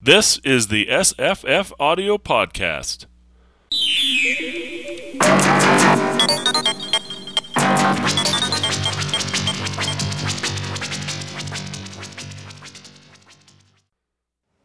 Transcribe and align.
This 0.00 0.38
is 0.44 0.68
the 0.68 0.86
SFFaudio 0.86 2.18
Podcast. 2.20 3.06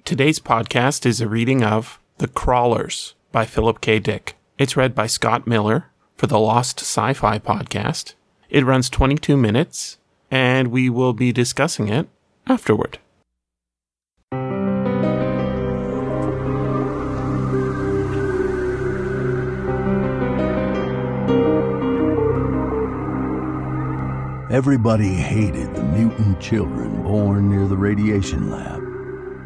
Today's 0.05 0.37
podcast 0.37 1.07
is 1.07 1.19
a 1.19 1.27
reading 1.27 1.63
of 1.63 1.99
The 2.19 2.27
Crawlers 2.27 3.15
by 3.31 3.45
Philip 3.45 3.81
K. 3.81 3.97
Dick. 3.97 4.35
It's 4.59 4.77
read 4.77 4.93
by 4.93 5.07
Scott 5.07 5.47
Miller 5.47 5.87
for 6.15 6.27
the 6.27 6.37
Lost 6.37 6.81
Sci 6.81 7.11
Fi 7.13 7.39
podcast. 7.39 8.13
It 8.51 8.65
runs 8.65 8.87
22 8.87 9.35
minutes, 9.35 9.97
and 10.29 10.67
we 10.67 10.91
will 10.91 11.13
be 11.13 11.31
discussing 11.31 11.89
it 11.89 12.07
afterward. 12.45 12.99
Everybody 24.53 25.15
hated 25.15 25.73
the 25.73 25.81
mutant 25.81 26.39
children 26.39 27.01
born 27.01 27.49
near 27.49 27.65
the 27.65 27.75
radiation 27.75 28.51
lab. 28.51 28.83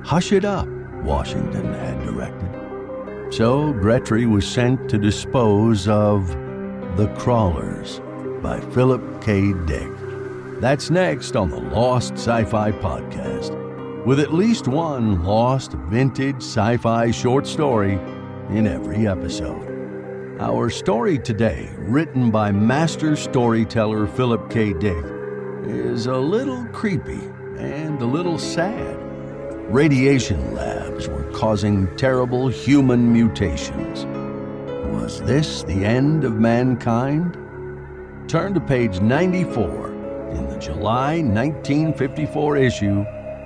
Hush 0.06 0.34
it 0.34 0.44
up, 0.44 0.68
Washington 1.02 1.74
had 1.74 2.04
directed. 2.04 3.34
So 3.34 3.72
Gretry 3.72 4.30
was 4.30 4.46
sent 4.46 4.90
to 4.90 4.98
dispose 4.98 5.88
of 5.88 6.28
The 6.98 7.08
Crawlers 7.18 8.02
by 8.42 8.60
Philip 8.60 9.22
K. 9.22 9.54
Dick. 9.66 9.90
That's 10.60 10.90
next 10.90 11.38
on 11.38 11.52
the 11.52 11.62
Lost 11.62 12.16
Sci 12.16 12.44
Fi 12.44 12.74
Podcast, 12.74 14.06
with 14.06 14.20
at 14.20 14.34
least 14.34 14.68
one 14.68 15.24
lost 15.24 15.72
vintage 15.72 16.44
sci 16.44 16.76
fi 16.76 17.12
short 17.12 17.48
story 17.48 17.94
in 18.50 18.68
every 18.68 19.08
episode. 19.08 19.77
Our 20.40 20.70
story 20.70 21.18
today, 21.18 21.68
written 21.78 22.30
by 22.30 22.52
master 22.52 23.16
storyteller 23.16 24.06
Philip 24.06 24.52
K. 24.52 24.72
Dick, 24.72 25.04
is 25.64 26.06
a 26.06 26.16
little 26.16 26.64
creepy 26.66 27.24
and 27.58 28.00
a 28.00 28.06
little 28.06 28.38
sad. 28.38 28.98
Radiation 29.74 30.54
labs 30.54 31.08
were 31.08 31.24
causing 31.32 31.88
terrible 31.96 32.50
human 32.50 33.12
mutations. 33.12 34.06
Was 34.94 35.22
this 35.24 35.64
the 35.64 35.84
end 35.84 36.24
of 36.24 36.36
mankind? 36.36 37.34
Turn 38.30 38.54
to 38.54 38.60
page 38.60 39.02
94 39.02 39.88
in 40.36 40.50
the 40.50 40.60
July 40.60 41.16
1954 41.22 42.58
issue 42.58 43.00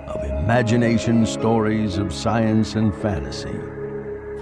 of 0.08 0.26
Imagination 0.26 1.26
Stories 1.26 1.98
of 1.98 2.14
Science 2.14 2.76
and 2.76 2.94
Fantasy 2.96 3.62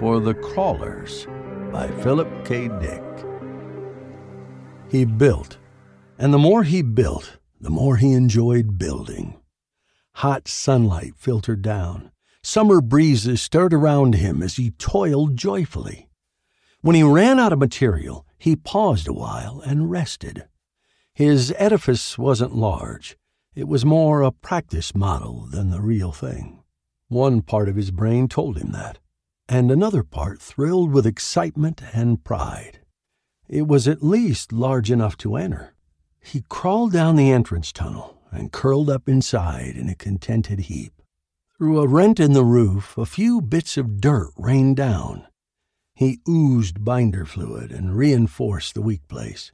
for 0.00 0.18
The 0.18 0.34
Crawlers 0.34 1.28
by 1.72 1.88
Philip 2.02 2.28
K. 2.44 2.68
Dick. 2.68 3.02
He 4.90 5.04
built, 5.04 5.58
and 6.18 6.34
the 6.34 6.38
more 6.38 6.64
he 6.64 6.82
built, 6.82 7.38
the 7.60 7.70
more 7.70 7.96
he 7.96 8.12
enjoyed 8.12 8.78
building. 8.78 9.40
Hot 10.14 10.48
sunlight 10.48 11.14
filtered 11.16 11.62
down. 11.62 12.10
Summer 12.42 12.80
breezes 12.80 13.40
stirred 13.40 13.72
around 13.72 14.14
him 14.14 14.42
as 14.42 14.56
he 14.56 14.72
toiled 14.72 15.36
joyfully. 15.36 16.08
When 16.80 16.96
he 16.96 17.02
ran 17.02 17.38
out 17.38 17.52
of 17.52 17.58
material, 17.58 18.26
he 18.38 18.56
paused 18.56 19.06
a 19.06 19.12
while 19.12 19.60
and 19.60 19.90
rested. 19.90 20.46
His 21.12 21.54
edifice 21.58 22.16
wasn't 22.16 22.56
large. 22.56 23.16
It 23.54 23.68
was 23.68 23.84
more 23.84 24.22
a 24.22 24.32
practice 24.32 24.94
model 24.94 25.46
than 25.50 25.70
the 25.70 25.82
real 25.82 26.12
thing. 26.12 26.62
One 27.08 27.42
part 27.42 27.68
of 27.68 27.76
his 27.76 27.90
brain 27.90 28.28
told 28.28 28.56
him 28.56 28.72
that 28.72 28.98
and 29.50 29.68
another 29.68 30.04
part 30.04 30.40
thrilled 30.40 30.92
with 30.92 31.04
excitement 31.04 31.82
and 31.92 32.22
pride. 32.22 32.78
It 33.48 33.66
was 33.66 33.88
at 33.88 34.00
least 34.00 34.52
large 34.52 34.92
enough 34.92 35.16
to 35.18 35.34
enter. 35.34 35.74
He 36.20 36.44
crawled 36.48 36.92
down 36.92 37.16
the 37.16 37.32
entrance 37.32 37.72
tunnel 37.72 38.22
and 38.30 38.52
curled 38.52 38.88
up 38.88 39.08
inside 39.08 39.74
in 39.74 39.88
a 39.88 39.96
contented 39.96 40.60
heap. 40.60 40.92
Through 41.58 41.80
a 41.80 41.88
rent 41.88 42.20
in 42.20 42.32
the 42.32 42.44
roof, 42.44 42.96
a 42.96 43.04
few 43.04 43.40
bits 43.40 43.76
of 43.76 44.00
dirt 44.00 44.30
rained 44.36 44.76
down. 44.76 45.26
He 45.96 46.20
oozed 46.28 46.84
binder 46.84 47.26
fluid 47.26 47.72
and 47.72 47.96
reinforced 47.96 48.74
the 48.74 48.82
weak 48.82 49.08
place. 49.08 49.50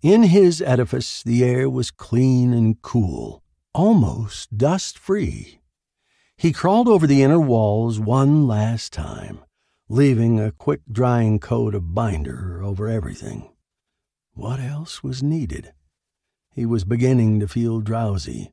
In 0.00 0.22
his 0.22 0.62
edifice, 0.62 1.22
the 1.22 1.44
air 1.44 1.68
was 1.68 1.90
clean 1.90 2.54
and 2.54 2.80
cool, 2.80 3.42
almost 3.74 4.56
dust 4.56 4.98
free. 4.98 5.60
He 6.42 6.50
crawled 6.50 6.88
over 6.88 7.06
the 7.06 7.22
inner 7.22 7.38
walls 7.38 8.00
one 8.00 8.48
last 8.48 8.92
time, 8.92 9.44
leaving 9.88 10.40
a 10.40 10.50
quick 10.50 10.80
drying 10.90 11.38
coat 11.38 11.72
of 11.72 11.94
binder 11.94 12.60
over 12.60 12.88
everything. 12.88 13.52
What 14.34 14.58
else 14.58 15.04
was 15.04 15.22
needed? 15.22 15.72
He 16.50 16.66
was 16.66 16.82
beginning 16.82 17.38
to 17.38 17.46
feel 17.46 17.78
drowsy. 17.78 18.52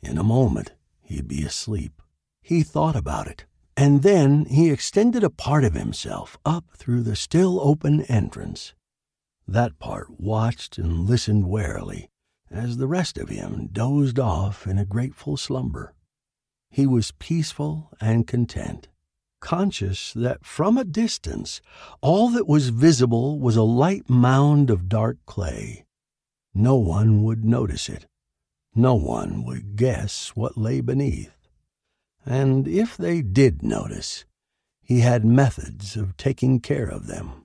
In 0.00 0.16
a 0.16 0.24
moment, 0.24 0.72
he'd 1.02 1.28
be 1.28 1.42
asleep. 1.42 2.00
He 2.40 2.62
thought 2.62 2.96
about 2.96 3.26
it, 3.26 3.44
and 3.76 4.02
then 4.02 4.46
he 4.46 4.70
extended 4.70 5.22
a 5.22 5.28
part 5.28 5.64
of 5.64 5.74
himself 5.74 6.38
up 6.46 6.64
through 6.74 7.02
the 7.02 7.14
still 7.14 7.60
open 7.60 8.00
entrance. 8.04 8.72
That 9.46 9.78
part 9.78 10.18
watched 10.18 10.78
and 10.78 11.00
listened 11.00 11.44
warily 11.44 12.08
as 12.50 12.78
the 12.78 12.86
rest 12.86 13.18
of 13.18 13.28
him 13.28 13.68
dozed 13.72 14.18
off 14.18 14.66
in 14.66 14.78
a 14.78 14.86
grateful 14.86 15.36
slumber. 15.36 15.92
He 16.70 16.86
was 16.86 17.12
peaceful 17.12 17.90
and 18.00 18.26
content, 18.26 18.88
conscious 19.40 20.12
that 20.12 20.44
from 20.44 20.76
a 20.76 20.84
distance 20.84 21.60
all 22.00 22.30
that 22.30 22.46
was 22.46 22.68
visible 22.68 23.38
was 23.38 23.56
a 23.56 23.62
light 23.62 24.10
mound 24.10 24.70
of 24.70 24.88
dark 24.88 25.18
clay. 25.26 25.86
No 26.54 26.76
one 26.76 27.22
would 27.22 27.44
notice 27.44 27.88
it. 27.88 28.06
No 28.74 28.94
one 28.94 29.44
would 29.44 29.76
guess 29.76 30.36
what 30.36 30.58
lay 30.58 30.80
beneath. 30.80 31.32
And 32.24 32.66
if 32.66 32.96
they 32.96 33.22
did 33.22 33.62
notice, 33.62 34.24
he 34.82 35.00
had 35.00 35.24
methods 35.24 35.96
of 35.96 36.16
taking 36.16 36.60
care 36.60 36.86
of 36.86 37.06
them. 37.06 37.44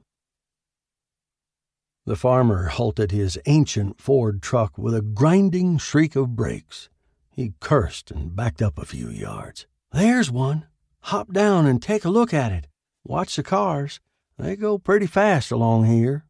The 2.06 2.16
farmer 2.16 2.68
halted 2.68 3.12
his 3.12 3.38
ancient 3.46 4.02
Ford 4.02 4.42
truck 4.42 4.78
with 4.78 4.96
a 4.96 5.02
grinding 5.02 5.78
shriek 5.78 6.16
of 6.16 6.36
brakes. 6.36 6.90
He 7.34 7.54
cursed 7.60 8.12
and 8.12 8.36
backed 8.36 8.62
up 8.62 8.78
a 8.78 8.86
few 8.86 9.10
yards. 9.10 9.66
There's 9.92 10.30
one. 10.30 10.68
Hop 11.06 11.32
down 11.32 11.66
and 11.66 11.82
take 11.82 12.06
a 12.06 12.10
look 12.10 12.34
at 12.34 12.52
it. 12.52 12.68
Watch 13.04 13.36
the 13.36 13.44
cars. 13.44 14.00
They 14.38 14.56
go 14.56 14.78
pretty 14.78 15.08
fast 15.08 15.52
along 15.52 15.86
here. 15.86 16.26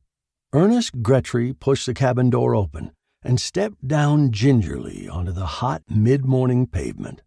Ernest 0.53 1.01
Gretry 1.01 1.53
pushed 1.57 1.85
the 1.85 1.93
cabin 1.93 2.29
door 2.29 2.55
open 2.55 2.91
and 3.23 3.39
stepped 3.39 3.87
down 3.87 4.31
gingerly 4.31 5.07
onto 5.07 5.31
the 5.31 5.45
hot 5.45 5.83
mid 5.89 6.25
morning 6.25 6.67
pavement. 6.67 7.21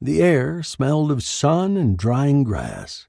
The 0.00 0.22
air 0.22 0.62
smelled 0.62 1.10
of 1.10 1.22
sun 1.22 1.76
and 1.76 1.96
drying 1.96 2.44
grass. 2.44 3.08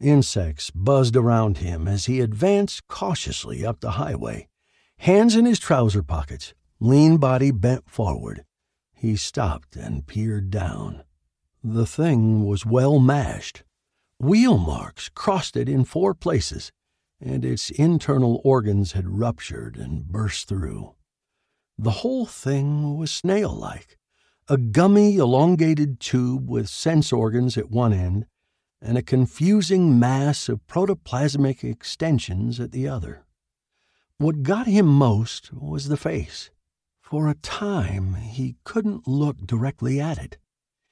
Insects 0.00 0.70
buzzed 0.70 1.16
around 1.16 1.58
him 1.58 1.88
as 1.88 2.06
he 2.06 2.20
advanced 2.20 2.86
cautiously 2.88 3.64
up 3.64 3.80
the 3.80 3.92
highway, 3.92 4.48
hands 4.98 5.36
in 5.36 5.44
his 5.44 5.58
trouser 5.58 6.02
pockets, 6.02 6.54
lean 6.80 7.16
body 7.16 7.50
bent 7.50 7.88
forward. 7.88 8.44
He 9.04 9.16
stopped 9.16 9.76
and 9.76 10.06
peered 10.06 10.50
down. 10.50 11.02
The 11.62 11.84
thing 11.84 12.46
was 12.46 12.64
well 12.64 12.98
mashed. 12.98 13.62
Wheel 14.18 14.56
marks 14.56 15.10
crossed 15.10 15.58
it 15.58 15.68
in 15.68 15.84
four 15.84 16.14
places, 16.14 16.72
and 17.20 17.44
its 17.44 17.68
internal 17.68 18.40
organs 18.44 18.92
had 18.92 19.18
ruptured 19.18 19.76
and 19.76 20.06
burst 20.06 20.48
through. 20.48 20.94
The 21.76 22.00
whole 22.00 22.24
thing 22.24 22.96
was 22.96 23.12
snail 23.12 23.54
like 23.54 23.98
a 24.48 24.56
gummy, 24.56 25.16
elongated 25.16 26.00
tube 26.00 26.48
with 26.48 26.70
sense 26.70 27.12
organs 27.12 27.58
at 27.58 27.70
one 27.70 27.92
end 27.92 28.24
and 28.80 28.96
a 28.96 29.02
confusing 29.02 29.98
mass 29.98 30.48
of 30.48 30.66
protoplasmic 30.66 31.62
extensions 31.62 32.58
at 32.58 32.72
the 32.72 32.88
other. 32.88 33.26
What 34.16 34.42
got 34.42 34.66
him 34.66 34.86
most 34.86 35.52
was 35.52 35.88
the 35.88 35.98
face. 35.98 36.48
For 37.04 37.28
a 37.28 37.34
time, 37.34 38.14
he 38.14 38.56
couldn't 38.64 39.06
look 39.06 39.36
directly 39.46 40.00
at 40.00 40.16
it. 40.16 40.38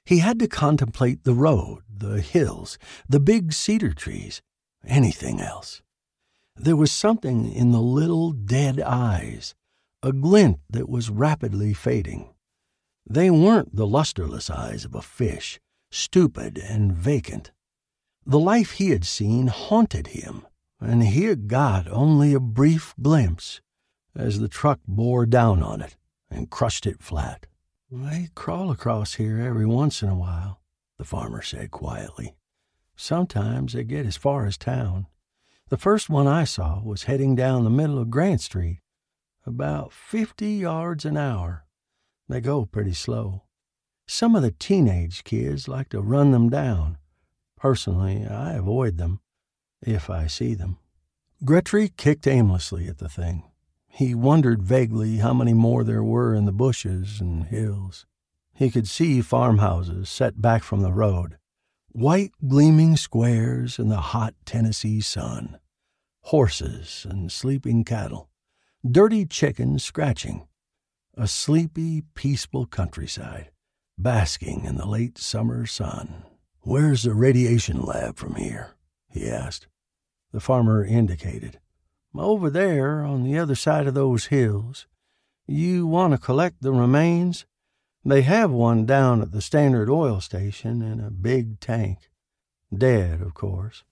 He 0.05 0.19
had 0.19 0.37
to 0.39 0.47
contemplate 0.47 1.23
the 1.23 1.33
road, 1.33 1.81
the 1.89 2.21
hills, 2.21 2.77
the 3.09 3.19
big 3.19 3.51
cedar 3.51 3.93
trees, 3.93 4.43
anything 4.85 5.41
else. 5.41 5.81
There 6.55 6.75
was 6.75 6.91
something 6.91 7.51
in 7.51 7.71
the 7.71 7.81
little 7.81 8.31
dead 8.31 8.79
eyes, 8.79 9.55
a 10.03 10.13
glint 10.13 10.59
that 10.69 10.87
was 10.87 11.09
rapidly 11.09 11.73
fading. 11.73 12.29
They 13.09 13.31
weren't 13.31 13.75
the 13.75 13.87
lusterless 13.87 14.51
eyes 14.51 14.85
of 14.85 14.93
a 14.93 15.01
fish, 15.01 15.59
stupid 15.91 16.59
and 16.59 16.93
vacant. 16.93 17.51
The 18.23 18.39
life 18.39 18.73
he 18.73 18.91
had 18.91 19.03
seen 19.03 19.47
haunted 19.47 20.07
him, 20.07 20.45
and 20.79 21.01
he 21.03 21.23
had 21.23 21.47
got 21.47 21.87
only 21.87 22.35
a 22.35 22.39
brief 22.39 22.93
glimpse 23.01 23.61
as 24.15 24.39
the 24.39 24.47
truck 24.47 24.79
bore 24.87 25.25
down 25.25 25.63
on 25.63 25.81
it 25.81 25.97
and 26.33 26.49
crushed 26.49 26.85
it 26.85 27.01
flat. 27.01 27.45
They 27.91 28.29
crawl 28.35 28.71
across 28.71 29.15
here 29.15 29.39
every 29.39 29.65
once 29.65 30.01
in 30.01 30.09
a 30.09 30.15
while, 30.15 30.59
the 30.97 31.05
farmer 31.05 31.41
said 31.41 31.71
quietly. 31.71 32.35
Sometimes 32.95 33.73
they 33.73 33.83
get 33.83 34.05
as 34.05 34.17
far 34.17 34.45
as 34.45 34.57
town. 34.57 35.07
The 35.69 35.77
first 35.77 36.09
one 36.09 36.27
I 36.27 36.43
saw 36.43 36.81
was 36.81 37.03
heading 37.03 37.35
down 37.35 37.63
the 37.63 37.69
middle 37.69 37.99
of 37.99 38.09
Grant 38.09 38.41
Street, 38.41 38.79
about 39.45 39.93
50 39.93 40.47
yards 40.47 41.05
an 41.05 41.17
hour. 41.17 41.65
They 42.29 42.41
go 42.41 42.65
pretty 42.65 42.93
slow. 42.93 43.43
Some 44.07 44.35
of 44.35 44.41
the 44.41 44.51
teenage 44.51 45.23
kids 45.23 45.67
like 45.67 45.89
to 45.89 46.01
run 46.01 46.31
them 46.31 46.49
down. 46.49 46.97
Personally, 47.57 48.25
I 48.25 48.53
avoid 48.53 48.97
them, 48.97 49.21
if 49.81 50.09
I 50.09 50.27
see 50.27 50.53
them. 50.53 50.77
Gretry 51.43 51.95
kicked 51.95 52.27
aimlessly 52.27 52.87
at 52.87 52.99
the 52.99 53.09
thing. 53.09 53.43
He 53.95 54.15
wondered 54.15 54.63
vaguely 54.63 55.17
how 55.17 55.35
many 55.35 55.53
more 55.53 55.83
there 55.83 56.03
were 56.03 56.33
in 56.33 56.45
the 56.45 56.51
bushes 56.51 57.21
and 57.21 57.43
hills. 57.43 58.07
He 58.51 58.71
could 58.71 58.87
see 58.87 59.21
farmhouses 59.21 60.09
set 60.09 60.41
back 60.41 60.63
from 60.63 60.81
the 60.81 60.91
road, 60.91 61.37
white 61.91 62.31
gleaming 62.47 62.97
squares 62.97 63.77
in 63.77 63.89
the 63.89 63.99
hot 63.99 64.33
Tennessee 64.45 64.99
sun, 64.99 65.59
horses 66.21 67.05
and 67.07 67.31
sleeping 67.31 67.83
cattle, 67.83 68.31
dirty 68.83 69.27
chickens 69.27 69.83
scratching, 69.83 70.47
a 71.15 71.27
sleepy, 71.27 72.01
peaceful 72.15 72.65
countryside, 72.65 73.51
basking 73.95 74.65
in 74.65 74.75
the 74.75 74.87
late 74.87 75.19
summer 75.19 75.67
sun. 75.67 76.23
Where's 76.61 77.03
the 77.03 77.13
radiation 77.13 77.83
lab 77.83 78.17
from 78.17 78.35
here? 78.35 78.71
he 79.07 79.29
asked. 79.29 79.67
The 80.31 80.39
farmer 80.39 80.83
indicated. 80.83 81.59
Over 82.15 82.49
there, 82.49 83.03
on 83.03 83.23
the 83.23 83.39
other 83.39 83.55
side 83.55 83.87
of 83.87 83.95
those 83.95 84.27
hills. 84.27 84.85
You 85.47 85.87
want 85.87 86.13
to 86.13 86.19
collect 86.19 86.61
the 86.61 86.71
remains? 86.71 87.45
They 88.05 88.21
have 88.21 88.51
one 88.51 88.85
down 88.85 89.21
at 89.21 89.31
the 89.31 89.41
Standard 89.41 89.89
Oil 89.89 90.21
Station 90.21 90.81
in 90.81 90.99
a 90.99 91.09
big 91.09 91.59
tank. 91.59 92.09
Dead, 92.75 93.21
of 93.21 93.33
course. 93.33 93.83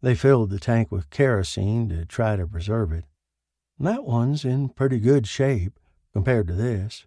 They 0.00 0.14
filled 0.14 0.50
the 0.50 0.58
tank 0.58 0.90
with 0.90 1.10
kerosene 1.10 1.88
to 1.90 2.06
try 2.06 2.36
to 2.36 2.46
preserve 2.46 2.92
it. 2.92 3.04
That 3.78 4.04
one's 4.04 4.44
in 4.44 4.70
pretty 4.70 4.98
good 4.98 5.26
shape 5.26 5.78
compared 6.12 6.46
to 6.48 6.54
this. 6.54 7.06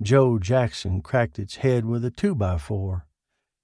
Joe 0.00 0.38
Jackson 0.38 1.02
cracked 1.02 1.38
its 1.38 1.56
head 1.56 1.84
with 1.84 2.04
a 2.04 2.10
two 2.10 2.34
by 2.34 2.58
four. 2.58 3.06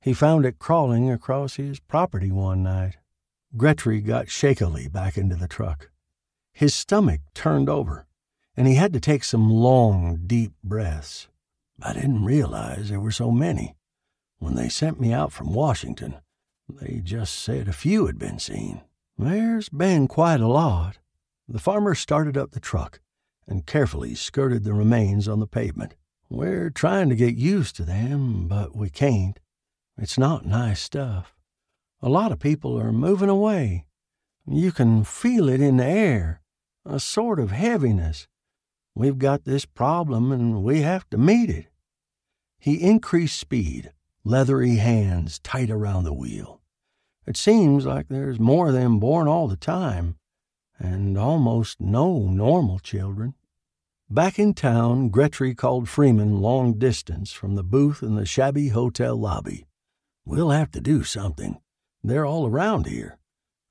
He 0.00 0.12
found 0.12 0.44
it 0.44 0.58
crawling 0.58 1.10
across 1.10 1.54
his 1.54 1.78
property 1.78 2.32
one 2.32 2.64
night. 2.64 2.96
Gretry 3.56 4.04
got 4.04 4.28
shakily 4.28 4.88
back 4.88 5.16
into 5.16 5.36
the 5.36 5.46
truck. 5.46 5.91
His 6.52 6.74
stomach 6.74 7.20
turned 7.34 7.68
over, 7.68 8.06
and 8.56 8.66
he 8.66 8.74
had 8.74 8.92
to 8.92 9.00
take 9.00 9.24
some 9.24 9.50
long, 9.50 10.20
deep 10.26 10.52
breaths. 10.62 11.28
I 11.82 11.92
didn't 11.92 12.24
realize 12.24 12.88
there 12.88 13.00
were 13.00 13.10
so 13.10 13.30
many. 13.30 13.74
When 14.38 14.54
they 14.54 14.68
sent 14.68 15.00
me 15.00 15.12
out 15.12 15.32
from 15.32 15.52
Washington, 15.52 16.16
they 16.68 17.00
just 17.02 17.34
said 17.34 17.68
a 17.68 17.72
few 17.72 18.06
had 18.06 18.18
been 18.18 18.38
seen. 18.38 18.82
There's 19.18 19.68
been 19.68 20.08
quite 20.08 20.40
a 20.40 20.48
lot. 20.48 20.98
The 21.48 21.58
farmer 21.58 21.94
started 21.94 22.36
up 22.36 22.52
the 22.52 22.60
truck 22.60 23.00
and 23.46 23.66
carefully 23.66 24.14
skirted 24.14 24.64
the 24.64 24.72
remains 24.72 25.28
on 25.28 25.40
the 25.40 25.46
pavement. 25.46 25.94
We're 26.28 26.70
trying 26.70 27.08
to 27.08 27.16
get 27.16 27.34
used 27.34 27.76
to 27.76 27.84
them, 27.84 28.48
but 28.48 28.76
we 28.76 28.88
can't. 28.90 29.38
It's 29.98 30.18
not 30.18 30.46
nice 30.46 30.80
stuff. 30.80 31.34
A 32.00 32.08
lot 32.08 32.32
of 32.32 32.38
people 32.38 32.78
are 32.78 32.92
moving 32.92 33.28
away. 33.28 33.86
You 34.46 34.72
can 34.72 35.04
feel 35.04 35.48
it 35.48 35.60
in 35.60 35.76
the 35.76 35.84
air, 35.84 36.40
a 36.84 36.98
sort 37.00 37.38
of 37.38 37.50
heaviness. 37.50 38.26
We've 38.94 39.18
got 39.18 39.44
this 39.44 39.64
problem 39.64 40.32
and 40.32 40.62
we 40.62 40.82
have 40.82 41.08
to 41.10 41.18
meet 41.18 41.50
it. 41.50 41.66
He 42.58 42.82
increased 42.82 43.38
speed, 43.38 43.92
leathery 44.24 44.76
hands 44.76 45.38
tight 45.38 45.70
around 45.70 46.04
the 46.04 46.12
wheel. 46.12 46.60
It 47.26 47.36
seems 47.36 47.86
like 47.86 48.08
there's 48.08 48.40
more 48.40 48.68
of 48.68 48.74
them 48.74 48.98
born 48.98 49.28
all 49.28 49.48
the 49.48 49.56
time, 49.56 50.16
and 50.78 51.16
almost 51.16 51.80
no 51.80 52.18
normal 52.18 52.80
children. 52.80 53.34
Back 54.10 54.38
in 54.38 54.54
town, 54.54 55.10
Gretry 55.10 55.56
called 55.56 55.88
Freeman 55.88 56.40
long 56.40 56.78
distance 56.78 57.32
from 57.32 57.54
the 57.54 57.62
booth 57.62 58.02
in 58.02 58.16
the 58.16 58.26
shabby 58.26 58.68
hotel 58.68 59.16
lobby. 59.16 59.66
We'll 60.26 60.50
have 60.50 60.70
to 60.72 60.80
do 60.80 61.04
something. 61.04 61.60
They're 62.02 62.26
all 62.26 62.46
around 62.46 62.86
here. 62.86 63.18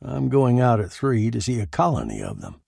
I'm 0.01 0.29
going 0.29 0.59
out 0.59 0.79
at 0.79 0.91
three 0.91 1.29
to 1.31 1.41
see 1.41 1.59
a 1.59 1.67
colony 1.67 2.23
of 2.23 2.41
them. 2.41 2.60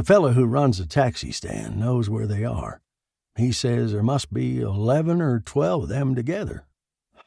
The 0.00 0.06
fellow 0.06 0.30
who 0.30 0.46
runs 0.46 0.78
the 0.78 0.86
taxi 0.86 1.30
stand 1.30 1.76
knows 1.78 2.08
where 2.08 2.26
they 2.26 2.42
are. 2.42 2.80
He 3.36 3.52
says 3.52 3.92
there 3.92 4.02
must 4.02 4.32
be 4.32 4.58
eleven 4.58 5.20
or 5.20 5.40
twelve 5.40 5.82
of 5.82 5.88
them 5.90 6.14
together. 6.14 6.64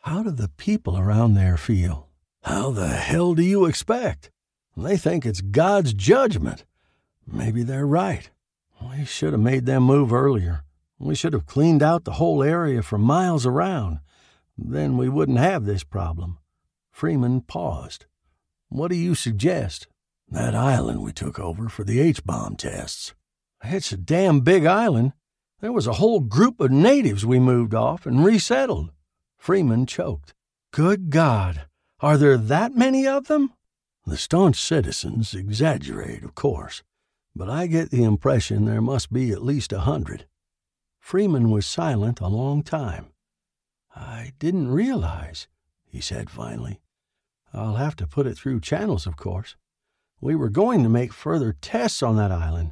How 0.01 0.23
do 0.23 0.31
the 0.31 0.47
people 0.47 0.97
around 0.97 1.35
there 1.35 1.55
feel? 1.55 2.09
How 2.41 2.71
the 2.71 2.87
hell 2.87 3.35
do 3.35 3.43
you 3.43 3.67
expect? 3.67 4.31
They 4.75 4.97
think 4.97 5.23
it's 5.23 5.41
God's 5.41 5.93
judgment. 5.93 6.65
Maybe 7.27 7.61
they're 7.61 7.85
right. 7.85 8.31
We 8.81 9.05
should 9.05 9.33
have 9.33 9.41
made 9.41 9.67
them 9.67 9.83
move 9.83 10.11
earlier. 10.11 10.63
We 10.97 11.13
should 11.13 11.33
have 11.33 11.45
cleaned 11.45 11.83
out 11.83 12.05
the 12.05 12.13
whole 12.13 12.41
area 12.41 12.81
for 12.81 12.97
miles 12.97 13.45
around. 13.45 13.99
Then 14.57 14.97
we 14.97 15.09
wouldn't 15.09 15.37
have 15.37 15.65
this 15.65 15.83
problem. 15.83 16.39
Freeman 16.91 17.41
paused. 17.41 18.07
What 18.69 18.89
do 18.89 18.95
you 18.95 19.13
suggest? 19.13 19.85
That 20.33 20.55
island 20.55 21.03
we 21.03 21.13
took 21.13 21.39
over 21.39 21.69
for 21.69 21.83
the 21.83 21.99
H 21.99 22.25
bomb 22.25 22.55
tests. 22.55 23.13
It's 23.63 23.91
a 23.91 23.97
damn 23.97 24.39
big 24.39 24.65
island. 24.65 25.13
There 25.61 25.71
was 25.71 25.85
a 25.85 25.93
whole 25.93 26.21
group 26.21 26.59
of 26.59 26.71
natives 26.71 27.23
we 27.23 27.39
moved 27.39 27.75
off 27.75 28.07
and 28.07 28.25
resettled. 28.25 28.89
Freeman 29.37 29.85
choked. 29.85 30.33
Good 30.71 31.11
God, 31.11 31.67
are 31.99 32.17
there 32.17 32.35
that 32.37 32.73
many 32.73 33.05
of 33.05 33.27
them? 33.27 33.53
The 34.07 34.17
staunch 34.17 34.59
citizens 34.59 35.35
exaggerate, 35.35 36.23
of 36.23 36.33
course, 36.33 36.81
but 37.35 37.47
I 37.47 37.67
get 37.67 37.91
the 37.91 38.03
impression 38.03 38.65
there 38.65 38.81
must 38.81 39.13
be 39.13 39.29
at 39.29 39.45
least 39.45 39.71
a 39.71 39.81
hundred. 39.81 40.25
Freeman 40.99 41.51
was 41.51 41.67
silent 41.67 42.19
a 42.19 42.27
long 42.27 42.63
time. 42.63 43.13
I 43.95 44.33
didn't 44.39 44.71
realize, 44.71 45.47
he 45.85 46.01
said 46.01 46.31
finally. 46.31 46.81
I'll 47.53 47.75
have 47.75 47.95
to 47.97 48.07
put 48.07 48.25
it 48.25 48.35
through 48.35 48.61
channels, 48.61 49.05
of 49.05 49.15
course. 49.15 49.55
We 50.23 50.35
were 50.35 50.47
going 50.47 50.83
to 50.83 50.89
make 50.89 51.11
further 51.11 51.51
tests 51.51 52.01
on 52.01 52.15
that 52.15 52.31
island, 52.31 52.71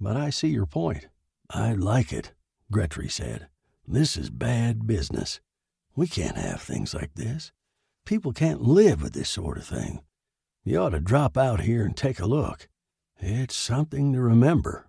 but 0.00 0.16
I 0.16 0.30
see 0.30 0.48
your 0.48 0.64
point. 0.64 1.06
I'd 1.50 1.80
like 1.80 2.14
it, 2.14 2.32
Gretry 2.72 3.10
said. 3.10 3.48
This 3.86 4.16
is 4.16 4.30
bad 4.30 4.86
business. 4.86 5.40
We 5.94 6.06
can't 6.06 6.38
have 6.38 6.62
things 6.62 6.94
like 6.94 7.14
this. 7.14 7.52
People 8.06 8.32
can't 8.32 8.62
live 8.62 9.02
with 9.02 9.12
this 9.12 9.28
sort 9.28 9.58
of 9.58 9.66
thing. 9.66 10.00
You 10.64 10.78
ought 10.78 10.90
to 10.90 11.00
drop 11.00 11.36
out 11.36 11.60
here 11.60 11.84
and 11.84 11.94
take 11.94 12.20
a 12.20 12.26
look. 12.26 12.68
It's 13.18 13.54
something 13.54 14.14
to 14.14 14.22
remember. 14.22 14.88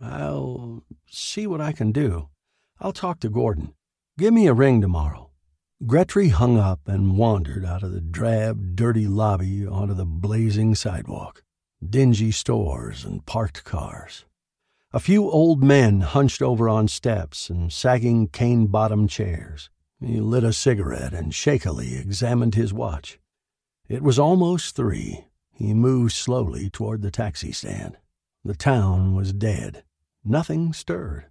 I'll 0.00 0.84
see 1.10 1.48
what 1.48 1.60
I 1.60 1.72
can 1.72 1.90
do. 1.90 2.28
I'll 2.78 2.92
talk 2.92 3.18
to 3.20 3.28
Gordon. 3.28 3.74
Give 4.16 4.32
me 4.32 4.46
a 4.46 4.54
ring 4.54 4.80
tomorrow. 4.80 5.32
Gretry 5.82 6.30
hung 6.30 6.56
up 6.56 6.88
and 6.88 7.18
wandered 7.18 7.64
out 7.64 7.82
of 7.82 7.92
the 7.92 8.00
drab, 8.00 8.74
dirty 8.74 9.06
lobby 9.06 9.66
onto 9.66 9.92
the 9.92 10.06
blazing 10.06 10.74
sidewalk. 10.74 11.42
Dingy 11.86 12.30
stores 12.30 13.04
and 13.04 13.26
parked 13.26 13.64
cars. 13.64 14.24
A 14.92 15.00
few 15.00 15.28
old 15.28 15.62
men 15.62 16.00
hunched 16.00 16.40
over 16.40 16.68
on 16.68 16.88
steps 16.88 17.50
and 17.50 17.72
sagging 17.72 18.28
cane 18.28 18.68
bottomed 18.68 19.10
chairs. 19.10 19.68
He 20.00 20.20
lit 20.20 20.44
a 20.44 20.52
cigarette 20.52 21.12
and 21.12 21.34
shakily 21.34 21.96
examined 21.96 22.54
his 22.54 22.72
watch. 22.72 23.18
It 23.86 24.02
was 24.02 24.18
almost 24.18 24.76
three. 24.76 25.26
He 25.52 25.74
moved 25.74 26.12
slowly 26.12 26.70
toward 26.70 27.02
the 27.02 27.10
taxi 27.10 27.52
stand. 27.52 27.98
The 28.44 28.54
town 28.54 29.14
was 29.14 29.32
dead. 29.32 29.84
Nothing 30.24 30.72
stirred. 30.72 31.26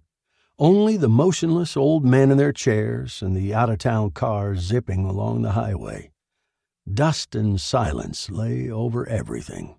Only 0.58 0.96
the 0.96 1.08
motionless 1.08 1.76
old 1.76 2.04
men 2.04 2.30
in 2.30 2.38
their 2.38 2.52
chairs 2.52 3.22
and 3.22 3.36
the 3.36 3.52
out 3.52 3.70
of 3.70 3.78
town 3.78 4.12
cars 4.12 4.60
zipping 4.60 5.04
along 5.04 5.42
the 5.42 5.52
highway. 5.52 6.12
Dust 6.92 7.34
and 7.34 7.60
silence 7.60 8.30
lay 8.30 8.70
over 8.70 9.08
everything. 9.08 9.74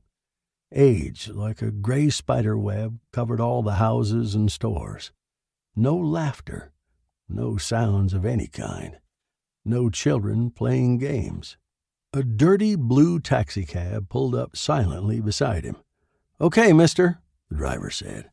Age, 0.73 1.29
like 1.29 1.61
a 1.61 1.71
gray 1.71 2.09
spider 2.09 2.57
web, 2.57 2.99
covered 3.13 3.39
all 3.39 3.63
the 3.63 3.75
houses 3.75 4.35
and 4.35 4.51
stores. 4.51 5.13
No 5.77 5.95
laughter, 5.95 6.73
no 7.29 7.55
sounds 7.55 8.13
of 8.13 8.25
any 8.25 8.47
kind, 8.47 8.99
no 9.63 9.89
children 9.89 10.49
playing 10.49 10.97
games. 10.97 11.55
A 12.11 12.21
dirty 12.21 12.75
blue 12.75 13.21
taxicab 13.21 14.09
pulled 14.09 14.35
up 14.35 14.57
silently 14.57 15.21
beside 15.21 15.63
him. 15.63 15.77
Okay, 16.41 16.73
mister, 16.73 17.19
the 17.49 17.55
driver 17.55 17.89
said 17.89 18.29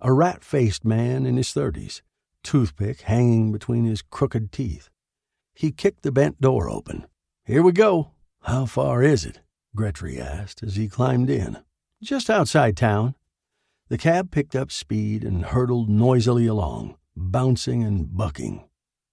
a 0.00 0.12
rat 0.12 0.44
faced 0.44 0.84
man 0.84 1.26
in 1.26 1.36
his 1.36 1.52
thirties, 1.52 2.02
toothpick 2.42 3.02
hanging 3.02 3.52
between 3.52 3.84
his 3.84 4.02
crooked 4.02 4.52
teeth. 4.52 4.90
He 5.54 5.72
kicked 5.72 6.02
the 6.02 6.12
bent 6.12 6.40
door 6.40 6.68
open. 6.68 7.06
Here 7.44 7.62
we 7.62 7.72
go. 7.72 8.12
How 8.42 8.66
far 8.66 9.02
is 9.02 9.24
it? 9.24 9.40
Gretry 9.76 10.18
asked 10.18 10.62
as 10.62 10.76
he 10.76 10.88
climbed 10.88 11.30
in. 11.30 11.58
Just 12.02 12.28
outside 12.28 12.76
town. 12.76 13.14
The 13.88 13.98
cab 13.98 14.30
picked 14.30 14.56
up 14.56 14.70
speed 14.70 15.24
and 15.24 15.44
hurtled 15.44 15.88
noisily 15.88 16.46
along, 16.46 16.96
bouncing 17.16 17.82
and 17.82 18.16
bucking. 18.16 18.64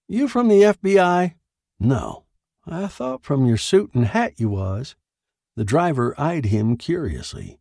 You 0.07 0.27
from 0.27 0.47
the 0.47 0.61
FBI? 0.61 1.35
No. 1.79 2.25
I 2.65 2.87
thought 2.87 3.23
from 3.23 3.45
your 3.45 3.57
suit 3.57 3.93
and 3.93 4.05
hat 4.05 4.39
you 4.39 4.49
was. 4.49 4.95
The 5.55 5.63
driver 5.63 6.13
eyed 6.19 6.45
him 6.45 6.77
curiously. 6.77 7.59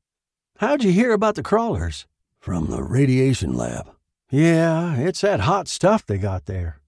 How'd 0.59 0.85
you 0.85 0.93
hear 0.93 1.12
about 1.12 1.35
the 1.35 1.43
crawlers? 1.43 2.07
From 2.40 2.70
the 2.70 2.82
radiation 2.82 3.52
lab. 3.52 3.90
Yeah, 4.30 4.97
it's 4.97 5.20
that 5.20 5.40
hot 5.40 5.68
stuff 5.68 6.06
they 6.06 6.16
got 6.16 6.47
there. 6.47 6.80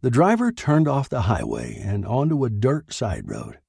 The 0.00 0.10
driver 0.10 0.50
turned 0.50 0.88
off 0.88 1.08
the 1.08 1.22
highway 1.22 1.80
and 1.80 2.04
onto 2.04 2.44
a 2.44 2.50
dirt 2.50 2.92
side 2.92 3.28
road. 3.28 3.60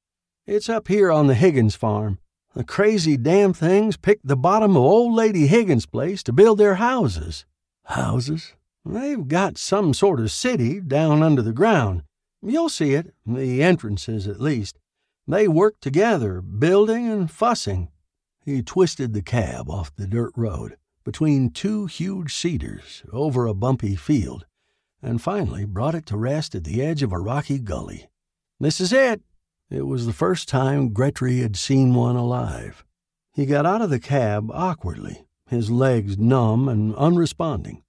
It's 0.48 0.70
up 0.70 0.88
here 0.88 1.12
on 1.12 1.28
the 1.28 1.36
Higgins 1.36 1.76
farm. 1.76 2.18
The 2.56 2.64
crazy 2.64 3.16
damn 3.16 3.54
things 3.54 3.96
picked 3.96 4.26
the 4.26 4.36
bottom 4.36 4.72
of 4.72 4.82
old 4.82 5.14
lady 5.14 5.46
Higgins' 5.46 5.86
place 5.86 6.24
to 6.24 6.34
build 6.34 6.58
their 6.58 6.76
houses. 6.76 7.46
Houses? 7.84 8.54
They've 8.84 9.28
got 9.28 9.60
some 9.60 9.94
sort 9.94 10.20
of 10.20 10.32
city 10.32 10.82
down 10.82 11.22
under 11.22 11.44
the 11.44 11.54
ground. 11.54 12.02
You'll 12.42 12.70
see 12.70 12.96
it, 12.96 13.14
the 13.24 13.62
entrances 13.62 14.28
at 14.28 14.42
least. 14.42 14.80
They 15.28 15.48
work 15.48 15.80
together, 15.80 16.42
building 16.42 17.08
and 17.08 17.30
fussing. 17.30 17.90
He 18.44 18.64
twisted 18.64 19.14
the 19.14 19.22
cab 19.22 19.70
off 19.70 19.96
the 19.96 20.08
dirt 20.08 20.32
road 20.36 20.78
between 21.04 21.50
two 21.50 21.86
huge 21.86 22.34
cedars 22.34 23.04
over 23.12 23.46
a 23.46 23.54
bumpy 23.54 23.96
field, 23.96 24.46
and 25.02 25.22
finally 25.22 25.66
brought 25.66 25.96
it 25.96 26.06
to 26.06 26.18
rest 26.18 26.56
at 26.56 26.64
the 26.64 26.82
edge 26.82 27.04
of 27.04 27.12
a 27.12 27.20
rocky 27.20 27.60
gully. 27.60 28.10
This 28.60 28.80
is 28.80 28.94
it. 28.94 29.22
It 29.70 29.88
was 29.88 30.06
the 30.06 30.14
first 30.14 30.48
time 30.48 30.94
Gretry 30.94 31.42
had 31.42 31.56
seen 31.56 31.94
one 31.94 32.16
alive. 32.16 32.86
He 33.34 33.46
got 33.46 33.66
out 33.66 33.82
of 33.82 33.90
the 33.90 34.00
cab 34.00 34.52
awkwardly, 34.52 35.26
his 35.48 35.72
legs 35.72 36.18
numb 36.18 36.70
and 36.70 36.94
unresponding. 36.96 37.82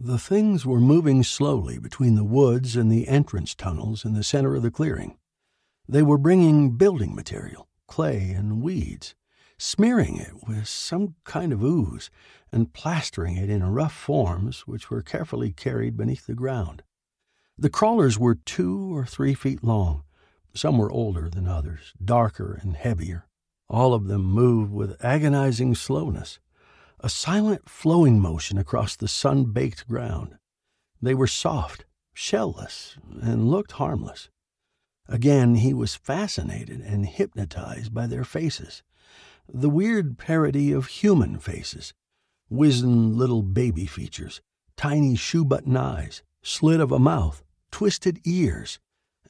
The 0.00 0.18
things 0.18 0.64
were 0.64 0.80
moving 0.80 1.22
slowly 1.22 1.78
between 1.78 2.14
the 2.14 2.24
woods 2.24 2.76
and 2.76 2.90
the 2.90 3.08
entrance 3.08 3.54
tunnels 3.54 4.04
in 4.04 4.14
the 4.14 4.22
center 4.22 4.54
of 4.54 4.62
the 4.62 4.70
clearing. 4.70 5.16
They 5.88 6.02
were 6.02 6.18
bringing 6.18 6.76
building 6.76 7.14
material, 7.14 7.68
clay 7.86 8.30
and 8.30 8.62
weeds, 8.62 9.14
smearing 9.58 10.16
it 10.16 10.46
with 10.46 10.66
some 10.66 11.14
kind 11.24 11.52
of 11.52 11.62
ooze, 11.62 12.10
and 12.52 12.72
plastering 12.72 13.36
it 13.36 13.50
in 13.50 13.62
rough 13.64 13.94
forms 13.94 14.66
which 14.66 14.90
were 14.90 15.02
carefully 15.02 15.52
carried 15.52 15.96
beneath 15.96 16.26
the 16.26 16.34
ground. 16.34 16.82
The 17.56 17.70
crawlers 17.70 18.18
were 18.18 18.34
two 18.34 18.96
or 18.96 19.06
three 19.06 19.34
feet 19.34 19.62
long. 19.62 20.02
Some 20.54 20.78
were 20.78 20.90
older 20.90 21.28
than 21.28 21.46
others, 21.46 21.92
darker 22.04 22.58
and 22.62 22.76
heavier. 22.76 23.26
All 23.68 23.94
of 23.94 24.06
them 24.06 24.24
moved 24.24 24.72
with 24.72 25.02
agonizing 25.04 25.74
slowness, 25.74 26.38
a 27.00 27.08
silent 27.08 27.68
flowing 27.68 28.20
motion 28.20 28.58
across 28.58 28.96
the 28.96 29.08
sun 29.08 29.44
baked 29.46 29.86
ground. 29.88 30.36
They 31.00 31.14
were 31.14 31.26
soft, 31.26 31.84
shellless, 32.12 32.96
and 33.20 33.50
looked 33.50 33.72
harmless. 33.72 34.30
Again, 35.08 35.56
he 35.56 35.74
was 35.74 35.94
fascinated 35.94 36.80
and 36.80 37.06
hypnotized 37.06 37.92
by 37.92 38.06
their 38.06 38.24
faces 38.24 38.82
the 39.52 39.70
weird 39.70 40.18
parody 40.18 40.72
of 40.72 40.86
human 40.86 41.38
faces 41.38 41.92
wizened 42.50 43.16
little 43.16 43.42
baby 43.42 43.86
features, 43.86 44.40
tiny 44.76 45.16
shoe 45.16 45.44
button 45.44 45.76
eyes, 45.76 46.22
slit 46.42 46.80
of 46.80 46.92
a 46.92 46.98
mouth, 46.98 47.42
twisted 47.70 48.20
ears, 48.24 48.78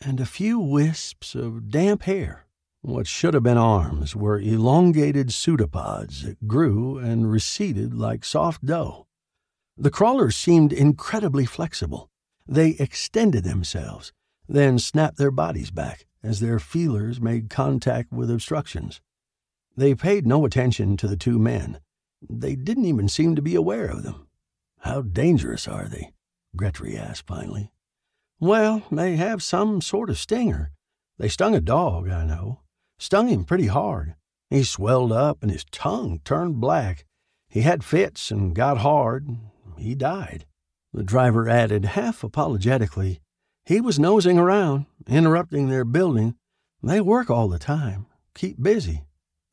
and 0.00 0.20
a 0.20 0.26
few 0.26 0.58
wisps 0.58 1.34
of 1.34 1.70
damp 1.70 2.02
hair. 2.02 2.46
What 2.82 3.06
should 3.06 3.32
have 3.32 3.42
been 3.42 3.56
arms 3.56 4.14
were 4.14 4.38
elongated 4.38 5.32
pseudopods 5.32 6.22
that 6.22 6.46
grew 6.46 6.98
and 6.98 7.30
receded 7.30 7.94
like 7.94 8.24
soft 8.24 8.66
dough. 8.66 9.06
The 9.76 9.90
crawlers 9.90 10.36
seemed 10.36 10.72
incredibly 10.72 11.46
flexible. 11.46 12.10
They 12.46 12.70
extended 12.78 13.44
themselves, 13.44 14.12
then 14.46 14.78
snapped 14.78 15.16
their 15.16 15.30
bodies 15.30 15.70
back 15.70 16.06
as 16.22 16.40
their 16.40 16.58
feelers 16.58 17.20
made 17.20 17.48
contact 17.48 18.12
with 18.12 18.30
obstructions. 18.30 19.00
They 19.76 19.94
paid 19.94 20.26
no 20.26 20.44
attention 20.44 20.96
to 20.98 21.08
the 21.08 21.16
two 21.16 21.38
men. 21.38 21.80
They 22.28 22.54
didn't 22.54 22.84
even 22.84 23.08
seem 23.08 23.34
to 23.36 23.42
be 23.42 23.54
aware 23.54 23.86
of 23.86 24.02
them. 24.02 24.28
How 24.80 25.02
dangerous 25.02 25.66
are 25.66 25.88
they? 25.88 26.12
Gretry 26.56 26.96
asked 26.96 27.26
finally. 27.26 27.72
Well, 28.38 28.82
they 28.90 29.16
have 29.16 29.42
some 29.42 29.80
sort 29.80 30.10
of 30.10 30.18
stinger. 30.18 30.72
They 31.18 31.28
stung 31.28 31.54
a 31.54 31.60
dog, 31.60 32.08
I 32.08 32.24
know. 32.24 32.60
Stung 32.98 33.28
him 33.28 33.44
pretty 33.44 33.66
hard. 33.66 34.14
He 34.50 34.62
swelled 34.62 35.12
up 35.12 35.42
and 35.42 35.50
his 35.50 35.64
tongue 35.70 36.20
turned 36.24 36.60
black. 36.60 37.04
He 37.48 37.62
had 37.62 37.84
fits 37.84 38.30
and 38.30 38.54
got 38.54 38.78
hard. 38.78 39.28
He 39.78 39.94
died. 39.94 40.46
The 40.92 41.02
driver 41.02 41.48
added 41.48 41.84
half 41.84 42.22
apologetically. 42.22 43.20
He 43.64 43.80
was 43.80 43.98
nosing 43.98 44.38
around, 44.38 44.86
interrupting 45.08 45.68
their 45.68 45.84
building. 45.84 46.36
They 46.82 47.00
work 47.00 47.30
all 47.30 47.48
the 47.48 47.58
time, 47.58 48.06
keep 48.34 48.62
busy. 48.62 49.04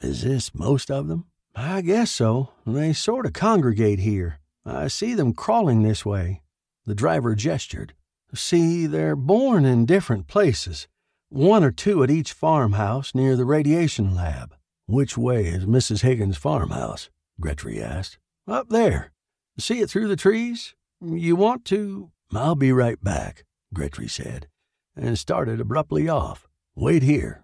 Is 0.01 0.23
this 0.23 0.55
most 0.55 0.89
of 0.89 1.07
them? 1.07 1.25
I 1.55 1.81
guess 1.81 2.09
so. 2.09 2.49
They 2.65 2.93
sort 2.93 3.25
of 3.25 3.33
congregate 3.33 3.99
here. 3.99 4.39
I 4.65 4.87
see 4.87 5.13
them 5.13 5.33
crawling 5.33 5.83
this 5.83 6.05
way. 6.05 6.41
The 6.85 6.95
driver 6.95 7.35
gestured. 7.35 7.93
See, 8.33 8.87
they're 8.87 9.15
born 9.15 9.65
in 9.65 9.85
different 9.85 10.27
places. 10.27 10.87
One 11.29 11.63
or 11.63 11.71
two 11.71 12.03
at 12.03 12.09
each 12.09 12.33
farmhouse 12.33 13.13
near 13.13 13.35
the 13.35 13.45
radiation 13.45 14.15
lab. 14.15 14.55
Which 14.87 15.17
way 15.17 15.45
is 15.45 15.65
Mrs. 15.65 16.01
Higgins' 16.01 16.37
farmhouse? 16.37 17.09
Gretry 17.39 17.81
asked. 17.81 18.17
Up 18.47 18.69
there. 18.69 19.11
See 19.59 19.79
it 19.81 19.89
through 19.89 20.07
the 20.07 20.15
trees? 20.15 20.73
You 20.99 21.35
want 21.35 21.63
to? 21.65 22.11
I'll 22.33 22.55
be 22.55 22.71
right 22.71 23.01
back, 23.03 23.45
Gretry 23.75 24.09
said, 24.09 24.47
and 24.95 25.19
started 25.19 25.61
abruptly 25.61 26.09
off. 26.09 26.47
Wait 26.75 27.03
here. 27.03 27.43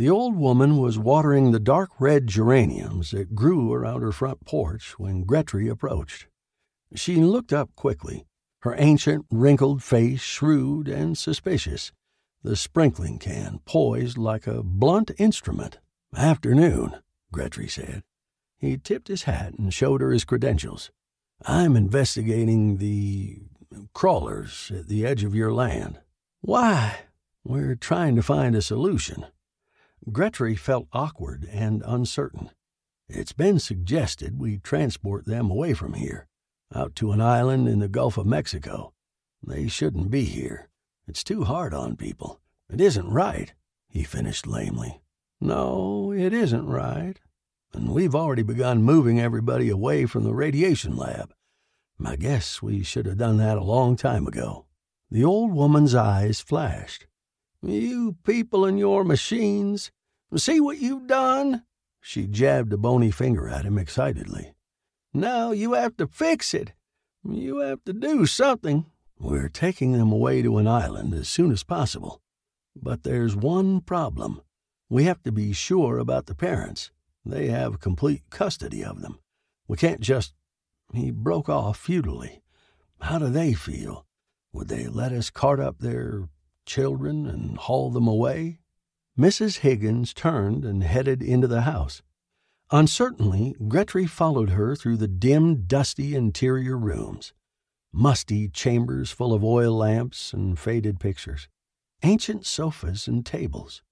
The 0.00 0.08
old 0.08 0.34
woman 0.34 0.78
was 0.78 0.98
watering 0.98 1.50
the 1.50 1.60
dark 1.60 1.90
red 2.00 2.26
geraniums 2.26 3.10
that 3.10 3.34
grew 3.34 3.70
around 3.70 4.00
her 4.00 4.12
front 4.12 4.46
porch 4.46 4.98
when 4.98 5.26
Gretry 5.26 5.70
approached. 5.70 6.26
She 6.94 7.16
looked 7.16 7.52
up 7.52 7.76
quickly, 7.76 8.24
her 8.60 8.74
ancient, 8.78 9.26
wrinkled 9.30 9.82
face 9.82 10.22
shrewd 10.22 10.88
and 10.88 11.18
suspicious, 11.18 11.92
the 12.42 12.56
sprinkling 12.56 13.18
can 13.18 13.60
poised 13.66 14.16
like 14.16 14.46
a 14.46 14.62
blunt 14.62 15.10
instrument. 15.18 15.80
Afternoon, 16.16 16.96
Gretry 17.30 17.68
said. 17.68 18.02
He 18.56 18.78
tipped 18.78 19.08
his 19.08 19.24
hat 19.24 19.52
and 19.58 19.70
showed 19.70 20.00
her 20.00 20.12
his 20.12 20.24
credentials. 20.24 20.90
I'm 21.44 21.76
investigating 21.76 22.78
the 22.78 23.42
crawlers 23.92 24.72
at 24.74 24.88
the 24.88 25.04
edge 25.04 25.24
of 25.24 25.34
your 25.34 25.52
land. 25.52 26.00
Why? 26.40 27.00
We're 27.44 27.74
trying 27.74 28.16
to 28.16 28.22
find 28.22 28.56
a 28.56 28.62
solution. 28.62 29.26
Gretry 30.08 30.56
felt 30.58 30.88
awkward 30.92 31.46
and 31.50 31.82
uncertain. 31.86 32.50
It's 33.08 33.32
been 33.32 33.58
suggested 33.58 34.38
we 34.38 34.58
transport 34.58 35.26
them 35.26 35.50
away 35.50 35.74
from 35.74 35.94
here, 35.94 36.26
out 36.74 36.94
to 36.96 37.12
an 37.12 37.20
island 37.20 37.68
in 37.68 37.80
the 37.80 37.88
Gulf 37.88 38.16
of 38.16 38.26
Mexico. 38.26 38.92
They 39.42 39.68
shouldn't 39.68 40.10
be 40.10 40.24
here. 40.24 40.68
It's 41.06 41.24
too 41.24 41.44
hard 41.44 41.74
on 41.74 41.96
people. 41.96 42.40
It 42.72 42.80
isn't 42.80 43.10
right, 43.10 43.52
he 43.88 44.04
finished 44.04 44.46
lamely. 44.46 45.02
No, 45.40 46.12
it 46.12 46.32
isn't 46.32 46.66
right. 46.66 47.18
And 47.72 47.92
we've 47.92 48.14
already 48.14 48.42
begun 48.42 48.82
moving 48.82 49.20
everybody 49.20 49.68
away 49.68 50.06
from 50.06 50.24
the 50.24 50.34
radiation 50.34 50.96
lab. 50.96 51.32
I 52.04 52.16
guess 52.16 52.62
we 52.62 52.82
should 52.82 53.06
have 53.06 53.18
done 53.18 53.36
that 53.38 53.58
a 53.58 53.64
long 53.64 53.96
time 53.96 54.26
ago. 54.26 54.66
The 55.10 55.24
old 55.24 55.52
woman's 55.52 55.94
eyes 55.94 56.40
flashed. 56.40 57.06
You 57.62 58.16
people 58.24 58.64
and 58.64 58.78
your 58.78 59.04
machines. 59.04 59.90
See 60.34 60.60
what 60.60 60.78
you've 60.78 61.06
done? 61.06 61.64
She 62.00 62.26
jabbed 62.26 62.72
a 62.72 62.78
bony 62.78 63.10
finger 63.10 63.48
at 63.48 63.66
him 63.66 63.76
excitedly. 63.76 64.54
Now 65.12 65.50
you 65.50 65.74
have 65.74 65.96
to 65.98 66.06
fix 66.06 66.54
it. 66.54 66.72
You 67.24 67.58
have 67.58 67.84
to 67.84 67.92
do 67.92 68.24
something. 68.24 68.86
We're 69.18 69.50
taking 69.50 69.92
them 69.92 70.10
away 70.10 70.40
to 70.42 70.56
an 70.56 70.66
island 70.66 71.12
as 71.12 71.28
soon 71.28 71.52
as 71.52 71.62
possible. 71.62 72.22
But 72.74 73.02
there's 73.02 73.36
one 73.36 73.82
problem. 73.82 74.40
We 74.88 75.04
have 75.04 75.22
to 75.24 75.32
be 75.32 75.52
sure 75.52 75.98
about 75.98 76.26
the 76.26 76.34
parents. 76.34 76.90
They 77.26 77.48
have 77.48 77.80
complete 77.80 78.22
custody 78.30 78.82
of 78.82 79.02
them. 79.02 79.18
We 79.68 79.76
can't 79.76 80.00
just. 80.00 80.32
He 80.94 81.10
broke 81.10 81.48
off 81.48 81.76
futilely. 81.76 82.42
How 83.00 83.18
do 83.18 83.28
they 83.28 83.52
feel? 83.52 84.06
Would 84.52 84.68
they 84.68 84.86
let 84.86 85.12
us 85.12 85.30
cart 85.30 85.60
up 85.60 85.78
their 85.78 86.28
children 86.70 87.26
and 87.26 87.58
haul 87.58 87.90
them 87.90 88.06
away? 88.06 88.60
Mrs. 89.18 89.58
Higgins 89.58 90.14
turned 90.14 90.64
and 90.64 90.84
headed 90.84 91.20
into 91.20 91.48
the 91.48 91.62
house. 91.62 92.00
Uncertainly, 92.70 93.56
Gretry 93.66 94.08
followed 94.08 94.50
her 94.50 94.76
through 94.76 94.98
the 94.98 95.08
dim, 95.08 95.64
dusty 95.66 96.14
interior 96.14 96.78
rooms, 96.78 97.32
musty 97.92 98.48
chambers 98.48 99.10
full 99.10 99.34
of 99.34 99.42
oil 99.42 99.76
lamps 99.76 100.32
and 100.32 100.56
faded 100.60 101.00
pictures, 101.00 101.48
ancient 102.04 102.46
sofas 102.46 103.08
and 103.08 103.26
tables. 103.26 103.82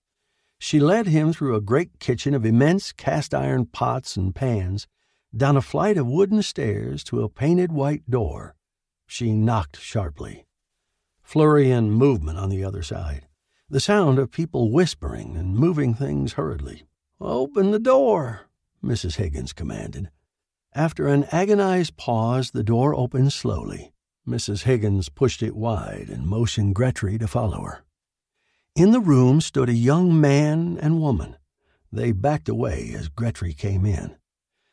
She 0.60 0.78
led 0.78 1.08
him 1.08 1.32
through 1.32 1.56
a 1.56 1.60
great 1.60 1.98
kitchen 1.98 2.32
of 2.32 2.46
immense 2.46 2.92
cast 2.92 3.34
iron 3.34 3.66
pots 3.66 4.16
and 4.16 4.32
pans, 4.32 4.86
down 5.36 5.56
a 5.56 5.62
flight 5.62 5.96
of 5.96 6.06
wooden 6.06 6.42
stairs 6.42 7.02
to 7.04 7.22
a 7.22 7.28
painted 7.28 7.72
white 7.72 8.08
door. 8.08 8.54
She 9.08 9.32
knocked 9.32 9.80
sharply. 9.80 10.47
Flurry 11.28 11.70
and 11.70 11.92
movement 11.92 12.38
on 12.38 12.48
the 12.48 12.64
other 12.64 12.82
side, 12.82 13.26
the 13.68 13.80
sound 13.80 14.18
of 14.18 14.30
people 14.30 14.72
whispering 14.72 15.36
and 15.36 15.54
moving 15.54 15.92
things 15.92 16.32
hurriedly. 16.32 16.84
Open 17.20 17.70
the 17.70 17.78
door, 17.78 18.48
Mrs. 18.82 19.16
Higgins 19.16 19.52
commanded. 19.52 20.08
After 20.74 21.06
an 21.06 21.24
agonized 21.24 21.98
pause, 21.98 22.52
the 22.52 22.62
door 22.62 22.94
opened 22.94 23.34
slowly. 23.34 23.92
Mrs. 24.26 24.62
Higgins 24.62 25.10
pushed 25.10 25.42
it 25.42 25.54
wide 25.54 26.08
and 26.08 26.26
motioned 26.26 26.74
Gretry 26.74 27.18
to 27.18 27.28
follow 27.28 27.60
her. 27.60 27.84
In 28.74 28.92
the 28.92 29.00
room 29.00 29.42
stood 29.42 29.68
a 29.68 29.74
young 29.74 30.18
man 30.18 30.78
and 30.80 30.98
woman. 30.98 31.36
They 31.92 32.12
backed 32.12 32.48
away 32.48 32.94
as 32.96 33.10
Gretry 33.10 33.54
came 33.54 33.84
in. 33.84 34.16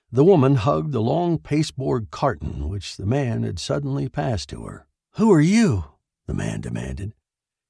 The 0.09 0.24
woman 0.24 0.55
hugged 0.55 0.93
the 0.93 1.01
long 1.01 1.38
pasteboard 1.38 2.12
carton 2.12 2.69
which 2.69 2.95
the 2.95 3.05
man 3.05 3.43
had 3.43 3.59
suddenly 3.59 4.07
passed 4.07 4.47
to 4.50 4.63
her. 4.63 4.88
Who 5.15 5.33
are 5.33 5.41
you? 5.41 5.95
The 6.27 6.34
man 6.34 6.62
demanded. 6.62 7.13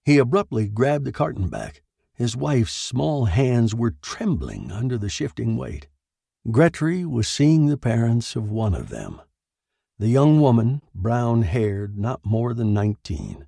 He 0.03 0.17
abruptly 0.17 0.67
grabbed 0.67 1.05
the 1.05 1.11
carton 1.11 1.49
back. 1.49 1.81
His 2.13 2.37
wife's 2.37 2.73
small 2.73 3.25
hands 3.25 3.75
were 3.75 3.95
trembling 4.01 4.71
under 4.71 4.97
the 4.97 5.09
shifting 5.09 5.57
weight. 5.57 5.87
Gretry 6.47 7.05
was 7.05 7.27
seeing 7.27 7.65
the 7.65 7.77
parents 7.77 8.35
of 8.35 8.51
one 8.51 8.73
of 8.73 8.89
them. 8.89 9.19
The 9.97 10.07
young 10.07 10.39
woman, 10.39 10.81
brown 10.93 11.41
haired, 11.41 11.97
not 11.97 12.25
more 12.25 12.53
than 12.53 12.73
nineteen. 12.73 13.47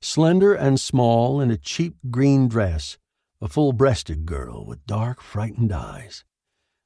Slender 0.00 0.54
and 0.54 0.78
small 0.78 1.40
in 1.40 1.50
a 1.50 1.56
cheap 1.56 1.96
green 2.10 2.46
dress, 2.46 2.96
a 3.40 3.48
full 3.48 3.72
breasted 3.72 4.24
girl 4.24 4.64
with 4.64 4.86
dark, 4.86 5.20
frightened 5.20 5.72
eyes. 5.72 6.24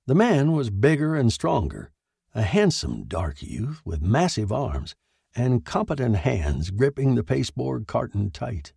The 0.07 0.15
man 0.15 0.53
was 0.53 0.71
bigger 0.71 1.15
and 1.15 1.33
stronger, 1.33 1.91
a 2.35 2.43
handsome 2.43 3.05
dark 3.05 3.43
youth 3.43 3.83
with 3.85 4.01
massive 4.01 4.51
arms 4.51 4.95
and 5.35 5.65
competent 5.65 6.17
hands 6.17 6.71
gripping 6.71 7.15
the 7.15 7.25
pasteboard 7.25 7.87
carton 7.87 8.31
tight. 8.31 8.73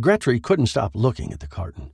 Gretry 0.00 0.42
couldn't 0.42 0.66
stop 0.66 0.92
looking 0.94 1.32
at 1.32 1.40
the 1.40 1.46
carton. 1.46 1.92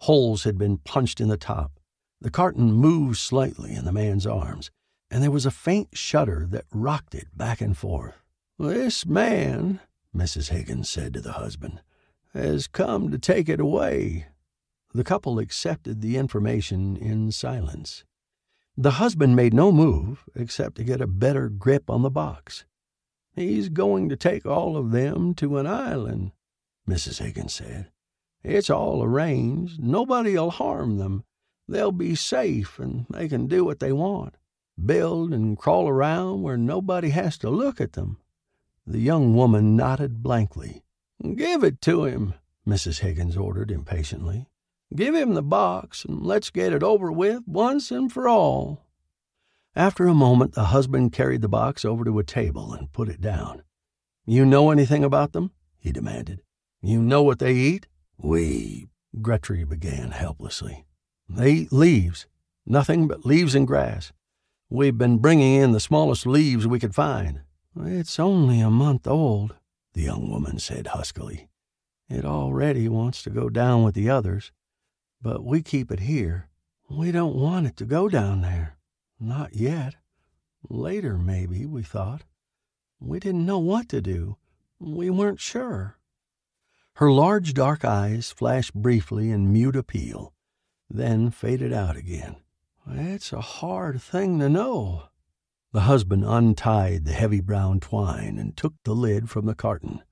Holes 0.00 0.44
had 0.44 0.56
been 0.56 0.78
punched 0.78 1.20
in 1.20 1.28
the 1.28 1.36
top. 1.36 1.72
The 2.20 2.30
carton 2.30 2.72
moved 2.72 3.18
slightly 3.18 3.74
in 3.74 3.84
the 3.84 3.92
man's 3.92 4.26
arms, 4.26 4.70
and 5.10 5.22
there 5.22 5.30
was 5.30 5.46
a 5.46 5.50
faint 5.50 5.88
shudder 5.92 6.46
that 6.50 6.66
rocked 6.70 7.14
it 7.14 7.28
back 7.36 7.60
and 7.60 7.76
forth. 7.76 8.22
This 8.58 9.06
man, 9.06 9.80
Mrs. 10.14 10.50
Higgins 10.50 10.88
said 10.88 11.14
to 11.14 11.20
the 11.20 11.32
husband, 11.32 11.80
has 12.34 12.66
come 12.66 13.10
to 13.10 13.18
take 13.18 13.48
it 13.48 13.60
away. 13.60 14.26
The 14.92 15.04
couple 15.04 15.38
accepted 15.38 16.00
the 16.00 16.16
information 16.16 16.96
in 16.96 17.32
silence. 17.32 18.04
The 18.76 18.92
husband 18.92 19.36
made 19.36 19.52
no 19.52 19.72
move 19.72 20.24
except 20.34 20.76
to 20.76 20.84
get 20.84 21.00
a 21.00 21.06
better 21.06 21.48
grip 21.48 21.90
on 21.90 22.02
the 22.02 22.10
box. 22.10 22.64
He's 23.34 23.68
going 23.68 24.08
to 24.08 24.16
take 24.16 24.44
all 24.44 24.76
of 24.76 24.90
them 24.90 25.34
to 25.34 25.58
an 25.58 25.66
island, 25.66 26.32
Mrs. 26.88 27.18
Higgins 27.18 27.54
said. 27.54 27.90
It's 28.42 28.70
all 28.70 29.02
arranged. 29.02 29.82
Nobody'll 29.82 30.50
harm 30.50 30.98
them. 30.98 31.24
They'll 31.68 31.92
be 31.92 32.14
safe 32.14 32.78
and 32.78 33.06
they 33.10 33.28
can 33.28 33.46
do 33.46 33.64
what 33.64 33.80
they 33.80 33.92
want. 33.92 34.36
Build 34.84 35.32
and 35.32 35.58
crawl 35.58 35.88
around 35.88 36.42
where 36.42 36.56
nobody 36.56 37.10
has 37.10 37.38
to 37.38 37.50
look 37.50 37.80
at 37.80 37.92
them. 37.92 38.18
The 38.86 38.98
young 38.98 39.34
woman 39.34 39.76
nodded 39.76 40.22
blankly. 40.22 40.82
Give 41.36 41.62
it 41.62 41.80
to 41.82 42.06
him, 42.06 42.34
Mrs. 42.66 43.00
Higgins 43.00 43.36
ordered 43.36 43.70
impatiently. 43.70 44.46
Give 44.94 45.14
him 45.14 45.34
the 45.34 45.42
box 45.42 46.04
and 46.04 46.22
let's 46.22 46.50
get 46.50 46.72
it 46.72 46.82
over 46.82 47.12
with 47.12 47.46
once 47.46 47.90
and 47.90 48.10
for 48.10 48.26
all. 48.26 48.86
After 49.76 50.08
a 50.08 50.14
moment, 50.14 50.54
the 50.54 50.64
husband 50.64 51.12
carried 51.12 51.42
the 51.42 51.48
box 51.48 51.84
over 51.84 52.04
to 52.04 52.18
a 52.18 52.24
table 52.24 52.72
and 52.72 52.92
put 52.92 53.08
it 53.08 53.20
down. 53.20 53.62
You 54.26 54.44
know 54.44 54.70
anything 54.70 55.04
about 55.04 55.32
them? 55.32 55.52
he 55.78 55.92
demanded. 55.92 56.42
You 56.82 57.00
know 57.00 57.22
what 57.22 57.38
they 57.38 57.54
eat? 57.54 57.86
We, 58.18 58.88
Gretry 59.20 59.68
began 59.68 60.10
helplessly. 60.10 60.86
They 61.28 61.52
eat 61.52 61.72
leaves, 61.72 62.26
nothing 62.66 63.06
but 63.06 63.24
leaves 63.24 63.54
and 63.54 63.66
grass. 63.66 64.12
We've 64.68 64.98
been 64.98 65.18
bringing 65.18 65.54
in 65.54 65.70
the 65.70 65.80
smallest 65.80 66.26
leaves 66.26 66.66
we 66.66 66.80
could 66.80 66.94
find. 66.94 67.42
It's 67.76 68.18
only 68.18 68.60
a 68.60 68.70
month 68.70 69.06
old, 69.06 69.54
the 69.94 70.02
young 70.02 70.28
woman 70.30 70.58
said 70.58 70.88
huskily. 70.88 71.48
It 72.08 72.24
already 72.24 72.88
wants 72.88 73.22
to 73.22 73.30
go 73.30 73.48
down 73.48 73.84
with 73.84 73.94
the 73.94 74.10
others, 74.10 74.50
but 75.22 75.44
we 75.44 75.62
keep 75.62 75.92
it 75.92 76.00
here. 76.00 76.48
We 76.88 77.12
don't 77.12 77.36
want 77.36 77.68
it 77.68 77.76
to 77.76 77.84
go 77.84 78.08
down 78.08 78.40
there. 78.40 78.76
Not 79.20 79.54
yet. 79.54 79.96
Later, 80.68 81.18
maybe, 81.18 81.66
we 81.66 81.82
thought. 81.82 82.24
We 82.98 83.20
didn't 83.20 83.44
know 83.44 83.58
what 83.58 83.88
to 83.90 84.00
do. 84.00 84.38
We 84.78 85.10
weren't 85.10 85.40
sure. 85.40 85.98
Her 86.94 87.12
large 87.12 87.52
dark 87.52 87.84
eyes 87.84 88.30
flashed 88.30 88.74
briefly 88.74 89.30
in 89.30 89.52
mute 89.52 89.76
appeal, 89.76 90.32
then 90.88 91.30
faded 91.30 91.72
out 91.72 91.96
again. 91.96 92.36
It's 92.86 93.32
a 93.32 93.40
hard 93.40 94.00
thing 94.00 94.38
to 94.38 94.48
know. 94.48 95.04
The 95.72 95.82
husband 95.82 96.24
untied 96.24 97.04
the 97.04 97.12
heavy 97.12 97.40
brown 97.40 97.80
twine 97.80 98.38
and 98.38 98.56
took 98.56 98.74
the 98.84 98.94
lid 98.94 99.30
from 99.30 99.46
the 99.46 99.54
carton. 99.54 100.02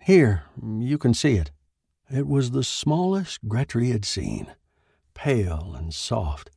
Here, 0.00 0.44
you 0.62 0.96
can 0.96 1.12
see 1.14 1.34
it. 1.34 1.52
It 2.10 2.26
was 2.26 2.50
the 2.50 2.64
smallest 2.64 3.46
Gretry 3.46 3.92
had 3.92 4.06
seen, 4.06 4.54
pale 5.14 5.74
and 5.76 5.92
soft, 5.92 6.50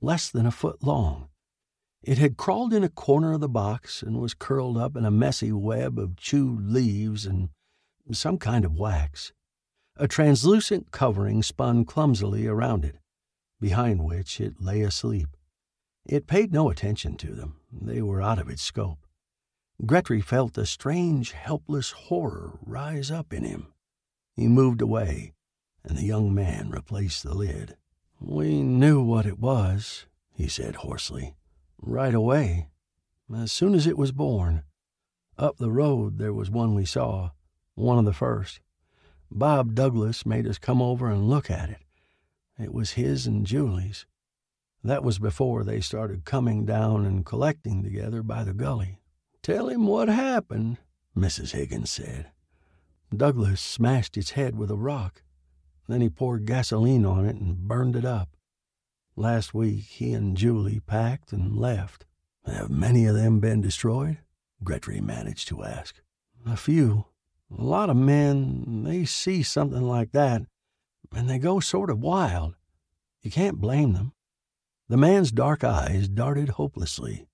less 0.00 0.28
than 0.28 0.44
a 0.44 0.50
foot 0.50 0.82
long. 0.82 1.28
It 2.06 2.18
had 2.18 2.36
crawled 2.36 2.72
in 2.72 2.84
a 2.84 2.88
corner 2.88 3.32
of 3.32 3.40
the 3.40 3.48
box 3.48 4.00
and 4.00 4.20
was 4.20 4.32
curled 4.32 4.78
up 4.78 4.96
in 4.96 5.04
a 5.04 5.10
messy 5.10 5.50
web 5.50 5.98
of 5.98 6.14
chewed 6.14 6.70
leaves 6.70 7.26
and 7.26 7.48
some 8.12 8.38
kind 8.38 8.64
of 8.64 8.78
wax. 8.78 9.32
A 9.96 10.06
translucent 10.06 10.92
covering 10.92 11.42
spun 11.42 11.84
clumsily 11.84 12.46
around 12.46 12.84
it, 12.84 12.98
behind 13.60 14.04
which 14.04 14.40
it 14.40 14.60
lay 14.60 14.82
asleep. 14.82 15.36
It 16.04 16.28
paid 16.28 16.52
no 16.52 16.70
attention 16.70 17.16
to 17.16 17.34
them, 17.34 17.56
they 17.72 18.00
were 18.00 18.22
out 18.22 18.38
of 18.38 18.48
its 18.48 18.62
scope. 18.62 19.04
Gretry 19.84 20.22
felt 20.22 20.56
a 20.56 20.64
strange, 20.64 21.32
helpless 21.32 21.90
horror 21.90 22.60
rise 22.64 23.10
up 23.10 23.32
in 23.32 23.42
him. 23.42 23.72
He 24.36 24.46
moved 24.46 24.80
away, 24.80 25.32
and 25.82 25.98
the 25.98 26.04
young 26.04 26.32
man 26.32 26.70
replaced 26.70 27.24
the 27.24 27.34
lid. 27.34 27.76
We 28.20 28.62
knew 28.62 29.02
what 29.02 29.26
it 29.26 29.40
was, 29.40 30.06
he 30.32 30.46
said 30.46 30.76
hoarsely 30.76 31.34
right 31.86 32.14
away, 32.14 32.68
as 33.34 33.52
soon 33.52 33.74
as 33.74 33.86
it 33.86 33.96
was 33.96 34.12
born. 34.12 34.62
Up 35.38 35.56
the 35.56 35.70
road 35.70 36.18
there 36.18 36.32
was 36.32 36.50
one 36.50 36.74
we 36.74 36.84
saw, 36.84 37.30
one 37.74 37.98
of 37.98 38.04
the 38.04 38.12
first. 38.12 38.60
Bob 39.30 39.74
Douglas 39.74 40.24
made 40.24 40.46
us 40.46 40.58
come 40.58 40.80
over 40.80 41.10
and 41.10 41.28
look 41.28 41.50
at 41.50 41.70
it. 41.70 41.82
It 42.58 42.72
was 42.72 42.92
his 42.92 43.26
and 43.26 43.46
Julie's. 43.46 44.06
That 44.82 45.02
was 45.02 45.18
before 45.18 45.64
they 45.64 45.80
started 45.80 46.24
coming 46.24 46.64
down 46.64 47.04
and 47.04 47.26
collecting 47.26 47.82
together 47.82 48.22
by 48.22 48.44
the 48.44 48.54
gully. 48.54 49.00
Tell 49.42 49.68
him 49.68 49.86
what 49.86 50.08
happened, 50.08 50.78
Mrs. 51.16 51.52
Higgins 51.52 51.90
said. 51.90 52.30
Douglas 53.14 53.60
smashed 53.60 54.16
its 54.16 54.32
head 54.32 54.56
with 54.56 54.70
a 54.70 54.76
rock. 54.76 55.22
Then 55.88 56.00
he 56.00 56.08
poured 56.08 56.46
gasoline 56.46 57.04
on 57.04 57.26
it 57.26 57.36
and 57.36 57.56
burned 57.56 57.96
it 57.96 58.04
up. 58.04 58.35
Last 59.16 59.54
week 59.54 59.84
he 59.84 60.12
and 60.12 60.36
Julie 60.36 60.80
packed 60.80 61.32
and 61.32 61.56
left. 61.56 62.04
Have 62.44 62.70
many 62.70 63.06
of 63.06 63.14
them 63.14 63.40
been 63.40 63.62
destroyed? 63.62 64.18
Gretry 64.62 65.00
managed 65.00 65.48
to 65.48 65.64
ask. 65.64 66.00
A 66.46 66.56
few. 66.56 67.06
A 67.50 67.62
lot 67.62 67.88
of 67.88 67.96
men, 67.96 68.84
they 68.84 69.04
see 69.06 69.42
something 69.42 69.82
like 69.82 70.12
that, 70.12 70.42
and 71.14 71.30
they 71.30 71.38
go 71.38 71.60
sort 71.60 71.90
of 71.90 72.00
wild. 72.00 72.56
You 73.22 73.30
can't 73.30 73.60
blame 73.60 73.94
them. 73.94 74.12
The 74.88 74.96
man's 74.96 75.32
dark 75.32 75.64
eyes 75.64 76.08
darted 76.08 76.50
hopelessly. 76.50 77.26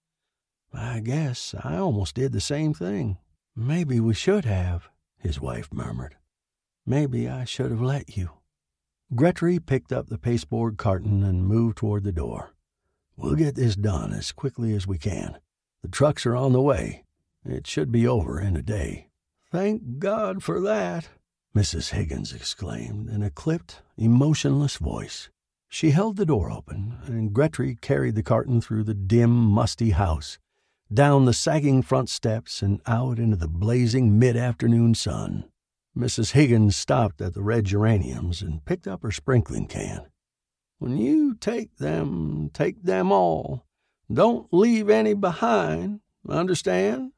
I 0.72 1.00
guess 1.00 1.54
I 1.62 1.76
almost 1.76 2.14
did 2.14 2.32
the 2.32 2.40
same 2.40 2.72
thing. 2.74 3.18
Maybe 3.56 4.00
we 4.00 4.14
should 4.14 4.44
have, 4.44 4.88
his 5.18 5.40
wife 5.40 5.72
murmured. 5.72 6.16
Maybe 6.86 7.28
I 7.28 7.44
should 7.44 7.70
have 7.70 7.82
let 7.82 8.16
you. 8.16 8.30
Gretry 9.14 9.58
picked 9.58 9.92
up 9.92 10.08
the 10.08 10.16
pasteboard 10.16 10.78
carton 10.78 11.22
and 11.22 11.46
moved 11.46 11.76
toward 11.76 12.02
the 12.02 12.12
door. 12.12 12.54
We'll 13.14 13.34
get 13.34 13.56
this 13.56 13.76
done 13.76 14.10
as 14.14 14.32
quickly 14.32 14.74
as 14.74 14.86
we 14.86 14.96
can. 14.96 15.36
The 15.82 15.88
trucks 15.88 16.24
are 16.24 16.34
on 16.34 16.52
the 16.52 16.62
way. 16.62 17.04
It 17.44 17.66
should 17.66 17.92
be 17.92 18.06
over 18.06 18.40
in 18.40 18.56
a 18.56 18.62
day. 18.62 19.08
Thank 19.50 19.98
God 19.98 20.42
for 20.42 20.62
that, 20.62 21.10
Mrs. 21.54 21.90
Higgins 21.90 22.32
exclaimed 22.32 23.10
in 23.10 23.22
a 23.22 23.28
clipped, 23.28 23.82
emotionless 23.98 24.76
voice. 24.76 25.28
She 25.68 25.90
held 25.90 26.16
the 26.16 26.24
door 26.24 26.50
open, 26.50 26.96
and 27.04 27.34
Gretry 27.34 27.78
carried 27.78 28.14
the 28.14 28.22
carton 28.22 28.62
through 28.62 28.84
the 28.84 28.94
dim, 28.94 29.30
musty 29.30 29.90
house, 29.90 30.38
down 30.90 31.26
the 31.26 31.34
sagging 31.34 31.82
front 31.82 32.08
steps, 32.08 32.62
and 32.62 32.80
out 32.86 33.18
into 33.18 33.36
the 33.36 33.48
blazing 33.48 34.18
mid 34.18 34.38
afternoon 34.38 34.94
sun. 34.94 35.44
Mrs. 35.96 36.32
Higgins 36.32 36.74
stopped 36.74 37.20
at 37.20 37.34
the 37.34 37.42
red 37.42 37.64
geraniums 37.66 38.40
and 38.40 38.64
picked 38.64 38.86
up 38.86 39.02
her 39.02 39.10
sprinkling 39.10 39.66
can. 39.66 40.06
When 40.78 40.96
you 40.96 41.34
take 41.34 41.76
them, 41.76 42.50
take 42.52 42.82
them 42.82 43.12
all. 43.12 43.66
Don't 44.12 44.52
leave 44.52 44.88
any 44.88 45.14
behind. 45.14 46.00
Understand? 46.28 47.12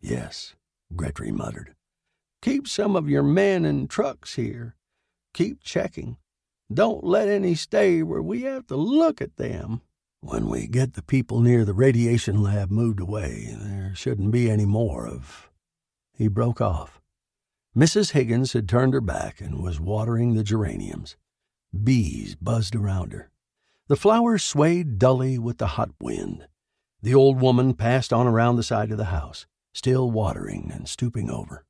Yes, 0.00 0.54
Gretry 0.94 1.32
muttered. 1.32 1.74
Keep 2.42 2.68
some 2.68 2.94
of 2.94 3.08
your 3.08 3.22
men 3.22 3.64
and 3.64 3.90
trucks 3.90 4.34
here. 4.34 4.76
Keep 5.34 5.62
checking. 5.62 6.16
Don't 6.72 7.02
let 7.02 7.28
any 7.28 7.54
stay 7.54 8.02
where 8.02 8.22
we 8.22 8.42
have 8.42 8.66
to 8.66 8.76
look 8.76 9.20
at 9.20 9.36
them. 9.36 9.80
When 10.20 10.48
we 10.48 10.66
get 10.66 10.94
the 10.94 11.02
people 11.02 11.40
near 11.40 11.64
the 11.64 11.74
radiation 11.74 12.42
lab 12.42 12.70
moved 12.70 13.00
away, 13.00 13.56
there 13.58 13.92
shouldn't 13.94 14.32
be 14.32 14.50
any 14.50 14.66
more 14.66 15.06
of. 15.06 15.50
He 16.12 16.28
broke 16.28 16.60
off. 16.60 16.97
Mrs. 17.78 18.10
Higgins 18.10 18.54
had 18.54 18.68
turned 18.68 18.92
her 18.92 19.00
back 19.00 19.40
and 19.40 19.62
was 19.62 19.78
watering 19.78 20.34
the 20.34 20.42
geraniums. 20.42 21.16
Bees 21.84 22.34
buzzed 22.34 22.74
around 22.74 23.12
her. 23.12 23.30
The 23.86 23.94
flowers 23.94 24.42
swayed 24.42 24.98
dully 24.98 25.38
with 25.38 25.58
the 25.58 25.68
hot 25.68 25.90
wind. 26.00 26.48
The 27.02 27.14
old 27.14 27.40
woman 27.40 27.74
passed 27.74 28.12
on 28.12 28.26
around 28.26 28.56
the 28.56 28.64
side 28.64 28.90
of 28.90 28.98
the 28.98 29.14
house, 29.14 29.46
still 29.72 30.10
watering 30.10 30.72
and 30.74 30.88
stooping 30.88 31.30
over. 31.30 31.64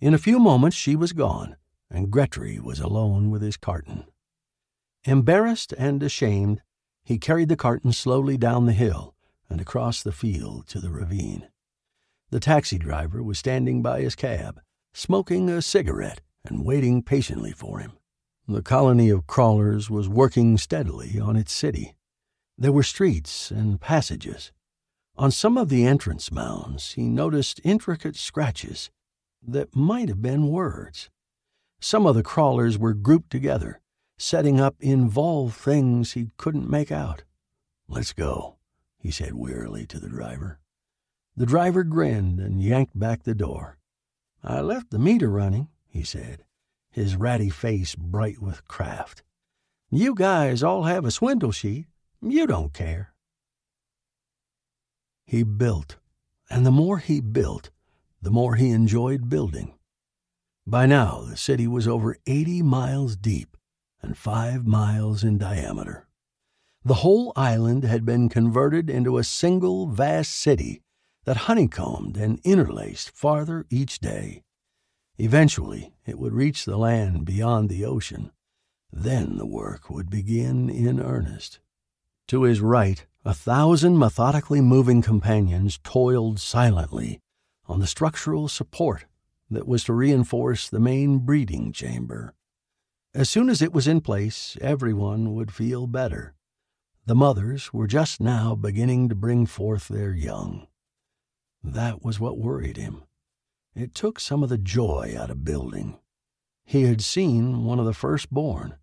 In 0.00 0.14
a 0.14 0.18
few 0.18 0.38
moments 0.38 0.74
she 0.74 0.96
was 0.96 1.12
gone, 1.12 1.56
and 1.90 2.10
Gretry 2.10 2.58
was 2.58 2.80
alone 2.80 3.30
with 3.30 3.42
his 3.42 3.58
carton. 3.58 4.04
Embarrassed 5.04 5.74
and 5.76 6.02
ashamed, 6.02 6.62
he 7.04 7.18
carried 7.18 7.50
the 7.50 7.56
carton 7.56 7.92
slowly 7.92 8.38
down 8.38 8.64
the 8.64 8.72
hill 8.72 9.14
and 9.50 9.60
across 9.60 10.02
the 10.02 10.12
field 10.12 10.66
to 10.68 10.80
the 10.80 10.90
ravine. 10.90 11.46
The 12.30 12.40
taxi 12.40 12.78
driver 12.78 13.22
was 13.22 13.38
standing 13.38 13.82
by 13.82 14.00
his 14.00 14.14
cab, 14.14 14.62
smoking 14.96 15.50
a 15.50 15.60
cigarette 15.60 16.22
and 16.46 16.64
waiting 16.64 17.02
patiently 17.02 17.52
for 17.52 17.80
him. 17.80 17.92
The 18.48 18.62
colony 18.62 19.10
of 19.10 19.26
crawlers 19.26 19.90
was 19.90 20.08
working 20.08 20.56
steadily 20.56 21.20
on 21.20 21.36
its 21.36 21.52
city. 21.52 21.96
There 22.56 22.72
were 22.72 22.82
streets 22.82 23.50
and 23.50 23.78
passages. 23.78 24.52
On 25.18 25.30
some 25.30 25.58
of 25.58 25.68
the 25.68 25.84
entrance 25.84 26.32
mounds, 26.32 26.92
he 26.92 27.10
noticed 27.10 27.60
intricate 27.62 28.16
scratches 28.16 28.90
that 29.46 29.76
might 29.76 30.08
have 30.08 30.22
been 30.22 30.48
words. 30.48 31.10
Some 31.78 32.06
of 32.06 32.14
the 32.14 32.22
crawlers 32.22 32.78
were 32.78 32.94
grouped 32.94 33.28
together, 33.28 33.82
setting 34.16 34.58
up 34.58 34.76
involved 34.80 35.56
things 35.56 36.12
he 36.12 36.30
couldn't 36.38 36.70
make 36.70 36.90
out. 36.90 37.22
Let's 37.86 38.14
go, 38.14 38.56
he 38.98 39.10
said 39.10 39.34
wearily 39.34 39.84
to 39.88 40.00
the 40.00 40.08
driver. 40.08 40.58
The 41.36 41.44
driver 41.44 41.84
grinned 41.84 42.40
and 42.40 42.62
yanked 42.62 42.98
back 42.98 43.24
the 43.24 43.34
door. 43.34 43.76
I 44.46 44.60
left 44.60 44.90
the 44.90 44.98
meter 45.00 45.28
running, 45.28 45.68
he 45.88 46.04
said, 46.04 46.44
his 46.90 47.16
ratty 47.16 47.50
face 47.50 47.96
bright 47.96 48.40
with 48.40 48.68
craft. 48.68 49.24
You 49.90 50.14
guys 50.14 50.62
all 50.62 50.84
have 50.84 51.04
a 51.04 51.10
swindle 51.10 51.50
sheet. 51.50 51.86
You 52.22 52.46
don't 52.46 52.72
care. 52.72 53.12
He 55.26 55.42
built, 55.42 55.96
and 56.48 56.64
the 56.64 56.70
more 56.70 56.98
he 56.98 57.20
built, 57.20 57.70
the 58.22 58.30
more 58.30 58.54
he 58.54 58.70
enjoyed 58.70 59.28
building. 59.28 59.74
By 60.64 60.86
now, 60.86 61.22
the 61.22 61.36
city 61.36 61.66
was 61.66 61.88
over 61.88 62.16
80 62.26 62.62
miles 62.62 63.16
deep 63.16 63.56
and 64.00 64.16
five 64.16 64.64
miles 64.64 65.24
in 65.24 65.38
diameter. 65.38 66.06
The 66.84 66.94
whole 66.94 67.32
island 67.34 67.82
had 67.82 68.04
been 68.04 68.28
converted 68.28 68.88
into 68.88 69.18
a 69.18 69.24
single 69.24 69.88
vast 69.88 70.32
city 70.32 70.82
that 71.26 71.48
honeycombed 71.48 72.16
and 72.16 72.40
interlaced 72.44 73.10
farther 73.10 73.66
each 73.68 73.98
day. 73.98 74.44
Eventually, 75.18 75.92
it 76.06 76.18
would 76.18 76.32
reach 76.32 76.64
the 76.64 76.76
land 76.76 77.24
beyond 77.24 77.68
the 77.68 77.84
ocean. 77.84 78.30
Then 78.92 79.36
the 79.36 79.46
work 79.46 79.90
would 79.90 80.08
begin 80.08 80.70
in 80.70 81.00
earnest. 81.00 81.58
To 82.28 82.44
his 82.44 82.60
right, 82.60 83.04
a 83.24 83.34
thousand 83.34 83.98
methodically 83.98 84.60
moving 84.60 85.02
companions 85.02 85.80
toiled 85.82 86.38
silently 86.38 87.20
on 87.66 87.80
the 87.80 87.86
structural 87.88 88.46
support 88.46 89.06
that 89.50 89.66
was 89.66 89.82
to 89.84 89.92
reinforce 89.92 90.68
the 90.68 90.80
main 90.80 91.18
breeding 91.18 91.72
chamber. 91.72 92.34
As 93.14 93.28
soon 93.28 93.48
as 93.48 93.60
it 93.62 93.72
was 93.72 93.88
in 93.88 94.00
place, 94.00 94.56
everyone 94.60 95.34
would 95.34 95.52
feel 95.52 95.88
better. 95.88 96.34
The 97.04 97.14
mothers 97.16 97.72
were 97.72 97.86
just 97.88 98.20
now 98.20 98.54
beginning 98.54 99.08
to 99.08 99.14
bring 99.16 99.46
forth 99.46 99.88
their 99.88 100.12
young. 100.12 100.68
That 101.66 102.04
was 102.04 102.20
what 102.20 102.38
worried 102.38 102.76
him. 102.76 103.02
It 103.74 103.94
took 103.94 104.20
some 104.20 104.42
of 104.42 104.48
the 104.48 104.56
joy 104.56 105.14
out 105.18 105.30
of 105.30 105.44
building. 105.44 105.98
He 106.64 106.82
had 106.82 107.02
seen 107.02 107.64
one 107.64 107.78
of 107.80 107.86
the 107.86 107.92
firstborn 107.92 108.76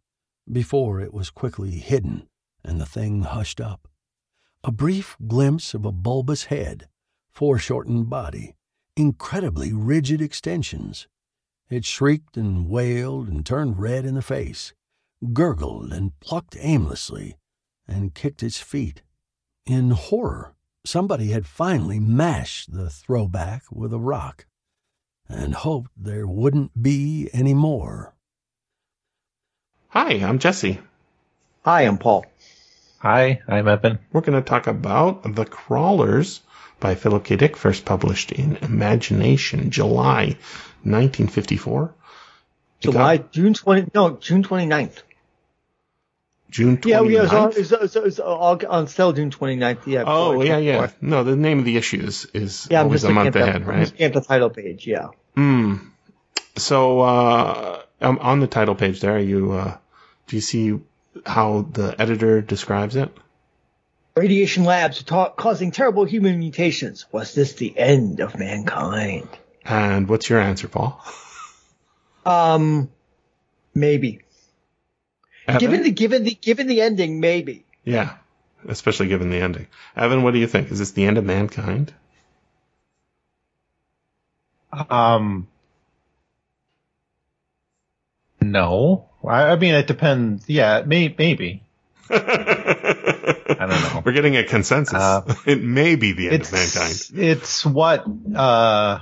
before 0.51 0.99
it 0.99 1.13
was 1.13 1.29
quickly 1.29 1.71
hidden 1.71 2.27
and 2.63 2.79
the 2.79 2.85
thing 2.85 3.23
hushed 3.23 3.61
up. 3.61 3.87
A 4.63 4.71
brief 4.71 5.15
glimpse 5.27 5.73
of 5.73 5.85
a 5.85 5.91
bulbous 5.91 6.45
head, 6.45 6.87
foreshortened 7.31 8.09
body, 8.09 8.55
incredibly 8.95 9.73
rigid 9.73 10.21
extensions. 10.21 11.07
It 11.69 11.85
shrieked 11.85 12.37
and 12.37 12.69
wailed 12.69 13.29
and 13.29 13.45
turned 13.45 13.79
red 13.79 14.05
in 14.05 14.15
the 14.15 14.21
face, 14.21 14.73
gurgled 15.31 15.91
and 15.93 16.19
plucked 16.19 16.57
aimlessly, 16.59 17.37
and 17.87 18.13
kicked 18.13 18.43
its 18.43 18.59
feet. 18.59 19.03
In 19.65 19.91
horror, 19.91 20.55
somebody 20.85 21.29
had 21.29 21.45
finally 21.45 21.99
mashed 21.99 22.73
the 22.73 22.89
throwback 22.89 23.63
with 23.71 23.93
a 23.93 23.99
rock 23.99 24.45
and 25.29 25.53
hoped 25.53 25.89
there 25.95 26.27
wouldn't 26.27 26.71
be 26.81 27.29
any 27.31 27.53
more. 27.53 28.13
Hi, 29.89 30.11
I'm 30.15 30.39
Jesse. 30.39 30.79
Hi, 31.63 31.83
I'm 31.83 31.97
Paul. 31.97 32.25
Hi, 32.99 33.41
I'm 33.47 33.67
Evan. 33.67 33.99
We're 34.11 34.21
going 34.21 34.41
to 34.41 34.47
talk 34.47 34.67
about 34.67 35.35
The 35.35 35.45
Crawlers 35.45 36.41
by 36.79 36.95
Philip 36.95 37.23
K. 37.23 37.37
Dick, 37.37 37.55
first 37.55 37.85
published 37.85 38.33
in 38.33 38.57
Imagination, 38.57 39.71
July 39.71 40.37
1954. 40.83 41.93
July, 42.81 43.17
June 43.17 43.53
20, 43.53 43.91
no, 43.93 44.17
June 44.17 44.43
29th. 44.43 45.03
June 46.53 46.77
29th. 46.77 46.85
Yeah, 46.85 47.23
yeah, 47.23 47.35
on, 47.35 47.53
it's, 47.55 47.95
it's 47.95 48.19
all 48.19 48.59
on 48.69 48.87
sale 48.87 49.11
June 49.11 49.31
29th. 49.31 49.87
Yeah. 49.87 50.03
Oh, 50.05 50.43
yeah, 50.43 50.59
yeah. 50.59 50.91
No, 51.01 51.23
the 51.23 51.35
name 51.35 51.57
of 51.57 51.65
the 51.65 51.77
issue 51.77 51.99
is, 51.99 52.25
is 52.31 52.67
Yeah, 52.69 52.83
always 52.83 53.03
a 53.03 53.09
month 53.09 53.33
the, 53.33 53.41
ahead, 53.41 53.63
I'm 53.63 53.67
right? 53.67 53.79
just 53.79 53.99
at 53.99 54.13
the 54.13 54.21
title 54.21 54.51
page. 54.51 54.85
Yeah. 54.85 55.07
Hmm. 55.35 55.77
So, 56.55 56.99
uh, 56.99 57.81
um, 58.01 58.19
on 58.19 58.39
the 58.39 58.45
title 58.45 58.75
page 58.75 59.01
there, 59.01 59.17
you, 59.17 59.53
uh, 59.53 59.77
do 60.27 60.35
you 60.35 60.41
see 60.41 60.79
how 61.25 61.63
the 61.71 61.99
editor 61.99 62.41
describes 62.41 62.95
it? 62.95 63.09
Radiation 64.15 64.63
labs 64.63 65.01
are 65.01 65.05
ta- 65.05 65.29
causing 65.31 65.71
terrible 65.71 66.05
human 66.05 66.37
mutations. 66.37 67.07
Was 67.11 67.33
this 67.33 67.53
the 67.53 67.75
end 67.75 68.19
of 68.19 68.37
mankind? 68.37 69.27
And 69.65 70.07
what's 70.07 70.29
your 70.29 70.39
answer, 70.39 70.67
Paul? 70.67 71.03
Um, 72.27 72.91
maybe. 73.73 74.19
Evan? 75.47 75.59
Given 75.59 75.83
the 75.83 75.91
given 75.91 76.23
the 76.23 76.33
given 76.35 76.67
the 76.67 76.81
ending, 76.81 77.19
maybe. 77.19 77.65
Yeah, 77.83 78.15
especially 78.67 79.07
given 79.07 79.29
the 79.29 79.41
ending. 79.41 79.67
Evan, 79.95 80.23
what 80.23 80.31
do 80.31 80.39
you 80.39 80.47
think? 80.47 80.71
Is 80.71 80.79
this 80.79 80.91
the 80.91 81.05
end 81.05 81.17
of 81.17 81.25
mankind? 81.25 81.93
Um, 84.89 85.47
no, 88.41 89.09
I, 89.23 89.49
I 89.51 89.55
mean 89.57 89.75
it 89.75 89.87
depends. 89.87 90.49
Yeah, 90.49 90.83
may, 90.85 91.13
maybe. 91.17 91.63
I 92.09 92.17
don't 93.59 93.69
know. 93.69 94.01
We're 94.05 94.11
getting 94.13 94.35
a 94.37 94.43
consensus. 94.43 94.95
Uh, 94.95 95.35
it 95.45 95.61
may 95.61 95.95
be 95.95 96.13
the 96.13 96.29
end 96.29 96.41
of 96.43 96.51
mankind. 96.51 96.95
it's 97.15 97.65
what 97.65 98.05
uh, 98.35 98.99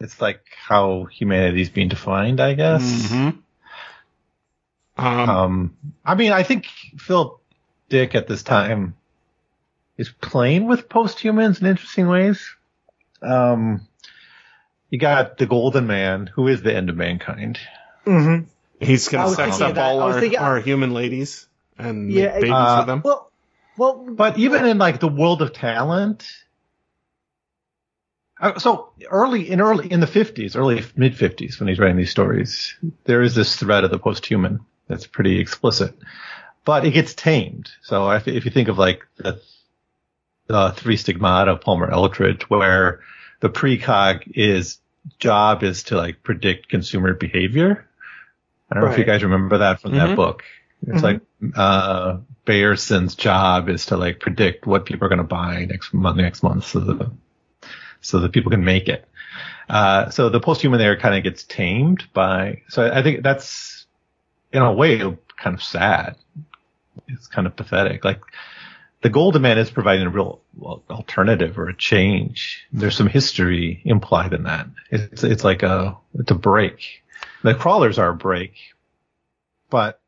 it's 0.00 0.20
like 0.20 0.42
how 0.68 1.04
humanity 1.04 1.62
is 1.62 1.70
being 1.70 1.88
defined, 1.88 2.40
I 2.40 2.54
guess. 2.54 2.82
Mhm. 2.82 3.38
Um, 5.00 5.30
Um, 5.30 5.76
I 6.04 6.14
mean, 6.14 6.32
I 6.32 6.42
think 6.42 6.66
Philip 6.98 7.38
Dick 7.88 8.14
at 8.14 8.28
this 8.28 8.42
time 8.42 8.94
is 9.96 10.10
playing 10.10 10.66
with 10.66 10.88
posthumans 10.88 11.60
in 11.60 11.66
interesting 11.66 12.08
ways. 12.08 12.42
Um, 13.22 13.86
you 14.90 14.98
got 14.98 15.36
the 15.38 15.46
Golden 15.46 15.86
Man, 15.86 16.26
who 16.26 16.48
is 16.48 16.62
the 16.62 16.74
end 16.74 16.90
of 16.90 16.96
mankind. 16.96 17.58
Mm-hmm. 18.06 18.46
he's 18.84 19.08
gonna 19.08 19.24
was 19.24 19.36
sex 19.36 19.60
up 19.60 19.76
all 19.76 20.00
our, 20.00 20.18
thinking- 20.20 20.38
our 20.38 20.58
human 20.58 20.92
ladies 20.94 21.46
and 21.78 22.10
Yeah, 22.10 22.26
make 22.26 22.34
babies 22.42 22.52
uh, 22.52 22.76
with 22.80 22.86
them. 22.86 23.02
Well, 23.04 23.30
well, 23.76 24.06
But 24.10 24.38
even 24.38 24.64
in 24.64 24.78
like 24.78 25.00
the 25.00 25.08
world 25.08 25.42
of 25.42 25.52
talent, 25.52 26.26
uh, 28.40 28.58
so 28.58 28.92
early 29.10 29.50
in 29.50 29.60
early 29.60 29.90
in 29.92 30.00
the 30.00 30.06
fifties, 30.06 30.56
early 30.56 30.82
mid 30.96 31.16
fifties, 31.16 31.60
when 31.60 31.68
he's 31.68 31.78
writing 31.78 31.96
these 31.96 32.10
stories, 32.10 32.74
there 33.04 33.22
is 33.22 33.34
this 33.34 33.56
threat 33.56 33.84
of 33.84 33.90
the 33.90 33.98
post-human 33.98 34.60
that's 34.90 35.06
pretty 35.06 35.38
explicit, 35.40 35.94
but 36.64 36.84
it 36.84 36.90
gets 36.90 37.14
tamed. 37.14 37.70
So 37.82 38.10
if, 38.10 38.28
if 38.28 38.44
you 38.44 38.50
think 38.50 38.68
of 38.68 38.76
like 38.76 39.06
the, 39.16 39.40
the 40.48 40.72
three 40.72 40.96
stigmata 40.96 41.52
of 41.52 41.60
Palmer 41.60 41.90
Eldritch, 41.90 42.50
where 42.50 43.00
the 43.40 43.48
precog 43.48 44.30
is 44.34 44.78
job 45.18 45.62
is 45.62 45.84
to 45.84 45.96
like 45.96 46.22
predict 46.22 46.68
consumer 46.68 47.14
behavior. 47.14 47.86
I 48.70 48.74
don't 48.74 48.84
know 48.84 48.90
if 48.90 48.98
you 48.98 49.04
guys 49.04 49.22
remember 49.22 49.58
that 49.58 49.80
from 49.80 49.92
Mhm. 49.92 49.96
that 49.98 50.16
book. 50.16 50.42
It's 50.86 51.00
Mhm. 51.00 51.02
like 51.02 51.20
uh 51.56 52.18
Mayerson's 52.46 53.14
job 53.14 53.68
is 53.68 53.86
to 53.86 53.96
like 53.96 54.18
predict 54.18 54.66
what 54.66 54.84
people 54.84 55.06
are 55.06 55.08
going 55.08 55.18
to 55.18 55.24
buy 55.24 55.64
next 55.66 55.94
month, 55.94 56.16
next 56.16 56.42
month, 56.42 56.64
so 56.64 56.80
that 56.80 57.10
so 58.00 58.18
that 58.20 58.32
people 58.32 58.50
can 58.50 58.64
make 58.64 58.88
it. 58.88 59.06
Uh, 59.68 60.10
so 60.10 60.28
the 60.30 60.40
post-human 60.40 60.80
there 60.80 60.96
kind 60.96 61.14
of 61.14 61.22
gets 61.22 61.44
tamed 61.44 62.08
by. 62.12 62.62
So 62.68 62.90
I 62.92 63.02
think 63.04 63.22
that's 63.22 63.79
in 64.52 64.62
a 64.62 64.72
way 64.72 64.98
kind 65.36 65.54
of 65.54 65.62
sad. 65.62 66.16
It's 67.08 67.26
kind 67.26 67.46
of 67.46 67.56
pathetic. 67.56 68.04
Like 68.04 68.20
the 69.02 69.08
golden 69.08 69.42
man 69.42 69.58
is 69.58 69.70
providing 69.70 70.06
a 70.06 70.10
real 70.10 70.40
alternative 70.90 71.58
or 71.58 71.68
a 71.68 71.76
change. 71.76 72.66
There's 72.72 72.96
some 72.96 73.06
history 73.06 73.80
implied 73.84 74.32
in 74.34 74.44
that. 74.44 74.66
It's 74.90 75.24
it's 75.24 75.44
like 75.44 75.62
a 75.62 75.96
it's 76.14 76.30
a 76.30 76.34
break. 76.34 77.02
The 77.42 77.54
crawlers 77.54 77.98
are 77.98 78.10
a 78.10 78.14
break, 78.14 78.54
but 79.70 80.00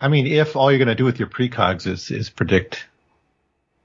I 0.00 0.08
mean, 0.08 0.26
if 0.26 0.54
all 0.54 0.70
you're 0.70 0.78
going 0.78 0.88
to 0.88 0.94
do 0.94 1.04
with 1.04 1.18
your 1.18 1.28
precogs 1.28 1.86
is 1.86 2.10
is 2.10 2.30
predict, 2.30 2.84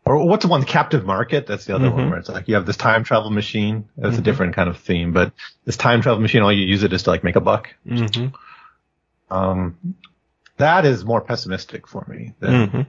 or 0.06 0.28
what's 0.28 0.44
the 0.44 0.50
one 0.52 0.64
captive 0.64 1.06
market? 1.06 1.48
That's 1.48 1.66
the 1.66 1.76
other 1.76 1.90
Mhm. 1.90 1.94
one 1.96 2.10
where 2.10 2.20
it's 2.20 2.30
like 2.30 2.48
you 2.48 2.56
have 2.56 2.66
this 2.66 2.78
time 2.78 3.04
travel 3.04 3.30
machine. 3.32 3.88
That's 3.98 4.18
a 4.18 4.22
Mhm. 4.22 4.24
different 4.24 4.54
kind 4.56 4.70
of 4.70 4.78
theme, 4.78 5.14
but 5.14 5.32
this 5.66 5.78
time 5.78 6.02
travel 6.02 6.20
machine, 6.22 6.42
all 6.42 6.52
you 6.52 6.66
use 6.66 6.84
it 6.84 6.94
is 6.94 7.04
to 7.04 7.10
like 7.10 7.24
make 7.24 7.36
a 7.38 7.42
buck. 7.42 7.74
Mm-hmm. 7.88 8.28
Um, 9.34 9.96
that 10.58 10.86
is 10.86 11.04
more 11.04 11.22
pessimistic 11.22 11.88
for 11.88 12.06
me 12.08 12.34
than 12.40 12.52
Mm-hmm. 12.68 12.82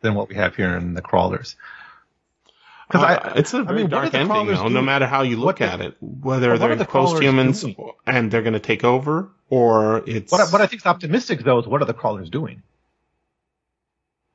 than 0.00 0.14
what 0.14 0.28
we 0.28 0.34
have 0.34 0.56
here 0.56 0.76
in 0.76 0.94
the 0.94 1.02
crawlers. 1.02 1.56
Because 2.88 3.02
Uh, 3.04 3.32
it's 3.36 3.54
a 3.54 3.62
very 3.62 3.78
mean, 3.82 3.88
dark 3.90 4.12
are 4.12 4.16
ending, 4.18 4.26
crawlers 4.28 4.58
though, 4.58 4.68
no 4.68 4.82
matter 4.82 5.06
how 5.06 5.22
you 5.22 5.36
look 5.36 5.46
What 5.46 5.58
the- 5.58 5.64
at 5.72 5.80
it. 5.80 5.96
Whether 6.00 6.50
But 6.50 6.60
what 6.60 6.70
are 6.70 6.74
they're 6.76 6.84
the 6.84 6.84
post-humans 6.84 7.60
doing? 7.62 7.76
and 8.06 8.30
they're 8.30 8.42
going 8.42 8.52
to 8.54 8.60
take 8.60 8.84
over, 8.84 9.30
or 9.48 10.02
it's 10.06 10.30
what, 10.30 10.40
I- 10.42 10.50
what 10.50 10.60
I 10.60 10.66
think 10.66 10.82
is 10.82 10.86
optimistic 10.86 11.40
though 11.44 11.58
is 11.60 11.66
what 11.66 11.80
are 11.80 11.86
the 11.86 11.94
crawlers 11.94 12.28
doing? 12.30 12.62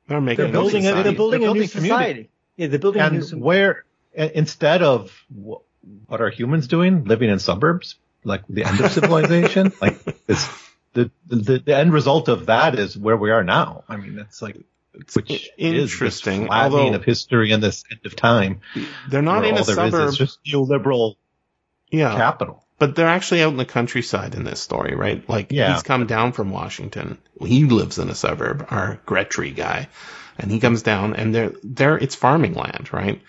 they're 0.08 0.20
making 0.20 0.44
They're 0.46 0.52
building 0.52 0.86
a, 0.88 1.02
they're 1.02 1.12
building 1.12 1.40
They're 1.42 1.50
a 1.50 1.54
new 1.54 1.60
building 1.60 1.68
community. 1.68 2.04
society. 2.04 2.30
Yeah, 2.56 2.66
they're 2.66 2.78
building 2.80 3.02
a 3.02 3.10
new. 3.10 3.24
And 3.30 3.40
where 3.40 3.84
instead 4.12 4.82
of 4.82 5.12
wh- 5.30 5.62
what 6.10 6.20
are 6.20 6.30
humans 6.30 6.66
doing, 6.66 7.04
living 7.04 7.30
in 7.30 7.38
suburbs, 7.38 7.94
like 8.24 8.42
the 8.48 8.64
end 8.64 8.80
of 8.80 8.90
civilization, 8.90 9.72
like 9.80 9.98
it's 10.26 10.48
the, 10.92 11.10
the 11.26 11.58
the 11.64 11.76
end 11.76 11.92
result 11.92 12.28
of 12.28 12.46
that 12.46 12.78
is 12.78 12.96
where 12.96 13.16
we 13.16 13.30
are 13.30 13.44
now. 13.44 13.84
I 13.88 13.96
mean, 13.96 14.18
it's 14.18 14.42
like 14.42 14.56
which 15.14 15.30
is 15.30 15.48
interesting, 15.56 16.40
this 16.40 16.46
flattening 16.48 16.94
of 16.94 17.04
history 17.04 17.52
and 17.52 17.62
this 17.62 17.84
end 17.90 18.00
of 18.04 18.16
time. 18.16 18.60
They're 19.08 19.22
not 19.22 19.44
in 19.44 19.56
a 19.56 19.62
there 19.62 19.84
is 19.86 19.92
suburb. 19.92 20.08
is 20.08 20.16
just 20.16 20.44
neoliberal 20.44 21.14
yeah, 21.90 22.14
capital. 22.16 22.64
but 22.78 22.96
they're 22.96 23.06
actually 23.08 23.42
out 23.42 23.52
in 23.52 23.56
the 23.56 23.64
countryside 23.64 24.34
in 24.34 24.44
this 24.44 24.60
story, 24.60 24.94
right? 24.94 25.26
Like 25.28 25.52
Yeah. 25.52 25.72
he's 25.74 25.82
come 25.84 26.06
down 26.06 26.32
from 26.32 26.50
Washington. 26.50 27.18
He 27.40 27.64
lives 27.64 27.98
in 27.98 28.08
a 28.10 28.14
suburb, 28.14 28.66
our 28.70 29.00
Gretry 29.06 29.54
guy, 29.54 29.88
and 30.38 30.50
he 30.50 30.58
comes 30.60 30.82
down, 30.82 31.14
and 31.14 31.34
they're 31.34 31.52
there. 31.62 31.96
It's 31.96 32.14
farming 32.16 32.54
land, 32.54 32.92
right? 32.92 33.22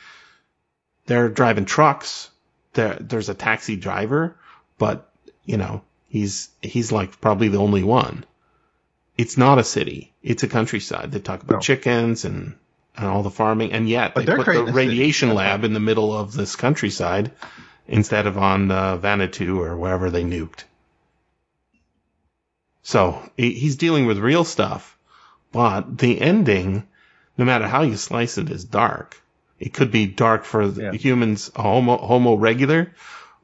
They're 1.06 1.30
driving 1.30 1.66
trucks. 1.66 2.30
There, 2.74 2.96
there's 3.00 3.30
a 3.30 3.34
taxi 3.36 3.76
driver, 3.76 4.36
but 4.78 5.12
you 5.46 5.58
know 5.58 5.84
he's 6.12 6.50
he's 6.62 6.92
like 6.92 7.20
probably 7.22 7.48
the 7.48 7.58
only 7.58 7.84
one. 7.84 8.26
It's 9.18 9.38
not 9.38 9.60
a 9.60 9.64
city. 9.64 10.14
It's 10.22 10.44
a 10.44 10.48
countryside. 10.48 11.12
They 11.12 11.20
talk 11.20 11.42
about 11.44 11.56
No. 11.56 11.60
chickens 11.60 12.26
and, 12.26 12.56
and 12.98 13.08
all 13.08 13.24
the 13.24 13.30
farming, 13.32 13.72
and 13.72 13.88
yet 13.90 14.14
But 14.14 14.22
they 14.22 14.26
they're 14.28 14.38
put 14.38 14.46
the 14.48 14.64
a 14.64 14.66
city. 14.68 14.72
radiation 14.78 15.34
lab 15.34 15.64
in 15.64 15.74
the 15.74 15.80
middle 15.80 16.16
of 16.16 16.34
this 16.34 16.56
countryside 16.56 17.32
instead 17.88 18.28
of 18.28 18.38
on 18.38 18.72
uh, 18.72 18.98
Vanuatu 18.98 19.58
or 19.58 19.76
wherever 19.78 20.10
they 20.12 20.24
nuked. 20.24 20.64
So 22.84 23.30
he's 23.38 23.76
dealing 23.76 24.06
with 24.08 24.18
real 24.18 24.44
stuff, 24.44 24.98
but 25.52 25.98
the 25.98 26.20
ending, 26.20 26.88
no 27.38 27.46
matter 27.46 27.68
how 27.68 27.84
you 27.84 27.96
slice 27.96 28.38
it, 28.38 28.50
is 28.50 28.64
dark. 28.66 29.22
It 29.60 29.74
could 29.74 29.92
be 29.92 30.08
dark 30.08 30.44
for 30.46 30.68
the 30.68 30.82
Yeah. 30.84 30.92
humans, 30.94 31.52
homo, 31.56 31.98
homo 31.98 32.36
regular, 32.36 32.94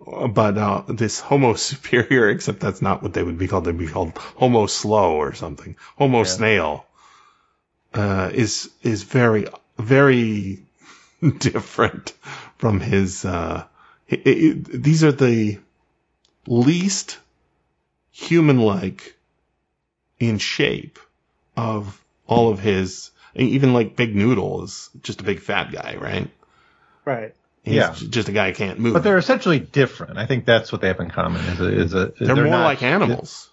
but 0.05 0.57
uh, 0.57 0.83
this 0.87 1.19
homo 1.19 1.53
superior, 1.55 2.29
except 2.35 2.59
that's 2.59 2.81
not 2.81 3.03
what 3.03 3.13
they 3.13 3.23
would 3.23 3.37
be 3.37 3.47
called. 3.47 3.65
They'd 3.65 3.77
be 3.77 3.87
called 3.87 4.17
homo 4.17 4.67
slow 4.67 5.15
or 5.15 5.33
something. 5.33 5.75
Homo 5.97 6.23
snail 6.23 6.85
uh, 7.93 8.29
is 8.33 8.69
is 8.83 9.03
very 9.03 9.47
very 9.77 10.59
different 11.39 12.13
from 12.57 12.79
his. 12.79 13.25
Uh, 13.25 13.65
i 14.11 14.21
i 14.25 14.53
these 14.55 15.03
are 15.03 15.11
the 15.11 15.59
least 16.47 17.19
human-like 18.11 19.15
in 20.19 20.37
shape 20.37 20.99
of 21.55 22.01
all 22.25 22.49
of 22.49 22.59
his. 22.59 23.11
Even 23.35 23.73
like 23.73 23.95
Big 23.95 24.15
Noodle 24.15 24.63
is 24.63 24.89
just 25.03 25.21
a 25.21 25.23
big 25.23 25.41
fat 25.41 25.71
guy, 25.71 25.95
right? 25.99 26.27
right. 27.05 27.35
He's 27.67 27.75
Yeah. 27.75 27.93
just 28.09 28.29
a 28.29 28.31
guy 28.31 28.49
who 28.49 28.55
can't 28.55 28.79
move. 28.79 28.93
But 28.93 29.03
they're 29.03 29.17
essentially 29.17 29.59
different. 29.59 30.17
I 30.17 30.25
think 30.25 30.45
that's 30.45 30.71
what 30.71 30.81
they 30.81 30.87
have 30.87 30.99
in 30.99 31.09
common. 31.09 31.43
Is 31.45 31.59
a, 31.59 31.67
is 31.75 31.93
a 31.93 32.13
They're 32.25 32.35
more 32.35 32.45
not- 32.47 32.63
like 32.65 32.81
animals. 32.83 33.49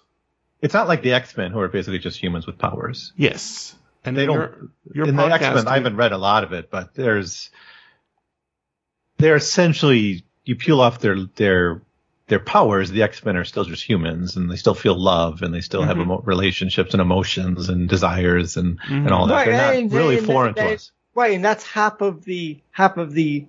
It's 0.61 0.73
not 0.73 0.87
like 0.87 1.01
the 1.03 1.13
X 1.13 1.35
Men 1.37 1.51
who 1.51 1.59
are 1.59 1.67
basically 1.67 1.99
just 1.99 2.17
humans 2.21 2.47
with 2.47 2.57
powers. 2.57 3.13
Yes. 3.17 3.75
And 4.03 4.15
They 4.17 4.25
don't- 4.25 4.35
your, 4.35 4.57
your 4.93 5.07
in 5.07 5.15
the 5.15 5.23
X 5.25 5.43
podcast- 5.45 5.55
Men, 5.55 5.67
I 5.67 5.75
haven't 5.75 5.95
read 5.97 6.11
a 6.11 6.17
lot 6.17 6.43
of 6.43 6.53
it, 6.53 6.69
but 6.71 6.93
there's 6.95 7.49
they're 9.17 9.35
essentially 9.35 10.23
you 10.43 10.55
peel 10.55 10.81
off 10.81 10.99
their 10.99 11.17
their 11.35 11.81
their 12.27 12.39
powers. 12.39 12.89
The 12.89 13.03
X 13.03 13.23
Men 13.23 13.37
are 13.37 13.45
still 13.45 13.63
just 13.65 13.87
humans, 13.87 14.35
and 14.35 14.49
they 14.51 14.55
still 14.55 14.73
feel 14.75 14.99
love, 14.99 15.41
and 15.41 15.53
they 15.53 15.61
still 15.61 15.83
have 15.83 15.97
Mhm. 15.97 16.01
emo- 16.03 16.21
relationships 16.25 16.93
and 16.93 17.01
emotions 17.01 17.69
and 17.69 17.87
desires 17.87 18.57
and 18.57 18.79
and 18.87 19.11
all 19.11 19.27
that. 19.27 19.33
Right, 19.33 19.45
They're 19.47 19.57
not 19.57 19.75
and- 19.75 19.91
really 19.93 20.17
and 20.17 20.25
foreign 20.25 20.53
that- 20.55 20.61
to 20.61 20.67
that- 20.69 20.75
us. 20.75 20.91
Right, 21.13 21.33
and 21.33 21.45
that's 21.45 21.65
half 21.65 22.01
of 22.01 22.25
the 22.25 22.59
half 22.71 22.97
of 22.97 23.13
the 23.13 23.45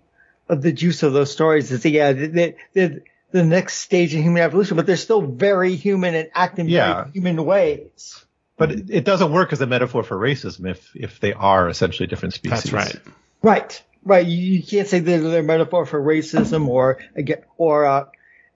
of 0.48 0.62
the 0.62 0.72
juice 0.72 1.02
of 1.02 1.12
those 1.12 1.30
stories 1.32 1.70
is 1.72 1.84
yeah, 1.84 2.12
the 2.12 2.54
the, 2.72 3.02
the 3.32 3.44
next 3.44 3.78
stage 3.78 4.14
in 4.14 4.22
human 4.22 4.42
evolution, 4.42 4.76
but 4.76 4.86
they're 4.86 4.96
still 4.96 5.22
very 5.22 5.74
human 5.74 6.14
and 6.14 6.30
act 6.34 6.58
in 6.58 6.68
Yeah. 6.68 7.02
very 7.02 7.12
human 7.12 7.44
ways. 7.44 8.24
But 8.56 8.72
it, 8.72 8.90
it 8.90 9.04
doesn't 9.04 9.32
work 9.32 9.52
as 9.52 9.60
a 9.60 9.66
metaphor 9.66 10.02
for 10.02 10.16
racism 10.16 10.70
if 10.70 10.90
if 10.94 11.20
they 11.20 11.32
are 11.32 11.68
essentially 11.68 12.06
different 12.06 12.34
species. 12.34 12.62
That's 12.62 12.72
right. 12.72 12.96
Right, 13.42 13.82
right. 14.04 14.26
You, 14.26 14.36
you 14.54 14.62
can't 14.62 14.88
say 14.88 14.98
that 15.00 15.18
they're 15.18 15.40
a 15.40 15.42
metaphor 15.42 15.84
for 15.86 16.00
racism 16.02 16.68
or 16.68 16.98
again 17.14 17.42
or 17.58 17.84
uh, 17.84 18.04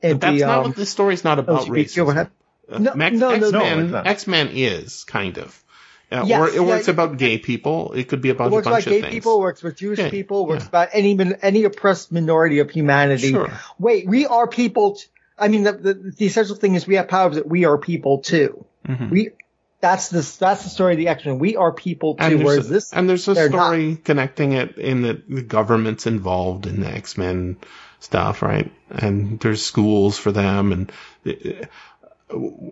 But 0.00 0.08
anti. 0.08 0.30
that's 0.30 0.40
not 0.42 0.58
um, 0.60 0.64
what 0.68 0.76
this 0.76 0.90
story's 0.90 1.22
not 1.24 1.38
about 1.38 1.66
LGBT 1.66 1.98
or 1.98 2.04
what 2.06 2.14
racism. 2.14 2.16
have- 2.16 2.30
Uh, 2.72 2.78
No, 2.78 2.94
Max- 2.94 3.16
no, 3.16 3.36
no, 3.36 3.50
no. 3.50 3.58
No, 3.58 3.64
X-Men, 3.64 3.94
it's. 3.96 4.06
X-Men 4.08 4.48
is 4.54 5.04
kind 5.04 5.38
of. 5.38 5.62
Uh, 6.12 6.24
Yes, 6.26 6.40
or, 6.40 6.60
or 6.60 6.68
yeah, 6.68 6.76
it's 6.76 6.88
about 6.88 7.16
gay 7.18 7.38
people. 7.38 7.92
It 7.92 8.08
could 8.08 8.20
be 8.20 8.30
about 8.30 8.48
It 8.48 8.52
works 8.52 8.66
a 8.66 8.70
bunch 8.70 8.86
about 8.86 8.94
gay 8.94 9.00
things. 9.02 9.14
people, 9.14 9.40
works 9.40 9.62
with 9.62 9.76
Jewish 9.76 9.98
Yeah, 10.00 10.10
people, 10.10 10.46
works 10.46 10.64
yeah. 10.64 10.68
about 10.68 10.88
any 10.92 11.18
any 11.42 11.64
oppressed 11.64 12.10
minority 12.12 12.58
of 12.58 12.70
humanity. 12.70 13.30
Sure. 13.30 13.52
Wait, 13.78 14.08
we 14.08 14.26
are 14.26 14.48
people. 14.48 14.96
T- 14.96 15.04
I 15.38 15.48
mean, 15.48 15.62
the, 15.62 15.72
the 15.72 15.94
the 15.94 16.26
essential 16.26 16.56
thing 16.56 16.74
is 16.74 16.86
we 16.86 16.96
have 16.96 17.08
powers 17.08 17.36
that 17.36 17.46
we 17.46 17.64
are 17.64 17.78
people 17.78 18.18
too. 18.18 18.64
Mhm. 18.88 19.10
We 19.10 19.30
that's 19.80 20.08
the 20.08 20.20
that's 20.38 20.64
the 20.64 20.68
story 20.68 20.94
of 20.94 20.98
the 20.98 21.08
X 21.08 21.24
Men. 21.24 21.38
We 21.38 21.56
are 21.56 21.72
people 21.72 22.16
too. 22.16 22.22
And 22.24 22.32
there's, 22.40 22.44
Whereas 22.44 22.66
a, 22.70 22.72
this, 22.72 22.92
and 22.92 23.08
there's 23.08 23.28
a 23.28 23.34
they're 23.34 23.48
not. 23.48 23.68
story 23.68 23.96
connecting 23.96 24.52
it 24.52 24.76
in 24.78 25.02
that 25.02 25.28
the 25.28 25.42
government's 25.42 26.06
involved 26.06 26.66
in 26.66 26.80
the 26.80 26.88
X-Men 26.88 27.56
stuff, 28.00 28.42
right? 28.42 28.70
And 28.90 29.38
there's 29.40 29.62
schools 29.64 30.18
for 30.18 30.32
them. 30.32 30.72
And 30.72 30.92
uh, 31.26 31.66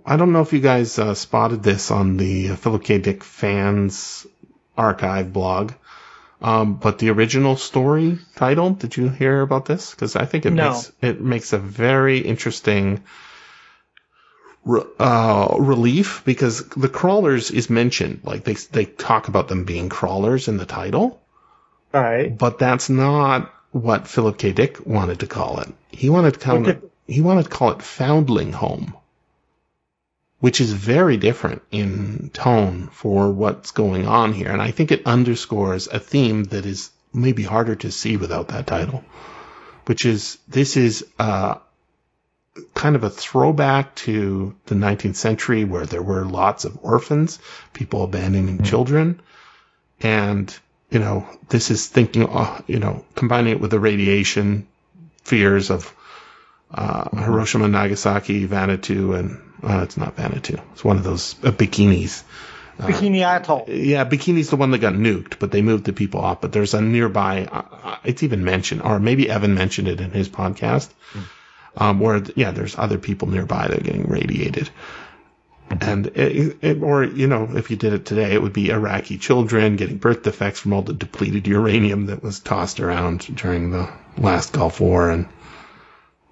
I 0.07 0.16
don't 0.16 0.33
know 0.33 0.40
if 0.42 0.53
you 0.53 0.61
guys 0.61 0.99
uh, 0.99 1.14
spotted 1.14 1.62
this 1.62 1.90
on 1.90 2.16
the 2.16 2.49
Philip 2.57 2.85
K. 2.85 2.99
Dick 2.99 3.25
fans 3.25 4.27
archive 4.77 5.33
blog. 5.33 5.73
Um, 6.40 6.75
but 6.75 6.99
the 6.99 7.11
original 7.11 7.57
story 7.57 8.18
title, 8.37 8.71
did 8.71 8.97
you 8.97 9.09
hear 9.09 9.40
about 9.40 9.64
this? 9.66 9.90
Because 9.90 10.14
I 10.14 10.25
think 10.25 10.47
it 10.47 10.53
No. 10.53 10.71
makes 10.71 10.92
it 11.03 11.21
makes 11.21 11.53
a 11.53 11.59
very 11.59 12.18
interesting 12.21 13.03
re- 14.64 14.85
uh, 15.01 15.57
relief 15.59 16.23
because 16.25 16.64
the 16.68 16.88
crawlers 16.88 17.51
is 17.51 17.68
mentioned. 17.68 18.21
Like 18.23 18.44
they 18.44 18.55
they 18.55 18.85
talk 18.85 19.27
about 19.27 19.49
them 19.49 19.64
being 19.64 19.88
crawlers 19.88 20.47
in 20.47 20.59
the 20.59 20.66
title, 20.66 21.21
all 21.92 22.01
right. 22.03 22.37
but 22.38 22.59
that's 22.61 22.88
not 22.88 23.53
what 23.73 24.07
Philip 24.07 24.38
K. 24.38 24.53
Dick 24.53 24.87
wanted 24.87 25.21
to 25.21 25.27
call 25.27 25.59
it. 25.61 25.68
He 25.90 26.09
wanted 26.09 26.35
to 26.35 26.40
call 26.40 26.59
Okay. 26.59 26.71
it 26.71 26.90
he 27.09 27.21
wanted 27.21 27.44
to 27.44 27.51
call 27.51 27.71
it 27.73 27.83
Foundling 27.83 28.53
Home, 28.53 28.94
which 30.40 30.61
is 30.61 30.72
very 30.72 31.16
different 31.16 31.62
in 31.70 32.31
tone 32.33 32.88
for 32.92 33.31
what's 33.31 33.72
going 33.72 34.07
on 34.07 34.33
here, 34.33 34.51
and 34.51 34.62
I 34.62 34.70
think 34.70 34.92
it 34.92 35.07
underscores 35.07 35.88
a 35.88 35.98
theme 35.98 36.44
that 36.44 36.64
is 36.64 36.90
maybe 37.12 37.42
harder 37.42 37.74
to 37.77 37.90
see 37.90 38.16
without 38.16 38.48
that 38.48 38.66
title, 38.66 39.05
which 39.87 40.05
is 40.05 40.38
this 40.46 40.77
is 40.77 41.05
uh, 41.18 41.57
kind 42.74 42.96
of 42.96 43.05
a 43.05 43.11
throwback 43.11 43.94
to 43.94 44.55
the 44.66 44.74
19th 44.74 45.16
century 45.16 45.64
where 45.64 45.87
there 45.87 46.03
were 46.03 46.24
lots 46.24 46.64
of 46.64 46.79
orphans, 46.83 47.38
people 47.72 48.05
abandoning 48.05 48.62
children. 48.62 49.20
And, 50.01 50.57
you 50.90 50.98
know, 50.98 51.27
this 51.48 51.70
is 51.70 51.87
thinking, 51.87 52.29
uh, 52.29 52.62
you 52.66 52.79
know, 52.79 53.05
combining 53.14 53.53
it 53.53 53.61
with 53.61 53.70
the 53.70 53.81
radiation 53.81 54.66
fears 55.24 55.70
of 55.70 55.92
uh, 56.70 57.09
Hiroshima, 57.16 57.68
Nagasaki, 57.68 58.46
Vanuatu, 58.46 59.18
and 59.18 59.40
uh, 59.62 59.81
it's 59.83 59.97
not 59.97 60.16
Vanuatu. 60.16 60.61
It's 60.73 60.85
one 60.85 60.97
of 60.97 61.05
those 61.05 61.35
uh, 61.44 61.51
bikinis. 61.51 62.23
Bikini 62.79 63.23
Atoll. 63.23 63.64
Yeah, 63.68 64.05
Bikini's 64.05 64.51
the 64.51 64.57
one 64.57 64.71
that 64.71 64.79
got 64.79 64.94
nuked, 64.94 65.38
but 65.38 65.51
they 65.51 65.62
moved 65.62 65.85
the 65.85 65.92
people 65.92 66.21
off. 66.21 66.40
But 66.40 66.53
there's 66.53 66.75
a 66.75 66.81
nearby. 66.81 67.44
Uh, 67.44 67.62
uh, 67.73 67.97
it's 68.05 68.23
even 68.23 68.44
mentioned, 68.44 68.83
or 68.83 69.01
maybe 69.01 69.29
Evan 69.29 69.55
mentioned 69.55 69.88
it 69.88 70.01
in 70.01 70.12
his 70.12 70.29
podcast, 70.29 70.88
um, 71.77 71.99
where 72.01 72.23
yeah, 72.37 72.53
there's 72.53 72.79
other 72.79 72.99
people 72.99 73.29
nearby 73.29 73.66
that 73.66 73.81
are 73.81 73.85
getting 73.85 74.09
radiated. 74.09 74.71
And 75.71 76.07
it, 76.07 76.59
it, 76.62 76.83
or 76.83 77.05
you 77.05 77.27
know, 77.27 77.51
if 77.55 77.71
you 77.71 77.77
did 77.77 77.92
it 77.92 78.07
today, 78.07 78.33
it 78.33 78.40
would 78.40 78.55
be 78.55 78.71
Iraqi 78.71 79.18
children 79.18 79.77
getting 79.77 79.99
birth 79.99 80.23
defects 80.23 80.61
from 80.61 80.73
all 80.73 80.83
the 80.83 80.94
depleted 80.94 81.47
uranium 81.47 82.07
that 82.07 82.23
was 82.23 82.40
tossed 82.40 82.81
around 82.81 83.37
during 83.37 83.71
the 83.71 83.90
last 84.16 84.53
Gulf 84.53 84.81
War 84.81 85.11
and 85.11 85.29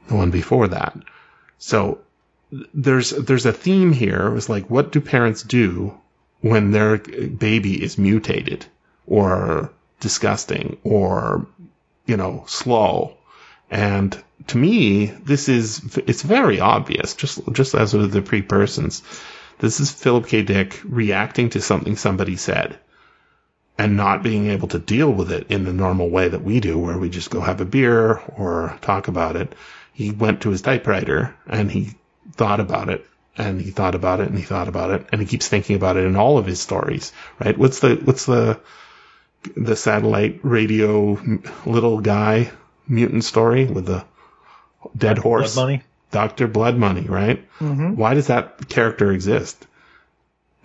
the 0.09 0.15
one 0.15 0.31
before 0.31 0.69
that. 0.69 0.97
So 1.59 1.99
there's 2.51 3.11
there's 3.11 3.47
a 3.47 3.53
theme 3.53 3.93
here. 3.93 4.29
It 4.29 4.35
was 4.35 4.49
like, 4.49 4.71
what 4.71 4.93
do 4.93 5.01
parents 5.01 5.43
do 5.43 5.99
when 6.41 6.71
their 6.71 6.99
baby 6.99 7.83
is 7.83 7.99
mutated 7.99 8.67
or 9.07 9.73
disgusting 10.01 10.79
or 10.85 11.47
you 12.07 12.17
know 12.17 12.45
slow? 12.47 13.17
And 13.71 14.17
to 14.49 14.59
me, 14.59 15.07
this 15.07 15.49
is 15.49 15.83
it's 16.07 16.23
very 16.23 16.61
obvious. 16.61 17.15
Just 17.15 17.41
just 17.53 17.75
as 17.75 17.95
with 17.95 18.13
the 18.13 18.23
pre 18.23 18.43
persons, 18.43 19.03
this 19.59 19.81
is 19.81 19.91
Philip 19.91 20.27
K. 20.27 20.43
Dick 20.43 20.81
reacting 20.85 21.51
to 21.51 21.61
something 21.61 21.97
somebody 21.97 22.37
said. 22.37 22.79
And 23.79 23.95
not 23.95 24.23
being 24.23 24.47
able 24.47 24.69
to 24.69 24.79
deal 24.79 25.13
with 25.13 25.31
it 25.31 25.49
in 25.51 25.65
the 25.65 25.73
normal 25.73 26.09
way 26.09 26.29
that 26.29 26.43
we 26.43 26.61
do, 26.61 26.79
where 26.79 26.97
we 26.97 27.11
just 27.11 27.29
go 27.29 27.43
have 27.43 27.61
a 27.61 27.67
beer 27.67 28.23
or 28.35 28.79
talk 28.81 29.09
about 29.09 29.37
it. 29.37 29.55
He 29.93 30.13
went 30.13 30.41
to 30.43 30.51
his 30.51 30.63
typewriter 30.63 31.35
and 31.47 31.71
he 31.71 31.95
thought 32.37 32.61
about 32.61 32.88
it 32.88 33.07
and 33.37 33.61
he 33.61 33.70
thought 33.70 33.94
about 33.94 34.20
it 34.20 34.29
and 34.29 34.38
he 34.38 34.44
thought 34.44 34.68
about 34.68 34.90
it 34.90 35.07
and 35.12 35.20
he 35.20 35.27
keeps 35.27 35.49
thinking 35.49 35.77
about 35.77 35.96
it 35.96 36.05
in 36.05 36.16
all 36.16 36.38
of 36.38 36.46
his 36.46 36.61
stories, 36.61 37.12
right? 37.42 37.57
What's 37.57 37.81
the, 37.81 37.96
what's 37.96 38.27
the, 38.27 38.61
the 39.57 39.77
satellite 39.77 40.40
radio 40.42 41.18
little 41.64 42.01
guy 42.01 42.51
mutant 42.88 43.25
story 43.25 43.66
with 43.66 43.87
the 43.87 44.05
dead 44.96 45.18
horse? 45.18 45.55
Blood 45.55 45.62
money. 45.64 45.83
Dr. 46.11 46.46
Blood 46.46 46.77
Money, 46.77 47.03
right? 47.03 47.44
Why 47.94 48.14
does 48.14 48.29
that 48.29 48.68
character 48.68 49.11
exist? 49.12 49.66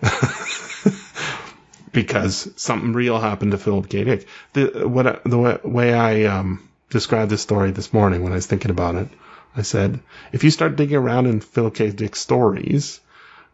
because 1.92 2.50
something 2.56 2.92
real 2.92 3.18
happened 3.18 3.52
to 3.52 3.58
Philip 3.58 3.88
K. 3.88 4.04
Dick. 4.04 4.26
The, 4.52 4.88
what, 4.88 5.22
the 5.24 5.38
way, 5.38 5.58
way 5.62 5.94
I 5.94 6.24
um, 6.24 6.68
described 6.90 7.30
this 7.30 7.42
story 7.42 7.70
this 7.70 7.92
morning 7.92 8.22
when 8.22 8.32
I 8.32 8.36
was 8.36 8.46
thinking 8.46 8.70
about 8.70 8.94
it, 8.94 9.08
I 9.56 9.62
said, 9.62 10.00
if 10.32 10.44
you 10.44 10.50
start 10.50 10.76
digging 10.76 10.96
around 10.96 11.26
in 11.26 11.40
Philip 11.40 11.74
K. 11.74 11.90
Dick's 11.90 12.20
stories 12.20 13.00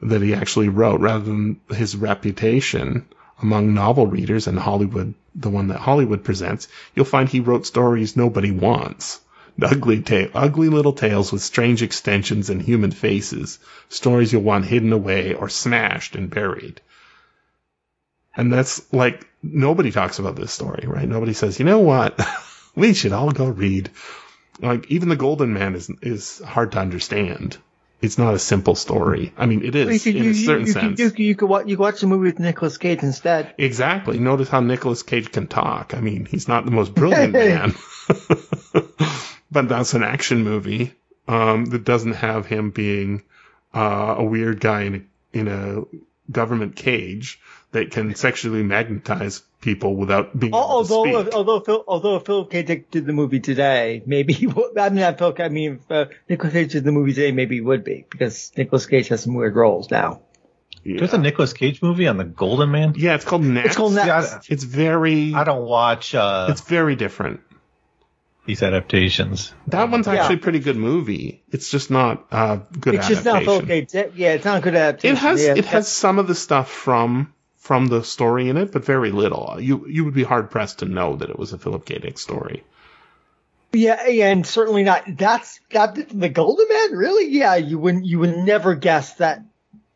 that 0.01 0.23
he 0.23 0.35
actually 0.35 0.69
wrote, 0.69 1.01
rather 1.01 1.25
than 1.25 1.61
his 1.71 1.97
reputation 1.97 3.07
among 3.43 3.75
novel 3.75 4.07
readers 4.07 4.47
and 4.47 4.59
Hollywood, 4.59 5.15
the 5.35 5.51
one 5.51 5.69
that 5.69 5.81
Hollywood 5.81 6.25
presents, 6.25 6.69
you'll 6.95 7.05
find 7.05 7.29
he 7.29 7.41
wrote 7.41 7.67
stories 7.67 8.17
nobody 8.17 8.51
wants. 8.51 9.21
Ugly, 9.61 10.05
ugly 10.35 10.69
little 10.69 10.93
tales 10.93 11.33
with 11.33 11.43
strange 11.43 11.83
extensions 11.83 12.49
and 12.49 12.63
human 12.63 12.93
faces. 12.93 13.59
Stories 13.89 14.33
you'll 14.33 14.43
want 14.43 14.67
hidden 14.67 14.93
away 14.93 15.35
or 15.35 15.49
smashed 15.49 16.15
and 16.15 16.31
buried. 16.31 16.81
And 18.37 18.53
that's 18.53 18.93
like, 18.93 19.27
nobody 19.43 19.91
talks 19.91 20.21
about 20.21 20.37
this 20.37 20.53
story, 20.53 20.85
right? 20.87 21.09
Nobody 21.09 21.33
says, 21.33 21.59
you 21.59 21.65
know 21.65 21.81
what? 21.81 22.21
we 22.77 22.95
should 22.95 23.13
all 23.13 23.33
go 23.33 23.49
read. 23.49 23.91
Like, 24.61 24.91
even 24.91 25.09
the 25.09 25.17
Golden 25.17 25.53
Man 25.53 25.75
is, 25.75 25.91
is 26.03 26.41
hard 26.41 26.73
to 26.73 26.79
understand. 26.81 27.57
It's 28.01 28.17
not 28.19 28.35
a 28.35 28.39
simple 28.39 28.77
story. 28.77 29.33
I 29.37 29.47
mean, 29.47 29.65
it 29.65 29.75
is 29.75 30.07
You 30.07 30.13
in 30.17 30.25
you, 30.25 30.31
a 30.31 30.35
certain 30.35 30.67
you, 30.67 30.73
sense. 30.73 31.01
you, 31.01 31.11
could- 31.11 31.19
you 31.19 31.35
could 31.35 31.49
watch, 31.49 31.67
you 31.67 31.77
could 31.77 31.83
watch 31.83 32.01
the 32.01 32.07
movie 32.07 32.27
with 32.27 32.39
Nicolas 32.39 32.79
Cage 32.79 33.03
instead. 33.03 33.55
Exactly. 33.59 34.19
Notice 34.21 34.49
how 34.49 34.61
Nicolas 34.61 35.03
Cage 35.03 35.33
can 35.33 35.49
talk. 35.49 35.95
I 35.95 36.01
mean, 36.01 36.25
he's 36.25 36.47
not 36.47 36.65
the 36.65 36.71
most 36.71 36.95
brilliant 36.95 37.33
man, 37.45 37.75
but 39.51 39.69
that's 39.69 39.95
an 39.95 40.03
action 40.03 40.45
movie 40.45 40.95
um, 41.27 41.65
that 41.67 41.85
doesn't 41.85 42.13
have 42.15 42.47
him 42.47 42.71
being 42.71 43.23
uh, 43.75 44.15
a 44.19 44.25
weird 44.25 44.61
guy 44.61 44.83
in 44.83 44.95
a, 45.33 45.39
in 45.39 45.49
a 45.49 45.83
government 46.31 46.77
cage 46.77 47.41
that 47.73 47.91
can 47.91 48.15
sexually 48.15 48.63
magnetize 48.63 49.43
people 49.61 49.95
without 49.97 50.39
being 50.39 50.51
able 50.55 50.59
to 50.61 50.65
Although, 50.65 51.23
speak. 51.23 51.35
although, 51.35 51.61
Phil, 51.61 51.85
although 51.87 52.19
Philip 52.21 52.51
K. 52.51 52.63
Dick 52.63 52.91
did 52.91 53.05
the 53.07 53.13
movie 53.13 53.41
today, 53.41 54.03
maybe 54.07 54.33
he 54.33 54.47
would, 54.47 54.79
I 54.79 54.89
mean, 54.89 55.01
not 55.01 55.19
Phil, 55.19 55.33
K- 55.33 55.45
I 55.45 55.49
mean, 55.49 55.81
if 55.85 55.91
uh, 55.91 56.07
Nicolas 56.29 56.53
Cage 56.53 56.73
did 56.73 56.85
the 56.85 56.93
movie 56.93 57.13
today, 57.13 57.33
maybe 57.33 57.57
he 57.57 57.61
would 57.61 57.85
be, 57.85 58.07
because 58.09 58.53
Nicolas 58.57 58.87
Cage 58.87 59.09
has 59.09 59.23
some 59.23 59.35
weird 59.35 59.55
roles 59.57 59.91
now. 59.91 60.23
There's 60.85 61.13
a 61.13 61.19
Nicolas 61.19 61.53
Cage 61.53 61.83
movie 61.83 62.07
on 62.07 62.17
the 62.17 62.25
Golden 62.25 62.71
Man. 62.71 62.95
yeah, 62.97 63.15
it's 63.17 63.25
called 63.27 63.43
Next. 63.45 63.67
It's 63.67 63.77
called 63.77 63.93
Yeah, 63.95 64.41
It's 64.49 64.65
very. 64.65 65.35
I 65.35 65.45
don't 65.45 65.67
watch 65.67 66.15
uh, 66.15 66.47
It's 66.51 66.63
very 66.63 66.97
different. 66.97 67.41
these 68.47 68.63
adaptations. 68.63 69.53
That 69.67 69.91
one's 69.91 70.07
Yeah. 70.07 70.15
actually 70.15 70.37
a 70.37 70.39
pretty 70.39 70.61
good 70.61 70.77
movie. 70.79 71.43
It's 71.51 71.71
just 71.71 71.91
not 71.91 72.27
uh, 72.31 72.61
good 72.81 72.95
It's 72.95 73.09
just 73.09 73.27
not 73.27 73.43
adaptation. 73.43 73.67
Philip 73.89 74.13
K. 74.15 74.23
Yeah, 74.23 74.33
it's 74.35 74.45
not 74.47 74.59
a 74.59 74.61
good 74.63 74.75
adaptation. 74.77 75.17
It 75.17 75.21
has 75.21 75.45
Yeah, 75.45 75.55
it 75.57 75.67
has 75.67 75.89
some 75.89 76.19
of 76.19 76.27
the 76.27 76.35
stuff 76.35 76.71
from 76.71 77.35
from 77.69 77.87
the 77.89 78.03
story 78.03 78.49
in 78.49 78.57
it, 78.57 78.73
but 78.73 78.83
very 78.83 79.11
little. 79.11 79.59
You 79.61 79.87
you 79.87 80.07
would 80.07 80.15
be 80.15 80.23
hard 80.23 80.51
pressed 80.51 80.79
to 80.79 80.87
know 80.87 81.17
that 81.17 81.29
it 81.29 81.39
was 81.39 81.53
a 81.53 81.59
Philip 81.59 81.85
K. 81.85 81.99
Dick 81.99 82.19
story. 82.19 82.65
Yeah, 83.75 84.07
yeah, 84.07 84.31
and 84.31 84.47
certainly 84.47 84.85
not. 84.85 85.05
That's 85.07 85.61
That's 85.71 86.11
the, 86.11 86.31
Golden 86.31 86.67
Man, 86.67 86.93
really? 86.93 87.29
Yeah, 87.29 87.57
you 87.57 87.79
wouldn't, 87.79 88.07
you 88.07 88.21
would 88.21 88.39
never 88.39 88.75
guess 88.75 89.17
that, 89.17 89.43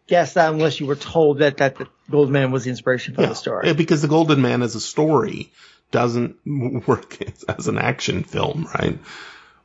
guess 0.06 0.34
that 0.34 0.52
unless 0.52 0.80
you 0.80 0.86
were 0.86 0.96
told 0.96 1.38
that 1.38 1.56
that 1.56 1.76
the 1.76 1.88
Golden 2.10 2.34
Man 2.34 2.50
was 2.50 2.64
the 2.64 2.70
inspiration 2.70 3.14
for 3.14 3.22
the 3.22 3.32
story. 3.32 3.68
Yeah, 3.68 3.72
because 3.72 4.02
the 4.02 4.08
Golden 4.08 4.42
Man 4.42 4.60
as 4.60 4.74
a 4.74 4.80
story 4.80 5.50
doesn't 5.90 6.36
work 6.86 7.16
as 7.48 7.68
an 7.68 7.78
action 7.78 8.22
film, 8.22 8.68
right? 8.74 8.98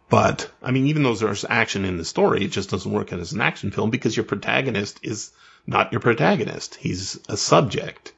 But 0.08 0.50
I 0.64 0.72
mean, 0.72 0.88
even 0.88 1.04
though 1.04 1.16
there's 1.16 1.44
action 1.44 1.84
in 1.84 1.98
the 1.98 2.06
story, 2.06 2.46
it 2.46 2.52
just 2.52 2.70
doesn't 2.70 2.90
work 2.90 3.12
as 3.12 3.34
an 3.34 3.42
action 3.42 3.72
film 3.72 3.90
because 3.90 4.16
your 4.16 4.24
protagonist 4.24 5.02
is 5.04 5.34
not 5.68 5.92
your 5.92 6.02
protagonist. 6.02 6.76
He's 6.76 7.20
a 7.28 7.38
subject. 7.38 8.14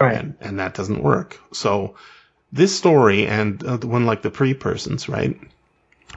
right. 0.00 0.16
and, 0.16 0.34
and 0.40 0.58
that 0.58 0.74
doesn't 0.74 1.02
work. 1.02 1.38
So 1.52 1.94
this 2.52 2.76
story 2.76 3.26
and 3.26 3.62
uh, 3.62 3.76
the 3.76 3.86
one 3.86 4.06
like 4.06 4.22
the 4.22 4.30
pre 4.30 4.54
persons, 4.54 5.08
right, 5.08 5.38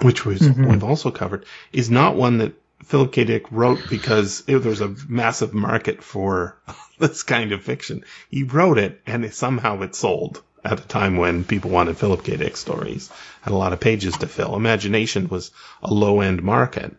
which 0.01 0.25
was 0.25 0.41
we've 0.41 0.83
also 0.83 1.11
covered, 1.11 1.45
is 1.73 1.89
not 1.89 2.15
one 2.15 2.37
that 2.39 2.53
Philip 2.83 3.11
K. 3.11 3.25
Dick 3.25 3.45
wrote 3.51 3.79
because 3.89 4.43
it, 4.47 4.59
there 4.59 4.69
was 4.69 4.81
a 4.81 4.95
massive 5.07 5.53
market 5.53 6.03
for 6.03 6.57
this 6.99 7.23
kind 7.23 7.51
of 7.51 7.63
fiction. 7.63 8.05
He 8.29 8.43
wrote 8.43 8.77
it, 8.77 9.01
and 9.05 9.25
it, 9.25 9.33
somehow 9.33 9.81
it 9.81 9.95
sold 9.95 10.41
at 10.63 10.79
a 10.79 10.87
time 10.87 11.17
when 11.17 11.43
people 11.43 11.71
wanted 11.71 11.97
Philip 11.97 12.23
K. 12.23 12.37
Dick 12.37 12.55
stories. 12.55 13.11
Had 13.41 13.53
a 13.53 13.57
lot 13.57 13.73
of 13.73 13.79
pages 13.79 14.17
to 14.17 14.27
fill. 14.27 14.55
Imagination 14.55 15.27
was 15.27 15.51
a 15.81 15.93
low 15.93 16.21
end 16.21 16.43
market, 16.43 16.95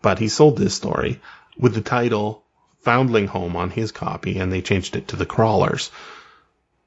but 0.00 0.18
he 0.18 0.28
sold 0.28 0.56
this 0.56 0.74
story 0.74 1.20
with 1.58 1.74
the 1.74 1.80
title 1.80 2.44
Foundling 2.82 3.28
Home 3.28 3.56
on 3.56 3.70
his 3.70 3.92
copy, 3.92 4.38
and 4.38 4.52
they 4.52 4.62
changed 4.62 4.96
it 4.96 5.08
to 5.08 5.16
The 5.16 5.26
Crawlers. 5.26 5.90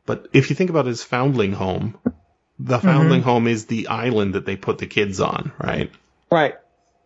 But 0.06 0.28
if 0.34 0.50
you 0.50 0.56
think 0.56 0.70
about 0.70 0.86
his 0.86 1.04
Foundling 1.04 1.54
Home, 1.54 1.98
the 2.60 2.80
Foundling 2.80 3.24
Home 3.24 3.48
is 3.48 3.66
the 3.66 3.88
island 3.88 4.36
that 4.36 4.46
they 4.46 4.56
put 4.56 4.78
the 4.78 4.88
kids 4.88 5.20
on, 5.20 5.52
right? 5.60 5.92
Right. 6.32 6.56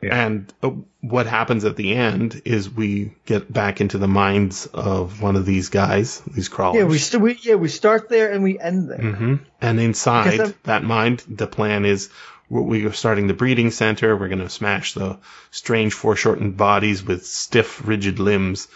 And 0.01 0.51
uh, 0.63 0.71
what 1.01 1.25
happens 1.25 1.65
at 1.65 1.75
the 1.75 1.93
end 1.93 2.41
is 2.45 2.69
we 2.69 3.13
get 3.25 3.51
back 3.51 3.81
into 3.81 3.97
the 3.97 4.07
minds 4.07 4.65
of 4.67 5.21
one 5.21 5.35
of 5.35 5.45
these 5.45 5.69
guys, 5.69 6.21
these 6.21 6.47
crawlers. 6.47 6.79
Yeah, 6.79 6.85
we, 6.85 6.97
st- 6.97 7.21
we 7.21 7.37
yeah 7.41 7.55
we 7.55 7.67
start 7.67 8.07
there 8.07 8.31
and 8.31 8.41
we 8.41 8.57
end 8.57 8.89
there. 8.89 8.97
hmm 8.97 9.35
And 9.59 9.79
inside 9.79 10.55
that 10.63 10.83
mind, 10.83 11.23
the 11.27 11.47
plan 11.47 11.83
is 11.83 12.09
we- 12.49 12.61
we 12.61 12.85
are 12.85 12.93
starting 12.93 13.27
the 13.27 13.33
breeding 13.33 13.71
center. 13.71 14.15
We're 14.17 14.27
going 14.27 14.39
to 14.39 14.49
smash 14.49 14.93
the 14.93 15.17
strange 15.51 15.93
foreshortened 15.93 16.57
bodies 16.57 17.03
with 17.03 17.25
stiff, 17.25 17.85
rigid 17.87 18.19
limbs 18.19 18.67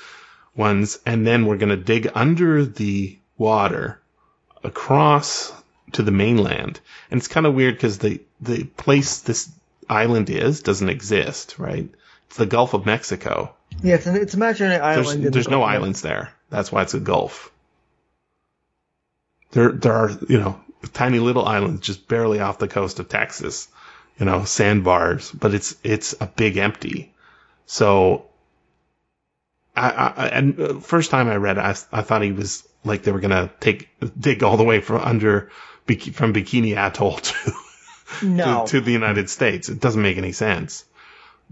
ones, 0.56 1.00
and 1.06 1.26
then 1.26 1.46
we're 1.46 1.58
going 1.58 1.70
to 1.70 1.78
dig 1.78 2.10
under 2.14 2.64
the 2.66 3.18
water 3.38 4.00
across 4.64 5.52
to 5.94 6.04
the 6.04 6.12
mainland. 6.12 6.80
And 7.10 7.18
it's 7.20 7.28
kind 7.28 7.46
of 7.46 7.54
weird 7.56 7.76
because 7.76 7.98
the 7.98 8.22
the 8.42 8.64
place 8.66 9.20
this 9.20 9.50
island 9.90 10.30
is 10.30 10.62
doesn't 10.62 10.90
exist, 10.90 11.56
right? 11.58 11.90
It's 12.28 12.38
the 12.38 12.46
Gulf 12.46 12.74
of 12.74 12.86
Mexico. 12.86 13.54
Yeah, 13.82 13.96
it's 13.96 14.06
an 14.06 14.16
it's 14.16 14.34
imaginary 14.34 14.78
There's, 14.78 15.08
island. 15.08 15.24
the 15.24 15.30
there's 15.32 15.48
no 15.50 15.64
islands 15.64 16.02
there. 16.02 16.32
That's 16.50 16.72
why 16.72 16.84
it's 16.84 16.94
a 16.94 17.00
gulf. 17.00 17.52
There, 19.52 19.72
there 19.72 19.94
are, 19.94 20.12
you 20.30 20.40
know, 20.40 20.60
tiny 20.92 21.20
little 21.20 21.46
islands 21.46 21.82
just 21.82 22.08
barely 22.08 22.40
off 22.40 22.60
the 22.60 22.68
coast 22.68 23.00
of 23.00 23.10
Texas, 23.10 23.68
you 24.20 24.26
know, 24.26 24.44
sandbars, 24.44 25.32
but 25.32 25.54
it's, 25.54 25.76
it's 25.84 26.16
a 26.20 26.28
big 26.28 26.58
empty. 26.58 27.14
So, 27.66 28.26
I, 29.76 29.90
I 29.90 30.28
and 30.28 30.60
uh, 30.60 30.80
first 30.80 31.10
time 31.10 31.28
I 31.28 31.38
read 31.38 31.58
it, 31.58 31.62
I, 31.62 31.76
I 31.92 32.02
thought 32.02 32.22
he 32.22 32.32
was 32.32 32.68
like 32.84 33.04
they 33.04 33.12
were 33.12 33.20
gonna 33.20 33.52
take 33.60 33.90
dig 34.20 34.44
all 34.44 34.58
the 34.58 34.64
way 34.64 34.82
from 34.82 35.02
under 35.02 35.50
from 35.88 36.34
Bikini 36.34 36.76
Atoll 36.76 37.18
to, 37.18 37.54
No, 38.24 38.66
to 38.66 38.72
to 38.72 38.82
the 38.82 38.92
United 38.92 39.30
States. 39.30 39.70
It 39.70 39.80
doesn't 39.80 40.02
make 40.02 40.18
any 40.18 40.32
sense. 40.32 40.86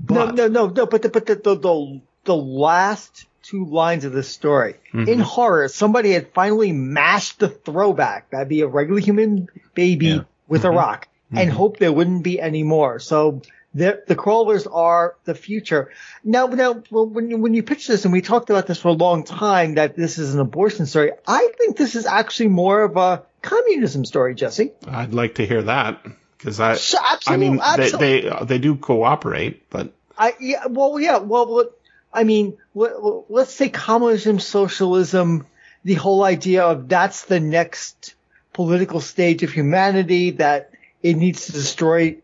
no, 0.09 0.31
no, 0.31 0.47
no, 0.47 0.67
no. 0.67 0.85
But 0.85 1.01
the 1.01 1.09
but 1.09 1.25
the 1.25 1.35
the 1.35 1.55
the, 1.55 2.01
the 2.25 2.35
last 2.35 3.25
two 3.51 3.65
lines 3.65 4.05
of 4.05 4.13
this 4.13 4.29
story. 4.29 4.75
Mm-hmm. 4.93 5.09
In 5.09 5.19
horror, 5.19 5.67
somebody 5.67 6.13
had 6.13 6.31
finally 6.33 6.71
mashed 6.71 7.39
the 7.39 7.49
throwback. 7.49 8.29
That'd 8.29 8.47
be 8.47 8.61
a 8.61 8.67
regular 8.67 9.01
human 9.01 9.49
baby 9.73 10.07
Yeah. 10.07 10.19
with 10.47 10.63
a 10.63 10.69
mm-hmm. 10.69 10.77
rock 10.77 11.07
and 11.31 11.49
mm-hmm. 11.49 11.57
hoped 11.57 11.79
there 11.79 11.91
wouldn't 11.91 12.23
be 12.23 12.39
any 12.39 12.63
more. 12.63 12.99
So 12.99 13.41
the, 13.73 14.03
the 14.07 14.15
crawlers 14.15 14.67
are 14.67 15.15
the 15.25 15.35
future. 15.35 15.91
Now, 16.23 16.47
now, 16.47 16.73
when 16.89 17.29
you, 17.29 17.37
when 17.37 17.53
you 17.53 17.63
pitch 17.63 17.87
this, 17.87 18.05
and 18.05 18.13
we 18.13 18.21
talked 18.21 18.49
about 18.49 18.67
this 18.67 18.79
for 18.79 18.89
a 18.89 18.93
long 18.93 19.23
time, 19.23 19.75
that 19.75 19.95
this 19.95 20.17
is 20.17 20.33
an 20.33 20.39
abortion 20.39 20.85
story, 20.85 21.11
I 21.27 21.49
think 21.57 21.77
this 21.77 21.95
is 21.95 22.05
actually 22.05 22.49
more 22.49 22.83
of 22.83 22.97
a 22.97 23.23
communism 23.41 24.05
story, 24.05 24.35
Jesse. 24.35 24.71
I'd 24.87 25.13
like 25.13 25.35
to 25.35 25.45
hear 25.45 25.61
that 25.63 26.03
because 26.37 26.59
I, 26.59 26.75
So, 26.75 26.97
I 26.99 27.13
absolutely, 27.13 27.49
mean, 27.49 27.57
they, 27.57 27.63
absolutely. 27.63 28.29
they 28.29 28.45
they 28.45 28.59
do 28.59 28.75
cooperate, 28.75 29.69
but 29.69 29.93
I 30.17 30.35
yeah, 30.39 30.67
well, 30.67 30.99
yeah, 30.99 31.17
well, 31.17 31.69
I 32.13 32.23
mean, 32.23 32.57
let, 32.75 32.93
let's 33.29 33.53
say 33.53 33.69
communism, 33.69 34.39
socialism, 34.39 35.45
the 35.83 35.93
whole 35.95 36.23
idea 36.23 36.63
of 36.63 36.87
that's 36.87 37.25
the 37.25 37.39
next 37.39 38.15
political 38.53 38.99
stage 38.99 39.43
of 39.43 39.51
humanity 39.51 40.31
that 40.31 40.71
it 41.01 41.15
needs 41.15 41.45
to 41.47 41.51
destroy 41.53 42.17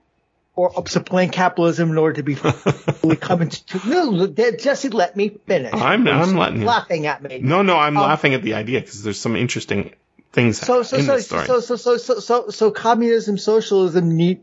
or 0.55 0.87
supplant 0.87 1.31
capitalism 1.31 1.91
in 1.91 1.97
order 1.97 2.15
to 2.15 2.23
be 2.23 2.33
fully 2.35 3.15
come 3.15 3.43
into. 3.43 3.79
No, 3.87 4.27
Jesse, 4.27 4.89
let 4.89 5.15
me 5.15 5.29
finish. 5.29 5.71
I'm 5.73 6.07
I'm 6.07 6.35
letting 6.35 6.61
you. 6.61 6.65
laughing 6.65 7.05
at 7.05 7.21
me. 7.21 7.39
No, 7.39 7.61
no, 7.61 7.77
I'm 7.77 7.95
um, 7.95 8.03
laughing 8.03 8.33
at 8.33 8.41
the 8.41 8.55
idea 8.55 8.81
because 8.81 9.03
there's 9.03 9.19
some 9.19 9.35
interesting 9.35 9.93
things 10.33 10.57
So 10.59 10.81
so 10.83 10.97
in 10.97 11.05
so, 11.05 11.15
the 11.15 11.21
story. 11.21 11.45
so 11.45 11.59
so 11.59 11.75
so 11.75 11.97
so 11.97 12.19
so 12.19 12.49
so 12.49 12.71
communism 12.71 13.37
socialism 13.37 14.17
need 14.17 14.41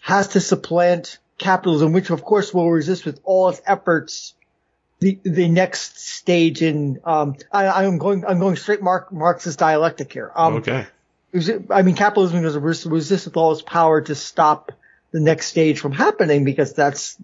has 0.00 0.28
to 0.28 0.40
supplant 0.40 1.18
capitalism, 1.36 1.92
which 1.92 2.10
of 2.10 2.22
course 2.22 2.54
will 2.54 2.70
resist 2.70 3.04
with 3.04 3.20
all 3.24 3.48
its 3.48 3.60
efforts. 3.66 4.34
The 5.00 5.18
the 5.22 5.48
next 5.48 5.98
stage 5.98 6.62
in 6.62 7.00
um 7.04 7.36
I, 7.52 7.84
I'm 7.84 7.98
going 7.98 8.24
I'm 8.26 8.38
going 8.38 8.56
straight 8.56 8.82
Mark, 8.82 9.12
Marxist 9.12 9.58
dialectic 9.58 10.12
here. 10.12 10.30
Um, 10.34 10.56
okay. 10.56 10.86
it- 11.32 11.66
I 11.70 11.82
mean 11.82 11.94
capitalism 11.96 12.42
was 12.42 12.56
res- 12.56 12.86
resist 12.86 13.26
with 13.26 13.36
all 13.36 13.52
its 13.52 13.62
power 13.62 14.02
to 14.02 14.14
stop 14.14 14.72
the 15.12 15.20
next 15.20 15.46
stage 15.46 15.80
from 15.80 15.92
happening 15.92 16.44
because 16.44 16.74
that's 16.74 17.16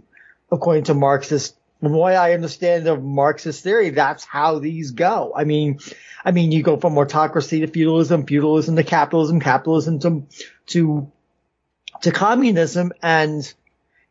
according 0.50 0.84
to 0.84 0.94
Marxist 0.94 1.56
from 1.80 1.92
what 1.92 2.14
I 2.14 2.32
understand 2.32 2.86
of 2.86 3.02
Marxist 3.02 3.62
theory, 3.62 3.90
that's 3.90 4.24
how 4.24 4.58
these 4.58 4.92
go. 4.92 5.32
I 5.36 5.44
mean, 5.44 5.78
I 6.24 6.30
mean, 6.30 6.52
you 6.52 6.62
go 6.62 6.76
from 6.78 6.96
autocracy 6.96 7.60
to 7.60 7.66
feudalism, 7.66 8.26
feudalism 8.26 8.76
to 8.76 8.82
capitalism, 8.84 9.40
capitalism 9.40 9.98
to, 10.00 10.26
to, 10.68 11.12
to 12.02 12.10
communism, 12.12 12.92
and 13.02 13.52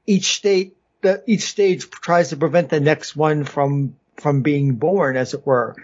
each 0.05 0.36
state, 0.36 0.75
the, 1.06 1.24
each 1.28 1.43
stage 1.43 1.89
tries 1.89 2.30
to 2.30 2.38
prevent 2.38 2.70
the 2.70 2.80
next 2.80 3.16
one 3.16 3.43
from, 3.45 3.95
from 4.18 4.41
being 4.41 4.76
born, 4.76 5.16
as 5.16 5.34
it 5.34 5.45
were. 5.45 5.76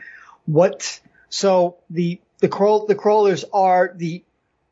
What, 0.45 0.99
so 1.29 1.77
the, 1.89 2.19
the 2.39 2.49
crawl, 2.49 2.87
the 2.87 2.95
crawlers 2.95 3.45
are 3.53 3.93
the, 3.95 4.23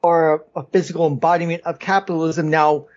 are 0.04 0.36
a, 0.36 0.60
a 0.62 0.64
physical 0.64 1.08
embodiment 1.08 1.64
of 1.64 1.78
capitalism. 1.78 2.50
Now, 2.50 2.88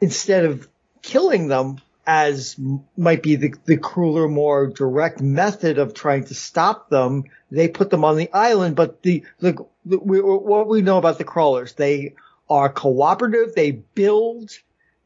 instead 0.00 0.44
of 0.44 0.68
killing 1.02 1.48
them, 1.48 1.78
as 2.06 2.56
might 2.96 3.22
be 3.22 3.36
the, 3.36 3.54
the 3.66 3.76
crueler, 3.76 4.28
more 4.28 4.68
direct 4.68 5.20
method 5.20 5.78
of 5.78 5.92
trying 5.92 6.24
to 6.24 6.34
stop 6.34 6.88
them, 6.88 7.24
they 7.50 7.68
put 7.68 7.90
them 7.90 8.04
on 8.04 8.16
the 8.16 8.32
island. 8.32 8.76
But 8.76 9.02
the, 9.02 9.24
the, 9.40 9.66
the 9.84 9.98
we, 9.98 10.20
what 10.20 10.68
we 10.68 10.80
know 10.80 10.96
about 10.96 11.18
the 11.18 11.24
crawlers, 11.24 11.74
they 11.74 12.14
are 12.48 12.70
cooperative. 12.70 13.54
They 13.54 13.72
build. 13.72 14.52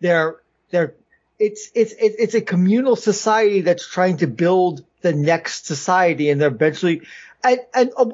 They're 0.01 0.37
they're 0.71 0.95
it's 1.43 1.71
it's 1.75 1.93
it's 1.99 2.35
a 2.35 2.41
communal 2.41 2.95
society 2.95 3.63
that's 3.63 3.87
trying 3.87 4.19
to 4.19 4.29
build 4.29 4.85
the 5.01 5.13
next 5.13 5.67
society, 5.67 6.31
and 6.31 6.41
they're 6.41 6.49
eventually 6.49 7.03
and 7.43 7.59
and 7.75 7.91
uh, 7.97 8.07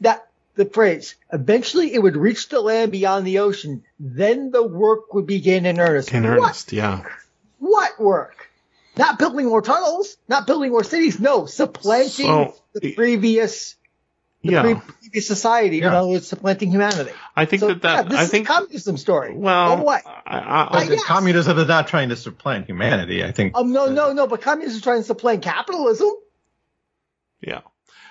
that 0.00 0.28
the 0.54 0.64
phrase 0.64 1.16
eventually 1.32 1.92
it 1.92 2.00
would 2.00 2.16
reach 2.16 2.48
the 2.48 2.60
land 2.60 2.92
beyond 2.92 3.26
the 3.26 3.40
ocean. 3.40 3.82
Then 3.98 4.52
the 4.52 4.62
work 4.62 5.12
would 5.12 5.26
begin 5.26 5.66
in 5.66 5.80
earnest. 5.80 6.12
In 6.12 6.22
What 6.22 6.30
earnest, 6.30 6.72
yeah. 6.72 7.02
what 7.58 7.98
work? 8.00 8.48
Not 8.96 9.18
building 9.18 9.46
more 9.46 9.62
tunnels, 9.62 10.16
not 10.28 10.46
building 10.46 10.70
more 10.70 10.84
cities. 10.84 11.18
No, 11.18 11.46
supplanting 11.46 12.26
So, 12.26 12.54
the 12.74 12.94
previous, 12.94 13.74
the 14.42 14.52
Yeah. 14.52 14.62
pre- 14.62 14.74
previous 15.00 15.26
society. 15.26 15.78
In 15.78 15.82
Yeah. 15.84 15.98
other 15.98 16.08
words, 16.08 16.26
supplanting 16.28 16.70
humanity. 16.70 17.10
I 17.34 17.44
think 17.44 17.60
So 17.60 17.68
that 17.68 17.82
that 17.82 17.94
yeah, 17.96 18.02
this 18.04 18.18
I 18.18 18.22
is 18.24 18.30
think 18.30 18.48
a 18.48 18.52
communism 18.52 18.96
story. 18.96 19.34
well, 19.36 19.84
what? 19.84 20.02
I, 20.06 20.10
I, 20.26 20.38
Uh, 20.38 20.68
I, 20.70 20.82
yes. 20.84 21.04
Communism 21.04 21.58
is 21.58 21.66
not 21.68 21.88
trying 21.88 22.10
to 22.10 22.16
supplant 22.16 22.66
humanity. 22.66 23.24
I 23.24 23.32
think. 23.32 23.56
Um, 23.56 23.72
no, 23.72 23.86
no, 23.90 24.12
no. 24.12 24.26
But 24.26 24.42
communism 24.42 24.76
is 24.76 24.82
trying 24.82 25.00
to 25.00 25.04
supplant 25.06 25.42
capitalism. 25.42 26.10
yeah. 27.40 27.60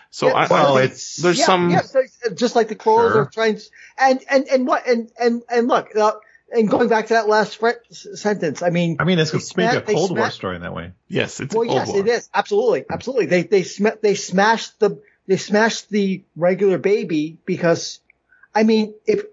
So 0.10 0.28
Yeah, 0.28 0.34
I, 0.36 0.48
well, 0.48 0.78
I- 0.78 0.84
it's- 0.84 1.18
there's 1.22 1.38
yeah, 1.40 1.46
some 1.46 1.70
yeah, 1.70 1.82
so 1.82 2.02
just 2.34 2.56
like 2.56 2.70
the 2.70 2.76
crawlers 2.76 3.12
Sure. 3.14 3.22
are 3.24 3.26
trying, 3.26 3.58
to, 3.58 3.64
and 3.98 4.20
and 4.30 4.48
and 4.48 4.66
what 4.68 4.88
and 4.88 5.12
and 5.20 5.44
and 5.50 5.68
look, 5.68 5.94
uh, 5.96 6.14
and 6.50 6.70
going 6.70 6.88
back 6.88 7.08
to 7.08 7.14
that 7.16 7.28
last 7.28 7.58
fre- 7.58 7.72
s- 7.92 8.08
sentence. 8.16 8.62
I 8.64 8.70
mean, 8.70 8.96
I 9.00 9.04
mean, 9.04 9.20
it's 9.20 9.32
they 9.32 9.38
maybe 9.38 9.72
sma- 9.72 9.78
a 9.80 9.86
they 9.86 9.94
Cold 9.94 10.12
War 10.12 10.28
sma- 10.28 10.32
story 10.32 10.56
in 10.56 10.62
that 10.62 10.74
way. 10.74 10.94
yes, 11.10 11.42
it's 11.42 11.54
Well, 11.54 11.64
a 11.64 11.68
Cold 11.68 11.78
yes, 11.78 11.88
War. 11.90 12.00
it 12.00 12.08
is 12.08 12.30
absolutely, 12.34 12.86
absolutely. 12.90 13.26
They 13.26 13.44
they 13.44 13.64
sm- 13.64 14.00
they 14.02 14.16
smashed 14.16 14.80
the 14.80 15.02
they 15.28 15.38
smashed 15.38 15.90
the 15.90 16.24
regular 16.36 16.78
baby 16.78 17.38
because, 17.46 18.00
I 18.56 18.64
mean, 18.64 18.94
if 19.06 19.24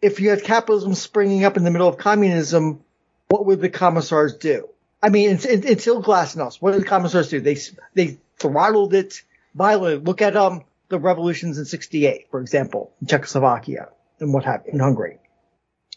if 0.00 0.20
you 0.20 0.30
had 0.30 0.44
capitalism 0.44 0.94
springing 0.94 1.44
up 1.44 1.56
in 1.56 1.64
the 1.64 1.70
middle 1.70 1.88
of 1.88 1.98
communism, 1.98 2.80
what 3.28 3.46
would 3.46 3.60
the 3.60 3.68
commissars 3.68 4.36
do? 4.36 4.68
I 5.02 5.08
mean, 5.10 5.30
it's 5.30 5.44
it's, 5.44 5.66
it's 5.66 5.82
still 5.82 6.02
glasnost. 6.02 6.62
What 6.62 6.72
did 6.72 6.82
the 6.82 6.86
commissars 6.86 7.28
do? 7.30 7.40
They 7.40 7.58
they 7.94 8.18
throttled 8.38 8.94
it 8.94 9.22
violently. 9.54 10.04
Look 10.04 10.22
at 10.22 10.36
um 10.36 10.62
the 10.88 10.98
revolutions 10.98 11.58
in 11.58 11.64
'68, 11.64 12.28
for 12.30 12.40
example, 12.40 12.92
in 13.00 13.08
Czechoslovakia 13.08 13.88
and 14.20 14.32
what 14.32 14.44
happened 14.44 14.74
in 14.74 14.80
Hungary. 14.80 15.18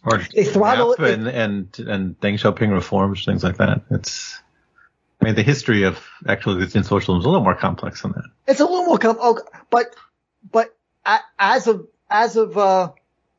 Or 0.04 0.20
They 0.34 0.44
throttle 0.46 0.94
it- 0.94 1.00
and 1.00 1.28
and 1.28 1.80
and 1.80 2.20
Deng 2.20 2.34
Xiaoping 2.40 2.72
reforms, 2.72 3.24
things 3.24 3.44
like 3.44 3.58
that. 3.58 3.82
It's. 3.92 4.40
I 5.22 5.26
mean, 5.26 5.36
the 5.36 5.44
history 5.44 5.84
of 5.84 6.00
actually 6.28 6.64
in 6.64 6.84
socialism 6.84 7.20
is 7.20 7.26
a 7.26 7.30
little 7.30 7.44
more 7.44 7.56
complex 7.56 8.02
than 8.02 8.14
that. 8.14 8.26
It's 8.48 8.60
a 8.60 8.66
little 8.66 8.86
more 8.86 8.98
com- 8.98 9.18
oh, 9.20 9.40
but 9.70 9.96
but 10.52 10.76
as 11.40 11.68
of 11.68 11.88
as 12.10 12.38
of 12.38 12.58
uh, 12.58 12.92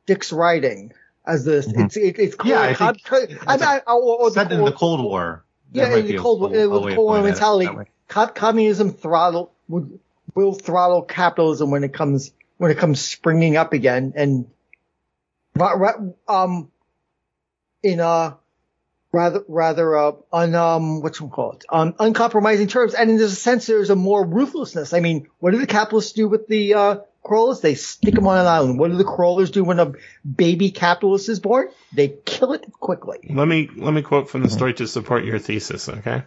Dick's 0.05 0.31
writing, 0.31 0.93
as 1.25 1.43
this, 1.43 1.67
it's 1.67 1.97
it, 1.97 2.17
it's 2.19 2.35
clear. 2.35 2.55
Mm-hmm. 2.55 2.83
Yeah, 2.83 2.87
I 2.89 2.93
think 2.93 3.03
com- 3.03 3.47
I, 3.47 3.57
mean, 3.57 3.67
I, 3.67 3.79
or, 3.91 4.21
or 4.21 4.31
Set 4.31 4.49
the, 4.49 4.59
in 4.59 4.65
the 4.65 4.71
Cold 4.71 5.03
War. 5.03 5.43
yeah, 5.73 5.93
in 5.95 6.07
the 6.07 6.17
Cold 6.17 6.39
War, 6.41 6.49
a- 6.55 6.63
a 6.63 6.69
with 6.69 6.83
way 6.83 6.85
the 6.85 6.91
of 6.91 6.95
Cold 6.95 7.07
War 7.07 7.21
mentality, 7.21 7.91
co- 8.07 8.27
communism 8.27 8.93
throttle 8.93 9.51
would 9.67 9.99
will 10.35 10.53
throttle 10.53 11.01
capitalism 11.01 11.69
when 11.69 11.83
it 11.83 11.93
comes 11.93 12.31
when 12.57 12.71
it 12.71 12.77
comes 12.77 13.01
springing 13.01 13.57
up 13.57 13.73
again, 13.73 14.13
and 14.15 14.47
um 16.27 16.71
in 17.83 17.99
uh 17.99 18.33
rather 19.13 19.45
rather 19.47 19.95
uh 19.95 20.11
un 20.33 20.55
um 20.55 21.01
what's 21.01 21.21
it 21.21 21.31
called 21.31 21.63
um 21.69 21.95
uncompromising 21.99 22.67
terms, 22.67 22.93
and 22.93 23.09
in 23.09 23.17
this 23.17 23.41
sense 23.41 23.67
there's 23.67 23.89
a 23.89 23.95
more 23.95 24.25
ruthlessness. 24.25 24.93
I 24.93 24.99
mean, 24.99 25.27
what 25.39 25.51
do 25.51 25.59
the 25.59 25.67
capitalists 25.67 26.11
do 26.11 26.27
with 26.27 26.47
the 26.47 26.73
uh 26.73 26.95
crawlers? 27.23 27.61
They 27.61 27.75
stick 27.75 28.15
them 28.15 28.27
on 28.27 28.39
an 28.39 28.47
island. 28.47 28.79
What 28.79 28.91
do 28.91 28.97
the 28.97 29.05
crawlers 29.05 29.51
do 29.51 29.63
when 29.63 29.79
a 29.79 29.93
baby 30.25 30.71
capitalist 30.71 31.29
is 31.29 31.39
born? 31.39 31.69
They 31.93 32.09
kill 32.25 32.51
it 32.51 32.65
quickly. 32.73 33.19
Let 33.29 33.47
me 33.47 33.69
let 33.73 33.93
me 33.93 34.01
quote 34.01 34.29
from 34.29 34.41
the 34.41 34.49
story 34.49 34.73
to 34.75 34.87
support 34.87 35.23
your 35.23 35.39
thesis, 35.39 35.87
okay? 35.87 36.23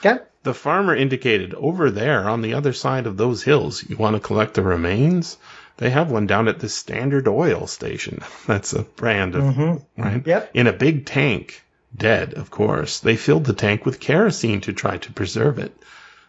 Okay. 0.00 0.22
The 0.44 0.54
farmer 0.54 0.94
indicated 0.94 1.54
over 1.54 1.90
there 1.90 2.28
on 2.28 2.42
the 2.42 2.54
other 2.54 2.72
side 2.72 3.06
of 3.06 3.16
those 3.16 3.42
hills. 3.42 3.82
You 3.82 3.96
want 3.96 4.14
to 4.14 4.20
collect 4.20 4.54
the 4.54 4.62
remains? 4.62 5.36
They 5.78 5.90
have 5.90 6.10
one 6.10 6.26
down 6.26 6.48
at 6.48 6.58
the 6.60 6.68
Standard 6.68 7.26
Oil 7.26 7.66
station. 7.66 8.20
That's 8.46 8.72
a 8.72 8.82
brand 8.82 9.34
of 9.34 9.82
right. 9.96 10.24
Yep. 10.26 10.50
In 10.54 10.66
a 10.66 10.72
big 10.72 11.06
tank, 11.06 11.62
dead, 11.96 12.34
of 12.34 12.50
course. 12.50 13.00
They 13.00 13.16
filled 13.16 13.44
the 13.44 13.52
tank 13.52 13.84
with 13.84 14.00
kerosene 14.00 14.60
to 14.62 14.72
try 14.72 14.98
to 14.98 15.12
preserve 15.12 15.58
it. 15.58 15.76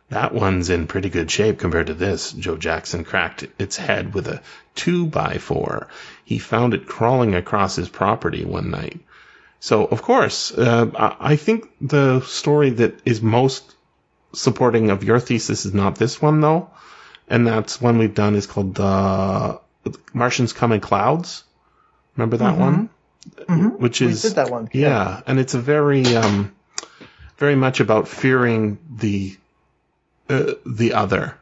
That 0.10 0.34
one's 0.34 0.70
in 0.70 0.88
pretty 0.88 1.10
good 1.10 1.30
shape 1.30 1.60
compared 1.60 1.88
to 1.88 1.94
this. 1.94 2.32
Joe 2.32 2.58
Jackson 2.58 3.04
cracked 3.04 3.46
its 3.60 3.78
head 3.78 4.14
with 4.14 4.28
a 4.28 4.42
two 4.74 5.06
by 5.06 5.38
four. 5.38 5.88
He 6.26 6.40
found 6.40 6.74
it 6.74 6.88
crawling 6.88 7.36
across 7.36 7.76
his 7.76 7.90
property 7.90 8.44
one 8.44 8.72
night. 8.72 9.00
So, 9.60 9.86
of 9.86 10.02
course, 10.02 10.52
uh, 10.52 11.16
I 11.20 11.36
think 11.36 11.70
the 11.82 12.22
story 12.22 12.72
that 12.72 13.02
is 13.06 13.22
most 13.22 13.76
supporting 14.34 14.90
of 14.90 15.04
your 15.04 15.20
thesis 15.20 15.66
is 15.66 15.74
not 15.74 15.96
this 15.96 16.22
one, 16.22 16.42
though. 16.42 16.70
And 17.28 17.46
that's 17.46 17.82
one 17.82 17.98
we've 18.00 18.16
done 18.16 18.36
is 18.36 18.48
called 18.48 18.80
uh, 18.80 19.60
Martians 20.14 20.54
Come 20.54 20.72
in 20.72 20.80
Clouds. 20.80 21.44
Remember 22.16 22.38
that 22.38 22.58
one? 22.58 22.90
Which 23.38 23.48
Mm-hmm. 23.48 24.06
We 24.06 24.12
is 24.12 24.22
did 24.22 24.36
that 24.36 24.50
one. 24.52 24.70
yeah, 24.74 25.22
and 25.28 25.40
it's 25.40 25.54
a 25.54 25.60
very, 25.60 26.06
um, 26.16 26.54
very 27.38 27.56
much 27.56 27.80
about 27.80 28.08
fearing 28.08 28.78
the 28.98 29.36
uh, 30.30 30.54
the 30.66 30.94
other, 30.94 31.36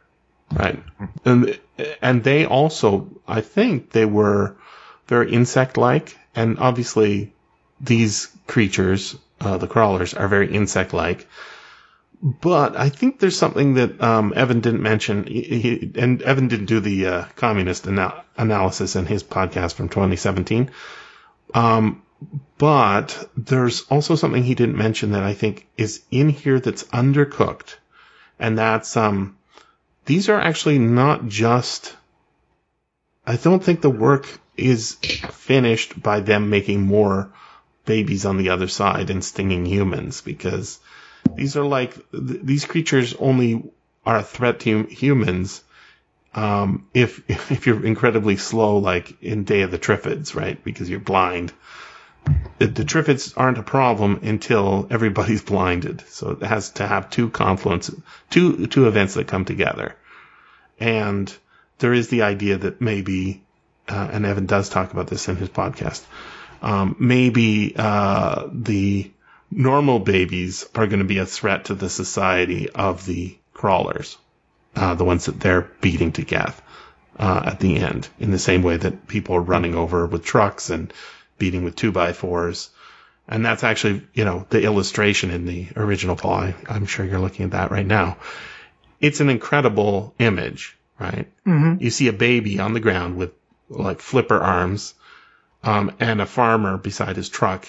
right? 0.51 0.81
And 1.25 1.59
and 2.01 2.23
they 2.23 2.45
also, 2.45 3.09
I 3.27 3.41
think, 3.41 3.91
they 3.91 4.05
were 4.05 4.55
very 5.07 5.31
insect-like, 5.31 6.17
and 6.35 6.57
obviously 6.59 7.33
these 7.79 8.27
creatures, 8.47 9.15
uh, 9.41 9.57
the 9.57 9.67
crawlers, 9.67 10.13
are 10.13 10.27
very 10.27 10.53
insect-like. 10.53 11.27
but 12.21 12.75
I 12.75 12.89
think 12.89 13.19
there's 13.19 13.38
something 13.38 13.75
that 13.75 14.01
um, 14.01 14.33
Evan 14.35 14.59
didn't 14.61 14.81
mention, 14.81 15.25
he, 15.27 15.41
he, 15.41 15.91
and 15.95 16.21
Evan 16.21 16.47
didn't 16.47 16.65
do 16.65 16.79
the 16.79 17.05
uh, 17.07 17.25
communist 17.35 17.88
ana- 17.88 18.23
analysis 18.38 18.95
in 18.95 19.05
his 19.05 19.23
podcast 19.23 19.75
from 19.75 19.89
2017. 19.89 20.71
Um, 21.57 22.03
but 22.59 23.29
there's 23.35 23.81
also 23.89 24.15
something 24.15 24.43
he 24.43 24.55
didn't 24.55 24.77
mention 24.77 25.11
that 25.11 25.23
I 25.23 25.33
think 25.33 25.67
is 25.75 26.03
in 26.11 26.29
here 26.29 26.59
that's 26.59 26.83
undercooked, 26.85 27.75
and 28.39 28.57
that's 28.57 28.95
um, 28.95 29.37
these 30.05 30.29
are 30.29 30.39
actually 30.39 30.79
not 30.79 31.27
just. 31.27 31.95
I 33.25 33.35
don't 33.35 33.63
think 33.63 33.81
the 33.81 33.89
work 33.89 34.27
is 34.55 34.95
finished 35.31 36.01
by 36.01 36.19
them 36.19 36.49
making 36.49 36.81
more 36.81 37.31
babies 37.85 38.25
on 38.25 38.37
the 38.37 38.49
other 38.49 38.67
side 38.67 39.09
and 39.09 39.23
stinging 39.23 39.65
humans 39.65 40.21
because 40.21 40.79
these 41.35 41.55
are 41.57 41.65
like 41.65 41.93
th- 42.11 42.41
these 42.43 42.65
creatures 42.65 43.15
only 43.15 43.63
are 44.05 44.17
a 44.17 44.23
threat 44.23 44.59
to 44.61 44.71
hum- 44.71 44.87
humans 44.89 45.63
um, 46.34 46.88
if 46.93 47.30
if 47.51 47.67
you're 47.67 47.86
incredibly 47.86 48.38
slow, 48.38 48.78
like 48.78 49.21
in 49.21 49.43
Day 49.43 49.61
of 49.61 49.71
the 49.71 49.80
Triffids, 49.80 50.36
right? 50.36 50.61
Because 50.63 50.89
you're 50.89 50.99
blind. 50.99 51.53
The, 52.59 52.67
the 52.67 52.84
Triffids 52.84 53.34
aren't 53.38 53.57
a 53.57 53.63
problem 53.63 54.19
until 54.23 54.88
everybody's 54.89 55.41
blinded. 55.53 56.03
So 56.07 56.32
it 56.32 56.43
has 56.43 56.71
to 56.71 56.88
have 56.88 57.09
two 57.09 57.30
confluences, 57.30 58.01
two 58.30 58.67
two 58.67 58.88
events 58.88 59.15
that 59.15 59.28
come 59.28 59.45
together, 59.45 59.95
and 60.80 61.34
there 61.80 61.93
is 61.93 62.09
the 62.09 62.23
idea 62.23 62.57
that 62.57 62.82
maybe, 62.82 63.43
uh, 63.88 64.09
and 64.11 64.25
Evan 64.25 64.45
does 64.45 64.69
talk 64.69 64.91
about 64.93 65.07
this 65.07 65.28
in 65.28 65.36
his 65.36 65.49
podcast. 65.49 66.03
Um, 66.61 66.95
maybe 66.99 67.75
uh, 67.78 68.47
the 68.51 69.11
normal 69.51 69.99
babies 69.99 70.67
are 70.75 70.88
going 70.88 70.99
to 70.99 71.05
be 71.05 71.19
a 71.19 71.25
threat 71.25 71.65
to 71.65 71.75
the 71.75 71.89
society 71.89 72.69
of 72.69 73.05
the 73.05 73.38
crawlers, 73.53 74.17
uh, 74.78 74.95
the 74.95 75.03
ones 75.03 75.25
that 75.25 75.39
they're 75.39 75.69
beating 75.82 76.11
to 76.13 76.23
death 76.23 76.61
uh, 77.17 77.41
at 77.45 77.59
the 77.59 77.78
end, 77.78 78.07
in 78.19 78.32
the 78.32 78.39
same 78.39 78.61
way 78.61 78.78
that 78.78 79.07
people 79.07 79.36
are 79.36 79.41
running 79.41 79.75
over 79.75 80.05
with 80.05 80.23
trucks 80.23 80.69
and 80.69 80.93
beating 81.38 81.63
with 81.63 81.75
two 81.75 81.91
by 81.91 82.13
fours. 82.13 82.69
And 83.28 83.43
that's 83.45 83.63
actually, 83.63 84.07
you 84.13 84.23
know, 84.23 84.45
the 84.49 84.63
illustration 84.63 85.32
in 85.32 85.45
the 85.45 85.67
original 85.75 86.15
Paul. 86.15 86.53
I'm 86.69 86.86
sure 86.86 87.05
you're 87.05 87.19
looking 87.19 87.45
at 87.45 87.51
that 87.51 87.71
right 87.71 87.86
now. 87.86 88.17
It's 89.01 89.19
an 89.19 89.30
incredible 89.30 90.13
image, 90.19 90.78
right? 90.99 91.28
Mm-hmm. 91.45 91.84
You 91.84 91.89
see 91.89 92.07
a 92.07 92.13
baby 92.13 92.59
on 92.59 92.73
the 92.73 92.80
ground 92.80 93.17
with 93.17 93.32
like 93.69 93.99
flipper 93.99 94.39
arms, 94.39 94.93
um, 95.63 95.91
and 95.99 96.21
a 96.21 96.25
farmer 96.25 96.78
beside 96.78 97.15
his 97.15 97.30
truck 97.30 97.67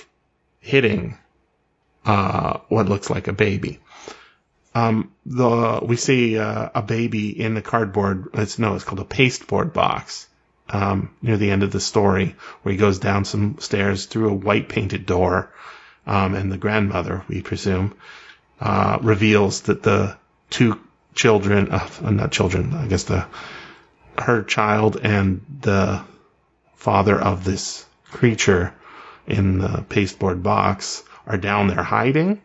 hitting 0.60 1.18
uh, 2.04 2.58
what 2.68 2.88
looks 2.88 3.10
like 3.10 3.28
a 3.28 3.32
baby. 3.32 3.80
Um, 4.74 5.12
the 5.24 5.80
we 5.82 5.96
see 5.96 6.38
uh, 6.38 6.68
a 6.74 6.82
baby 6.82 7.28
in 7.40 7.54
the 7.54 7.62
cardboard. 7.62 8.28
It's 8.34 8.58
no, 8.58 8.74
it's 8.74 8.84
called 8.84 9.00
a 9.00 9.04
pasteboard 9.04 9.72
box. 9.72 10.26
Um, 10.70 11.14
near 11.22 11.38
the 11.38 11.50
end 11.50 11.62
of 11.62 11.72
the 11.72 11.80
story, 11.80 12.36
where 12.60 12.72
he 12.72 12.78
goes 12.78 12.98
down 12.98 13.24
some 13.24 13.58
stairs 13.58 14.04
through 14.04 14.28
a 14.28 14.34
white 14.34 14.68
painted 14.68 15.06
door, 15.06 15.50
um, 16.06 16.34
and 16.34 16.52
the 16.52 16.58
grandmother, 16.58 17.24
we 17.26 17.40
presume, 17.40 17.94
uh, 18.60 18.98
reveals 19.00 19.62
that 19.62 19.82
the 19.82 20.18
two 20.50 20.78
children, 21.14 21.70
uh, 21.70 21.88
not 22.02 22.32
children, 22.32 22.74
I 22.74 22.86
guess 22.86 23.04
the 23.04 23.26
her 24.18 24.42
child 24.42 24.98
and 25.02 25.44
the 25.60 26.02
father 26.76 27.18
of 27.18 27.44
this 27.44 27.86
creature 28.10 28.74
in 29.26 29.58
the 29.58 29.84
pasteboard 29.88 30.42
box 30.42 31.02
are 31.26 31.36
down 31.36 31.68
there 31.68 31.82
hiding. 31.82 32.40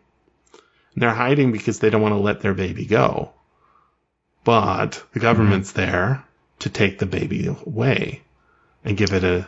And 0.94 1.02
they're 1.02 1.14
hiding 1.14 1.52
because 1.52 1.80
they 1.80 1.90
don't 1.90 2.02
want 2.02 2.14
to 2.14 2.20
let 2.20 2.42
their 2.42 2.54
baby 2.54 2.86
go. 2.86 3.32
But 4.44 5.04
the 5.14 5.20
government's 5.20 5.72
there 5.72 6.24
to 6.60 6.70
take 6.70 7.00
the 7.00 7.06
baby 7.06 7.48
away 7.48 8.22
and 8.84 8.98
give 8.98 9.14
it 9.14 9.24
a 9.24 9.48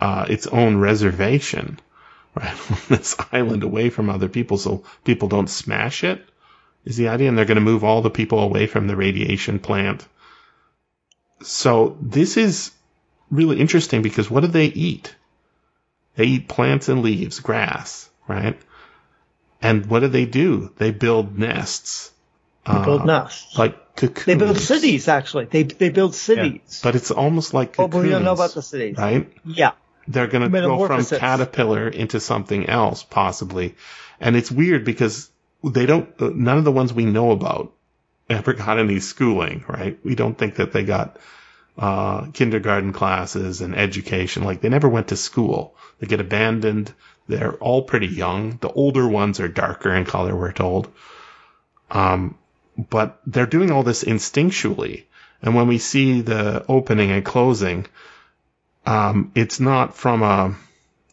uh, 0.00 0.26
its 0.28 0.46
own 0.46 0.76
reservation, 0.76 1.80
right? 2.34 2.70
on 2.70 2.78
this 2.88 3.16
island 3.32 3.62
away 3.64 3.90
from 3.90 4.10
other 4.10 4.28
people, 4.28 4.58
so 4.58 4.84
people 5.04 5.28
don't 5.28 5.50
smash 5.50 6.04
it. 6.04 6.24
Is 6.84 6.96
the 6.96 7.08
idea, 7.08 7.28
and 7.28 7.36
they're 7.36 7.44
going 7.44 7.56
to 7.56 7.60
move 7.60 7.84
all 7.84 8.02
the 8.02 8.10
people 8.10 8.38
away 8.38 8.66
from 8.66 8.86
the 8.86 8.96
radiation 8.96 9.58
plant. 9.58 10.06
So 11.42 11.96
this 12.00 12.36
is 12.36 12.70
really 13.30 13.60
interesting 13.60 14.02
because 14.02 14.30
what 14.30 14.40
do 14.40 14.46
they 14.46 14.66
eat? 14.66 15.14
They 16.16 16.24
eat 16.24 16.48
plants 16.48 16.88
and 16.88 17.02
leaves, 17.02 17.40
grass, 17.40 18.08
right? 18.26 18.58
And 19.60 19.86
what 19.86 20.00
do 20.00 20.08
they 20.08 20.24
do? 20.26 20.72
They 20.76 20.90
build 20.90 21.38
nests. 21.38 22.12
They 22.66 22.84
build 22.84 23.02
uh, 23.02 23.04
nests. 23.04 23.58
Like 23.58 23.96
cocoons. 23.96 24.26
they 24.26 24.34
build 24.34 24.58
cities, 24.58 25.08
actually. 25.08 25.46
They 25.46 25.62
they 25.64 25.90
build 25.90 26.14
cities. 26.14 26.80
But 26.82 26.94
it's 26.94 27.10
almost 27.10 27.54
like 27.54 27.70
Oh, 27.70 27.84
cocoons. 27.88 27.92
but 27.92 28.02
we 28.02 28.10
don't 28.10 28.24
know 28.24 28.32
about 28.34 28.54
the 28.54 28.62
cities. 28.62 28.96
Right? 28.96 29.32
Yeah. 29.44 29.72
They're 30.06 30.26
going 30.26 30.50
to 30.50 30.60
go 30.60 30.86
from 30.86 31.04
caterpillar 31.04 31.88
into 31.88 32.18
something 32.20 32.66
else, 32.66 33.02
possibly. 33.02 33.74
And 34.20 34.36
it's 34.36 34.50
weird 34.50 34.84
because 34.84 35.30
they 35.62 35.84
don't, 35.84 36.08
none 36.36 36.56
of 36.56 36.64
the 36.64 36.72
ones 36.72 36.94
we 36.94 37.04
know 37.04 37.30
about 37.30 37.74
ever 38.30 38.54
got 38.54 38.78
any 38.78 39.00
schooling, 39.00 39.64
right? 39.68 39.98
We 40.04 40.14
don't 40.14 40.36
think 40.36 40.56
that 40.56 40.72
they 40.72 40.84
got 40.84 41.18
uh, 41.76 42.26
kindergarten 42.32 42.92
classes 42.92 43.60
and 43.60 43.74
education. 43.76 44.44
Like 44.44 44.60
they 44.62 44.68
never 44.70 44.88
went 44.88 45.08
to 45.08 45.16
school. 45.16 45.76
They 45.98 46.06
get 46.06 46.20
abandoned. 46.20 46.92
They're 47.28 47.54
all 47.54 47.82
pretty 47.82 48.06
young. 48.06 48.58
The 48.60 48.70
older 48.70 49.06
ones 49.06 49.38
are 49.40 49.48
darker 49.48 49.94
in 49.94 50.04
color, 50.04 50.34
we're 50.34 50.52
told. 50.52 50.92
Um, 51.90 52.36
but 52.76 53.20
they're 53.26 53.46
doing 53.46 53.70
all 53.70 53.82
this 53.82 54.04
instinctually. 54.04 55.04
And 55.42 55.54
when 55.54 55.68
we 55.68 55.78
see 55.78 56.22
the 56.22 56.64
opening 56.68 57.10
and 57.10 57.24
closing, 57.24 57.86
um, 58.86 59.30
it's 59.34 59.60
not 59.60 59.96
from 59.96 60.22
a, 60.22 60.56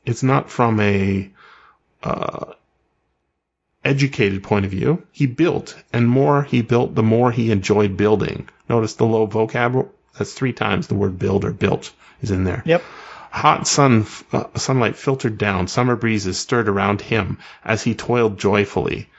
it's 0.06 0.24
not 0.24 0.50
from 0.50 0.80
a, 0.80 1.30
uh, 2.02 2.54
educated 3.84 4.44
point 4.44 4.66
of 4.66 4.72
view. 4.72 5.06
He 5.12 5.28
built, 5.28 5.76
and 5.94 6.10
more 6.10 6.44
he 6.44 6.62
built, 6.62 6.96
the 6.96 7.04
more 7.04 7.32
he 7.32 7.52
enjoyed 7.52 7.96
building. 7.96 8.50
Notice 8.68 8.96
the 8.96 9.06
low 9.06 9.28
vocab. 9.28 9.88
That's 10.18 10.34
three 10.34 10.54
times 10.54 10.88
the 10.88 10.96
word 10.96 11.20
build 11.20 11.46
or 11.46 11.52
built 11.52 11.92
is 12.22 12.32
in 12.32 12.46
there. 12.46 12.64
Yep. 12.66 12.84
Hot 13.36 13.68
sun, 13.68 14.06
uh, 14.32 14.46
sunlight 14.56 14.96
filtered 14.96 15.38
down. 15.38 15.68
Summer 15.68 15.98
breezes 15.98 16.38
stirred 16.38 16.70
around 16.70 17.02
him 17.02 17.38
as 17.66 17.84
he 17.84 17.94
toiled 17.94 18.40
joyfully. 18.40 19.10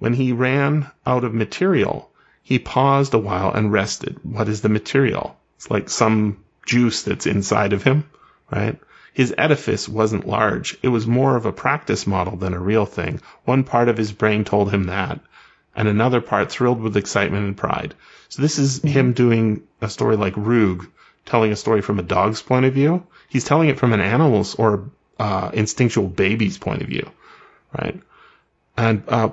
When 0.00 0.12
he 0.12 0.32
ran 0.32 0.90
out 1.06 1.22
of 1.22 1.32
material, 1.32 2.10
he 2.42 2.58
paused 2.58 3.14
a 3.14 3.18
while 3.18 3.52
and 3.52 3.70
rested. 3.70 4.18
What 4.24 4.48
is 4.48 4.60
the 4.62 4.68
material? 4.68 5.36
It's 5.56 5.70
like 5.70 5.88
some 5.88 6.38
juice 6.66 7.02
that's 7.02 7.28
inside 7.28 7.72
of 7.72 7.84
him, 7.84 8.10
right? 8.50 8.76
His 9.12 9.32
edifice 9.38 9.88
wasn't 9.88 10.26
large. 10.26 10.76
It 10.82 10.88
was 10.88 11.06
more 11.06 11.36
of 11.36 11.46
a 11.46 11.52
practice 11.52 12.08
model 12.08 12.36
than 12.36 12.54
a 12.54 12.58
real 12.58 12.86
thing. 12.86 13.20
One 13.44 13.62
part 13.62 13.88
of 13.88 13.96
his 13.96 14.10
brain 14.10 14.42
told 14.42 14.72
him 14.72 14.86
that, 14.86 15.20
and 15.76 15.86
another 15.86 16.20
part 16.20 16.50
thrilled 16.50 16.80
with 16.80 16.96
excitement 16.96 17.46
and 17.46 17.56
pride. 17.56 17.94
So 18.30 18.42
this 18.42 18.58
is 18.58 18.82
him 18.82 19.12
doing 19.12 19.62
a 19.80 19.88
story 19.88 20.16
like 20.16 20.34
Rug, 20.36 20.88
telling 21.24 21.52
a 21.52 21.56
story 21.56 21.82
from 21.82 22.00
a 22.00 22.02
dog's 22.02 22.42
point 22.42 22.66
of 22.66 22.74
view. 22.74 23.06
He's 23.34 23.42
telling 23.42 23.68
it 23.68 23.80
from 23.80 23.92
an 23.92 24.00
animal's 24.00 24.54
or 24.54 24.90
uh, 25.18 25.50
instinctual 25.52 26.06
baby's 26.06 26.56
point 26.56 26.82
of 26.82 26.88
view, 26.88 27.10
right? 27.76 28.00
And 28.76 29.02
uh, 29.08 29.30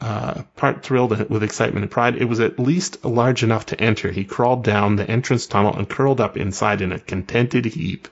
uh, 0.00 0.42
part 0.56 0.82
thrilled 0.82 1.30
with 1.30 1.44
excitement 1.44 1.84
and 1.84 1.90
pride. 1.90 2.16
It 2.16 2.24
was 2.24 2.40
at 2.40 2.58
least 2.58 3.04
large 3.04 3.44
enough 3.44 3.66
to 3.66 3.80
enter. 3.80 4.10
He 4.10 4.24
crawled 4.24 4.64
down 4.64 4.96
the 4.96 5.08
entrance 5.08 5.46
tunnel 5.46 5.76
and 5.76 5.88
curled 5.88 6.20
up 6.20 6.36
inside 6.36 6.80
in 6.80 6.90
a 6.90 6.98
contented 6.98 7.64
heap. 7.64 8.08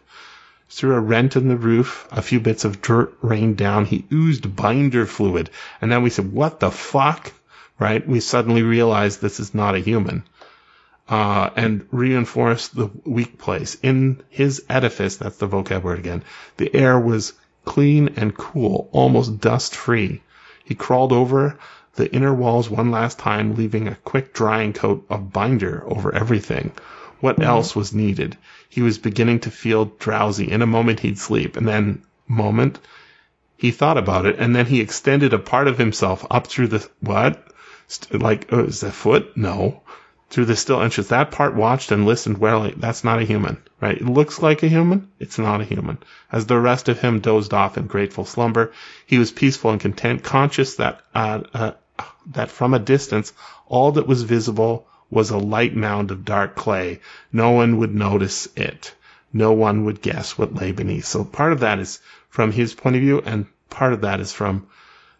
Through 0.68 0.94
a 0.94 1.00
rent 1.00 1.34
in 1.34 1.48
the 1.48 1.56
roof, 1.56 2.06
a 2.12 2.22
few 2.22 2.38
bits 2.38 2.64
of 2.64 2.80
dirt 2.80 3.12
rained 3.20 3.56
down. 3.56 3.84
He 3.84 4.06
oozed 4.12 4.54
binder 4.54 5.06
fluid. 5.06 5.50
And 5.80 5.90
then 5.90 6.04
we 6.04 6.10
said, 6.10 6.32
what 6.32 6.60
the 6.60 6.70
fuck? 6.70 7.32
Right? 7.80 8.06
We 8.06 8.20
suddenly 8.20 8.62
realized 8.62 9.20
this 9.20 9.40
is 9.40 9.56
not 9.56 9.74
a 9.74 9.80
human. 9.80 10.22
Uh, 11.08 11.50
and 11.54 11.86
reinforce 11.92 12.68
the 12.68 12.90
weak 13.04 13.38
place. 13.38 13.76
In 13.80 14.22
his 14.28 14.64
edifice, 14.68 15.16
that's 15.16 15.36
the 15.36 15.46
vocab 15.46 15.82
word 15.82 16.00
again, 16.00 16.24
the 16.56 16.74
air 16.74 16.98
was 16.98 17.32
clean 17.64 18.14
and 18.16 18.36
cool, 18.36 18.88
almost 18.90 19.40
dust 19.40 19.76
free. 19.76 20.22
He 20.64 20.74
crawled 20.74 21.12
over 21.12 21.58
the 21.94 22.12
inner 22.12 22.34
walls 22.34 22.68
one 22.68 22.90
last 22.90 23.18
time, 23.18 23.54
leaving 23.54 23.88
a 23.88 23.94
quick 23.94 24.32
drying 24.34 24.72
coat 24.72 25.06
of 25.08 25.32
binder 25.32 25.82
over 25.86 26.14
everything. 26.14 26.72
What 27.20 27.42
else 27.42 27.74
was 27.74 27.94
needed? 27.94 28.36
He 28.68 28.82
was 28.82 28.98
beginning 28.98 29.40
to 29.40 29.50
feel 29.50 29.86
drowsy. 29.86 30.50
In 30.50 30.60
a 30.60 30.66
moment, 30.66 31.00
he'd 31.00 31.18
sleep. 31.18 31.56
And 31.56 31.66
then, 31.66 32.02
moment, 32.28 32.78
he 33.56 33.70
thought 33.70 33.96
about 33.96 34.26
it, 34.26 34.38
and 34.38 34.54
then 34.54 34.66
he 34.66 34.80
extended 34.80 35.32
a 35.32 35.38
part 35.38 35.68
of 35.68 35.78
himself 35.78 36.26
up 36.30 36.46
through 36.46 36.68
the 36.68 36.88
what? 37.00 37.42
St- 37.86 38.20
like, 38.20 38.52
oh, 38.52 38.64
is 38.64 38.80
that 38.80 38.92
foot? 38.92 39.36
No. 39.36 39.82
Through 40.28 40.46
the 40.46 40.56
still 40.56 40.82
entrance. 40.82 41.08
That 41.08 41.30
part 41.30 41.54
watched 41.54 41.92
and 41.92 42.04
listened 42.04 42.38
warily. 42.38 42.74
That's 42.76 43.04
not 43.04 43.20
a 43.20 43.24
human, 43.24 43.58
right? 43.80 43.96
It 43.96 44.04
looks 44.04 44.42
like 44.42 44.62
a 44.62 44.68
human. 44.68 45.08
It's 45.20 45.38
not 45.38 45.60
a 45.60 45.64
human. 45.64 45.98
As 46.32 46.46
the 46.46 46.58
rest 46.58 46.88
of 46.88 47.00
him 47.00 47.20
dozed 47.20 47.54
off 47.54 47.78
in 47.78 47.86
grateful 47.86 48.24
slumber, 48.24 48.72
he 49.06 49.18
was 49.18 49.30
peaceful 49.30 49.70
and 49.70 49.80
content, 49.80 50.24
conscious 50.24 50.76
that 50.76 51.00
uh, 51.14 51.42
uh, 51.54 51.72
that 52.32 52.50
from 52.50 52.74
a 52.74 52.80
distance, 52.80 53.32
all 53.68 53.92
that 53.92 54.08
was 54.08 54.22
visible 54.22 54.88
was 55.10 55.30
a 55.30 55.38
light 55.38 55.76
mound 55.76 56.10
of 56.10 56.24
dark 56.24 56.56
clay. 56.56 57.00
No 57.32 57.50
one 57.50 57.78
would 57.78 57.94
notice 57.94 58.48
it. 58.56 58.94
No 59.32 59.52
one 59.52 59.84
would 59.84 60.02
guess 60.02 60.36
what 60.36 60.54
lay 60.54 60.72
beneath. 60.72 61.04
So 61.04 61.24
part 61.24 61.52
of 61.52 61.60
that 61.60 61.78
is 61.78 62.00
from 62.28 62.50
his 62.50 62.74
point 62.74 62.96
of 62.96 63.02
view, 63.02 63.22
and 63.24 63.46
part 63.70 63.92
of 63.92 64.00
that 64.00 64.20
is 64.20 64.32
from 64.32 64.66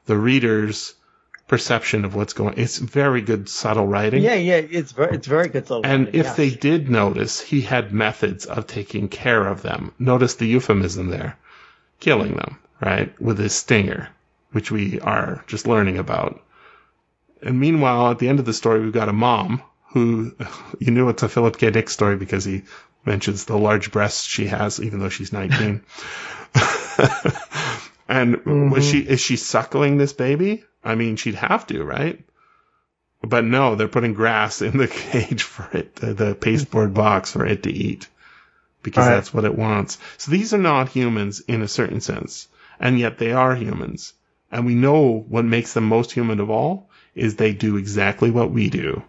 the 0.07 0.19
reader's 0.19 0.95
perception 1.49 2.05
of 2.05 2.15
what's 2.15 2.33
going. 2.33 2.55
It's 2.57 2.79
very 2.79 3.21
good, 3.23 3.49
subtle 3.49 3.87
writing. 3.87 4.23
Yeah, 4.23 4.35
yeah, 4.35 4.57
it's 4.57 4.93
very, 4.93 5.17
it's 5.17 5.27
very 5.27 5.49
good. 5.49 5.67
So 5.67 5.83
And 5.83 6.09
if 6.09 6.27
yeah. 6.27 6.35
they 6.35 6.51
did 6.51 6.91
notice, 6.91 7.41
he 7.41 7.61
had 7.61 7.93
methods 7.93 8.47
of 8.47 8.67
taking 8.67 9.09
care 9.09 9.47
of 9.47 9.63
them. 9.63 9.93
Notice 9.99 10.35
the 10.35 10.47
euphemism 10.47 11.09
there. 11.09 11.39
Killing 12.01 12.35
them, 12.35 12.59
right? 12.81 13.19
With 13.21 13.39
his 13.39 13.55
stinger, 13.55 14.09
which 14.53 14.71
we 14.71 15.01
are 15.01 15.45
just 15.47 15.67
learning 15.67 15.99
about. 15.99 16.43
And 17.43 17.61
meanwhile, 17.61 18.11
at 18.11 18.19
the 18.19 18.29
end 18.29 18.41
of 18.41 18.45
the 18.45 18.53
story, 18.53 18.81
we've 18.81 18.93
got 18.93 19.09
a 19.09 19.15
mom 19.15 19.63
who, 19.93 20.35
you 20.81 20.91
knew 20.91 21.09
it's 21.09 21.23
a 21.23 21.29
Philip 21.29 21.59
K. 21.59 21.71
Dick 21.71 21.89
story 21.89 22.17
because 22.17 22.45
he 22.45 22.65
mentions 23.05 23.45
the 23.45 23.57
large 23.57 23.93
breasts 23.93 24.25
she 24.25 24.47
has, 24.47 24.81
even 24.81 24.99
though 24.99 25.09
she's 25.09 25.33
19. 25.33 25.83
and 28.09 28.37
mm-hmm. 28.37 28.71
was 28.71 28.85
she, 28.85 28.99
is 28.99 29.21
she 29.21 29.37
suckling 29.37 29.97
this 29.97 30.13
baby? 30.13 30.65
I 30.87 30.95
mean, 30.95 31.17
she'd 31.17 31.35
have 31.37 31.67
to, 31.69 31.85
right? 31.85 32.25
But 33.23 33.45
no, 33.45 33.75
they're 33.75 33.89
putting 33.89 34.15
grass 34.15 34.63
in 34.63 34.79
the 34.79 34.89
cage 35.13 35.43
for 35.43 35.69
it, 35.77 35.97
the, 35.97 36.15
the 36.15 36.35
pasteboard 36.35 36.95
box 36.95 37.33
for 37.33 37.45
it 37.47 37.65
to 37.65 37.73
eat 37.73 38.09
because 38.83 39.07
Right. 39.07 39.15
that's 39.17 39.35
what 39.35 39.45
it 39.45 39.55
wants. 39.57 39.99
So 40.19 40.31
these 40.31 40.55
are 40.55 40.59
not 40.59 40.89
humans 40.91 41.41
in 41.41 41.63
a 41.63 41.69
certain 41.69 42.01
sense, 42.01 42.49
and 42.81 42.99
yet 42.99 43.19
they 43.19 43.33
are 43.33 43.55
humans. 43.57 44.13
And 44.53 44.65
we 44.65 44.75
know 44.77 45.25
what 45.29 45.45
makes 45.45 45.75
them 45.75 45.85
most 45.89 46.13
human 46.13 46.41
of 46.41 46.51
all 46.51 46.89
is 47.15 47.35
they 47.37 47.53
do 47.53 47.77
exactly 47.77 48.31
what 48.31 48.53
we 48.53 48.71
do 48.71 49.03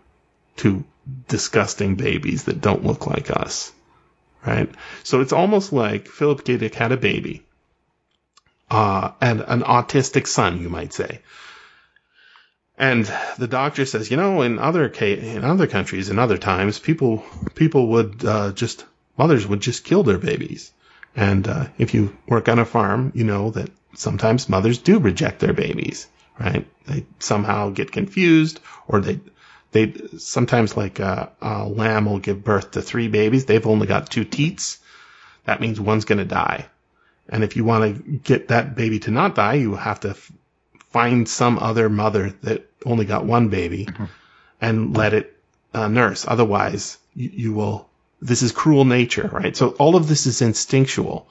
to 0.58 0.84
disgusting 1.28 1.96
babies 1.96 2.46
that 2.46 2.62
don't 2.62 2.86
look 2.86 3.06
like 3.08 3.30
us. 3.30 3.72
Right? 4.46 4.70
So 5.04 5.22
it's 5.22 5.34
almost 5.34 5.74
like 5.74 6.08
Philip 6.08 6.44
K. 6.44 6.58
Dick 6.58 6.74
had 6.76 6.92
a 6.92 6.98
baby. 6.98 7.44
Uh, 8.70 9.12
and 9.22 9.42
an 9.42 9.62
autistic 9.62 10.28
son, 10.28 10.62
you 10.62 10.70
might 10.70 10.94
say. 10.94 11.22
And 12.78 13.12
the 13.40 13.48
doctor 13.48 13.86
says, 13.86 14.12
you 14.12 14.18
know, 14.18 14.44
in 14.44 14.60
other 14.60 14.88
ca- 14.90 15.20
in 15.20 15.44
other 15.44 15.66
countries, 15.66 16.10
in 16.10 16.20
other 16.20 16.38
times, 16.38 16.78
people 16.78 17.24
people 17.56 17.88
would 17.88 18.24
uh, 18.24 18.52
just 18.52 18.86
mothers 19.18 19.48
would 19.48 19.62
just 19.62 19.84
kill 19.84 20.04
their 20.04 20.20
babies. 20.20 20.72
And 21.16 21.48
uh, 21.48 21.68
if 21.80 21.96
you 21.96 22.16
work 22.28 22.48
on 22.48 22.60
a 22.60 22.66
farm, 22.66 23.12
you 23.16 23.24
know 23.24 23.50
that 23.52 23.72
sometimes 23.96 24.48
mothers 24.48 24.78
do 24.78 25.00
reject 25.00 25.40
their 25.40 25.54
babies, 25.54 26.08
right? 26.40 26.68
They 26.86 27.06
somehow 27.18 27.72
get 27.72 27.92
confused, 27.92 28.60
or 28.88 29.02
they 29.02 29.20
they 29.72 29.94
sometimes 30.20 30.78
like 30.78 31.00
a, 31.00 31.32
a 31.42 31.68
lamb 31.68 32.06
will 32.06 32.20
give 32.20 32.44
birth 32.44 32.72
to 32.72 32.84
three 32.84 33.08
babies. 33.08 33.46
They've 33.46 33.66
only 33.66 33.88
got 33.88 34.12
two 34.12 34.24
teats. 34.24 34.78
That 35.46 35.62
means 35.62 35.80
one's 35.80 36.06
going 36.06 36.20
to 36.20 36.26
die. 36.26 36.68
And 37.28 37.44
if 37.44 37.56
you 37.56 37.64
want 37.64 37.96
to 37.96 38.12
get 38.12 38.50
that 38.50 38.76
baby 38.76 39.00
to 39.00 39.12
not 39.12 39.36
die, 39.36 39.56
you 39.56 39.76
have 39.76 40.02
to 40.02 40.16
find 40.92 41.28
some 41.28 41.60
other 41.60 41.90
mother 41.90 42.32
that 42.44 42.70
only 42.86 43.06
got 43.06 43.26
one 43.26 43.50
baby 43.50 43.88
and 44.62 44.96
let 44.96 45.14
it 45.14 45.38
uh, 45.74 45.88
nurse. 45.88 46.26
Otherwise, 46.28 46.98
you, 47.16 47.30
you 47.34 47.54
will. 47.54 47.88
This 48.22 48.42
is 48.42 48.52
cruel 48.52 48.86
nature, 48.86 49.30
right? 49.32 49.56
So 49.56 49.70
all 49.72 49.96
of 49.96 50.08
this 50.08 50.26
is 50.26 50.42
instinctual. 50.42 51.28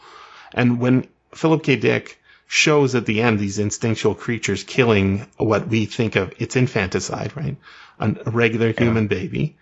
And 0.52 0.78
when 0.80 1.06
Philip 1.34 1.62
K. 1.64 1.76
Dick 1.76 2.20
shows 2.46 2.94
at 2.94 3.06
the 3.06 3.22
end 3.22 3.38
these 3.40 3.58
instinctual 3.58 4.14
creatures 4.14 4.62
killing 4.62 5.26
what 5.36 5.66
we 5.66 5.86
think 5.86 6.14
of, 6.16 6.32
it's 6.38 6.54
infanticide, 6.54 7.36
right? 7.36 7.56
An- 7.98 8.18
A 8.24 8.30
regular 8.30 8.72
human 8.72 9.08
baby. 9.08 9.56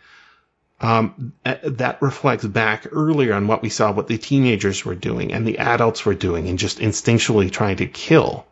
Um, 0.80 1.32
that 1.44 2.02
reflects 2.02 2.44
back 2.44 2.86
earlier 2.92 3.32
on 3.32 3.46
what 3.46 3.62
we 3.62 3.70
saw, 3.70 3.92
what 3.92 4.08
the 4.08 4.18
teenagers 4.18 4.84
were 4.84 4.96
doing 4.96 5.32
and 5.32 5.46
the 5.46 5.58
adults 5.58 6.04
were 6.04 6.14
doing, 6.14 6.48
and 6.48 6.58
just 6.58 6.78
instinctually 6.78 7.50
trying 7.50 7.76
to 7.76 7.86
kill 7.86 8.44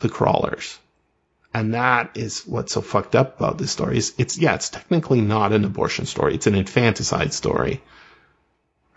the 0.00 0.08
crawlers. 0.08 0.78
And 1.52 1.74
that 1.74 2.16
is 2.16 2.42
what's 2.46 2.72
so 2.72 2.80
fucked 2.80 3.16
up 3.16 3.38
about 3.38 3.58
this 3.58 3.70
story. 3.72 3.96
Is 3.98 4.14
it's 4.18 4.38
yeah, 4.38 4.54
it's 4.54 4.68
technically 4.68 5.20
not 5.20 5.52
an 5.52 5.64
abortion 5.64 6.06
story. 6.06 6.34
It's 6.34 6.46
an 6.46 6.54
infanticide 6.54 7.32
story, 7.32 7.82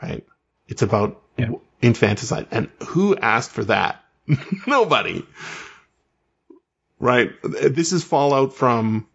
right? 0.01 0.23
It's 0.67 0.81
about 0.83 1.21
Yeah. 1.37 1.49
infanticide, 1.81 2.47
and 2.51 2.69
who 2.87 3.15
asked 3.17 3.51
for 3.51 3.63
that? 3.65 4.03
Nobody, 4.67 5.25
right? 6.99 7.31
This 7.43 7.91
is 7.91 8.03
fallout 8.03 8.53
from 8.53 9.07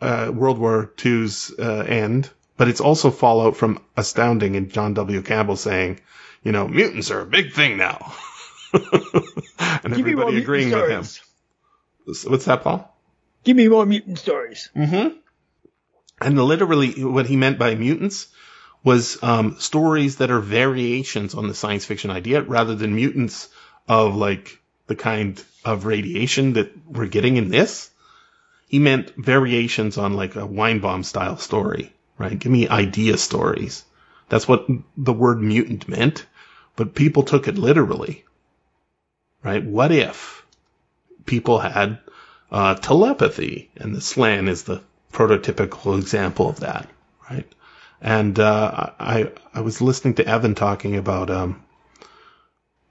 uh, 0.00 0.30
World 0.34 0.58
War 0.58 0.90
II's 1.04 1.52
uh, 1.58 1.84
end, 1.86 2.30
but 2.56 2.68
it's 2.68 2.80
also 2.80 3.10
fallout 3.10 3.56
from 3.56 3.80
Astounding 3.96 4.56
and 4.56 4.70
John 4.72 4.94
W. 4.94 5.22
Campbell 5.22 5.56
saying, 5.56 6.00
you 6.42 6.52
know, 6.52 6.66
mutants 6.66 7.10
are 7.10 7.20
a 7.20 7.26
big 7.26 7.52
thing 7.52 7.76
now, 7.76 8.14
and 9.58 9.94
Give 9.94 10.00
everybody 10.00 10.38
agreeing 10.38 10.70
with 10.70 10.90
him. 10.90 11.04
What's 12.30 12.46
that, 12.46 12.62
Paul? 12.62 12.88
Give 13.44 13.56
me 13.56 13.68
more 13.68 13.86
mutant 13.86 14.18
stories. 14.18 14.70
Mm-hmm. 14.76 15.16
And 16.20 16.42
literally, 16.42 17.04
what 17.04 17.26
he 17.26 17.36
meant 17.36 17.58
by 17.58 17.74
mutants 17.74 18.28
was 18.84 19.22
um, 19.22 19.56
stories 19.58 20.16
that 20.16 20.30
are 20.30 20.40
variations 20.40 21.34
on 21.34 21.48
the 21.48 21.54
science 21.54 21.84
fiction 21.84 22.10
idea, 22.10 22.42
rather 22.42 22.74
than 22.74 22.94
mutants 22.94 23.48
of 23.88 24.14
like 24.16 24.58
the 24.86 24.96
kind 24.96 25.42
of 25.64 25.86
radiation 25.86 26.54
that 26.54 26.72
we're 26.86 27.06
getting 27.06 27.36
in 27.36 27.48
this. 27.48 27.90
He 28.68 28.78
meant 28.78 29.12
variations 29.16 29.98
on 29.98 30.14
like 30.14 30.34
a 30.34 30.46
Weinbaum 30.46 31.04
style 31.04 31.36
story, 31.36 31.92
right? 32.18 32.38
Give 32.38 32.50
me 32.50 32.68
idea 32.68 33.18
stories. 33.18 33.84
That's 34.28 34.48
what 34.48 34.66
the 34.96 35.12
word 35.12 35.42
mutant 35.42 35.88
meant, 35.88 36.26
but 36.74 36.94
people 36.94 37.22
took 37.22 37.48
it 37.48 37.58
literally, 37.58 38.24
right? 39.42 39.62
What 39.64 39.92
if 39.92 40.44
people 41.26 41.58
had 41.58 41.98
uh, 42.50 42.74
telepathy, 42.74 43.70
and 43.76 43.94
the 43.94 44.00
slan 44.00 44.48
is 44.48 44.64
the 44.64 44.82
prototypical 45.12 45.98
example 45.98 46.48
of 46.48 46.60
that, 46.60 46.88
right? 47.30 47.50
And 48.00 48.38
uh, 48.38 48.90
I 48.98 49.30
I 49.54 49.60
was 49.60 49.80
listening 49.80 50.14
to 50.14 50.26
Evan 50.26 50.54
talking 50.54 50.96
about 50.96 51.30
um, 51.30 51.62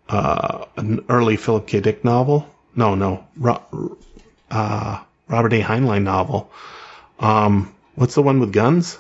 uh, 0.09 0.65
an 0.77 1.05
early 1.09 1.37
Philip 1.37 1.67
K. 1.67 1.79
Dick 1.81 2.03
novel. 2.03 2.47
No, 2.75 2.95
no, 2.95 3.27
Ro- 3.35 3.97
uh, 4.49 5.03
Robert 5.27 5.53
A. 5.53 5.61
Heinlein 5.61 6.03
novel. 6.03 6.51
Um, 7.19 7.73
what's 7.95 8.15
the 8.15 8.21
one 8.21 8.39
with 8.39 8.53
guns? 8.53 8.97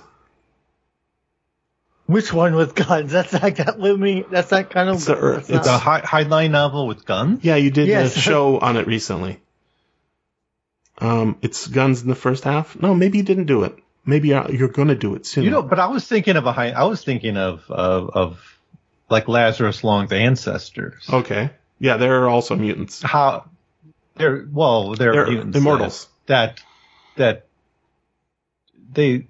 Which 2.11 2.33
one 2.33 2.55
with 2.55 2.75
guns? 2.75 3.11
That's 3.11 3.33
like 3.33 3.57
that 3.57 3.79
living. 3.79 4.25
That's 4.29 4.49
that 4.49 4.69
kind 4.69 4.89
of. 4.89 4.95
It's 4.97 5.07
a- 5.09 5.15
that's 5.15 5.49
it's 5.49 5.59
It's 5.59 5.67
a 5.67 5.71
not- 5.71 5.81
high, 5.81 6.01
Heinlein 6.01 6.51
novel 6.51 6.87
with 6.87 7.05
guns. 7.05 7.43
Yeah, 7.43 7.55
you 7.55 7.71
did 7.71 7.87
Yes. 7.87 8.15
a 8.15 8.19
show 8.29 8.59
on 8.59 8.77
it 8.77 8.87
recently. 8.87 9.39
Um, 10.97 11.37
it's 11.41 11.67
guns 11.67 12.01
in 12.01 12.09
the 12.09 12.15
first 12.15 12.43
half. 12.43 12.79
No, 12.79 12.93
maybe 12.93 13.17
you 13.17 13.23
didn't 13.23 13.45
do 13.45 13.63
it. 13.63 13.75
Maybe 14.05 14.29
you're, 14.29 14.51
you're 14.51 14.67
going 14.67 14.87
to 14.89 14.95
do 14.95 15.15
it 15.15 15.25
soon. 15.25 15.43
You 15.45 15.49
know, 15.51 15.61
but 15.61 15.79
I 15.79 15.87
was 15.87 16.07
thinking 16.07 16.35
of 16.35 16.45
a 16.45 16.51
high. 16.51 16.71
I 16.71 16.83
was 16.83 17.03
thinking 17.03 17.37
of 17.37 17.63
of, 17.69 18.09
of 18.09 18.57
like 19.09 19.27
Lazarus 19.27 19.83
Long's 19.83 20.11
ancestors. 20.11 21.07
okay. 21.11 21.51
Yeah, 21.79 21.97
there 21.97 22.23
are 22.23 22.29
also 22.29 22.55
mutants. 22.55 23.01
How 23.01 23.45
they're 24.15 24.47
well, 24.51 24.93
they're, 24.93 25.13
They're 25.13 25.27
mutants 25.27 25.57
immortals. 25.57 26.07
That 26.27 26.61
that 27.15 27.45
they 28.93 29.27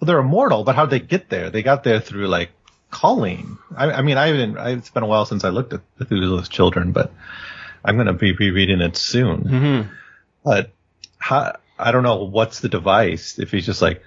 well, 0.00 0.06
they're 0.06 0.18
immortal, 0.18 0.64
but 0.64 0.74
how'd 0.76 0.90
they 0.90 1.00
get 1.00 1.28
there? 1.28 1.50
They 1.50 1.62
got 1.62 1.84
there 1.84 2.00
through 2.00 2.28
like 2.28 2.50
calling. 2.90 3.58
I, 3.76 3.90
I 3.92 4.02
mean, 4.02 4.16
I 4.16 4.28
haven't. 4.28 4.56
I, 4.58 4.70
it's 4.70 4.90
been 4.90 5.02
a 5.02 5.06
while 5.06 5.26
since 5.26 5.44
I 5.44 5.50
looked 5.50 5.72
at 5.72 5.80
Methuselah's 5.98 6.48
Children, 6.48 6.92
but 6.92 7.12
I'm 7.84 7.96
going 7.96 8.06
to 8.06 8.12
be 8.12 8.32
rereading 8.32 8.80
it 8.80 8.96
soon. 8.96 9.44
Mm-hmm. 9.44 9.92
But 10.44 10.70
how, 11.18 11.56
I 11.78 11.92
don't 11.92 12.02
know 12.02 12.24
what's 12.24 12.60
the 12.60 12.68
device. 12.68 13.38
If 13.38 13.50
he's 13.50 13.66
just 13.66 13.82
like, 13.82 14.02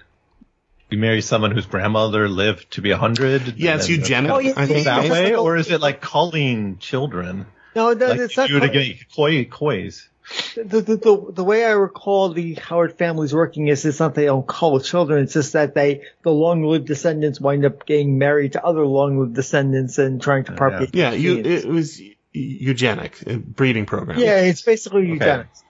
you 0.90 0.98
marry 0.98 1.20
someone 1.22 1.52
whose 1.52 1.66
grandmother 1.66 2.28
lived 2.28 2.70
to 2.72 2.82
be 2.82 2.90
a 2.90 2.96
hundred. 2.98 3.54
Yeah, 3.58 3.76
it's 3.76 3.88
eugenic. 3.88 4.30
Oh, 4.30 4.38
yeah, 4.38 4.52
I 4.56 4.66
think 4.66 4.84
That 4.84 5.04
yeah. 5.04 5.12
way, 5.12 5.34
or 5.36 5.56
is 5.56 5.70
it 5.70 5.80
like 5.80 6.00
calling 6.00 6.78
children? 6.78 7.46
no, 7.74 7.94
that, 7.94 8.08
Like 8.10 8.18
it's 8.20 8.36
not. 8.36 8.48
do 8.48 8.56
it 8.56 8.60
quite- 8.60 8.70
again, 8.70 8.98
koi, 9.14 9.44
kois. 9.46 10.06
The, 10.54 10.80
the, 10.80 10.96
the, 10.96 11.32
the 11.32 11.44
way 11.44 11.64
I 11.64 11.72
recall 11.72 12.30
the 12.30 12.54
Howard 12.54 12.96
families 12.96 13.34
working 13.34 13.68
is 13.68 13.84
it's 13.84 14.00
not 14.00 14.14
they 14.14 14.26
don't 14.26 14.46
call 14.46 14.78
the 14.78 14.84
children, 14.84 15.24
it's 15.24 15.32
just 15.32 15.54
that 15.54 15.74
they, 15.74 16.02
the 16.22 16.30
long 16.30 16.62
lived 16.62 16.86
descendants 16.86 17.40
wind 17.40 17.64
up 17.64 17.86
getting 17.86 18.18
married 18.18 18.52
to 18.52 18.64
other 18.64 18.84
long 18.86 19.18
lived 19.18 19.34
descendants 19.34 19.98
and 19.98 20.22
trying 20.22 20.44
to 20.44 20.52
propagate. 20.52 20.94
Yeah, 20.94 21.10
their 21.10 21.18
you, 21.18 21.38
it 21.38 21.64
was 21.64 22.00
eugenic 22.32 23.18
uh, 23.26 23.36
breeding 23.36 23.86
program. 23.86 24.18
yeah, 24.18 24.40
it's 24.40 24.62
basically 24.62 25.06
eugenics. 25.08 25.62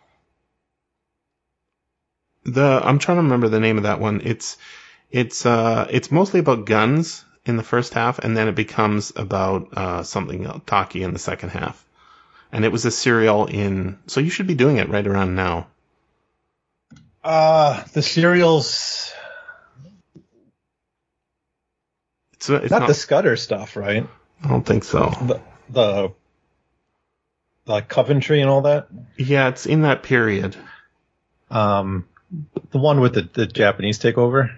The 2.44 2.80
I'm 2.82 2.98
trying 2.98 3.18
to 3.18 3.22
remember 3.22 3.48
the 3.48 3.60
name 3.60 3.76
of 3.76 3.84
that 3.84 4.00
one. 4.00 4.20
It's 4.24 4.58
it's 5.10 5.46
uh 5.46 5.86
it's 5.90 6.10
mostly 6.10 6.40
about 6.40 6.66
guns 6.66 7.24
in 7.44 7.56
the 7.56 7.62
first 7.62 7.94
half, 7.94 8.18
and 8.18 8.36
then 8.36 8.48
it 8.48 8.54
becomes 8.54 9.12
about 9.14 9.68
uh 9.76 10.02
something 10.02 10.62
Taki 10.66 11.02
in 11.02 11.12
the 11.12 11.18
second 11.18 11.50
half. 11.50 11.84
And 12.52 12.64
it 12.64 12.72
was 12.72 12.84
a 12.84 12.90
serial 12.90 13.46
in. 13.46 13.98
So 14.06 14.20
you 14.20 14.30
should 14.30 14.46
be 14.46 14.54
doing 14.54 14.76
it 14.76 14.88
right 14.88 15.06
around 15.06 15.34
now. 15.34 15.68
Uh, 17.24 17.82
the 17.92 18.02
serials, 18.02 19.12
It's, 22.34 22.50
it's 22.50 22.70
not, 22.72 22.80
not. 22.80 22.88
the 22.88 22.94
Scudder 22.94 23.36
stuff, 23.36 23.76
right? 23.76 24.08
I 24.42 24.48
don't 24.48 24.66
think 24.66 24.82
so. 24.82 25.10
The, 25.22 25.40
the 25.70 26.12
like 27.66 27.88
Coventry 27.88 28.40
and 28.40 28.50
all 28.50 28.62
that. 28.62 28.88
Yeah, 29.16 29.48
it's 29.48 29.66
in 29.66 29.82
that 29.82 30.02
period. 30.02 30.56
Um, 31.50 32.06
the 32.70 32.78
one 32.78 33.00
with 33.00 33.14
the, 33.14 33.28
the 33.32 33.46
Japanese 33.46 34.00
takeover, 34.00 34.52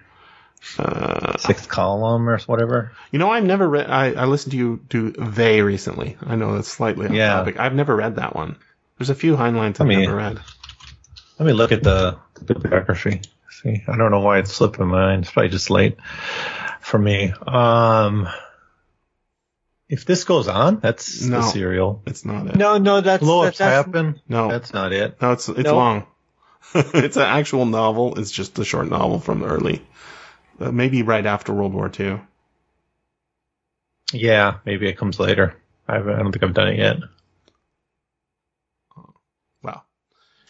Uh, 0.79 1.37
sixth 1.37 1.67
column 1.69 2.27
or 2.27 2.39
whatever. 2.39 2.91
you 3.11 3.19
know, 3.19 3.29
I've 3.29 3.43
never 3.43 3.67
read. 3.69 3.89
I, 3.89 4.13
I 4.13 4.25
listened 4.25 4.51
to 4.51 4.57
you 4.57 4.79
do 4.89 5.11
They 5.11 5.61
recently. 5.61 6.17
I 6.25 6.35
know 6.35 6.55
that's 6.55 6.67
slightly 6.67 7.05
off 7.07 7.13
Yeah. 7.13 7.33
topic. 7.33 7.59
I've 7.59 7.75
never 7.75 7.95
read 7.95 8.15
that 8.15 8.35
one. 8.35 8.57
There's 8.97 9.09
a 9.11 9.15
few 9.15 9.35
Heinleins 9.35 9.75
I've 9.75 9.81
I 9.81 9.85
mean- 9.85 10.01
never 10.01 10.15
read. 10.15 10.39
Let 11.37 11.45
me 11.45 11.53
look 11.53 11.71
at 11.73 11.83
the, 11.83 12.17
the 12.35 12.45
bibliography. 12.53 13.21
See, 13.49 13.83
I 13.87 13.97
don't 13.97 14.09
know 14.11 14.21
why 14.21 14.39
it's 14.39 14.53
slipping 14.53 14.87
my 14.87 14.91
mind. 14.99 15.23
It's 15.23 15.31
probably 15.31 15.49
just 15.49 15.69
late 15.69 15.97
for 16.81 16.97
me. 16.97 17.33
Um, 17.45 18.27
if 19.89 20.05
this 20.05 20.23
goes 20.23 20.47
on, 20.47 20.79
that's 20.79 21.21
No. 21.23 21.37
the 21.41 21.47
serial. 21.47 22.01
It's 22.05 22.25
not 22.25 22.47
it. 22.47 22.55
No, 22.55 22.77
no, 22.77 23.01
that's 23.01 23.21
Blow 23.23 23.43
that's, 23.43 23.61
ups 23.61 23.69
happen. 23.69 24.19
No. 24.27 24.47
that's 24.49 24.73
not 24.73 24.93
it. 24.93 25.21
No, 25.21 25.33
it's 25.33 25.47
it's 25.49 25.59
No. 25.59 25.75
long. 25.75 26.07
it's 26.75 27.17
an 27.17 27.23
actual 27.23 27.65
novel. 27.65 28.17
It's 28.19 28.31
just 28.31 28.57
a 28.59 28.65
short 28.65 28.89
novel 28.89 29.19
from 29.19 29.41
the 29.41 29.45
early, 29.47 29.81
maybe 30.59 31.03
right 31.03 31.25
after 31.25 31.53
World 31.53 31.73
War 31.73 31.91
II. 31.99 32.19
Yeah, 34.13 34.57
maybe 34.65 34.87
it 34.87 34.97
comes 34.97 35.19
later. 35.19 35.55
I, 35.87 35.97
I 35.97 35.99
don't 35.99 36.31
think 36.31 36.43
I've 36.43 36.53
done 36.53 36.69
it 36.69 36.79
yet. 36.79 36.97
Wow. 39.63 39.83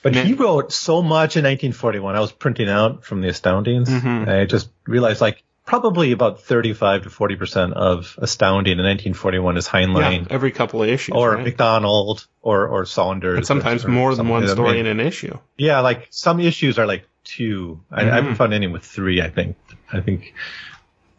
But 0.04 0.14
Man. 0.14 0.26
he 0.26 0.34
wrote 0.34 0.72
so 0.72 1.02
much 1.02 1.36
in 1.38 1.44
1941. 1.44 2.16
I 2.16 2.20
was 2.20 2.32
printing 2.32 2.70
out 2.70 3.04
from 3.06 3.22
the 3.22 3.30
Astoundings. 3.30 3.90
Mhm. 3.90 4.28
I 4.28 4.46
just 4.46 4.70
realized 4.86 5.22
like 5.22 5.44
probably 5.66 6.12
about 6.12 6.42
35 6.44 7.04
to 7.04 7.10
40 7.10 7.36
percent 7.38 7.74
of 7.74 8.16
Astounding 8.22 8.74
in 8.80 8.86
1941 8.86 9.58
is 9.58 9.68
Heinlein. 9.68 10.22
Yeah, 10.28 10.28
every 10.30 10.52
couple 10.52 10.84
of 10.84 10.90
issues. 10.90 11.16
or 11.16 11.36
right? 11.36 11.44
MacDonald 11.44 12.28
or 12.42 12.68
or 12.68 12.86
Saunders. 12.86 13.38
and 13.38 13.46
sometimes 13.48 13.86
or 13.86 13.90
more 13.90 14.14
than 14.16 14.28
one 14.30 14.42
like 14.42 14.50
that. 14.50 14.56
story 14.56 14.80
in 14.80 14.86
an 14.86 15.00
issue. 15.00 15.38
Yeah, 15.58 15.80
like 15.80 16.08
some 16.12 16.40
issues 16.40 16.78
are 16.78 16.86
like 16.86 17.08
two. 17.26 17.82
I, 17.92 18.02
I 18.02 18.04
Mhm. 18.06 18.12
haven't 18.14 18.36
found 18.36 18.54
any 18.54 18.68
with 18.68 18.84
three. 18.84 19.22
I 19.22 19.30
think. 19.30 19.58
I 19.92 20.00
think 20.02 20.34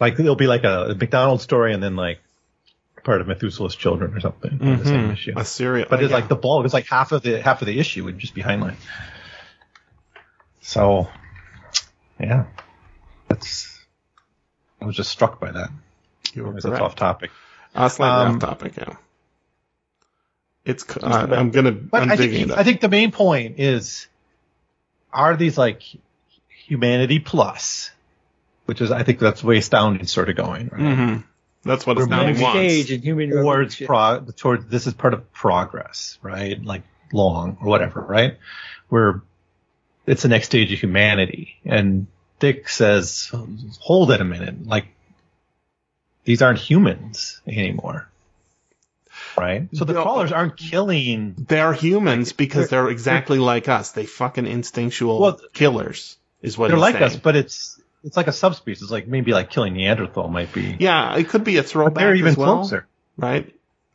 like 0.01 0.19
it'll 0.19 0.35
be 0.37 0.47
like 0.47 0.65
a, 0.65 0.87
a 0.91 0.95
MacDonald 0.95 1.41
story 1.43 1.75
and 1.75 1.83
then 1.83 1.95
like 1.97 2.21
part 3.05 3.21
of 3.21 3.29
Methuselah's 3.29 3.77
children 3.77 4.15
or 4.15 4.21
something 4.21 4.59
in 4.61 4.79
the 4.79 4.85
same 4.85 5.09
Mhm. 5.11 5.13
issue. 5.13 5.33
A 5.37 5.45
serial, 5.45 5.87
But 5.89 6.03
it's 6.03 6.11
yeah. 6.11 6.17
like 6.17 6.29
the 6.29 6.35
bulk. 6.37 6.65
It's 6.65 6.75
like 6.75 6.87
half 6.87 7.13
of 7.13 7.23
the 7.23 7.41
half 7.41 7.61
of 7.63 7.67
the 7.67 7.79
issue 7.79 8.05
would 8.05 8.19
just 8.19 8.35
be 8.35 8.43
Heinlein. 8.43 8.75
So, 10.61 11.09
yeah, 12.19 12.45
that's. 13.29 13.73
I 14.81 14.85
was 14.87 14.97
just 14.97 15.11
struck 15.11 15.41
by 15.41 15.53
that. 15.53 15.71
you 16.35 16.45
were 16.45 16.53
That's 16.53 16.67
correct. 16.67 16.83
off 16.83 16.97
topic. 16.97 17.31
Uh, 17.75 17.89
slightly 17.89 18.27
Um, 18.27 18.35
off 18.37 18.41
topic, 18.41 18.77
yeah. 18.77 18.97
It's. 20.65 20.85
Uh, 20.97 21.29
I'm 21.31 21.51
gonna. 21.51 21.73
But 21.73 22.03
I'm 22.03 22.11
I 22.11 22.17
think 22.17 22.51
I 22.51 22.65
think 22.65 22.81
the 22.81 22.89
main 22.89 23.13
point 23.13 23.61
is, 23.61 24.09
are 25.17 25.37
these 25.37 25.59
like 25.59 25.83
humanity 26.49 27.19
plus, 27.19 27.91
which 28.67 28.81
is 28.81 28.91
I 28.91 29.03
think 29.03 29.19
that's 29.19 29.41
the 29.41 29.47
way 29.47 29.59
Astounding 29.59 30.07
sort 30.07 30.29
of 30.31 30.37
going, 30.37 30.69
right? 30.69 30.81
Mhm. 30.81 31.25
That's 31.65 31.85
what 31.87 31.97
We're 31.97 32.05
Astounding 32.05 32.35
next 32.35 32.43
wants. 32.43 32.59
stage 32.59 32.93
in 32.93 33.03
human 33.03 33.31
towards 33.31 33.77
pro 33.77 34.25
towards 34.37 34.67
this 34.67 34.87
is 34.87 34.95
part 34.95 35.15
of 35.15 35.33
progress, 35.33 36.19
right? 36.23 36.63
Like 36.65 36.83
long 37.13 37.59
or 37.61 37.69
whatever, 37.69 38.01
right? 38.01 38.39
Where 38.89 39.23
it's 40.07 40.23
the 40.23 40.29
next 40.29 40.47
stage 40.47 40.73
of 40.73 40.79
humanity. 40.79 41.57
And 41.65 42.07
Dick 42.39 42.69
says, 42.69 43.33
hold 43.81 44.11
it 44.13 44.21
a 44.21 44.25
minute, 44.25 44.67
like 44.67 44.87
these 46.25 46.43
aren't 46.43 46.59
humans 46.61 47.41
anymore. 47.47 48.09
Right? 49.39 49.69
So 49.75 49.85
the 49.85 49.93
No. 49.93 50.03
crawlers 50.03 50.33
aren't 50.33 50.57
killing 50.57 51.35
They're 51.49 51.73
humans 51.73 52.33
because 52.33 52.69
they're- 52.71 52.83
they're 52.85 52.91
exactly 52.91 53.39
like 53.39 53.69
us. 53.69 53.93
They 53.93 54.07
fucking 54.07 54.47
instinctual 54.47 55.21
Well, 55.21 55.41
killers 55.53 56.17
is 56.43 56.57
what 56.57 56.69
they're 56.69 56.77
he's 56.77 56.81
like 56.83 56.95
saying. 56.95 57.05
us, 57.05 57.17
but 57.17 57.37
it's 57.37 57.81
it's 58.05 58.17
like 58.17 58.29
a 58.29 58.33
subspecies. 58.33 58.91
Like 58.91 59.09
maybe 59.09 59.33
like 59.33 59.51
killing 59.51 59.75
Neanderthal 59.75 60.29
might 60.29 60.53
be. 60.53 60.77
Yeah, 60.79 61.17
it 61.17 61.29
could 61.29 61.45
be 61.45 61.57
a 61.59 61.63
but 61.63 61.69
throwback 61.69 61.95
they're 61.95 62.15
even 62.15 62.31
as 62.31 62.37
well, 62.37 62.57
closer. 62.59 62.87
right? 63.17 63.53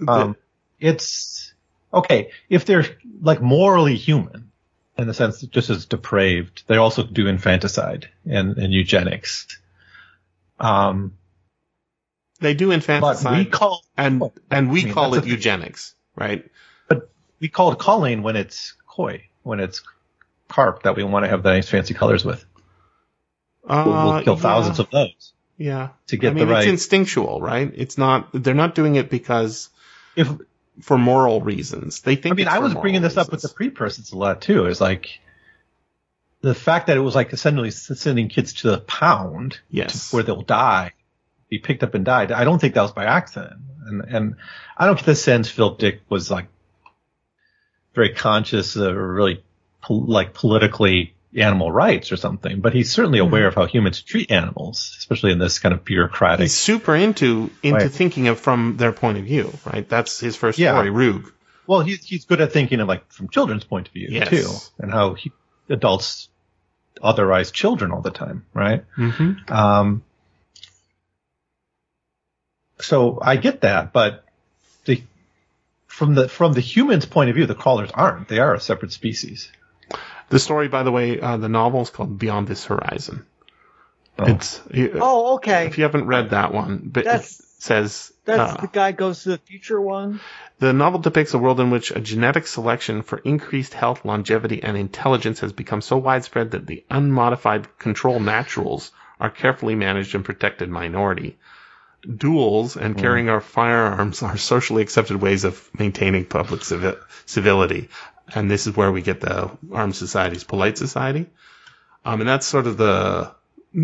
Um, 0.08 0.36
it's 0.80 1.54
okay 1.94 2.32
if 2.50 2.66
they're 2.66 2.86
like 3.22 3.42
morally 3.42 3.96
human 3.96 4.52
in 4.98 5.08
the 5.08 5.14
sense 5.14 5.42
that 5.42 5.52
just 5.52 5.70
as 5.70 5.86
depraved. 5.86 6.64
They 6.68 6.78
also 6.78 7.04
do 7.04 7.28
infanticide 7.28 8.10
and, 8.30 8.58
and 8.58 8.74
eugenics. 8.74 9.48
Um, 10.60 11.14
they 12.42 12.54
do 12.54 12.72
in 12.72 12.82
fancy 12.82 13.02
but 13.02 13.12
infanticide, 13.18 13.38
we 13.46 13.46
call 13.52 13.84
and 13.98 14.24
and 14.50 14.70
we 14.72 14.82
I 14.82 14.86
mean, 14.86 14.94
call 14.94 15.14
it 15.16 15.26
eugenics, 15.26 15.96
right? 16.16 16.50
but 16.89 17.10
we 17.39 17.48
call 17.48 17.72
it 17.72 17.80
culling 17.80 18.24
when 18.24 18.36
it's 18.36 18.74
koi, 18.88 19.24
when 19.44 19.60
it's 19.60 19.82
carp 20.50 20.84
that 20.84 20.96
we 20.98 21.04
want 21.04 21.24
to 21.24 21.30
have 21.30 21.44
the 21.44 21.50
nice 21.54 21.70
fancy 21.70 21.94
colors 21.94 22.26
with. 22.26 22.44
We'll, 23.64 23.86
we'll 23.86 23.94
Uh, 24.14 24.24
kill 24.24 24.36
yeah, 24.36 24.42
thousands 24.42 24.80
of 24.80 24.89
those 24.89 25.34
yeah 25.58 25.89
to 26.08 26.18
get 26.18 26.32
I 26.32 26.34
mean, 26.34 26.48
the 26.48 26.54
right. 26.54 26.64
It's 26.64 26.72
instinctual, 26.72 27.39
right? 27.42 27.72
It's 27.76 27.98
not. 27.98 28.30
They're 28.34 28.56
not 28.56 28.74
doing 28.76 28.96
it 28.96 29.10
because 29.10 29.70
if 30.16 30.30
for 30.82 30.98
moral 30.98 31.42
reasons. 31.42 32.02
They 32.02 32.16
think. 32.16 32.34
I 32.34 32.36
mean, 32.36 32.48
it's 32.48 32.56
I 32.56 32.60
was 32.60 32.74
bringing 32.74 33.02
this 33.04 33.18
up 33.18 33.32
with 33.32 33.42
the 33.42 33.48
reasons. 33.50 33.56
pre-persons 33.56 34.12
a 34.14 34.18
lot 34.18 34.42
too. 34.42 34.66
Is 34.66 34.82
like 34.82 35.20
the 36.42 36.56
fact 36.56 36.88
that 36.88 36.98
it 36.98 37.02
was 37.02 37.14
like 37.14 37.34
essentially 37.34 37.70
sending 37.72 38.28
kids 38.30 38.54
to 38.54 38.72
the 38.72 38.80
pound 38.80 39.60
Yes. 39.70 40.12
where 40.12 40.24
they'll 40.24 40.42
die, 40.42 40.94
be 41.52 41.60
picked 41.60 41.84
up 41.84 41.93
and 41.93 42.04
died. 42.04 42.32
I 42.32 42.43
don't 42.45 42.60
think 42.60 42.74
that 42.74 42.82
was 42.82 42.93
by 42.93 43.06
accident, 43.06 43.60
and 43.86 44.02
and 44.02 44.36
I 44.76 44.88
don't 44.88 44.95
get 44.95 45.06
the 45.06 45.16
sense 45.16 45.49
Philip 45.49 45.78
Dick 45.78 46.02
was 46.10 46.32
like 46.32 46.47
very 47.93 48.14
conscious 48.14 48.76
or 48.78 49.14
really 49.14 49.43
pol- 49.82 50.06
like 50.08 50.34
politically 50.34 51.14
animal 51.36 51.72
rights 51.72 52.12
or 52.12 52.18
something, 52.18 52.60
but 52.62 52.74
he's 52.74 52.91
certainly 52.91 53.20
Hmm. 53.20 53.28
aware 53.28 53.47
of 53.47 53.56
how 53.56 53.66
humans 53.66 54.02
treat 54.02 54.32
animals, 54.32 54.95
especially 54.99 55.32
in 55.32 55.39
this 55.39 55.60
kind 55.60 55.74
of 55.74 55.86
bureaucratic. 55.86 56.41
He's 56.41 56.58
super 56.58 56.95
into 56.95 57.49
into 57.62 57.78
Right. 57.86 57.91
thinking 57.91 58.28
of 58.30 58.39
from 58.39 58.78
their 58.78 58.91
point 58.93 59.18
of 59.18 59.26
view, 59.26 59.54
right? 59.66 59.88
That's 59.88 60.20
his 60.20 60.36
first 60.36 60.58
Yeah. 60.58 60.74
story, 60.74 60.89
Rug. 60.89 61.32
well, 61.68 61.82
he's 61.82 62.04
he's 62.06 62.26
good 62.26 62.39
at 62.41 62.52
thinking 62.54 62.80
of 62.80 62.88
like 62.88 63.12
from 63.12 63.28
children's 63.30 63.64
point 63.66 63.88
of 63.89 63.93
view 63.93 64.08
Yes. 64.10 64.30
too, 64.30 64.49
and 64.84 64.91
how 64.91 65.14
he, 65.16 65.32
adults 65.70 66.30
otherize 67.02 67.52
children 67.54 67.91
all 67.91 68.02
the 68.02 68.12
time, 68.12 68.45
right? 68.54 68.84
Mm-hmm. 68.97 69.54
Um, 69.54 70.04
so 72.82 73.19
I 73.21 73.36
get 73.38 73.61
that, 73.61 73.93
but 73.93 74.23
the 74.86 75.03
from 75.88 76.15
the 76.15 76.27
from 76.29 76.53
the 76.53 76.61
human's 76.61 77.05
point 77.05 77.29
of 77.29 77.36
view, 77.36 77.45
the 77.45 77.55
crawlers 77.55 77.91
aren't. 77.93 78.27
They 78.27 78.39
are 78.39 78.53
a 78.53 78.59
separate 78.59 78.91
species. 78.91 79.51
The 80.29 80.39
story, 80.39 80.67
by 80.69 80.84
the 80.84 80.91
way, 80.91 81.19
uh, 81.19 81.38
the 81.38 81.49
novel 81.49 81.82
is 81.82 81.89
called 81.89 82.17
Beyond 82.17 82.47
This 82.47 82.65
Horizon. 82.65 83.25
Oh. 84.17 84.25
It's 84.25 84.61
Oh, 84.73 85.36
okay. 85.36 85.65
if 85.67 85.77
you 85.77 85.84
haven't 85.84 86.05
read 86.07 86.29
that 86.29 86.53
one, 86.53 86.82
but 86.86 87.03
That's- 87.05 87.39
it 87.39 87.45
says 87.59 88.13
That's 88.25 88.53
uh, 88.53 88.61
the 88.61 88.67
guy 88.67 88.91
goes 88.91 89.23
to 89.23 89.29
the 89.29 89.38
future 89.38 89.79
one. 89.79 90.19
The 90.59 90.73
novel 90.73 90.99
depicts 90.99 91.34
a 91.34 91.38
world 91.39 91.59
in 91.59 91.69
which 91.69 91.91
a 91.91 91.99
genetic 91.99 92.47
selection 92.47 93.01
for 93.01 93.17
increased 93.19 93.73
health, 93.73 94.05
longevity, 94.05 94.63
and 94.63 94.77
intelligence 94.77 95.39
has 95.41 95.51
become 95.53 95.82
so 95.82 95.97
widespread 95.97 96.51
that 96.51 96.65
the 96.67 96.84
unmodified 96.89 97.77
control 97.77 98.19
naturals 98.19 98.91
are 99.19 99.29
carefully 99.29 99.75
managed 99.75 100.15
and 100.15 100.23
protected 100.25 100.69
minority. 100.69 101.38
Duels 102.02 102.78
and 102.78 102.97
carrying 102.97 103.30
our 103.30 103.41
firearms 103.41 104.24
are 104.24 104.38
socially 104.38 104.82
accepted 104.82 105.18
ways 105.18 105.43
of 105.43 105.70
maintaining 105.78 106.26
public 106.26 106.62
civi- 106.62 106.99
civility. 107.26 107.89
And 108.34 108.49
this 108.49 108.66
is 108.68 108.76
where 108.76 108.91
we 108.91 109.02
get 109.02 109.22
the 109.22 109.52
armed 109.72 109.95
society's 109.95 110.43
polite 110.43 110.78
society. 110.78 111.28
Um, 112.04 112.22
and 112.22 112.30
that's 112.30 112.45
sort 112.45 112.68
of 112.68 112.78
the 112.78 113.32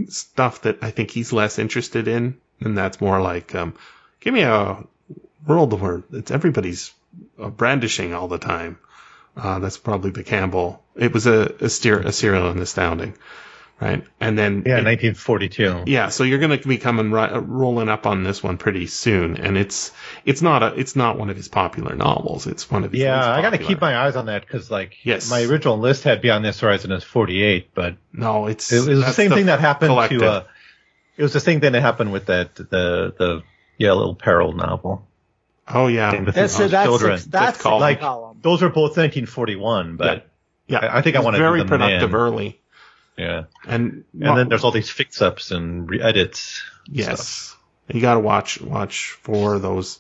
stuff 0.10 0.62
that 0.62 0.80
I 0.82 0.92
think 0.92 1.12
he's 1.12 1.32
less 1.32 1.60
interested 1.60 2.08
in. 2.08 2.38
And 2.60 2.78
that's 2.78 3.00
more 3.00 3.22
like, 3.22 3.54
um, 3.54 3.76
give 4.20 4.34
me 4.34 4.42
a 4.42 4.84
world 5.46 5.80
where 5.80 6.04
it's 6.12 6.32
everybody's 6.32 6.92
uh, 7.40 7.50
brandishing 7.50 8.14
all 8.14 8.28
the 8.28 8.40
time. 8.40 8.80
Uh, 9.36 9.60
that's 9.60 9.78
probably 9.78 10.10
the 10.12 10.24
Campbell. 10.24 10.84
It 10.96 11.14
was 11.14 11.28
a 11.28 11.54
a, 11.62 11.70
steer, 11.70 12.00
a 12.00 12.12
serial 12.12 12.50
and 12.50 12.60
astounding, 12.60 13.16
right? 13.80 14.04
And 14.20 14.38
then 14.38 14.64
Yeah, 14.66 14.80
it- 14.80 14.86
1942. 14.86 15.84
yeah, 15.86 16.10
so 16.10 16.24
you're 16.24 16.40
going 16.40 16.58
to 16.60 16.68
be 16.68 16.78
coming 16.78 17.12
ri- 17.12 17.40
rolling 17.40 17.90
up 17.90 18.06
on 18.08 18.24
this 18.24 18.42
one 18.42 18.58
pretty 18.58 18.88
soon, 18.88 19.38
and 19.38 19.58
it's 19.58 19.92
it's 20.26 20.42
not 20.42 20.64
a 20.64 20.74
it's 20.80 20.96
not 20.96 21.18
one 21.18 21.30
of 21.30 21.36
his 21.38 21.48
popular 21.48 21.96
novels. 21.96 22.48
It's 22.48 22.70
one 22.72 22.84
of 22.84 22.92
his 22.92 23.02
Yeah, 23.02 23.20
I 23.32 23.42
got 23.42 23.52
to 23.52 23.58
keep 23.58 23.80
my 23.82 23.96
eyes 23.98 24.16
on 24.16 24.26
that 24.28 24.42
because, 24.42 24.70
like, 24.72 24.98
Yes. 25.04 25.30
my 25.30 25.44
original 25.44 25.78
list 25.78 26.04
had 26.04 26.22
Beyond 26.22 26.44
This 26.46 26.60
Horizon 26.60 26.92
as 26.92 27.04
48, 27.04 27.70
but 27.74 27.96
no. 28.14 28.48
It's 28.48 28.72
it, 28.72 28.76
it 28.76 28.80
was 28.80 28.88
the 28.88 28.96
that's 29.06 29.16
same 29.16 29.32
thing 29.32 29.46
that 29.48 29.60
happened 29.60 29.90
collective. 29.90 30.20
to. 30.22 30.30
Uh, 30.32 30.44
it 31.18 31.24
was 31.24 31.34
the 31.34 31.40
same 31.40 31.62
thing 31.62 31.72
that 31.72 31.82
happened 31.82 32.12
with 32.12 32.28
that 32.28 32.56
the 32.56 32.64
the 33.18 33.44
yeah 33.78 33.94
little 33.94 34.16
Peril 34.16 34.54
novel. 34.54 35.08
oh 35.68 35.88
yeah, 35.88 36.12
Same 36.12 36.26
That's 36.26 36.58
the 36.58 36.68
that's 36.68 36.86
children. 36.86 37.18
six, 37.18 37.30
that's 37.30 37.62
called- 37.62 37.82
like 37.82 38.00
column. 38.00 38.38
those 38.42 38.64
are 38.64 38.70
both 38.70 38.98
1941, 38.98 39.98
but 39.98 40.28
yeah. 40.68 40.78
I- 40.80 40.98
I 41.00 41.02
think 41.02 41.16
I 41.16 41.20
It 41.20 41.22
was 41.22 41.26
wanna 41.26 41.38
very 41.40 41.60
do 41.60 41.64
them 41.68 41.80
productive 41.80 42.10
in. 42.12 42.16
early. 42.16 42.60
Yeah. 43.18 43.46
And 43.68 44.04
And 44.14 44.38
then 44.38 44.50
there's 44.50 44.64
all 44.64 44.72
these 44.72 44.90
fix-ups 44.90 45.52
and 45.52 45.90
re-edits. 45.90 46.62
yes, 46.88 47.56
you 47.88 48.02
got 48.02 48.16
to 48.16 48.20
watch 48.20 48.62
watch 48.62 49.12
for 49.22 49.60
those. 49.60 50.00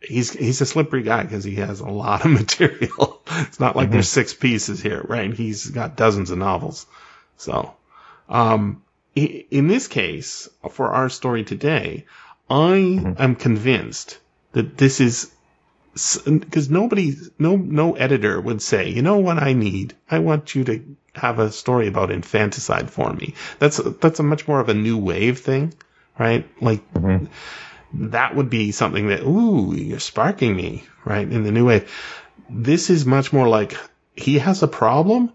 He's 0.00 0.32
he's 0.32 0.60
a 0.60 0.66
slippery 0.66 1.02
guy 1.02 1.22
because 1.22 1.44
he 1.44 1.54
has 1.56 1.80
a 1.80 1.88
lot 1.88 2.24
of 2.24 2.30
material. 2.42 3.22
it's 3.26 3.60
not 3.60 3.76
like 3.76 3.90
there's 3.90 4.08
six 4.08 4.34
pieces 4.34 4.82
here, 4.82 5.02
right? 5.08 5.32
He's 5.32 5.70
got 5.70 5.96
dozens 5.96 6.30
of 6.30 6.38
novels. 6.38 6.86
So, 7.36 7.74
um, 8.28 8.82
in 9.14 9.68
this 9.68 9.86
case, 9.88 10.48
for 10.70 10.88
our 10.92 11.08
story 11.08 11.44
today, 11.44 12.06
I 12.50 13.14
am 13.18 13.36
convinced 13.36 14.18
that 14.52 14.76
this 14.76 15.00
is 15.00 15.30
because 16.24 16.68
nobody, 16.70 17.14
no, 17.38 17.56
no 17.56 17.94
editor 17.94 18.40
would 18.40 18.60
say, 18.60 18.90
you 18.90 19.02
know 19.02 19.18
what 19.18 19.38
I 19.40 19.52
need? 19.52 19.94
I 20.10 20.18
want 20.18 20.54
you 20.54 20.64
to 20.64 20.96
have 21.14 21.38
a 21.38 21.50
story 21.50 21.88
about 21.88 22.10
infanticide 22.10 22.90
for 22.90 23.12
me. 23.12 23.34
That's 23.58 23.76
that's 23.76 24.20
a 24.20 24.24
much 24.24 24.48
more 24.48 24.60
of 24.60 24.68
a 24.68 24.74
new 24.74 24.98
wave 24.98 25.40
thing, 25.40 25.74
right? 26.18 26.48
Like 26.60 26.92
mm-hmm. 26.92 27.26
that 28.10 28.34
would 28.34 28.50
be 28.50 28.72
something 28.72 29.08
that, 29.08 29.22
ooh, 29.22 29.74
you're 29.74 30.00
sparking 30.00 30.54
me, 30.56 30.84
right? 31.04 31.30
In 31.30 31.44
the 31.44 31.52
new 31.52 31.66
wave. 31.66 31.90
This 32.50 32.90
is 32.90 33.06
much 33.06 33.32
more 33.32 33.48
like 33.48 33.76
he 34.14 34.38
has 34.38 34.62
a 34.62 34.68
problem. 34.68 35.32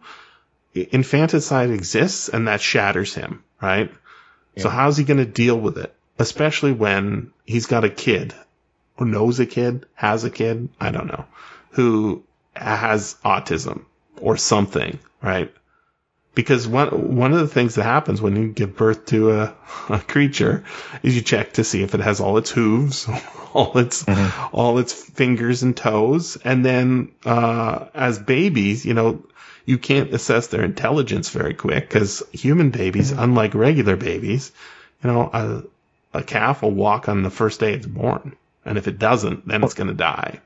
Infanticide 0.73 1.71
exists 1.71 2.29
and 2.29 2.47
that 2.47 2.61
shatters 2.61 3.13
him, 3.13 3.43
right? 3.61 3.91
So 4.57 4.69
how's 4.69 4.97
he 4.97 5.05
going 5.05 5.17
to 5.17 5.25
deal 5.25 5.57
with 5.57 5.77
it? 5.77 5.95
Especially 6.17 6.73
when 6.73 7.31
he's 7.45 7.65
got 7.65 7.85
a 7.85 7.89
kid 7.89 8.33
or 8.97 9.05
knows 9.05 9.39
a 9.39 9.45
kid, 9.45 9.85
has 9.95 10.25
a 10.25 10.29
kid, 10.29 10.69
I 10.79 10.91
don't 10.91 11.07
know, 11.07 11.25
who 11.71 12.23
has 12.53 13.15
autism 13.23 13.85
or 14.19 14.35
something, 14.35 14.99
right? 15.21 15.53
Because 16.39 16.67
one 16.67 17.15
one 17.17 17.33
of 17.33 17.39
the 17.39 17.47
things 17.53 17.75
that 17.75 17.83
happens 17.83 18.21
when 18.21 18.35
you 18.37 18.47
give 18.47 18.77
birth 18.77 19.07
to 19.07 19.31
a, 19.31 19.55
a 19.89 19.99
creature 19.99 20.63
is 21.03 21.13
you 21.15 21.21
check 21.21 21.53
to 21.53 21.65
see 21.65 21.83
if 21.83 21.93
it 21.93 21.99
has 21.99 22.21
all 22.21 22.37
its 22.37 22.49
hooves, 22.49 23.09
all 23.53 23.77
its 23.77 24.05
all 24.53 24.79
its 24.79 24.93
fingers 24.93 25.63
and 25.63 25.75
toes, 25.75 26.37
and 26.43 26.63
then 26.65 27.11
uh, 27.25 27.87
as 27.93 28.19
babies, 28.19 28.85
you 28.85 28.93
know, 28.93 29.21
you 29.65 29.77
can't 29.77 30.13
assess 30.13 30.47
their 30.47 30.63
intelligence 30.63 31.29
very 31.29 31.53
quick 31.55 31.89
because 31.89 32.23
human 32.31 32.69
babies, 32.69 33.11
unlike 33.11 33.53
regular 33.53 33.97
babies, 33.97 34.51
you 35.03 35.09
know, 35.11 35.29
a, 35.33 36.19
a 36.19 36.23
calf 36.23 36.61
will 36.61 36.71
walk 36.71 37.09
on 37.09 37.21
the 37.23 37.29
first 37.29 37.59
day 37.59 37.73
it's 37.73 37.85
born, 37.85 38.35
and 38.63 38.77
if 38.77 38.87
it 38.87 38.97
doesn't, 38.97 39.45
then 39.45 39.61
it's 39.63 39.73
going 39.73 39.89
to 39.89 39.93
die. 39.93 40.39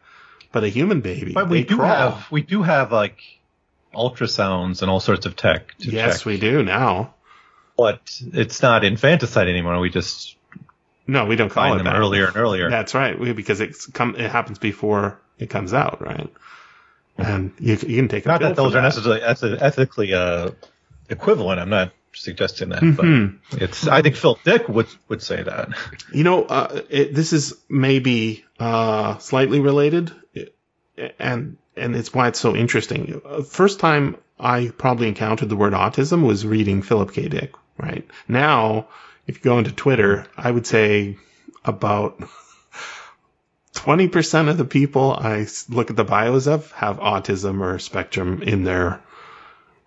But 0.52 0.64
a 0.64 0.70
human 0.70 1.02
baby, 1.02 1.34
But 1.34 1.50
we 1.50 1.64
do 1.64 1.76
crawl. 1.78 2.12
have 2.12 2.32
we 2.32 2.42
do 2.42 2.64
have 2.64 2.92
like 2.92 3.22
ultrasounds 3.94 4.82
and 4.82 4.92
all 4.92 5.00
sorts 5.00 5.26
of 5.26 5.36
tech 5.36 5.78
to 5.80 5.90
yes, 5.92 6.20
check. 6.20 6.26
we 6.26 6.40
do 6.40 6.64
now. 6.64 7.14
But 7.78 8.02
it's 8.22 8.62
not 8.62 8.84
infanticide 8.84 9.48
anymore. 9.48 9.80
We 9.80 9.90
just 9.90 10.36
No, 11.08 11.26
we 11.26 11.36
don't 11.36 11.50
call 11.50 11.64
find 11.64 11.76
it 11.76 11.84
them 11.84 11.92
that. 11.94 12.00
earlier 12.00 12.28
and 12.28 12.38
earlier. 12.38 12.70
That's 12.70 12.94
right, 12.94 13.20
we, 13.20 13.34
because 13.34 13.62
it's 13.62 13.88
come. 13.88 14.16
It 14.16 14.30
happens 14.30 14.60
before 14.60 15.20
it 15.40 15.50
comes 15.50 15.74
out, 15.74 16.02
right? 16.02 16.32
And 17.18 17.52
you, 17.60 17.74
you 17.74 17.98
can 17.98 18.08
take 18.08 18.26
a 18.26 18.28
not 18.28 18.42
that 18.42 18.56
those 18.56 18.76
are 18.76 18.82
necessarily 18.82 19.22
ethically 19.22 20.14
uh, 20.14 20.52
equivalent. 21.10 21.60
I'm 21.60 21.70
not 21.70 21.94
suggesting 22.14 22.70
that, 22.70 22.82
but 23.52 23.60
it's. 23.62 23.88
I 23.88 24.02
think 24.02 24.16
Phil 24.16 24.38
Dick 24.44 24.70
would 24.70 24.88
would 25.08 25.22
say 25.22 25.42
that. 25.42 25.70
You 26.14 26.24
know, 26.24 26.44
uh, 26.44 26.82
it, 26.90 27.14
this 27.14 27.34
is 27.34 27.56
maybe 27.70 28.46
uh, 28.60 29.18
slightly 29.18 29.60
related, 29.60 30.12
and 31.20 31.58
and 31.76 31.96
it's 31.96 32.14
why 32.14 32.28
it's 32.28 32.40
so 32.40 32.56
interesting. 32.56 33.22
Uh, 33.26 33.42
First 33.42 33.80
time 33.80 34.18
I 34.40 34.72
probably 34.78 35.08
encountered 35.08 35.50
the 35.50 35.56
word 35.56 35.74
autism 35.74 36.26
was 36.26 36.46
reading 36.46 36.82
Philip 36.82 37.14
K. 37.14 37.28
Dick. 37.28 37.54
Right 37.78 38.08
now, 38.28 38.88
if 39.26 39.38
you 39.38 39.42
go 39.44 39.58
into 39.58 39.72
Twitter, 39.72 40.28
I 40.38 40.52
would 40.52 40.68
say 40.68 41.18
about 41.66 42.22
twenty 43.74 44.08
percent 44.08 44.50
of 44.50 44.58
the 44.58 44.66
people 44.66 45.12
I 45.12 45.48
look 45.70 45.90
at 45.90 45.96
the 45.96 46.04
bios 46.04 46.48
of 46.48 46.72
have 46.74 47.00
autism 47.00 47.62
or 47.62 47.80
spectrum 47.80 48.44
in 48.44 48.64
their 48.64 49.02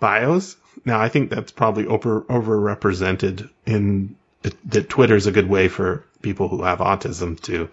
bios. 0.00 0.56
Now, 0.84 1.00
I 1.00 1.08
think 1.08 1.30
that's 1.30 1.52
probably 1.52 1.86
over 1.86 2.22
overrepresented 2.22 3.48
in 3.64 4.16
that 4.42 4.88
Twitter 4.88 5.16
is 5.16 5.26
a 5.26 5.32
good 5.32 5.48
way 5.48 5.68
for 5.68 6.04
people 6.22 6.48
who 6.48 6.62
have 6.62 6.78
autism 6.78 7.40
to 7.42 7.68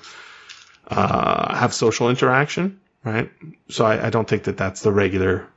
uh, 0.88 1.55
have 1.55 1.74
social 1.74 2.09
interaction, 2.09 2.80
right? 3.04 3.32
So 3.70 3.86
I, 3.86 4.08
I 4.08 4.10
don't 4.10 4.28
think 4.28 4.43
that 4.43 4.58
that's 4.58 4.82
the 4.82 4.91
regular 4.91 5.47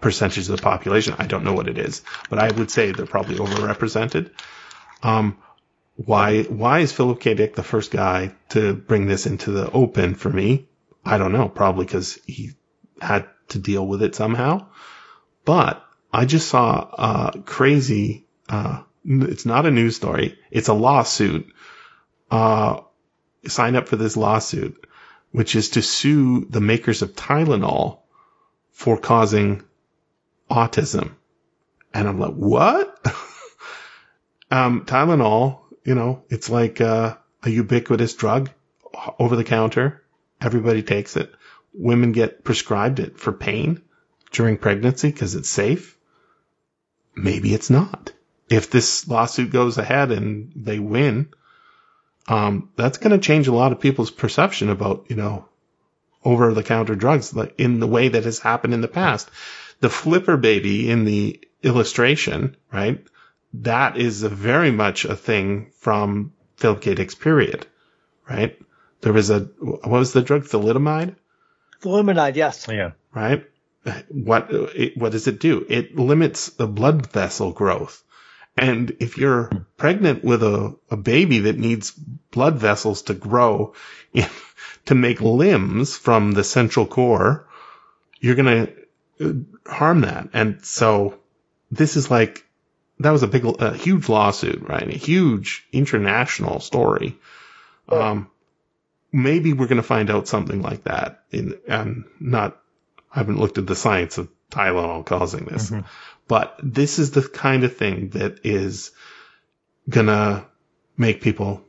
percentage 0.00 0.48
of 0.48 0.56
the 0.56 0.62
population. 0.62 1.14
I 1.18 1.26
don't 1.26 1.44
know 1.44 1.52
what 1.52 1.68
it 1.68 1.78
is, 1.78 2.02
but 2.28 2.38
I 2.38 2.50
would 2.50 2.70
say 2.70 2.92
they're 2.92 3.06
probably 3.06 3.36
overrepresented. 3.36 4.30
Um, 5.02 5.38
why 5.96 6.44
why 6.44 6.80
is 6.80 6.92
Philip 6.92 7.20
K. 7.20 7.34
Dick 7.34 7.54
the 7.54 7.62
first 7.62 7.90
guy 7.90 8.34
to 8.50 8.74
bring 8.74 9.06
this 9.06 9.26
into 9.26 9.50
the 9.50 9.70
open 9.70 10.14
for 10.14 10.30
me? 10.30 10.68
I 11.04 11.18
don't 11.18 11.32
know. 11.32 11.48
Probably 11.48 11.84
because 11.84 12.18
he 12.26 12.52
had 13.00 13.26
to 13.48 13.58
deal 13.58 13.86
with 13.86 14.02
it 14.02 14.14
somehow. 14.14 14.68
But 15.44 15.84
I 16.12 16.24
just 16.24 16.48
saw 16.48 17.30
a 17.32 17.42
crazy. 17.42 18.26
Uh, 18.48 18.82
it's 19.04 19.46
not 19.46 19.66
a 19.66 19.70
news 19.70 19.96
story. 19.96 20.38
It's 20.50 20.68
a 20.68 20.74
lawsuit. 20.74 21.52
Uh, 22.30 22.80
sign 23.46 23.76
up 23.76 23.88
for 23.88 23.96
this 23.96 24.16
lawsuit, 24.16 24.86
which 25.32 25.54
is 25.54 25.70
to 25.70 25.82
sue 25.82 26.44
the 26.46 26.60
makers 26.60 27.02
of 27.02 27.14
Tylenol 27.14 27.98
for 28.72 28.98
causing 28.98 29.62
autism. 30.50 31.12
And 31.94 32.08
I'm 32.08 32.18
like, 32.18 32.34
what? 32.34 32.98
um, 34.50 34.84
Tylenol, 34.84 35.60
you 35.84 35.94
know, 35.94 36.24
it's 36.28 36.50
like 36.50 36.80
uh, 36.80 37.16
a 37.42 37.50
ubiquitous 37.50 38.14
drug 38.14 38.50
over 39.18 39.36
the 39.36 39.44
counter. 39.44 40.02
Everybody 40.40 40.82
takes 40.82 41.16
it. 41.16 41.32
Women 41.72 42.12
get 42.12 42.42
prescribed 42.42 42.98
it 42.98 43.18
for 43.18 43.32
pain 43.32 43.82
during 44.32 44.56
pregnancy 44.56 45.10
because 45.10 45.34
it's 45.34 45.48
safe. 45.48 45.96
Maybe 47.14 47.54
it's 47.54 47.70
not. 47.70 48.12
If 48.48 48.70
this 48.70 49.06
lawsuit 49.06 49.50
goes 49.50 49.78
ahead 49.78 50.10
and 50.10 50.52
they 50.56 50.78
win, 50.78 51.28
um, 52.30 52.70
that's 52.76 52.98
going 52.98 53.10
to 53.10 53.26
change 53.26 53.48
a 53.48 53.52
lot 53.52 53.72
of 53.72 53.80
people's 53.80 54.12
perception 54.12 54.70
about, 54.70 55.06
you 55.08 55.16
know, 55.16 55.48
over 56.24 56.54
the 56.54 56.62
counter 56.62 56.94
drugs 56.94 57.34
like 57.34 57.54
in 57.58 57.80
the 57.80 57.88
way 57.88 58.08
that 58.08 58.24
has 58.24 58.38
happened 58.38 58.72
in 58.72 58.80
the 58.80 58.88
past. 58.88 59.28
The 59.80 59.90
flipper 59.90 60.36
baby 60.36 60.88
in 60.88 61.04
the 61.04 61.40
illustration, 61.64 62.56
right? 62.72 63.04
That 63.54 63.96
is 63.96 64.22
a 64.22 64.28
very 64.28 64.70
much 64.70 65.04
a 65.04 65.16
thing 65.16 65.72
from 65.78 66.32
Philip 66.56 66.82
K. 66.82 66.94
Dick's 66.94 67.16
period, 67.16 67.66
right? 68.28 68.56
There 69.00 69.12
was 69.12 69.30
a, 69.30 69.40
what 69.58 69.88
was 69.88 70.12
the 70.12 70.22
drug? 70.22 70.44
Thalidomide? 70.44 71.16
Thalidomide, 71.82 72.36
yes. 72.36 72.68
Yeah. 72.70 72.92
right? 73.12 73.44
What 74.08 74.48
it, 74.52 74.96
what 74.96 75.12
does 75.12 75.26
it 75.26 75.40
do? 75.40 75.66
It 75.68 75.96
limits 75.96 76.50
the 76.50 76.68
blood 76.68 77.10
vessel 77.10 77.50
growth. 77.50 78.04
And 78.56 78.94
if 79.00 79.16
you're 79.16 79.66
pregnant 79.78 80.22
with 80.22 80.42
a, 80.42 80.76
a 80.90 80.96
baby 80.96 81.40
that 81.40 81.58
needs 81.58 81.98
blood 82.30 82.56
vessels 82.56 83.02
to 83.02 83.14
grow 83.14 83.74
in, 84.12 84.26
to 84.86 84.94
make 84.94 85.20
limbs 85.20 85.96
from 85.96 86.32
the 86.32 86.44
central 86.44 86.86
core, 86.86 87.46
you're 88.20 88.34
going 88.34 88.66
to 89.18 89.46
harm 89.66 90.02
that. 90.02 90.28
And 90.32 90.64
so 90.64 91.18
this 91.70 91.96
is 91.96 92.10
like, 92.10 92.44
that 92.98 93.10
was 93.10 93.22
a 93.22 93.28
big, 93.28 93.44
a 93.44 93.74
huge 93.74 94.08
lawsuit, 94.08 94.68
right? 94.68 94.88
A 94.88 94.98
huge 94.98 95.66
international 95.72 96.60
story. 96.60 97.16
Um, 97.88 98.30
maybe 99.12 99.52
we're 99.52 99.66
going 99.66 99.76
to 99.76 99.82
find 99.82 100.10
out 100.10 100.28
something 100.28 100.60
like 100.62 100.84
that 100.84 101.24
in, 101.30 101.58
and 101.66 102.04
not 102.18 102.60
I 103.12 103.18
haven't 103.18 103.38
looked 103.38 103.58
at 103.58 103.66
the 103.66 103.74
science 103.74 104.18
of 104.18 104.28
Tylenol 104.50 105.04
causing 105.04 105.44
this, 105.46 105.72
but 106.28 106.58
this 106.62 106.98
is 106.98 107.10
the 107.10 107.22
kind 107.22 107.64
of 107.64 107.76
thing 107.76 108.10
that 108.10 108.40
is 108.44 108.92
gonna 109.88 110.46
make 110.96 111.20
people 111.20 111.62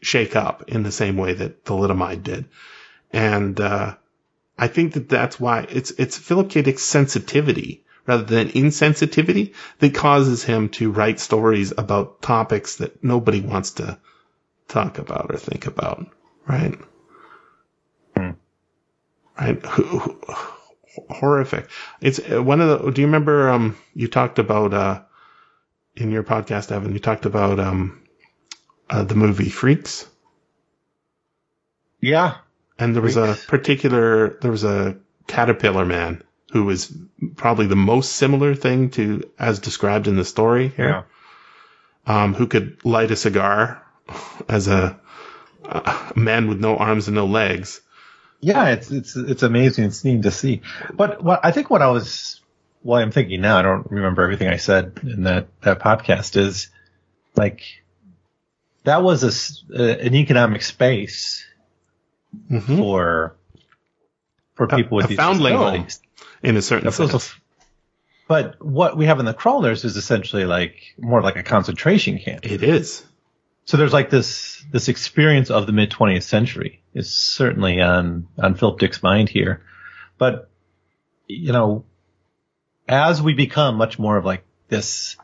shake 0.00 0.36
up 0.36 0.64
in 0.68 0.82
the 0.82 0.92
same 0.92 1.16
way 1.16 1.34
that 1.34 1.64
thalidomide 1.64 2.22
did. 2.22 2.46
And, 3.12 3.60
uh, 3.60 3.96
I 4.58 4.68
think 4.68 4.92
that 4.94 5.08
that's 5.08 5.40
why 5.40 5.66
it's, 5.70 5.90
it's 5.92 6.16
Philip 6.18 6.50
K. 6.50 6.62
Dick's 6.62 6.82
sensitivity 6.82 7.84
rather 8.06 8.24
than 8.24 8.48
insensitivity 8.48 9.54
that 9.78 9.94
causes 9.94 10.44
him 10.44 10.68
to 10.70 10.90
write 10.92 11.20
stories 11.20 11.72
about 11.76 12.22
topics 12.22 12.76
that 12.76 13.02
nobody 13.02 13.40
wants 13.40 13.72
to 13.72 13.98
talk 14.68 14.98
about 14.98 15.30
or 15.30 15.38
think 15.38 15.66
about. 15.66 16.06
Right 16.46 16.78
right? 19.38 19.58
Horrific. 21.10 21.68
It's 22.00 22.20
uh, 22.20 22.42
one 22.42 22.60
of 22.60 22.68
the. 22.84 22.90
Do 22.90 23.00
you 23.00 23.06
remember? 23.06 23.48
Um, 23.48 23.76
you 23.94 24.08
talked 24.08 24.38
about 24.38 24.74
uh, 24.74 25.02
in 25.96 26.10
your 26.10 26.22
podcast, 26.22 26.70
Evan. 26.70 26.92
You 26.92 26.98
talked 26.98 27.24
about 27.24 27.58
um, 27.58 28.01
uh, 28.92 29.04
the 29.04 29.14
movie 29.14 29.48
Freaks, 29.48 30.06
Yeah. 32.00 32.36
and 32.78 32.94
there 32.94 33.02
was 33.02 33.16
a 33.16 33.36
particular. 33.48 34.30
There 34.40 34.50
was 34.50 34.64
a 34.64 34.96
caterpillar 35.26 35.84
man 35.84 36.22
who 36.52 36.64
was 36.64 36.92
probably 37.36 37.66
the 37.66 37.76
most 37.76 38.12
similar 38.12 38.54
thing 38.54 38.90
to 38.90 39.22
as 39.38 39.58
described 39.60 40.06
in 40.08 40.16
the 40.16 40.24
story 40.24 40.68
here. 40.68 41.06
Um, 42.04 42.34
who 42.34 42.48
could 42.48 42.84
light 42.84 43.12
a 43.12 43.16
cigar 43.16 43.80
as 44.48 44.66
a, 44.66 44.98
a 45.64 46.12
man 46.16 46.48
with 46.48 46.60
no 46.60 46.76
arms 46.76 47.06
and 47.06 47.14
no 47.14 47.26
legs. 47.26 47.80
Yeah, 48.40 48.70
it's 48.70 48.90
it's 48.90 49.14
it's 49.16 49.44
amazing. 49.44 49.84
It's 49.84 50.04
neat 50.04 50.22
to 50.22 50.32
see. 50.32 50.62
But 50.92 51.22
what 51.22 51.40
I 51.44 51.52
think 51.52 51.70
what 51.70 51.80
I 51.80 51.86
was, 51.86 52.40
what 52.82 53.00
I'm 53.00 53.12
thinking 53.12 53.40
now, 53.40 53.56
I 53.58 53.62
don't 53.62 53.88
remember 53.88 54.22
everything 54.22 54.48
I 54.48 54.56
said 54.56 54.98
in 55.04 55.22
that 55.22 55.46
that 55.60 55.78
podcast. 55.78 56.36
Is 56.36 56.68
like 57.36 57.62
that 58.84 59.02
was 59.02 59.22
a 59.72 59.82
a- 59.82 60.06
an 60.06 60.14
economic 60.14 60.62
space 60.62 61.44
Mhm. 62.50 62.76
for 62.78 63.36
for 64.54 64.66
people 64.66 64.96
with 64.96 65.06
a 65.06 65.08
these 65.08 65.16
foundling 65.18 65.54
home. 65.56 65.86
In 66.42 66.56
a 66.56 66.62
certain 66.62 66.86
That 66.86 66.92
sense. 66.92 67.34
but 68.28 68.56
what 68.64 68.96
we 68.96 69.06
have 69.06 69.18
in 69.20 69.26
the 69.26 69.34
crawlers 69.34 69.84
is 69.84 69.96
essentially 69.96 70.44
like 70.44 70.94
more 70.98 71.22
like 71.22 71.36
a 71.36 71.42
concentration 71.42 72.18
camp. 72.18 72.44
It 72.44 72.62
is. 72.62 73.04
So 73.64 73.76
there's 73.76 73.92
like 73.92 74.10
this 74.10 74.64
this 74.72 74.88
experience 74.88 75.50
of 75.50 75.66
the 75.66 75.72
mid 75.72 75.90
20th 75.90 76.24
century 76.24 76.82
is 76.94 77.14
certainly 77.14 77.80
on 77.80 78.26
on 78.38 78.54
Philip 78.54 78.78
Dick's 78.80 79.02
mind 79.02 79.28
here, 79.28 79.62
but 80.18 80.50
you 81.28 81.52
know, 81.52 81.84
as 82.88 83.22
we 83.22 83.34
become 83.34 83.76
much 83.76 83.98
more 83.98 84.16
of 84.16 84.24
like 84.24 84.44
this. 84.68 85.16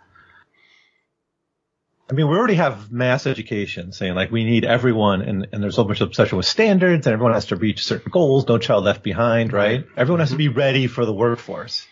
I 2.11 2.15
mean, 2.15 2.29
we 2.29 2.37
already 2.37 2.55
have 2.55 2.91
mass 2.91 3.27
education 3.27 3.93
saying 3.93 4.15
like 4.15 4.31
we 4.31 4.45
need 4.45 4.65
everyone, 4.65 5.21
and, 5.23 5.47
and 5.53 5.63
there's 5.63 5.75
so 5.77 5.85
much 5.85 6.01
obsession 6.01 6.39
with 6.39 6.47
standards, 6.47 7.07
and 7.07 7.13
everyone 7.13 7.35
has 7.35 7.47
to 7.47 7.57
reach 7.57 7.85
certain 7.85 8.11
goals, 8.11 8.49
no 8.49 8.57
child 8.59 8.85
left 8.85 9.03
behind, 9.03 9.53
right? 9.53 9.85
Everyone 9.97 10.21
has 10.21 10.31
to 10.31 10.37
be 10.37 10.49
ready 10.49 10.87
for 10.87 11.05
the 11.05 11.13
workforce 11.13 11.87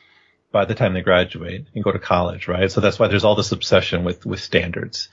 by 0.52 0.64
the 0.64 0.74
time 0.74 0.94
they 0.94 1.02
graduate 1.02 1.66
and 1.74 1.84
go 1.84 1.92
to 1.92 1.98
college, 1.98 2.48
right? 2.48 2.72
So 2.72 2.80
that's 2.80 2.98
why 2.98 3.08
there's 3.08 3.24
all 3.24 3.34
this 3.34 3.52
obsession 3.52 4.04
with 4.04 4.24
with 4.24 4.40
standards 4.40 5.10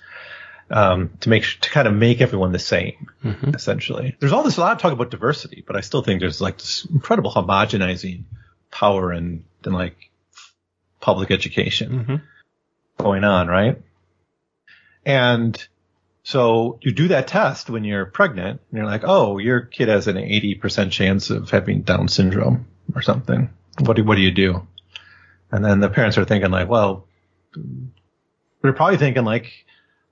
um, 0.70 1.10
to 1.20 1.30
make 1.30 1.44
to 1.62 1.70
kind 1.70 1.86
of 1.88 1.94
make 1.94 2.22
everyone 2.22 2.54
the 2.54 2.60
same, 2.60 3.10
essentially. 3.54 4.16
There's 4.22 4.32
all 4.32 4.44
this 4.44 4.56
a 4.56 4.62
lot 4.62 4.72
of 4.72 4.78
talk 4.82 4.94
about 4.94 5.12
diversity, 5.12 5.66
but 5.68 5.76
I 5.76 5.82
still 5.82 6.02
think 6.02 6.22
there's 6.22 6.40
like 6.40 6.60
this 6.60 6.86
incredible 6.86 7.32
homogenizing 7.32 8.24
power 8.72 9.12
in 9.12 9.44
in 9.66 9.74
like 9.74 9.98
public 11.02 11.30
education 11.32 12.06
Mhm. 12.06 12.22
going 12.98 13.26
on, 13.26 13.50
right? 13.50 13.82
And 15.06 15.62
so 16.24 16.80
you 16.82 16.92
do 16.94 17.10
that 17.10 17.28
test 17.28 17.70
when 17.70 17.84
you're 17.84 18.06
pregnant, 18.06 18.62
and 18.70 18.78
you're 18.78 18.86
like, 18.86 19.04
oh, 19.04 19.38
your 19.38 19.62
kid 19.62 19.90
has 19.90 20.08
an 20.08 20.16
80% 20.16 20.92
chance 20.92 21.30
of 21.30 21.50
having 21.50 21.82
Down 21.82 22.08
syndrome 22.08 22.68
or 22.96 23.02
something. 23.02 23.50
What 23.80 23.96
do 23.98 24.04
what 24.04 24.16
do 24.16 24.22
you 24.22 24.32
do? 24.32 24.68
And 25.52 25.64
then 25.64 25.80
the 25.80 25.90
parents 25.90 26.18
are 26.18 26.26
thinking 26.26 26.52
like, 26.52 26.70
well, 26.70 27.08
they're 28.62 28.74
probably 28.74 28.98
thinking 28.98 29.26
like, 29.26 29.52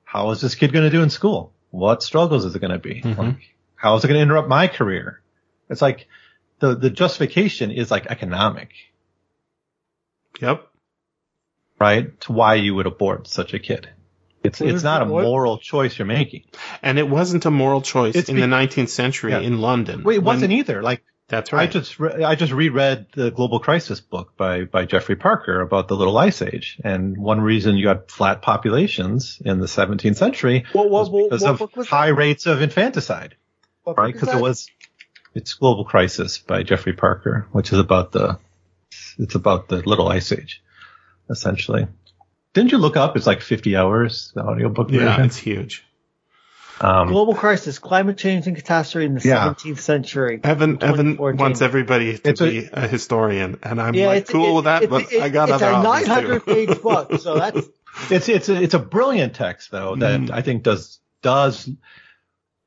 how 0.03 0.31
is 0.31 0.41
this 0.41 0.55
kid 0.55 0.73
going 0.73 0.83
to 0.85 0.89
do 0.95 1.03
in 1.03 1.09
school? 1.09 1.53
What 1.69 2.03
struggles 2.03 2.43
is 2.43 2.55
it 2.55 2.59
going 2.59 2.71
to 2.71 2.79
be? 2.79 3.01
Mm-hmm. 3.01 3.21
Like, 3.21 3.55
how 3.75 3.95
is 3.95 4.03
it 4.03 4.07
going 4.07 4.17
to 4.17 4.21
interrupt 4.23 4.49
my 4.49 4.67
career? 4.67 5.21
It's 5.69 5.81
like 5.81 6.07
the 6.59 6.75
the 6.75 6.89
justification 6.89 7.71
is 7.71 7.89
like 7.89 8.07
economic, 8.07 8.69
Yep. 10.41 10.67
right? 11.79 12.19
To 12.21 12.31
why 12.33 12.55
you 12.55 12.75
would 12.75 12.87
abort 12.87 13.27
such 13.27 13.53
a 13.53 13.59
kid. 13.59 13.89
It's 14.43 14.59
Well, 14.59 14.73
it's 14.73 14.83
not 14.83 15.01
a 15.03 15.05
what- 15.05 15.23
moral 15.23 15.57
choice 15.59 15.97
you're 15.99 16.05
making. 16.07 16.43
And 16.81 16.97
it 16.97 17.07
wasn't 17.07 17.45
a 17.45 17.51
moral 17.51 17.81
choice 17.81 18.15
It's 18.15 18.29
in 18.29 18.35
be- 18.35 18.41
the 18.41 18.47
19th 18.47 18.89
century 18.89 19.31
Yeah. 19.31 19.39
in 19.39 19.59
London. 19.61 20.03
Wait, 20.03 20.15
it 20.15 20.17
when- 20.19 20.35
wasn't 20.37 20.51
either. 20.53 20.81
Like 20.81 21.03
That's 21.27 21.53
right. 21.53 21.69
I 21.69 21.71
just 21.71 21.99
re- 21.99 22.23
I 22.23 22.35
just 22.35 22.51
reread 22.51 23.05
the 23.13 23.31
Global 23.31 23.59
Crisis 23.59 24.01
book 24.01 24.33
by 24.35 24.63
by 24.65 24.85
Geoffrey 24.85 25.15
Parker 25.15 25.61
about 25.61 25.87
the 25.87 25.95
Little 25.95 26.17
Ice 26.17 26.41
Age, 26.41 26.77
and 26.83 27.17
one 27.17 27.39
reason 27.39 27.77
you 27.77 27.85
got 27.85 28.09
flat 28.11 28.41
populations 28.41 29.41
in 29.45 29.59
the 29.59 29.67
17th 29.67 30.17
century 30.17 30.65
What, 30.73 30.89
was 30.89 31.09
what, 31.09 31.21
what, 31.21 31.29
because 31.29 31.43
what 31.43 31.61
of 31.61 31.77
was 31.77 31.87
high 31.87 32.07
that? 32.07 32.15
rates 32.15 32.47
of 32.47 32.61
infanticide, 32.61 33.35
right? 33.85 34.11
Because 34.13 34.27
it 34.35 34.41
was 34.41 34.67
it's 35.33 35.53
Global 35.53 35.85
Crisis 35.85 36.39
by 36.39 36.63
Geoffrey 36.63 36.93
Parker, 36.93 37.47
which 37.53 37.71
is 37.71 37.79
about 37.79 38.11
the 38.11 38.37
it's 39.17 39.35
about 39.35 39.69
the 39.69 39.77
Little 39.87 40.09
Ice 40.09 40.31
Age, 40.33 40.61
essentially. 41.29 41.87
Didn't 42.53 42.71
you 42.71 42.77
look 42.77 42.97
up? 42.97 43.15
It's 43.15 43.27
like 43.27 43.41
50 43.41 43.75
hours, 43.75 44.31
the 44.35 44.43
audiobook 44.43 44.91
yeah, 44.91 44.99
version. 45.05 45.25
it's 45.25 45.37
huge. 45.37 45.85
Um, 46.81 47.09
Global 47.09 47.35
crisis, 47.35 47.77
climate 47.77 48.17
change 48.17 48.47
and 48.47 48.55
catastrophe 48.55 49.05
in 49.05 49.13
the 49.13 49.21
Yeah. 49.21 49.45
17th 49.53 49.79
century. 49.79 50.39
Evan, 50.43 50.81
Evan 50.83 51.15
wants 51.17 51.61
everybody 51.61 52.17
to 52.17 52.29
It's 52.29 52.41
be 52.41 52.67
a, 52.73 52.87
historian, 52.87 53.59
and 53.61 53.79
I'm 53.79 53.93
Yeah, 53.93 54.07
like 54.07 54.27
cool 54.27 54.49
it- 54.49 54.55
with 54.55 54.63
that, 54.65 54.83
it's, 54.83 54.89
but 54.89 55.13
it- 55.13 55.21
I 55.21 55.29
got 55.29 55.49
it's 55.49 55.61
other 55.61 55.69
a 55.79 55.83
900 55.83 56.43
too. 56.45 56.53
page 56.53 56.81
book, 56.83 57.19
so 57.19 57.35
that's 57.35 57.67
it's 58.09 58.29
it's 58.29 58.49
a, 58.49 58.59
it's 58.61 58.73
a 58.73 58.79
brilliant 58.79 59.35
text 59.35 59.69
though 59.69 59.95
that 59.97 60.21
Mm. 60.21 60.31
I 60.31 60.41
think 60.41 60.63
does 60.63 60.99
does 61.21 61.69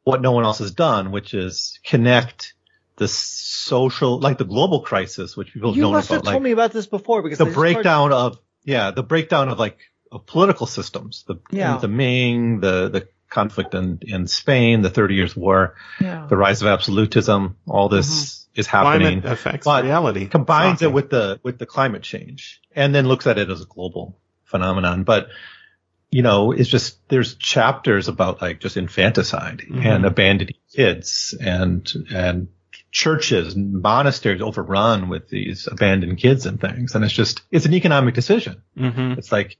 what 0.05 0.20
no 0.22 0.30
one 0.32 0.45
else 0.45 0.59
has 0.61 0.70
done, 0.70 1.11
which 1.11 1.35
is 1.35 1.80
connect 1.85 2.55
the 2.97 3.09
social 3.09 4.20
like 4.20 4.39
the 4.39 4.45
global 4.45 4.82
crisis, 4.82 5.37
which 5.37 5.53
people 5.53 5.70
have 5.70 5.76
you 5.76 5.82
known 5.82 5.93
must 5.95 6.11
have 6.11 6.18
about, 6.20 6.24
told 6.30 6.35
like 6.35 6.43
me 6.45 6.53
about 6.53 6.70
this 6.72 6.87
before 6.87 7.20
because 7.22 7.39
the 7.39 7.47
I 7.47 7.49
just 7.49 7.57
heard- 7.57 7.72
breakdown 7.74 8.12
of 8.12 8.39
yeah 8.64 8.90
the 8.90 9.02
breakdown 9.02 9.48
of 9.48 9.58
like 9.58 9.78
of 10.12 10.26
political 10.26 10.66
systems, 10.66 11.24
the 11.26 11.36
Yeah. 11.50 11.76
the 11.78 11.88
Ming, 11.88 12.60
the 12.60 12.88
the 12.88 13.08
conflict 13.30 13.74
in 13.74 13.98
in 14.02 14.26
Spain, 14.28 14.82
the 14.82 14.90
Thirty 14.90 15.14
Years' 15.16 15.36
War, 15.36 15.74
Yeah. 16.00 16.26
the 16.28 16.36
rise 16.36 16.62
of 16.62 16.68
absolutism, 16.68 17.56
all 17.66 17.88
this 17.88 18.08
Mm-hmm. 18.08 18.60
is 18.60 18.66
happening 18.68 19.20
Climate 19.22 19.32
affects 19.32 19.64
But 19.64 19.84
reality. 19.84 20.26
combines 20.26 20.78
Shocking. 20.78 20.88
it 20.90 20.94
with 20.94 21.10
the 21.10 21.40
with 21.42 21.58
the 21.58 21.66
climate 21.66 22.02
change 22.02 22.60
and 22.76 22.94
then 22.94 23.08
looks 23.08 23.26
at 23.26 23.38
it 23.38 23.50
as 23.50 23.60
a 23.60 23.66
global 23.66 24.16
phenomenon 24.44 25.02
but 25.02 25.28
you 26.12 26.22
know 26.22 26.52
it's 26.52 26.68
just 26.68 26.96
there's 27.08 27.34
chapters 27.34 28.06
about 28.06 28.40
like 28.40 28.60
just 28.60 28.76
infanticide 28.76 29.58
Mhm. 29.68 29.84
and 29.84 30.06
abandoning 30.06 30.54
kids 30.72 31.34
and 31.40 31.90
and 32.14 32.48
churches 32.95 33.55
and 33.55 33.82
monasteries 33.82 34.40
overrun 34.40 35.09
with 35.09 35.28
these 35.28 35.66
abandoned 35.70 36.16
kids 36.16 36.47
and 36.47 36.61
things 36.61 36.95
and 36.95 37.05
it's 37.05 37.12
just 37.12 37.42
it's 37.51 37.66
an 37.66 37.74
economic 37.74 38.14
decision 38.14 38.62
Mhm. 38.78 39.18
it's 39.18 39.32
like 39.32 39.59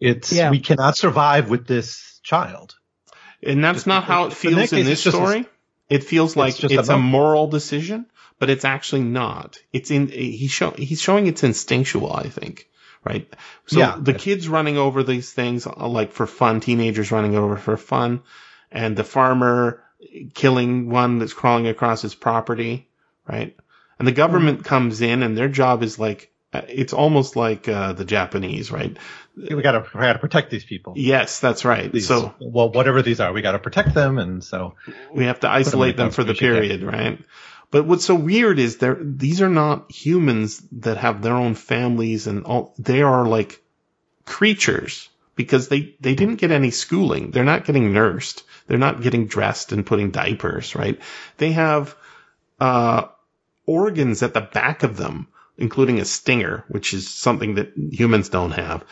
it's 0.00 0.30
Yeah. 0.32 0.50
we 0.50 0.60
cannot 0.60 0.96
survive 0.96 1.48
with 1.50 1.66
this 1.66 2.20
child 2.22 2.74
And 3.42 3.62
that's 3.62 3.76
Just 3.80 3.86
not 3.86 4.04
how 4.04 4.24
it 4.26 4.28
because- 4.30 4.44
in 4.44 4.50
feels 4.56 4.72
in 4.72 4.78
this 4.84 4.88
it's 4.92 5.02
just 5.04 5.16
a- 5.16 5.18
story. 5.18 5.46
It 5.90 6.02
feels 6.04 6.34
like 6.34 6.56
just 6.56 6.72
it's, 6.74 6.88
a 6.88 6.94
a 6.94 6.98
moral 6.98 7.46
decision, 7.46 8.06
but 8.38 8.48
it's 8.48 8.64
actually 8.64 9.02
not. 9.02 9.58
It's 9.70 9.90
in 9.90 10.08
he's 10.08 10.50
show, 10.50 10.70
he's 10.70 11.02
showing 11.02 11.26
it's 11.26 11.42
instinctual, 11.44 12.10
I 12.10 12.30
think. 12.30 12.66
Right? 13.04 13.28
So 13.66 13.80
Yeah. 13.80 13.96
the 14.00 14.14
kids 14.14 14.48
running 14.48 14.78
over 14.78 15.02
these 15.02 15.30
things 15.30 15.66
uh, 15.66 15.88
like 15.88 16.12
for 16.12 16.26
fun, 16.26 16.60
teenagers 16.60 17.12
running 17.12 17.36
over 17.36 17.58
for 17.58 17.76
fun, 17.76 18.22
and 18.72 18.96
the 18.96 19.04
farmer 19.04 19.83
killing 20.34 20.90
one 20.90 21.18
that's 21.18 21.32
crawling 21.32 21.66
across 21.66 22.02
his 22.02 22.14
property, 22.14 22.88
right? 23.28 23.56
And 23.98 24.08
the 24.08 24.12
government 24.12 24.58
Mm-hmm. 24.58 24.68
comes 24.68 25.00
in 25.00 25.22
and 25.22 25.36
their 25.36 25.48
job 25.48 25.82
is 25.82 25.98
like 25.98 26.30
uh, 26.52 26.62
it's 26.68 26.92
almost 26.92 27.34
like 27.36 27.68
uh, 27.68 27.92
the 27.94 28.04
Japanese, 28.04 28.70
right? 28.70 28.96
we 29.36 29.62
gotta 29.62 29.84
we 29.94 30.00
gotta 30.00 30.18
protect 30.20 30.50
these 30.50 30.64
people 30.64 30.92
Yes, 30.96 31.40
that's 31.40 31.64
right. 31.64 31.90
these, 31.92 32.06
so 32.06 32.32
well 32.40 32.70
whatever 32.70 33.02
these 33.02 33.18
are 33.20 33.32
we 33.32 33.42
gotta 33.42 33.58
protect 33.58 33.94
them 33.94 34.18
and 34.18 34.44
so 34.44 34.74
we 35.12 35.24
have 35.24 35.40
to 35.40 35.48
isolate 35.50 35.96
them 35.96 36.10
for 36.10 36.22
the 36.24 36.34
period, 36.34 36.82
right? 36.82 37.18
But 37.72 37.86
what's 37.86 38.04
so 38.04 38.14
weird 38.14 38.60
is 38.60 38.76
they're 38.76 38.96
these 39.00 39.42
are 39.42 39.48
not 39.48 39.90
humans 39.90 40.62
that 40.72 40.96
have 40.98 41.22
their 41.22 41.34
own 41.34 41.56
families 41.56 42.28
and 42.28 42.44
all. 42.44 42.72
They 42.78 43.02
are 43.02 43.26
like 43.26 43.60
creatures 44.24 45.08
because 45.36 45.68
they 45.68 45.96
they 46.00 46.14
didn't 46.14 46.36
get 46.36 46.50
any 46.50 46.70
schooling. 46.70 47.30
They're 47.30 47.44
not 47.44 47.64
getting 47.64 47.92
nursed. 47.92 48.44
They're 48.66 48.78
not 48.78 49.02
getting 49.02 49.26
dressed 49.26 49.72
and 49.72 49.86
putting 49.86 50.10
diapers, 50.10 50.74
right? 50.74 51.00
They 51.38 51.52
have 51.52 51.96
uh, 52.60 53.08
organs 53.66 54.22
at 54.22 54.34
the 54.34 54.40
back 54.40 54.82
of 54.82 54.96
them, 54.96 55.28
including 55.58 55.98
a 55.98 56.04
stinger, 56.04 56.64
which 56.68 56.94
is 56.94 57.08
something 57.08 57.56
that 57.56 57.72
humans 57.76 58.28
don't 58.28 58.52
have, 58.52 58.84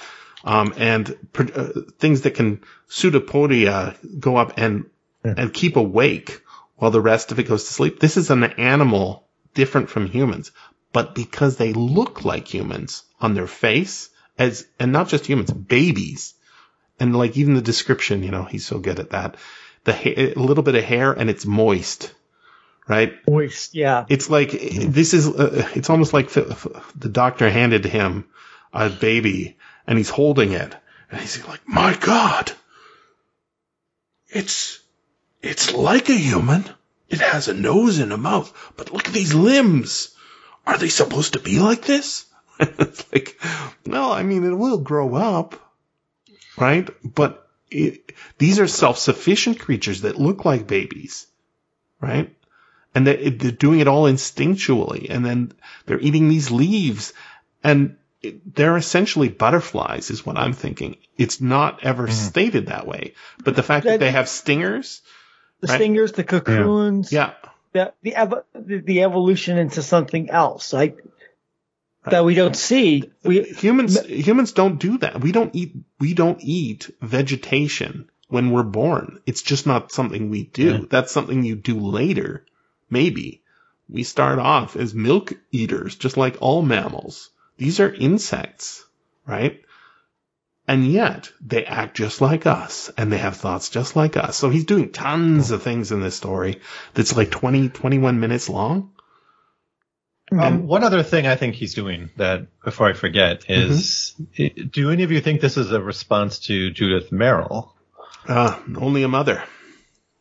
um, 0.44 0.74
and 0.76 1.16
uh, 1.38 1.68
things 1.98 2.22
that 2.22 2.34
can 2.34 2.60
pseudopodia 2.88 3.96
go 4.20 4.36
up 4.36 4.54
and 4.56 4.86
and 5.24 5.54
keep 5.54 5.76
awake 5.76 6.42
while 6.76 6.90
the 6.90 7.00
rest 7.00 7.30
of 7.30 7.38
it 7.38 7.44
goes 7.44 7.64
to 7.64 7.72
sleep. 7.72 8.00
This 8.00 8.16
is 8.16 8.30
an 8.30 8.42
animal 8.42 9.28
different 9.54 9.88
from 9.88 10.06
humans, 10.06 10.50
but 10.92 11.14
because 11.14 11.56
they 11.56 11.72
look 11.72 12.24
like 12.24 12.52
humans 12.52 13.04
on 13.20 13.34
their 13.34 13.46
face, 13.46 14.10
as 14.38 14.66
and 14.78 14.92
not 14.92 15.08
just 15.08 15.26
humans, 15.26 15.50
babies, 15.50 16.34
and 16.98 17.16
like 17.16 17.36
even 17.36 17.54
the 17.54 17.62
description, 17.62 18.22
you 18.22 18.30
know, 18.30 18.44
he's 18.44 18.66
so 18.66 18.78
good 18.78 18.98
at 18.98 19.10
that. 19.10 19.36
The 19.84 19.92
ha- 19.92 20.34
a 20.36 20.40
little 20.40 20.62
bit 20.62 20.74
of 20.74 20.84
hair 20.84 21.12
and 21.12 21.28
it's 21.28 21.44
moist, 21.44 22.14
right? 22.88 23.14
Moist, 23.28 23.74
yeah. 23.74 24.06
It's 24.08 24.30
like 24.30 24.50
this 24.50 25.14
is. 25.14 25.28
Uh, 25.28 25.68
it's 25.74 25.90
almost 25.90 26.12
like 26.12 26.30
the 26.30 27.08
doctor 27.10 27.50
handed 27.50 27.84
him 27.84 28.26
a 28.72 28.88
baby 28.88 29.56
and 29.86 29.98
he's 29.98 30.10
holding 30.10 30.52
it 30.52 30.74
and 31.10 31.20
he's 31.20 31.46
like, 31.46 31.60
"My 31.68 31.94
God, 31.94 32.52
it's 34.28 34.80
it's 35.42 35.72
like 35.72 36.08
a 36.08 36.14
human. 36.14 36.64
It 37.08 37.20
has 37.20 37.48
a 37.48 37.54
nose 37.54 37.98
and 37.98 38.12
a 38.12 38.16
mouth, 38.16 38.52
but 38.76 38.92
look 38.92 39.08
at 39.08 39.12
these 39.12 39.34
limbs. 39.34 40.14
are 40.64 40.78
they 40.78 40.88
supposed 40.88 41.34
to 41.34 41.40
be 41.40 41.58
like 41.58 41.82
this? 41.82 42.24
it's 42.78 43.12
like, 43.12 43.40
well, 43.86 44.12
I 44.12 44.22
mean, 44.22 44.44
it 44.44 44.54
will 44.54 44.78
grow 44.78 45.14
up, 45.14 45.54
right? 46.56 46.88
But 47.04 47.48
it, 47.70 48.12
these 48.38 48.60
are 48.60 48.66
self-sufficient 48.68 49.58
creatures 49.58 50.02
that 50.02 50.18
look 50.18 50.44
like 50.44 50.66
babies, 50.66 51.26
right? 52.00 52.34
And 52.94 53.06
they, 53.06 53.30
they're 53.30 53.50
doing 53.50 53.80
it 53.80 53.88
all 53.88 54.04
instinctually, 54.04 55.08
and 55.10 55.24
then 55.24 55.52
they're 55.86 56.00
eating 56.00 56.28
these 56.28 56.50
leaves, 56.50 57.12
and 57.64 57.96
they're 58.54 58.76
essentially 58.76 59.28
butterflies, 59.28 60.10
is 60.10 60.24
what 60.24 60.36
I'm 60.36 60.52
thinking. 60.52 60.98
It's 61.16 61.40
not 61.40 61.82
ever 61.82 62.04
mm-hmm. 62.04 62.12
stated 62.12 62.66
that 62.66 62.86
way, 62.86 63.14
but 63.42 63.56
the 63.56 63.62
fact 63.62 63.84
that, 63.84 63.92
That- 63.92 64.00
they 64.00 64.12
have 64.12 64.28
stingers, 64.28 65.00
The 65.60 65.68
Right. 65.68 65.76
stingers, 65.76 66.12
the 66.12 66.24
cocoons, 66.24 67.12
yeah, 67.12 67.34
the 67.72 67.92
the, 68.02 68.44
the 68.54 68.78
the 68.78 69.02
evolution 69.02 69.58
into 69.58 69.80
something 69.82 70.28
else, 70.28 70.72
that 72.04 72.24
we 72.24 72.34
don't 72.34 72.56
see. 72.56 73.10
We 73.22 73.42
humans 73.42 74.00
humans 74.06 74.52
don't 74.52 74.80
do 74.80 74.98
that. 74.98 75.20
We 75.20 75.32
don't 75.32 75.54
eat 75.54 75.76
we 76.00 76.14
don't 76.14 76.38
eat 76.42 76.90
vegetation 77.00 78.10
when 78.28 78.50
we're 78.50 78.62
born. 78.62 79.20
It's 79.26 79.42
just 79.42 79.66
not 79.66 79.92
something 79.92 80.30
we 80.30 80.44
do. 80.44 80.86
That's 80.86 81.12
something 81.12 81.44
you 81.44 81.54
do 81.54 81.78
later. 81.78 82.46
Maybe. 82.90 83.42
We 83.88 84.04
start 84.04 84.38
off 84.38 84.74
as 84.74 84.94
milk 84.94 85.34
eaters, 85.50 85.96
just 85.96 86.16
like 86.16 86.38
all 86.40 86.62
mammals. 86.62 87.30
These 87.58 87.78
are 87.78 87.92
insects, 87.92 88.84
right? 89.26 89.62
And 90.66 90.90
yet 90.90 91.30
they 91.40 91.64
act 91.66 91.96
just 91.96 92.20
like 92.20 92.46
us 92.46 92.90
and 92.96 93.12
they 93.12 93.18
have 93.18 93.36
thoughts 93.36 93.68
just 93.68 93.96
like 93.96 94.16
us. 94.16 94.36
So 94.36 94.48
he's 94.48 94.64
doing 94.64 94.92
tons 94.92 95.50
of 95.50 95.62
things 95.62 95.92
in 95.92 96.00
this 96.00 96.16
story 96.16 96.60
that's 96.94 97.16
like 97.16 97.30
20, 97.30 97.68
21 97.68 98.20
minutes 98.20 98.48
long. 98.48 98.92
Um, 100.40 100.66
one 100.66 100.84
other 100.84 101.02
thing 101.02 101.26
I 101.26 101.36
think 101.36 101.54
he's 101.54 101.74
doing 101.74 102.10
that 102.16 102.46
before 102.64 102.88
I 102.88 102.92
forget 102.92 103.44
is, 103.48 104.14
i- 104.38 104.48
do 104.70 104.90
any 104.90 105.02
of 105.02 105.10
you 105.12 105.20
think 105.20 105.40
this 105.40 105.56
is 105.56 105.72
a 105.72 105.80
response 105.80 106.38
to 106.40 106.70
Judith 106.70 107.10
Merril? 107.10 107.70
Uh, 108.26 108.58
only 108.76 109.02
a 109.02 109.08
mother. 109.08 109.42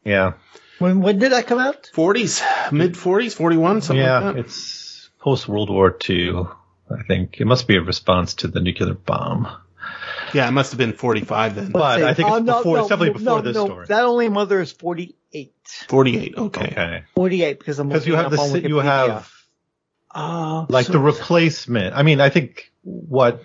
Yeah, 0.04 0.34
when 0.80 1.02
when 1.02 1.20
did 1.20 1.32
that 1.32 1.46
come 1.48 1.60
out? 1.60 1.90
40s, 1.94 2.42
mid 2.72 2.94
40s, 2.96 3.34
41, 3.36 3.82
something 3.82 4.04
yeah, 4.04 4.20
like 4.20 4.36
that. 4.36 4.46
it's 4.46 5.10
post 5.20 5.48
World 5.48 5.70
War 5.70 5.96
II. 6.10 6.44
I 6.90 7.04
think 7.04 7.40
it 7.40 7.46
must 7.46 7.68
be 7.68 7.78
a 7.78 7.82
response 7.82 8.34
to 8.36 8.48
the 8.48 8.60
nuclear 8.60 8.94
bomb. 8.96 9.48
Yeah, 10.34 10.48
it 10.48 10.52
must 10.52 10.72
have 10.72 10.78
been 10.78 10.94
45 10.94 11.56
then. 11.56 11.72
But 11.72 12.00
Say- 12.00 12.08
I 12.08 12.14
think 12.14 12.30
oh, 12.30 12.36
it's 12.38 12.46
no, 12.46 12.58
before. 12.58 12.76
no, 12.78 12.80
it's 12.82 12.90
definitely 12.90 13.24
no, 13.24 13.36
before 13.36 13.42
this 13.44 13.56
no, 13.56 13.66
story. 13.66 13.86
That 13.88 14.04
only 14.06 14.30
mother 14.30 14.60
is 14.62 14.72
forty 14.72 15.16
eight. 15.34 15.54
48, 15.88 16.34
okay. 16.38 16.62
okay, 16.66 17.04
48 17.16 17.60
because 17.60 17.80
I'm 17.80 17.88
because 17.90 18.08
you 18.08 18.16
have 18.16 18.32
the 18.32 18.38
you 18.38 18.76
Wikipedia. 18.76 18.84
have 18.84 19.32
Uh, 20.14 20.66
like 20.70 20.86
so- 20.88 20.94
the 20.94 21.00
replacement. 21.00 21.96
I 21.96 22.04
mean, 22.04 22.20
I 22.22 22.30
think 22.30 22.72
what 22.84 23.44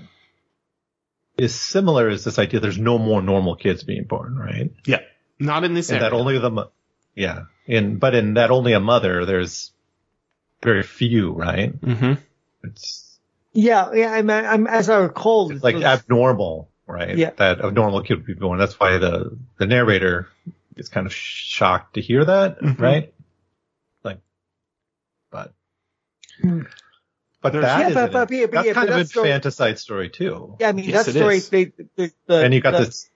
is 1.39 1.55
similar 1.55 2.09
is 2.09 2.25
this 2.25 2.39
idea 2.39 2.61
there's 2.61 2.79
no 2.79 2.99
more 2.99 3.21
normal 3.23 3.57
kids 3.57 3.85
being 3.85 4.05
born, 4.05 4.37
right? 4.37 4.73
Yeah. 4.87 5.01
Not 5.39 5.65
in 5.65 5.75
this 5.75 5.91
And 5.91 5.99
area. 5.99 6.11
that 6.11 6.17
only 6.17 6.39
the 6.39 6.51
mo- 6.51 6.71
yeah, 7.15 7.45
in 7.67 7.99
but 7.99 8.15
in 8.15 8.35
that 8.35 8.51
only 8.51 8.73
a 8.73 8.81
mother, 8.81 9.27
there's 9.27 9.71
very 10.63 10.83
few, 10.83 11.33
right? 11.33 11.73
hmm 11.75 12.15
It's 12.65 13.19
yeah, 13.53 13.93
yeah. 13.93 14.13
I'm, 14.13 14.29
I'm 14.31 14.67
as 14.67 14.89
I 14.89 14.97
recall, 14.99 15.51
it's 15.53 15.63
like 15.63 15.75
was- 15.77 15.85
abnormal, 15.85 16.71
right? 16.87 17.17
Yeah. 17.17 17.31
That 17.37 17.61
a 17.61 17.71
normal 17.71 18.03
kid 18.03 18.15
would 18.17 18.27
be 18.27 18.33
born. 18.35 18.59
That's 18.59 18.81
why 18.81 18.97
the 18.99 19.37
the 19.59 19.67
narrator 19.67 20.29
is 20.77 20.89
kind 20.89 21.07
of 21.07 21.13
shocked 21.15 21.95
to 21.95 22.01
hear 22.01 22.25
that, 22.25 22.61
Mhm. 22.61 22.81
right? 22.81 23.13
Like, 24.03 24.21
but. 25.31 25.53
But 26.43 27.53
There's- 27.53 27.65
that 27.67 27.81
Yeah, 27.81 27.89
is 27.89 27.95
but- 27.95 28.05
an- 28.07 28.13
but- 28.13 28.29
but- 28.29 28.51
that's 28.51 28.67
yeah, 28.67 28.73
kind 28.73 28.87
but 28.87 28.89
of 28.89 28.95
a 28.95 28.99
that's 29.01 29.11
story- 29.11 29.29
infanticide 29.29 29.79
story 29.79 30.09
too. 30.11 30.57
yeah, 30.61 30.69
I 30.69 30.73
mean 30.73 30.87
Yes, 30.89 31.07
that 31.07 31.13
story. 31.15 31.37
is. 31.37 31.49
They, 31.49 31.65
the, 31.97 32.11
the, 32.27 32.45
and 32.45 32.53
you 32.55 32.61
got 32.61 32.73
the, 32.73 32.85
this. 32.87 33.09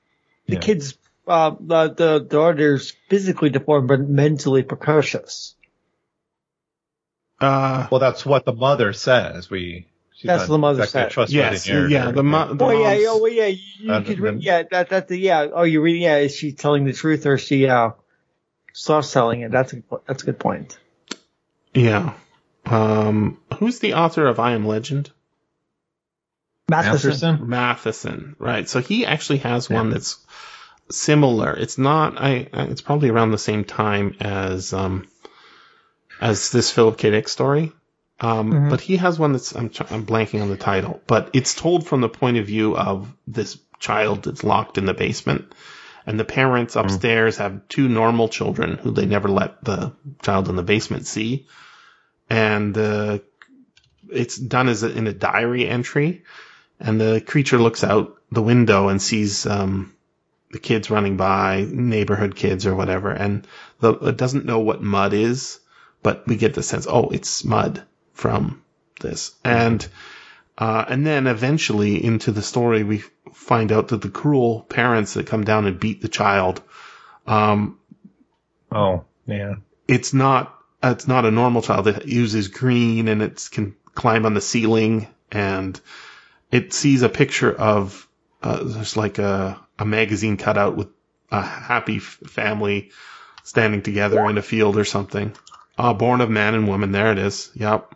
the 0.46 0.54
yeah. 0.54 0.60
kids, 0.60 0.96
uh, 1.26 1.54
the 1.60 1.92
the 1.94 2.18
daughter's 2.20 2.92
physically 3.08 3.50
deformed 3.50 3.88
but 3.88 4.00
mentally 4.08 4.62
precocious. 4.62 5.54
Uh, 7.40 7.88
Well, 7.90 8.00
that's 8.00 8.24
what 8.26 8.44
the 8.44 8.52
mother 8.52 8.92
says. 8.92 9.48
We. 9.50 9.86
she's 10.14 10.26
That's 10.28 10.42
what 10.42 10.54
the 10.54 10.58
mother 10.58 10.82
exactly 10.82 11.22
a 11.22 11.26
said. 11.26 11.34
yes, 11.34 11.66
narrator. 11.66 11.88
yeah, 11.88 12.10
the, 12.10 12.22
mo- 12.22 12.52
the 12.54 12.64
Oh 12.64 12.70
yeah, 12.70 12.78
mom's- 12.90 13.02
yeah, 13.02 13.14
well, 13.14 13.28
yeah. 13.28 13.46
You 13.46 13.92
And 13.92 14.06
could 14.06 14.20
read, 14.20 14.42
yeah, 14.42 14.62
that 14.70 14.90
that 14.90 15.08
the 15.08 15.16
yeah. 15.16 15.46
Oh, 15.52 15.62
you 15.62 15.80
reading? 15.80 16.02
Yeah, 16.02 16.18
is 16.18 16.36
she 16.36 16.52
telling 16.52 16.84
the 16.84 16.92
truth 16.92 17.24
or 17.26 17.34
is 17.34 17.40
she 17.40 17.66
uh 17.68 17.90
soft 18.74 19.08
selling 19.08 19.40
it? 19.40 19.50
That's 19.50 19.72
a 19.72 19.82
that's 20.06 20.22
a 20.22 20.26
good 20.26 20.38
point. 20.38 20.78
yeah. 21.74 22.12
Um, 22.70 23.38
who's 23.58 23.78
the 23.80 23.94
author 23.94 24.26
of 24.26 24.38
I 24.38 24.52
Am 24.52 24.66
Legend? 24.66 25.10
Matheson. 26.68 27.10
Matheson? 27.10 27.48
Matheson, 27.48 28.36
right? 28.38 28.68
So 28.68 28.80
he 28.80 29.04
actually 29.04 29.38
has 29.38 29.68
one 29.68 29.90
that's 29.90 30.24
similar. 30.90 31.52
It's 31.56 31.78
not. 31.78 32.16
I. 32.20 32.48
I- 32.52 32.64
It's 32.66 32.80
probably 32.82 33.10
around 33.10 33.32
the 33.32 33.38
same 33.38 33.64
time 33.64 34.14
as 34.20 34.72
um 34.72 35.06
as 36.20 36.50
this 36.50 36.70
Philip 36.70 36.96
K. 36.98 37.10
Dick 37.10 37.28
story. 37.28 37.72
Um, 38.20 38.52
Mhm. 38.52 38.70
but 38.70 38.80
he 38.82 38.98
has 38.98 39.18
one 39.18 39.32
that's 39.32 39.54
I'm 39.56 39.70
I'm 39.90 40.04
blanking 40.06 40.42
on 40.42 40.50
the 40.50 40.56
title, 40.58 41.00
but 41.06 41.30
it's 41.32 41.54
told 41.54 41.86
from 41.86 42.02
the 42.02 42.08
point 42.08 42.36
of 42.36 42.46
view 42.46 42.76
of 42.76 43.08
this 43.26 43.58
child 43.78 44.24
that's 44.24 44.44
locked 44.44 44.76
in 44.76 44.84
the 44.84 44.92
basement, 44.94 45.52
and 46.06 46.20
the 46.20 46.24
parents 46.26 46.76
upstairs 46.76 47.38
have 47.38 47.66
two 47.68 47.88
normal 47.88 48.28
children 48.28 48.76
who 48.76 48.90
they 48.90 49.06
never 49.06 49.28
let 49.28 49.64
the 49.64 49.92
child 50.22 50.48
in 50.50 50.56
the 50.56 50.62
basement 50.62 51.06
see, 51.06 51.46
and 52.30 52.78
uh, 52.78 53.18
it's 54.08 54.36
done 54.36 54.68
as 54.68 54.82
a, 54.82 54.90
in 54.96 55.06
a 55.06 55.12
diary 55.12 55.68
entry, 55.68 56.22
and 56.78 57.00
the 57.00 57.20
creature 57.20 57.58
looks 57.58 57.84
out 57.84 58.16
the 58.30 58.42
window 58.42 58.88
and 58.88 59.02
sees 59.02 59.44
um, 59.46 59.94
the 60.52 60.58
kids 60.60 60.90
running 60.90 61.16
by, 61.16 61.66
neighborhood 61.68 62.34
kids 62.36 62.66
or 62.66 62.74
whatever, 62.74 63.10
and 63.10 63.46
the, 63.80 63.92
it 63.94 64.16
doesn't 64.16 64.46
know 64.46 64.60
what 64.60 64.80
mud 64.82 65.12
is, 65.12 65.60
but 66.02 66.26
we 66.26 66.36
get 66.36 66.54
the 66.54 66.62
sense, 66.62 66.86
oh, 66.88 67.08
it's 67.10 67.44
mud 67.44 67.82
from 68.14 68.62
this, 69.00 69.34
and 69.44 69.86
uh, 70.56 70.84
and 70.88 71.06
then 71.06 71.26
eventually 71.26 72.02
into 72.04 72.32
the 72.32 72.42
story 72.42 72.84
we 72.84 73.02
find 73.32 73.72
out 73.72 73.88
that 73.88 74.02
the 74.02 74.10
cruel 74.10 74.60
parents 74.62 75.14
that 75.14 75.26
come 75.26 75.42
down 75.44 75.66
and 75.66 75.80
beat 75.80 76.02
the 76.02 76.08
child, 76.08 76.62
um, 77.26 77.78
Oh, 78.70 79.04
yeah. 79.26 79.54
it's 79.88 80.12
not 80.12 80.56
it's 80.82 81.08
not 81.08 81.24
a 81.24 81.30
normal 81.30 81.62
child. 81.62 81.88
It 81.88 82.06
uses 82.06 82.48
green 82.48 83.08
and 83.08 83.22
it 83.22 83.48
can 83.50 83.76
climb 83.94 84.26
on 84.26 84.34
the 84.34 84.40
ceiling 84.40 85.08
and 85.30 85.78
it 86.50 86.72
sees 86.72 87.02
a 87.02 87.08
picture 87.08 87.52
of 87.52 88.08
uh, 88.42 88.62
there's 88.64 88.96
like 88.96 89.18
a 89.18 89.60
a 89.78 89.84
magazine 89.84 90.36
cutout 90.36 90.76
with 90.76 90.88
a 91.30 91.40
happy 91.42 91.96
f- 91.96 92.18
family 92.26 92.90
standing 93.44 93.82
together 93.82 94.24
in 94.26 94.38
a 94.38 94.42
field 94.42 94.76
or 94.76 94.84
something. 94.84 95.32
Uh, 95.78 95.94
born 95.94 96.20
of 96.20 96.28
man 96.30 96.54
and 96.54 96.68
woman. 96.68 96.92
There 96.92 97.12
it 97.12 97.18
is. 97.18 97.50
Yep. 97.54 97.94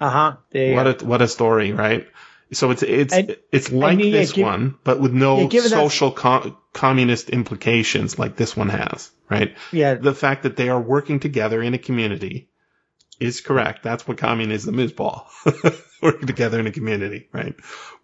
Uh 0.00 0.10
huh. 0.10 0.32
What 0.74 1.02
a 1.02 1.04
what 1.06 1.22
a 1.22 1.28
story, 1.28 1.72
right? 1.72 2.06
So 2.54 2.70
it's 2.70 2.82
it's 2.82 3.12
And- 3.14 3.36
it's 3.52 3.70
like 3.70 3.98
yeah, 3.98 4.10
this 4.10 4.32
give- 4.32 4.44
one, 4.46 4.76
but 4.84 5.00
with 5.00 5.12
no 5.12 5.48
yeah, 5.48 5.60
social 5.60 6.10
co- 6.12 6.56
communist 6.72 7.30
implications 7.30 8.18
like 8.18 8.36
this 8.36 8.56
one 8.56 8.68
has, 8.68 9.10
right? 9.30 9.54
Yeah. 9.72 9.94
The 9.94 10.14
fact 10.14 10.42
that 10.44 10.56
they 10.56 10.68
are 10.68 10.80
working 10.80 11.20
together 11.20 11.62
in 11.62 11.74
a 11.74 11.78
community 11.78 12.48
is 13.20 13.40
correct. 13.40 13.82
That's 13.82 14.06
what 14.08 14.18
communism 14.18 14.78
is, 14.80 14.92
Paul. 14.92 15.28
working 16.02 16.26
together 16.26 16.60
in 16.60 16.66
a 16.66 16.72
community, 16.72 17.28
right? 17.32 17.54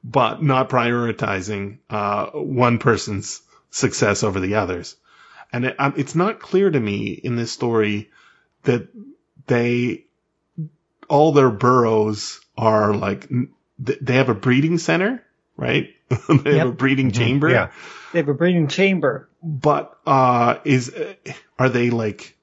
But 0.03 0.43
not 0.43 0.71
prioritizing 0.71 1.79
uh, 1.91 2.27
one 2.31 2.79
person's 2.79 3.43
success 3.71 4.23
over 4.23 4.41
the 4.41 4.55
others. 4.55 4.97
And 5.53 5.67
it, 5.67 5.77
um, 5.79 5.95
it's 5.97 6.15
not 6.15 6.41
clear 6.41 6.71
to 6.71 6.81
me 6.81 7.09
in 7.09 7.37
this 7.37 7.53
story 7.53 8.11
that 8.63 8.89
they 9.47 10.07
all 11.09 11.33
their 11.33 11.51
burrows 11.51 12.41
are 12.57 12.95
like 12.95 13.29
th- 13.85 13.98
they 14.01 14.15
have 14.15 14.28
a 14.28 14.35
breeding 14.35 14.78
center, 14.78 15.23
right? 15.57 15.89
they 16.09 16.59
have 16.59 16.69
a 16.69 16.70
Yep. 16.70 16.77
breeding 16.77 17.11
chamber. 17.12 17.51
Yeah. 17.51 17.70
They 18.12 18.19
have 18.19 18.28
a 18.28 18.35
breeding 18.35 18.69
chamber. 18.69 19.28
But 19.43 19.98
uh 20.07 20.59
is 20.65 20.90
uh, 20.94 21.15
are 21.59 21.69
they 21.69 21.90
like 21.90 22.36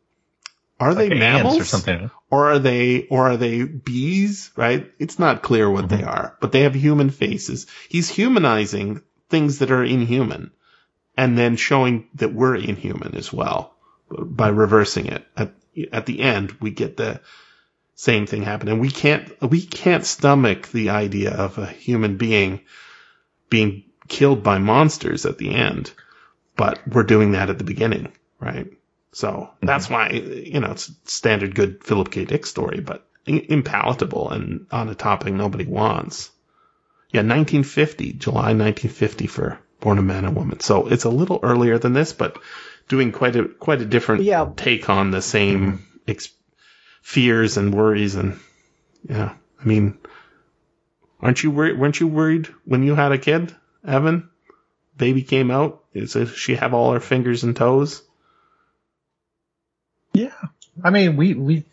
are 0.80 0.94
they 0.96 1.10
Like 1.10 1.20
mammals 1.20 1.60
or 1.60 1.66
something. 1.66 2.10
or 2.30 2.52
are 2.52 2.60
they 2.60 3.08
or 3.08 3.30
are 3.32 3.38
they 3.38 3.64
bees, 3.64 4.52
right? 4.56 4.92
It's 5.00 5.20
not 5.20 5.42
clear 5.42 5.70
what 5.70 5.90
they 5.90 6.04
are, 6.04 6.38
but 6.40 6.52
they 6.52 6.62
have 6.62 6.76
human 6.76 7.10
faces. 7.10 7.68
He's 7.90 8.10
humanizing 8.10 9.02
things 9.30 9.60
that 9.60 9.72
are 9.72 9.84
inhuman 9.84 10.52
and 11.18 11.38
then 11.38 11.56
showing 11.56 12.08
that 12.16 12.34
we're 12.34 12.56
inhuman 12.56 13.16
as 13.16 13.34
well 13.34 13.76
by 14.10 14.50
reversing 14.50 15.08
it. 15.08 15.26
At 15.36 15.54
at 15.92 16.06
the 16.06 16.22
end 16.22 16.54
we 16.62 16.72
get 16.72 16.98
the 16.98 17.22
same 17.98 18.26
thing 18.26 18.44
happened. 18.44 18.70
and 18.70 18.80
we 18.80 18.90
can't 18.90 19.30
we 19.42 19.62
can't 19.62 20.06
stomach 20.06 20.70
the 20.70 20.90
idea 20.92 21.32
of 21.32 21.58
a 21.58 21.66
human 21.66 22.16
being 22.16 22.62
being 23.50 23.84
killed 24.08 24.42
by 24.42 24.58
monsters 24.58 25.26
at 25.26 25.38
the 25.38 25.54
end 25.54 25.92
but 26.56 26.80
we're 26.88 27.04
doing 27.04 27.32
that 27.34 27.50
at 27.50 27.58
the 27.58 27.66
beginning 27.66 28.14
right 28.40 28.72
so 29.12 29.50
that's 29.62 29.88
mm-hmm. 29.88 29.94
why 29.94 30.10
you 30.12 30.62
know 30.62 30.72
it's 30.72 30.90
standard 31.04 31.54
good 31.54 31.84
philip 31.84 32.10
k 32.10 32.24
dick 32.24 32.46
story 32.46 32.80
but 32.80 33.08
impalatable 33.28 34.32
and 34.32 34.66
on 34.72 34.90
a 34.90 34.96
topic 34.96 35.34
nobody 35.34 35.66
wants. 35.66 36.32
Yeah, 37.10 37.22
1950, 37.22 38.14
July 38.14 38.54
1950 38.54 39.28
for 39.28 39.60
Born 39.80 39.98
a 39.98 40.02
Man 40.02 40.26
and 40.26 40.36
Woman. 40.36 40.60
So 40.60 40.88
it's 40.88 41.06
a 41.06 41.10
little 41.10 41.40
earlier 41.44 41.78
than 41.78 41.94
this, 41.94 42.14
but 42.14 42.38
doing 42.90 43.12
quite 43.12 43.36
a 43.36 43.46
quite 43.46 43.82
a 43.82 43.86
different 43.86 44.24
Yeah. 44.24 44.50
take 44.56 44.90
on 44.90 45.12
the 45.12 45.22
same 45.22 45.60
mm-hmm. 45.60 45.84
ex- 46.08 46.34
fears 47.08 47.56
and 47.56 47.74
worries 47.74 48.16
and 48.16 48.38
yeah. 49.08 49.34
I 49.62 49.66
mean, 49.66 49.98
aren't 51.22 51.42
you 51.42 51.52
worried? 51.52 51.80
Weren't 51.80 52.00
you 52.02 52.08
worried 52.08 52.48
when 52.66 52.84
you 52.84 52.96
had 52.96 53.14
a 53.14 53.18
kid, 53.18 53.56
Evan? 53.88 54.30
Baby 54.98 55.24
came 55.24 55.50
out. 55.50 55.84
Is 55.94 56.18
she 56.36 56.56
have 56.56 56.74
all 56.74 56.92
her 56.92 57.00
fingers 57.00 57.44
and 57.46 57.56
toes? 57.56 58.04
Yeah. 60.14 60.34
I 60.84 60.90
mean, 60.90 61.16
we 61.16 61.34
we 61.34 61.64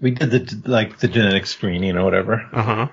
we 0.00 0.12
did 0.12 0.30
the 0.30 0.70
like 0.70 0.98
the 0.98 1.08
genetic 1.08 1.46
screening 1.46 1.96
or 1.96 2.04
whatever, 2.04 2.46
Uh 2.52 2.62
huh. 2.62 2.88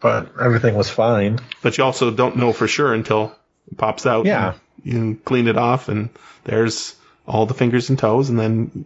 but 0.00 0.32
everything 0.38 0.74
was 0.74 0.90
fine. 0.90 1.38
But 1.62 1.78
you 1.78 1.84
also 1.84 2.10
don't 2.10 2.36
know 2.36 2.52
for 2.52 2.68
sure 2.68 2.92
until 2.92 3.34
it 3.70 3.78
pops 3.78 4.04
out. 4.04 4.26
Yeah. 4.26 4.54
You 4.82 5.18
clean 5.24 5.48
it 5.48 5.56
off, 5.56 5.88
and 5.88 6.10
there's 6.44 6.94
all 7.26 7.46
the 7.46 7.54
fingers 7.54 7.88
and 7.88 7.98
toes, 7.98 8.28
and 8.28 8.38
then 8.38 8.84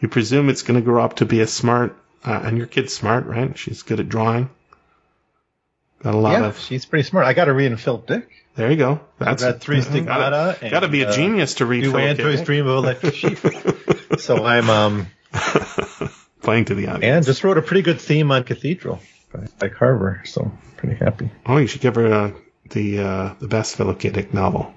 you 0.00 0.08
presume 0.08 0.48
it's 0.48 0.62
going 0.62 0.78
to 0.78 0.84
grow 0.84 1.02
up 1.02 1.16
to 1.16 1.26
be 1.26 1.40
a 1.40 1.46
smart. 1.46 1.96
Uh, 2.24 2.40
and 2.44 2.58
your 2.58 2.66
kid's 2.66 2.92
smart, 2.92 3.26
right? 3.26 3.56
She's 3.56 3.82
good 3.82 4.00
at 4.00 4.08
drawing. 4.08 4.50
Got 6.02 6.14
a 6.14 6.18
lot 6.18 6.32
yeah, 6.32 6.46
of. 6.46 6.58
she's 6.58 6.84
pretty 6.84 7.04
smart. 7.04 7.26
I 7.26 7.32
got 7.32 7.46
to 7.46 7.52
read 7.52 7.70
in 7.70 7.76
Philip 7.76 8.06
Dick. 8.06 8.28
There 8.54 8.70
you 8.70 8.76
go. 8.76 9.00
That's 9.18 9.42
read 9.42 9.60
Three 9.60 9.76
gotta, 9.76 9.90
Stigmata. 9.90 10.58
and, 10.60 10.70
gotta 10.72 10.88
be 10.88 11.02
a 11.02 11.08
uh, 11.08 11.12
genius 11.12 11.54
to 11.54 11.66
read. 11.66 11.84
New 11.84 11.92
Philip 11.92 12.08
Android's 12.08 12.40
Dick. 12.40 12.46
Dream 12.46 12.66
of 12.66 12.76
Electric 12.78 13.14
Sheep. 13.14 13.38
so 14.18 14.44
I'm 14.44 14.68
um 14.68 15.06
Playing 16.42 16.64
to 16.66 16.74
the 16.74 16.88
audience. 16.88 17.04
and 17.04 17.24
just 17.26 17.44
wrote 17.44 17.58
a 17.58 17.62
pretty 17.62 17.82
good 17.82 18.00
theme 18.00 18.32
on 18.32 18.42
Cathedral 18.44 19.00
by, 19.32 19.46
by 19.58 19.68
Carver. 19.68 20.22
So 20.24 20.50
pretty 20.76 20.96
happy. 20.96 21.30
Oh, 21.46 21.58
you 21.58 21.66
should 21.66 21.82
give 21.82 21.96
her 21.96 22.12
uh, 22.12 22.30
the 22.70 22.98
uh, 23.00 23.34
the 23.38 23.48
best 23.48 23.76
Philip 23.76 23.98
K. 23.98 24.10
Dick 24.10 24.34
novel 24.34 24.72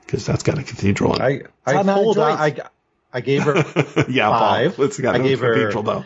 because 0.00 0.26
that's 0.26 0.42
got 0.42 0.58
a 0.58 0.62
cathedral 0.62 1.16
in 1.16 1.22
it. 1.22 1.50
I 1.66 1.70
I 1.70 1.74
Time 1.74 1.88
out 1.88 1.94
told 1.94 2.16
her 2.16 2.22
Joyce. 2.22 2.38
I 2.38 2.68
I 3.16 3.20
gave 3.20 3.44
her 3.44 3.54
yeah, 4.10 4.28
five. 4.28 4.76
Paul. 4.76 4.84
It's 4.84 5.00
got 5.00 5.14
I 5.14 5.18
gave 5.20 5.40
her- 5.40 5.72
though. 5.72 6.04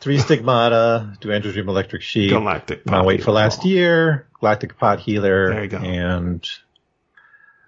Three 0.00 0.18
Stigmata, 0.18 1.16
Do 1.20 1.32
Androids 1.32 1.54
Dream 1.54 1.68
of 1.68 1.72
Electric 1.74 2.02
Sheep, 2.02 2.30
Galactic. 2.30 2.84
Can't 2.84 3.06
Wait 3.06 3.22
for 3.24 3.32
Last 3.32 3.60
Paul. 3.62 3.70
Year, 3.70 4.26
Galactic 4.40 4.76
Pot 4.78 5.00
Healer, 5.00 5.48
There 5.54 5.62
you 5.64 5.68
go. 5.70 5.78
and 5.78 6.46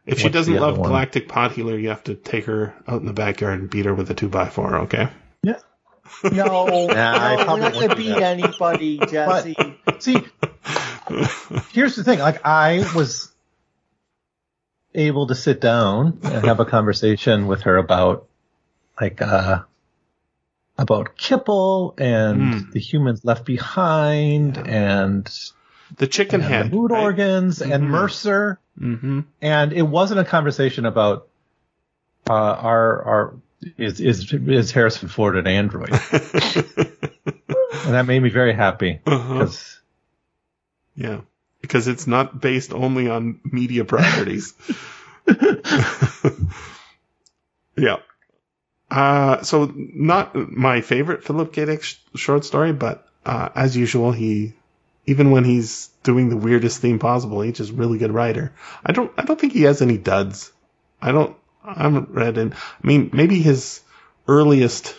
If 0.04 0.18
she 0.20 0.28
doesn't 0.28 0.54
love 0.54 0.76
one? 0.76 0.88
Galactic 0.90 1.26
Pot 1.26 1.52
Healer, 1.52 1.78
you 1.78 1.88
have 1.88 2.04
to 2.04 2.14
take 2.14 2.44
her 2.44 2.74
out 2.86 3.00
in 3.00 3.06
the 3.06 3.12
backyard 3.14 3.60
and 3.60 3.70
beat 3.70 3.86
her 3.86 3.94
with 3.94 4.10
a 4.10 4.14
two 4.14 4.28
by 4.28 4.48
four. 4.50 4.76
Okay. 4.80 5.08
No, 5.42 5.56
no, 6.30 6.88
I 6.90 7.46
we're 7.48 7.58
not 7.60 7.72
gonna 7.72 7.96
beat 7.96 8.08
that. 8.10 8.22
anybody, 8.38 8.98
Jesse. 9.08 9.56
See, 10.00 10.18
here's 11.72 11.96
the 11.96 12.04
thing. 12.04 12.18
Like 12.18 12.44
I 12.44 12.84
was 12.94 13.32
able 14.94 15.26
to 15.28 15.34
sit 15.34 15.60
down 15.60 16.18
and 16.22 16.44
have 16.44 16.60
a 16.60 16.66
conversation 16.66 17.46
with 17.46 17.62
her 17.62 17.78
about 17.78 18.28
like 19.00 19.22
uh 19.22 19.62
about 20.78 21.16
Kipple 21.16 21.98
and 22.00 22.54
Mm. 22.54 22.70
the 22.72 22.80
humans 22.80 23.24
left 23.24 23.44
behind 23.44 24.56
and, 24.58 25.30
The 25.96 26.06
chicken 26.06 26.40
and 26.40 26.50
head. 26.50 26.70
the 26.70 26.76
mood 26.76 26.90
right? 26.90 27.02
organs 27.02 27.60
and 27.60 27.84
Mhm. 27.84 27.88
Mercer. 27.88 28.58
Mm-hmm. 28.80 29.20
And 29.42 29.72
it 29.72 29.82
wasn't 29.82 30.20
a 30.20 30.24
conversation 30.24 30.86
about 30.86 31.28
uh 32.28 32.32
our 32.32 33.02
our 33.04 33.34
is 33.76 34.00
is 34.00 34.32
is 34.32 34.72
Harrison 34.72 35.08
Ford 35.08 35.36
an 35.36 35.46
android? 35.46 35.90
and 36.12 37.94
that 37.94 38.04
made 38.06 38.20
me 38.22 38.30
very 38.30 38.54
happy 38.54 39.00
Uh-huh. 39.06 39.34
because 39.34 39.80
Yeah. 40.96 41.20
Because 41.60 41.86
it's 41.86 42.08
not 42.08 42.40
based 42.40 42.72
only 42.72 43.08
on 43.08 43.38
media 43.44 43.84
properties. 43.84 44.54
yeah. 47.76 47.96
Uh, 48.92 49.42
so 49.42 49.72
not 49.74 50.34
my 50.34 50.82
favorite 50.82 51.24
Philip 51.24 51.50
K. 51.50 51.64
Dick 51.64 51.82
sh- 51.82 51.96
short 52.14 52.44
story, 52.44 52.74
but 52.74 53.08
uh, 53.24 53.48
as 53.54 53.74
usual, 53.74 54.12
he 54.12 54.52
even 55.06 55.30
when 55.30 55.44
he's 55.44 55.88
doing 56.02 56.28
the 56.28 56.36
weirdest 56.36 56.82
theme 56.82 56.98
possible, 56.98 57.40
he's 57.40 57.56
just 57.56 57.70
a 57.70 57.74
really 57.74 57.96
good 57.96 58.12
writer. 58.12 58.52
I 58.84 58.92
don't 58.92 59.10
I 59.16 59.24
don't 59.24 59.40
think 59.40 59.54
he 59.54 59.62
has 59.62 59.80
any 59.80 59.96
duds. 59.96 60.52
I 61.00 61.10
don't 61.10 61.34
I 61.64 61.84
haven't 61.84 62.10
read 62.10 62.36
in 62.36 62.52
I 62.52 62.86
mean 62.86 63.08
maybe 63.14 63.40
his 63.40 63.80
earliest 64.28 64.94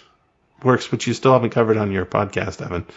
works, 0.63 0.91
which 0.91 1.05
you 1.05 1.13
still 1.13 1.33
haven't 1.33 1.51
covered 1.51 1.77
on 1.77 1.91
your 1.91 2.05
podcast, 2.05 2.65
Evan, 2.65 2.87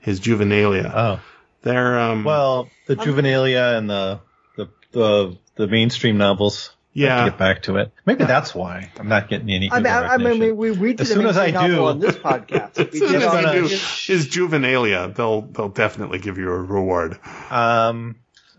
his 0.00 0.20
Juvenilia. 0.20 0.90
oh 0.94 1.20
They're 1.62 1.98
um 2.00 2.24
Well, 2.24 2.70
the 2.86 2.96
Juvenilia 2.96 3.76
and 3.76 3.90
the 3.90 4.20
the 4.56 4.68
the, 4.92 5.38
the 5.56 5.66
mainstream 5.66 6.16
novels. 6.16 6.70
I 6.96 7.00
have 7.00 7.18
yeah. 7.18 7.24
to 7.24 7.30
get 7.30 7.38
back 7.38 7.62
to 7.64 7.76
it. 7.76 7.92
Maybe 8.06 8.24
that's 8.24 8.54
why 8.54 8.90
I'm 8.98 9.08
not 9.08 9.28
getting 9.28 9.50
any. 9.50 9.70
I 9.70 9.76
mean, 9.80 9.86
I, 9.86 10.14
I 10.14 10.16
mean, 10.16 10.38
we, 10.38 10.52
we 10.52 10.70
we 10.72 10.88
did 10.94 11.02
As 11.02 11.08
soon 11.10 11.26
as 11.26 11.36
I 11.36 11.50
do- 11.50 11.84
on 11.84 11.98
this 12.00 12.16
podcast. 12.16 12.78
As 12.78 12.92
We 12.92 12.98
soon 13.00 13.14
as 13.16 13.24
on- 13.26 13.54
you 13.56 13.62
do 13.62 13.68
Sh- 13.68 14.06
his 14.08 14.28
Juvenilia, 14.28 15.14
they'll 15.14 15.42
they'll 15.42 15.68
definitely 15.68 16.18
give 16.20 16.38
you 16.38 16.50
a 16.50 16.58
reward. 16.62 17.18
um, 17.50 18.16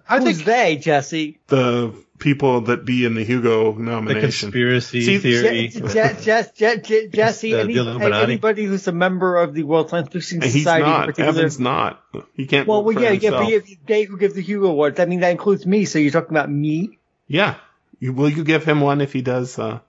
I 0.09 0.19
Who's 0.19 0.35
think 0.37 0.45
they, 0.45 0.77
Jesse? 0.77 1.37
The 1.47 1.93
people 2.17 2.61
that 2.61 2.85
be 2.85 3.03
in 3.05 3.13
the 3.13 3.23
Hugo 3.25 3.73
nomination. 3.73 4.15
the 4.15 4.21
conspiracy 4.21 5.01
See, 5.01 5.17
theory. 5.17 5.67
Je- 5.67 5.81
Je- 5.81 6.15
Je- 6.23 6.43
Je- 6.55 6.81
Je- 6.81 7.07
Jesse, 7.09 7.51
The- 7.51 7.59
any, 7.59 7.73
the 7.73 7.99
anybody 8.23 8.63
who's 8.65 8.87
a 8.87 8.91
member 8.93 9.35
of 9.35 9.53
the 9.53 9.63
World 9.63 9.89
Science 9.89 10.09
Fiction 10.09 10.41
He's 10.41 10.53
Society, 10.53 10.85
in 10.85 10.89
not. 10.89 11.05
particular. 11.07 11.29
Evan's 11.29 11.59
not. 11.59 12.01
He 12.35 12.45
can't. 12.47 12.67
well, 12.67 12.83
well, 12.83 12.95
for 12.95 13.01
yeah, 13.01 13.11
yeah, 13.11 13.31
but 13.31 13.49
yeah, 13.49 13.59
they 13.85 14.03
who 14.03 14.17
give 14.17 14.33
the 14.33 14.41
Hugo 14.41 14.67
Awards. 14.67 14.99
I 14.99 15.05
mean, 15.05 15.19
that 15.19 15.31
includes 15.31 15.65
me. 15.65 15.83
So 15.85 15.99
you're 15.99 16.11
talking 16.11 16.31
about 16.31 16.49
me? 16.49 16.97
Yeah. 17.27 17.55
You, 17.99 18.13
will 18.13 18.29
you 18.29 18.43
give 18.43 18.63
him 18.63 18.81
one 18.81 19.01
if 19.01 19.13
he 19.13 19.21
does? 19.21 19.57
Uh, 19.57 19.79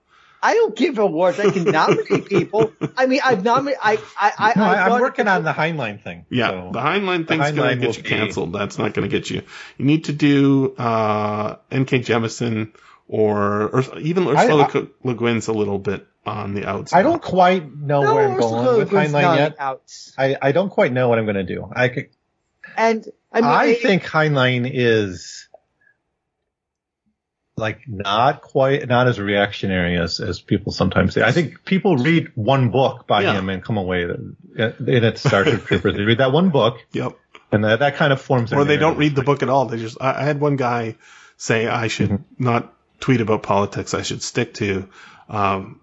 I 0.43 0.55
don't 0.55 0.77
give 0.77 0.99
awards. 0.99 1.39
I 1.41 1.51
can 1.51 1.65
nominate 1.65 2.27
people. 2.29 2.73
I 2.97 3.07
mean, 3.07 3.21
I've 3.25 3.43
nominated. 3.45 3.81
I, 3.83 3.99
I, 4.19 4.33
I, 4.39 4.53
no, 4.57 4.63
I, 4.65 4.69
I've 4.71 4.79
I'm 4.79 4.89
gone- 4.91 5.01
working 5.01 5.29
on 5.29 5.43
the 5.45 5.53
Heinlein 5.53 6.01
thing. 6.03 6.27
yeah, 6.31 6.51
so- 6.51 6.71
the 6.73 6.79
Heinlein 6.79 7.27
thing's 7.27 7.43
Heinlein 7.47 7.57
going 7.57 7.81
to 7.81 7.87
get 7.87 7.97
you 7.97 8.03
be- 8.05 8.09
canceled. 8.09 8.53
That's 8.53 8.79
not 8.79 8.95
going 8.95 9.09
to 9.09 9.15
get 9.15 9.29
you. 9.31 9.43
You 9.79 9.85
need 9.85 10.05
to 10.05 10.13
do 10.13 10.75
uh, 10.77 11.57
N.K. 11.71 12.01
Jemisin 12.01 12.73
or 13.09 13.69
or 13.71 13.99
even 13.99 14.29
Ursula 14.29 14.71
I- 14.73 14.87
Le 15.03 15.15
Guin's 15.15 15.49
a 15.49 15.53
little 15.53 15.79
bit 15.79 16.07
on 16.25 16.55
the 16.55 16.67
outside. 16.67 16.99
I 16.99 17.03
don't 17.03 17.23
quite 17.23 17.75
know 17.75 18.03
No, 18.03 18.15
where 18.15 18.29
I'm 18.29 18.37
Ursula 18.37 18.65
going 18.65 18.79
with 18.79 18.93
Le 18.93 19.01
Guin's 19.03 19.13
Heinlein 19.15 19.37
yet. 19.39 19.57
out. 19.59 19.83
I, 20.17 20.37
I 20.41 20.53
don't 20.53 20.69
quite 20.71 20.93
know 20.93 21.09
what 21.09 21.19
I'm 21.19 21.25
going 21.25 21.37
to 21.37 21.43
do. 21.55 21.69
I 21.75 21.89
could, 21.89 22.11
And 22.77 23.07
I 23.33 23.41
mean, 23.41 23.51
I 23.51 23.65
it- 23.67 23.83
think 23.83 24.05
Heinlein 24.05 24.71
is 24.73 25.48
like 27.59 27.81
not 27.89 28.41
quite 28.43 28.89
not 28.89 29.09
as 29.09 29.19
reactionary 29.21 29.99
as 29.99 30.21
as 30.21 30.41
people 30.41 30.73
sometimes 30.73 31.15
say. 31.15 31.23
I 31.23 31.33
think 31.33 31.65
people 31.65 31.97
read 31.97 32.33
one 32.35 32.71
book 32.71 33.07
by 33.07 33.23
Yeah. 33.23 33.35
him 33.39 33.49
and 33.49 33.63
come 33.63 33.77
away 33.77 34.05
and 34.05 34.37
it's 34.57 35.21
Starship 35.21 35.65
Troopers. 35.67 35.97
They 35.97 36.03
read 36.03 36.19
that 36.19 36.33
one 36.33 36.51
book 36.51 36.79
Yep. 36.93 37.13
and 37.53 37.65
that, 37.65 37.81
that 37.81 37.97
kind 37.97 38.13
of 38.13 38.21
forms. 38.21 38.53
or 38.53 38.65
they 38.65 38.77
don't 38.77 38.97
read 38.97 39.15
the 39.15 39.23
book 39.23 39.43
at 39.43 39.49
all. 39.49 39.67
They 39.67 39.79
just. 39.79 39.99
I, 40.01 40.21
I 40.21 40.25
had 40.25 40.41
one 40.41 40.57
guy 40.57 40.97
say 41.37 41.67
I 41.67 41.89
should 41.89 42.11
Mm-hmm. 42.11 42.45
not 42.45 42.73
tweet 43.01 43.21
about 43.21 43.43
politics. 43.43 43.95
I 43.95 44.03
should 44.03 44.23
stick 44.23 44.55
to 44.55 44.89
um, 45.29 45.81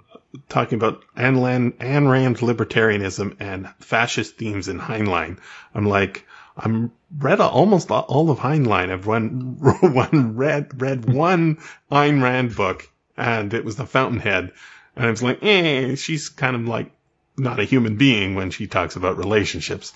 talking 0.50 0.78
about 0.78 1.04
Ayn 1.16 1.74
Ayn 1.78 2.10
Rand 2.12 2.38
libertarianism 2.38 3.38
and 3.40 3.70
fascist 3.80 4.36
themes 4.38 4.68
in 4.68 4.80
Heinlein. 4.80 5.38
I'm 5.74 5.86
like, 5.86 6.26
I'm 6.58 6.92
read 7.18 7.42
almost 7.42 7.92
all 7.92 8.30
of 8.30 8.40
Heinlein. 8.40 8.92
I've 8.92 9.06
one, 9.08 9.58
one 9.60 10.36
read 10.36 10.82
read 10.82 11.06
one 11.06 11.58
Ayn 11.92 12.22
Rand 12.22 12.56
book, 12.56 12.90
and 13.18 13.54
it 13.54 13.66
was 13.66 13.76
The 13.76 13.86
Fountainhead. 13.86 14.52
And 14.96 15.06
I 15.06 15.10
was 15.10 15.24
like, 15.24 15.44
eh, 15.44 15.96
she's 15.96 16.30
kind 16.30 16.56
of 16.56 16.68
like 16.68 16.92
not 17.38 17.60
a 17.60 17.66
human 17.66 17.98
being 17.98 18.36
when 18.36 18.52
she 18.52 18.68
talks 18.68 18.96
about 18.96 19.18
relationships. 19.18 19.94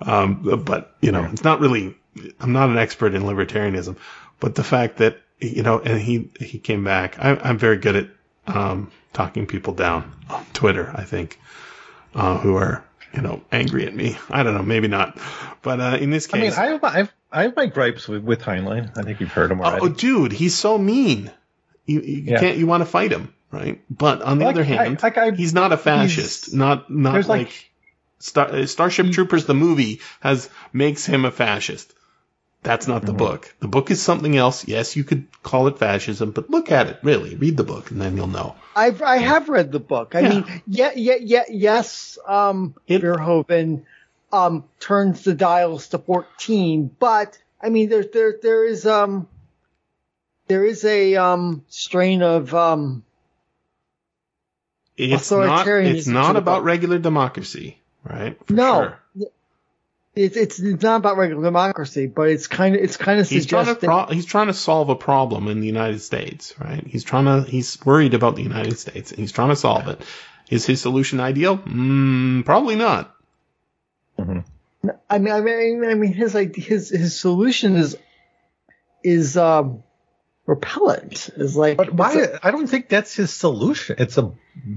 Um, 0.00 0.62
but 0.64 0.94
you 1.00 1.12
know, 1.12 1.24
it's 1.24 1.44
not 1.44 1.60
really. 1.60 1.96
I'm 2.40 2.52
not 2.52 2.70
an 2.70 2.78
expert 2.78 3.14
in 3.14 3.22
libertarianism, 3.22 3.96
but 4.40 4.54
the 4.54 4.64
fact 4.64 4.98
that 4.98 5.20
you 5.40 5.62
know, 5.62 5.80
and 5.80 6.00
he 6.00 6.30
he 6.38 6.58
came 6.58 6.84
back. 6.84 7.18
I, 7.18 7.36
I'm 7.36 7.58
very 7.58 7.76
good 7.76 7.96
at 7.96 8.08
um, 8.46 8.90
talking 9.12 9.46
people 9.46 9.74
down 9.74 10.12
on 10.30 10.44
Twitter. 10.52 10.90
I 10.94 11.02
think 11.02 11.38
uh, 12.14 12.38
who 12.38 12.56
are 12.56 12.85
you 13.16 13.22
know 13.22 13.42
angry 13.50 13.86
at 13.86 13.94
me. 13.94 14.16
I 14.30 14.42
don't 14.42 14.54
know, 14.54 14.62
maybe 14.62 14.88
not, 14.88 15.18
but 15.62 15.80
uh, 15.80 15.96
in 16.00 16.10
this 16.10 16.28
I 16.32 16.36
mean, 16.38 16.50
case, 16.50 16.58
I 16.58 16.66
have 16.66 16.82
my, 16.82 16.88
I've, 16.88 17.12
I 17.32 17.42
have 17.44 17.56
my 17.56 17.66
gripes 17.66 18.06
with, 18.06 18.22
with 18.22 18.42
Heinlein. 18.42 18.96
I 18.96 19.02
think 19.02 19.20
you've 19.20 19.32
heard 19.32 19.50
him 19.50 19.60
already. 19.60 19.84
oh, 19.84 19.88
dude, 19.88 20.32
he's 20.32 20.54
so 20.54 20.78
mean. 20.78 21.30
You, 21.86 22.00
you 22.00 22.22
Yeah. 22.26 22.40
can't. 22.40 22.56
You 22.58 22.66
want 22.66 22.80
to 22.82 22.86
fight 22.86 23.12
him, 23.12 23.32
right? 23.50 23.80
But 23.90 24.22
on 24.22 24.38
the 24.38 24.44
Like, 24.44 24.54
other 24.56 24.62
I- 24.62 24.64
hand, 24.64 25.02
like 25.02 25.16
I- 25.18 25.30
he's 25.32 25.54
not 25.54 25.72
a 25.72 25.76
fascist. 25.76 26.52
Not 26.54 26.90
not 26.90 27.14
like, 27.14 27.26
like, 27.28 27.70
Star, 28.18 28.48
uh, 28.48 28.66
Starship 28.66 29.10
Troopers, 29.12 29.44
the 29.46 29.54
movie, 29.54 30.00
has 30.20 30.48
makes 30.72 31.04
him 31.06 31.24
a 31.24 31.30
fascist. 31.30 31.92
That's 32.66 32.88
not 32.88 33.02
the 33.02 33.08
Mm-hmm. 33.12 33.16
book. 33.18 33.54
The 33.60 33.68
book 33.68 33.90
is 33.92 34.02
something 34.02 34.36
else. 34.36 34.66
Yes, 34.66 34.96
you 34.96 35.04
could 35.04 35.26
call 35.42 35.68
it 35.68 35.78
fascism, 35.78 36.32
but 36.32 36.50
look 36.50 36.72
at 36.72 36.88
it. 36.88 36.98
Really, 37.02 37.36
read 37.36 37.56
the 37.56 37.62
book, 37.64 37.92
and 37.92 38.00
then 38.00 38.16
you'll 38.16 38.26
know. 38.26 38.56
I've 38.74 39.00
I 39.02 39.18
have 39.18 39.48
read 39.48 39.70
the 39.70 39.78
book. 39.78 40.14
I 40.16 40.20
Yeah. 40.20 40.28
mean, 40.28 40.62
yeah, 40.66 40.90
yeah, 40.96 41.14
yeah, 41.20 41.44
yes. 41.48 42.18
Um, 42.26 42.74
It- 42.88 43.02
Verhoeven 43.02 43.84
um, 44.32 44.64
turns 44.80 45.22
the 45.22 45.34
dials 45.34 45.88
to 45.90 45.98
14. 45.98 46.90
But 46.98 47.38
I 47.62 47.68
mean, 47.68 47.88
there, 47.88 48.04
there, 48.04 48.34
there 48.42 48.64
is, 48.66 48.84
um, 48.84 49.28
there 50.48 50.64
is 50.66 50.84
a, 50.84 51.14
um, 51.16 51.64
strain 51.68 52.22
of, 52.22 52.52
um, 52.52 53.04
It's 54.96 55.30
not. 55.30 55.66
It's 55.68 56.06
not 56.08 56.36
about 56.36 56.58
book. 56.60 56.64
regular 56.64 56.98
democracy, 56.98 57.78
right? 58.02 58.36
For 58.46 58.52
no, 58.54 58.72
sure. 58.82 58.98
It's, 60.16 60.36
it's, 60.36 60.58
it's 60.58 60.82
not 60.82 60.96
about 60.96 61.18
regular 61.18 61.44
democracy, 61.44 62.06
but 62.06 62.28
it's 62.30 62.46
kind 62.46 62.74
of, 62.74 62.82
it's 62.82 62.96
kind 62.96 63.20
of 63.20 63.28
He's 63.28 63.46
trying 63.46 63.66
to 63.66 63.74
suggesting. 63.74 63.88
pro- 63.90 64.06
he's 64.06 64.24
trying 64.26 64.46
to 64.48 64.54
solve 64.54 64.88
a 64.88 64.96
problem 64.96 65.48
in 65.48 65.60
the 65.60 65.66
United 65.66 66.00
States, 66.00 66.54
right? 66.58 66.84
He's 66.86 67.04
trying 67.04 67.26
to 67.26 67.42
he's 67.48 67.78
worried 67.84 68.14
about 68.14 68.34
the 68.34 68.42
United 68.42 68.78
States 68.78 69.10
and 69.10 69.20
he's 69.20 69.32
trying 69.32 69.50
to 69.50 69.56
solve 69.56 69.88
it. 69.88 70.00
Is 70.50 70.64
his 70.64 70.80
solution 70.80 71.20
ideal? 71.20 71.58
Mm, 71.58 72.44
probably 72.44 72.76
not. 72.76 73.14
I 74.18 74.22
mean, 75.18 75.32
I 75.32 75.40
mean, 75.40 75.84
I 75.84 75.94
mean, 75.94 76.12
his 76.12 76.34
like 76.34 76.54
his 76.56 76.88
his 76.90 77.18
solution 77.18 77.76
is 77.76 77.96
is 79.02 79.36
um 79.36 79.82
repellent. 80.46 81.28
Is 81.36 81.56
like, 81.56 81.76
But 81.76 81.92
why? 81.92 82.12
it's 82.16 82.34
a- 82.34 82.46
I 82.46 82.50
don't 82.50 82.66
think 82.66 82.88
that's 82.88 83.14
his 83.14 83.32
solution. 83.32 83.96
It's 83.98 84.16
a 84.16 84.32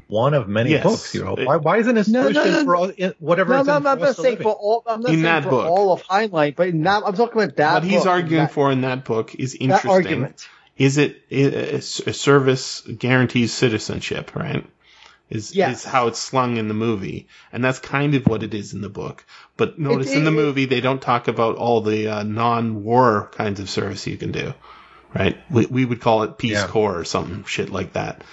one 0.07 0.33
of 0.33 0.47
many 0.47 0.71
Yes. 0.71 0.83
books. 0.83 1.15
You 1.15 1.23
know, 1.23 1.35
why? 1.35 1.55
Why 1.57 1.77
isn't 1.77 1.95
his 1.95 2.07
No, 2.07 2.23
no, 2.23 2.31
solution 2.33 2.51
no, 2.53 2.63
for 2.65 2.75
all, 2.75 2.89
in- 2.89 3.13
whatever? 3.19 3.53
no, 3.53 3.61
no, 3.63 3.79
no, 3.79 3.89
I'm 3.91 3.99
not 3.99 4.15
saying 4.15 4.37
for 4.37 4.51
all. 4.51 4.83
I'm 4.87 5.01
not 5.01 5.09
In 5.09 5.15
saying 5.21 5.23
that 5.23 5.43
for 5.43 5.49
book. 5.51 5.65
all 5.65 5.93
of 5.93 6.03
Heinlein, 6.03 6.55
but 6.55 6.67
in 6.69 6.83
that, 6.83 7.03
I'm 7.05 7.13
talking 7.13 7.41
about 7.41 7.55
that. 7.57 7.73
what 7.75 7.83
he's 7.83 8.05
arguing 8.05 8.43
that, 8.43 8.51
for 8.51 8.71
in 8.71 8.81
that 8.81 9.05
book 9.05 9.35
is 9.35 9.53
that 9.53 9.61
interesting. 9.61 9.91
argument. 9.91 10.47
Is 10.77 10.97
it 10.97 11.21
a 11.29 11.75
a 11.75 11.81
service 11.81 12.81
guarantees 12.81 13.53
citizenship, 13.53 14.35
right? 14.35 14.65
Is 15.29 15.53
Yes. 15.53 15.79
is 15.79 15.83
how 15.85 16.07
it's 16.07 16.17
slung 16.17 16.57
in 16.57 16.67
the 16.69 16.73
movie, 16.73 17.27
and 17.53 17.63
that's 17.63 17.77
kind 17.79 18.15
of 18.15 18.25
what 18.25 18.41
it 18.43 18.53
is 18.55 18.73
in 18.73 18.81
the 18.81 18.89
book. 18.89 19.23
But 19.57 19.77
notice 19.77 20.11
in 20.11 20.23
the 20.23 20.31
movie 20.31 20.65
they 20.65 20.81
don't 20.81 21.01
talk 21.01 21.27
about 21.27 21.55
all 21.57 21.81
the 21.81 22.07
uh, 22.07 22.23
non-war 22.23 23.29
kinds 23.33 23.59
of 23.59 23.69
service 23.69 24.07
you 24.07 24.17
can 24.17 24.31
do, 24.31 24.53
right? 25.13 25.37
We 25.49 25.65
we 25.65 25.85
would 25.85 26.01
call 26.01 26.23
it 26.23 26.37
Peace 26.37 26.53
Yeah. 26.53 26.67
Corps 26.67 26.99
or 26.99 27.05
some 27.05 27.43
shit 27.45 27.69
like 27.69 27.93
that. 27.93 28.23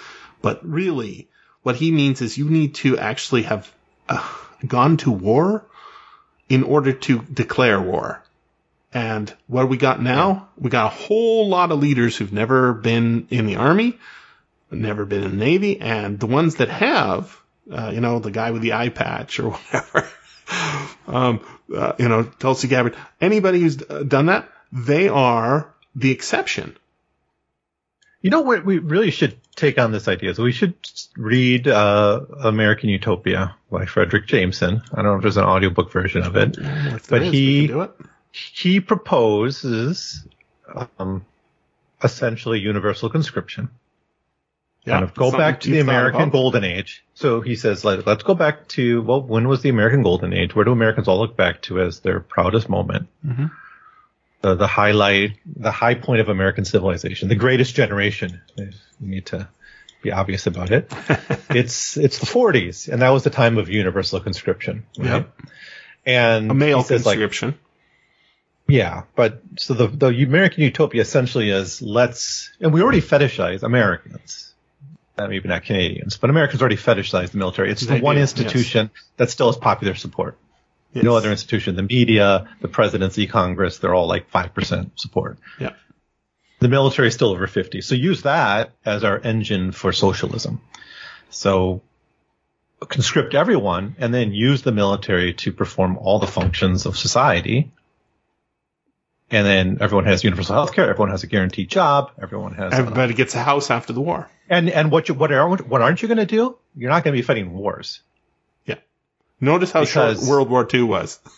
But 0.41 0.67
really, 0.67 1.27
what 1.63 1.75
he 1.75 1.91
means 1.91 2.21
is 2.21 2.37
you 2.37 2.49
need 2.49 2.75
to 2.75 2.97
actually 2.97 3.43
have 3.43 3.71
uh, 4.07 4.27
gone 4.65 4.97
to 4.97 5.11
war 5.11 5.65
in 6.49 6.63
order 6.63 6.93
to 6.93 7.19
declare 7.23 7.81
war. 7.81 8.23
And 8.93 9.33
what 9.47 9.67
we 9.67 9.77
got 9.77 10.01
now? 10.01 10.49
We 10.57 10.69
got 10.69 10.85
a 10.85 10.95
whole 10.95 11.49
lot 11.49 11.71
of 11.71 11.79
leaders 11.79 12.15
who've 12.15 12.31
never 12.31 12.73
been 12.73 13.27
in 13.29 13.45
the 13.45 13.57
army, 13.57 13.97
never 14.71 15.05
been 15.05 15.23
in 15.23 15.31
the 15.31 15.37
navy, 15.45 15.79
and 15.81 16.19
the 16.19 16.25
ones 16.25 16.55
that 16.55 16.69
have, 16.69 17.35
uh, 17.69 17.91
you 17.93 17.99
know, 17.99 18.19
the 18.19 18.31
guy 18.31 18.51
with 18.51 18.61
the 18.61 18.73
eye 18.73 18.89
patch 18.89 19.39
or 19.39 19.51
whatever, 19.71 20.07
um, 21.07 21.41
uh, 21.75 21.93
you 21.99 22.07
know, 22.07 22.23
Tulsi 22.23 22.69
Gabbard, 22.69 22.95
anybody 23.19 23.59
who's 23.59 23.77
uh, 23.89 24.03
done 24.03 24.27
that, 24.27 24.49
they 24.71 25.09
are 25.09 25.73
the 25.97 26.11
exception. 26.11 26.77
You 28.21 28.29
know 28.29 28.41
what? 28.41 28.65
We 28.65 28.79
really 28.79 29.11
should 29.11 29.37
take 29.55 29.77
on 29.77 29.91
this 29.91 30.07
idea. 30.07 30.33
So 30.33 30.43
we 30.43 30.51
should 30.51 30.73
read 31.15 31.67
uh, 31.67 32.21
American 32.43 32.89
Utopia 32.89 33.55
by 33.71 33.85
Fredric 33.85 34.25
Jameson. 34.27 34.81
I 34.91 34.95
don't 34.97 35.05
know 35.05 35.15
if 35.17 35.21
there's 35.21 35.37
an 35.37 35.43
audiobook 35.45 35.91
version 35.91 36.23
of 36.23 36.35
it. 36.35 36.57
But 37.09 37.21
is, 37.23 37.31
he- 37.33 37.65
it. 37.65 37.91
He 38.31 38.79
proposes 38.79 40.25
um, 40.99 41.25
essentially 42.03 42.59
universal 42.59 43.09
conscription. 43.09 43.69
kind 44.85 45.03
of 45.03 45.13
go 45.15 45.31
back 45.31 45.61
to 45.61 45.69
the 45.71 45.79
American. 45.79 46.29
Golden 46.29 46.63
Age. 46.63 47.03
So 47.15 47.41
he 47.41 47.55
says, 47.55 47.83
like, 47.85 48.05
let's 48.05 48.23
go 48.23 48.35
back 48.35 48.67
to, 48.69 49.01
well, 49.01 49.21
when 49.21 49.47
was 49.47 49.61
the 49.61 49.69
American 49.69 50.03
Golden 50.03 50.33
Age? 50.33 50.55
Where 50.55 50.65
do 50.65 50.71
Americans 50.71 51.07
all 51.07 51.17
look 51.19 51.35
back 51.35 51.61
to 51.63 51.81
as 51.81 51.99
their 52.01 52.19
proudest 52.19 52.69
moment? 52.69 53.07
Mhm. 53.25 53.51
The, 54.41 54.53
the 54.55 54.67
highlight, 54.67 55.31
the 55.45 55.71
high 55.71 55.95
point 55.95 56.21
of 56.21 56.29
American 56.29 56.63
civilization, 56.63 57.27
the 57.27 57.35
greatest 57.35 57.73
generation. 57.73 58.41
We 58.55 58.69
need 59.01 59.25
to 59.27 59.49
be 60.03 60.11
obvious 60.11 60.45
about 60.45 60.69
it. 60.71 60.91
it's, 61.49 61.97
it's 61.97 62.19
the 62.19 62.27
40s, 62.27 62.87
and 62.87 63.01
that 63.01 63.09
was 63.09 63.23
the 63.23 63.31
time 63.31 63.57
of 63.57 63.67
universal 63.67 64.19
conscription. 64.19 64.85
Right? 64.97 65.07
Yep. 65.07 65.39
And 66.05 66.51
A 66.51 66.53
male 66.53 66.83
says, 66.83 67.03
like, 67.05 67.17
conscription. 67.17 67.57
yeah, 68.67 69.03
but 69.15 69.41
so 69.57 69.73
the 69.73 69.87
the 69.87 70.07
American 70.23 70.63
utopia 70.63 71.01
essentially 71.01 71.49
is 71.49 71.81
let's 71.81 72.51
and 72.61 72.71
we 72.71 72.81
already 72.81 73.01
fetishize 73.01 73.63
Americans, 73.63 74.53
maybe 75.17 75.47
not 75.49 75.63
Canadians, 75.63 76.17
but 76.17 76.29
Americans 76.29 76.61
already 76.61 76.77
fetishize 76.77 77.31
the 77.31 77.39
military. 77.39 77.71
It's 77.71 77.81
the 77.81 77.95
They 77.95 78.01
one 78.01 78.15
do, 78.15 78.21
institution 78.21 78.91
that 79.17 79.29
still 79.31 79.47
has 79.47 79.57
popular 79.57 79.95
support. 79.95 80.37
Yes. 80.93 81.03
No 81.03 81.15
other 81.15 81.29
institution, 81.31 81.75
the 81.75 81.83
media, 81.83 82.47
the 82.61 82.67
presidency, 82.67 83.27
Congress, 83.27 83.77
they're 83.77 83.93
all 83.93 84.07
like 84.07 84.29
five 84.29 84.53
percent 84.53 84.99
support. 84.99 85.37
Yeah. 85.59 85.73
The 86.59 86.69
military 86.69 87.09
is 87.09 87.13
still 87.13 87.29
over 87.29 87.45
fifty, 87.45 87.81
so 87.81 87.93
use 87.93 88.23
that 88.23 88.71
as 88.85 89.03
our 89.03 89.19
engine 89.19 89.71
for 89.71 89.91
socialism. 89.91 90.61
So 91.29 91.81
conscript 92.79 93.35
everyone 93.35 93.95
and 93.99 94.13
then 94.13 94.33
use 94.33 94.61
the 94.61 94.71
military 94.71 95.33
to 95.33 95.51
perform 95.51 95.97
all 95.97 96.19
the 96.19 96.27
functions 96.27 96.85
of 96.85 96.97
society. 96.97 97.71
And 99.29 99.45
then 99.45 99.77
everyone 99.81 100.05
has 100.05 100.23
universal 100.23 100.55
health 100.55 100.73
care. 100.73 100.89
Everyone 100.89 101.09
has 101.11 101.23
a 101.23 101.27
guaranteed 101.27 101.69
job. 101.69 102.11
Everyone 102.21 102.53
has. 102.53 102.73
Everybody 102.73 103.13
gets 103.13 103.35
a 103.35 103.43
house 103.43 103.69
after 103.69 103.91
the 103.93 104.01
war. 104.01 104.29
and 104.49 104.69
and 104.69 104.89
what 104.89 105.09
you 105.09 105.15
what 105.15 105.31
aren't 105.31 105.67
what 105.67 105.81
aren't 105.81 106.01
you 106.01 106.07
going 106.07 106.17
to 106.17 106.25
do? 106.25 106.57
You're 106.75 106.89
not 106.89 107.03
going 107.03 107.13
to 107.13 107.21
be 107.21 107.25
fighting 107.25 107.51
wars. 107.51 107.99
Notice 109.39 109.71
how 109.71 109.81
Because- 109.81 110.19
short 110.19 110.29
World 110.29 110.49
War 110.49 110.67
II 110.71 110.83
was. 110.83 111.19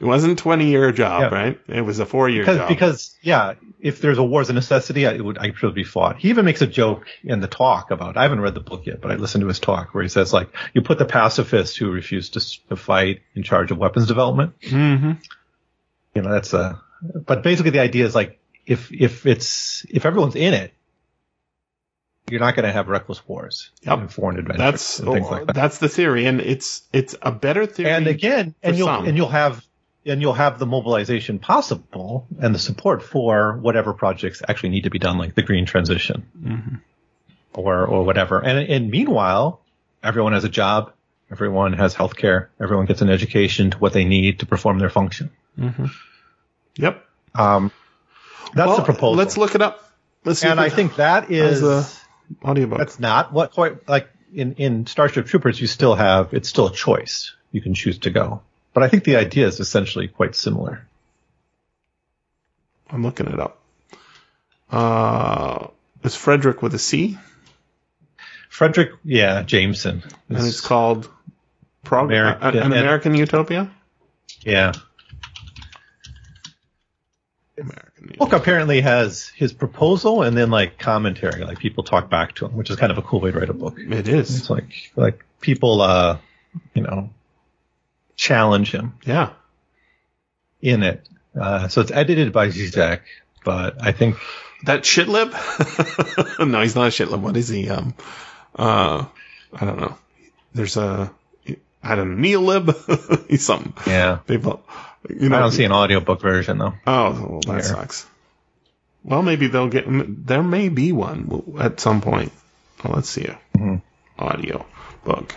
It 0.00 0.04
wasn't 0.06 0.32
a 0.40 0.42
20 0.42 0.68
year 0.70 0.90
job, 0.90 1.20
Yeah. 1.32 1.38
right? 1.38 1.60
It 1.68 1.82
was 1.82 1.98
a 1.98 2.06
four 2.06 2.30
year 2.30 2.42
Because 2.42 2.56
job. 2.58 2.68
because 2.68 3.16
yeah, 3.20 3.54
if 3.80 4.00
there's 4.00 4.16
a 4.16 4.22
war 4.24 4.40
as 4.40 4.48
a 4.48 4.54
necessity, 4.54 5.06
I- 5.06 5.12
it 5.14 5.22
would 5.24 5.36
I 5.36 5.52
should 5.52 5.74
be 5.74 5.84
fought. 5.84 6.16
He 6.18 6.30
even 6.30 6.46
makes 6.46 6.62
a 6.62 6.66
joke 6.66 7.06
in 7.24 7.40
the 7.40 7.46
talk 7.48 7.90
about. 7.90 8.16
I 8.16 8.22
haven't 8.22 8.40
read 8.40 8.54
the 8.54 8.60
book 8.60 8.86
yet, 8.86 9.02
but 9.02 9.10
I 9.10 9.16
listened 9.16 9.42
to 9.42 9.48
his 9.48 9.58
talk 9.58 9.92
where 9.92 10.02
he 10.02 10.08
says 10.08 10.32
like 10.32 10.48
you 10.72 10.80
put 10.80 10.98
the 10.98 11.04
pacifists 11.04 11.76
who 11.76 11.90
refuse 11.90 12.30
to, 12.30 12.40
to 12.68 12.76
fight 12.76 13.20
in 13.34 13.42
charge 13.42 13.70
of 13.70 13.76
weapons 13.76 14.06
development. 14.06 14.54
hmm 14.66 15.12
you 16.14 16.22
know 16.22 16.30
that's 16.32 16.54
a 16.54 16.80
but 17.26 17.42
basically 17.42 17.72
the 17.72 17.80
idea 17.80 18.06
is 18.06 18.14
like 18.14 18.38
if 18.64 18.90
if 18.92 19.26
it's 19.26 19.84
if 19.90 20.06
everyone's 20.06 20.36
in 20.36 20.54
it 20.54 20.72
you're 22.30 22.40
not 22.40 22.56
going 22.56 22.66
to 22.66 22.72
have 22.72 22.88
reckless 22.88 23.26
wars 23.28 23.70
Yep. 23.82 23.98
and 23.98 24.12
foreign 24.12 24.38
adventures 24.38 24.58
That's 24.58 24.98
and 25.00 25.12
things 25.12 25.30
like 25.30 25.46
that 25.46 25.54
that's 25.54 25.78
the 25.78 25.88
theory, 25.88 26.26
and 26.26 26.40
it's 26.40 26.82
it's 26.92 27.14
a 27.22 27.30
better 27.32 27.66
theory. 27.66 27.90
and 27.90 28.06
again 28.06 28.54
and 28.62 28.76
you'll 28.76 28.86
some. 28.88 29.06
and 29.06 29.16
you'll 29.16 29.28
have 29.28 29.64
and 30.04 30.20
you'll 30.22 30.34
have 30.34 30.58
the 30.58 30.66
mobilization 30.66 31.38
possible 31.40 32.26
and 32.40 32.54
the 32.54 32.58
support 32.58 33.02
for 33.02 33.56
whatever 33.56 33.92
projects 33.92 34.42
actually 34.48 34.68
need 34.70 34.84
to 34.84 34.90
be 34.90 34.98
done 34.98 35.18
like 35.18 35.34
the 35.34 35.42
green 35.42 35.66
transition 35.66 36.26
Mhm. 36.40 36.80
or 37.54 37.86
or 37.86 38.04
whatever 38.04 38.38
and 38.44 38.58
and 38.68 38.90
meanwhile 38.90 39.60
everyone 40.02 40.32
has 40.32 40.44
a 40.44 40.48
job 40.48 40.92
everyone 41.30 41.72
has 41.72 41.94
health 41.94 42.16
care 42.16 42.50
everyone 42.60 42.86
gets 42.86 43.02
an 43.02 43.08
education 43.08 43.70
to 43.70 43.78
what 43.78 43.92
they 43.92 44.04
need 44.04 44.40
to 44.40 44.46
perform 44.46 44.78
their 44.78 44.90
function 44.90 45.30
Yep. 46.76 47.04
um 47.34 47.70
that's 48.54 48.68
Well, 48.68 48.76
the 48.76 48.82
proposal 48.84 49.14
Let's 49.16 49.36
look 49.36 49.54
it 49.54 49.62
up. 49.62 49.82
Let's 50.24 50.40
see 50.40 50.48
and 50.48 50.60
I 50.60 50.68
think 50.68 50.96
that 50.96 51.30
as 51.30 51.62
a 51.62 51.86
audiobook. 52.44 52.78
that's 52.78 52.98
not 53.00 53.32
what 53.32 53.52
quite 53.52 53.88
like 53.88 54.08
in 54.34 54.54
in 54.54 54.86
Starship 54.86 55.26
Troopers. 55.26 55.60
You 55.60 55.66
still 55.66 55.94
have 55.94 56.32
it's 56.34 56.48
still 56.48 56.66
a 56.68 56.72
choice. 56.72 57.34
You 57.52 57.60
can 57.60 57.74
choose 57.74 57.98
to 58.00 58.10
go, 58.10 58.42
but 58.74 58.82
I 58.82 58.88
think 58.88 59.04
the 59.04 59.16
idea 59.16 59.46
is 59.46 59.60
essentially 59.60 60.08
quite 60.08 60.34
similar. 60.34 60.86
I'm 62.90 63.02
looking 63.02 63.26
it 63.26 63.40
up. 63.40 63.60
Uh, 64.70 65.68
it's 66.04 66.16
Frederick 66.16 66.62
with 66.62 66.74
a 66.74 66.78
C, 66.78 67.18
Frederick, 68.48 68.90
yeah, 69.04 69.42
Jameson, 69.42 70.02
and 70.28 70.38
it's 70.38 70.60
called 70.60 71.08
Prog- 71.84 72.06
American- 72.06 72.56
an 72.58 72.72
American 72.72 73.14
Utopia. 73.14 73.70
yeah. 74.42 74.72
American 77.58 78.14
Book 78.18 78.32
apparently 78.32 78.80
has 78.82 79.28
his 79.36 79.52
proposal 79.52 80.22
and 80.22 80.36
then 80.36 80.50
like 80.50 80.78
commentary, 80.78 81.44
like 81.44 81.58
people 81.58 81.84
talk 81.84 82.10
back 82.10 82.34
to 82.36 82.46
him, 82.46 82.56
which 82.56 82.70
is 82.70 82.76
kind 82.76 82.92
of 82.92 82.98
a 82.98 83.02
cool 83.02 83.20
way 83.20 83.30
to 83.32 83.38
write 83.38 83.48
a 83.50 83.54
book. 83.54 83.78
It 83.78 84.08
is. 84.08 84.36
It's 84.38 84.50
like 84.50 84.92
like 84.96 85.24
people, 85.40 85.80
uh, 85.80 86.18
you 86.74 86.82
know, 86.82 87.10
challenge 88.16 88.72
him 88.72 88.94
Yeah. 89.04 89.30
in 90.60 90.82
it. 90.82 91.08
Uh, 91.38 91.68
so 91.68 91.80
it's 91.82 91.90
edited 91.90 92.32
by 92.32 92.48
Zizek, 92.48 93.00
but 93.44 93.82
I 93.82 93.92
think 93.92 94.16
That 94.64 94.82
shitlib? 94.82 95.32
no, 96.46 96.60
he's 96.62 96.74
not 96.74 96.86
a 96.86 96.90
shitlib. 96.90 97.20
What 97.20 97.36
is 97.36 97.48
he? 97.48 97.68
Um, 97.68 97.94
uh, 98.58 99.04
I 99.52 99.64
don't 99.64 99.78
know. 99.80 99.96
There's 100.54 100.76
a, 100.78 101.10
I 101.82 101.94
don't 101.94 102.16
know, 102.20 102.26
neolib? 102.28 103.26
he's 103.28 103.44
something. 103.44 103.74
yeah, 103.86 104.16
People, 104.26 104.62
you 105.08 105.28
know. 105.28 105.36
I 105.36 105.40
don't 105.40 105.52
see 105.52 105.64
an 105.64 105.72
audiobook 105.72 106.20
version 106.20 106.58
though. 106.58 106.74
Oh, 106.86 107.12
well, 107.12 107.40
that 107.46 107.52
Here. 107.52 107.62
sucks. 107.62 108.06
Well, 109.02 109.22
maybe 109.22 109.46
they'll 109.46 109.68
get. 109.68 109.84
There 109.88 110.42
may 110.42 110.68
be 110.68 110.92
one 110.92 111.54
at 111.58 111.80
some 111.80 112.00
point. 112.00 112.32
Well, 112.82 112.94
let's 112.94 113.08
see. 113.08 113.28
Mhm. 113.56 113.82
Audio 114.18 114.66
book. 115.04 115.34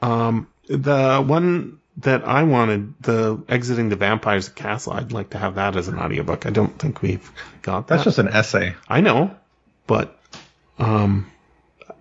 Um, 0.00 0.48
the 0.68 1.22
one 1.24 1.80
that 1.98 2.24
I 2.24 2.44
wanted, 2.44 2.94
the 3.00 3.42
Exiting 3.48 3.88
the 3.88 3.96
Vampires 3.96 4.48
Castle, 4.48 4.92
I'd 4.92 5.12
like 5.12 5.30
to 5.30 5.38
have 5.38 5.56
that 5.56 5.76
as 5.76 5.88
an 5.88 5.98
audiobook. 5.98 6.46
I 6.46 6.50
don't 6.50 6.78
think 6.78 7.02
we've 7.02 7.30
got 7.62 7.88
that. 7.88 7.96
That's 7.96 8.04
just 8.04 8.18
an 8.18 8.28
essay. 8.28 8.74
I 8.88 9.00
know, 9.00 9.34
but 9.86 10.18
um, 10.78 11.30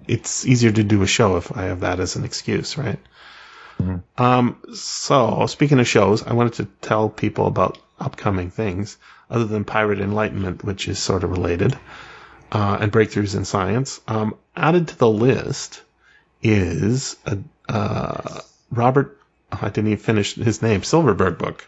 it's 0.08 0.46
easier 0.46 0.72
to 0.72 0.84
do 0.84 1.02
a 1.02 1.08
show 1.08 1.38
if 1.38 1.56
I 1.56 1.64
have 1.64 1.80
that 1.82 2.00
as 2.00 2.16
an 2.16 2.24
excuse, 2.26 2.78
right? 2.78 3.00
Um, 4.18 4.58
so 4.74 5.46
speaking 5.48 5.80
of 5.80 5.88
shows, 5.88 6.24
I 6.24 6.34
wanted 6.34 6.54
to 6.54 6.66
tell 6.82 7.10
people 7.10 7.48
about 7.48 7.78
upcoming 8.00 8.50
things 8.50 8.98
other 9.30 9.46
than 9.46 9.66
Pirate 9.66 10.00
Enlightenment, 10.00 10.64
which 10.64 10.88
is 10.88 11.00
sort 11.00 11.24
of 11.24 11.32
related, 11.32 11.78
uh, 12.52 12.78
and 12.80 12.92
breakthroughs 12.92 13.36
in 13.36 13.46
science. 13.46 14.00
Um, 14.08 14.36
added 14.56 14.88
to 14.90 14.98
the 14.98 15.10
list 15.10 15.82
is 16.42 17.16
a 17.26 17.38
uh, 17.70 18.42
Robert. 18.72 19.20
I 19.52 19.70
didn't 19.70 19.88
even 19.92 19.98
finish 20.04 20.36
his 20.36 20.62
name. 20.62 20.84
Silverberg 20.84 21.38
book 21.38 21.66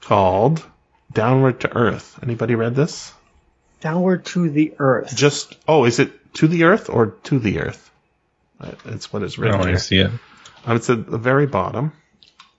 called 0.00 0.64
Downward 1.12 1.60
to 1.60 1.76
Earth. 1.76 2.18
Anybody 2.22 2.54
read 2.54 2.74
this? 2.74 3.12
Downward 3.80 4.24
to 4.26 4.48
the 4.48 4.74
earth. 4.78 5.14
Just 5.16 5.56
oh, 5.66 5.84
is 5.84 5.98
it 5.98 6.12
to 6.34 6.46
the 6.48 6.64
Earth 6.64 6.88
or 6.88 7.06
to 7.24 7.38
the 7.38 7.60
Earth? 7.60 7.90
Uh, 8.60 8.72
That's 8.84 9.12
what 9.12 9.22
it's 9.22 9.38
I 9.38 9.42
written 9.42 9.58
don't 9.58 9.66
here. 9.66 9.72
want 9.72 9.80
to 9.80 9.84
see 9.84 9.98
it. 9.98 10.10
Um, 10.64 10.76
it's 10.76 10.88
at 10.90 11.06
the 11.10 11.18
very 11.18 11.46
bottom. 11.46 11.92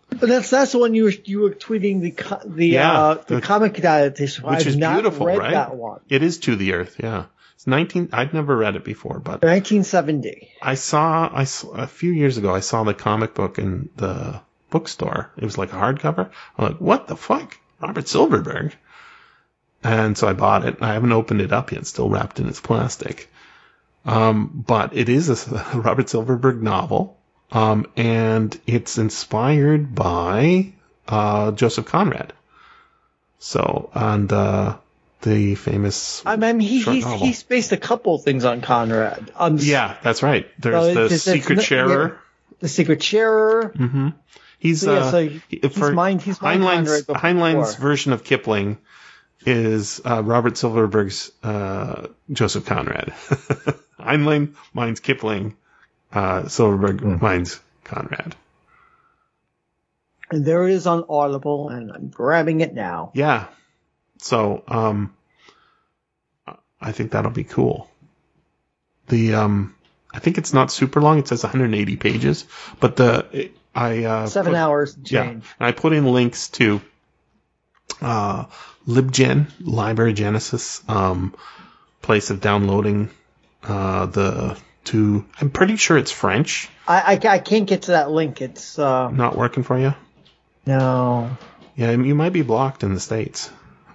But 0.09 0.29
that's 0.29 0.49
that's 0.51 0.71
the 0.73 0.77
one 0.77 0.93
you 0.93 1.05
were 1.05 1.13
you 1.25 1.39
were 1.41 1.51
tweeting 1.51 2.01
the 2.01 2.11
co- 2.11 2.41
the 2.45 2.67
Yeah, 2.67 2.91
uh, 2.91 3.13
the, 3.15 3.35
the- 3.35 3.41
comic 3.41 3.79
adaptation. 3.83 4.45
which 4.45 4.59
I've 4.59 4.67
is 4.67 4.75
not 4.75 4.93
beautiful, 4.95 5.25
read 5.25 5.39
right? 5.39 5.51
that 5.51 5.75
one. 5.75 6.01
It 6.09 6.21
is 6.21 6.37
to 6.39 6.55
the 6.55 6.73
Earth. 6.73 6.97
Yeah, 7.01 7.25
it's 7.55 7.65
nineteen. 7.65 8.09
I'd 8.13 8.33
never 8.33 8.55
read 8.55 8.75
it 8.75 8.83
before, 8.83 9.19
but 9.19 9.41
1970. 9.41 10.49
I 10.61 10.75
saw 10.75 11.29
I 11.33 11.45
saw, 11.45 11.71
a 11.71 11.87
few 11.87 12.11
years 12.11 12.37
ago. 12.37 12.53
I 12.53 12.59
saw 12.59 12.83
the 12.83 12.93
comic 12.93 13.33
book 13.33 13.57
in 13.57 13.89
the 13.95 14.41
bookstore. 14.69 15.31
It 15.37 15.43
was 15.45 15.57
like 15.57 15.73
a 15.73 15.77
hardcover. 15.77 16.29
I'm 16.57 16.65
like, 16.65 16.77
what 16.81 17.07
the 17.07 17.15
fuck, 17.15 17.57
Robert 17.81 18.07
Silverberg? 18.07 18.75
And 19.83 20.17
so 20.17 20.27
I 20.27 20.33
bought 20.33 20.65
it. 20.65 20.77
I 20.81 20.93
haven't 20.93 21.11
opened 21.11 21.41
it 21.41 21.51
up 21.51 21.71
yet. 21.71 21.81
It's 21.81 21.89
Still 21.89 22.09
wrapped 22.09 22.39
in 22.39 22.47
its 22.47 22.61
plastic. 22.61 23.29
Um, 24.05 24.63
but 24.67 24.95
it 24.95 25.09
is 25.09 25.29
a 25.51 25.63
Robert 25.75 26.07
Silverberg 26.09 26.61
novel, 26.61 27.17
um, 27.53 27.85
and 27.95 28.59
it's 28.67 28.97
inspired 28.97 29.93
by 29.95 30.73
uh, 31.07 31.51
Joseph 31.51 31.85
Conrad. 31.85 32.33
So 33.39 33.89
and 33.93 34.31
uh, 34.31 34.77
the 35.21 35.55
famous 35.55 36.21
I 36.25 36.35
mean, 36.37 36.59
he, 36.59 36.81
he's 36.81 37.03
novel. 37.05 37.25
he's 37.25 37.43
based 37.43 37.71
a 37.71 37.77
couple 37.77 38.15
of 38.15 38.23
things 38.23 38.45
on 38.45 38.61
Conrad. 38.61 39.31
On 39.35 39.57
yeah, 39.57 39.97
that's 40.01 40.23
right. 40.23 40.47
There's 40.59 40.83
So 40.85 40.93
the 41.07 41.13
it's 41.15 41.23
Secret 41.23 41.61
Sharer. 41.61 42.19
the 42.59 42.67
Secret 42.69 43.03
Sharer. 43.03 43.69
hmm 43.75 44.09
He's 44.59 44.79
So, 44.81 44.93
yeah, 44.93 44.99
uh, 44.99 45.11
so 45.11 45.27
he- 45.27 45.41
he's 45.61 45.77
mined- 45.77 46.21
he's 46.21 46.41
mined 46.41 46.63
Heinlein's, 46.63 47.05
Heinlein's 47.07 47.75
version 47.75 48.13
of 48.13 48.23
Kipling 48.23 48.77
is 49.45 49.99
uh, 50.05 50.23
Robert 50.23 50.57
Silverberg's 50.57 51.33
uh, 51.43 52.07
Joseph 52.31 52.65
Conrad. 52.65 53.09
Heinlein 53.99 54.55
mines 54.73 55.01
Kipling. 55.01 55.57
Uh, 56.13 56.47
Silverberg 56.47 57.01
Hmm. 57.01 57.17
mines 57.21 57.59
Conrad. 57.83 58.35
And 60.31 60.45
there 60.45 60.67
it 60.67 60.73
is 60.73 60.87
on 60.87 61.05
Audible, 61.09 61.69
and 61.69 61.91
I'm 61.91 62.07
grabbing 62.09 62.61
it 62.61 62.73
now. 62.73 63.11
Yeah. 63.13 63.47
So 64.19 64.63
um, 64.67 65.13
I 66.79 66.91
think 66.91 67.11
that'll 67.11 67.31
be 67.31 67.43
cool. 67.43 67.89
The 69.07 69.35
um, 69.35 69.75
I 70.13 70.19
think 70.19 70.37
it's 70.37 70.53
not 70.53 70.71
super 70.71 71.01
long. 71.01 71.19
It 71.19 71.27
says 71.27 71.43
180 71.43 71.97
pages, 71.97 72.45
but 72.79 72.95
the 72.95 73.51
I 73.75 74.03
uh, 74.05 74.27
Seven 74.27 74.53
put- 74.53 74.57
hours 74.57 74.95
and 74.95 75.11
Yeah, 75.11 75.23
and 75.23 75.43
I 75.59 75.71
put 75.71 75.93
in 75.93 76.05
links 76.05 76.49
to 76.49 76.79
uh, 78.01 78.45
LibGen, 78.87 79.47
Library 79.61 80.13
Genesis, 80.13 80.81
um, 80.87 81.35
place 82.01 82.29
of 82.29 82.39
downloading 82.41 83.09
uh, 83.63 84.05
the 84.07 84.57
two. 84.83 85.25
I'm 85.39 85.49
pretty 85.49 85.75
sure 85.75 85.97
it's 85.97 86.11
French. 86.11 86.69
I, 86.87 87.13
I, 87.23 87.27
I 87.35 87.39
can't 87.39 87.67
get 87.67 87.83
to 87.83 87.91
that 87.91 88.11
link. 88.11 88.41
It's 88.41 88.77
uh 88.79 89.09
Not 89.09 89.37
working 89.37 89.63
for 89.63 89.77
you? 89.79 89.93
no. 90.65 91.37
Yeah, 91.75 91.91
you 91.91 92.13
might 92.13 92.33
be 92.33 92.43
blocked 92.43 92.83
in 92.83 92.93
the 92.93 92.99
states. 92.99 93.49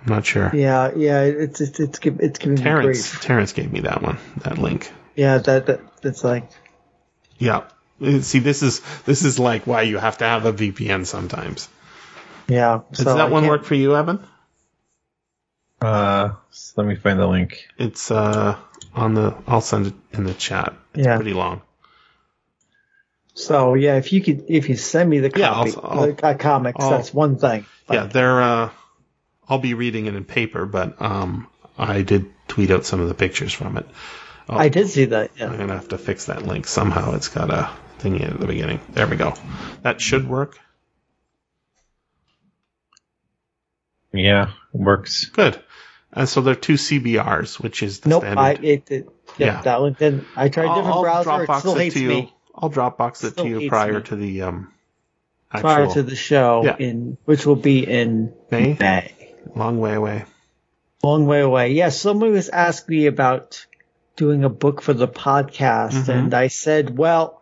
I'm 0.05 0.13
not 0.13 0.27
sure. 0.27 0.51
Yeah, 0.55 0.91
yeah. 0.97 1.23
It's 1.23 1.61
it's 1.61 1.79
it's, 1.79 1.99
gi- 2.01 2.17
it's 2.19 2.39
giving 2.39 2.57
me 2.57 2.63
Terrence, 2.63 3.11
grief. 3.11 3.23
Terrence 3.23 3.53
gave 3.53 3.73
me 3.73 3.81
that 3.81 4.03
one, 4.03 4.19
that 4.39 4.59
link. 4.59 4.91
Yeah, 5.15 5.39
that, 5.39 5.67
that 5.67 6.01
that's 6.03 6.25
like 6.25 6.51
Yeah. 7.39 7.65
Uh, 8.03 8.21
See, 8.21 8.39
this 8.41 8.63
is 8.63 8.81
this 9.05 9.25
is 9.25 9.39
like 9.39 9.67
why 9.67 9.83
you 9.83 9.99
have 9.99 10.19
to 10.19 10.25
have 10.25 10.45
a 10.47 10.53
VPN 10.53 11.05
sometimes. 11.07 11.69
yeah. 12.49 12.81
Does 12.93 13.05
so 13.05 13.15
that 13.15 13.27
I 13.27 13.29
one 13.29 13.43
can't- 13.43 13.51
work 13.51 13.65
for 13.65 13.75
you, 13.77 13.95
Evan? 13.97 14.21
Uh, 15.81 16.31
so 16.51 16.73
let 16.77 16.87
me 16.89 16.97
find 16.97 17.19
the 17.21 17.27
link. 17.27 17.69
It's 17.79 18.11
uh 18.11 18.57
on 18.95 19.15
the. 19.15 19.35
I'll 19.47 19.61
send 19.61 19.87
it 19.89 19.95
in 20.13 20.25
the 20.25 20.35
chat. 20.35 20.75
It's 20.95 21.07
Yeah. 21.07 21.17
pretty 21.17 21.35
long. 21.35 21.63
So 23.35 23.75
yeah, 23.75 23.97
if 23.97 24.13
you 24.13 24.21
could, 24.21 24.45
if 24.49 24.69
you 24.69 24.77
send 24.77 25.09
me 25.09 25.21
the 25.21 25.31
Yeah, 25.37 25.49
copy, 25.49 25.73
I'll- 25.77 25.87
I'll- 26.01 26.07
the 26.13 26.27
uh, 26.27 26.35
comics, 26.35 26.83
I'll- 26.83 26.91
that's 26.91 27.15
one 27.15 27.39
thing. 27.39 27.67
But 27.87 27.95
yeah, 27.95 28.05
they're. 28.07 28.43
Uh, 28.43 28.71
I'll 29.49 29.59
be 29.59 29.75
reading 29.75 30.07
it 30.07 30.15
in 30.15 30.25
paper, 30.25 30.67
but 30.67 31.01
um, 31.01 31.47
I 31.79 32.03
did 32.03 32.27
tweet 32.49 32.71
out 32.71 32.85
some 32.85 33.01
of 33.01 33.09
the 33.09 33.15
pictures 33.15 33.53
from 33.53 33.77
it. 33.79 33.87
I 34.51 34.69
did 34.71 34.89
see 34.89 35.07
that. 35.07 35.31
Yeah. 35.37 35.47
I'm 35.51 35.57
gonna 35.59 35.75
have 35.75 35.89
to 35.89 35.99
fix 35.99 36.27
that 36.27 36.47
link 36.47 36.67
somehow. 36.67 37.15
It's 37.15 37.29
got 37.29 37.51
a 37.51 37.71
thingy 38.01 38.25
at 38.29 38.41
the 38.41 38.47
beginning. 38.47 38.81
There 38.91 39.07
we 39.07 39.17
go. 39.17 39.35
That 39.83 40.01
should 40.01 40.29
work. 40.29 40.59
Yeah, 44.13 44.51
works. 44.73 45.27
Good. 45.27 45.63
And 46.13 46.29
so 46.29 46.41
there 46.41 46.53
are 46.53 46.57
two 46.57 46.75
CBRs, 46.75 47.61
which 47.61 47.83
is 47.83 48.01
the 48.01 48.09
Nope. 48.09 48.23
standard. 48.23 48.41
I 48.41 48.53
it, 48.63 48.91
it 48.91 49.09
yeah, 49.37 49.47
Yeah. 49.47 49.63
that 49.63 49.81
one 49.81 49.93
didn't. 49.93 50.25
I 50.37 50.49
tried 50.49 50.65
a 50.65 50.69
different 50.69 50.87
I'll, 50.87 50.93
I'll 50.95 51.25
browser. 51.25 51.43
It 51.43 51.47
Dropbox 51.49 51.59
still 51.61 51.75
it 51.77 51.79
hates 51.83 51.95
to 51.95 52.01
you. 52.01 52.09
me. 52.09 52.35
I'll 52.55 52.71
Dropbox 52.71 53.25
it 53.25 53.37
to 53.37 53.47
you 53.47 53.69
prior 53.69 53.95
me. 53.99 54.03
to 54.05 54.17
the 54.17 54.43
um. 54.43 54.73
Actual 55.51 55.63
Prior 55.63 55.87
to 55.95 56.03
the 56.03 56.17
show, 56.17 56.63
Yeah. 56.65 56.77
in 56.79 57.17
which 57.25 57.47
will 57.47 57.57
be 57.57 57.87
in 57.87 58.35
May? 58.51 58.77
May. 58.79 59.35
long 59.55 59.79
way 59.81 59.95
away. 59.95 60.25
Long 61.03 61.27
way 61.27 61.41
away. 61.41 61.73
Yes, 61.73 61.99
somebody 62.01 62.33
was 62.33 62.49
asking 62.51 62.97
me 62.99 63.07
about 63.07 63.65
doing 64.17 64.45
a 64.45 64.49
book 64.51 64.83
for 64.83 64.93
the 64.93 65.09
podcast, 65.09 65.93
Mm-hmm. 65.93 66.11
and 66.11 66.35
I 66.35 66.49
said, 66.49 66.97
well, 66.99 67.41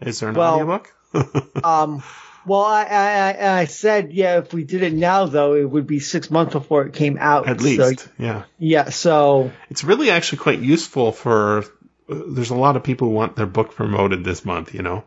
Is 0.00 0.20
there 0.20 0.28
an 0.30 0.36
Well- 0.36 0.54
audiobook? 0.54 0.90
um, 1.64 2.02
well, 2.46 2.62
I, 2.62 2.84
I, 2.84 3.60
I, 3.60 3.64
said, 3.66 4.12
yeah, 4.12 4.38
if 4.38 4.52
we 4.52 4.64
did 4.64 4.82
it 4.82 4.92
now, 4.92 5.26
though, 5.26 5.54
it 5.54 5.68
would 5.68 5.86
be 5.86 6.00
six 6.00 6.30
months 6.30 6.52
before 6.52 6.86
it 6.86 6.92
came 6.92 7.18
out. 7.20 7.48
At 7.48 7.60
So, 7.60 7.66
least, 7.66 8.08
yeah. 8.18 8.44
yeah. 8.58 8.90
So 8.90 9.50
It's 9.70 9.84
really 9.84 10.10
actually 10.10 10.38
quite 10.38 10.60
useful 10.60 11.12
for. 11.12 11.64
There's 12.08 12.50
a 12.50 12.54
lot 12.56 12.76
of 12.76 12.82
people 12.82 13.08
who 13.08 13.14
want 13.14 13.36
their 13.36 13.46
book 13.46 13.74
promoted 13.74 14.24
this 14.24 14.44
month. 14.44 14.74
You 14.74 14.82
know, 14.82 15.04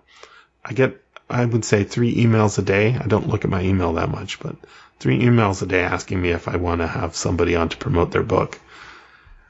I 0.65 0.73
get 0.73 0.99
I 1.29 1.45
would 1.45 1.65
say 1.65 1.83
three 1.83 2.15
emails 2.15 2.57
a 2.57 2.61
day. 2.61 2.95
I 2.95 3.07
don't 3.07 3.27
look 3.27 3.43
at 3.43 3.51
my 3.51 3.61
email 3.61 3.93
that 3.93 4.09
much, 4.09 4.39
but 4.39 4.55
three 4.99 5.19
emails 5.19 5.61
a 5.61 5.65
day 5.65 5.81
asking 5.81 6.21
me 6.21 6.29
if 6.29 6.47
I 6.47 6.55
want 6.57 6.81
to 6.81 6.87
have 6.87 7.15
somebody 7.15 7.55
on 7.55 7.69
to 7.69 7.77
promote 7.77 8.11
their 8.11 8.23
book. 8.23 8.59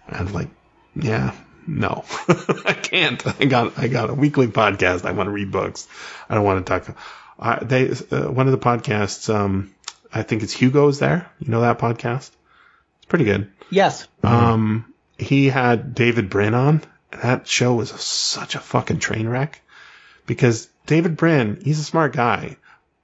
And 0.07 0.33
like, 0.33 0.49
yeah, 0.95 1.33
no, 1.67 2.03
I 2.65 2.73
can't. 2.73 3.25
I 3.39 3.45
got 3.45 3.77
I 3.77 3.87
got 3.87 4.09
a 4.09 4.13
weekly 4.13 4.47
podcast. 4.47 5.05
I 5.05 5.11
want 5.11 5.27
to 5.27 5.31
read 5.31 5.51
books. 5.51 5.87
I 6.29 6.35
don't 6.35 6.45
want 6.45 6.65
to 6.65 6.69
talk. 6.79 6.97
I, 7.39 7.63
they 7.63 7.89
uh, 7.89 8.31
one 8.31 8.47
of 8.47 8.51
the 8.51 8.57
podcasts. 8.57 9.33
Um, 9.33 9.73
I 10.13 10.23
think 10.23 10.43
it's 10.43 10.53
Hugo's 10.53 10.99
there. 10.99 11.29
You 11.39 11.51
know 11.51 11.61
that 11.61 11.79
podcast? 11.79 12.31
It's 12.97 13.05
pretty 13.07 13.25
good. 13.25 13.51
yes, 13.69 14.07
Um, 14.23 14.93
he 15.17 15.47
had 15.47 15.93
David 15.95 16.29
Brin 16.29 16.53
on. 16.53 16.83
That 17.11 17.47
show 17.47 17.73
was 17.75 17.89
such 17.91 18.55
a 18.55 18.59
fucking 18.59 18.99
train 18.99 19.27
wreck 19.27 19.61
because 20.25 20.67
David 20.85 21.17
Brin, 21.17 21.59
he's 21.63 21.79
a 21.79 21.83
smart 21.83 22.13
guy, 22.13 22.57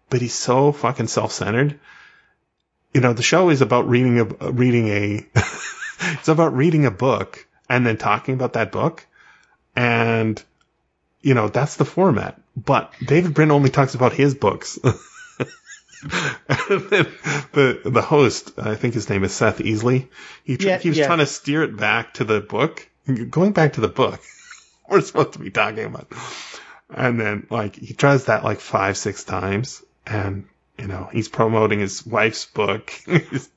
but 0.10 0.22
he's 0.22 0.34
so 0.34 0.72
fucking 0.72 1.08
self-centered. 1.08 1.80
You 2.94 3.02
know, 3.02 3.14
the 3.14 3.24
show 3.24 3.50
is 3.50 3.62
about 3.62 3.88
reading 3.88 4.20
a 4.20 4.52
reading 4.52 4.88
a 4.90 5.26
it's 6.00 6.28
about 6.28 6.56
reading 6.56 6.86
a 6.86 6.92
book 6.92 7.48
and 7.70 7.86
then 7.86 7.98
talking 7.98 8.36
about 8.36 8.54
that 8.54 8.72
book, 8.72 9.06
and 9.76 10.42
you 11.22 11.34
know 11.34 11.48
that's 11.48 11.76
the 11.78 11.86
format. 11.86 12.40
But 12.56 12.94
David 13.04 13.34
Brin 13.34 13.52
only 13.52 13.70
talks 13.70 13.96
about 13.96 14.14
his 14.14 14.36
books. 14.36 14.80
And 16.04 16.82
then 16.90 17.08
the 17.54 17.80
the 17.86 18.02
host, 18.02 18.52
I 18.58 18.76
think 18.76 18.94
his 18.94 19.10
name 19.10 19.24
is 19.24 19.32
Seth 19.34 19.60
Heasley. 19.60 20.10
He 20.44 20.58
tr- 20.58 20.68
Yeah, 20.68 20.82
was 20.84 20.98
yeah. 20.98 21.06
trying 21.06 21.20
to 21.20 21.26
steer 21.26 21.64
it 21.64 21.78
back 21.78 22.16
to 22.16 22.26
the 22.26 22.42
book. 22.42 22.86
Going 23.30 23.54
back 23.54 23.74
to 23.74 23.82
the 23.82 23.88
book, 23.88 24.20
we're 24.90 25.00
supposed 25.00 25.34
to 25.34 25.40
be 25.40 25.50
talking 25.50 25.86
about. 25.86 26.12
And 26.90 27.18
then 27.20 27.48
like 27.50 27.78
he 27.78 27.94
tries 27.94 28.26
that 28.26 28.44
like 28.44 28.60
five 28.60 28.98
six 28.98 29.24
times, 29.24 29.82
and 30.06 30.46
you 30.78 30.88
know 30.88 31.08
he's 31.12 31.30
promoting 31.30 31.80
his 31.80 32.06
wife's 32.06 32.46
book. 32.46 32.90
he's, 33.06 33.50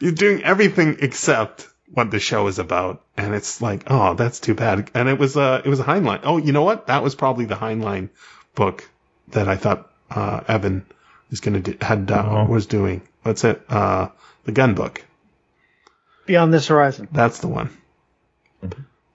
he's 0.00 0.12
doing 0.12 0.42
everything 0.44 0.98
except 1.00 1.66
what 1.92 2.10
the 2.10 2.20
show 2.20 2.46
is 2.46 2.58
about, 2.58 3.02
and 3.16 3.34
it's 3.34 3.60
like, 3.60 3.84
oh, 3.88 4.14
that's 4.14 4.38
too 4.40 4.54
bad. 4.54 4.90
And 4.94 5.08
it 5.08 5.18
was 5.18 5.36
uh 5.36 5.60
it 5.64 5.68
was 5.68 5.80
a 5.80 5.84
Heinlein. 5.84 6.20
Oh, 6.24 6.36
you 6.36 6.52
know 6.52 6.62
what? 6.62 6.86
That 6.86 7.02
was 7.02 7.14
probably 7.14 7.46
the 7.46 7.56
Heinlein 7.56 8.10
book 8.54 8.88
that 9.28 9.48
I 9.48 9.56
thought 9.56 9.90
uh, 10.10 10.40
Evan 10.48 10.86
is 11.30 11.40
going 11.40 11.62
to 11.62 11.76
had 11.84 12.06
done, 12.06 12.26
Oh. 12.26 12.44
was 12.46 12.66
doing. 12.66 13.02
What's 13.22 13.44
it? 13.44 13.62
Uh, 13.68 14.08
the 14.44 14.52
gun 14.52 14.74
book. 14.74 15.04
Beyond 16.26 16.52
this 16.54 16.68
horizon. 16.68 17.08
That's 17.12 17.38
the 17.40 17.48
one. 17.48 17.70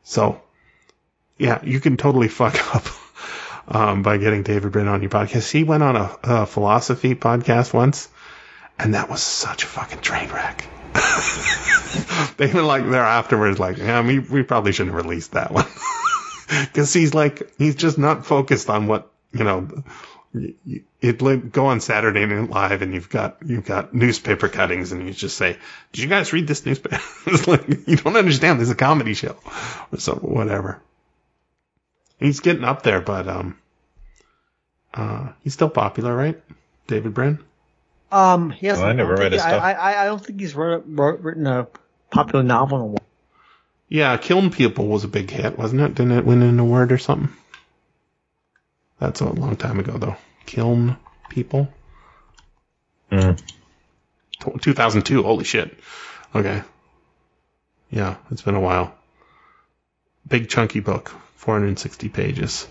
So, 0.04 0.42
yeah, 1.38 1.60
you 1.64 1.80
can 1.80 1.98
totally 1.98 2.28
fuck 2.28 2.76
up 2.76 2.86
um, 3.68 4.04
by 4.04 4.18
getting 4.18 4.44
David 4.44 4.72
Brin 4.72 4.88
on 4.88 5.02
your 5.02 5.10
podcast. 5.12 5.52
He 5.52 5.64
went 5.64 5.84
on 5.84 5.96
a, 5.96 6.18
a 6.24 6.46
philosophy 6.46 7.16
podcast 7.16 7.74
once, 7.74 8.08
and 8.78 8.94
that 8.94 9.10
was 9.10 9.22
such 9.22 9.64
a 9.64 9.68
fucking 9.68 10.02
train 10.02 10.30
wreck. 10.30 10.68
they 12.38 12.52
were 12.52 12.62
like 12.62 12.90
there 12.90 13.04
afterwards, 13.04 13.60
like, 13.60 13.78
yeah, 13.78 14.06
we 14.06 14.20
we 14.20 14.44
probably 14.44 14.72
shouldn't 14.72 14.96
have 14.96 15.06
released 15.06 15.34
that 15.34 15.52
one 15.52 15.66
because 16.48 16.94
he's 16.94 17.14
like 17.14 17.52
he's 17.58 17.76
just 17.76 17.98
not 17.98 18.26
focused 18.26 18.70
on 18.70 18.88
what 18.88 19.12
you 19.32 19.44
know. 19.44 19.84
It 21.02 21.52
go 21.52 21.68
on 21.68 21.80
Saturday 21.80 22.26
Night 22.26 22.50
Live 22.50 22.82
and 22.82 22.94
you've 22.94 23.10
got 23.10 23.38
you've 23.46 23.66
got 23.66 23.94
newspaper 23.94 24.50
cuttings 24.50 24.92
and 24.92 25.08
you 25.08 25.14
just 25.14 25.38
say, 25.38 25.58
"Did 25.94 26.04
you 26.04 26.10
guys 26.10 26.34
read 26.34 26.48
this 26.48 26.66
newspaper?" 26.66 27.00
it's 27.28 27.48
like 27.48 27.68
you 27.88 27.96
don't 27.96 28.18
understand. 28.18 28.60
This 28.60 28.68
is 28.68 28.74
a 28.74 28.76
comedy 28.76 29.14
show, 29.14 29.38
or 29.92 30.00
so 30.00 30.16
whatever. 30.16 30.82
He's 32.20 32.42
getting 32.42 32.66
up 32.66 32.84
there, 32.84 33.00
but 33.02 33.28
um, 33.30 33.58
uh, 34.94 35.30
he's 35.42 35.54
still 35.54 35.70
popular, 35.70 36.14
right? 36.16 36.42
David 36.88 37.14
Brin. 37.14 37.40
Um, 38.12 38.52
he 38.52 38.68
hasn't. 38.68 38.84
Well, 38.84 38.92
I 38.92 38.96
never 38.96 39.16
don't 39.16 39.24
read 39.24 39.32
think- 39.32 39.42
his 39.42 39.42
stuff. 39.42 39.64
I, 39.64 39.74
I, 39.74 40.02
I 40.04 40.06
don't 40.06 40.24
think 40.24 40.40
he's 40.40 40.56
wrote, 40.56 40.84
wrote, 40.88 41.20
written 41.22 41.48
a 41.48 41.68
popular 42.12 42.44
novel 42.44 42.78
in 42.78 42.84
a 42.84 42.88
while. 42.88 43.06
Yeah, 43.88 44.18
Kiln 44.18 44.50
People 44.50 44.88
was 44.88 45.04
a 45.04 45.08
big 45.08 45.30
hit, 45.30 45.58
wasn't 45.58 45.82
it? 45.82 45.96
Didn't 45.96 46.14
it 46.14 46.26
win 46.26 46.42
an 46.42 46.60
award 46.60 46.92
or 46.92 46.98
something? 46.98 47.30
That's 49.00 49.22
a 49.22 49.30
long 49.30 49.56
time 49.58 49.80
ago, 49.80 49.98
though. 49.98 50.16
Kiln 50.46 50.98
People? 51.30 51.68
Mm. 53.12 53.40
2002, 54.62 55.24
holy 55.24 55.44
shit. 55.44 55.78
Okay. 56.34 56.64
Yeah, 57.92 58.16
it's 58.32 58.42
been 58.42 58.56
a 58.56 58.60
while. 58.62 58.94
Big 60.28 60.50
chunky 60.50 60.80
book, 60.80 61.10
460 61.36 62.10
pages. 62.10 62.68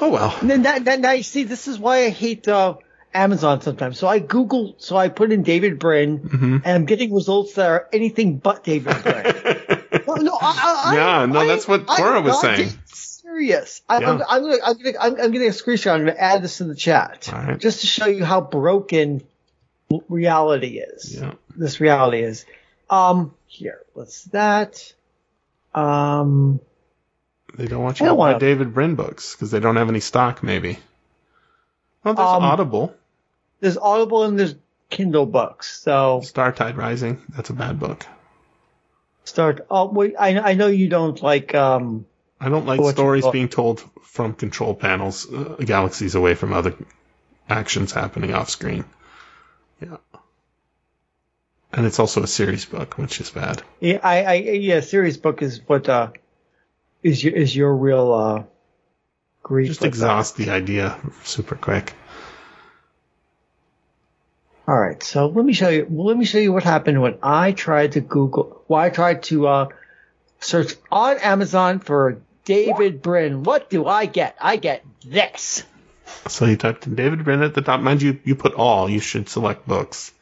Oh 0.00 0.08
well. 0.10 0.34
And 0.40 0.48
then 0.48 0.62
that, 0.62 0.84
that, 0.84 1.00
now 1.00 1.12
you 1.12 1.22
see, 1.22 1.44
this 1.44 1.68
is 1.68 1.78
why 1.78 2.04
I 2.04 2.08
hate 2.10 2.46
uh, 2.48 2.76
Amazon 3.12 3.60
sometimes. 3.60 3.98
So 3.98 4.06
I 4.06 4.18
Google, 4.20 4.74
so 4.78 4.96
I 4.96 5.08
put 5.08 5.32
in 5.32 5.42
David 5.42 5.78
Brin, 5.78 6.18
Mm-hmm. 6.20 6.54
and 6.64 6.66
I'm 6.66 6.84
getting 6.84 7.12
results 7.14 7.54
that 7.54 7.66
are 7.68 7.88
anything 7.92 8.38
but 8.38 8.62
David 8.64 8.96
Brin. 9.02 9.24
no, 10.06 10.14
no, 10.14 10.38
I, 10.40 10.82
I, 10.86 10.94
Yeah, 10.94 11.26
no, 11.26 11.40
I- 11.40 11.46
that's 11.46 11.66
what 11.66 11.86
Cora 11.86 12.20
was 12.20 12.40
saying. 12.40 12.70
Serious. 12.86 13.82
I, 13.88 14.00
Yeah. 14.00 14.10
I'm 14.10 14.18
gonna, 14.18 14.60
I'm 14.64 14.76
gonna, 14.82 14.98
I'm, 15.00 15.20
I'm 15.20 15.30
getting 15.32 15.48
a 15.48 15.52
screenshot. 15.52 15.92
I'm 15.92 16.00
gonna 16.06 16.16
add 16.18 16.42
this 16.42 16.60
in 16.60 16.68
the 16.68 16.74
chat, 16.74 17.28
right. 17.32 17.58
just 17.58 17.80
to 17.82 17.86
show 17.86 18.06
you 18.06 18.24
how 18.24 18.40
broken 18.40 19.22
reality 20.08 20.78
is. 20.78 21.14
Yeah. 21.16 21.34
This 21.56 21.80
reality 21.80 22.22
is. 22.22 22.44
Um, 22.88 23.34
here, 23.46 23.80
what's 23.92 24.24
that? 24.26 24.92
Um, 25.74 26.60
They 27.56 27.66
don't 27.66 27.82
want 27.82 28.00
you 28.00 28.04
to 28.06 28.10
don't 28.10 28.18
buy 28.18 28.26
wanna- 28.32 28.38
David 28.40 28.74
Brin 28.74 28.94
books 28.96 29.34
because 29.34 29.50
they 29.50 29.60
don't 29.60 29.76
have 29.76 29.88
any 29.88 30.00
stock, 30.00 30.42
maybe. 30.42 30.78
Well, 32.02 32.14
there's 32.14 32.28
Um, 32.28 32.42
Audible. 32.42 32.94
There's 33.60 33.76
Audible 33.76 34.24
and 34.24 34.38
there's 34.38 34.54
Kindle 34.88 35.26
books. 35.26 35.80
So 35.80 36.20
Startide 36.24 36.76
Rising. 36.76 37.22
That's 37.28 37.50
a 37.50 37.54
bad 37.54 37.78
book. 37.78 38.04
start. 39.24 39.66
Oh, 39.70 39.86
wait, 39.86 40.14
I, 40.18 40.38
I 40.38 40.54
know 40.54 40.66
you 40.66 40.88
don't 40.88 41.22
like. 41.22 41.54
Um, 41.54 42.06
I 42.40 42.48
don't 42.48 42.66
like 42.66 42.80
stories 42.94 43.26
being 43.28 43.48
told 43.48 43.84
from 44.02 44.34
control 44.34 44.74
panels, 44.74 45.30
uh, 45.32 45.56
galaxies 45.60 46.14
away 46.14 46.34
from 46.34 46.52
other 46.52 46.74
actions 47.48 47.92
happening 47.92 48.32
off 48.32 48.48
screen. 48.50 48.84
Yeah. 49.80 49.98
And 51.72 51.86
it's 51.86 51.98
also 51.98 52.22
a 52.22 52.26
series 52.26 52.64
book, 52.64 52.98
which 52.98 53.20
is 53.20 53.30
bad. 53.30 53.62
yeah, 53.78 54.00
I, 54.02 54.24
I, 54.24 54.34
yeah, 54.34 54.80
series 54.80 55.18
book 55.18 55.42
is 55.42 55.60
what 55.66 55.88
uh, 55.88 56.10
is 57.02 57.22
your 57.22 57.34
is 57.34 57.54
your 57.54 57.74
real 57.74 58.12
uh, 58.12 58.42
grief. 59.42 59.68
Just 59.68 59.84
exhaust 59.84 60.36
the 60.36 60.50
idea 60.50 60.98
super 61.22 61.54
quick. 61.54 61.94
All 64.70 64.78
right, 64.78 65.02
so 65.02 65.26
let 65.26 65.44
me 65.44 65.52
show 65.52 65.68
you. 65.68 65.84
Let 65.90 66.16
me 66.16 66.24
show 66.24 66.38
you 66.38 66.52
what 66.52 66.62
happened 66.62 67.02
when 67.02 67.18
I 67.24 67.50
tried 67.50 67.92
to 67.92 68.00
Google. 68.00 68.62
Well, 68.68 68.80
I 68.80 68.88
tried 68.90 69.24
to 69.24 69.48
uh, 69.48 69.68
search 70.38 70.74
on 70.92 71.18
Amazon 71.18 71.80
for 71.80 72.22
David 72.44 73.02
Brin. 73.02 73.42
What 73.42 73.68
do 73.68 73.84
I 73.84 74.06
get? 74.06 74.36
I 74.40 74.54
get 74.54 74.84
this. 75.04 75.64
So 76.28 76.44
you 76.44 76.56
typed 76.56 76.86
in 76.86 76.94
David 76.94 77.24
Brin 77.24 77.42
at 77.42 77.52
the 77.52 77.62
top. 77.62 77.80
Mind 77.80 78.00
you, 78.00 78.20
you 78.22 78.36
put 78.36 78.54
all. 78.54 78.88
You 78.88 79.00
should 79.00 79.28
select 79.28 79.66
books. 79.66 80.12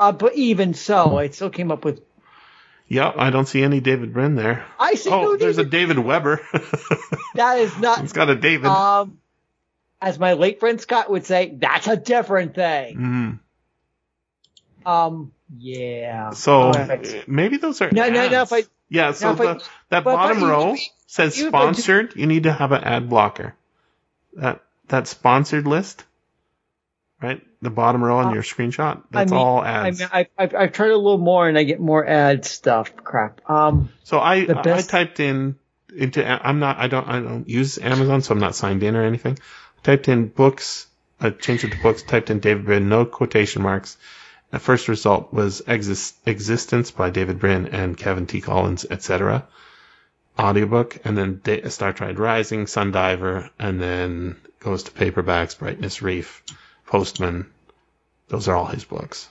Uh, 0.00 0.10
but 0.10 0.34
even 0.34 0.74
so, 0.74 1.18
it 1.18 1.36
still 1.36 1.50
came 1.50 1.70
up 1.70 1.84
with. 1.84 2.02
Yep, 2.88 3.14
I 3.18 3.30
don't 3.30 3.46
see 3.46 3.62
any 3.62 3.78
David 3.78 4.12
Brin 4.12 4.34
there. 4.34 4.66
I 4.80 4.94
see 4.94 5.10
Oh, 5.10 5.22
no 5.22 5.36
there's 5.36 5.58
a 5.58 5.64
David. 5.64 5.94
David 5.94 5.98
Weber. 6.00 6.40
that 7.36 7.58
is 7.60 7.78
not. 7.78 8.02
it's 8.02 8.12
got 8.12 8.30
a 8.30 8.34
David. 8.34 8.66
Um, 8.66 9.20
as 10.02 10.18
my 10.18 10.32
late 10.32 10.58
friend 10.58 10.80
Scott 10.80 11.08
would 11.08 11.24
say, 11.24 11.54
that's 11.56 11.86
a 11.86 11.96
different 11.96 12.56
thing. 12.56 12.96
Mm. 12.96 13.38
Um, 14.86 15.32
yeah. 15.58 16.30
So 16.30 16.70
right. 16.70 17.06
uh, 17.06 17.22
maybe 17.26 17.56
those 17.58 17.80
are 17.82 17.90
No, 17.90 18.08
no, 18.08 18.28
no, 18.28 18.42
if 18.42 18.52
I- 18.52 18.64
yeah. 18.88 19.12
So 19.12 19.32
if 19.32 19.40
I- 19.40 19.44
the, 19.44 19.54
that 19.54 19.64
but- 19.90 20.04
but 20.04 20.14
bottom 20.16 20.40
you- 20.40 20.48
row 20.48 20.76
says 21.06 21.36
you- 21.38 21.50
but 21.50 21.58
you- 21.68 21.74
sponsored. 21.74 22.16
You 22.16 22.26
need 22.26 22.44
to 22.44 22.52
have 22.52 22.72
an 22.72 22.84
ad 22.84 23.08
blocker. 23.08 23.54
That 24.34 24.60
that 24.88 25.08
sponsored 25.08 25.66
list, 25.66 26.04
right? 27.22 27.40
The 27.62 27.70
bottom 27.70 28.04
row 28.04 28.18
on 28.18 28.26
Uh, 28.28 28.34
your 28.34 28.42
screenshot. 28.42 28.98
I 28.98 29.00
That's 29.10 29.30
mean- 29.32 29.40
all 29.40 29.60
I 29.60 29.88
ads. 29.88 29.98
mean, 29.98 30.08
I, 30.12 30.26
I've, 30.38 30.54
I've 30.54 30.72
tried 30.72 30.90
a 30.90 30.96
little 30.96 31.18
more 31.18 31.48
and 31.48 31.58
I 31.58 31.64
get 31.64 31.80
more 31.80 32.06
ad 32.06 32.44
stuff. 32.44 32.94
Crap. 32.96 33.40
Um, 33.50 33.88
so 34.04 34.18
I 34.18 34.46
I 34.48 34.82
typed 34.82 35.18
in 35.20 35.56
into 35.96 36.24
I'm 36.24 36.58
not 36.58 36.78
I 36.78 36.86
don't 36.88 37.08
I 37.08 37.20
don't 37.20 37.48
use 37.48 37.78
Amazon, 37.78 38.20
so 38.22 38.34
I'm 38.34 38.40
not 38.40 38.54
signed 38.54 38.82
in 38.82 38.94
or 38.96 39.02
anything. 39.04 39.38
I 39.78 39.82
typed 39.82 40.08
in 40.08 40.28
books. 40.28 40.86
I 41.18 41.30
changed 41.30 41.64
it 41.64 41.72
to 41.72 41.82
books. 41.82 42.02
Typed 42.02 42.28
in 42.30 42.40
David 42.40 42.66
Brin, 42.66 42.88
no 42.90 43.06
quotation 43.06 43.62
marks. 43.62 43.96
The 44.50 44.58
first 44.58 44.88
result 44.88 45.32
was 45.32 45.60
Exis- 45.62 46.14
Existence 46.24 46.90
by 46.90 47.10
David 47.10 47.38
Brin 47.38 47.66
and 47.68 47.96
Kevin 47.96 48.26
T. 48.26 48.40
Collins, 48.40 48.86
etc. 48.88 49.46
Audiobook, 50.38 50.98
and 51.04 51.16
then 51.16 51.40
Da- 51.42 51.68
Star 51.68 51.92
Trek 51.92 52.18
Rising, 52.18 52.66
Sundiver, 52.66 53.50
and 53.58 53.80
then 53.80 54.36
goes 54.60 54.84
to 54.84 54.90
paperbacks, 54.92 55.58
Brightness 55.58 56.00
Reef, 56.02 56.42
Postman. 56.86 57.46
Those 58.28 58.48
are 58.48 58.56
all 58.56 58.66
his 58.66 58.84
books. 58.84 59.28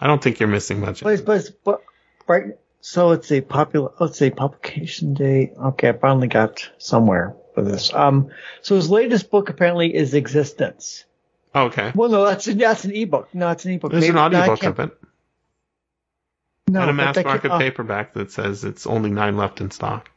I 0.00 0.06
don't 0.06 0.22
think 0.22 0.40
you're 0.40 0.48
missing 0.48 0.80
much. 0.80 1.02
but, 1.02 1.24
but, 1.24 1.50
but, 1.64 1.82
right. 2.26 2.58
So 2.80 3.08
let's 3.08 3.28
see, 3.28 3.40
popular, 3.40 3.92
let's 4.00 4.18
say 4.18 4.30
publication 4.30 5.14
date. 5.14 5.52
Okay. 5.56 5.90
I 5.90 5.92
finally 5.92 6.26
got 6.26 6.68
somewhere 6.78 7.36
for 7.54 7.62
this. 7.62 7.94
Um, 7.94 8.30
so 8.62 8.74
his 8.74 8.90
latest 8.90 9.30
book 9.30 9.48
apparently 9.50 9.94
is 9.94 10.14
Existence. 10.14 11.04
Okay. 11.54 11.92
Well, 11.94 12.08
no, 12.08 12.24
that's, 12.24 12.46
that's 12.46 12.84
an 12.84 12.94
ebook. 12.94 13.34
No, 13.34 13.50
it's 13.50 13.64
an 13.64 13.72
ebook. 13.72 13.92
There's 13.92 14.08
an 14.08 14.14
Maybe- 14.14 14.36
I 14.36 14.42
audiobook 14.48 14.62
of 14.64 14.80
it. 14.80 14.98
No, 16.68 16.80
and 16.80 16.90
a 16.90 16.92
mass 16.94 17.16
market 17.22 17.50
oh, 17.50 17.58
paperback 17.58 18.14
that 18.14 18.30
says 18.30 18.64
it's 18.64 18.86
only 18.86 19.10
nine 19.10 19.36
left 19.36 19.60
in 19.60 19.70
stock. 19.70 20.10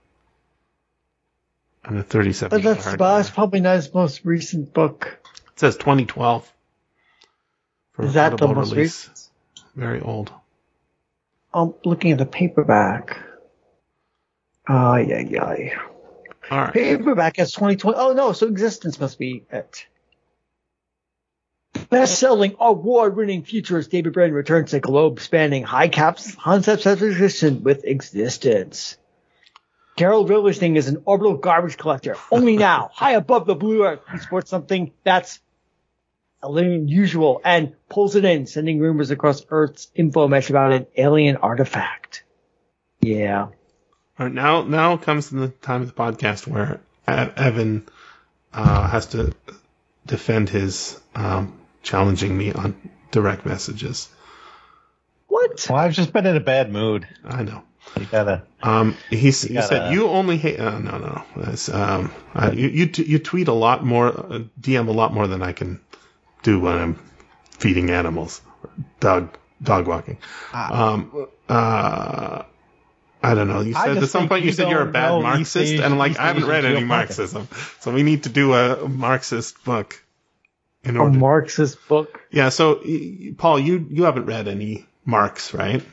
And 1.84 2.00
a 2.00 2.04
37 2.04 2.62
But 2.62 2.64
that's, 2.64 2.96
that's 2.98 3.30
probably 3.30 3.60
not 3.60 3.76
his 3.76 3.94
most 3.94 4.24
recent 4.24 4.74
book. 4.74 5.20
It 5.54 5.60
says 5.60 5.76
2012. 5.76 6.52
For 7.92 8.06
Is 8.06 8.14
that 8.14 8.38
the 8.38 8.48
most 8.48 8.72
release. 8.72 9.08
recent? 9.08 9.30
Very 9.76 10.02
old. 10.02 10.32
I'm 11.54 11.74
looking 11.84 12.12
at 12.12 12.18
the 12.18 12.26
paperback. 12.26 13.18
Ah, 14.68 14.98
yeah, 14.98 15.20
yeah. 15.20 15.80
All 16.52 16.60
right. 16.60 16.74
Paperback 16.74 17.38
has 17.38 17.52
2020. 17.54 17.98
Oh 17.98 18.14
no, 18.14 18.32
so 18.32 18.48
Existence 18.48 19.00
must 19.00 19.20
be 19.20 19.44
it. 19.52 19.86
Best-selling, 21.90 22.56
award-winning 22.60 23.44
futurist 23.44 23.92
David 23.92 24.14
Brin 24.14 24.34
returns 24.34 24.72
to 24.72 24.80
globe-spanning 24.80 25.64
high 25.64 25.88
caps 25.88 26.36
concepts 26.36 26.86
of 26.86 27.02
existence 27.04 27.64
with 27.64 27.86
Existence. 27.86 28.98
Gerald 29.98 30.30
Livingstone 30.30 30.76
is 30.76 30.88
an 30.88 31.04
orbital 31.06 31.38
garbage 31.38 31.78
collector. 31.78 32.16
Only 32.32 32.58
now, 32.70 32.90
high 32.94 33.14
above 33.14 33.46
the 33.46 33.56
blue 33.56 33.86
earth, 33.86 34.02
he 34.12 34.18
sports 34.18 34.50
something 34.50 34.92
that's 35.04 35.40
a 36.44 36.50
little 36.50 36.74
unusual 36.74 37.42
and 37.44 37.74
pulls 37.90 38.16
it 38.16 38.26
in, 38.26 38.46
sending 38.46 38.80
rumors 38.80 39.10
across 39.10 39.46
Earth's 39.50 39.90
info 39.96 40.28
mesh 40.28 40.50
about 40.50 40.74
an 40.74 40.86
alien 40.96 41.38
artifact. 41.38 42.24
Yeah. 43.02 43.44
All 43.44 44.26
right, 44.28 44.32
now, 44.32 44.64
now 44.64 44.98
comes 44.98 45.30
the 45.30 45.48
time 45.48 45.82
of 45.82 45.88
the 45.88 45.94
podcast 45.94 46.46
where 46.48 46.82
Evan 47.08 47.88
uh, 48.54 48.88
has 48.88 49.08
to 49.08 49.34
defend 50.06 50.50
his 50.50 51.00
um, 51.16 51.60
challenging 51.86 52.36
me 52.38 52.52
on 52.52 52.76
direct 53.12 53.46
messages. 53.46 54.10
What? 55.28 55.66
Well, 55.70 55.78
I've 55.80 55.94
just 55.94 56.12
been 56.12 56.26
in 56.26 56.36
a 56.36 56.42
bad 56.42 56.72
mood. 56.72 57.08
I 57.24 57.44
know. 57.44 57.64
You 58.00 58.06
gotta. 58.06 58.44
Um, 58.64 58.98
he's, 59.10 59.44
he 59.44 59.54
gotta- 59.54 59.68
said 59.68 59.94
you 59.94 60.08
only 60.08 60.38
hate. 60.38 60.60
Uh, 60.60 60.80
no, 60.80 60.98
no, 60.98 61.08
no. 61.08 61.24
That's, 61.38 61.70
um, 61.70 62.12
uh, 62.34 62.52
you 62.54 62.68
you, 62.68 62.86
t- 62.88 63.06
you 63.06 63.20
tweet 63.20 63.48
a 63.48 63.54
lot 63.54 63.86
more, 63.86 64.08
uh, 64.08 64.40
DM 64.60 64.88
a 64.88 64.92
lot 64.92 65.14
more 65.14 65.28
than 65.28 65.42
I 65.44 65.52
can 65.54 65.80
do 66.44 66.60
when 66.60 66.78
I'm 66.78 67.00
feeding 67.52 67.92
animals, 67.92 68.42
dog 69.00 69.38
dog 69.62 69.88
walking. 69.88 70.18
Um, 70.52 71.28
uh, 71.48 72.44
I 73.22 73.34
don't 73.36 73.48
know. 73.48 73.62
You 73.62 73.74
said 73.74 73.98
at 73.98 74.10
some 74.10 74.28
point 74.28 74.44
you 74.44 74.48
you 74.48 74.54
said 74.54 74.70
you're 74.70 74.82
a 74.82 74.92
bad 74.92 75.22
Marxist, 75.22 75.74
and 75.74 75.84
I'm 75.84 75.98
like, 75.98 76.18
I 76.20 76.28
haven't 76.28 76.46
read 76.48 76.66
any. 76.66 76.84
Marxism, 76.84 77.48
so 77.80 77.92
we 77.92 78.02
need 78.04 78.24
to 78.24 78.30
do 78.30 78.54
a 78.54 78.90
Marxist 78.90 79.64
book 79.64 80.04
in 80.86 80.98
A. 80.98 81.10
Marxist 81.10 81.78
book. 81.88 82.22
yeah. 82.32 82.50
So, 82.50 82.76
y- 82.76 83.18
y- 83.20 83.36
Paul, 83.38 83.60
you 83.60 83.86
you 83.90 84.04
haven't 84.04 84.26
read 84.26 84.48
any 84.48 84.86
Marx, 85.06 85.54
right? 85.54 85.84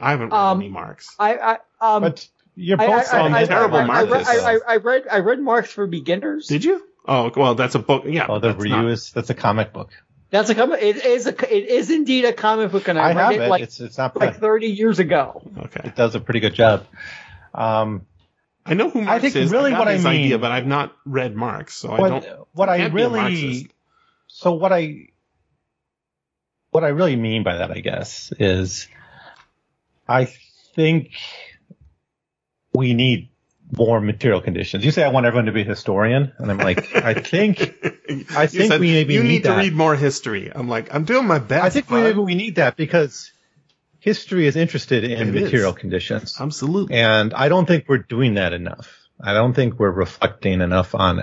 I 0.00 0.10
haven't 0.10 0.30
read 0.30 0.38
Um, 0.38 0.60
any 0.60 0.68
Marx. 0.70 1.14
I, 1.18 1.36
I 1.36 1.58
um. 1.80 2.02
But 2.02 2.26
you're 2.56 2.76
both 2.76 2.88
I, 2.90 3.02
saying 3.04 3.34
I, 3.34 3.40
I, 3.40 3.44
terrible 3.46 3.76
I, 3.76 3.80
I, 3.80 4.02
read, 4.02 4.10
Marxists. 4.10 4.44
I, 4.44 4.54
I, 4.54 4.58
I 4.68 4.76
read 4.76 5.02
I 5.10 5.18
read 5.20 5.40
Marx 5.40 5.70
for 5.72 5.86
Beginners. 5.86 6.46
Did 6.46 6.64
you? 6.64 6.86
Oh, 7.06 7.30
well, 7.36 7.54
that's 7.54 7.74
a 7.74 7.78
book. 7.80 8.04
Yeah. 8.06 8.26
Oh, 8.28 8.38
the 8.38 8.48
that's 8.52 8.62
review 8.62 8.76
not- 8.82 8.90
is 8.90 9.10
that's 9.12 9.30
a 9.30 9.34
comic 9.34 9.72
book. 9.72 9.90
That's 10.30 10.50
a 10.50 10.54
comic. 10.56 10.82
It 10.82 11.04
is 11.04 11.26
a. 11.28 11.30
It 11.56 11.68
is 11.68 11.90
indeed 11.90 12.24
a 12.24 12.32
comic 12.32 12.72
book, 12.72 12.88
and 12.88 12.98
I, 12.98 13.02
I 13.02 13.06
read 13.08 13.16
have 13.16 13.32
it 13.32 13.40
it. 13.42 13.48
like 13.48 13.62
it's 13.62 13.78
it's 13.80 13.98
not 13.98 14.16
like 14.16 14.36
30 14.40 14.66
years 14.68 14.98
ago. 14.98 15.42
Okay. 15.58 15.82
It 15.88 15.94
does 15.96 16.14
a 16.16 16.20
pretty 16.20 16.40
good 16.40 16.54
job. 16.54 16.86
Um, 17.54 18.06
I 18.66 18.74
know 18.74 18.90
who 18.90 19.02
Marx 19.02 19.10
I 19.16 19.18
think 19.20 19.36
is. 19.36 19.52
really 19.52 19.70
got 19.70 19.80
what 19.80 19.88
I 19.88 19.92
his 19.92 20.06
idea, 20.06 20.38
but 20.38 20.50
I've 20.50 20.66
not 20.66 20.92
read 21.04 21.36
Marx, 21.36 21.74
so 21.74 21.92
I 21.92 22.08
don't. 22.08 22.26
what 22.52 22.68
I 22.68 22.78
can't 22.78 22.94
be 22.94 23.02
a 23.02 23.08
really 23.08 23.20
Marxist. 23.20 23.66
So 24.44 24.52
what 24.52 24.72
I 24.74 25.08
what 26.70 26.84
I 26.84 26.88
really 26.88 27.16
mean 27.16 27.44
by 27.44 27.56
that, 27.56 27.70
I 27.70 27.80
guess, 27.80 28.30
is 28.38 28.88
I 30.06 30.26
think 30.74 31.12
we 32.74 32.92
need 32.92 33.30
more 33.74 34.02
material 34.02 34.42
conditions. 34.42 34.84
You 34.84 34.90
say 34.90 35.02
I 35.02 35.08
want 35.08 35.24
everyone 35.24 35.46
to 35.46 35.52
be 35.52 35.62
a 35.62 35.64
historian, 35.64 36.32
and 36.36 36.50
I'm 36.50 36.58
like, 36.58 36.94
I 36.94 37.14
think 37.14 37.60
I 38.36 38.46
think 38.46 38.70
said, 38.70 38.80
we 38.80 38.92
maybe 38.92 39.14
you 39.14 39.22
need 39.22 39.28
need 39.28 39.42
to 39.44 39.48
that. 39.48 39.58
read 39.58 39.72
more 39.72 39.96
history. 39.96 40.52
I'm 40.54 40.68
like, 40.68 40.94
I'm 40.94 41.04
doing 41.04 41.26
my 41.26 41.38
best. 41.38 41.64
I 41.64 41.70
think 41.70 41.88
we 41.88 42.00
maybe 42.02 42.18
we 42.18 42.34
need 42.34 42.56
that 42.56 42.76
because 42.76 43.32
history 44.00 44.46
is 44.46 44.56
interested 44.56 45.04
in 45.04 45.28
It 45.30 45.36
is. 45.36 45.42
material 45.44 45.72
conditions. 45.72 46.36
absolutely. 46.38 46.96
And 46.96 47.32
I 47.32 47.48
don't 47.48 47.64
think 47.64 47.86
we're 47.88 48.04
doing 48.16 48.34
that 48.34 48.52
enough. 48.52 48.94
I 49.18 49.32
don't 49.32 49.54
think 49.54 49.78
we're 49.78 49.90
reflecting 49.90 50.60
enough 50.60 50.94
on 50.94 51.18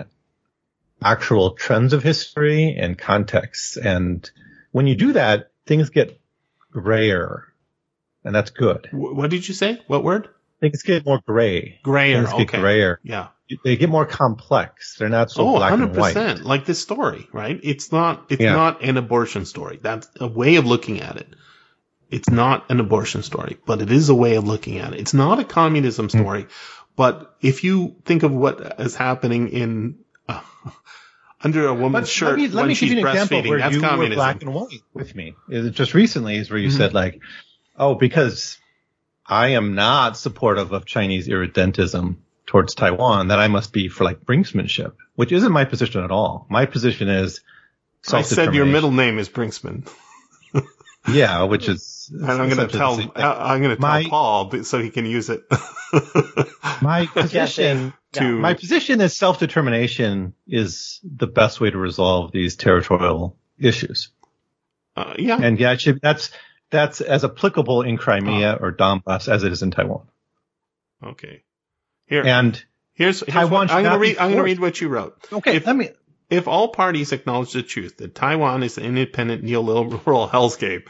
actual 1.04 1.52
trends 1.52 1.94
of 1.94 2.04
history 2.04 2.76
and 2.80 2.98
context. 2.98 3.78
And 3.78 4.30
when 4.72 4.88
you 4.88 4.96
do 4.96 5.14
that, 5.14 5.52
things 5.66 5.90
get 5.90 6.20
grayer. 6.72 7.46
And 8.24 8.36
that's 8.36 8.52
good. 8.52 8.88
What 8.92 9.30
did 9.30 9.48
you 9.48 9.54
say? 9.54 9.82
What 9.88 10.04
word? 10.04 10.30
Things 10.60 10.84
get 10.84 11.06
more 11.06 11.20
gray. 11.26 11.80
Grayer. 11.84 12.18
Things 12.24 12.34
get 12.34 12.42
Okay. 12.50 12.60
grayer. 12.60 13.00
Yeah. 13.04 13.30
They 13.66 13.76
get 13.76 13.90
more 13.90 14.06
complex. 14.06 14.96
They're 14.98 15.10
not 15.10 15.32
so 15.32 15.46
oh, 15.48 15.56
black 15.58 15.74
and 15.74 15.96
white. 15.96 16.16
100%. 16.16 16.44
Like 16.44 16.66
this 16.66 16.80
story, 16.82 17.28
right? 17.34 17.60
It's 17.64 17.92
not, 17.92 18.28
it's 18.30 18.42
Yeah. 18.42 18.54
not 18.54 18.84
an 18.84 18.96
abortion 18.98 19.46
story. 19.46 19.80
That's 19.82 20.08
a 20.20 20.28
way 20.28 20.56
of 20.56 20.66
looking 20.66 21.02
at 21.02 21.18
it. 21.18 21.28
It's 22.12 22.30
not 22.30 22.70
an 22.70 22.80
abortion 22.80 23.24
story, 23.24 23.58
but 23.66 23.82
it 23.82 23.92
is 23.92 24.10
a 24.10 24.16
way 24.16 24.36
of 24.36 24.46
looking 24.46 24.78
at 24.78 24.94
it. 24.94 25.00
It's 25.00 25.14
not 25.14 25.40
a 25.40 25.44
communism 25.44 26.08
Hmm. 26.10 26.20
story, 26.20 26.48
but 26.96 27.36
if 27.42 27.64
you 27.64 27.96
think 28.06 28.24
of 28.24 28.32
what 28.32 28.80
is 28.80 28.96
happening 28.96 29.50
in, 29.50 29.96
uh, 30.28 30.42
under 31.44 31.68
a 31.68 31.74
woman's 31.74 32.08
But 32.08 32.10
shirt 32.10 32.30
let 32.30 32.38
me, 32.38 32.48
let 32.48 32.56
when 32.62 32.68
me 32.70 32.74
she's 32.76 32.90
give 32.90 33.00
you 33.00 33.08
an 33.08 33.12
example 33.12 33.38
breastfeeding, 33.42 33.50
where 33.50 33.60
that's 33.60 33.76
you 33.76 33.82
were 33.82 33.88
communism. 33.88 34.16
black 34.16 34.42
and 34.44 34.54
white 34.54 34.82
with 34.94 35.16
me. 35.16 35.36
It- 35.50 35.72
just 35.72 35.94
recently 35.94 36.36
is 36.38 36.50
where 36.50 36.60
you 36.60 36.70
Mhm. 36.70 36.78
said 36.78 36.94
like, 36.94 37.20
oh, 37.78 37.96
because 37.96 38.58
I 39.26 39.50
am 39.50 39.76
not 39.76 40.18
supportive 40.18 40.72
of 40.74 40.86
Chinese 40.86 41.28
irredentism 41.28 42.18
towards 42.46 42.76
Taiwan, 42.76 43.30
that 43.30 43.40
I 43.40 43.48
must 43.48 43.72
be 43.72 43.88
for 43.88 44.04
like 44.04 44.26
brinksmanship, 44.26 44.94
which 45.16 45.32
isn't 45.32 45.52
my 45.52 45.64
position 45.66 46.04
at 46.04 46.12
all. 46.12 46.46
My 46.50 46.66
position 46.66 47.08
is 47.08 47.40
I 48.12 48.24
said 48.24 48.54
your 48.54 48.66
middle 48.66 48.92
name 48.92 49.20
is 49.20 49.30
Brinksman. 49.30 49.88
Yeah, 51.08 51.44
which 51.44 51.68
is. 51.68 52.12
And 52.14 52.30
I'm 52.30 52.48
going 52.50 52.68
to 52.68 52.78
tell 52.78 52.96
the 52.96 53.02
same 53.04 53.12
thing. 53.12 53.24
I- 53.24 53.54
I'm 53.56 53.62
going 53.64 53.76
to 53.76 53.82
tell 53.82 53.90
My- 53.90 54.04
Paul 54.08 54.64
so 54.64 54.80
he 54.80 54.92
can 54.92 55.06
use 55.08 55.30
it. 55.32 55.44
my 56.82 57.08
position. 57.08 57.94
To 58.14 58.24
My 58.40 58.54
position 58.54 59.02
is 59.02 59.16
self-determination 59.16 60.34
is 60.48 61.00
the 61.04 61.28
best 61.28 61.62
way 61.62 61.70
to 61.70 61.78
resolve 61.78 62.32
these 62.32 62.56
territorial 62.56 63.38
issues. 63.60 64.10
uh, 64.96 65.14
yeah, 65.18 65.38
And 65.42 65.60
yeah, 65.60 65.76
should, 65.78 66.02
that's 66.02 66.32
that's 66.70 67.02
as 67.02 67.24
applicable 67.24 67.82
in 67.84 67.98
Crimea 67.98 68.58
or 68.62 68.72
Donbass 68.74 69.28
as 69.28 69.44
it 69.44 69.52
is 69.52 69.62
in 69.62 69.72
Taiwan. 69.72 70.08
okay. 71.04 71.44
Here, 72.08 72.24
And 72.26 72.62
here's, 72.94 73.22
here's 73.22 73.34
Taiwan 73.34 73.68
what, 73.68 73.72
I'm 73.72 73.84
going 73.84 73.94
to 73.94 74.00
read. 74.00 74.18
I'm 74.18 74.28
going 74.32 74.38
to 74.38 74.44
read 74.44 74.60
what 74.60 74.80
you 74.82 74.90
wrote. 74.90 75.18
okay, 75.32 75.58
If- 75.58 75.66
let 75.66 75.76
me. 75.76 75.90
If 76.30 76.48
all 76.48 76.70
parties 76.70 77.12
acknowledge 77.12 77.52
the 77.52 77.62
truth 77.62 77.98
that 77.98 78.16
Taiwan 78.16 78.64
is 78.64 78.78
an 78.78 78.86
independent 78.86 79.44
neoliberal 79.44 80.30
hellscape, 80.36 80.84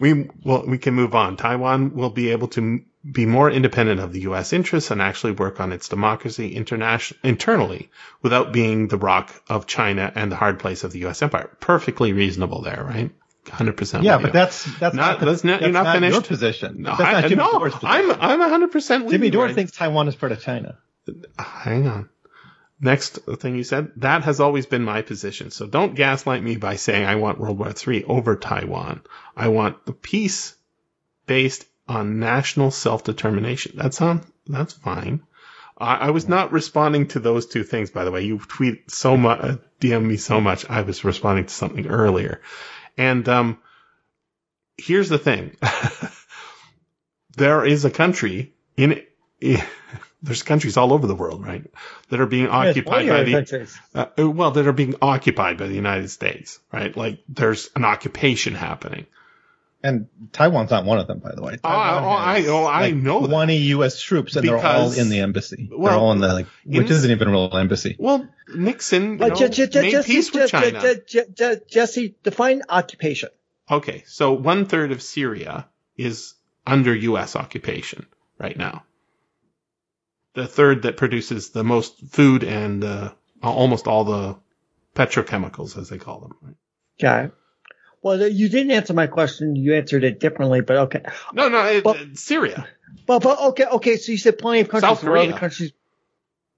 we 0.00 0.28
well, 0.42 0.64
we 0.66 0.78
can 0.78 0.94
move 0.94 1.14
on. 1.14 1.36
Taiwan 1.36 1.94
will 1.94 2.10
be 2.10 2.30
able 2.30 2.48
to 2.48 2.80
be 3.08 3.24
more 3.24 3.50
independent 3.50 4.00
of 4.00 4.12
the 4.12 4.20
U.S. 4.22 4.52
interests 4.52 4.90
and 4.90 5.00
actually 5.00 5.32
work 5.32 5.58
on 5.60 5.72
its 5.72 5.88
democracy 5.88 6.54
internation- 6.54 7.16
internally 7.22 7.90
without 8.22 8.52
being 8.52 8.88
the 8.88 8.98
rock 8.98 9.32
of 9.48 9.66
China 9.66 10.12
and 10.14 10.30
the 10.30 10.36
hard 10.36 10.58
place 10.58 10.84
of 10.84 10.92
the 10.92 10.98
U.S. 11.00 11.22
empire. 11.22 11.48
Perfectly 11.60 12.12
reasonable 12.12 12.60
there, 12.62 12.84
right? 12.84 13.10
Hundred 13.48 13.78
percent. 13.78 14.04
Yeah, 14.04 14.18
but 14.18 14.34
that's 14.34 14.64
that's 14.78 14.94
Not- 14.94 15.12
not, 15.12 15.20
the- 15.20 15.26
that's 15.26 15.44
not- 15.44 15.62
you're 15.62 15.72
that's 15.72 16.00
not 16.00 16.10
Your 16.10 16.20
position. 16.20 16.82
no, 16.82 16.90
that's 16.90 17.00
I, 17.00 17.12
not 17.12 17.22
Jimmy 17.24 17.36
no. 17.36 17.70
I'm 17.82 18.10
I'm 18.10 18.40
hundred 18.40 18.70
percent. 18.70 19.08
Jimmy 19.08 19.30
Dore 19.30 19.50
thinks 19.52 19.72
Taiwan 19.72 20.06
is 20.08 20.14
part 20.14 20.32
of 20.32 20.42
China. 20.42 20.76
Hang 21.38 21.88
on. 21.88 22.10
Next 22.82 23.18
thing 23.38 23.56
you 23.56 23.64
said, 23.64 23.92
that 23.96 24.24
has 24.24 24.40
always 24.40 24.66
been 24.66 24.82
my 24.84 25.02
position. 25.02 25.50
So 25.50 25.66
don't 25.66 25.94
gaslight 25.94 26.42
me 26.42 26.56
by 26.56 26.76
saying 26.76 27.04
I 27.04 27.16
want 27.16 27.38
World 27.40 27.58
War 27.58 27.72
III 27.86 28.04
over 28.04 28.36
Taiwan. 28.36 29.02
I 29.36 29.48
want 29.48 29.84
the 29.84 29.92
peace 29.92 30.54
based 31.26 31.66
on 31.90 32.20
national 32.20 32.70
self-determination. 32.70 33.72
That 33.76 33.92
sound, 33.94 34.24
that's 34.46 34.72
fine. 34.72 35.22
I, 35.76 35.96
I 35.96 36.10
was 36.10 36.28
not 36.28 36.52
responding 36.52 37.08
to 37.08 37.18
those 37.18 37.46
two 37.46 37.64
things, 37.64 37.90
by 37.90 38.04
the 38.04 38.12
way. 38.12 38.22
You 38.22 38.38
tweet 38.38 38.90
so 38.90 39.16
much, 39.16 39.40
uh, 39.40 39.56
DM 39.80 40.04
me 40.04 40.16
so 40.16 40.40
much. 40.40 40.70
I 40.70 40.82
was 40.82 41.04
responding 41.04 41.46
to 41.46 41.54
something 41.54 41.88
earlier. 41.88 42.42
And, 42.96 43.28
um, 43.28 43.58
here's 44.78 45.08
the 45.08 45.18
thing. 45.18 45.56
there 47.36 47.64
is 47.64 47.84
a 47.84 47.90
country 47.90 48.54
in, 48.76 49.02
there's 50.22 50.44
countries 50.44 50.76
all 50.76 50.92
over 50.92 51.08
the 51.08 51.14
world, 51.16 51.44
right? 51.44 51.64
That 52.10 52.20
are 52.20 52.26
being 52.26 52.46
occupied 52.48 53.08
by 53.08 53.24
the, 53.24 53.32
uh, 53.94 54.30
well, 54.30 54.52
that 54.52 54.66
are 54.68 54.72
being 54.72 54.94
occupied 55.02 55.58
by 55.58 55.66
the 55.66 55.74
United 55.74 56.10
States, 56.10 56.60
right? 56.72 56.96
Like 56.96 57.20
there's 57.28 57.68
an 57.74 57.84
occupation 57.84 58.54
happening. 58.54 59.06
And 59.82 60.08
Taiwan's 60.32 60.70
not 60.70 60.84
one 60.84 60.98
of 60.98 61.06
them, 61.06 61.20
by 61.20 61.34
the 61.34 61.40
way. 61.42 61.56
Oh, 61.64 61.68
I- 61.68 62.02
oh, 62.02 62.08
I- 62.08 62.46
oh, 62.48 62.64
I 62.64 62.80
like, 62.82 62.94
know 62.96 63.20
that. 63.22 63.28
20 63.28 63.56
U.S. 63.56 64.00
troops, 64.00 64.36
and 64.36 64.46
they're 64.46 64.58
all 64.58 64.92
in 64.92 65.08
the 65.08 65.20
embassy. 65.20 65.68
they're 65.70 65.78
well, 65.78 65.98
all 65.98 66.12
in 66.12 66.18
the 66.20 66.28
like, 66.28 66.46
which 66.64 66.86
in- 66.86 66.92
isn't 66.92 67.10
even 67.10 67.28
a 67.28 67.30
real 67.30 67.50
embassy. 67.56 67.96
Well, 67.98 68.28
Nixon 68.54 69.12
you 69.12 69.16
know, 69.16 69.28
made 69.28 69.38
Jesse, 69.54 70.02
peace 70.04 70.32
with 70.34 70.50
Je- 70.50 70.60
Je- 70.60 70.70
China. 70.72 70.80
Je- 70.82 71.00
Je- 71.06 71.24
Je- 71.34 71.60
Jesse, 71.66 72.14
define 72.22 72.62
occupation. 72.68 73.30
Okay, 73.70 74.02
so 74.06 74.32
one 74.34 74.66
third 74.66 74.92
of 74.92 75.00
Syria 75.00 75.66
is 75.96 76.34
under 76.66 76.94
U.S. 76.94 77.34
occupation 77.34 78.06
right 78.38 78.56
now. 78.56 78.84
The 80.34 80.46
third 80.46 80.82
that 80.82 80.96
produces 80.98 81.50
the 81.50 81.64
most 81.64 81.98
food 82.10 82.44
and 82.44 82.84
uh, 82.84 83.12
almost 83.42 83.86
all 83.86 84.04
the 84.04 84.36
petrochemicals, 84.94 85.78
as 85.78 85.88
they 85.88 85.98
call 85.98 86.20
them. 86.20 86.36
Right? 86.42 86.54
Got 87.00 87.24
it. 87.26 87.32
Well, 88.02 88.26
you 88.28 88.48
didn't 88.48 88.70
answer 88.72 88.94
my 88.94 89.06
question. 89.08 89.56
You 89.56 89.74
answered 89.74 90.04
it 90.04 90.20
differently, 90.20 90.62
but 90.62 90.76
okay. 90.76 91.02
No, 91.34 91.48
no, 91.48 91.66
it, 91.66 91.84
Well- 91.84 91.96
it's 91.98 92.22
Syria. 92.22 92.66
But, 93.06 93.22
but 93.22 93.38
okay, 93.40 93.64
okay. 93.66 93.96
So 93.96 94.12
you 94.12 94.18
said 94.18 94.38
plenty 94.38 94.60
of 94.60 94.68
countries. 94.68 94.88
South 94.88 95.00
There 95.02 95.16
other 95.16 95.26
Korea. 95.28 95.38
countries. 95.38 95.72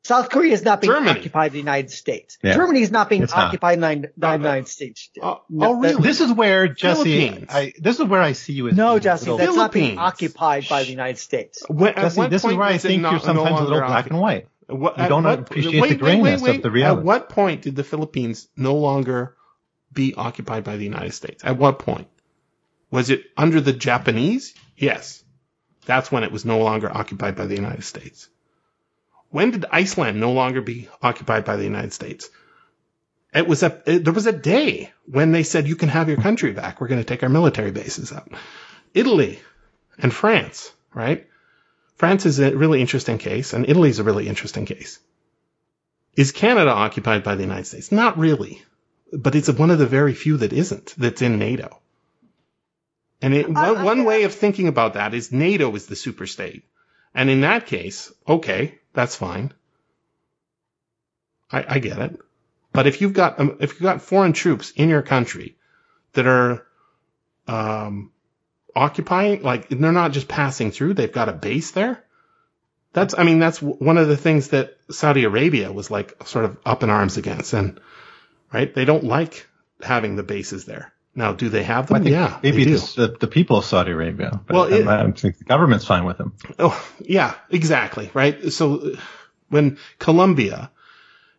South 0.05 0.31
Korea 0.31 0.52
is 0.52 0.64
not 0.64 0.81
being 0.81 0.93
Germany. 0.93 1.10
occupied 1.10 1.32
by 1.32 1.48
the 1.51 1.59
United 1.59 1.90
States. 1.90 2.36
Yeah. 2.43 2.55
Germany 2.55 2.81
is 2.82 2.90
not 2.90 3.09
being 3.09 3.23
It's 3.23 3.32
occupied 3.32 3.81
by 3.81 3.94
the 3.94 4.10
No, 4.16 4.28
no. 4.28 4.32
United 4.35 4.66
States. 4.69 5.10
Oh, 5.23 5.28
oh 5.28 5.43
No, 5.48 5.69
oh, 5.69 5.74
really? 5.81 6.02
This 6.02 6.20
is 6.20 6.32
where 6.32 6.66
Jesse. 6.66 7.47
I, 7.48 7.73
this 7.78 8.01
is 8.01 8.06
where 8.06 8.20
I 8.20 8.32
see 8.32 8.52
you 8.55 8.66
as 8.69 8.77
No, 8.77 8.93
being 8.94 9.02
Jesse, 9.02 9.31
little- 9.31 9.39
that's 9.39 9.55
not 9.56 9.70
being 9.73 9.97
Philippines. 9.97 10.01
occupied 10.12 10.69
by 10.69 10.82
the 10.82 10.90
United 10.90 11.19
States. 11.19 11.62
When- 11.69 11.94
Jesse, 11.94 12.27
this 12.28 12.40
is 12.40 12.47
point 12.47 12.59
where 12.59 12.66
I 12.66 12.78
think 12.78 13.02
not- 13.02 13.10
you're 13.12 13.20
no 13.20 13.24
sometimes 13.27 13.60
a 13.60 13.64
little 13.64 13.78
black 13.86 14.10
and 14.10 14.19
white. 14.19 14.48
What, 14.66 14.98
You 14.98 15.09
don't 15.09 15.23
what- 15.24 15.39
appreciate 15.39 15.89
the 15.89 15.94
grayness 15.97 16.43
of 16.44 16.62
the 16.62 16.70
reality. 16.70 16.98
At 17.01 17.05
what 17.05 17.28
point 17.28 17.62
did 17.62 17.77
the 17.77 17.85
Philippines 17.85 18.48
no 18.56 18.74
longer 18.74 19.36
be 19.93 20.14
occupied 20.14 20.64
by 20.64 20.77
the 20.77 20.85
United 20.85 21.12
States? 21.12 21.44
At 21.44 21.59
what 21.59 21.78
point? 21.78 22.09
Was 22.90 23.10
it 23.10 23.24
under 23.36 23.60
the 23.60 23.73
Japanese? 23.73 24.55
Yes. 24.77 25.23
That's 25.86 26.12
when 26.12 26.23
it 26.24 26.32
was 26.32 26.44
no 26.44 26.59
longer 26.60 26.90
occupied 26.94 27.36
by 27.36 27.47
the 27.47 27.56
United 27.56 27.85
States. 27.85 28.28
When 29.31 29.51
did 29.51 29.64
Iceland 29.70 30.20
no 30.20 30.32
longer 30.32 30.60
be 30.60 30.89
occupied 31.02 31.44
by 31.44 31.56
the 31.56 31.64
United 31.64 31.93
States? 31.93 32.28
It 33.35 33.48
was 33.48 33.62
a, 33.62 33.82
it- 33.86 34.05
there 34.05 34.12
was 34.12 34.27
a 34.27 34.32
day 34.32 34.93
when 35.06 35.32
they 35.32 35.43
said, 35.43 35.66
you 35.66 35.77
can 35.77 35.89
have 35.89 36.09
your 36.09 36.19
country 36.19 36.52
back. 36.52 36.81
We're 36.81 36.89
going 36.89 37.01
to 37.01 37.05
take 37.06 37.23
our 37.23 37.28
military 37.31 37.70
bases 37.70 38.12
out. 38.12 38.31
Italy 38.94 39.40
and 39.98 40.12
France, 40.12 40.70
right? 40.94 41.27
France 41.97 42.27
is 42.27 42.39
a 42.40 42.55
really 42.55 42.81
interesting 42.81 43.19
case, 43.19 43.52
and 43.55 43.69
Italy 43.69 43.89
is 43.89 44.01
a 44.01 44.05
really 44.05 44.28
interesting 44.28 44.66
case. 44.66 44.98
Is 46.14 46.32
Canada 46.32 46.70
occupied 46.70 47.23
by 47.24 47.36
the 47.36 47.43
United 47.43 47.66
States? 47.66 47.90
Not 47.90 48.19
really. 48.19 48.62
But 49.13 49.35
it's 49.35 49.51
one 49.51 49.71
of 49.71 49.79
the 49.79 49.87
very 49.87 50.15
few 50.15 50.39
that 50.39 50.53
isn't, 50.53 50.95
that's 50.97 51.23
in 51.23 51.39
NATO. 51.39 51.79
And 53.21 53.35
it, 53.35 53.49
one, 53.49 53.85
one 53.85 54.05
way 54.05 54.25
of 54.25 54.35
thinking 54.35 54.69
about 54.69 54.95
that 54.95 55.15
is 55.15 55.31
NATO 55.31 55.75
is 55.77 55.87
the 55.87 55.95
superstate. 55.95 56.63
And 57.15 57.31
in 57.31 57.43
that 57.43 57.67
case, 57.67 58.13
okay, 58.27 58.79
that's 58.95 59.15
fine. 59.15 59.53
I, 61.51 61.65
I 61.69 61.79
get 61.79 61.99
it. 61.99 62.19
But 62.73 62.87
if 62.87 63.01
you've 63.01 63.13
got, 63.13 63.39
um, 63.39 63.59
if 63.61 63.73
you've 63.73 63.83
got 63.83 64.03
foreign 64.03 64.33
troops 64.33 64.71
in 64.71 64.89
your 64.89 65.03
country 65.03 65.57
that 66.15 66.27
are, 66.27 66.67
um, 67.47 68.11
occupying, 68.75 69.43
like 69.43 69.69
they're 69.69 69.93
not 69.93 70.13
just 70.13 70.27
passing 70.27 70.71
through, 70.73 70.95
they've 70.95 71.13
got 71.13 71.29
a 71.29 71.33
base 71.33 71.73
there. 71.73 72.03
That's, 72.95 73.17
I 73.17 73.25
mean, 73.25 73.39
that's 73.39 73.61
one 73.61 73.99
of 73.99 74.09
the 74.09 74.17
things 74.17 74.49
that 74.49 74.79
Saudi 74.91 75.25
Arabia 75.25 75.71
was 75.71 75.91
like 75.91 76.27
sort 76.27 76.47
of 76.47 76.59
up 76.65 76.83
in 76.83 76.91
arms 76.91 77.19
against. 77.19 77.53
And, 77.53 77.79
right, 78.53 78.73
they 78.74 78.85
don't 78.85 79.05
like 79.05 79.47
having 79.81 80.16
the 80.16 80.23
bases 80.23 80.65
there. 80.65 80.93
Now, 81.15 81.33
do 81.33 81.49
they 81.51 81.62
have 81.62 81.91
I 81.93 81.95
them? 81.99 82.05
think 82.05 82.15
Yeah, 82.15 82.41
maybe 82.43 82.62
it's 82.62 82.95
the, 82.95 83.09
the 83.09 83.27
people 83.27 83.59
of 83.59 83.65
Saudi 83.66 83.91
Arabia. 83.93 84.41
But 84.47 84.55
Well, 84.55 84.65
it- 84.73 84.87
I, 84.87 85.11
think 85.11 85.39
the 85.39 85.45
government's 85.45 85.85
fine 85.85 86.05
with 86.05 86.19
them. 86.19 86.35
Oh, 86.59 86.91
yeah, 87.01 87.35
exactly, 87.51 88.11
right? 88.15 88.51
So 88.51 88.97
when 89.51 89.79
Colombia, 89.99 90.70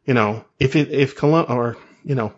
you 0.05 0.13
know, 0.13 0.45
if 0.59 0.75
it, 0.75 0.91
if 0.91 1.15
Colum, 1.15 1.45
or, 1.49 1.77
you 2.03 2.13
know, 2.13 2.33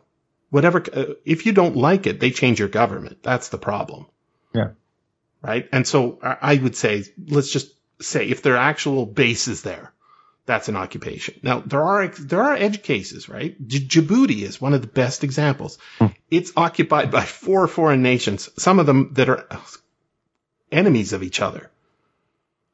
whatever, 0.49 0.81
uh, 0.93 1.15
if 1.25 1.45
you 1.45 1.51
don't 1.51 1.75
like 1.75 2.07
it, 2.07 2.21
they 2.21 2.31
change 2.31 2.59
your 2.59 2.69
government. 2.69 3.21
That's 3.21 3.49
the 3.49 3.57
problem. 3.57 4.05
Yeah. 4.53 4.69
Right? 5.41 5.67
And 5.73 5.85
so 5.85 6.19
I 6.23 6.37
I 6.41 6.55
would 6.55 6.75
say, 6.77 7.03
let's 7.27 7.51
just 7.51 7.69
say 8.01 8.29
if 8.29 8.41
there 8.41 8.53
are 8.55 8.69
actual 8.69 9.05
bases 9.05 9.61
there, 9.61 9.91
that's 10.45 10.69
an 10.69 10.75
occupation. 10.75 11.39
Now, 11.41 11.59
there 11.59 11.83
are, 11.83 12.07
there 12.07 12.43
are 12.43 12.55
edge 12.55 12.83
cases, 12.83 13.27
right? 13.27 13.55
J- 13.67 13.79
Djibouti 13.79 14.41
is 14.43 14.61
one 14.61 14.73
of 14.73 14.81
the 14.81 14.87
best 14.87 15.23
examples. 15.23 15.77
Hmm. 15.97 16.07
It's 16.29 16.51
occupied 16.55 17.11
by 17.11 17.21
four 17.21 17.67
foreign 17.67 18.03
nations, 18.03 18.49
some 18.57 18.79
of 18.79 18.85
them 18.85 19.13
that 19.13 19.29
are 19.29 19.47
enemies 20.71 21.13
of 21.13 21.23
each 21.23 21.41
other 21.41 21.71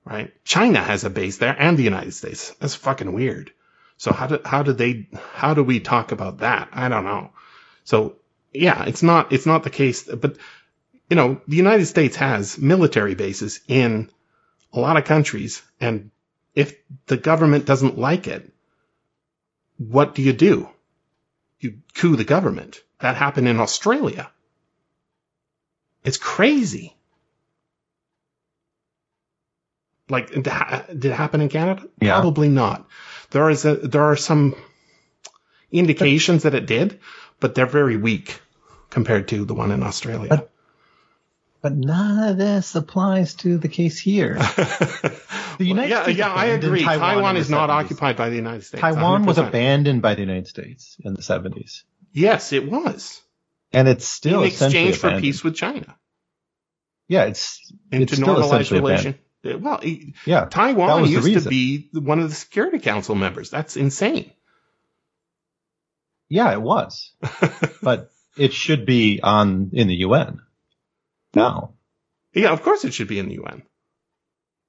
right? 0.05 0.33
China 0.43 0.79
has 0.79 1.03
a 1.03 1.09
base 1.09 1.37
there 1.37 1.55
and 1.57 1.77
the 1.77 1.83
United 1.83 2.13
States. 2.13 2.51
That's 2.59 2.75
fucking 2.75 3.13
weird. 3.13 3.51
So 3.97 4.11
how 4.11 4.27
do, 4.27 4.39
how 4.43 4.63
do 4.63 4.73
they, 4.73 5.07
how 5.33 5.53
do 5.53 5.63
we 5.63 5.79
talk 5.79 6.11
about 6.11 6.39
that? 6.39 6.69
I 6.71 6.89
don't 6.89 7.05
know. 7.05 7.31
So 7.83 8.17
yeah, 8.53 8.85
it's 8.85 9.03
not, 9.03 9.31
it's 9.31 9.45
not 9.45 9.63
the 9.63 9.69
case, 9.69 10.03
but 10.03 10.37
you 11.09 11.15
know, 11.15 11.41
the 11.47 11.57
United 11.57 11.85
States 11.85 12.15
has 12.15 12.57
military 12.57 13.15
bases 13.15 13.59
in 13.67 14.09
a 14.73 14.79
lot 14.79 14.97
of 14.97 15.05
countries. 15.05 15.61
And 15.79 16.09
if 16.55 16.75
the 17.07 17.17
government 17.17 17.65
doesn't 17.65 17.97
like 17.97 18.27
it, 18.27 18.51
what 19.77 20.15
do 20.15 20.21
you 20.21 20.33
do? 20.33 20.69
You 21.59 21.79
coup 21.93 22.15
the 22.15 22.23
government. 22.23 22.81
That 22.99 23.15
happened 23.15 23.47
in 23.47 23.59
Australia. 23.59 24.29
It's 26.03 26.17
crazy. 26.17 26.95
Like, 30.09 30.31
did 30.31 30.47
it 31.05 31.13
happen 31.13 31.41
in 31.41 31.49
Canada? 31.49 31.87
Yeah. 32.01 32.19
Probably 32.19 32.49
not. 32.49 32.87
There 33.29 33.49
is 33.49 33.65
a, 33.65 33.75
there 33.75 34.03
are 34.03 34.17
some 34.17 34.55
indications 35.71 36.43
that 36.43 36.53
it 36.53 36.65
did, 36.65 36.99
but 37.39 37.55
they're 37.55 37.65
very 37.65 37.95
weak 37.95 38.39
compared 38.89 39.29
to 39.29 39.45
the 39.45 39.53
one 39.53 39.71
in 39.71 39.83
Australia. 39.83 40.47
But- 41.61 41.73
none 41.73 42.29
of 42.29 42.37
this 42.37 42.73
applies 42.75 43.35
to 43.35 43.57
the 43.57 43.67
case 43.67 43.99
here. 43.99 44.37
The 45.57 45.67
United 45.67 45.89
yeah, 45.89 46.03
States 46.03 46.17
yeah, 46.17 46.33
I 46.33 46.45
agree. 46.45 46.81
Taiwan 46.83 47.15
Taiwan, 47.15 47.37
is 47.37 47.49
not 47.49 47.69
70s. 47.69 47.73
occupied 47.73 48.17
by 48.17 48.29
the 48.29 48.35
United 48.35 48.63
States. 48.63 48.81
Taiwan 48.81 49.25
was 49.25 49.37
100%. 49.37 49.47
abandoned 49.49 50.01
by 50.01 50.15
the 50.15 50.21
United 50.21 50.47
States 50.47 50.97
in 51.03 51.13
the 51.13 51.21
70s. 51.21 51.83
Yes, 52.13 52.51
it 52.51 52.67
was. 52.71 53.21
And 53.71 53.87
it's 53.87 54.05
still 54.07 54.41
in 54.41 54.47
exchange 54.47 54.95
for 54.95 55.07
abandoned. 55.07 55.23
peace 55.23 55.43
with 55.43 55.55
China 55.55 55.95
Yeah, 57.07 57.25
it's 57.25 57.71
and 57.91 58.01
it's 58.01 58.15
to 58.15 58.21
normalize 58.21 58.71
relation. 58.71 59.19
Well, 59.43 59.81
Yeah, 60.25 60.45
Taiwan 60.45 61.01
was 61.01 61.11
used 61.11 61.43
to 61.43 61.49
be 61.49 61.89
one 61.93 62.19
of 62.19 62.29
the 62.29 62.35
Security 62.35 62.79
Council 62.79 63.13
members. 63.13 63.51
That's 63.51 63.75
insane. 63.77 64.31
yeah, 66.27 66.53
it 66.53 66.61
was, 66.61 67.11
but 67.83 68.09
it 68.37 68.53
should 68.53 68.85
be 68.85 69.19
on 69.21 69.69
in 69.73 69.87
the 69.87 69.95
UN 69.97 70.41
now. 71.35 71.73
Yeah, 72.33 72.51
of 72.51 72.61
course 72.63 72.85
it 72.85 72.93
should 72.93 73.07
be 73.07 73.19
in 73.19 73.27
the 73.29 73.35
UN. 73.35 73.63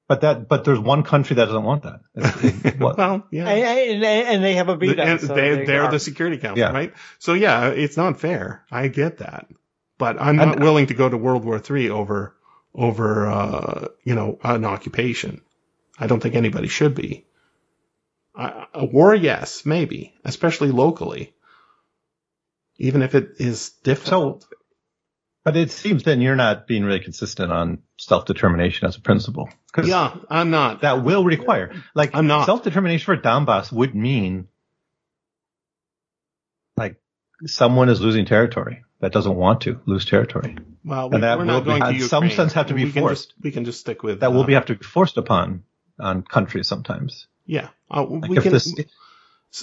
But 0.09 0.23
that, 0.23 0.49
but 0.49 0.65
there's 0.65 0.79
one 0.81 1.05
country 1.05 1.37
that 1.37 1.47
doesn't 1.47 1.63
want 1.63 1.85
that. 1.85 2.01
It's- 2.15 2.65
it- 2.65 2.79
Well, 2.81 3.27
yeah. 3.31 3.49
And, 3.49 4.05
and, 4.05 4.05
and 4.05 4.45
they 4.45 4.55
have 4.55 4.69
a 4.69 4.77
veto. 4.77 5.01
And 5.01 5.21
so 5.21 5.29
they, 5.29 5.35
there 5.35 5.61
you 5.61 5.67
they're 5.67 5.83
are. 5.85 5.91
the 5.91 6.01
Security 6.01 6.39
Council, 6.39 6.59
Yeah. 6.59 6.73
right? 6.73 6.93
So 7.21 7.35
yeah, 7.35 7.69
it's 7.69 7.97
not 7.97 8.21
fair. 8.21 8.65
I 8.71 8.89
get 8.89 9.19
that, 9.19 9.47
but 9.99 10.21
I'm 10.21 10.37
not 10.37 10.57
And- 10.57 10.63
willing 10.65 10.87
to 10.89 10.95
go 10.95 11.09
to 11.09 11.17
World 11.17 11.45
War 11.45 11.63
III 11.71 11.91
over 11.91 12.37
over 12.75 13.27
uh, 13.31 13.89
you 14.03 14.15
know 14.15 14.39
an 14.43 14.65
occupation. 14.65 15.41
I 15.99 16.07
don't 16.09 16.21
think 16.21 16.35
anybody 16.35 16.69
should 16.69 16.95
be. 16.95 17.27
Uh, 18.35 18.65
a 18.75 18.85
war, 18.87 19.15
yes, 19.15 19.65
maybe, 19.67 20.15
especially 20.25 20.71
locally, 20.71 21.35
even 22.79 23.03
if 23.03 23.15
it 23.15 23.35
is 23.39 23.71
difficult. 23.85 24.47
But 25.45 25.57
it 25.57 25.73
seems 25.73 26.05
then 26.05 26.21
you're 26.21 26.37
not 26.37 26.69
being 26.69 26.85
really 26.85 27.01
consistent 27.01 27.51
on 27.51 27.79
self-determination 27.99 28.87
as 28.87 28.97
a 28.97 29.01
principle. 29.01 29.49
yeah, 29.83 30.17
I'm 30.31 30.51
not. 30.51 30.83
that 30.83 31.03
will 31.03 31.25
require, 31.25 31.73
like, 31.95 32.11
I'm 32.15 32.29
not. 32.29 32.47
self-determination 32.47 33.05
for 33.05 33.17
Donbass 33.17 33.73
would 33.73 33.95
mean, 33.95 34.47
like, 36.77 36.97
someone 37.47 37.89
is 37.89 38.01
losing 38.01 38.25
territory 38.25 38.85
that 39.01 39.13
doesn't 39.13 39.35
want 39.35 39.63
to 39.63 39.81
lose 39.85 40.05
territory. 40.05 40.57
well, 40.85 41.11
we, 41.11 41.17
and 41.17 41.25
that 41.25 41.39
we're 41.39 41.45
will 41.45 41.53
not 41.53 41.65
be- 41.65 41.71
going 41.71 41.83
to 41.83 41.89
in 41.89 41.95
Ukraine. 41.95 42.09
some 42.09 42.31
sense 42.31 42.53
have 42.53 42.69
to 42.69 42.75
be 42.75 42.85
we 42.85 42.93
can 42.93 43.03
forced. 43.03 43.31
Just, 43.31 43.43
we 43.43 43.51
can 43.51 43.65
just 43.65 43.81
stick 43.81 44.03
with 44.05 44.21
That 44.21 44.33
will 44.33 44.43
uh, 44.43 44.47
be 44.47 44.55
have 44.55 44.67
to 44.67 44.77
be 44.77 44.85
forced 44.85 45.17
upon 45.17 45.65
on 45.99 46.23
countries 46.23 46.69
sometimes. 46.69 47.27
Yeah, 47.47 47.69
uh, 47.91 48.05
Like 48.05 48.31
we 48.31 48.37
if 48.37 48.45
can. 48.45 48.53
this, 48.53 48.73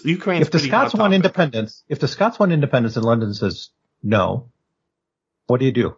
Ukraine's 0.04 0.48
if 0.48 0.52
the 0.52 0.60
Scots 0.60 0.94
want 0.94 1.14
independence, 1.14 1.84
if 1.88 2.00
the 2.00 2.08
Scots 2.10 2.38
want 2.38 2.52
independence 2.52 2.98
and 2.98 3.06
London 3.06 3.34
says 3.34 3.70
no, 4.04 4.50
what 5.50 5.60
do 5.60 5.66
you 5.66 5.72
do? 5.72 5.96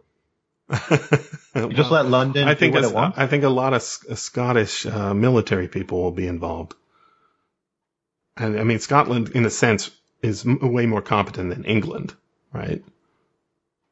You 1.55 1.69
just 1.73 1.91
let 1.91 2.05
London 2.05 2.47
I 2.47 2.55
think 2.55 2.73
do 2.73 2.77
what 2.77 2.85
it's- 2.85 2.91
it 2.91 2.95
wants? 2.95 3.17
I 3.17 3.27
think 3.27 3.43
a 3.43 3.49
lot 3.49 3.73
of 3.73 3.81
S- 3.81 4.05
Scottish 4.19 4.85
uh, 4.85 5.13
military 5.13 5.67
people 5.67 6.01
will 6.01 6.11
be 6.11 6.27
involved. 6.27 6.73
And 8.37 8.59
I 8.59 8.63
mean, 8.63 8.79
Scotland, 8.79 9.29
in 9.35 9.45
a 9.45 9.49
sense, 9.49 9.91
is 10.21 10.45
m- 10.45 10.59
way 10.73 10.85
more 10.85 11.01
competent 11.01 11.49
than 11.53 11.65
England, 11.65 12.13
right? 12.53 12.83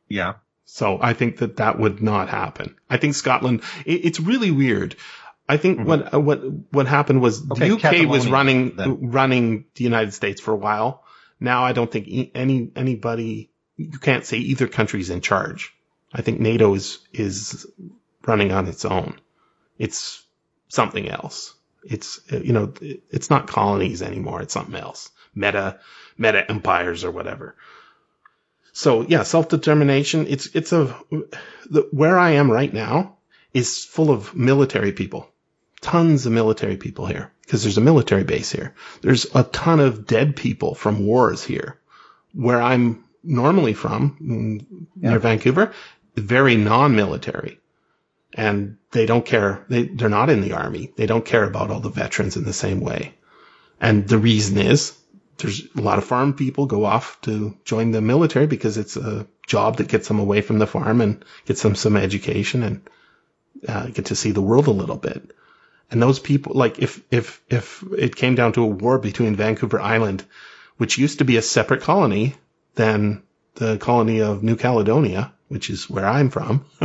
yeah. 0.07 0.35
So 0.65 0.99
I 1.01 1.13
think 1.13 1.37
that 1.37 1.57
that 1.57 1.79
would 1.79 1.99
not 2.01 2.29
happen. 2.29 2.75
I 2.89 2.97
think 2.97 3.15
Scotland. 3.15 3.63
It, 3.85 4.05
it's 4.05 4.19
really 4.19 4.51
weird. 4.51 4.95
I 5.49 5.57
think 5.57 5.79
what 5.85 6.13
uh, 6.13 6.19
what 6.19 6.41
what 6.71 6.85
happened 6.87 7.21
was 7.21 7.41
Mm-hmm. 7.41 7.73
Okay, 7.73 8.01
the 8.01 8.03
UK 8.05 8.09
was 8.09 8.29
running 8.29 8.75
then. 8.75 9.09
running 9.09 9.65
the 9.75 9.83
United 9.83 10.13
States 10.13 10.39
for 10.39 10.51
a 10.51 10.55
while. 10.55 11.03
Now 11.39 11.65
I 11.65 11.73
don't 11.73 11.91
think 11.91 12.07
any 12.35 12.71
anybody 12.75 13.49
you 13.79 13.97
can't 13.97 14.25
say 14.25 14.37
either 14.37 14.67
country's 14.67 15.09
in 15.09 15.21
charge. 15.21 15.73
I 16.13 16.21
think 16.21 16.39
NATO 16.39 16.73
is 16.75 16.99
is 17.13 17.65
running 18.25 18.51
on 18.51 18.67
its 18.67 18.83
own. 18.83 19.19
It's 19.77 20.23
something 20.67 21.09
else. 21.09 21.53
It's 21.83 22.19
you 22.29 22.51
know 22.51 22.73
it's 22.81 23.29
not 23.29 23.47
colonies 23.47 24.01
anymore. 24.01 24.41
It's 24.41 24.53
something 24.53 24.75
else. 24.75 25.09
Meta 25.33 25.79
meta 26.17 26.49
empires 26.49 27.05
or 27.05 27.11
whatever. 27.11 27.55
So 28.73 29.01
yeah, 29.01 29.23
self 29.23 29.47
determination. 29.47 30.27
It's 30.27 30.47
it's 30.53 30.73
a 30.73 30.93
the, 31.69 31.87
where 31.91 32.19
I 32.19 32.31
am 32.31 32.51
right 32.51 32.73
now 32.73 33.17
is 33.53 33.85
full 33.85 34.11
of 34.11 34.35
military 34.35 34.91
people, 34.91 35.29
tons 35.79 36.25
of 36.25 36.33
military 36.33 36.75
people 36.75 37.05
here 37.05 37.31
because 37.43 37.63
there's 37.63 37.77
a 37.77 37.81
military 37.81 38.25
base 38.25 38.51
here. 38.51 38.75
There's 39.01 39.25
a 39.33 39.43
ton 39.43 39.79
of 39.79 40.05
dead 40.05 40.35
people 40.35 40.75
from 40.75 41.05
wars 41.05 41.43
here, 41.43 41.79
where 42.33 42.61
I'm 42.61 43.05
normally 43.23 43.73
from 43.73 44.17
mm, 44.21 44.65
near 44.95 45.11
Yeah. 45.13 45.17
Vancouver, 45.17 45.73
very 46.15 46.55
non-military, 46.55 47.59
and 48.33 48.77
they 48.91 49.05
don't 49.05 49.25
care. 49.25 49.65
They 49.69 49.83
they're 49.83 50.09
not 50.09 50.29
in 50.29 50.41
the 50.41 50.53
army. 50.53 50.93
They 50.95 51.05
don't 51.05 51.25
care 51.25 51.43
about 51.43 51.71
all 51.71 51.79
the 51.79 51.89
veterans 51.89 52.37
in 52.37 52.43
the 52.43 52.53
same 52.53 52.79
way, 52.79 53.15
and 53.79 54.07
the 54.07 54.17
reason 54.17 54.57
is 54.57 54.93
there's 55.37 55.63
a 55.77 55.81
lot 55.81 55.97
of 55.97 56.05
farm 56.05 56.33
people 56.33 56.65
go 56.65 56.85
off 56.85 57.19
to 57.21 57.57
join 57.65 57.91
the 57.91 58.01
military 58.01 58.47
because 58.47 58.77
it's 58.77 58.97
a 58.97 59.25
job 59.47 59.77
that 59.77 59.87
gets 59.87 60.07
them 60.07 60.19
away 60.19 60.41
from 60.41 60.59
the 60.59 60.67
farm 60.67 61.01
and 61.01 61.23
gets 61.45 61.61
them 61.61 61.75
some 61.75 61.95
education 61.95 62.63
and 62.63 62.81
uh, 63.67 63.87
get 63.87 64.05
to 64.07 64.15
see 64.15 64.31
the 64.31 64.41
world 64.41 64.67
a 64.67 64.71
little 64.71 64.97
bit. 64.97 65.31
And 65.91 66.01
those 66.01 66.19
people, 66.19 66.53
like 66.55 66.79
if 66.79 67.01
if 67.09 67.41
if 67.49 67.83
it 67.97 68.15
came 68.15 68.35
down 68.35 68.53
to 68.53 68.63
a 68.63 68.67
war 68.67 68.99
between 68.99 69.35
Vancouver 69.35 69.79
Island, 69.79 70.23
which 70.77 70.97
used 70.97 71.19
to 71.19 71.25
be 71.25 71.37
a 71.37 71.41
separate 71.41 71.81
colony 71.81 72.35
than 72.79 73.23
the 73.55 73.77
colony 73.77 74.21
of 74.21 74.41
New 74.41 74.55
Caledonia, 74.55 75.33
which 75.49 75.69
is 75.69 75.89
where 75.89 76.05
I'm 76.05 76.29
from, 76.29 76.65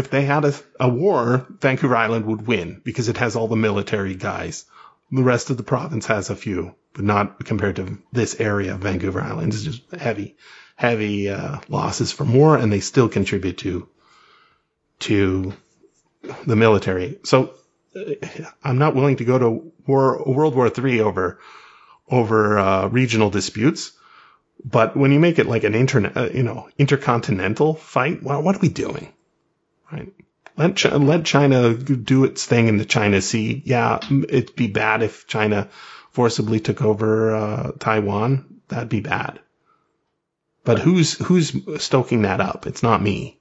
if 0.00 0.08
they 0.10 0.24
had 0.24 0.44
a, 0.44 0.54
a 0.78 0.88
war, 0.88 1.46
Vancouver 1.60 1.96
Island 1.96 2.26
would 2.26 2.46
win 2.46 2.80
because 2.84 3.08
it 3.08 3.16
has 3.16 3.34
all 3.34 3.48
the 3.48 3.56
military 3.68 4.14
guys 4.14 4.64
The 5.10 5.22
rest 5.22 5.50
of 5.50 5.56
the 5.56 5.62
province 5.62 6.06
has 6.06 6.30
a 6.30 6.36
few, 6.36 6.74
but 6.92 7.04
not 7.04 7.44
compared 7.44 7.76
to 7.76 7.98
this 8.12 8.40
area 8.40 8.74
of 8.74 8.80
Vancouver 8.80 9.20
Island. 9.20 9.52
It's 9.52 9.62
just 9.62 9.82
heavy, 9.92 10.36
heavy 10.76 11.28
uh, 11.28 11.58
losses 11.68 12.12
from 12.12 12.32
war, 12.34 12.56
and 12.56 12.72
they 12.72 12.80
still 12.80 13.08
contribute 13.08 13.58
to 13.58 13.88
to 15.00 15.52
the 16.46 16.56
military. 16.56 17.18
So 17.24 17.54
uh, 17.96 18.14
I'm 18.62 18.78
not 18.78 18.94
willing 18.94 19.16
to 19.16 19.24
go 19.24 19.38
to 19.38 19.72
war, 19.86 20.22
World 20.26 20.54
War 20.54 20.70
III 20.76 21.00
over 21.00 21.38
over 22.08 22.58
uh, 22.58 22.88
regional 22.88 23.30
disputes. 23.30 23.92
But 24.62 24.96
when 24.96 25.12
you 25.12 25.20
make 25.20 25.38
it 25.38 25.46
like 25.46 25.64
an 25.64 25.74
internet, 25.74 26.16
uh, 26.16 26.28
you 26.32 26.42
know, 26.42 26.68
intercontinental 26.78 27.74
fight, 27.74 28.22
well, 28.22 28.42
what 28.42 28.56
are 28.56 28.60
we 28.60 28.68
doing? 28.68 29.12
Right? 29.90 30.12
Let 30.56 30.76
China, 30.76 30.98
let 30.98 31.24
China 31.24 31.74
do 31.74 32.24
its 32.24 32.44
thing 32.44 32.68
in 32.68 32.76
the 32.76 32.84
China 32.84 33.20
Sea. 33.20 33.62
Yeah, 33.64 33.98
it'd 34.28 34.54
be 34.54 34.68
bad 34.68 35.02
if 35.02 35.26
China 35.26 35.68
forcibly 36.10 36.60
took 36.60 36.80
over 36.80 37.34
uh, 37.34 37.72
Taiwan. 37.78 38.60
That'd 38.68 38.88
be 38.88 39.00
bad. 39.00 39.40
But 40.64 40.78
who's 40.78 41.14
who's 41.18 41.54
stoking 41.82 42.22
that 42.22 42.40
up? 42.40 42.66
It's 42.66 42.82
not 42.82 43.02
me. 43.02 43.38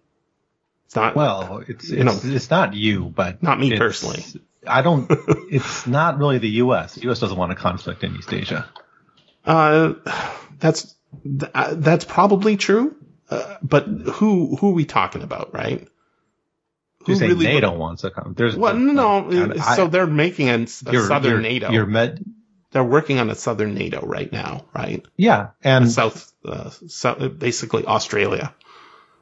It's 0.85 0.95
not. 0.95 1.15
Well, 1.15 1.63
it's 1.67 1.89
You 1.89 2.03
know. 2.03 2.11
it's, 2.11 2.25
it's 2.25 2.49
not 2.49 2.73
you, 2.73 3.05
but 3.05 3.41
Not 3.41 3.59
me 3.59 3.77
personally. 3.77 4.23
I 4.67 4.81
don't. 4.81 5.09
It's 5.49 5.85
not 5.85 6.17
really 6.17 6.39
the 6.39 6.49
U.S. 6.49 6.95
The 6.95 7.01
U.S. 7.03 7.19
doesn't 7.19 7.37
want 7.37 7.51
a 7.51 7.55
conflict 7.55 8.03
in 8.03 8.15
East 8.15 8.33
Asia. 8.33 8.67
Uh, 9.45 9.93
that's 10.59 10.95
th- 11.23 11.51
uh, 11.53 11.73
that's 11.75 12.05
probably 12.05 12.57
true. 12.57 12.95
Uh, 13.29 13.57
but 13.63 13.85
who 13.85 14.55
who 14.57 14.69
are 14.69 14.73
we 14.73 14.85
talking 14.85 15.21
about, 15.23 15.53
right? 15.53 15.87
Who 17.05 17.15
really- 17.19 17.45
NATO 17.45 17.75
wants 17.77 18.03
a 18.03 18.11
conflict. 18.11 18.37
There's 18.37 18.55
Well, 18.55 18.75
no, 18.75 19.29
and 19.29 19.53
I- 19.61 19.75
so 19.75 19.87
they're 19.87 20.07
making 20.07 20.49
a, 20.49 20.53
a 20.55 20.91
you're- 20.91 21.07
southern 21.07 21.31
you're- 21.31 21.43
NATO. 21.43 21.71
You're 21.71 21.85
med, 21.85 22.23
they're 22.71 22.83
working 22.83 23.19
on 23.19 23.29
a 23.29 23.35
southern 23.35 23.73
NATO 23.75 24.05
right 24.05 24.31
now, 24.31 24.65
right? 24.73 25.05
yeah, 25.17 25.49
and 25.63 25.91
South, 25.91 26.31
uh, 26.45 26.69
south, 26.87 27.37
basically 27.39 27.85
Australia 27.85 28.53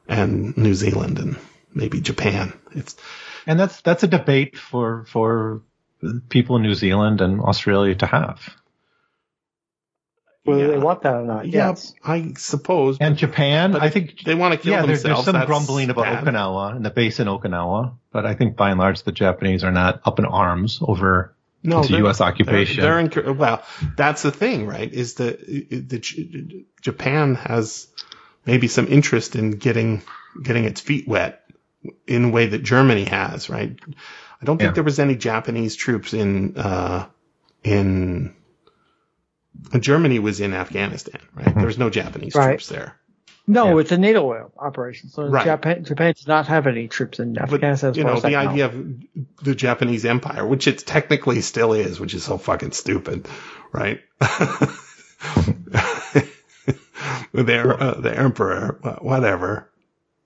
and 0.08 0.56
New 0.56 0.74
Zealand 0.74 1.18
and 1.18 1.36
maybe 1.74 2.00
Japan. 2.00 2.52
It's 2.72 2.96
and 3.46 3.58
that's 3.58 3.80
that's 3.82 4.02
a 4.04 4.08
debate 4.08 4.56
for 4.56 5.04
for 5.06 5.62
people 6.28 6.56
in 6.56 6.62
New 6.62 6.74
Zealand 6.74 7.20
and 7.20 7.40
Australia 7.40 7.94
to 7.96 8.06
have. 8.06 8.56
Whether 10.44 10.62
Yeah. 10.62 10.66
they 10.72 10.78
want 10.78 11.02
that 11.02 11.14
or 11.14 11.22
not. 11.24 11.46
yeah, 11.46 11.68
Yes. 11.68 11.94
I 12.04 12.32
suppose. 12.36 12.96
And 13.00 13.16
Japan, 13.16 13.72
But 13.72 13.82
I 13.82 13.90
think 13.90 14.22
they 14.24 14.34
want 14.34 14.54
to 14.54 14.58
kill 14.58 14.72
yeah, 14.72 14.84
there's, 14.86 15.02
themselves. 15.02 15.24
there's 15.24 15.24
some 15.26 15.34
That's 15.34 15.46
grumbling 15.46 15.90
about 15.90 16.04
bad. 16.04 16.24
Okinawa 16.24 16.74
and 16.76 16.84
the 16.84 16.90
base 16.90 17.20
in 17.20 17.28
Okinawa, 17.28 17.92
but 18.12 18.26
I 18.26 18.34
think 18.34 18.56
by 18.56 18.70
and 18.70 18.78
large 18.80 19.02
the 19.04 19.12
Japanese 19.12 19.62
are 19.62 19.70
not 19.70 20.00
up 20.04 20.18
in 20.18 20.24
arms 20.24 20.80
over 20.82 21.34
No, 21.62 21.84
the 21.84 21.98
U.S. 21.98 22.20
occupation. 22.20 22.82
They're, 22.82 23.06
they're 23.08 23.24
in, 23.28 23.38
well, 23.38 23.62
that's 23.96 24.22
the 24.22 24.32
thing, 24.32 24.66
right? 24.66 24.92
Is 24.92 25.14
that 25.14 25.46
the 25.46 26.64
Japan 26.80 27.36
has 27.36 27.86
maybe 28.44 28.66
some 28.66 28.88
interest 28.88 29.36
in 29.36 29.52
getting 29.52 30.02
getting 30.42 30.64
its 30.64 30.80
feet 30.80 31.06
wet 31.06 31.40
in 32.08 32.24
a 32.24 32.28
way 32.30 32.46
that 32.46 32.62
Germany 32.64 33.04
has, 33.04 33.48
right? 33.48 33.78
I 34.40 34.44
don't 34.44 34.56
think 34.58 34.70
Yeah. 34.70 34.74
there 34.74 34.82
was 34.82 34.98
any 34.98 35.14
Japanese 35.14 35.76
troops 35.76 36.14
in 36.14 36.56
uh, 36.56 37.06
in 37.62 38.34
Germany 39.78 40.18
was 40.18 40.40
in 40.40 40.54
Afghanistan, 40.54 41.20
right? 41.34 41.46
Mm-hmm. 41.46 41.58
There 41.58 41.66
was 41.66 41.78
no 41.78 41.90
Japanese 41.90 42.34
Right. 42.34 42.48
troops 42.50 42.68
there. 42.68 42.96
No, 43.46 43.74
Yeah. 43.74 43.80
it's 43.80 43.92
a 43.92 43.98
NATO 43.98 44.52
operation. 44.56 45.08
So 45.10 45.24
Right. 45.26 45.44
Japan, 45.44 45.84
Japan 45.84 46.12
does 46.14 46.26
not 46.28 46.46
have 46.46 46.66
any 46.68 46.86
troops 46.88 47.18
in 47.18 47.34
But 47.34 47.52
Afghanistan. 47.52 47.90
as 47.90 47.96
you 47.96 48.04
know, 48.04 48.12
as 48.14 48.24
I 48.24 48.30
the 48.30 48.36
know. 48.44 48.50
idea 48.50 48.66
of 48.66 48.84
the 49.42 49.54
Japanese 49.54 50.04
Empire, 50.04 50.46
which 50.46 50.68
it 50.68 50.78
technically 50.78 51.40
still 51.40 51.72
is, 51.72 51.98
which 51.98 52.14
is 52.14 52.22
so 52.22 52.38
fucking 52.38 52.70
stupid, 52.72 53.26
right? 53.72 54.00
Their 57.32 57.82
uh, 57.82 57.94
the 58.00 58.14
emperor, 58.16 58.78
whatever. 59.00 59.70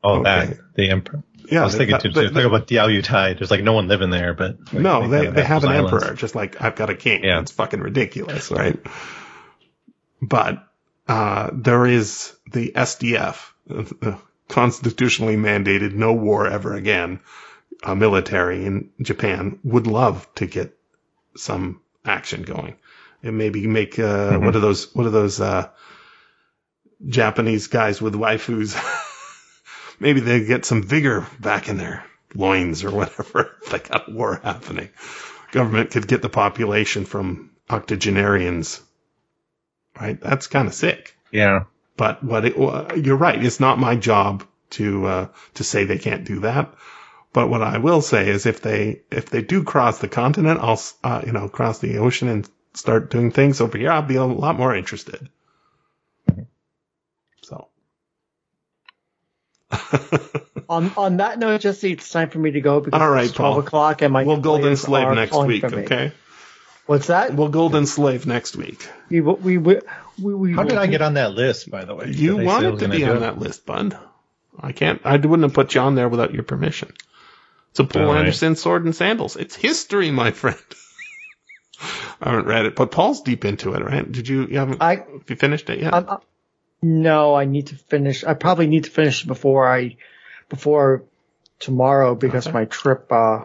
oh, 0.02 0.20
okay. 0.20 0.46
that 0.46 0.58
the 0.74 0.90
emperor. 0.90 1.22
Yeah, 1.50 1.60
I 1.62 1.64
was 1.64 1.74
thinking 1.76 1.92
that- 1.92 2.02
too. 2.02 2.10
that- 2.12 2.32
Think 2.34 2.46
about 2.46 2.66
Diao 2.66 3.02
Tai. 3.04 3.34
There's 3.34 3.50
like 3.50 3.62
no 3.62 3.72
one 3.72 3.88
living 3.88 4.10
there, 4.10 4.34
but 4.34 4.58
like, 4.72 4.82
no, 4.82 5.08
they, 5.08 5.22
kinda 5.24 5.32
they 5.32 5.44
have 5.44 5.64
an 5.64 5.70
islands. 5.70 5.92
emperor, 5.92 6.14
just 6.14 6.34
like 6.34 6.60
I've 6.62 6.76
got 6.76 6.90
a 6.90 6.94
king. 6.94 7.24
Yeah. 7.24 7.40
It's 7.40 7.52
fucking 7.52 7.80
ridiculous, 7.80 8.50
right? 8.50 8.78
But 10.20 10.66
uh, 11.08 11.50
there 11.52 11.86
is 11.86 12.32
the 12.52 12.72
SDF, 12.74 13.36
uh, 14.02 14.16
constitutionally 14.48 15.36
mandated 15.36 15.92
no 15.92 16.12
war 16.12 16.46
ever 16.46 16.74
again. 16.74 17.20
Uh, 17.82 17.94
military 17.94 18.64
in 18.64 18.90
Japan 19.02 19.58
would 19.62 19.86
love 19.86 20.26
to 20.36 20.46
get 20.46 20.76
some 21.36 21.80
action 22.06 22.42
going, 22.42 22.74
and 23.22 23.36
maybe 23.36 23.66
make 23.66 23.98
uh, 23.98 24.02
Mm-hmm. 24.32 24.44
what 24.46 24.56
are 24.56 24.60
those? 24.60 24.94
What 24.94 25.06
are 25.06 25.10
those 25.10 25.40
uh, 25.40 25.68
Japanese 27.06 27.66
guys 27.66 28.00
with 28.00 28.14
waifus? 28.14 28.74
maybe 29.98 30.20
they 30.20 30.44
get 30.44 30.64
some 30.64 30.82
vigor 30.82 31.26
back 31.40 31.68
in 31.68 31.76
their 31.76 32.04
loins 32.34 32.84
or 32.84 32.90
whatever. 32.90 33.56
they 33.70 33.78
got 33.78 34.08
a 34.08 34.12
war 34.12 34.40
happening. 34.42 34.90
Government 35.52 35.90
could 35.90 36.06
get 36.06 36.22
the 36.22 36.28
population 36.28 37.04
from 37.04 37.50
octogenarians. 37.68 38.80
Right? 39.98 40.20
That's 40.20 40.46
kind 40.46 40.68
of 40.68 40.74
sick. 40.74 41.16
Yeah. 41.30 41.64
But 41.96 42.22
what 42.22 42.44
it, 42.44 42.56
you're 42.56 43.16
right. 43.16 43.42
It's 43.42 43.60
not 43.60 43.78
my 43.78 43.96
job 43.96 44.44
to, 44.70 45.06
uh, 45.06 45.28
to 45.54 45.64
say 45.64 45.84
they 45.84 45.98
can't 45.98 46.24
do 46.24 46.40
that. 46.40 46.74
But 47.32 47.48
what 47.48 47.62
I 47.62 47.78
will 47.78 48.02
say 48.02 48.28
is 48.28 48.46
if 48.46 48.60
they, 48.60 49.02
if 49.10 49.30
they 49.30 49.42
do 49.42 49.62
cross 49.62 49.98
the 49.98 50.08
continent, 50.08 50.60
I'll, 50.60 50.80
uh, 51.04 51.22
you 51.24 51.32
know, 51.32 51.48
cross 51.48 51.78
the 51.78 51.98
ocean 51.98 52.28
and 52.28 52.48
start 52.74 53.10
doing 53.10 53.30
things 53.30 53.60
over 53.60 53.76
here, 53.76 53.90
I'll 53.90 54.02
be 54.02 54.16
a 54.16 54.24
lot 54.24 54.56
more 54.56 54.74
interested. 54.74 55.28
So. 57.42 57.68
On 60.68 60.90
on 60.96 61.16
that 61.18 61.38
note, 61.38 61.60
Jesse, 61.60 61.92
it's 61.92 62.10
time 62.10 62.28
for 62.28 62.38
me 62.38 62.50
to 62.52 62.60
go 62.60 62.80
because 62.80 63.00
All 63.00 63.08
right, 63.08 63.26
it's 63.26 63.32
twelve 63.34 63.54
Paul. 63.54 63.64
o'clock 63.64 64.02
and 64.02 64.12
my 64.12 64.24
we'll 64.24 64.38
golden 64.38 64.62
players 64.62 64.80
slave 64.80 65.08
next 65.14 65.36
week, 65.44 65.62
okay? 65.64 66.12
What's 66.86 67.06
that? 67.08 67.34
We'll 67.34 67.48
golden 67.48 67.86
slave 67.86 68.26
next 68.26 68.56
week. 68.56 68.88
We 69.08 69.20
we 69.20 69.58
we 69.58 69.80
we, 70.20 70.34
we 70.34 70.52
How 70.52 70.62
did 70.64 70.72
will- 70.72 70.78
I 70.80 70.86
get 70.86 71.02
on 71.02 71.14
that 71.14 71.32
list, 71.34 71.70
by 71.70 71.84
the 71.84 71.94
way? 71.94 72.06
You 72.08 72.38
Did 72.38 72.40
I 72.40 72.42
say 72.42 72.42
I 72.42 72.44
wanted 72.46 72.78
to 72.80 72.88
be 72.88 73.04
on 73.04 73.16
it? 73.18 73.20
that 73.20 73.38
list, 73.38 73.64
bud. 73.66 73.96
I 74.58 74.72
can't. 74.72 75.00
I 75.04 75.16
wouldn't 75.16 75.42
have 75.42 75.52
put 75.52 75.74
you 75.74 75.80
on 75.82 75.94
there 75.94 76.08
without 76.08 76.32
your 76.34 76.42
permission. 76.42 76.92
It's 77.70 77.80
a 77.80 77.84
Poul 77.84 78.02
All 78.02 78.12
right. 78.14 78.20
Anderson 78.20 78.56
sword 78.56 78.84
and 78.84 78.94
sandals. 78.94 79.36
It's 79.36 79.54
history, 79.54 80.10
my 80.10 80.30
friend. 80.30 80.56
I 82.22 82.30
haven't 82.30 82.46
read 82.46 82.64
it, 82.66 82.74
but 82.74 82.90
Paul's 82.90 83.20
deep 83.20 83.44
into 83.44 83.74
it, 83.74 83.84
right? 83.84 84.10
Did 84.10 84.26
you? 84.28 84.46
You 84.46 84.58
haven't? 84.58 84.80
I 84.82 84.96
have 84.96 85.24
you 85.28 85.36
finished 85.36 85.68
it 85.70 85.80
yet? 85.80 85.94
I'm, 85.94 86.08
i 86.08 86.16
no, 86.86 87.34
I 87.34 87.44
need 87.44 87.68
to 87.68 87.76
finish. 87.76 88.24
I 88.24 88.34
probably 88.34 88.66
need 88.66 88.84
to 88.84 88.90
finish 88.90 89.24
before 89.24 89.66
I 89.68 89.96
before 90.48 91.04
tomorrow 91.58 92.14
because 92.14 92.46
Okay. 92.46 92.54
my 92.54 92.64
trip 92.66 93.10
uh 93.10 93.44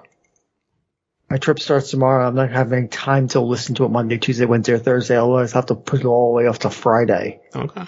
my 1.30 1.38
trip 1.38 1.60
starts 1.60 1.90
tomorrow. 1.92 2.28
I'm 2.28 2.36
not 2.36 2.52
having 2.52 2.90
time 2.90 3.30
to 3.30 3.40
listen 3.40 3.76
to 3.76 3.86
it 3.86 3.90
Monday, 3.90 4.18
Tuesday, 4.18 4.46
Wednesday, 4.46 4.74
or 4.74 4.80
Thursday. 4.80 5.16
I'll 5.16 5.26
always 5.32 5.54
have 5.54 5.68
to 5.68 5.76
put 5.76 6.02
it 6.02 6.06
all 6.06 6.32
the 6.34 6.38
way 6.38 6.48
off 6.48 6.60
to 6.60 6.70
Friday. 6.70 7.40
okay. 7.56 7.84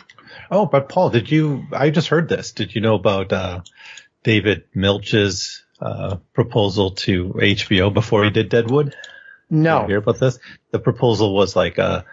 Oh, 0.50 0.66
but 0.66 0.90
Paul, 0.90 1.10
did 1.10 1.30
you? 1.30 1.64
I 1.72 1.90
just 1.90 2.08
heard 2.08 2.30
this. 2.30 2.54
Did 2.54 2.74
you 2.74 2.82
know 2.82 2.96
about 2.96 3.32
uh, 3.34 3.62
David 4.24 4.64
Milch's 4.74 5.64
uh, 5.82 6.18
proposal 6.34 6.92
to 6.92 7.34
HBO 7.34 7.94
before 7.94 8.24
he 8.24 8.30
did 8.30 8.50
Deadwood? 8.50 8.86
Did 8.88 8.96
you 9.50 9.62
No, 9.62 9.86
hear 9.88 9.98
about 9.98 10.20
this? 10.20 10.40
The 10.72 10.80
proposal 10.80 11.36
was 11.36 11.56
like 11.56 11.78
uh, 11.80 12.04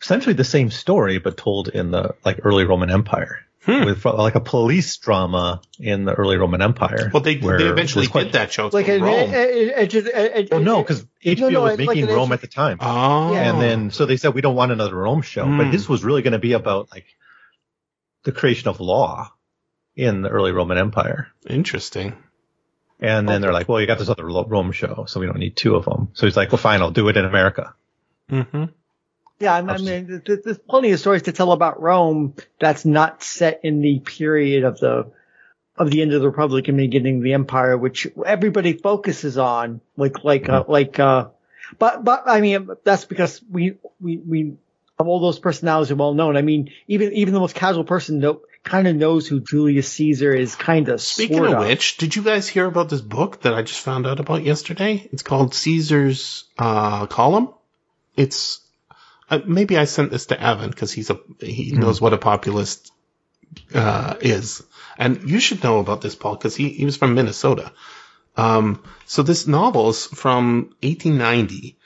essentially 0.00 0.34
the 0.34 0.44
same 0.44 0.70
story, 0.70 1.18
but 1.18 1.36
told 1.36 1.68
in 1.68 1.90
the 1.90 2.14
like 2.24 2.40
early 2.44 2.64
Roman 2.64 2.90
Empire, 2.90 3.40
Hmm. 3.64 3.84
with 3.84 4.04
like 4.04 4.34
a 4.34 4.40
police 4.40 4.96
drama 4.96 5.60
in 5.78 6.04
the 6.06 6.14
early 6.14 6.36
Roman 6.38 6.62
Empire. 6.62 7.10
Well, 7.12 7.22
they 7.22 7.36
they 7.36 7.64
eventually 7.66 8.02
was 8.04 8.08
quite- 8.08 8.24
did 8.24 8.32
that 8.34 8.52
show. 8.52 8.66
It's 8.66 8.74
like 8.74 8.86
called 8.86 9.02
Rome. 9.02 9.30
it, 9.30 9.34
it, 9.34 9.78
it, 9.78 9.86
just- 9.90 10.06
it, 10.06 10.14
it, 10.36 10.50
Well, 10.50 10.60
no, 10.60 10.82
because 10.82 11.04
HBO 11.24 11.50
no, 11.52 11.62
was 11.62 11.72
it's 11.72 11.86
like 11.86 11.96
making 11.96 12.06
Rome 12.14 12.30
H- 12.30 12.34
at 12.34 12.40
the 12.40 12.46
time. 12.46 12.78
oh, 12.80 13.34
And 13.34 13.60
then, 13.60 13.90
so 13.90 14.06
they 14.06 14.16
said, 14.16 14.32
we 14.34 14.40
don't 14.40 14.54
want 14.56 14.72
another 14.72 14.94
Rome 14.94 15.20
show, 15.22 15.44
Hmm. 15.44 15.58
but 15.58 15.70
this 15.70 15.88
was 15.88 16.02
really 16.04 16.22
going 16.22 16.32
to 16.32 16.38
be 16.38 16.52
about 16.54 16.88
like 16.92 17.04
the 18.24 18.32
creation 18.32 18.68
of 18.68 18.80
law 18.80 19.32
in 19.96 20.22
the 20.22 20.28
early 20.30 20.52
Roman 20.52 20.78
Empire. 20.78 21.28
interesting. 21.48 22.14
And 23.00 23.28
then 23.28 23.40
they're 23.42 23.52
like, 23.52 23.68
well, 23.68 23.80
you 23.80 23.86
got 23.86 23.98
this 23.98 24.08
other 24.08 24.24
Rome 24.26 24.72
show, 24.72 25.04
so 25.06 25.20
we 25.20 25.26
don't 25.26 25.38
need 25.38 25.54
two 25.56 25.76
of 25.76 25.84
them. 25.84 26.08
So 26.14 26.26
he's 26.26 26.36
like, 26.36 26.50
well, 26.50 26.58
fine, 26.58 26.80
I'll 26.82 26.90
do 26.90 27.08
it 27.08 27.16
in 27.16 27.24
America. 27.24 27.74
Mm-hmm. 28.30 28.64
Yeah, 29.40 29.54
I 29.54 29.58
I 29.58 29.78
mean, 29.78 30.06
th- 30.08 30.24
th- 30.24 30.40
there's 30.44 30.58
plenty 30.58 30.90
of 30.90 30.98
stories 31.00 31.22
to 31.22 31.32
tell 31.32 31.52
about 31.52 31.80
Rome 31.80 32.34
that's 32.58 32.84
not 32.84 33.22
set 33.22 33.60
in 33.62 33.80
the 33.80 34.00
period 34.00 34.64
of 34.64 34.80
the 34.80 35.12
of 35.76 35.90
the 35.90 36.02
end 36.02 36.12
of 36.12 36.20
the 36.20 36.28
Republic 36.28 36.66
and 36.66 36.76
beginning 36.76 37.18
of 37.18 37.22
the 37.22 37.34
Empire, 37.34 37.78
which 37.78 38.08
everybody 38.26 38.72
focuses 38.72 39.38
on, 39.38 39.80
like 39.96 40.24
like 40.24 40.48
uh, 40.48 40.64
like. 40.66 40.98
uh 40.98 41.28
But 41.78 42.04
but 42.04 42.24
I 42.26 42.40
mean, 42.40 42.68
that's 42.82 43.04
because 43.04 43.40
we 43.48 43.76
we 44.00 44.16
we 44.16 44.56
of 44.98 45.06
all 45.06 45.20
those 45.20 45.38
personalities 45.38 45.92
are 45.92 45.96
well 45.96 46.14
known. 46.14 46.36
I 46.36 46.42
mean, 46.42 46.70
even 46.88 47.12
even 47.12 47.32
the 47.32 47.40
most 47.40 47.54
casual 47.54 47.84
person 47.84 48.18
know, 48.18 48.40
kind 48.64 48.88
of 48.88 48.96
knows 48.96 49.28
who 49.28 49.38
Julius 49.38 49.88
Caesar 49.92 50.34
is, 50.34 50.56
kind 50.56 50.88
of. 50.88 51.00
Speaking 51.00 51.36
sort 51.36 51.50
of 51.52 51.58
which, 51.60 51.96
did 51.98 52.16
you 52.16 52.22
guys 52.24 52.48
hear 52.48 52.66
about 52.66 52.88
this 52.88 53.00
book 53.00 53.42
that 53.42 53.54
I 53.54 53.62
just 53.62 53.80
found 53.80 54.04
out 54.04 54.18
about 54.18 54.42
yesterday? 54.42 55.08
It's 55.12 55.22
called 55.22 55.54
Caesar's 55.54 56.44
uh, 56.58 57.06
Column. 57.06 57.54
it's 58.16 58.60
uh, 59.30 59.40
maybe 59.46 59.76
I 59.78 59.84
sent 59.84 60.10
this 60.10 60.26
to 60.26 60.40
Evan 60.40 60.70
because 60.70 60.92
he's 60.92 61.10
a 61.10 61.18
he 61.40 61.70
Hmm. 61.70 61.80
knows 61.80 62.00
what 62.00 62.12
a 62.14 62.18
populist 62.18 62.92
uh, 63.74 64.14
is, 64.20 64.62
and 64.98 65.28
you 65.28 65.40
should 65.40 65.62
know 65.62 65.78
about 65.78 66.00
this, 66.00 66.14
Paul, 66.14 66.36
because 66.36 66.54
he 66.56 66.68
he 66.70 66.84
was 66.84 66.96
from 66.96 67.14
Minnesota. 67.14 67.72
Um, 68.36 68.82
so 69.06 69.22
this 69.22 69.46
novel's 69.46 70.06
from 70.06 70.74
1890. 70.82 71.76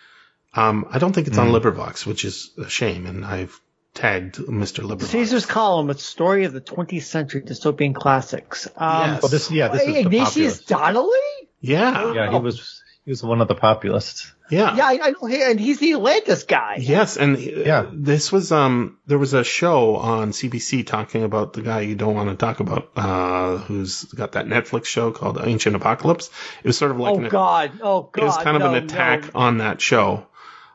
Um, 0.55 0.87
I 0.91 0.99
don't 0.99 1.15
think 1.15 1.29
it's 1.29 1.39
on 1.39 1.49
Hmm. 1.49 1.55
LibriVox, 1.55 2.05
which 2.07 2.25
is 2.25 2.51
a 2.59 2.69
shame, 2.69 3.07
and 3.07 3.25
I've 3.25 3.59
tagged 3.95 4.37
Mr. 4.37 4.85
LibriVox. 4.85 5.05
Caesar's 5.05 5.47
Column, 5.47 5.89
a 5.91 5.95
story 5.95 6.45
of 6.45 6.53
the 6.53 6.61
20th 6.61 7.05
century 7.05 7.41
dystopian 7.43 7.95
classics. 7.95 8.67
Um, 8.77 9.01
Yes. 9.13 9.23
Well, 9.23 9.31
this 9.31 9.51
yeah, 9.51 9.69
this 9.69 9.83
is 9.83 9.97
Ignatius 9.97 10.61
populist. 10.61 10.69
Donnelly? 10.69 11.49
Yeah, 11.61 12.13
Yeah, 12.13 12.31
he 12.33 12.39
was 12.39 12.82
he 13.05 13.11
was 13.11 13.23
one 13.23 13.41
of 13.41 13.49
the 13.49 13.55
populists. 13.55 14.33
yeah, 14.51 14.77
Yeah, 14.77 14.87
I, 14.87 14.99
I 15.03 15.11
know, 15.11 15.27
and 15.27 15.59
he's 15.59 15.79
the 15.81 15.95
Atlantis 15.95 16.45
guy. 16.45 16.77
Yes, 16.81 17.17
and 17.17 17.39
Yeah. 17.39 17.57
yeah, 17.65 17.87
this 17.93 18.31
was 18.31 18.53
um 18.53 18.99
there 19.07 19.19
was 19.19 19.35
a 19.35 19.43
show 19.45 19.97
on 19.97 20.31
CBC 20.33 20.87
talking 20.87 21.25
about 21.25 21.53
the 21.53 21.63
guy 21.63 21.81
you 21.81 21.95
don't 21.97 22.15
want 22.15 22.31
to 22.31 22.37
talk 22.37 22.61
about, 22.61 22.91
uh, 22.97 23.57
who's 23.59 24.05
got 24.05 24.33
that 24.33 24.47
Netflix 24.47 24.85
show 24.87 25.11
called 25.11 25.41
Ancient 25.43 25.75
Apocalypse. 25.75 26.31
It 26.63 26.67
was 26.69 26.79
sort 26.79 26.91
of 26.93 27.01
like 27.01 27.15
Oh 27.15 27.19
an, 27.19 27.29
God! 27.29 27.73
Oh 27.83 28.03
God! 28.13 28.23
it 28.23 28.27
was 28.27 28.37
kind 28.39 28.57
of 28.57 28.63
no, 28.63 28.75
an 28.75 28.85
attack 28.85 29.35
no. 29.35 29.41
on 29.41 29.59
that 29.59 29.81
show. 29.81 30.27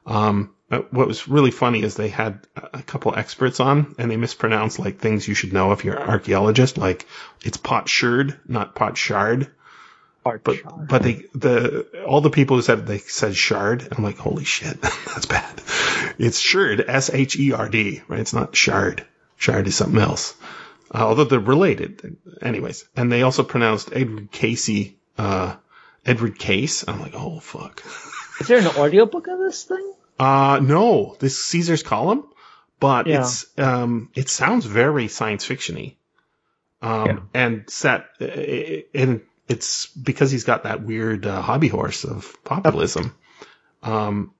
Um, 0.05 0.53
but 0.69 0.91
what 0.91 1.07
was 1.07 1.29
really 1.29 1.51
funny 1.51 1.81
is 1.81 1.95
they 1.95 2.09
had 2.09 2.45
a 2.55 2.83
couple 2.83 3.15
experts 3.15 3.61
on, 3.61 3.95
and 3.97 4.11
they 4.11 4.17
mispronounced 4.17 4.79
like 4.79 4.99
things 4.99 5.25
you 5.25 5.33
should 5.33 5.53
know 5.53 5.71
if 5.71 5.85
you're 5.85 5.95
an 5.95 6.09
archaeologist, 6.09 6.77
like 6.77 7.05
it's 7.45 7.55
pot 7.57 7.87
sherd, 7.87 8.37
not 8.47 8.75
pot 8.75 8.97
shard. 8.97 9.49
Art 10.27 10.43
But 10.43 10.57
shard. 10.57 10.87
but 10.87 11.03
they 11.03 11.13
the 11.33 12.03
all 12.07 12.21
the 12.21 12.29
people 12.29 12.57
who 12.57 12.61
said 12.61 12.85
they 12.87 12.99
said 12.99 13.35
shard. 13.35 13.87
I'm 13.91 14.03
like, 14.03 14.17
holy 14.17 14.43
shit, 14.45 14.79
that's 14.81 15.25
bad. 15.25 15.61
It's 16.17 16.39
sherd, 16.39 16.83
S 16.87 17.09
H 17.13 17.37
E 17.37 17.51
R 17.53 17.69
D, 17.69 18.01
right? 18.07 18.19
It's 18.19 18.33
not 18.33 18.55
shard. 18.55 19.05
Shard 19.37 19.67
is 19.67 19.75
something 19.75 19.99
else. 20.01 20.35
Uh, 20.93 20.99
although 20.99 21.25
they're 21.25 21.39
related, 21.39 22.17
anyways. 22.41 22.85
And 22.95 23.11
they 23.11 23.21
also 23.21 23.43
pronounced 23.43 23.89
Edgar 23.93 24.27
Cayce, 24.31 24.93
uh, 25.17 25.55
Edward 26.05 26.39
Case. 26.39 26.85
I'm 26.87 27.01
like, 27.01 27.13
oh 27.15 27.39
fuck. 27.39 27.83
Is 28.39 28.47
there 28.47 28.59
an 28.59 28.67
audiobook 28.67 29.27
of 29.27 29.37
this 29.39 29.63
thing? 29.63 29.93
Uh, 30.19 30.59
no, 30.63 31.15
this 31.19 31.37
Caesar's 31.43 31.83
column, 31.83 32.23
but 32.79 33.05
Yeah. 33.07 33.19
it's 33.21 33.45
um, 33.59 34.09
it 34.15 34.29
sounds 34.29 34.65
very 34.65 35.07
science 35.09 35.45
fictiony, 35.47 35.95
um, 36.81 37.05
Yeah. 37.07 37.19
and 37.33 37.69
set 37.69 38.05
and 38.95 39.21
it's 39.47 39.87
because 39.87 40.31
he's 40.31 40.43
got 40.43 40.63
that 40.63 40.81
weird 40.81 41.25
uh, 41.25 41.41
hobby 41.41 41.67
horse 41.67 42.03
of 42.03 42.35
populism. 42.43 43.15
Um, 43.83 44.33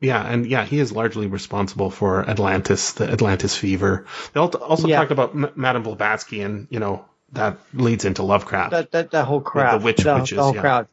yeah, 0.00 0.22
and 0.26 0.46
yeah, 0.46 0.64
he 0.64 0.78
is 0.78 0.92
largely 0.92 1.26
responsible 1.26 1.90
for 1.90 2.28
Atlantis, 2.28 2.92
the 2.92 3.10
Atlantis 3.10 3.56
fever. 3.56 4.06
They 4.32 4.40
also 4.40 4.88
Yeah. 4.88 4.96
talked 4.98 5.10
about 5.12 5.30
M- 5.34 5.52
Madame 5.54 5.82
Blavatsky, 5.84 6.42
and 6.42 6.66
you 6.70 6.80
know 6.80 7.04
that 7.32 7.58
leads 7.72 8.04
into 8.04 8.22
Lovecraft. 8.22 8.72
That 8.72 8.90
that 8.92 9.10
that 9.12 9.24
whole 9.24 9.40
crowd. 9.40 9.80
the 9.80 9.84
witch 9.84 9.98
the, 9.98 10.14
witches, 10.14 10.36
the 10.36 10.42
whole 10.42 10.54
yeah. 10.54 10.60
crowd. 10.60 10.88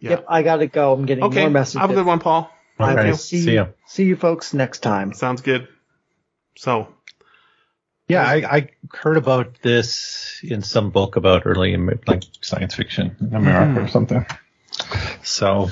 yeah. 0.00 0.10
Yep, 0.10 0.24
I 0.28 0.42
gotta 0.42 0.66
go. 0.66 0.92
I'm 0.92 1.06
getting 1.06 1.24
Okay, 1.24 1.40
more 1.42 1.50
messages. 1.50 1.76
Okay, 1.76 1.82
have 1.82 1.90
a 1.90 1.94
good 1.94 2.06
one, 2.06 2.18
Paul. 2.18 2.50
I 2.80 2.92
Okay, 2.92 3.12
see, 3.14 3.42
see 3.42 3.52
you. 3.54 3.68
See 3.86 4.04
you 4.04 4.16
folks 4.16 4.54
next 4.54 4.80
time. 4.80 5.12
Sounds 5.12 5.40
good. 5.40 5.68
So 6.56 6.88
Yeah, 8.08 8.22
I, 8.22 8.56
I 8.56 8.68
heard 8.92 9.18
about 9.18 9.60
this 9.62 10.40
in 10.42 10.62
some 10.62 10.90
book 10.90 11.16
about 11.16 11.42
early 11.44 11.76
like 12.06 12.22
science 12.40 12.74
fiction 12.74 13.16
in 13.20 13.34
America 13.34 13.82
or 13.82 13.88
something. 13.88 14.24
So 15.22 15.68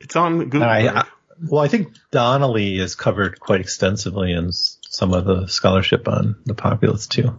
it's 0.00 0.16
on 0.16 0.38
Google. 0.50 0.64
I, 0.64 0.88
I, 0.88 1.04
well, 1.48 1.62
I 1.62 1.68
think 1.68 1.94
Donnelly 2.10 2.78
is 2.78 2.96
covered 2.96 3.38
quite 3.38 3.60
extensively 3.60 4.32
in 4.32 4.50
some 4.52 5.14
of 5.14 5.24
the 5.24 5.46
scholarship 5.46 6.08
on 6.08 6.36
the 6.44 6.54
populace 6.54 7.06
too. 7.06 7.38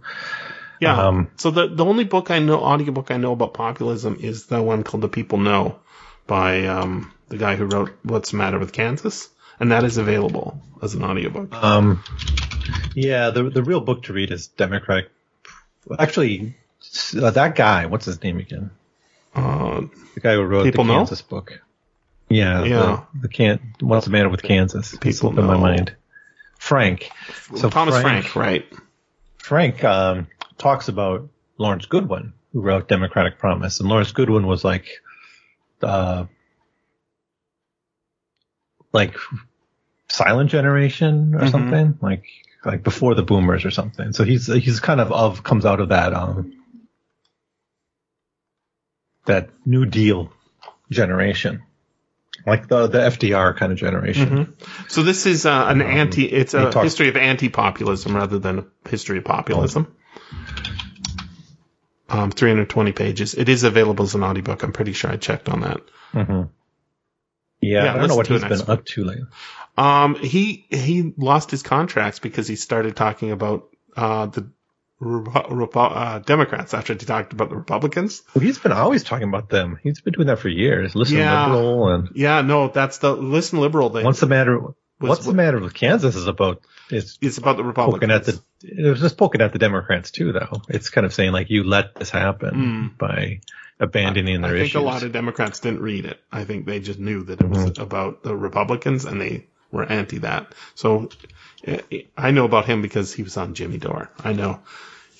Yeah. 0.80 1.08
Um, 1.08 1.30
so 1.36 1.50
the 1.50 1.68
the 1.68 1.84
only 1.84 2.04
book 2.04 2.30
I 2.30 2.38
know, 2.38 2.58
audiobook 2.60 3.10
I 3.10 3.18
know 3.18 3.32
about 3.32 3.52
populism 3.52 4.16
is 4.20 4.46
the 4.46 4.62
one 4.62 4.82
called 4.82 5.02
The 5.02 5.08
People 5.08 5.38
Know 5.38 5.78
by 6.26 6.66
um, 6.66 7.12
the 7.28 7.36
guy 7.36 7.56
who 7.56 7.66
wrote 7.66 7.98
What's 8.02 8.30
the 8.30 8.38
Matter 8.38 8.58
with 8.58 8.72
Kansas, 8.72 9.28
and 9.60 9.70
that 9.72 9.84
is 9.84 9.98
available 9.98 10.60
as 10.82 10.94
an 10.94 11.04
audiobook. 11.04 11.52
Um, 11.54 12.02
yeah, 12.94 13.30
the 13.30 13.44
the 13.44 13.62
real 13.62 13.80
book 13.80 14.04
to 14.04 14.12
read 14.12 14.30
is 14.32 14.48
Democratic. 14.48 15.10
Actually, 15.98 16.54
uh, 17.20 17.30
that 17.30 17.54
guy, 17.54 17.86
what's 17.86 18.06
his 18.06 18.22
name 18.22 18.38
again? 18.38 18.70
Uh, 19.34 19.82
The 20.14 20.20
guy 20.20 20.34
who 20.34 20.42
wrote 20.42 20.64
People 20.64 20.84
the 20.84 20.92
Know? 20.92 20.98
Kansas 20.98 21.22
book. 21.22 21.60
Yeah, 22.28 22.64
Yeah. 22.64 23.04
The, 23.14 23.20
the 23.22 23.28
can. 23.28 23.74
What's 23.80 24.06
the 24.06 24.12
matter 24.12 24.28
with 24.28 24.42
Kansas? 24.42 24.92
People 24.92 25.12
slipped 25.12 25.38
in 25.38 25.44
my 25.46 25.56
mind. 25.56 25.94
Frank. 26.58 27.10
So 27.56 27.70
Thomas 27.70 28.00
Frank- 28.00 28.26
Frank, 28.26 28.36
right? 28.36 28.72
Frank 29.38 29.82
um, 29.84 30.26
talks 30.58 30.88
about 30.88 31.28
Lawrence 31.58 31.86
Goodwyn, 31.86 32.32
who 32.52 32.60
wrote 32.60 32.86
Democratic 32.88 33.38
Promise, 33.38 33.80
and 33.80 33.88
Lawrence 33.88 34.12
Goodwyn 34.12 34.46
was 34.46 34.62
like, 34.64 34.86
uh, 35.82 36.26
like 38.92 39.16
silent 40.10 40.50
generation 40.50 41.34
or 41.34 41.40
Mhm. 41.40 41.50
something, 41.50 41.98
like 42.02 42.24
like 42.64 42.82
before 42.82 43.14
the 43.14 43.22
Boomers 43.22 43.64
or 43.64 43.70
something. 43.70 44.12
So 44.12 44.24
he's 44.24 44.46
he's 44.46 44.80
kind 44.80 45.00
of 45.00 45.10
of 45.12 45.42
comes 45.42 45.64
out 45.64 45.80
of 45.80 45.88
that 45.90 46.12
um 46.12 46.52
that 49.26 49.50
New 49.64 49.86
Deal 49.86 50.32
generation, 50.90 51.62
like 52.46 52.68
the 52.68 52.86
the 52.88 52.98
FDR 52.98 53.56
kind 53.56 53.72
of 53.72 53.78
generation. 53.78 54.54
So 54.88 55.02
this 55.02 55.26
is 55.26 55.46
uh, 55.46 55.66
an 55.68 55.80
anti. 55.82 56.24
It's 56.26 56.54
a 56.54 56.72
history 56.82 57.08
of 57.08 57.16
anti-populism 57.16 58.14
rather 58.14 58.38
than 58.38 58.58
a 58.58 58.88
history 58.88 59.18
of 59.18 59.24
populism. 59.24 59.94
Um, 62.08 62.32
320 62.32 62.90
pages. 62.90 63.34
It 63.34 63.48
is 63.48 63.62
available 63.62 64.04
as 64.04 64.16
an 64.16 64.24
audiobook. 64.24 64.64
I'm 64.64 64.72
pretty 64.72 64.92
sure 64.94 65.12
I 65.12 65.16
checked 65.16 65.48
on 65.48 65.60
that. 65.60 65.80
hmm 66.12 66.42
Yeah, 67.60 67.84
Yeah, 67.84 67.94
I 67.94 67.98
don't 67.98 68.08
know 68.08 68.16
what 68.16 68.26
he's 68.26 68.40
been 68.40 68.50
next 68.50 68.68
up 68.68 68.84
to 68.86 69.04
lately. 69.04 69.26
Um, 69.80 70.14
he 70.16 70.66
he 70.70 71.12
lost 71.16 71.50
his 71.50 71.62
contracts 71.62 72.18
because 72.18 72.46
he 72.48 72.56
started 72.56 72.96
talking 72.96 73.30
about 73.32 73.68
uh, 73.96 74.26
the 74.26 74.50
uh, 75.02 76.18
Democrats 76.20 76.74
after 76.74 76.92
he 76.92 76.98
talked 76.98 77.32
about 77.32 77.48
the 77.50 77.56
Republicans. 77.56 78.22
Well, 78.34 78.42
he's 78.44 78.58
been 78.58 78.72
always 78.72 79.02
talking 79.04 79.28
about 79.28 79.48
them. 79.48 79.78
He's 79.82 80.00
been 80.00 80.12
doing 80.12 80.26
that 80.26 80.38
for 80.38 80.48
years. 80.48 80.94
Listen 80.94 81.18
Yeah. 81.18 81.46
liberal 81.46 81.88
and 81.94 82.08
Yeah, 82.14 82.42
no, 82.42 82.68
that's 82.68 82.98
the 82.98 83.14
listen 83.16 83.60
liberal 83.60 83.90
thing. 83.90 84.04
what's 84.04 84.20
the 84.20 84.26
matter? 84.26 84.60
What's 84.98 85.24
the 85.24 85.32
matter 85.32 85.58
with 85.58 85.72
Kansas 85.72 86.14
is 86.14 86.26
about 86.26 86.60
it's 86.90 87.16
It's 87.22 87.38
about 87.38 87.56
the 87.56 87.64
Republicans. 87.64 88.12
at 88.12 88.24
the 88.26 88.40
it 88.62 88.90
was 88.90 89.00
just 89.00 89.16
poking 89.16 89.40
at 89.40 89.52
the 89.54 89.58
Democrats 89.58 90.10
too 90.10 90.32
though. 90.32 90.60
It's 90.68 90.90
kind 90.90 91.06
of 91.06 91.14
saying 91.14 91.32
like 91.32 91.48
you 91.48 91.64
let 91.64 91.94
this 91.94 92.10
happen 92.10 92.94
by 92.98 93.40
abandoning 93.78 94.44
I 94.44 94.48
their 94.48 94.56
I 94.56 94.60
think 94.60 94.66
issues. 94.72 94.82
a 94.82 94.84
lot 94.84 95.02
of 95.02 95.12
Democrats 95.12 95.60
didn't 95.60 95.80
read 95.80 96.04
it. 96.04 96.20
I 96.30 96.44
think 96.44 96.66
they 96.66 96.80
just 96.80 96.98
knew 96.98 97.22
that 97.24 97.40
it 97.40 97.48
was 97.48 97.58
Mm-hmm. 97.64 97.82
about 97.82 98.22
the 98.22 98.36
Republicans 98.36 99.06
and 99.06 99.18
they 99.18 99.46
were 99.70 99.84
anti 99.84 100.18
that. 100.18 100.54
So 100.74 101.10
eh, 101.64 101.80
I 102.16 102.30
know 102.30 102.44
about 102.44 102.66
him 102.66 102.82
because 102.82 103.12
he 103.12 103.22
was 103.22 103.36
on 103.36 103.54
Jimmy 103.54 103.78
Dore. 103.78 104.10
I 104.22 104.32
know 104.32 104.60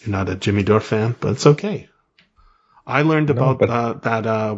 you're 0.01 0.11
not 0.11 0.29
a 0.29 0.35
Jimmy 0.37 0.63
Dore 0.63 0.81
fan, 0.81 1.15
but 1.19 1.33
it's 1.33 1.47
okay. 1.47 1.89
I 2.87 3.03
learned 3.03 3.31
about 3.31 3.59
but- 3.59 3.71
uh, 3.71 3.93
that 4.03 4.27
uh, 4.27 4.57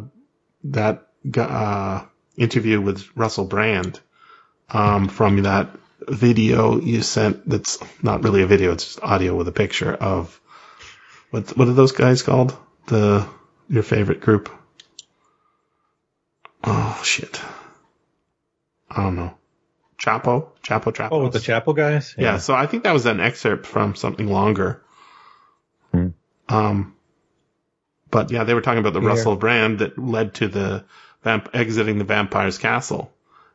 that 0.65 1.09
uh, 1.37 2.05
interview 2.37 2.81
with 2.81 3.09
Russell 3.17 3.45
Brand 3.45 4.01
um, 4.71 5.09
from 5.09 5.43
that 5.43 5.71
video 6.09 6.81
you 6.81 7.03
sent. 7.03 7.49
That's 7.49 7.79
not 8.03 8.25
really 8.25 8.43
a 8.43 8.47
video; 8.47 8.73
it's 8.73 8.85
just 8.85 9.03
audio 9.03 9.37
with 9.37 9.49
a 9.49 9.53
picture 9.53 9.93
of 9.93 10.41
what 11.31 11.57
what 11.57 11.69
are 11.69 11.75
those 11.75 11.93
guys 11.93 12.23
called? 12.23 12.57
The 12.87 13.27
your 13.69 13.83
favorite 13.83 14.21
group? 14.21 14.51
Oh 16.65 17.01
shit! 17.05 17.41
I 18.91 19.03
don't 19.03 19.17
know. 19.17 19.35
Chapo, 20.03 20.49
Chapo, 20.67 20.93
Chapo. 20.93 21.09
oh, 21.13 21.23
with 21.25 21.33
the 21.33 21.39
Chapo 21.39 21.77
guys. 21.77 22.15
Yeah. 22.19 22.39
so 22.39 22.55
I 22.55 22.67
think 22.67 22.83
that 22.85 22.93
was 22.93 23.07
an 23.07 23.21
excerpt 23.21 23.67
from 23.67 23.95
something 23.95 24.27
longer. 24.27 24.83
Hmm. 25.93 26.09
Um, 26.49 26.97
but 28.11 28.31
yeah, 28.31 28.45
they 28.45 28.55
were 28.55 28.61
talking 28.63 28.81
about 28.81 28.95
the 28.95 29.01
Yeah. 29.01 29.09
Russell 29.09 29.37
Brand 29.37 29.79
that 29.79 29.97
led 29.99 30.35
to 30.35 30.49
the 30.49 30.85
vamp- 31.23 31.51
exiting 31.55 31.99
the 31.99 32.05
vampire's 32.05 32.59
castle. 32.59 33.13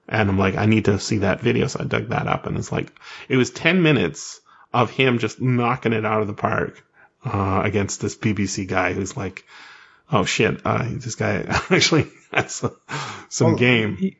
And 0.08 0.30
I'm 0.30 0.40
like, 0.40 0.56
I 0.56 0.68
need 0.68 0.86
to 0.86 1.00
see 1.00 1.18
that 1.20 1.42
video. 1.42 1.68
So 1.68 1.82
I 1.82 1.84
dug 1.84 2.10
that 2.10 2.28
up 2.28 2.46
and 2.46 2.58
it's 2.58 2.72
like, 2.72 2.94
it 3.28 3.36
was 3.36 3.52
10 3.52 3.82
minutes 3.84 4.40
of 4.74 4.90
him 4.90 5.20
just 5.20 5.42
knocking 5.42 5.92
it 5.94 6.06
out 6.06 6.22
of 6.22 6.28
the 6.28 6.34
park, 6.34 6.82
uh, 7.26 7.62
against 7.66 8.00
this 8.00 8.16
BBC 8.16 8.68
guy 8.68 8.94
who's 8.94 9.18
like, 9.18 9.44
oh 10.10 10.24
shit, 10.24 10.62
uh, 10.66 10.86
this 10.92 11.16
guy 11.16 11.44
actually 11.70 12.08
has 12.32 12.54
some, 12.54 12.76
some 13.28 13.48
Well, 13.48 13.56
game. 13.58 13.98
he- 13.98 14.18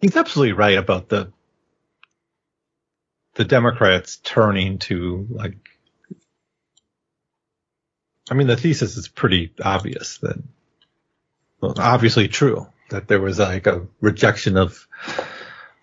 he's 0.00 0.16
absolutely 0.16 0.52
right 0.54 0.78
about 0.78 1.10
the 1.10 1.30
the 3.34 3.44
Democrats 3.44 4.16
turning 4.16 4.78
to 4.80 5.26
like. 5.30 5.54
I 8.30 8.34
mean, 8.34 8.46
the 8.46 8.56
thesis 8.56 8.96
is 8.96 9.08
pretty 9.08 9.52
obvious 9.62 10.18
that, 10.18 10.40
well, 11.60 11.74
obviously 11.78 12.28
true 12.28 12.66
that 12.90 13.08
there 13.08 13.20
was 13.20 13.38
like 13.38 13.66
a 13.66 13.86
rejection 14.00 14.56
of 14.56 14.86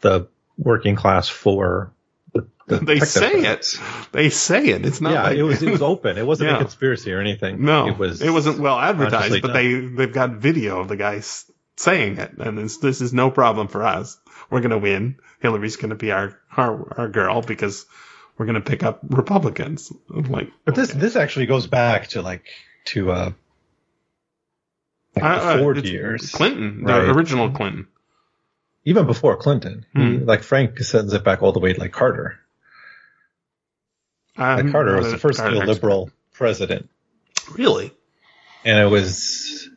the 0.01 0.27
working 0.57 0.95
class 0.95 1.27
for 1.27 1.91
the, 2.33 2.47
the 2.67 2.77
They 2.77 2.99
say 2.99 3.31
it. 3.41 3.77
They 4.11 4.29
say 4.29 4.67
it. 4.67 4.85
It's 4.85 5.01
not 5.01 5.11
Yeah, 5.13 5.23
like 5.23 5.37
it 5.37 5.43
was 5.43 5.61
it 5.61 5.69
was 5.71 5.81
open. 5.93 6.17
It 6.17 6.25
wasn't 6.25 6.49
Yeah. 6.51 6.55
a 6.57 6.59
conspiracy 6.59 7.11
or 7.11 7.19
anything. 7.19 7.65
No, 7.65 7.87
it 7.87 7.97
was. 7.97 8.21
It 8.21 8.29
wasn't 8.31 8.59
well 8.59 8.79
advertised, 8.79 9.41
but 9.41 9.53
done. 9.53 9.53
they 9.53 9.79
they've 10.05 10.13
got 10.13 10.31
video 10.31 10.79
of 10.79 10.87
the 10.87 10.95
guy 10.97 11.15
s- 11.17 11.51
saying 11.79 12.17
it, 12.17 12.33
and 12.37 12.59
it's, 12.59 12.77
this 12.77 13.01
is 13.01 13.13
no 13.13 13.31
problem 13.31 13.67
for 13.67 13.83
us. 13.85 14.17
We're 14.49 14.61
gonna 14.61 14.77
win. 14.77 15.17
Hillary's 15.41 15.75
gonna 15.77 15.95
be 15.95 16.11
our 16.11 16.37
our, 16.55 16.99
our 16.99 17.07
girl 17.07 17.41
because 17.41 17.85
we're 18.37 18.45
gonna 18.45 18.61
pick 18.61 18.83
up 18.83 18.99
Republicans. 19.07 19.91
I'm 20.13 20.23
like, 20.31 20.51
But 20.65 20.75
this 20.75 20.91
okay. 20.91 20.99
this 20.99 21.15
actually 21.15 21.45
goes 21.45 21.67
back 21.67 22.07
to 22.09 22.21
like 22.21 22.43
to 22.85 23.11
uh, 23.11 23.31
like 25.15 25.23
Uh, 25.23 25.27
uh, 25.27 25.53
the 25.57 25.63
Ford 25.63 25.77
it's 25.77 25.89
years, 25.89 26.31
Clinton, 26.31 26.83
Right. 26.83 27.01
the 27.05 27.11
original 27.11 27.49
Clinton. 27.51 27.87
even 28.85 29.05
before 29.05 29.37
Clinton. 29.37 29.85
He- 29.93 30.17
Hmm. 30.19 30.25
like 30.25 30.43
Frank 30.43 30.79
sends 30.79 31.13
it 31.13 31.23
back 31.23 31.41
all 31.43 31.51
the 31.51 31.59
way 31.59 31.73
to 31.73 31.79
like 31.79 31.91
Carter. 31.91 32.39
Like 34.37 34.71
Carter 34.71 34.95
was 34.97 35.11
the 35.11 35.17
first 35.17 35.39
Carter 35.39 35.57
neoliberal 35.57 36.11
president. 36.33 36.89
Really? 37.57 37.91
and 38.65 38.77
it 38.77 38.89
was. 38.89 39.68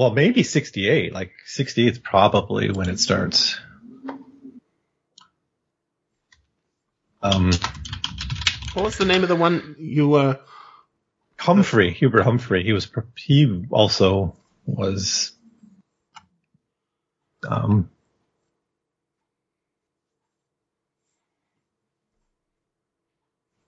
Well, 0.00 0.12
maybe 0.12 0.44
68. 0.44 1.12
Like 1.12 1.32
68 1.44 1.92
is 1.92 1.98
probably 1.98 2.70
when 2.70 2.88
it 2.88 2.98
starts. 2.98 3.60
Um, 7.20 7.50
What 8.72 8.86
was 8.86 8.96
the 8.96 9.04
name 9.04 9.24
of 9.24 9.28
the 9.28 9.36
one 9.36 9.76
you? 9.78 10.14
uh 10.14 10.36
Humphrey, 11.38 11.92
Hubert 11.92 12.22
Humphrey. 12.22 12.64
He 12.64 12.72
was 12.72 12.90
he 13.14 13.66
also 13.70 14.38
was 14.64 15.32
um 17.46 17.90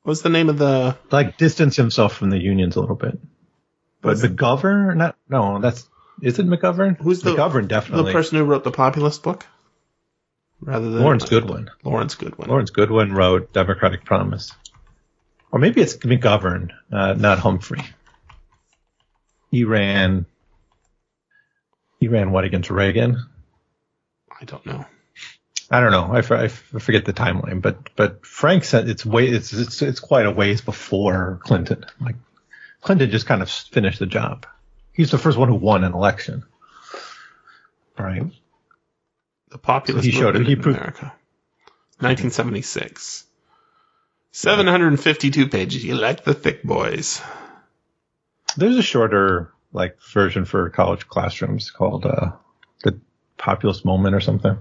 What 0.01 0.13
was 0.13 0.23
the 0.23 0.31
name 0.31 0.49
of 0.49 0.57
the? 0.57 0.97
like 1.11 1.37
distance 1.37 1.77
himself 1.77 2.15
from 2.15 2.31
the 2.31 2.39
unions 2.39 2.77
a 2.77 2.81
little 2.81 2.97
bit. 2.97 3.19
But 4.01 4.17
McGovern, 4.17 4.97
not 4.97 5.19
no, 5.29 5.61
that's 5.61 5.87
is 6.21 6.39
it 6.39 6.47
McGovern? 6.47 6.99
Who's 6.99 7.23
the 7.23 7.35
McGovern? 7.35 7.69
Definitely 7.69 8.07
the 8.07 8.13
person 8.13 8.39
who 8.39 8.45
wrote 8.45 8.65
the 8.65 8.71
populist 8.71 9.23
book, 9.23 9.47
rather 10.61 10.91
than 10.91 11.03
Lawrence 11.03 11.25
Goodwyn. 11.25 11.69
Lawrence 11.85 12.15
Goodwyn. 12.15 12.49
Lawrence 12.49 12.71
Goodwyn 12.71 13.15
wrote 13.15 13.53
Democratic 13.53 14.05
Promise, 14.05 14.53
or 15.51 15.59
maybe 15.59 15.81
it's 15.81 15.97
McGovern, 15.97 16.71
uh, 16.93 17.15
not 17.15 17.39
Humphrey. 17.39 17.83
He 19.51 19.65
ran. 19.65 20.27
He 22.01 22.09
ran 22.09 22.33
what 22.33 22.45
against 22.45 22.71
Reagan? 22.71 23.25
I 24.41 24.45
don't 24.45 24.67
know. 24.67 24.85
I 25.71 25.81
don't 25.81 25.93
know. 25.93 26.13
I, 26.13 26.19
I 26.19 26.49
forget 26.49 27.07
the 27.07 27.15
timeline, 27.15 27.63
but 27.63 27.91
but 27.97 28.27
Frank 28.27 28.65
said 28.65 28.89
it's 28.89 29.07
way 29.07 29.27
it's 29.29 29.53
it's 29.53 29.81
it's 29.81 30.01
quite 30.01 30.27
a 30.27 30.31
ways 30.31 30.61
before 30.61 31.41
Clinton. 31.45 31.87
Like 31.99 32.17
Clinton 32.83 33.11
just 33.11 33.27
kind 33.27 33.41
of 33.41 33.51
finished 33.51 33.99
the 33.99 34.07
job. 34.07 34.47
He's 34.93 35.11
the 35.11 35.19
first 35.19 35.39
one 35.39 35.49
who 35.49 35.55
won 35.55 35.85
an 35.85 35.93
election. 35.95 36.45
Right. 37.99 38.25
The 39.51 39.59
populist 39.59 40.05
He 40.05 40.13
showed 40.13 40.37
it. 40.37 40.47
He 40.47 40.53
in 40.53 40.63
proved- 40.63 40.79
America. 40.79 41.13
1976. 41.99 43.25
752 44.33 45.49
pages. 45.49 45.85
You 45.85 45.95
like 45.95 46.25
the 46.25 46.35
thick 46.35 46.63
boys. 46.63 47.21
There's 48.57 48.77
a 48.77 48.83
shorter 48.83 49.53
like 49.73 49.99
version 50.13 50.45
for 50.45 50.69
college 50.71 51.07
classrooms 51.07 51.71
called 51.71 52.05
uh, 52.07 52.33
the 52.83 52.99
Populist 53.39 53.85
Moment 53.85 54.15
or 54.15 54.21
something. 54.21 54.59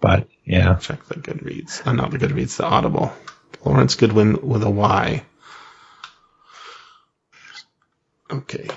But 0.00 0.28
yeah, 0.44 0.74
Check 0.76 1.04
the 1.06 1.14
Goodreads. 1.16 1.86
Uh, 1.86 1.92
not 1.92 2.10
the 2.10 2.18
Goodreads, 2.18 2.56
the 2.58 2.64
Audible. 2.64 3.12
Lawrence 3.64 3.96
Goodwyn 3.96 4.42
with 4.42 4.62
a 4.62 4.70
Y. 4.70 5.24
Okay. 8.30 8.68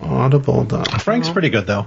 Audible. 0.00 0.64
Frank's 1.00 1.28
pretty 1.30 1.50
good 1.50 1.66
though. 1.66 1.86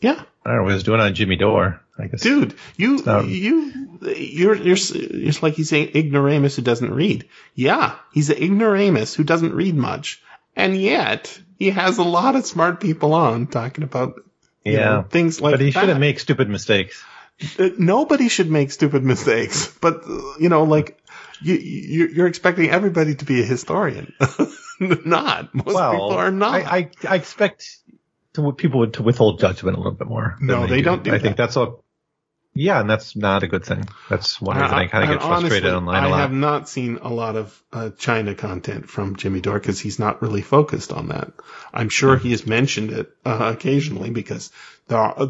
Yeah. 0.00 0.22
I 0.44 0.48
don't 0.50 0.56
know 0.58 0.62
what 0.64 0.68
he 0.70 0.74
was 0.74 0.82
doing 0.84 1.00
on 1.00 1.14
Jimmy 1.14 1.36
Dore. 1.36 1.80
I 1.98 2.06
guess. 2.06 2.22
Dude, 2.22 2.54
you 2.76 3.02
not- 3.04 3.26
you 3.28 3.98
you're 4.16 4.54
you're 4.56 4.76
s- 4.76 4.90
it's 4.94 5.42
like 5.42 5.54
he's 5.54 5.72
an 5.72 5.90
ignoramus 5.94 6.56
who 6.56 6.62
doesn't 6.62 6.90
read. 6.94 7.28
Yeah, 7.54 7.96
he's 8.14 8.30
an 8.30 8.42
ignoramus 8.42 9.14
who 9.14 9.22
doesn't 9.24 9.52
read 9.54 9.74
much, 9.74 10.22
and 10.56 10.80
yet 10.80 11.38
he 11.58 11.68
has 11.70 11.98
a 11.98 12.02
lot 12.02 12.36
of 12.36 12.46
smart 12.46 12.80
people 12.80 13.12
on 13.12 13.46
talking 13.48 13.84
about 13.84 14.14
you 14.64 14.72
Yeah. 14.72 14.84
know, 14.84 15.02
things 15.08 15.40
like 15.42 15.52
but 15.52 15.60
he 15.60 15.70
that. 15.72 15.80
shouldn't 15.80 16.00
make 16.00 16.18
stupid 16.20 16.48
mistakes. 16.48 17.02
Uh, 17.58 17.68
Nobody 17.78 18.28
should 18.28 18.50
make 18.50 18.70
stupid 18.70 19.02
mistakes, 19.04 19.66
but 19.82 20.02
you 20.38 20.48
know, 20.48 20.64
like 20.64 20.98
you, 21.42 21.54
you 21.56 22.06
you're 22.14 22.26
expecting 22.28 22.70
everybody 22.70 23.14
to 23.16 23.24
be 23.26 23.42
a 23.42 23.44
historian. 23.44 24.14
not 25.04 25.54
most 25.54 25.66
people 25.66 26.10
are 26.12 26.30
not. 26.30 26.54
I, 26.54 26.60
I, 26.60 26.90
I 27.08 27.14
expect 27.16 27.78
to, 28.34 28.52
people 28.52 28.90
to 28.90 29.02
withhold 29.02 29.40
judgment 29.40 29.76
a 29.76 29.80
little 29.80 29.92
bit 29.92 30.08
more. 30.08 30.36
No, 30.40 30.66
they 30.66 30.78
do. 30.78 30.82
don't 30.82 31.02
do 31.04 31.14
I 31.14 31.18
think 31.18 31.36
that's 31.36 31.56
what. 31.56 31.80
Yeah, 32.52 32.80
and 32.80 32.90
that's 32.90 33.14
not 33.14 33.44
a 33.44 33.46
good 33.46 33.64
thing. 33.64 33.88
That's 34.08 34.40
one 34.40 34.56
reason 34.56 34.74
I, 34.74 34.88
kind 34.88 35.04
of 35.04 35.10
get 35.10 35.24
frustrated 35.24 35.70
honestly, 35.70 35.70
online 35.70 36.02
a 36.02 36.08
lot. 36.08 36.18
I 36.18 36.22
have 36.22 36.32
not 36.32 36.68
seen 36.68 36.98
a 37.00 37.08
lot 37.08 37.36
of 37.36 37.62
uh, 37.72 37.90
China 37.90 38.34
content 38.34 38.88
from 38.88 39.14
Jimmy 39.14 39.40
Dore 39.40 39.60
because 39.60 39.78
he's 39.78 40.00
not 40.00 40.20
really 40.20 40.42
focused 40.42 40.92
on 40.92 41.08
that. 41.08 41.32
I'm 41.72 41.90
sure 41.90 42.16
he 42.16 42.32
has 42.32 42.44
mentioned 42.44 42.90
it 42.90 43.12
uh, 43.24 43.52
occasionally 43.54 44.10
because 44.10 44.50
there 44.88 44.98
are, 44.98 45.14
uh, 45.16 45.26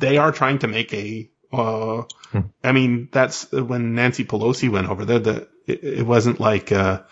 they 0.00 0.18
are 0.18 0.32
trying 0.32 0.58
to 0.60 0.66
make 0.66 0.92
a. 0.92 1.30
Uh, 1.52 2.02
Hmm. 2.34 2.40
I 2.64 2.72
mean, 2.72 3.08
that's 3.12 3.52
when 3.52 3.94
Nancy 3.94 4.24
Pelosi 4.24 4.68
went 4.68 4.88
over 4.88 5.04
there. 5.04 5.20
The 5.20 5.48
it, 5.68 5.84
it 5.84 6.06
wasn't 6.06 6.40
like 6.40 6.72
uh, 6.72 7.02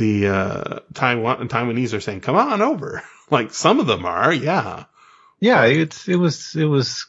the 0.00 0.26
uh, 0.28 0.78
Taiwan 0.94 1.48
Taiwanese 1.48 1.94
are 1.94 2.00
saying, 2.00 2.22
"Come 2.22 2.36
on 2.36 2.60
over." 2.62 3.02
Like 3.30 3.54
some 3.54 3.78
of 3.78 3.86
them 3.86 4.06
are, 4.06 4.32
yeah. 4.34 4.86
yeah, 5.38 5.64
it's 5.66 6.08
it 6.08 6.16
was 6.16 6.56
it 6.56 6.64
was 6.64 7.06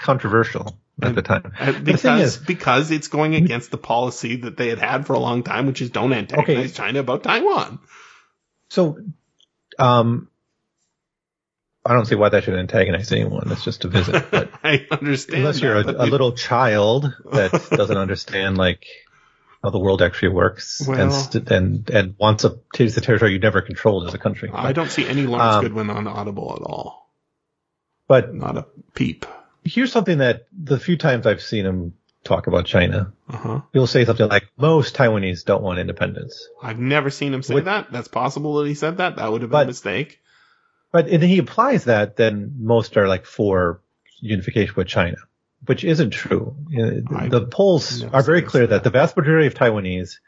controversial 0.00 0.76
at 1.00 1.08
And- 1.10 1.16
the 1.16 1.22
time. 1.22 1.52
Uh, 1.60 1.66
the 1.66 1.72
thing 1.72 1.84
because 1.84 2.20
is- 2.20 2.36
because 2.38 2.90
it's 2.90 3.06
going 3.06 3.36
against 3.36 3.70
the 3.70 3.78
policy 3.78 4.34
that 4.42 4.56
they 4.56 4.66
had 4.68 4.80
had 4.80 5.06
for 5.06 5.12
a 5.12 5.20
long 5.20 5.44
time, 5.44 5.66
which 5.68 5.80
is 5.80 5.90
don't 5.90 6.12
antagonize 6.12 6.48
Okay. 6.58 6.68
China 6.72 6.98
about 6.98 7.22
Taiwan. 7.22 7.78
So, 8.68 8.98
um, 9.78 10.26
I 11.86 11.94
don't 11.94 12.06
see 12.06 12.16
why 12.16 12.30
that 12.30 12.42
should 12.42 12.58
antagonize 12.58 13.12
anyone. 13.12 13.44
That's 13.46 13.62
just 13.64 13.84
a 13.84 13.88
visit. 13.88 14.28
But 14.30 14.50
I 14.64 14.88
understand. 14.90 15.38
unless 15.38 15.60
you're 15.60 15.84
that, 15.84 15.94
a, 15.94 16.02
a 16.02 16.06
little 16.06 16.32
child 16.32 17.14
that 17.32 17.52
doesn't 17.70 17.96
understand 17.96 18.58
like 18.58 18.86
how 19.62 19.70
the 19.70 19.78
world 19.78 20.00
actually 20.02 20.28
works 20.30 20.80
and 20.88 21.12
st- 21.12 21.50
and 21.50 21.90
and 21.90 22.14
wants 22.18 22.44
a 22.44 22.58
taste 22.72 22.94
the 22.94 23.00
territory 23.00 23.32
you 23.32 23.38
never 23.38 23.60
controlled 23.60 24.06
as 24.08 24.14
a 24.14 24.18
country. 24.18 24.50
I 24.52 24.72
don't 24.72 24.90
see 24.90 25.06
any 25.06 25.26
Lawrence 25.26 25.56
Um, 25.56 25.64
Goodwyn 25.64 25.94
on 25.94 26.06
Audible 26.06 26.56
at 26.58 26.62
all. 26.62 27.10
But 28.08 28.34
Not 28.34 28.56
a 28.56 28.66
peep. 28.94 29.26
here's 29.64 29.92
something 29.92 30.18
that 30.18 30.46
the 30.52 30.78
few 30.78 30.96
times 30.96 31.26
I've 31.26 31.42
seen 31.42 31.64
him 31.66 31.94
talk 32.24 32.46
about 32.48 32.66
China, 32.66 33.12
Uh 33.28 33.36
huh. 33.36 33.60
he'll 33.72 33.86
say 33.86 34.04
something 34.04 34.28
like, 34.28 34.48
"Most 34.56 34.96
Taiwanese 34.96 35.44
don't 35.44 35.62
want 35.62 35.78
independence," 35.78 36.48
I've 36.62 36.78
never 36.78 37.10
seen 37.10 37.32
him 37.32 37.42
say 37.42 37.60
that. 37.60 37.92
That's 37.92 38.08
possible 38.08 38.56
that 38.58 38.68
he 38.68 38.74
said 38.74 38.96
that. 38.98 39.16
That 39.16 39.30
would 39.30 39.42
have 39.42 39.50
been 39.50 39.58
But- 39.58 39.64
a 39.64 39.66
mistake. 39.68 40.20
but 40.92 41.08
if 41.08 41.22
he 41.22 41.38
applies 41.38 41.84
that 41.84 42.16
then 42.16 42.56
most 42.58 42.96
are 42.96 43.06
like 43.08 43.24
for 43.26 43.80
unification 44.20 44.74
with 44.76 44.88
China, 44.88 45.16
which 45.66 45.84
isn't 45.84 46.10
true. 46.10 46.56
I 47.14 47.28
the 47.28 47.46
polls 47.46 48.02
are 48.02 48.22
very 48.22 48.42
clear 48.42 48.66
that 48.66 48.82
that. 48.82 48.84
the 48.84 48.90
vast 48.90 49.16
majority 49.16 49.46
of 49.46 49.54
Taiwanese 49.54 50.18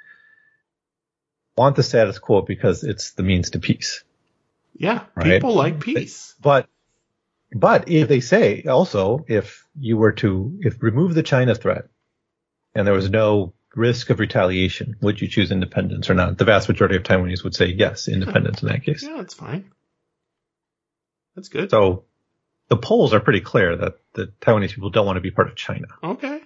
want 1.56 1.76
the 1.76 1.82
status 1.82 2.18
quo 2.18 2.42
because 2.42 2.84
it's 2.84 3.12
the 3.12 3.22
means 3.22 3.50
to 3.50 3.58
peace. 3.58 4.04
Yeah, 4.74 5.04
Right. 5.14 5.34
people 5.34 5.54
like 5.54 5.80
peace. 5.80 6.34
But 6.40 6.68
but 7.54 7.88
if 7.88 8.08
they 8.08 8.20
say 8.20 8.64
also 8.64 9.24
if 9.28 9.66
you 9.78 9.96
were 9.96 10.12
to 10.12 10.58
if 10.60 10.82
remove 10.82 11.14
the 11.14 11.22
China 11.22 11.54
threat 11.54 11.88
and 12.74 12.86
there 12.86 12.94
was 12.94 13.10
no 13.10 13.52
risk 13.74 14.10
of 14.10 14.20
retaliation, 14.20 14.96
would 15.00 15.20
you 15.20 15.28
choose 15.28 15.50
independence 15.50 16.10
or 16.10 16.14
not? 16.14 16.36
The 16.38 16.44
vast 16.44 16.68
majority 16.68 16.96
of 16.96 17.02
Taiwanese 17.02 17.44
would 17.44 17.54
say 17.54 17.66
yes, 17.66 18.08
independence 18.08 18.62
in 18.62 18.68
that 18.68 18.84
case. 18.84 19.02
Yeah, 19.02 19.16
that's 19.16 19.34
fine. 19.34 19.70
That's 21.34 21.48
good. 21.48 21.70
So 21.70 22.04
the 22.72 22.76
polls 22.78 23.12
are 23.12 23.20
pretty 23.20 23.40
clear 23.40 23.76
that 23.76 23.96
the 24.14 24.32
Taiwanese 24.40 24.72
people 24.74 24.88
don't 24.88 25.04
want 25.04 25.18
to 25.18 25.20
be 25.20 25.30
part 25.30 25.46
of 25.48 25.56
China. 25.56 25.88
okay. 26.02 26.40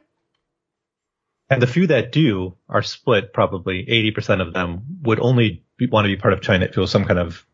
And 1.48 1.62
the 1.62 1.68
few 1.68 1.86
that 1.86 2.10
do 2.10 2.56
are 2.68 2.82
split 2.82 3.32
probably 3.32 3.86
80% 3.86 4.40
of 4.44 4.52
them 4.52 4.98
would 5.02 5.20
only 5.20 5.62
be, 5.76 5.86
want 5.86 6.04
to 6.06 6.08
be 6.08 6.16
part 6.20 6.32
of 6.34 6.40
China 6.40 6.64
if 6.64 6.72
it 6.76 6.80
was 6.80 6.90
some 6.90 7.04
kind 7.04 7.20
of 7.20 7.46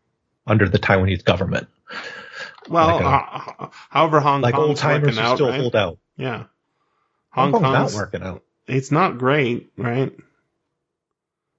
under 0.47 0.67
the 0.67 0.79
Taiwanese 0.79 1.23
government. 1.23 1.67
Well, 2.67 2.87
Like 2.95 3.03
a- 3.03 3.63
uh, 3.65 3.69
however, 3.91 4.19
Hong 4.19 4.41
Like 4.41 4.55
Kong's 4.55 4.67
old 4.69 4.77
timers 4.77 5.19
out, 5.19 5.35
still 5.37 5.49
right? 5.49 5.59
hold 5.61 5.75
out. 5.75 5.99
Yeah. 6.17 6.45
Hong 7.29 7.51
Hong 7.51 7.61
Kong's 7.61 7.93
not 7.93 7.99
working 7.99 8.23
out. 8.23 8.41
it's 8.65 8.89
not 8.91 9.19
great, 9.19 9.71
right? 9.77 10.11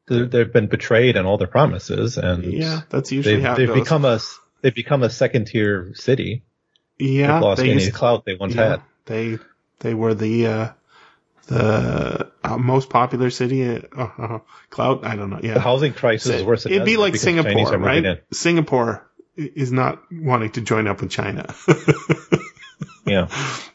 They've 0.09 0.53
been 0.53 0.67
betrayed 0.67 1.17
on 1.17 1.27
all 1.27 1.39
their 1.39 1.47
promises 1.47 2.19
and 2.19 2.45
Yeah, 2.53 2.81
that's 2.91 3.13
usually 3.13 3.37
they've, 3.37 3.45
how 3.45 3.53
it 3.55 3.59
they've 3.59 3.69
goes. 3.69 3.81
become 3.81 4.05
a, 4.05 4.19
they've 4.61 4.75
become 4.75 5.03
a 5.05 5.11
second 5.11 5.47
tier 5.47 5.93
city. 5.95 6.43
Yeah, 6.99 7.41
lost 7.41 7.61
they 7.61 7.71
any 7.71 7.83
used, 7.83 7.95
clout 7.95 8.25
they 8.25 8.35
once 8.35 8.55
yeah, 8.55 8.69
had. 8.69 8.83
They 9.07 9.39
they 9.81 9.95
were 9.95 10.15
the 10.15 10.47
uh, 10.47 10.69
the 11.47 12.31
uh, 12.43 12.59
most 12.59 12.91
popular 12.91 13.31
city. 13.31 13.65
Uh, 13.65 14.09
uh, 14.19 14.39
cloud. 14.71 15.05
I 15.05 15.17
don't 15.17 15.31
know. 15.31 15.41
Yeah, 15.43 15.55
The 15.55 15.61
housing 15.61 15.93
crisis 15.93 16.37
is 16.37 16.43
worse 16.43 16.65
than 16.65 16.73
It'd 16.73 16.85
be 16.85 16.97
like 16.97 17.17
Singapore, 17.17 17.79
right? 17.79 18.23
Singapore 18.33 19.07
is 19.37 19.73
not 19.73 20.03
wanting 20.13 20.53
to 20.53 20.61
join 20.61 20.87
up 20.87 21.01
with 21.01 21.11
China. 21.11 21.53
Yeah. 23.07 23.29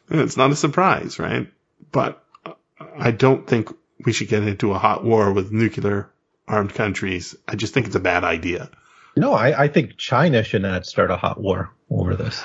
it's 0.09 0.37
not 0.37 0.51
a 0.51 0.55
surprise, 0.55 1.19
right? 1.19 1.51
But 1.91 2.23
uh, 2.45 2.53
I 2.97 3.11
don't 3.11 3.45
think 3.45 3.69
we 4.03 4.13
should 4.13 4.27
get 4.27 4.43
into 4.43 4.73
a 4.73 4.79
hot 4.79 5.03
war 5.03 5.31
with 5.31 5.51
nuclear 5.51 6.09
armed 6.47 6.73
countries. 6.73 7.35
I 7.47 7.55
just 7.55 7.73
think 7.73 7.87
it's 7.87 7.95
a 7.95 7.99
bad 7.99 8.23
idea. 8.23 8.69
No, 9.15 9.33
I, 9.33 9.63
I 9.63 9.67
think 9.67 9.97
China 9.97 10.43
should 10.43 10.61
not 10.61 10.85
start 10.85 11.11
a 11.11 11.17
hot 11.17 11.39
war 11.41 11.71
over 11.89 12.15
this. 12.15 12.41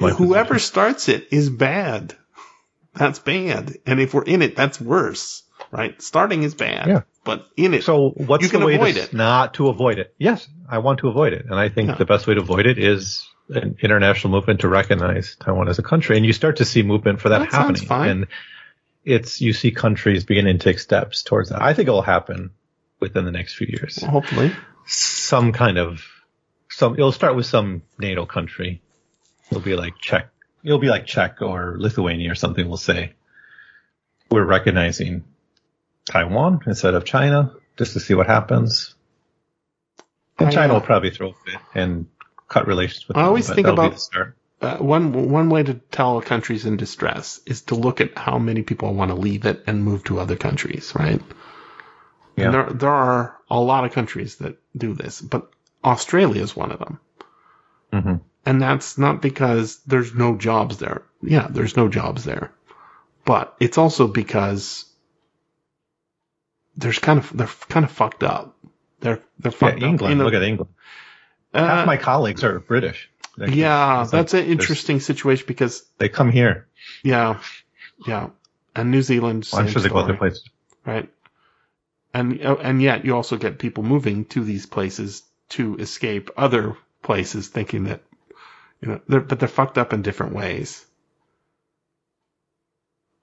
My 0.00 0.10
Whoever 0.10 0.58
starts 0.58 1.08
it 1.08 1.28
is 1.30 1.48
bad. 1.50 2.16
That's 2.94 3.18
bad. 3.20 3.76
And 3.86 4.00
if 4.00 4.12
we're 4.14 4.24
in 4.24 4.42
it, 4.42 4.56
that's 4.56 4.80
worse, 4.80 5.42
right? 5.70 6.00
Starting 6.02 6.42
is 6.42 6.54
bad, 6.54 6.88
Yeah. 6.88 7.00
but 7.24 7.46
in 7.56 7.74
it, 7.74 7.84
So 7.84 8.10
what's 8.16 8.42
You 8.42 8.48
the 8.58 8.66
way 8.66 8.74
avoid 8.74 8.94
to 8.96 9.02
it. 9.02 9.12
not 9.12 9.54
to 9.54 9.68
avoid 9.68 9.98
it? 9.98 10.12
Yes, 10.18 10.48
I 10.68 10.78
want 10.78 11.00
to 11.00 11.08
avoid 11.08 11.32
it, 11.32 11.44
and 11.46 11.54
I 11.54 11.68
think 11.68 11.88
Yeah. 11.90 11.94
the 11.96 12.04
best 12.06 12.26
way 12.26 12.34
to 12.34 12.40
avoid 12.40 12.66
it 12.66 12.78
is 12.78 13.28
an 13.48 13.76
international 13.80 14.32
movement 14.32 14.60
to 14.60 14.68
recognize 14.68 15.36
Taiwan 15.36 15.68
as 15.68 15.78
a 15.78 15.82
country, 15.82 16.16
and 16.16 16.26
you 16.26 16.32
start 16.32 16.56
to 16.56 16.64
see 16.64 16.82
movement 16.82 17.20
for 17.20 17.28
that, 17.28 17.40
That 17.40 17.52
happening. 17.52 17.82
fine. 17.86 18.08
And 18.08 18.26
it's 19.04 19.40
you 19.40 19.52
see 19.52 19.70
countries 19.70 20.24
beginning 20.24 20.58
to 20.58 20.64
take 20.64 20.78
steps 20.80 21.22
towards 21.22 21.50
that. 21.50 21.62
I 21.62 21.74
think 21.74 21.88
it 21.88 21.92
will 21.92 22.02
happen 22.02 22.50
within 22.98 23.24
the 23.24 23.30
next 23.32 23.54
few 23.54 23.68
years. 23.68 24.02
hopefully, 24.02 24.52
Some 24.86 25.52
kind 25.52 25.78
of 25.78 26.02
some. 26.68 26.94
It'll 26.94 27.12
start 27.12 27.36
with 27.36 27.46
some 27.46 27.82
NATO 27.98 28.26
country. 28.26 28.82
It'll 29.50 29.62
be 29.62 29.76
like 29.76 29.98
Czech. 29.98 30.30
It'll 30.64 30.78
be 30.78 30.88
like 30.88 31.06
Czech 31.06 31.42
or 31.42 31.76
Lithuania 31.78 32.30
or 32.30 32.34
something. 32.34 32.66
We'll 32.68 32.76
say 32.76 33.14
we're 34.30 34.44
recognizing 34.44 35.24
Taiwan 36.06 36.60
instead 36.66 36.94
of 36.94 37.04
China, 37.04 37.52
just 37.76 37.92
to 37.94 38.00
see 38.00 38.14
what 38.14 38.26
happens. 38.26 38.94
And 40.38 40.52
China 40.52 40.74
will 40.74 40.80
probably 40.80 41.10
throw 41.10 41.30
a 41.30 41.32
fit 41.34 41.60
and 41.74 42.06
cut 42.48 42.66
relations 42.66 43.06
with 43.06 43.16
I 43.16 43.20
them, 43.20 43.28
always 43.28 43.48
think 43.50 43.66
about- 43.66 43.92
the 43.92 43.98
start. 43.98 44.36
uh, 44.62 44.76
one 44.78 45.30
one 45.30 45.50
way 45.50 45.62
to 45.62 45.74
tell 45.74 46.18
a 46.18 46.22
country's 46.22 46.66
in 46.66 46.76
distress 46.76 47.40
is 47.46 47.62
to 47.62 47.74
look 47.74 48.00
at 48.00 48.16
how 48.16 48.38
many 48.38 48.62
people 48.62 48.92
want 48.94 49.10
to 49.10 49.14
leave 49.14 49.44
it 49.46 49.64
and 49.66 49.84
move 49.84 50.04
to 50.04 50.18
other 50.18 50.36
countries, 50.36 50.92
right? 50.96 51.20
Yeah. 52.36 52.44
And 52.46 52.54
there 52.54 52.70
there 52.70 52.90
are 52.90 53.36
a 53.50 53.58
lot 53.60 53.84
of 53.84 53.92
countries 53.92 54.36
that 54.36 54.58
do 54.76 54.94
this, 54.94 55.20
but 55.20 55.50
Australia 55.84 56.42
is 56.42 56.54
one 56.56 56.70
of 56.72 56.78
them. 56.78 57.00
hmm 57.92 58.14
And 58.46 58.62
that's 58.62 58.96
not 58.98 59.20
because 59.22 59.78
there's 59.86 60.14
no 60.14 60.36
jobs 60.36 60.78
there. 60.78 61.02
Yeah, 61.22 61.48
there's 61.50 61.76
no 61.76 61.88
jobs 61.88 62.24
there. 62.24 62.52
But 63.24 63.54
it's 63.60 63.76
also 63.78 64.06
because 64.08 64.84
there's 66.76 66.98
kind 66.98 67.18
of 67.18 67.30
they're 67.36 67.46
kind 67.68 67.84
of 67.84 67.90
fucked 67.90 68.22
up. 68.22 68.56
They're 69.00 69.20
they're 69.38 69.52
Yeah, 69.52 69.58
fucked 69.58 69.82
England. 69.82 70.14
up. 70.20 70.20
a- 70.20 70.24
Look 70.24 70.34
at 70.34 70.42
England. 70.42 70.72
uh, 71.52 71.66
Half 71.66 71.86
my 71.86 71.96
colleagues 71.96 72.44
are 72.44 72.58
British. 72.60 73.08
Yeah, 73.38 74.00
like 74.02 74.10
that's 74.10 74.34
an 74.34 74.44
interesting 74.46 75.00
situation 75.00 75.44
because 75.46 75.82
They 75.98 76.08
come 76.08 76.30
here. 76.30 76.68
yeah, 77.02 77.40
yeah, 78.06 78.30
and 78.76 78.90
New 78.90 79.02
Zealand. 79.02 79.48
Well, 79.52 79.62
I'm 79.62 79.68
sure 79.68 79.80
they 79.80 79.88
go 79.88 79.96
other 79.98 80.16
places. 80.16 80.44
right? 80.84 81.08
And 82.12 82.44
uh, 82.44 82.56
and 82.56 82.82
yet 82.82 83.04
you 83.04 83.14
also 83.14 83.36
get 83.36 83.58
people 83.58 83.84
moving 83.84 84.24
to 84.26 84.42
these 84.42 84.66
places 84.66 85.22
to 85.50 85.76
escape 85.78 86.30
other 86.36 86.76
places, 87.02 87.48
thinking 87.48 87.84
that 87.84 88.02
you 88.80 88.88
know, 88.88 89.00
they're, 89.08 89.20
but 89.20 89.38
they're 89.38 89.48
fucked 89.48 89.78
up 89.78 89.92
in 89.92 90.02
different 90.02 90.34
ways. 90.34 90.84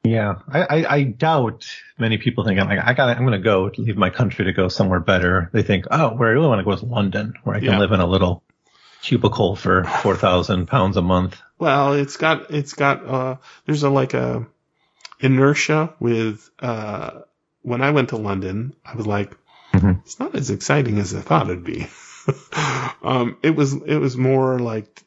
Yeah, 0.03 0.35
I, 0.47 0.61
I, 0.61 0.95
I 0.95 1.03
doubt 1.03 1.67
many 1.97 2.17
people 2.17 2.45
think 2.45 2.59
I'm 2.59 2.67
like 2.69 2.79
I 2.79 2.93
got 2.93 3.09
I'm 3.09 3.25
going 3.25 3.33
to 3.33 3.39
go 3.39 3.69
leave 3.77 3.97
my 3.97 4.09
country 4.09 4.45
to 4.45 4.53
go 4.53 4.69
somewhere 4.69 5.01
better. 5.01 5.49
They 5.51 5.63
think, 5.63 5.85
oh, 5.91 6.15
where 6.15 6.29
I 6.29 6.31
really 6.31 6.47
want 6.47 6.59
to 6.59 6.63
go 6.63 6.71
is 6.71 6.83
London, 6.83 7.33
where 7.43 7.57
I 7.57 7.59
can 7.59 7.69
Yeah. 7.69 7.79
live 7.79 7.91
in 7.91 7.99
a 7.99 8.05
little 8.05 8.43
cubicle 9.01 9.55
for 9.57 9.83
four 9.83 10.15
thousand 10.15 10.67
pounds 10.67 10.95
a 10.95 11.01
month. 11.01 11.41
Well, 11.59 11.93
it's 11.93 12.15
got 12.15 12.51
it's 12.51 12.73
got 12.73 13.05
uh 13.05 13.35
there's 13.65 13.83
a 13.83 13.89
like 13.89 14.13
a 14.13 14.47
inertia 15.19 15.93
with 15.99 16.49
uh 16.59 17.21
when 17.71 17.81
I 17.81 17.91
went 17.91 18.09
to 18.09 18.17
London, 18.29 18.73
I 18.85 18.95
was 18.95 19.07
like 19.07 19.31
Mhm. 19.73 19.99
it's 20.05 20.19
not 20.19 20.33
as 20.35 20.49
exciting 20.49 20.97
as 20.99 21.13
I 21.13 21.21
thought 21.21 21.49
it'd 21.49 21.63
be. 21.75 21.87
um 23.03 23.37
it 23.43 23.55
was 23.55 23.73
it 23.73 23.97
was 24.05 24.15
more 24.17 24.59
like 24.59 25.03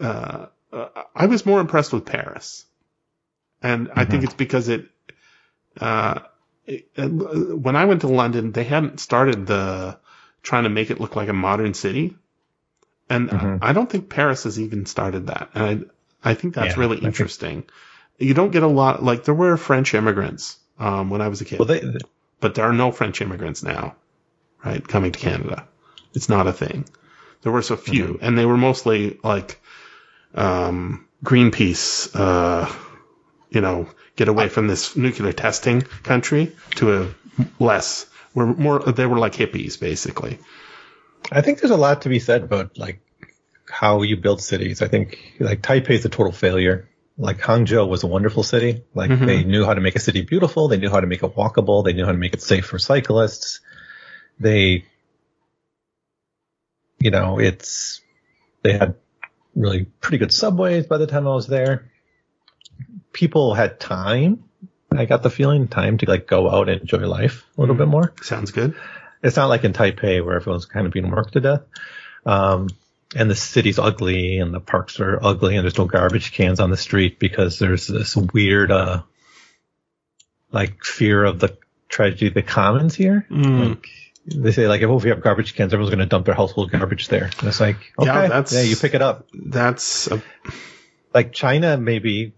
uh, 0.00 0.46
uh 0.72 0.88
I 1.14 1.26
was 1.26 1.46
more 1.46 1.60
impressed 1.60 1.92
with 1.92 2.04
Paris. 2.06 2.64
And 3.62 3.90
I 3.94 4.04
think 4.06 4.24
it's 4.24 4.34
because 4.44 4.68
it 4.68 4.86
uh 5.80 6.20
it, 6.66 6.88
uh, 6.98 7.08
when 7.08 7.76
I 7.76 7.84
went 7.84 8.00
to 8.02 8.08
London, 8.08 8.52
they 8.52 8.64
hadn't 8.64 9.00
started 9.00 9.46
the 9.46 9.98
trying 10.42 10.64
to 10.64 10.70
make 10.70 10.90
it 10.90 11.00
look 11.00 11.16
like 11.16 11.28
a 11.28 11.32
modern 11.48 11.74
city. 11.74 12.16
And 13.08 13.28
Mhm. 13.30 13.58
I 13.62 13.72
don't 13.72 13.90
think 13.90 14.08
Paris 14.08 14.44
has 14.44 14.58
even 14.58 14.86
started 14.86 15.26
that. 15.26 15.50
And 15.54 15.64
I, 16.24 16.30
I 16.30 16.34
think 16.34 16.54
that's 16.54 16.74
Yeah, 16.76 16.80
really 16.80 16.96
think- 16.96 17.06
interesting. 17.12 17.64
You 18.18 18.34
don't 18.34 18.52
get 18.52 18.62
a 18.62 18.68
lot, 18.80 19.02
like 19.02 19.24
there 19.24 19.34
were 19.34 19.56
French 19.56 19.94
immigrants, 19.94 20.58
um, 20.80 21.10
when 21.10 21.20
I 21.20 21.28
was 21.28 21.40
a 21.40 21.44
kid, 21.44 21.58
Well, 21.60 21.68
they 21.68 21.82
but 22.40 22.54
there 22.56 22.64
are 22.64 22.72
no 22.72 22.90
French 22.90 23.20
immigrants 23.20 23.62
now, 23.62 23.94
right? 24.64 24.86
Coming 24.86 25.12
to 25.12 25.18
Canada. 25.18 25.68
It's 26.14 26.28
not 26.28 26.46
a 26.48 26.52
thing. 26.52 26.86
There 27.42 27.52
were 27.52 27.62
so 27.62 27.76
few 27.76 28.04
Mm-hmm. 28.14 28.24
and 28.24 28.36
they 28.38 28.46
were 28.46 28.56
mostly 28.56 29.18
like, 29.22 29.60
um, 30.34 31.06
Greenpeace, 31.24 32.10
uh, 32.14 32.70
you 33.50 33.60
know, 33.60 33.88
get 34.16 34.28
away 34.28 34.48
from 34.48 34.66
this 34.68 34.96
nuclear 34.96 35.32
testing 35.32 35.82
country 35.82 36.52
to 36.76 37.02
a 37.02 37.14
less, 37.62 38.06
were 38.34 38.46
more, 38.46 38.80
they 38.80 39.06
were 39.06 39.18
like 39.18 39.34
hippies 39.34 39.78
basically. 39.78 40.38
I 41.30 41.42
think 41.42 41.60
there's 41.60 41.70
a 41.70 41.76
lot 41.76 42.02
to 42.02 42.08
be 42.08 42.18
said 42.18 42.42
about 42.42 42.78
like 42.78 43.00
how 43.68 44.02
you 44.02 44.16
build 44.16 44.42
cities. 44.42 44.82
I 44.82 44.88
think 44.88 45.18
like 45.38 45.62
Taipei 45.62 45.90
is 45.90 46.04
a 46.04 46.08
total 46.08 46.32
failure. 46.32 46.88
Like 47.20 47.38
Hangzhou 47.38 47.86
was 47.86 48.02
a 48.02 48.06
wonderful 48.06 48.42
city. 48.42 48.82
Like 48.94 49.10
Mhm. 49.10 49.26
they 49.26 49.44
knew 49.44 49.64
how 49.66 49.74
to 49.74 49.80
make 49.80 49.94
a 49.96 50.00
city 50.00 50.22
beautiful. 50.22 50.68
They 50.68 50.78
knew 50.78 50.88
how 50.90 51.00
to 51.00 51.06
make 51.06 51.22
it 51.22 51.36
walkable. 51.36 51.84
They 51.84 51.92
knew 51.92 52.06
how 52.06 52.12
to 52.12 52.18
make 52.18 52.32
it 52.32 52.40
safe 52.42 52.64
for 52.64 52.78
cyclists. 52.78 53.60
They, 54.38 54.84
you 56.98 57.10
know, 57.10 57.38
it's, 57.38 58.00
they 58.62 58.72
had 58.72 58.94
really 59.54 59.84
pretty 60.00 60.18
good 60.18 60.32
subways 60.32 60.86
by 60.86 60.98
the 60.98 61.06
time 61.06 61.26
I 61.26 61.34
was 61.34 61.46
there. 61.46 61.90
People 63.12 63.54
had 63.54 63.80
time. 63.80 64.44
I 64.92 65.04
got 65.04 65.22
the 65.22 65.30
feeling 65.30 65.68
time 65.68 65.98
to 65.98 66.06
like 66.08 66.26
go 66.26 66.50
out 66.50 66.68
and 66.68 66.80
enjoy 66.80 67.06
life 67.06 67.44
a 67.56 67.60
little 67.60 67.76
bit 67.76 67.86
more 67.88 68.12
Sounds 68.22 68.50
good. 68.50 68.74
it's 69.22 69.36
not 69.36 69.48
like 69.48 69.64
in 69.64 69.72
Taipei 69.72 70.24
where 70.24 70.36
everyone's 70.36 70.66
kind 70.66 70.86
of 70.86 70.92
being 70.92 71.10
worked 71.10 71.34
to 71.34 71.40
death. 71.40 71.62
Um, 72.26 72.68
and 73.14 73.30
the 73.30 73.34
city's 73.34 73.78
ugly 73.78 74.38
and 74.38 74.54
the 74.54 74.60
parks 74.60 75.00
are 75.00 75.18
ugly 75.22 75.56
and 75.56 75.64
there's 75.64 75.78
no 75.78 75.86
garbage 75.86 76.32
cans 76.32 76.60
on 76.60 76.70
the 76.70 76.76
street 76.76 77.18
because 77.18 77.58
there's 77.58 77.86
this 77.86 78.16
weird, 78.16 78.70
uh, 78.70 79.02
like 80.52 80.84
fear 80.84 81.24
of 81.24 81.40
the 81.40 81.56
tragedy 81.88 82.28
of 82.28 82.34
the 82.34 82.42
commons 82.42 82.94
here. 82.94 83.26
Mm. 83.30 83.70
Like 83.70 83.88
they 84.26 84.52
say 84.52 84.68
like, 84.68 84.82
oh, 84.82 84.96
if 84.96 85.04
we 85.04 85.10
have 85.10 85.22
garbage 85.22 85.54
cans, 85.54 85.72
everyone's 85.72 85.94
going 85.94 86.00
to 86.04 86.06
dump 86.06 86.26
their 86.26 86.34
household 86.34 86.70
garbage 86.70 87.08
there. 87.08 87.30
And 87.38 87.48
it's 87.48 87.60
like, 87.60 87.76
okay, 87.98 88.06
Yeah, 88.06 88.44
yeah, 88.50 88.60
you 88.62 88.76
pick 88.76 88.94
it 88.94 89.02
up. 89.02 89.28
That's 89.32 90.06
a, 90.08 90.22
Like 91.12 91.32
China 91.32 91.76
maybe 91.76 92.34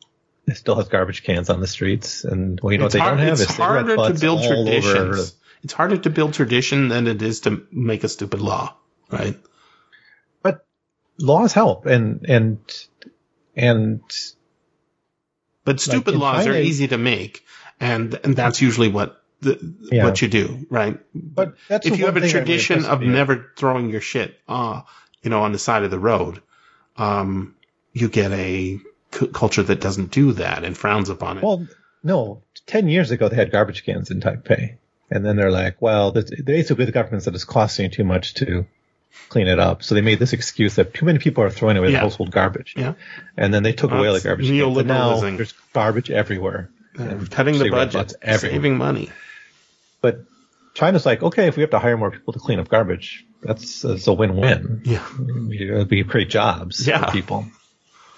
still 0.54 0.76
has 0.76 0.88
garbage 0.88 1.22
cans 1.22 1.50
on 1.50 1.60
the 1.60 1.66
streets 1.66 2.24
and 2.24 2.60
well, 2.60 2.72
you 2.72 2.78
know 2.78 2.86
it's 2.86 2.94
what 2.94 2.98
they 2.98 3.04
hard- 3.04 3.18
don't 3.18 3.26
have 3.26 3.40
it's 3.40 3.50
is 3.50 3.56
harder 3.56 3.96
to 3.96 4.20
build 4.20 4.40
all 4.40 4.68
over 4.68 4.80
traditions. 4.80 5.34
It's 5.62 5.72
harder 5.72 5.96
to 5.98 6.10
build 6.10 6.34
tradition 6.34 6.88
than 6.88 7.06
it 7.06 7.22
is 7.22 7.40
to 7.42 7.64
make 7.70 8.02
a 8.02 8.08
stupid 8.08 8.40
law, 8.40 8.74
right? 9.10 9.38
Laws 11.18 11.52
help 11.52 11.86
and 11.86 12.24
and 12.28 12.58
and 13.56 14.00
But 15.64 15.80
stupid 15.80 16.14
in 16.14 16.20
laws 16.20 16.46
are 16.46 16.56
easy 16.56 16.88
to 16.88 16.98
make, 16.98 17.44
and 17.80 18.18
and 18.24 18.34
that's 18.36 18.60
usually 18.60 18.88
what 18.88 19.22
the, 19.40 19.58
Yeah. 19.90 20.04
what 20.04 20.22
you 20.22 20.28
do, 20.28 20.66
right? 20.70 20.98
but 21.14 21.54
that's 21.68 21.86
if 21.86 21.98
you 21.98 22.06
have 22.06 22.16
a 22.16 22.20
thing 22.20 22.30
that 22.30 22.38
really 22.38 22.46
tradition 22.46 22.84
of 22.84 23.02
never 23.02 23.50
throwing 23.56 23.90
your 23.90 24.00
shit, 24.00 24.38
uh, 24.48 24.82
you 25.22 25.30
know, 25.30 25.42
on 25.42 25.52
the 25.52 25.58
side 25.58 25.82
of 25.82 25.90
the 25.90 25.98
road, 25.98 26.40
um, 26.96 27.54
you 27.92 28.08
get 28.08 28.30
a 28.32 28.78
culture 29.10 29.62
that 29.62 29.80
doesn't 29.80 30.10
do 30.10 30.32
that 30.32 30.64
and 30.64 30.76
frowns 30.76 31.10
upon 31.10 31.38
it. 31.38 31.44
Well, 31.44 31.66
no, 32.02 32.42
ten 32.66 32.88
years 32.88 33.10
ago 33.10 33.28
they 33.28 33.36
had 33.36 33.50
garbage 33.52 33.84
cans 33.84 34.10
in 34.10 34.20
Taipei, 34.20 34.76
and 35.10 35.24
then 35.24 35.36
they're 35.36 35.50
like, 35.50 35.82
well, 35.82 36.12
basically 36.12 36.84
the 36.84 36.92
government 36.92 37.22
said 37.24 37.34
it's 37.34 37.44
costing 37.44 37.90
too 37.90 38.04
much 38.04 38.34
to 38.34 38.66
clean 39.28 39.46
it 39.46 39.58
up, 39.58 39.82
so 39.82 39.94
they 39.94 40.00
made 40.00 40.18
this 40.18 40.32
excuse 40.32 40.74
that 40.76 40.92
too 40.94 41.04
many 41.06 41.18
people 41.18 41.42
are 41.44 41.50
throwing 41.50 41.76
away 41.76 41.88
Yeah. 41.88 41.98
the 41.98 42.00
household 42.00 42.30
garbage, 42.30 42.74
yeah, 42.76 42.94
and 43.36 43.52
then 43.52 43.62
they 43.62 43.72
took 43.72 43.90
away 43.90 44.08
all 44.08 44.14
the 44.14 44.20
garbage 44.20 44.48
and 44.50 44.86
now 44.86 45.20
there's 45.20 45.52
garbage 45.72 46.10
everywhere. 46.10 46.70
cutting 47.30 47.58
the 47.58 47.70
budget, 47.70 48.12
saving 48.38 48.76
money. 48.76 49.08
But 50.02 50.24
China's 50.74 51.06
like, 51.06 51.22
okay, 51.22 51.46
if 51.48 51.56
we 51.56 51.62
have 51.62 51.70
to 51.70 51.78
hire 51.78 51.96
more 51.96 52.10
people 52.10 52.32
to 52.34 52.38
clean 52.38 52.58
up 52.58 52.68
garbage, 52.68 53.24
that's, 53.42 53.82
that's 53.82 54.06
a 54.06 54.12
win-win. 54.12 54.82
Yeah, 54.84 55.06
It'll 55.50 55.84
be 55.84 56.02
great 56.02 56.28
jobs 56.28 56.86
Yeah. 56.86 57.06
for 57.06 57.12
people. 57.12 57.46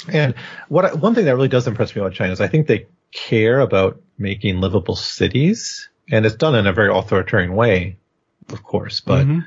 And 0.09 0.35
what 0.69 0.85
I- 0.85 0.93
one 0.95 1.15
thing 1.15 1.25
that 1.27 1.35
really 1.37 1.49
does 1.49 1.67
impress 1.67 1.95
me 1.95 2.01
about 2.03 2.15
China 2.15 2.33
is 2.33 2.41
I 2.41 2.49
think 2.49 2.67
they 2.67 2.87
care 3.13 3.61
about 3.61 4.01
making 4.19 4.61
livable 4.61 4.97
cities, 4.97 5.89
and 6.11 6.27
it's 6.27 6.35
done 6.37 6.55
in 6.55 6.67
a 6.67 6.73
very 6.73 6.91
authoritarian 6.91 7.55
way, 7.55 7.97
of 8.51 8.63
course, 8.63 9.01
but 9.01 9.27
Mhm. 9.27 9.45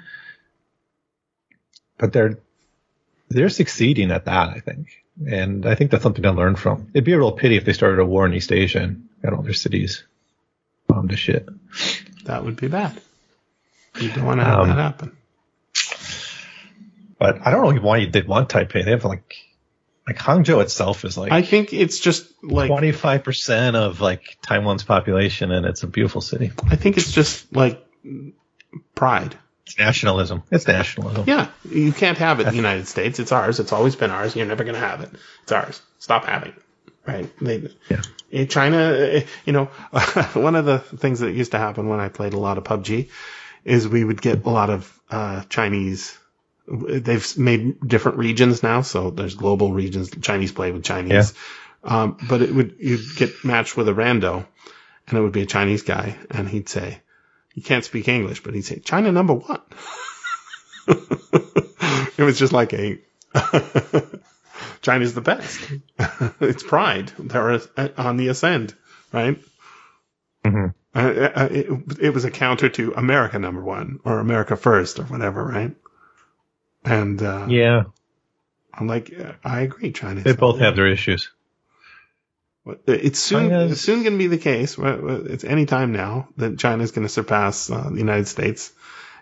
But 1.98 2.14
they're 2.14 2.40
they're 3.30 3.50
succeeding 3.50 4.12
at 4.12 4.26
that, 4.26 4.50
I 4.50 4.60
think, 4.60 5.04
and 5.30 5.66
I 5.66 5.76
think 5.76 5.92
that's 5.92 6.04
something 6.04 6.24
to 6.24 6.32
learn 6.32 6.56
from. 6.56 6.90
It'd 6.94 7.04
be 7.04 7.14
a 7.14 7.18
real 7.18 7.32
pity 7.34 7.58
if 7.58 7.66
they 7.66 7.74
started 7.74 8.00
a 8.00 8.06
war 8.06 8.26
in 8.26 8.34
East 8.34 8.52
Asia 8.52 8.80
and 8.80 9.08
got 9.22 9.34
all 9.34 9.42
their 9.42 9.54
cities 9.54 10.04
bombed 10.88 11.10
to 11.10 11.18
shit. 11.18 11.48
That 12.26 12.46
would 12.46 12.56
be 12.56 12.68
bad. 12.68 13.00
You 14.00 14.12
don't 14.12 14.26
want 14.26 14.40
to 14.40 14.46
have 14.46 14.60
Um, 14.60 14.68
that 14.70 14.78
happen. 14.78 15.18
But 17.20 17.46
I 17.46 17.52
don't 17.52 17.76
know 17.76 17.82
why 17.82 18.06
they'd 18.06 18.28
want 18.28 18.50
Taipei. 18.50 18.86
They 18.86 18.92
have 18.92 19.04
like 19.06 19.36
like 20.08 20.18
Hangzhou 20.18 20.62
itself 20.62 21.04
is 21.04 21.18
like 21.18 21.32
I 21.32 21.42
think 21.42 21.74
it's 21.74 22.00
just 22.00 22.32
like 22.44 22.70
twenty 22.70 22.92
five 22.92 23.24
percent 23.24 23.76
of 23.76 24.00
like 24.00 24.38
Taiwan's 24.42 24.84
population, 24.84 25.52
and 25.52 25.66
it's 25.66 25.84
a 25.84 25.88
beautiful 25.88 26.22
city. 26.22 26.52
I 26.70 26.76
think 26.76 26.98
it's 26.98 27.12
just 27.12 27.54
like 27.56 27.84
pride. 28.96 29.36
It's 29.78 29.86
nationalism. 29.86 30.44
It's 30.50 30.68
nationalism. 30.68 31.26
Yeah, 31.28 31.50
you 31.70 31.92
can't 31.92 32.18
have 32.18 32.40
it 32.40 32.48
in 32.48 32.50
the 32.50 32.56
United 32.56 32.88
States. 32.88 33.20
It's 33.20 33.32
ours. 33.32 33.60
It's 33.60 33.72
always 33.72 33.96
been 33.96 34.10
ours. 34.10 34.36
You're 34.36 34.48
never 34.48 34.64
going 34.64 34.74
to 34.76 34.80
have 34.80 35.02
it. 35.02 35.10
It's 35.44 35.52
ours. 35.52 35.82
Stop 36.00 36.26
having 36.26 36.50
it. 36.50 36.64
Right? 37.06 37.30
They, 37.40 37.70
Yeah. 37.90 38.02
eh, 38.34 38.46
China, 38.46 38.78
eh, 38.78 39.26
you 39.46 39.54
know, 39.54 39.66
one 40.34 40.56
of 40.56 40.66
the 40.66 40.80
things 40.80 41.20
that 41.20 41.32
used 41.32 41.52
to 41.52 41.60
happen 41.60 41.88
when 41.88 42.00
I 42.00 42.10
played 42.10 42.34
a 42.34 42.40
lot 42.40 42.58
of 42.58 42.64
PUBG 42.64 43.10
is 43.64 43.88
we 43.88 44.04
would 44.04 44.22
get 44.22 44.46
a 44.46 44.50
lot 44.50 44.70
of 44.70 45.00
uh, 45.12 45.44
Chinese. 45.44 46.18
They've 46.68 47.38
made 47.38 47.80
different 47.88 48.18
regions 48.18 48.64
now, 48.64 48.82
so 48.82 49.10
there's 49.12 49.36
global 49.36 49.72
regions. 49.72 50.10
Chinese 50.22 50.52
play 50.52 50.72
with 50.72 50.84
Chinese, 50.84 51.34
um, 51.84 52.18
but 52.28 52.42
it 52.42 52.54
would 52.54 52.76
you'd 52.80 53.16
get 53.16 53.46
matched 53.46 53.78
with 53.78 53.88
a 53.88 53.94
rando, 53.94 54.46
and 55.08 55.18
it 55.18 55.22
would 55.22 55.32
be 55.32 55.44
a 55.44 55.46
Chinese 55.46 55.84
guy, 55.84 56.18
and 56.30 56.50
he'd 56.50 56.68
say, 56.68 57.00
"You 57.58 57.64
can't 57.64 57.84
speak 57.84 58.08
English," 58.08 58.44
but 58.44 58.54
he'd 58.54 58.62
say, 58.66 58.78
"China 58.78 59.12
number 59.12 59.34
one." 59.34 59.62
it 60.88 62.24
was 62.24 62.38
just 62.38 62.54
like 62.54 62.72
a 62.74 63.00
China's 64.84 65.16
the 65.16 65.22
best. 65.22 65.60
it's 66.40 66.62
pride. 66.62 67.12
They're 67.18 67.60
on 67.98 68.18
the 68.18 68.28
ascend, 68.28 68.76
right? 69.12 69.42
Mhm. 70.46 70.76
Uh, 70.94 71.00
uh, 71.00 71.48
it, 71.50 71.68
it 72.00 72.14
was 72.14 72.26
a 72.26 72.32
counter 72.32 72.70
to 72.70 72.94
America 72.96 73.40
number 73.40 73.64
one 73.64 74.02
or 74.06 74.20
America 74.20 74.56
first 74.56 75.00
or 75.00 75.06
whatever, 75.06 75.44
right? 75.44 75.76
And 76.86 77.20
uh, 77.24 77.48
Yeah, 77.50 77.86
I'm 78.72 78.86
like, 78.88 79.12
I 79.44 79.62
agree. 79.62 79.94
China. 79.94 80.22
they 80.22 80.34
both 80.34 80.60
have 80.60 80.76
their 80.76 80.88
issues. 80.88 81.32
It's 82.86 83.20
soon. 83.20 83.50
China's- 83.50 83.72
It's 83.74 83.82
soon 83.82 84.04
going 84.04 84.14
to 84.14 84.18
be 84.18 84.28
the 84.28 84.38
case. 84.38 84.78
uh, 84.80 85.24
It's 85.30 85.44
any 85.44 85.66
time 85.66 85.92
now 85.92 86.28
that 86.38 86.58
China's 86.60 86.92
going 86.92 87.06
to 87.08 87.14
surpass 87.14 87.70
uh, 87.70 87.90
the 87.92 87.98
United 88.00 88.28
States. 88.28 88.72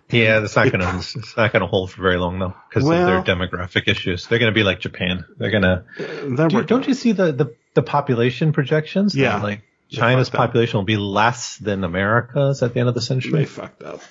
Yeah, 0.09 0.39
that's 0.41 0.55
not 0.55 0.71
gonna 0.71 0.97
it's 0.99 1.35
not 1.35 1.51
gonna 1.51 1.65
hold 1.65 1.89
for 1.91 2.03
very 2.03 2.17
long 2.17 2.37
though 2.37 2.53
because 2.69 2.83
Well- 2.83 3.17
of 3.17 3.25
their 3.25 3.35
demographic 3.35 3.87
issues. 3.87 4.27
They're 4.27 4.37
gonna 4.37 4.51
be 4.51 4.61
like 4.61 4.79
Japan. 4.79 5.25
They're 5.37 5.49
gonna. 5.49 5.85
They're 5.97 6.47
Do, 6.47 6.63
don't 6.63 6.87
you 6.87 6.93
see 6.93 7.11
the 7.13 7.31
the, 7.31 7.55
the 7.73 7.81
population 7.81 8.53
projections? 8.53 9.15
Yeah. 9.15 9.41
like 9.41 9.63
China's 9.89 10.29
fucked 10.29 10.35
up. 10.39 10.45
population 10.47 10.77
will 10.77 10.85
be 10.85 10.97
less 10.97 11.57
than 11.57 11.83
America's 11.83 12.61
at 12.61 12.75
the 12.75 12.81
end 12.81 12.89
of 12.89 12.93
the 12.93 13.01
century. 13.01 13.31
They 13.39 13.45
fucked 13.45 13.81
up. 13.81 14.01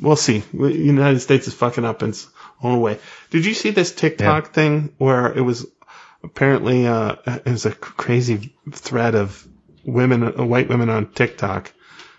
We'll 0.00 0.16
see. 0.16 0.38
The 0.52 0.72
United 0.72 1.20
States 1.20 1.46
is 1.46 1.54
fucking 1.54 1.84
up 1.84 2.02
in 2.02 2.08
its 2.10 2.28
own 2.60 2.80
way. 2.80 2.98
Did 3.30 3.46
you 3.46 3.54
see 3.54 3.70
this 3.70 3.94
TikTok 3.94 4.52
thing 4.52 4.94
where 4.98 5.32
it 5.32 5.42
was 5.42 5.64
apparently 6.26 6.86
uh, 6.86 7.16
it 7.26 7.46
was 7.46 7.66
a 7.66 7.72
crazy 7.72 8.54
thread 8.72 9.14
of 9.14 9.46
women, 9.84 10.22
uh, 10.22 10.44
white 10.44 10.68
women 10.68 10.90
on 10.90 11.10
TikTok, 11.12 11.72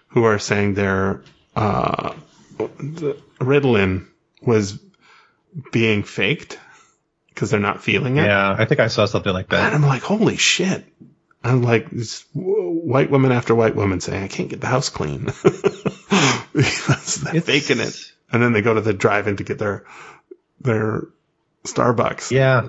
who 0.08 0.24
are 0.24 0.40
saying 0.40 0.74
their 0.74 1.24
uh, 1.56 2.14
the 2.58 3.18
Ritalin 3.40 4.08
was 4.42 4.80
being 5.72 6.04
faked 6.04 6.60
because 7.30 7.52
they're 7.52 7.60
not 7.60 7.84
feeling 7.84 8.18
it. 8.18 8.26
Yeah, 8.26 8.56
I 8.58 8.66
think 8.66 8.80
I 8.80 8.88
saw 8.88 9.06
something 9.06 9.34
like 9.34 9.50
that. 9.50 9.74
And. 9.74 9.76
I'm 9.84 9.88
like, 9.90 10.02
holy 10.02 10.38
shit. 10.38 10.86
I'm 11.44 11.62
like, 11.62 11.88
white 12.34 13.12
woman 13.12 13.32
after 13.32 13.54
white 13.56 13.76
woman 13.76 14.00
saying, 14.02 14.24
I 14.24 14.28
can't 14.28 14.50
get 14.50 14.60
the 14.60 14.68
house 14.68 14.90
clean. 14.90 15.26
because 16.54 17.16
they're 17.24 17.36
It's- 17.36 17.46
faking 17.46 17.80
it. 17.80 17.96
And 18.30 18.44
then 18.44 18.52
they 18.52 18.62
go 18.62 18.74
to 18.74 18.82
the 18.82 18.92
drive 18.94 19.28
in 19.30 19.38
to 19.38 19.46
get 19.46 19.58
their, 19.58 19.86
their 20.60 21.08
Starbucks. 21.64 22.30
Yeah, 22.32 22.68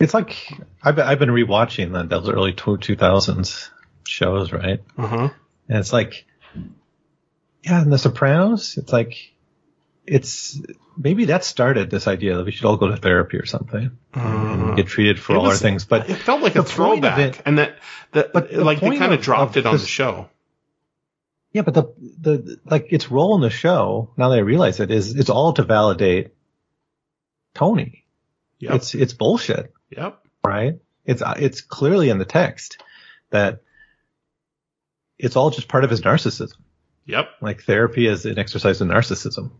it's 0.00 0.14
like 0.14 0.36
I've 0.82 0.96
been, 0.96 1.06
I've 1.06 1.18
been 1.18 1.28
rewatching 1.30 1.92
the, 1.92 2.02
those 2.04 2.28
early 2.28 2.52
two 2.54 2.96
thousands 2.96 3.70
shows, 4.06 4.52
right? 4.52 4.80
Uh 4.98 5.06
huh. 5.06 5.28
And 5.68 5.78
it's 5.78 5.92
like, 5.92 6.26
yeah, 7.62 7.82
in 7.82 7.90
The 7.90 7.98
Sopranos, 7.98 8.76
it's 8.78 8.92
like, 8.92 9.32
it's 10.06 10.58
maybe 10.96 11.26
that 11.26 11.44
started 11.44 11.90
this 11.90 12.08
idea 12.08 12.36
that 12.36 12.44
we 12.44 12.50
should 12.50 12.64
all 12.64 12.76
go 12.76 12.88
to 12.88 12.96
therapy 12.96 13.36
or 13.36 13.46
something, 13.46 13.96
and 14.14 14.76
get 14.76 14.86
treated 14.88 15.20
for 15.20 15.32
Uh-huh. 15.34 15.42
All 15.42 15.48
our 15.50 15.56
things. 15.56 15.84
But 15.84 16.08
It 16.10 16.16
felt 16.16 16.42
like 16.42 16.56
a 16.56 16.62
the 16.62 16.62
point 16.62 16.68
of 16.68 16.74
throwback. 16.74 17.18
it- 17.36 17.42
and 17.46 17.58
that, 17.58 17.76
that, 18.12 18.32
But 18.32 18.50
the 18.50 18.64
like 18.64 18.80
they 18.80 18.96
kind 18.98 19.12
of 19.12 19.20
of- 19.20 19.24
dropped 19.24 19.52
of 19.56 19.56
it 19.58 19.66
on 19.66 19.74
this- 19.74 19.82
the 19.82 19.88
show. 19.88 20.28
yeah, 21.52 21.62
but 21.62 21.74
the 21.74 21.84
the 22.20 22.58
like 22.64 22.86
its 22.92 23.10
role 23.10 23.36
in 23.36 23.42
the 23.42 23.50
show 23.50 24.10
now 24.16 24.30
that 24.30 24.36
I 24.36 24.40
realize 24.40 24.80
it 24.80 24.90
is 24.90 25.14
it's 25.14 25.30
all 25.30 25.52
to 25.52 25.62
validate 25.62 26.32
Tony. 27.54 28.04
Yep. 28.58 28.74
It's 28.76 28.94
it's 28.94 29.12
bullshit. 29.12 29.72
Yep. 29.90 30.20
right? 30.44 30.78
It's 31.04 31.22
it's 31.36 31.60
clearly 31.60 32.08
in 32.10 32.18
the 32.18 32.24
text 32.24 32.82
that 33.30 33.62
it's 35.18 35.36
all 35.36 35.50
just 35.50 35.68
part 35.68 35.84
of 35.84 35.90
his 35.90 36.00
narcissism. 36.02 36.54
Yep. 37.06 37.28
Like 37.40 37.62
therapy 37.62 38.06
is 38.06 38.26
an 38.26 38.38
exercise 38.38 38.80
in 38.80 38.88
narcissism. 38.88 39.50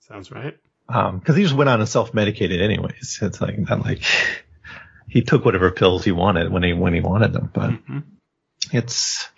Sounds 0.00 0.30
right. 0.30 0.56
Um, 0.88 1.20
cause 1.20 1.36
he 1.36 1.42
just 1.42 1.54
went 1.54 1.70
on 1.70 1.80
and 1.80 1.88
self-medicated 1.88 2.60
anyways. 2.60 3.20
It's 3.22 3.40
like, 3.40 3.58
not 3.58 3.80
like 3.84 4.02
he 5.08 5.22
took 5.22 5.44
whatever 5.44 5.70
pills 5.70 6.04
he 6.04 6.12
wanted 6.12 6.50
when 6.50 6.62
he, 6.62 6.72
when 6.72 6.92
he 6.94 7.00
wanted 7.00 7.32
them, 7.32 7.50
but 7.52 7.70
Mhm. 7.70 8.02
it's, 8.72 9.28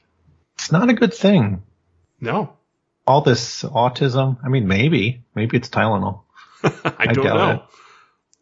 it's 0.55 0.73
not 0.73 0.89
a 0.89 0.95
good 0.95 1.13
thing. 1.15 1.63
No. 2.21 2.57
All 3.07 3.21
this 3.21 3.63
autism. 3.63 4.39
I 4.43 4.49
mean, 4.49 4.67
maybe, 4.67 5.23
maybe 5.35 5.57
it's 5.57 5.69
Tylenol. 5.69 6.23
I 6.63 7.07
don't 7.13 7.25
know. 7.25 7.51
It, 7.51 7.63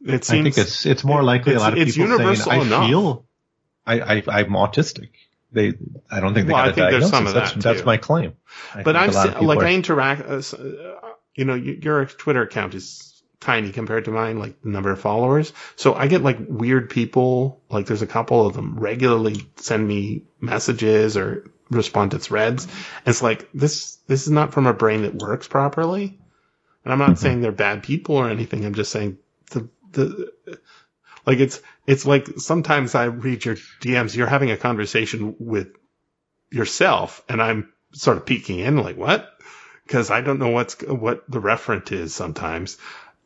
I 0.08 0.10
seems 0.20 0.26
think 0.26 0.58
it's, 0.58 0.86
it's 0.86 1.04
more 1.04 1.22
likely 1.22 1.54
a 1.54 1.58
lot 1.58 1.72
of 1.74 1.78
it's 1.78 1.96
people 1.96 2.10
universal 2.10 2.50
saying, 2.50 2.62
I 2.62 2.64
enough. 2.66 2.86
feel, 2.88 3.26
I, 3.86 4.00
I, 4.00 4.14
I'm 4.28 4.50
autistic. 4.50 5.10
They, 5.52 5.74
I 6.10 6.20
don't 6.20 6.34
think 6.34 6.46
they 6.46 6.52
Well, 6.52 6.62
I 6.62 6.66
got 6.66 6.70
a 6.70 6.74
think 6.74 6.90
there's 6.90 7.10
diagnosis. 7.10 7.10
some 7.10 7.26
of 7.26 7.34
that's, 7.34 7.52
that, 7.52 7.62
that's 7.62 7.84
my 7.84 7.96
claim. 7.98 8.32
I 8.74 8.82
but 8.82 8.96
I'm 8.96 9.10
a 9.10 9.12
lot 9.12 9.28
of 9.28 9.34
se- 9.34 9.44
like 9.46 9.58
are- 9.58 9.64
I 9.66 9.72
interact. 9.74 10.22
Uh, 10.22 10.56
uh, 10.56 11.12
you 11.34 11.44
know, 11.44 11.54
your 11.54 12.06
Twitter 12.06 12.42
account 12.42 12.74
is 12.74 13.22
tiny 13.40 13.70
compared 13.72 14.04
to 14.06 14.10
mine, 14.10 14.38
like 14.38 14.60
the 14.62 14.68
number 14.70 14.90
of 14.90 15.00
followers. 15.00 15.52
So 15.76 15.94
I 15.94 16.06
get 16.06 16.22
like 16.22 16.38
weird 16.40 16.88
people. 16.90 17.60
Like 17.70 17.86
there's 17.86 18.02
a 18.02 18.06
couple 18.06 18.46
of 18.46 18.54
them 18.54 18.78
regularly 18.78 19.46
send 19.56 19.86
me 19.86 20.22
messages 20.40 21.16
or 21.16 21.50
respond 21.70 22.12
to 22.12 22.18
threads. 22.18 22.64
And 22.64 23.08
it's 23.08 23.22
like 23.22 23.48
this. 23.52 23.96
This 24.06 24.22
is 24.22 24.30
not 24.30 24.52
from 24.52 24.66
a 24.66 24.72
brain 24.74 25.02
that 25.02 25.14
works 25.14 25.48
properly. 25.48 26.18
And 26.84 26.92
I'm 26.92 26.98
not 26.98 27.18
saying 27.18 27.40
they're 27.40 27.52
bad 27.52 27.82
people 27.82 28.16
or 28.16 28.28
anything. 28.28 28.64
I'm 28.64 28.74
just 28.74 28.90
saying 28.90 29.18
the 29.50 29.68
the 29.92 30.32
like 31.26 31.38
it's 31.38 31.60
it's 31.86 32.06
like 32.06 32.26
sometimes 32.38 32.94
I 32.94 33.04
read 33.04 33.44
your 33.44 33.56
DMs. 33.80 34.16
You're 34.16 34.26
having 34.26 34.50
a 34.50 34.56
conversation 34.56 35.36
with 35.38 35.68
yourself, 36.50 37.22
and 37.28 37.40
I'm 37.40 37.72
sort 37.92 38.16
of 38.16 38.26
peeking 38.26 38.58
in, 38.58 38.76
like 38.76 38.96
what? 38.96 39.28
Because 39.86 40.10
I 40.10 40.20
don't 40.20 40.38
know 40.38 40.50
what's 40.50 40.80
what 40.82 41.30
the 41.30 41.40
referent 41.40 41.92
is. 41.92 42.14
Sometimes 42.14 42.78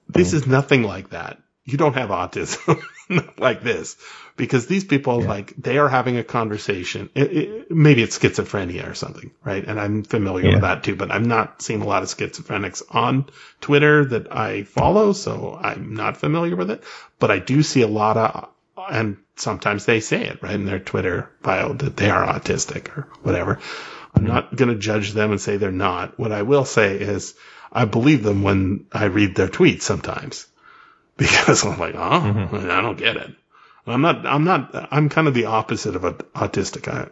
this 0.08 0.32
is 0.32 0.42
mm. 0.42 0.48
nothing 0.48 0.82
like 0.82 1.10
that. 1.10 1.38
You 1.66 1.76
don't 1.76 1.94
have 1.94 2.10
autism 2.10 2.80
like 3.38 3.62
this 3.62 3.96
because 4.36 4.66
these 4.66 4.84
people 4.84 5.20
like 5.20 5.52
they 5.56 5.78
are 5.78 5.88
having 5.88 6.16
a 6.16 6.22
conversation. 6.24 7.10
It, 7.14 7.36
it, 7.36 7.70
maybe 7.70 8.02
it's 8.04 8.16
schizophrenia 8.18 8.88
or 8.88 8.94
something, 8.94 9.32
right? 9.44 9.64
And 9.66 9.80
I'm 9.80 10.04
familiar 10.04 10.44
Yeah. 10.44 10.52
with 10.52 10.60
that 10.62 10.84
too, 10.84 10.94
but 10.94 11.10
I'm 11.10 11.24
not 11.24 11.60
seeing 11.62 11.82
a 11.82 11.86
lot 11.86 12.04
of 12.04 12.08
schizophrenics 12.08 12.82
on 12.94 13.26
Twitter 13.60 14.04
that 14.06 14.32
I 14.32 14.62
follow, 14.62 15.12
so 15.12 15.58
I'm 15.60 15.94
not 15.94 16.16
familiar 16.18 16.54
with 16.54 16.70
it. 16.70 16.84
But 17.18 17.32
I 17.32 17.40
do 17.40 17.62
see 17.64 17.82
a 17.82 17.88
lot 17.88 18.16
of, 18.16 18.48
and 18.90 19.16
sometimes 19.34 19.86
they 19.86 19.98
say 20.00 20.24
it 20.24 20.42
right 20.42 20.54
in 20.54 20.66
their 20.66 20.78
Twitter 20.78 21.30
bio 21.42 21.72
that 21.72 21.96
they 21.96 22.10
are 22.10 22.26
autistic 22.26 22.96
or 22.96 23.08
whatever. 23.22 23.58
I'm 24.14 24.24
not 24.24 24.54
going 24.54 24.70
to 24.70 24.78
judge 24.78 25.12
them 25.12 25.32
and 25.32 25.40
say 25.40 25.56
they're 25.56 25.72
not. 25.72 26.16
What 26.18 26.30
I 26.32 26.42
will 26.42 26.64
say 26.64 26.96
is 26.96 27.34
I 27.72 27.86
believe 27.86 28.22
them 28.22 28.42
when 28.44 28.86
I 28.92 29.06
read 29.06 29.34
their 29.34 29.48
tweets 29.48 29.82
sometimes 29.82 30.46
because 31.18 31.64
I'm 31.64 31.78
like, 31.78 31.94
oh, 31.96 32.48
I 32.52 32.80
don't 32.80 32.98
get 32.98 33.16
it. 33.16 33.30
I'm 33.86 34.02
not, 34.02 34.26
I'm 34.26 34.44
not, 34.44 34.88
I'm 34.92 35.08
kind 35.08 35.28
of 35.28 35.34
the 35.34 35.46
opposite 35.46 35.96
of 35.96 36.04
a 36.04 36.12
autistic. 36.12 36.88
I, 36.88 37.08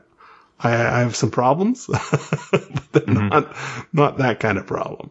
I, 0.59 0.73
I 0.75 1.01
have 1.01 1.17
some 1.17 1.31
problems, 1.31 1.87
but 2.93 3.07
they're 3.07 3.23
not, 3.23 3.57
not 3.93 4.19
that 4.19 4.41
kind 4.41 4.59
of 4.59 4.67
problem. 4.67 5.11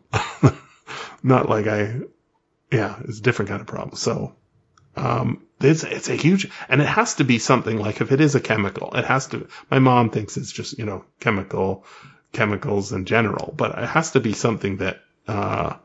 not 1.24 1.50
like 1.50 1.68
I, 1.68 2.02
yeah, 2.72 2.98
it's 3.06 3.20
a 3.20 3.22
different 3.22 3.50
kind 3.50 3.62
of 3.62 3.68
problem. 3.68 3.96
So, 3.96 4.36
um, 4.96 5.44
It's 5.62 5.84
it's 5.84 6.10
a 6.10 6.16
huge, 6.16 6.50
and 6.70 6.82
it 6.82 6.88
has 6.88 7.16
to 7.16 7.24
be 7.24 7.40
something 7.40 7.78
like 7.78 8.02
if 8.02 8.12
it 8.12 8.20
is 8.22 8.36
a 8.36 8.42
chemical, 8.42 8.92
it 8.96 9.06
has 9.06 9.28
to. 9.28 9.48
My 9.72 9.80
mom 9.80 10.10
thinks 10.10 10.38
it's 10.38 10.52
just 10.52 10.78
you 10.78 10.86
know 10.86 11.06
chemical 11.20 11.86
chemicals 12.34 12.92
in 12.92 13.06
general, 13.06 13.54
but 13.56 13.78
it 13.78 13.88
has 13.88 14.12
to 14.12 14.20
be 14.20 14.34
something 14.34 14.78
that 14.78 15.02
uh, 15.28 15.76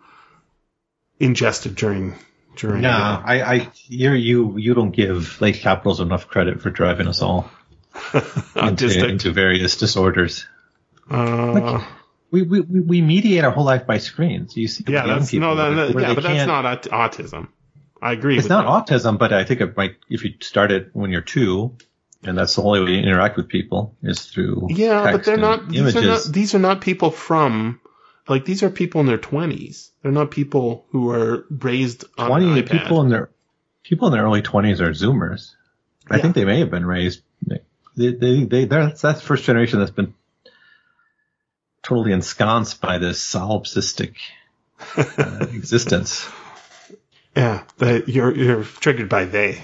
ingested 1.20 1.74
during 1.76 2.14
during. 2.59 2.82
No, 2.82 2.90
I, 2.90 3.40
I, 3.43 3.70
you, 3.86 4.12
you, 4.12 4.59
you 4.59 4.74
don't 4.74 4.90
give 4.90 5.40
late 5.40 5.56
capitals 5.56 6.01
enough 6.01 6.28
credit 6.28 6.60
for 6.60 6.70
driving 6.70 7.09
us 7.09 7.22
all 7.22 7.51
into, 8.56 9.09
into 9.09 9.32
various 9.32 9.76
disorders. 9.76 10.47
uh, 11.10 11.85
We, 12.30 12.43
we, 12.43 12.60
we 12.60 12.80
we 12.80 13.01
mediate 13.01 13.43
our 13.44 13.51
whole 13.51 13.64
life 13.64 13.86
by 13.86 13.97
screens. 13.98 14.55
You 14.56 14.68
see, 14.68 14.85
yeah, 14.86 15.06
that's 15.06 15.30
people 15.30 15.55
no, 15.55 15.56
that, 15.56 15.93
that- 15.94 16.01
yeah, 16.02 16.14
but 16.14 16.22
that's 16.24 16.44
can't- 16.44 16.51
aut- 16.90 17.12
autism. 17.12 17.48
I 18.02 18.12
agree. 18.12 18.36
It's 18.36 18.44
with 18.44 18.51
not 18.51 18.64
you. 18.90 18.97
autism, 18.97 19.18
but 19.18 19.32
I 19.32 19.44
think 19.44 19.60
it 19.62 19.76
might. 19.76 19.97
If 20.10 20.22
you 20.24 20.35
start 20.40 20.70
it 20.70 20.90
when 20.93 21.10
you're 21.10 21.20
two, 21.22 21.74
and 22.22 22.36
that's 22.39 22.55
the 22.55 22.62
only 22.62 22.80
way 22.85 22.90
you 22.93 22.98
interact 23.02 23.36
with 23.36 23.48
people 23.48 23.97
is 24.02 24.24
through 24.26 24.68
Yeah, 24.70 25.10
but 25.10 25.24
they're 25.24 25.35
and 25.35 25.43
not. 25.43 25.68
These 25.68 25.80
images. 25.80 25.97
are 25.97 26.06
not. 26.06 26.22
These 26.35 26.55
are 26.55 26.59
not 26.60 26.80
people 26.82 27.10
from. 27.10 27.80
Like 28.28 28.44
these 28.44 28.62
are 28.62 28.70
people 28.70 29.00
in 29.00 29.06
their 29.06 29.18
twenties. 29.18 29.90
They're 30.02 30.12
not 30.12 30.30
people 30.30 30.84
who 30.90 31.10
are 31.10 31.44
raised 31.50 32.05
on 32.18 32.28
Twenty 32.28 32.62
iPad. 32.62 32.70
people 32.70 33.00
in 33.02 33.09
their 33.09 33.30
people 33.82 34.09
in 34.09 34.12
their 34.12 34.24
early 34.24 34.42
twenties 34.42 34.80
are 34.80 34.90
Zoomers. 34.90 35.55
I 36.10 36.16
Yeah. 36.16 36.22
think 36.22 36.34
they 36.34 36.44
may 36.44 36.60
have 36.60 36.70
been 36.70 36.86
raised. 36.86 37.22
They 37.96 38.12
they 38.12 38.44
they 38.44 38.64
that's 38.66 39.00
that's 39.00 39.20
first 39.22 39.44
generation 39.44 39.78
that's 39.80 39.90
been 39.90 40.14
totally 41.82 42.12
ensconced 42.12 42.80
by 42.80 42.98
this 42.98 43.18
solipsistic 43.24 44.14
uh, 44.96 45.46
existence. 45.52 46.28
Yeah, 47.36 47.64
that 47.78 48.09
you're 48.09 48.34
you're 48.34 48.64
triggered 48.64 49.09
by 49.09 49.24
they. 49.24 49.62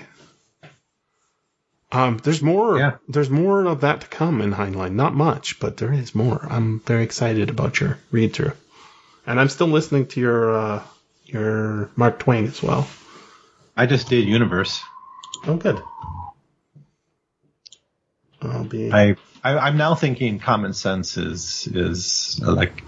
Um, 1.94 2.18
there's 2.18 2.42
more. 2.42 2.78
Yeah. 2.78 2.96
There's 3.08 3.30
more 3.30 3.64
of 3.66 3.82
that 3.82 4.00
to 4.00 4.06
come 4.08 4.40
in 4.40 4.52
Heinlein. 4.52 4.94
Not 4.94 5.14
much, 5.14 5.60
but 5.60 5.76
there 5.76 5.92
is 5.92 6.14
more. 6.14 6.44
I'm 6.50 6.80
very 6.80 7.04
excited 7.04 7.50
about 7.50 7.78
your 7.78 7.98
read 8.10 8.32
through, 8.32 8.52
and 9.26 9.38
I'm 9.38 9.48
still 9.48 9.68
listening 9.68 10.06
to 10.08 10.20
your 10.20 10.56
uh, 10.56 10.82
your 11.26 11.90
Mark 11.94 12.18
Twain 12.18 12.46
as 12.46 12.60
well. 12.60 12.88
I 13.76 13.86
just 13.86 14.08
did 14.08 14.26
Universe. 14.26 14.82
Oh, 15.46 15.56
good. 15.56 15.80
I'll 18.42 18.64
be. 18.64 18.92
I, 18.92 19.16
I 19.44 19.58
I'm 19.58 19.76
now 19.76 19.94
thinking 19.94 20.40
Common 20.40 20.74
Sense 20.74 21.16
is 21.16 21.68
is 21.68 22.40
like 22.42 22.82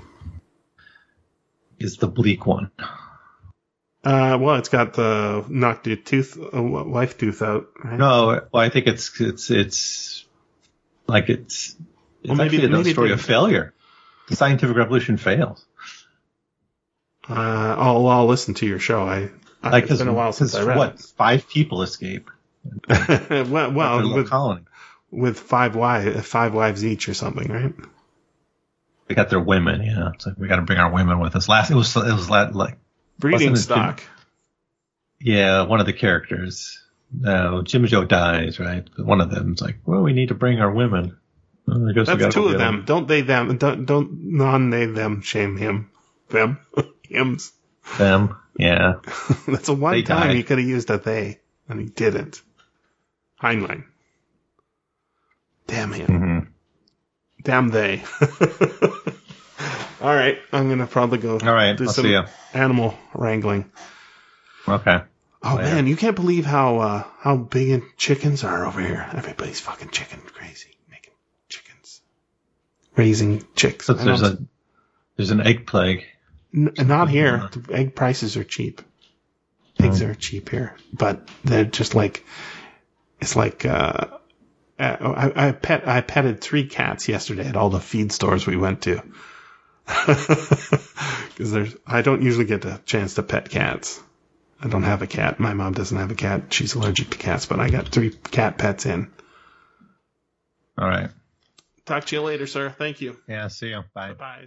is 1.78 1.98
the 1.98 2.08
bleak 2.08 2.44
one. 2.44 2.72
Uh, 4.06 4.38
well, 4.40 4.54
it's 4.56 4.68
got 4.68 4.92
the 4.94 5.44
knocked 5.48 5.88
your 5.88 5.96
tooth, 5.96 6.38
uh, 6.38 6.62
wife 6.62 7.18
tooth 7.18 7.42
out. 7.42 7.66
Right? 7.82 7.98
No, 7.98 8.40
well, 8.52 8.62
I 8.62 8.68
think 8.68 8.86
it's 8.86 9.20
it's 9.20 9.50
it's 9.50 10.24
like 11.08 11.28
it's 11.28 11.74
it's 12.22 12.28
Well, 12.28 12.36
maybe- 12.36 12.58
actually 12.62 12.82
the 12.84 12.90
story 12.92 13.08
they- 13.08 13.14
of 13.14 13.20
failure. 13.20 13.72
The 14.28 14.36
scientific 14.36 14.76
revolution 14.76 15.16
fails. 15.16 15.64
Uh, 17.28 17.32
I'll 17.34 18.06
I'll 18.06 18.26
listen 18.26 18.54
to 18.54 18.66
your 18.66 18.78
show. 18.78 19.02
I, 19.02 19.30
I 19.62 19.70
Like 19.70 19.90
it's 19.90 19.98
been 19.98 20.06
a 20.08 20.12
while 20.12 20.32
since 20.32 20.54
I 20.54 20.62
read. 20.62 20.76
what 20.78 21.00
five 21.00 21.48
people 21.48 21.82
escape 21.82 22.30
well, 22.88 23.46
well, 23.50 23.72
well 23.72 24.14
with, 24.14 24.28
colony. 24.30 24.62
with 25.10 25.38
five 25.38 25.74
wives, 25.74 26.26
five 26.26 26.54
wives 26.54 26.84
each 26.84 27.08
or 27.08 27.14
something, 27.14 27.50
right? 27.50 27.74
They 29.08 29.14
got 29.16 29.30
their 29.30 29.40
women. 29.40 29.82
Yeah, 29.82 30.10
it's 30.14 30.26
like 30.26 30.36
we 30.38 30.46
got 30.48 30.56
to 30.56 30.62
bring 30.62 30.78
our 30.78 30.92
women 30.92 31.18
with 31.20 31.34
us. 31.36 31.48
Last 31.48 31.70
it 31.70 31.74
was 31.76 31.94
it 31.96 32.02
was 32.12 32.28
like 32.30 32.76
Breeding 33.18 33.56
stock. 33.56 34.02
yeah, 35.20 35.62
one 35.62 35.80
of 35.80 35.86
the 35.86 35.92
characters. 35.92 36.82
No, 37.12 37.62
Jim 37.62 37.86
Joe 37.86 38.04
dies, 38.04 38.58
right? 38.58 38.86
One 38.98 39.20
of 39.20 39.30
them's 39.30 39.60
like, 39.62 39.78
well, 39.86 40.02
we 40.02 40.12
need 40.12 40.28
to 40.28 40.34
bring 40.34 40.60
our 40.60 40.70
women. 40.72 41.16
Well, 41.66 41.88
I 41.88 41.92
guess 41.92 42.08
we 42.08 42.28
two 42.28 42.48
of 42.48 42.58
them. 42.58 42.84
Don't 42.84 43.08
they 43.08 43.22
them? 43.22 43.56
Don't 43.58 43.86
don't 43.86 44.32
non 44.34 44.70
they 44.70 44.86
them 44.86 45.22
shame 45.22 45.56
him. 45.56 45.90
Them 46.28 46.58
hims. 47.02 47.52
Them, 47.98 48.36
yeah. 48.58 48.94
That's 49.46 49.68
a 49.68 49.74
one 49.74 49.94
They 49.94 50.02
time 50.02 50.28
die. 50.28 50.34
he 50.34 50.42
could 50.42 50.58
have 50.58 50.66
used 50.66 50.90
a 50.90 50.98
they, 50.98 51.38
and 51.68 51.80
he 51.80 51.86
didn't. 51.86 52.42
Heinlein. 53.40 53.84
Damn 55.66 55.92
him. 55.92 56.06
hmm 56.06 56.38
Damn 57.42 57.68
they. 57.68 58.02
All 60.00 60.14
right, 60.14 60.38
I'm 60.52 60.68
gonna 60.68 60.86
probably 60.86 61.18
go. 61.18 61.38
All 61.38 61.54
right, 61.54 61.76
do 61.76 61.84
I'll 61.84 61.92
some 61.92 62.26
animal 62.52 62.94
wrangling. 63.14 63.70
Okay. 64.68 65.00
Oh 65.42 65.54
Later. 65.56 65.74
man, 65.74 65.86
you 65.86 65.96
can't 65.96 66.16
believe 66.16 66.44
how 66.44 66.78
uh, 66.78 67.04
how 67.20 67.36
big 67.36 67.96
chickens 67.96 68.44
are 68.44 68.66
over 68.66 68.80
here. 68.80 69.08
Everybody's 69.12 69.60
fucking 69.60 69.90
chicken 69.90 70.20
crazy, 70.20 70.76
making 70.90 71.12
chickens, 71.48 72.02
raising 72.96 73.44
chicks. 73.54 73.88
I 73.88 73.94
there's 73.94 74.22
a 74.22 74.38
there's 75.16 75.30
an 75.30 75.40
egg 75.40 75.66
plague. 75.66 76.04
N- 76.54 76.72
not 76.78 77.08
here. 77.08 77.48
The 77.52 77.74
egg 77.74 77.94
prices 77.94 78.36
are 78.36 78.44
cheap. 78.44 78.82
Eggs 79.78 80.00
are 80.02 80.14
cheap 80.14 80.48
here, 80.48 80.74
but 80.92 81.28
they're 81.44 81.64
just 81.64 81.94
like 81.94 82.24
it's 83.20 83.36
like 83.36 83.64
uh, 83.66 84.06
uh, 84.78 84.96
I, 85.00 85.48
I 85.48 85.52
pet 85.52 85.86
I 85.86 86.00
petted 86.00 86.40
three 86.40 86.66
cats 86.66 87.08
yesterday 87.08 87.46
at 87.46 87.56
all 87.56 87.70
the 87.70 87.80
feed 87.80 88.10
stores 88.10 88.46
we 88.46 88.56
went 88.56 88.82
to 88.82 89.02
because 90.06 91.52
there's 91.52 91.76
I 91.86 92.02
don't 92.02 92.22
usually 92.22 92.44
get 92.44 92.64
a 92.64 92.80
chance 92.84 93.14
to 93.14 93.22
pet 93.22 93.48
cats. 93.48 94.02
I 94.60 94.68
don't 94.68 94.84
have 94.84 95.02
a 95.02 95.06
cat. 95.06 95.38
My 95.38 95.54
mom 95.54 95.74
doesn't 95.74 95.96
have 95.96 96.10
a 96.10 96.14
cat. 96.14 96.52
She's 96.52 96.74
allergic 96.74 97.10
to 97.10 97.18
cats, 97.18 97.46
but 97.46 97.60
I 97.60 97.70
got 97.70 97.88
three 97.88 98.10
cat 98.10 98.58
pets 98.58 98.86
in. 98.86 99.10
All 100.78 100.88
right. 100.88 101.10
Talk 101.84 102.04
to 102.06 102.16
you 102.16 102.22
later, 102.22 102.46
sir. 102.46 102.70
Thank 102.70 103.00
you. 103.00 103.16
Yeah. 103.28 103.48
See 103.48 103.68
you. 103.68 103.84
Bye. 103.94 104.14
Bye. 104.14 104.46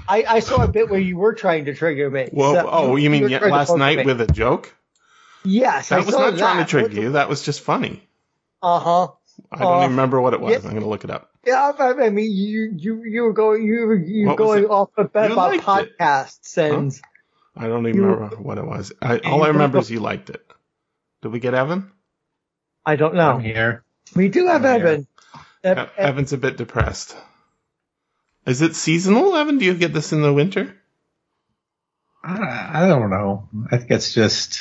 I, 0.08 0.24
I 0.28 0.40
saw 0.40 0.62
a 0.62 0.68
bit 0.68 0.88
where 0.90 1.00
you 1.00 1.16
were 1.16 1.34
trying 1.34 1.64
to 1.66 1.74
trigger 1.74 2.10
me. 2.10 2.28
Well, 2.32 2.54
So 2.54 2.68
oh, 2.70 2.96
you 2.96 3.10
mean 3.10 3.28
trying 3.28 3.40
to 3.42 3.48
last 3.48 3.76
night 3.76 3.98
me. 3.98 4.04
with 4.04 4.20
a 4.20 4.26
joke? 4.26 4.74
Yes, 5.44 5.90
I 5.90 5.96
That 5.98 6.06
was 6.06 6.14
not 6.14 6.36
trying 6.36 6.56
to 6.56 6.58
that. 6.62 6.68
trigger 6.68 7.00
you. 7.00 7.12
That 7.12 7.28
was 7.28 7.42
just 7.42 7.60
funny. 7.62 8.02
Uh 8.62 8.78
huh. 8.78 9.08
I 9.50 9.58
don't 9.58 9.72
Uh, 9.72 9.78
even 9.78 9.90
remember 9.90 10.20
what 10.20 10.34
it 10.34 10.40
was. 10.40 10.56
I'm 10.64 10.70
going 10.72 10.82
to 10.82 10.88
look 10.88 11.04
it 11.04 11.10
up. 11.10 11.29
Yeah, 11.46 11.72
I, 11.78 11.92
I 12.06 12.10
mean, 12.10 12.30
you 12.32 12.72
you 12.76 13.02
you 13.04 13.22
were 13.22 13.32
going 13.32 13.62
you 13.64 13.86
were- 13.86 13.94
you 13.96 14.26
were 14.26 14.30
What 14.34 14.40
was 14.40 14.46
going 14.48 14.64
it? 14.64 14.70
off 14.70 14.90
about 14.98 15.30
You 15.30 15.36
liked 15.36 15.62
it. 15.62 15.98
podcasts 15.98 16.58
and 16.58 17.00
I 17.56 17.66
don't 17.66 17.86
even 17.86 18.00
You- 18.02 18.06
remember 18.08 18.36
what 18.36 18.58
it 18.58 18.66
was. 18.66 18.92
I, 19.00 19.18
all 19.18 19.42
I 19.42 19.48
remember 19.48 19.78
is 19.78 19.90
you 19.90 20.00
liked 20.00 20.30
it. 20.30 20.44
Did 21.22 21.32
we 21.32 21.40
get 21.40 21.54
Evan? 21.54 21.90
I 22.86 22.96
don't 22.96 23.14
know. 23.14 23.30
I'm 23.32 23.40
here. 23.40 23.84
We 24.14 24.28
do 24.28 24.46
have 24.46 24.64
I'm. 24.64 24.80
Evan. 24.80 25.00
E- 25.02 25.36
Ev- 25.64 25.90
Evan's 25.96 26.32
a 26.32 26.38
bit 26.38 26.56
depressed. 26.56 27.16
Is 28.46 28.62
it 28.62 28.74
seasonal, 28.74 29.34
Evan? 29.36 29.58
Do 29.58 29.64
you 29.66 29.74
get 29.74 29.92
this 29.92 30.12
in 30.12 30.22
the 30.22 30.32
winter? 30.32 30.74
I, 32.24 32.84
I 32.84 32.88
don't 32.88 33.10
know. 33.10 33.48
I 33.70 33.76
think 33.78 33.90
it's 33.90 34.12
just 34.14 34.60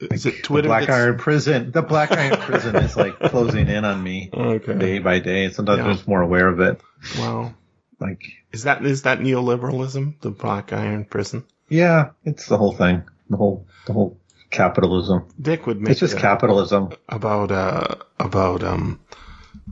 Is 0.00 0.24
it 0.26 0.46
the 0.48 0.62
Black 0.62 0.86
that's- 0.86 0.98
Iron 1.00 1.18
Prison. 1.18 1.70
The 1.72 1.82
Black 1.82 2.10
Iron 2.12 2.38
Prison 2.38 2.76
is 2.76 2.96
like 2.96 3.18
closing 3.30 3.68
in 3.68 3.84
on 3.84 4.02
me 4.02 4.30
Okay. 4.32 4.74
day 4.78 4.98
by 4.98 5.18
day. 5.18 5.50
Sometimes 5.50 5.78
Yeah. 5.78 5.84
I'm 5.86 5.92
just 5.94 6.08
more 6.08 6.22
aware 6.22 6.48
of 6.48 6.60
it. 6.60 6.80
Wow. 7.18 7.54
Like, 7.98 8.22
Is 8.52 8.62
that 8.62 8.84
is 8.84 9.02
that 9.02 9.20
neoliberalism? 9.20 10.20
The 10.20 10.30
Black 10.30 10.72
Iron 10.72 11.04
Prison? 11.04 11.44
yeah, 11.68 12.10
it's 12.24 12.46
the 12.46 12.56
whole 12.56 12.72
thing. 12.72 13.02
The 13.28 13.36
whole, 13.36 13.66
the 13.86 13.92
whole 13.92 14.16
capitalism. 14.50 15.26
Dick 15.40 15.66
would 15.66 15.80
make 15.80 15.90
It's 15.92 16.00
just 16.00 16.14
it 16.16 16.20
capitalism. 16.20 16.90
about 17.08 17.52
uh 17.52 17.96
about 18.18 18.62
um 18.64 19.00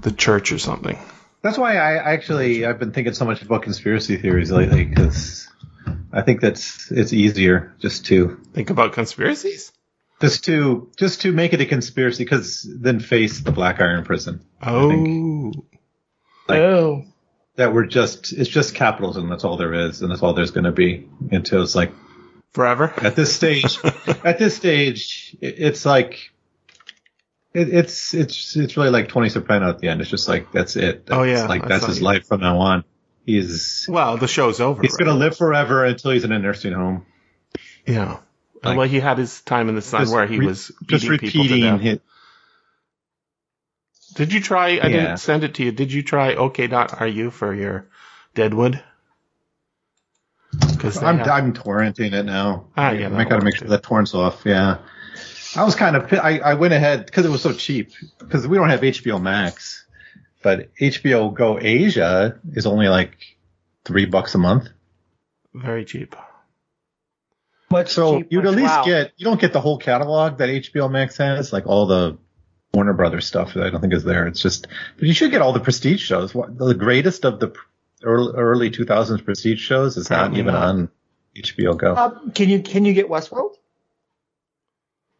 the 0.03 0.13
church 0.13 0.53
or 0.53 0.59
something. 0.59 0.99
That's 1.43 1.59
why 1.59 1.77
I 1.77 1.95
actually 1.97 2.67
I've 2.67 2.79
been 2.79 2.93
thinking 2.93 3.15
so 3.15 3.25
much 3.25 3.43
about 3.43 3.63
conspiracy 3.63 4.17
theories 4.19 4.51
lately 4.53 4.85
because 4.85 5.49
I 6.13 6.23
think 6.23 6.41
that's 6.41 6.91
it's 6.93 7.13
easier 7.13 7.75
just 7.79 8.07
to 8.07 8.39
Think 8.53 8.71
about 8.71 8.93
conspiracies. 8.93 9.73
Just 10.21 10.45
to 10.47 10.91
just 10.97 11.23
to 11.23 11.33
make 11.33 11.53
it 11.53 11.61
a 11.61 11.67
conspiracy 11.67 12.25
because 12.25 12.69
then 12.81 13.01
face 13.01 13.41
the 13.41 13.53
Black 13.53 13.81
Iron 13.81 14.05
Prison. 14.05 14.45
Oh, 14.63 15.53
like- 16.49 16.61
oh. 16.61 17.05
That 17.57 17.75
we're 17.75 17.87
just 17.87 18.33
it's 18.33 18.49
just 18.49 18.77
capitalism. 18.77 19.29
That's 19.29 19.43
all 19.43 19.57
there 19.57 19.75
is, 19.75 20.01
and 20.01 20.11
that's 20.13 20.23
all 20.23 20.33
there's 20.33 20.53
going 20.53 20.63
to 20.65 20.71
be 20.73 21.09
until 21.33 21.61
it's 21.65 21.75
like 21.75 21.93
forever. 22.53 22.95
at 22.99 23.17
this 23.17 23.35
stage. 23.35 23.79
at 24.25 24.39
this 24.39 24.57
stage, 24.57 25.37
it, 25.41 25.57
it's 25.59 25.85
like. 25.85 26.31
It, 27.55 27.71
it's 27.71 28.15
it's 28.15 28.55
it's 28.57 28.77
really 28.77 28.91
like 28.91 29.09
Tony 29.09 29.29
Soprano 29.29 29.71
at 29.71 29.81
the 29.81 29.89
end. 29.89 30.01
It's 30.01 30.09
just 30.11 30.29
like 30.29 30.53
that's 30.53 30.77
it. 30.77 31.09
Oh, 31.11 31.25
yeah, 31.25 31.47
like 31.47 31.65
I 31.65 31.69
that's 31.69 31.87
his 31.87 32.01
life 32.01 32.27
from 32.29 32.43
now 32.43 32.59
on. 32.59 32.85
He's 33.27 33.87
Well, 33.89 34.19
the 34.19 34.29
show's 34.29 34.61
over. 34.61 34.81
he's 34.81 34.93
right? 34.93 35.07
gonna 35.07 35.19
live 35.19 35.37
forever 35.37 35.85
until 35.85 36.13
he's 36.13 36.23
in 36.23 36.31
a 36.31 36.39
nursing 36.39 36.75
home. 36.75 37.07
Yeah. 37.87 38.21
Like- 38.63 38.77
well, 38.79 38.89
he 38.89 39.01
had 39.01 39.19
his 39.19 39.41
time 39.43 39.69
in 39.69 39.75
the 39.75 39.83
sun 39.83 40.11
where 40.11 40.27
he 40.27 40.39
re- 40.39 40.47
was 40.47 40.73
just 40.87 41.05
beating 41.05 41.19
people 41.19 41.45
to 41.45 41.49
repeating 41.55 41.79
his, 41.79 41.99
Did 44.15 44.33
you 44.33 44.41
try? 44.41 44.69
I 44.71 44.73
Yeah. 44.73 44.89
didn't 44.89 45.17
send 45.19 45.45
it 45.45 45.55
to 45.55 45.65
you. 45.65 45.73
Did 45.73 45.93
you 45.93 46.03
try 46.03 46.35
OK.ru 46.35 47.31
for 47.31 47.55
your 47.55 47.87
Deadwood? 48.35 48.83
Because 50.71 51.03
I'm 51.03 51.21
I'm 51.21 51.53
torrenting 51.53 52.13
it 52.15 52.25
now. 52.25 52.69
Ah, 52.77 52.91
yeah, 52.93 53.15
I 53.17 53.25
gotta 53.25 53.45
make 53.45 53.57
sure 53.57 53.69
that 53.69 53.83
torrents 53.83 54.15
off. 54.15 54.43
Yeah, 54.47 54.79
I 55.55 55.65
was 55.65 55.75
kind 55.75 55.95
of 55.95 56.13
I 56.13 56.39
I 56.39 56.55
went 56.55 56.73
ahead 56.73 57.05
because 57.07 57.27
it 57.27 57.31
was 57.31 57.43
so 57.43 57.53
cheap 57.53 57.91
because 58.19 58.47
we 58.49 58.57
don't 58.57 58.71
have 58.71 58.81
HBO 58.81 59.21
Max, 59.21 59.85
but 60.43 60.75
HBO 60.81 61.33
Go 61.35 61.59
Asia 61.61 62.39
is 62.53 62.67
only 62.67 62.89
like 62.89 63.17
three 63.85 64.07
bucks 64.07 64.35
a 64.35 64.39
month. 64.39 64.69
very 65.55 65.85
cheap. 65.85 66.17
Much 67.71 67.91
So 67.93 68.19
cheaper. 68.19 68.29
you'd 68.31 68.47
at 68.47 68.53
least 68.55 68.69
Wow. 68.77 68.85
get 68.85 69.13
you 69.17 69.25
don't 69.25 69.41
get 69.41 69.53
the 69.53 69.61
whole 69.61 69.79
catalog 69.79 70.39
that 70.39 70.49
HBO 70.49 70.91
Max 70.91 71.17
has, 71.19 71.53
like 71.53 71.67
all 71.67 71.87
the 71.87 72.17
Warner 72.73 72.95
Brothers 72.95 73.27
stuff 73.27 73.55
that 73.55 73.65
I 73.65 73.71
don't 73.71 73.81
think 73.81 73.93
is 73.95 74.05
there. 74.05 74.27
It's 74.27 74.41
just, 74.41 74.67
but 74.97 75.07
you 75.09 75.15
should 75.15 75.31
get 75.31 75.43
all 75.43 75.53
the 75.53 75.61
prestige 75.61 76.03
shows. 76.03 76.33
The 76.33 76.75
greatest 76.79 77.25
of 77.25 77.41
the 77.41 77.53
early, 78.03 78.35
early 78.37 78.71
2000s 78.71 79.25
prestige 79.25 79.61
shows 79.61 79.97
is 79.97 80.09
not 80.11 80.33
even 80.35 80.55
not. 80.55 80.63
on 80.63 80.89
HBO 81.37 81.77
Go. 81.77 81.95
Uh, 81.95 82.19
can 82.35 82.49
you 82.49 82.63
can 82.63 82.85
you 82.85 82.93
get 82.95 83.09
Westworld? 83.09 83.55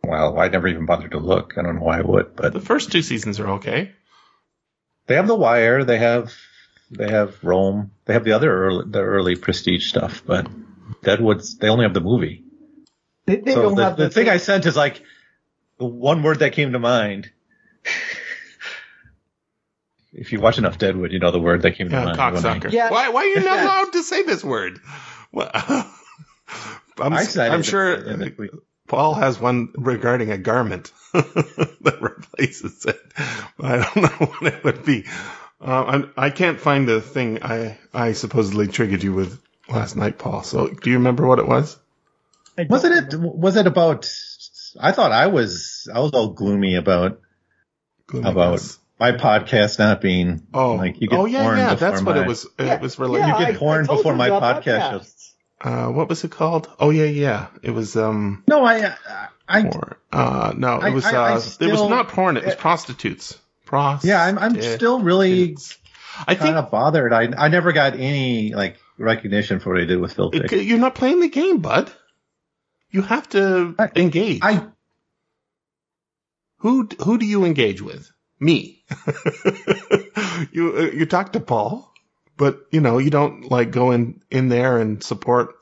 Well, 0.05 0.39
I 0.39 0.49
never 0.49 0.69
even 0.69 0.87
bothered 0.87 1.11
to 1.13 1.19
look. 1.19 1.55
I 1.59 1.63
don't 1.63 1.77
know 1.77 1.83
why 1.83 1.99
I 1.99 2.03
would, 2.03 2.35
but 2.37 2.53
The 2.53 2.61
first 2.61 2.93
two 2.93 3.03
seasons 3.03 3.41
are 3.41 3.49
okay. 3.53 3.93
they 5.07 5.17
have 5.17 5.27
The 5.27 5.35
Wire. 5.35 5.85
They 5.85 5.99
have 5.99 6.33
they 6.91 7.11
have 7.11 7.37
Rome. 7.45 7.91
They 8.07 8.15
have 8.15 8.25
the 8.25 8.33
other 8.33 8.51
early, 8.51 8.85
the 8.89 9.01
early 9.03 9.37
prestige 9.37 9.87
stuff, 9.89 10.23
but 10.25 10.47
Deadwood's 11.03 11.57
they 11.59 11.69
only 11.69 11.85
have 11.85 11.95
the 11.95 12.01
movie. 12.01 12.45
They, 13.27 13.37
they 13.37 13.53
so 13.53 13.63
don't 13.63 13.75
the, 13.77 13.85
have 13.85 13.97
the 13.97 14.11
thing 14.11 14.29
I 14.29 14.39
sent 14.39 14.67
is 14.67 14.77
like 14.77 15.03
the 15.79 15.87
one 15.87 16.23
word 16.23 16.41
that 16.41 16.53
came 16.53 16.73
to 16.73 16.79
mind. 16.79 17.31
if 20.13 20.33
you 20.33 20.41
watch 20.41 20.59
enough 20.59 20.79
Deadwood, 20.79 21.13
you 21.13 21.19
know 21.19 21.31
the 21.31 21.41
word 21.41 21.63
that 21.63 21.73
came 21.73 21.89
to 21.91 21.95
Yeah, 21.95 22.05
mind. 22.05 22.19
when 22.19 22.47
I- 22.47 22.59
cocksucker. 22.59 22.73
Yeah. 22.73 22.91
Why? 22.91 23.09
Why 23.11 23.23
are 23.23 23.27
you 23.27 23.41
not 23.45 23.59
allowed 23.61 23.93
to 23.93 24.03
say 24.03 24.23
this 24.23 24.43
word? 24.43 24.81
Well, 25.33 25.51
I'm, 25.55 27.13
I 27.13 27.25
said 27.25 27.53
I'm 27.53 27.63
sure 27.63 27.95
in 27.95 28.21
the 28.21 28.31
tweet. 28.31 28.51
Paul 28.89 29.15
has 29.15 29.39
one 29.39 29.69
regarding 29.77 30.31
a 30.31 30.39
garment 30.39 30.91
that 31.13 31.99
replaces 32.01 32.87
it. 32.87 32.99
But 33.59 33.67
I 33.67 33.77
don't 33.95 34.03
know 34.03 34.27
what 34.27 34.55
it 34.55 34.65
would 34.65 34.85
be. 34.85 35.05
Uh, 35.61 35.85
I'm, 35.85 36.13
I 36.17 36.31
can't 36.31 36.59
find 36.59 36.89
the 36.89 37.03
thing 37.03 37.43
I, 37.43 37.79
I 37.93 38.13
supposedly 38.13 38.67
triggered 38.69 39.03
you 39.03 39.13
with 39.13 39.43
last 39.69 39.97
night, 39.97 40.19
Paul. 40.19 40.43
So 40.43 40.69
do 40.69 40.91
you 40.91 40.97
remember 40.97 41.27
what 41.27 41.39
it 41.39 41.47
was? 41.49 41.79
I 42.57 42.63
don't 42.65 42.71
Wasn't 42.71 43.15
it? 43.15 43.21
Was 43.21 43.57
it 43.57 43.67
about? 43.67 44.11
I 44.81 44.93
thought 44.93 45.13
I 45.13 45.27
was. 45.29 45.89
I 45.93 46.01
was 46.01 46.13
all 46.13 46.29
gloomy 46.31 46.75
about 46.77 47.21
Gloomy 48.07 48.31
About- 48.31 48.53
Gus. 48.53 48.79
my 48.99 49.13
podcast 49.13 49.79
not 49.79 50.01
being. 50.01 50.47
Oh, 50.53 50.75
like 50.75 51.01
you 51.01 51.09
get 51.09 51.19
oh 51.19 51.25
yeah, 51.27 51.43
porn 51.43 51.59
yeah. 51.59 51.75
before 51.75 51.91
That's 51.91 52.03
what 52.03 52.17
my- 52.17 52.23
it 52.23 52.27
was. 52.29 52.47
Yeah, 52.59 52.75
It 52.75 52.81
was 52.81 52.99
related. 52.99 53.27
yeah, 53.29 53.39
You 53.39 53.47
get 53.47 53.55
I- 53.55 53.59
porn 53.59 53.85
I 53.85 53.87
told 53.87 53.99
before 54.01 54.15
my 54.17 54.27
about 54.29 54.65
podcast. 54.65 55.15
Uh, 55.61 55.89
what 55.89 56.09
was 56.09 56.23
it 56.25 56.31
called? 56.31 56.69
Oh 56.79 56.91
yeah, 56.91 57.05
yeah. 57.05 57.47
It 57.63 57.71
was 57.73 57.97
um. 57.97 58.45
No, 58.49 58.65
I. 58.65 58.95
I. 59.49 59.63
Porn. 59.63 59.95
Uh, 60.13 60.53
no, 60.57 60.77
it 60.77 60.85
I- 60.85 60.91
was. 60.91 61.05
I- 61.05 61.11
I 61.13 61.33
uh, 61.35 61.41
it 61.61 61.71
was 61.71 61.83
not 61.83 62.09
porn. 62.09 62.37
It 62.37 62.45
was 62.45 62.55
prostitutes. 62.55 63.39
Prost. 63.67 64.05
Yeah, 64.05 64.23
I'm. 64.25 64.39
I'm 64.39 64.61
still 64.63 65.01
really 65.01 65.57
I 66.27 66.35
think 66.35 66.41
kind 66.41 66.57
of 66.57 66.71
bothered. 66.71 67.13
I. 67.13 67.29
I 67.37 67.49
never 67.49 67.73
got 67.73 67.95
any 67.95 68.55
like 68.55 68.79
recognition 68.99 69.61
for 69.61 69.73
what 69.73 69.81
I 69.83 69.85
did 69.85 70.01
with 70.01 70.13
Phil 70.15 70.31
it- 70.33 70.53
you're 70.53 70.79
not 70.79 70.95
playing 70.95 71.21
the 71.21 71.29
game, 71.29 71.59
bud. 71.59 71.91
You 72.91 73.03
have 73.03 73.29
to 73.31 73.75
I- 73.79 73.91
engage. 73.97 74.41
I. 74.43 74.67
who 76.59 76.89
who 77.05 77.19
do 77.19 77.27
you 77.27 77.45
engage 77.45 77.81
with? 77.83 78.11
Me. 78.41 78.85
you 80.53 80.77
uh, 80.77 80.91
you 80.95 81.07
talk 81.07 81.33
to 81.33 81.41
Paul, 81.41 81.93
but 82.37 82.61
you 82.71 82.81
know 82.81 82.99
you 82.99 83.11
don't 83.11 83.51
like 83.51 83.71
go 83.73 83.91
in 83.91 84.23
in 84.31 84.49
there 84.49 84.79
and 84.79 85.03
support. 85.03 85.55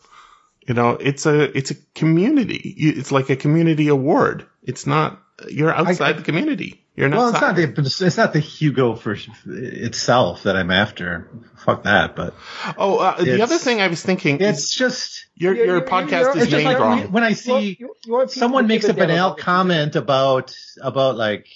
You 0.68 0.74
know, 0.74 0.90
it's 0.90 1.26
a 1.26 1.56
it's 1.56 1.70
a 1.70 1.76
community. 1.94 2.74
It's 2.76 3.12
like 3.12 3.30
a 3.30 3.36
community 3.36 3.88
award. 3.88 4.46
It's 4.62 4.86
not. 4.86 5.22
You're 5.48 5.72
outside 5.74 6.16
the 6.16 6.22
community. 6.22 6.82
You're 6.96 7.10
not. 7.10 7.16
Well, 7.18 7.28
it's 7.28 7.40
not 7.42 7.56
the 7.56 8.06
it's 8.06 8.16
not 8.16 8.32
the 8.32 8.40
Hugo 8.40 8.94
for 8.94 9.16
itself 9.46 10.44
that 10.44 10.56
I'm 10.56 10.70
after. 10.70 11.28
Fuck 11.58 11.82
that. 11.84 12.16
But 12.16 12.34
Oh, 12.78 12.96
uh, 12.98 13.22
the 13.22 13.42
other 13.42 13.58
thing 13.58 13.82
I 13.82 13.88
was 13.88 14.02
thinking 14.02 14.38
is 14.40 14.58
it's 14.58 14.74
just 14.74 15.26
your 15.34 15.52
You're- 15.54 15.66
your 15.66 15.76
you're- 15.78 15.88
podcast 15.88 16.20
you're- 16.22 16.36
is 16.38 16.42
it's 16.44 16.52
named 16.52 16.64
like 16.64 16.78
wrong. 16.78 16.98
when, 17.00 17.12
when 17.12 17.22
I 17.24 17.28
You 17.28 17.34
want- 17.52 17.62
see 17.64 17.76
you- 17.78 17.94
you 18.06 18.12
want 18.14 18.30
someone 18.30 18.66
makes 18.66 18.88
a 18.88 18.94
banal 18.94 19.34
demo. 19.34 19.42
comment 19.42 19.94
about 19.94 20.56
about 20.80 21.16
like 21.18 21.48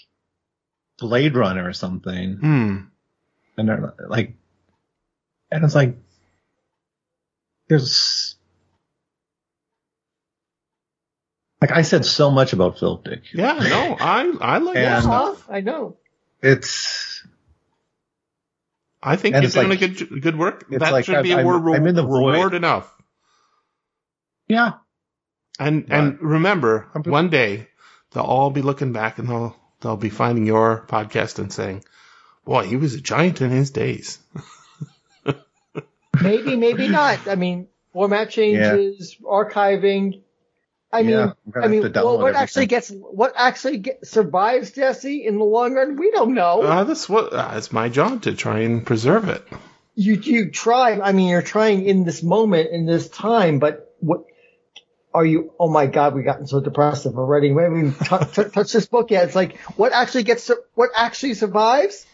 Blade 0.98 1.34
Runner 1.34 1.66
or 1.66 1.72
something, 1.72 2.34
Hmm. 2.36 2.76
and 3.56 3.66
they're 3.68 3.94
like, 4.08 4.34
and 5.50 5.64
it's 5.64 5.74
like 5.74 5.96
there's 7.68 8.36
like 11.60 11.70
I 11.72 11.82
said 11.82 12.04
so 12.04 12.30
much 12.30 12.52
about 12.52 12.78
Phil 12.78 12.96
Dick. 12.96 13.22
Yeah, 13.34 13.52
no, 13.54 13.96
I 14.00 14.32
I 14.40 14.58
like 14.58 14.74
your 14.76 14.84
And- 14.84 15.02
stuff. 15.02 15.46
I 15.50 15.60
know. 15.60 15.96
It's 16.42 17.22
I 19.02 19.16
think 19.16 19.34
and 19.34 19.42
you're 19.42 19.48
it's 19.48 19.54
doing 19.54 19.68
like- 19.70 19.82
a 19.82 19.88
good 19.88 20.22
good 20.22 20.38
work. 20.38 20.66
it's 20.70 20.80
That 20.82 20.92
like 20.92 21.04
should 21.04 21.22
be 21.22 21.32
a 21.32 21.38
I'm- 21.38 21.46
word 21.46 21.74
I'm 21.76 21.86
in 21.86 21.94
the 21.94 22.02
void. 22.02 22.32
reward 22.34 22.54
enough. 22.54 22.92
yeah. 24.48 24.72
And 25.58 25.86
and 25.90 26.18
remember, 26.20 26.88
I'm- 26.94 27.02
one 27.10 27.28
day 27.30 27.68
they'll 28.12 28.22
all 28.24 28.50
be 28.50 28.62
looking 28.62 28.92
back 28.92 29.18
and 29.18 29.28
they'll 29.28 29.56
they'll 29.80 29.96
be 29.96 30.08
finding 30.10 30.46
your 30.46 30.86
podcast 30.88 31.38
and 31.38 31.52
saying, 31.52 31.84
"Boy, 32.44 32.64
he 32.66 32.76
was 32.76 32.94
a 32.94 33.00
giant 33.00 33.40
in 33.42 33.50
his 33.50 33.70
days." 33.70 34.18
Maybe, 36.22 36.56
maybe 36.56 36.88
not. 36.88 37.28
I 37.28 37.34
mean, 37.36 37.68
format 37.92 38.28
changes, 38.30 39.16
archiving. 39.24 40.22
I 40.92 41.02
mean, 41.02 41.10
Yeah, 41.10 41.32
I 41.62 41.68
mean, 41.68 41.92
well, 41.94 42.18
what 42.18 42.34
actually 42.34 42.66
gets, 42.66 42.90
what 42.90 43.32
actually 43.36 43.78
get, 43.78 44.06
survives 44.06 44.72
Jesse 44.72 45.24
in 45.24 45.38
the 45.38 45.44
long 45.44 45.74
run, 45.74 45.96
we 45.96 46.10
don't 46.10 46.34
know. 46.34 46.62
Uh, 46.62 46.84
that's 46.84 47.08
what 47.08 47.32
uh, 47.32 47.52
it's 47.54 47.72
my 47.72 47.88
job 47.88 48.22
to 48.22 48.34
try 48.34 48.60
and 48.60 48.84
preserve 48.84 49.28
it. 49.28 49.46
you 49.94 50.14
you 50.14 50.50
try. 50.50 50.98
I 51.00 51.12
mean, 51.12 51.28
you're 51.28 51.42
trying 51.42 51.86
in 51.86 52.04
this 52.04 52.22
moment, 52.22 52.70
in 52.70 52.86
this 52.86 53.08
time, 53.08 53.60
but 53.60 53.94
what 54.00 54.24
are 55.14 55.24
you? 55.24 55.52
Oh 55.60 55.68
my 55.70 55.86
God, 55.86 56.14
we've 56.14 56.24
gotten 56.24 56.46
so 56.48 56.60
depressive 56.60 57.16
already. 57.18 57.52
We 57.52 57.62
haven't 57.62 57.78
even 57.78 57.92
t- 57.94 58.42
t- 58.42 58.50
touched 58.50 58.72
this 58.72 58.86
book 58.86 59.10
yet. 59.12 59.24
It's 59.26 59.36
like 59.36 59.58
what 59.76 59.92
actually 59.92 60.24
gets, 60.24 60.50
what 60.74 60.90
actually 60.96 61.34
survives. 61.34 62.04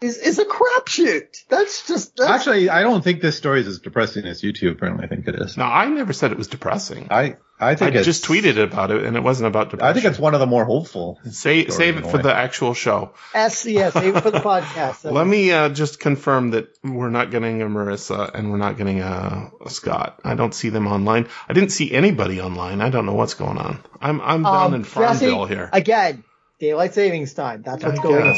Is 0.00 0.18
is 0.18 0.38
a 0.38 0.44
crapshoot. 0.44 1.44
That's 1.48 1.86
just 1.86 2.16
that's, 2.16 2.30
Actually, 2.30 2.68
I 2.68 2.82
don't 2.82 3.02
think 3.02 3.22
this 3.22 3.36
story 3.36 3.60
is 3.60 3.66
as 3.66 3.78
depressing 3.78 4.26
as 4.26 4.42
you 4.42 4.52
two 4.52 4.70
apparently 4.70 5.06
think 5.06 5.26
it 5.26 5.34
is. 5.36 5.56
No, 5.56 5.64
I 5.64 5.86
never 5.86 6.12
said 6.12 6.32
it 6.32 6.38
was 6.38 6.48
depressing. 6.48 7.08
I 7.10 7.36
I 7.58 7.70
I 7.70 7.74
think 7.76 7.94
it's, 7.94 8.04
just 8.04 8.24
tweeted 8.24 8.62
about 8.62 8.90
it, 8.90 9.04
and 9.04 9.16
it 9.16 9.22
wasn't 9.22 9.46
about 9.46 9.70
depression. 9.70 9.90
I 9.90 9.94
think 9.94 10.04
it's 10.04 10.18
one 10.18 10.34
of 10.34 10.40
the 10.40 10.46
more 10.46 10.66
hopeful. 10.66 11.18
Say, 11.30 11.68
save 11.68 11.96
it 11.96 12.06
for 12.06 12.18
way. 12.18 12.24
the 12.24 12.34
actual 12.34 12.74
show. 12.74 13.14
S 13.32 13.64
yeah, 13.64 13.88
save 13.88 14.16
it 14.16 14.20
for 14.20 14.30
the 14.30 14.40
podcast. 14.40 15.10
Let 15.10 15.26
me 15.26 15.50
uh, 15.50 15.70
just 15.70 15.98
confirm 15.98 16.50
that 16.50 16.68
we're 16.84 17.08
not 17.08 17.30
getting 17.30 17.62
a 17.62 17.66
Marissa 17.66 18.30
and 18.34 18.50
we're 18.50 18.58
not 18.58 18.76
getting 18.76 19.00
a, 19.00 19.50
a 19.64 19.70
Scott. 19.70 20.20
I 20.22 20.34
don't 20.34 20.54
see 20.54 20.68
them 20.68 20.86
online. 20.86 21.28
I 21.48 21.54
didn't 21.54 21.70
see 21.70 21.90
anybody 21.90 22.42
online. 22.42 22.82
I 22.82 22.90
don't 22.90 23.06
know 23.06 23.14
what's 23.14 23.34
going 23.34 23.56
on. 23.56 23.82
I'm 23.98 24.20
I'm 24.20 24.42
down 24.42 24.66
Um, 24.66 24.74
in 24.74 24.84
Farmville 24.84 25.44
Jesse, 25.44 25.54
here. 25.54 25.70
Again, 25.72 26.24
daylight 26.60 26.92
savings 26.92 27.32
time. 27.32 27.62
That's 27.62 27.82
what's 27.82 27.98
I 27.98 28.02
going 28.02 28.28
on. 28.28 28.36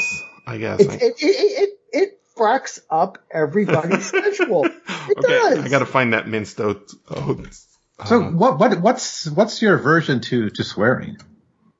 Guess. 0.56 0.80
I 0.80 0.84
guess. 0.84 1.02
It, 1.02 1.02
it, 1.02 1.14
it, 1.22 1.28
it, 1.62 1.78
it 1.92 2.20
fracks 2.36 2.80
up 2.90 3.18
everybody's 3.30 4.06
schedule. 4.08 4.64
It 4.64 5.18
okay, 5.18 5.28
does. 5.28 5.58
I 5.58 5.68
got 5.68 5.80
to 5.80 5.86
find 5.86 6.12
that 6.12 6.26
minced 6.26 6.60
oat. 6.60 6.90
oats. 7.10 7.66
So 8.06 8.22
Uh, 8.22 8.30
what 8.30 8.58
what 8.58 8.80
what's 8.80 9.26
what's 9.28 9.60
your 9.60 9.74
aversion 9.74 10.20
to 10.20 10.50
to 10.50 10.64
swearing? 10.64 11.18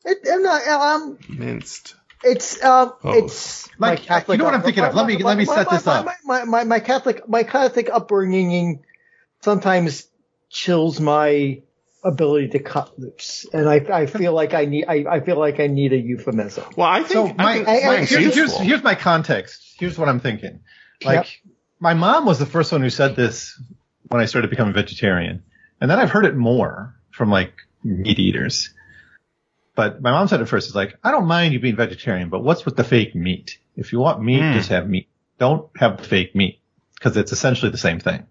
It, 0.04 0.18
I'm 0.30 0.42
not, 0.42 0.66
um, 0.66 1.18
minced. 1.28 1.94
it's 2.24 2.62
um, 2.64 2.92
Oh. 3.04 3.12
it's 3.12 3.68
Like, 3.78 4.02
Catholic. 4.02 4.34
you 4.36 4.38
know 4.38 4.46
what 4.46 4.54
I'm 4.54 4.62
thinking 4.62 4.82
of? 4.84 4.94
Let 4.94 5.06
me- 5.06 5.18
let 5.22 5.36
me 5.38 5.44
set 5.44 5.66
my, 5.66 5.76
this 5.76 5.86
my, 5.86 5.92
up. 5.98 6.06
My, 6.06 6.14
my, 6.24 6.44
my, 6.44 6.64
my 6.64 6.80
Catholic 6.80 7.28
my 7.28 7.44
Catholic 7.44 7.88
upbringing 7.88 8.82
sometimes 9.42 10.08
chills 10.50 10.98
my 10.98 11.62
ability 12.04 12.48
to 12.48 12.58
cut 12.60 12.98
loose, 12.98 13.46
and 13.52 13.68
I 13.68 13.76
I 13.92 14.06
feel 14.06 14.32
like 14.32 14.54
I 14.54 14.64
need 14.66 14.84
I, 14.86 15.04
I 15.10 15.20
feel 15.20 15.38
like 15.38 15.58
I 15.60 15.66
need 15.66 15.92
a 15.92 15.96
euphemism. 15.98 16.64
Well, 16.76 16.86
I 16.86 17.02
So 17.04 17.26
think, 17.26 17.38
my, 17.38 17.50
I 17.50 17.54
think 17.54 17.68
I- 17.68 17.72
I- 17.72 18.04
here's, 18.04 18.34
here's 18.34 18.56
here's 18.58 18.82
my 18.82 18.94
context. 18.94 19.74
Here's 19.78 19.98
what 19.98 20.08
I'm 20.08 20.20
thinking. 20.20 20.60
Like 21.04 21.40
my 21.80 21.94
mom 21.94 22.24
was 22.26 22.38
the 22.38 22.46
first 22.46 22.72
one 22.72 22.82
who 22.82 22.90
said 22.90 23.14
this 23.16 23.60
when 24.08 24.20
I 24.20 24.24
started 24.26 24.50
becoming 24.50 24.74
vegetarian, 24.74 25.42
and 25.80 25.90
then 25.90 25.98
I've 25.98 26.10
heard 26.10 26.24
it 26.24 26.36
more 26.36 26.94
from 27.10 27.30
like 27.30 27.52
meat 27.84 28.18
eaters. 28.18 28.74
But 29.74 30.02
my 30.02 30.10
mom 30.10 30.26
said 30.28 30.40
it 30.40 30.46
first. 30.46 30.66
It's 30.68 30.74
like 30.76 30.98
I 31.04 31.10
don't 31.10 31.26
mind 31.26 31.52
you 31.52 31.60
being 31.60 31.76
vegetarian, 31.76 32.30
but 32.30 32.42
what's 32.42 32.64
with 32.64 32.76
the 32.76 32.84
fake 32.84 33.14
meat? 33.14 33.58
If 33.76 33.92
you 33.92 34.00
want 34.00 34.22
meat, 34.22 34.40
Hmm. 34.40 34.52
just 34.54 34.70
have 34.70 34.88
meat. 34.88 35.08
Don't 35.38 35.70
have 35.76 36.00
fake 36.04 36.34
meat 36.34 36.60
because 36.94 37.16
it's 37.16 37.30
essentially 37.30 37.70
the 37.70 37.78
same 37.78 38.00
thing. 38.00 38.26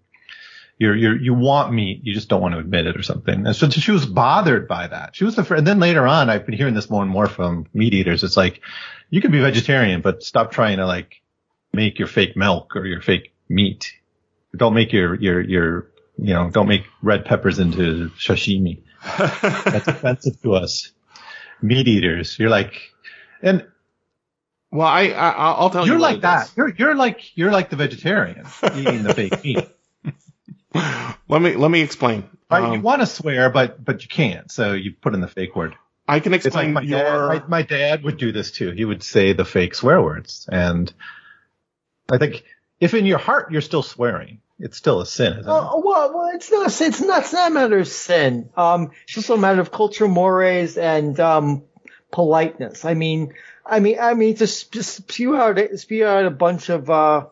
You're, 0.78 0.94
you're, 0.94 1.20
you 1.20 1.34
want 1.34 1.72
meat, 1.72 2.00
you 2.04 2.14
just 2.14 2.28
don't 2.28 2.40
want 2.40 2.54
to 2.54 2.60
admit 2.60 2.86
it 2.86 2.96
or 2.96 3.02
something. 3.02 3.46
And 3.46 3.56
so 3.56 3.68
she 3.68 3.90
was 3.90 4.06
bothered 4.06 4.68
by 4.68 4.86
that. 4.86 5.16
She 5.16 5.24
was 5.24 5.34
the 5.34 5.42
first, 5.42 5.58
and 5.58 5.66
then 5.66 5.80
later 5.80 6.06
on, 6.06 6.30
I've 6.30 6.46
been 6.46 6.54
hearing 6.54 6.74
this 6.74 6.88
more 6.88 7.02
and 7.02 7.10
more 7.10 7.26
from 7.26 7.66
meat 7.74 7.94
eaters. 7.94 8.22
It's 8.22 8.36
like, 8.36 8.60
you 9.10 9.20
can 9.20 9.32
be 9.32 9.40
vegetarian, 9.40 10.02
but 10.02 10.22
stop 10.22 10.52
trying 10.52 10.76
to 10.76 10.86
like 10.86 11.20
make 11.72 11.98
your 11.98 12.08
fake 12.08 12.36
milk 12.36 12.76
or 12.76 12.86
your 12.86 13.00
fake 13.00 13.34
meat. 13.48 13.92
Don't 14.56 14.74
make 14.74 14.92
your, 14.92 15.14
your, 15.16 15.40
your, 15.40 15.90
you 16.16 16.32
know, 16.32 16.48
don't 16.50 16.68
make 16.68 16.84
red 17.02 17.24
peppers 17.24 17.58
into 17.58 18.10
sashimi. 18.10 18.82
That's 19.18 19.88
offensive 19.88 20.40
to 20.42 20.54
us 20.54 20.92
meat 21.62 21.88
eaters. 21.88 22.38
You're 22.38 22.50
like, 22.50 22.92
and 23.42 23.66
well, 24.70 24.86
I, 24.86 25.08
I 25.08 25.30
I'll 25.30 25.70
tell 25.70 25.86
you. 25.86 25.92
you're 25.92 26.00
like 26.00 26.20
that. 26.22 26.50
You're, 26.56 26.68
you're 26.68 26.94
like, 26.94 27.36
you're 27.36 27.52
like 27.52 27.70
the 27.70 27.76
vegetarian 27.76 28.46
eating 28.74 29.02
the 29.02 29.14
fake 29.14 29.42
meat. 29.42 29.68
Let 31.28 31.42
me 31.42 31.56
let 31.56 31.70
me 31.70 31.80
explain. 31.82 32.28
Right? 32.50 32.62
Um, 32.62 32.72
you 32.72 32.80
want 32.80 33.02
to 33.02 33.06
swear, 33.06 33.50
but, 33.50 33.84
but 33.84 34.02
you 34.02 34.08
can't. 34.08 34.50
So 34.50 34.72
you 34.72 34.92
put 34.92 35.14
in 35.14 35.20
the 35.20 35.28
fake 35.28 35.54
word. 35.54 35.74
I 36.06 36.20
can 36.20 36.32
It's 36.32 36.44
like 36.46 36.48
explain 36.48 36.72
my 36.72 36.80
your. 36.80 36.98
dad, 36.98 37.42
my, 37.42 37.48
my 37.48 37.62
dad 37.62 38.02
would 38.02 38.16
do 38.16 38.32
this 38.32 38.50
too. 38.50 38.70
He 38.70 38.84
would 38.84 39.02
say 39.02 39.34
the 39.34 39.44
fake 39.44 39.74
swear 39.74 40.00
words. 40.00 40.48
And 40.50 40.90
I 42.10 42.16
think 42.16 42.44
if 42.80 42.94
in 42.94 43.04
your 43.04 43.18
heart 43.18 43.52
you're 43.52 43.60
still 43.60 43.82
swearing, 43.82 44.40
it's 44.58 44.78
still 44.78 45.00
a 45.00 45.06
sin, 45.06 45.34
isn't 45.34 45.42
it? 45.42 45.46
Oh, 45.46 45.82
well, 45.84 46.14
well, 46.14 46.30
it's 46.34 46.50
not, 46.50 46.66
it's 46.66 47.00
not, 47.00 47.20
it's 47.20 47.32
not 47.32 47.50
a 47.50 47.54
matter 47.54 47.78
of 47.78 47.88
sin. 47.88 48.48
Um, 48.56 48.92
it's 49.04 49.14
just 49.14 49.28
a 49.28 49.36
matter 49.36 49.60
of 49.60 49.70
cultural 49.70 50.10
mores 50.10 50.78
and, 50.78 51.18
um, 51.20 51.64
politeness. 52.10 52.86
I 52.86 52.94
mean, 52.94 53.34
I 53.66 53.80
mean, 53.80 53.98
I 54.00 54.14
mean, 54.14 54.34
just, 54.34 54.72
just 54.72 54.96
spew 54.96 55.36
out, 55.36 55.58
spew 55.76 56.06
out 56.06 56.24
a 56.24 56.30
bunch 56.30 56.70
of, 56.70 56.88
uh, 56.88 57.26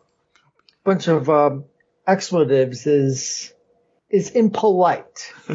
bunch 0.85 1.09
of, 1.09 1.31
um, 1.31 1.65
expletives 2.07 2.87
is, 2.87 3.53
is 4.11 4.31
impolite. 4.31 5.33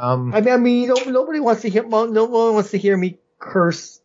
Um, 0.00 0.32
I 0.32 0.40
mean, 0.42 0.54
I 0.54 0.56
mean, 0.58 0.82
you 0.82 0.88
know, 0.94 1.10
nobody 1.10 1.40
wants 1.40 1.62
to 1.62 1.68
hear, 1.70 1.82
well, 1.84 2.06
no 2.06 2.26
one 2.26 2.54
wants 2.54 2.70
to 2.70 2.78
hear 2.78 2.96
me 2.96 3.18
curse, 3.40 4.00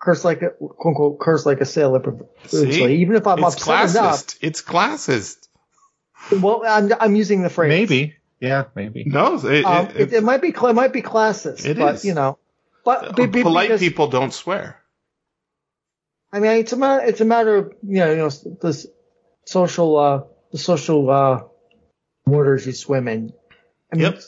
curse 0.00 0.24
like 0.24 0.40
a, 0.40 0.50
quote 0.52 0.76
unquote, 0.86 1.20
curse 1.20 1.44
like 1.44 1.60
a 1.60 1.66
sailor, 1.66 2.02
See? 2.46 2.94
even 3.02 3.14
if 3.16 3.26
I'm 3.26 3.44
it's 3.44 3.56
upset 3.56 3.90
enough. 3.90 4.14
classist. 4.24 4.38
It's 4.40 4.62
classist. 4.62 5.48
Well, 6.32 6.62
I'm, 6.66 6.90
I'm 6.98 7.14
using 7.14 7.42
the 7.42 7.50
phrase. 7.50 7.68
maybe. 7.68 8.14
Yeah, 8.40 8.64
maybe. 8.74 9.04
No, 9.04 9.34
it, 9.36 9.64
Um, 9.66 9.86
it, 9.88 9.96
it, 9.96 10.12
it 10.14 10.24
might 10.24 10.40
be 10.40 10.50
cl- 10.50 10.68
it 10.68 10.72
might 10.74 10.94
be 10.94 11.02
classist, 11.02 11.66
It 11.66 11.76
but 11.76 11.96
is. 11.96 12.06
you 12.06 12.14
know, 12.14 12.38
but 12.82 13.14
be- 13.14 13.26
be- 13.26 13.42
polite 13.42 13.68
because- 13.68 13.80
people 13.80 14.06
don't 14.08 14.32
swear. 14.32 14.80
I 16.32 16.40
mean, 16.40 16.52
it's 16.52 16.72
a 16.72 16.76
matter. 16.78 17.04
It's 17.04 17.20
a 17.20 17.24
matter 17.26 17.54
of 17.56 17.74
you 17.86 17.98
know, 17.98 18.10
you 18.10 18.16
know, 18.16 18.28
the 18.30 18.90
social, 19.44 19.96
uh, 19.96 20.22
the 20.52 20.58
social 20.58 21.10
uh, 21.10 21.42
waters 22.26 22.66
you 22.66 22.72
swim 22.72 23.08
in. 23.08 23.32
I 23.92 23.96
mean, 23.96 24.04
Yep. 24.12 24.20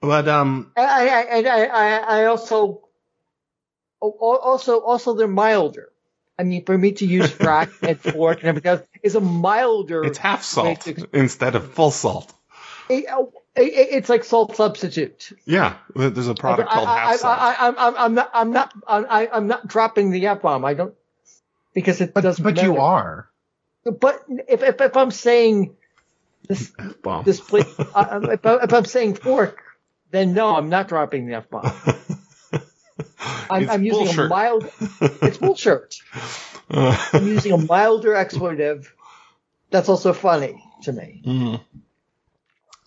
But 0.00 0.28
um, 0.28 0.70
I, 0.76 0.82
I, 0.82 1.20
I, 1.22 1.42
I, 1.42 1.64
I- 1.66 2.20
I 2.20 2.24
also, 2.26 2.88
also, 4.00 4.80
also 4.80 5.14
they're 5.14 5.26
milder. 5.28 5.88
I 6.38 6.42
mean, 6.42 6.64
for 6.64 6.76
me 6.76 6.92
to 6.92 7.06
use 7.06 7.30
frack 7.32 7.70
and 7.88 7.98
fork 7.98 8.40
and 8.40 8.48
everything 8.48 8.70
else 8.72 8.82
is 9.02 9.14
a 9.14 9.20
milder. 9.20 10.04
it's 10.04 10.18
half 10.18 10.42
salt 10.42 10.84
Basic- 10.84 11.08
instead 11.14 11.54
of 11.54 11.72
full 11.72 11.90
salt. 11.90 12.32
it- 12.90 13.06
it- 13.56 13.88
it's 13.92 14.08
like 14.10 14.24
salt 14.24 14.56
substitute. 14.56 15.32
Yeah, 15.46 15.76
there's 15.94 16.28
a 16.28 16.34
product 16.34 16.68
I, 16.70 16.74
called 16.74 16.88
I, 16.88 16.98
half 16.98 17.16
salt. 17.20 17.38
I, 17.38 17.52
I, 17.54 17.68
I'm, 17.68 17.74
I'm, 17.78 17.96
I'm 17.96 18.14
not, 18.14 18.30
I'm 18.34 18.50
not, 18.50 18.72
I, 18.86 19.28
I'm 19.32 19.46
not 19.46 19.66
dropping 19.66 20.10
the 20.10 20.26
F 20.26 20.42
bomb. 20.42 20.64
I 20.66 20.74
don't, 20.74 20.94
because 21.72 22.00
it 22.02 22.12
But, 22.12 22.22
doesn't 22.22 22.42
but 22.44 22.60
you 22.62 22.76
are. 22.78 23.30
But 23.84 24.24
if, 24.28 24.62
if, 24.62 24.80
if 24.80 24.96
I'm 24.96 25.10
saying 25.10 25.76
this, 26.48 26.72
Bomb. 27.02 27.24
this 27.24 27.40
plate, 27.40 27.66
uh, 27.78 28.20
if, 28.32 28.44
I- 28.46 28.64
if 28.64 28.72
I'm 28.72 28.84
saying 28.84 29.14
fork, 29.14 29.62
then 30.10 30.32
no, 30.34 30.54
I'm 30.56 30.68
not 30.68 30.88
dropping 30.88 31.26
the 31.26 31.34
F 31.34 31.50
bomb. 31.50 31.72
I'm, 33.50 33.68
I'm 33.68 33.84
using 33.84 34.04
bullshit. 34.06 34.24
a 34.24 34.28
mild, 34.28 34.66
it's 35.00 35.38
bullshit. 35.38 35.96
I'm 36.70 37.26
using 37.26 37.52
a 37.52 37.58
milder 37.58 38.14
expletive. 38.14 38.92
That's 39.70 39.88
also 39.88 40.12
funny 40.12 40.62
to 40.82 40.92
me. 40.92 41.22
Mhm. 41.26 41.60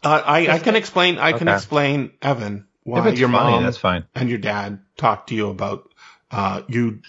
Uh, 0.04 0.22
I, 0.26 0.48
I 0.48 0.60
can 0.60 0.76
explain. 0.76 1.18
I 1.18 1.34
can 1.34 1.48
explain, 1.48 2.12
Evan, 2.22 2.68
why 2.84 3.00
if 3.02 3.06
it's 3.14 3.20
your 3.20 3.30
funny, 3.30 3.52
mom 3.54 3.64
that's 3.64 3.78
fine. 3.78 4.06
and 4.16 4.30
your 4.30 4.38
dad 4.38 4.80
talked 4.96 5.30
to 5.30 5.36
you 5.36 5.50
about 5.50 5.92
uh, 6.32 6.62
you 6.68 7.02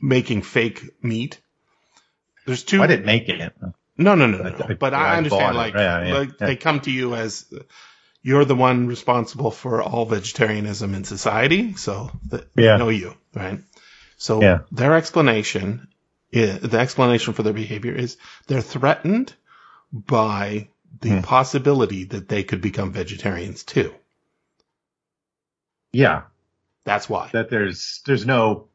making 0.00 0.42
fake 0.42 0.82
meat. 1.02 1.40
There's 2.46 2.64
two. 2.64 2.82
I 2.82 2.86
didn't 2.86 3.06
make 3.06 3.28
it. 3.28 3.52
No, 3.98 4.14
no, 4.14 4.26
no, 4.26 4.26
no. 4.38 4.48
No. 4.50 4.66
I- 4.68 4.74
but 4.74 4.94
I 4.94 5.14
I 5.14 5.16
understand, 5.16 5.56
like, 5.56 5.74
Yeah, 5.74 6.04
yeah, 6.06 6.14
like 6.14 6.28
yeah. 6.40 6.46
they 6.46 6.56
come 6.56 6.80
to 6.80 6.90
you 6.90 7.14
as 7.14 7.52
you're 8.22 8.44
the 8.44 8.54
one 8.56 8.86
responsible 8.86 9.50
for 9.50 9.82
all 9.82 10.04
vegetarianism 10.06 10.94
in 10.94 11.04
society, 11.04 11.74
so 11.74 12.10
they 12.30 12.42
know 12.78 12.88
you, 12.88 13.14
right? 13.34 13.60
So 14.16 14.40
Yeah. 14.42 14.58
their 14.72 14.94
explanation, 14.94 15.88
is, 16.32 16.60
the 16.60 16.78
explanation 16.78 17.34
for 17.34 17.42
their 17.42 17.52
behavior 17.52 17.92
is 17.94 18.16
they're 18.46 18.60
threatened 18.62 19.34
by 19.92 20.68
the 21.00 21.10
Hmm. 21.16 21.20
possibility 21.20 22.04
that 22.04 22.28
they 22.28 22.42
could 22.42 22.60
become 22.60 22.92
vegetarians 22.92 23.64
too. 23.64 23.94
Yeah, 25.92 26.22
That's 26.84 27.08
why. 27.08 27.30
that 27.32 27.50
there's 27.50 28.02
there's 28.06 28.26
no. 28.26 28.68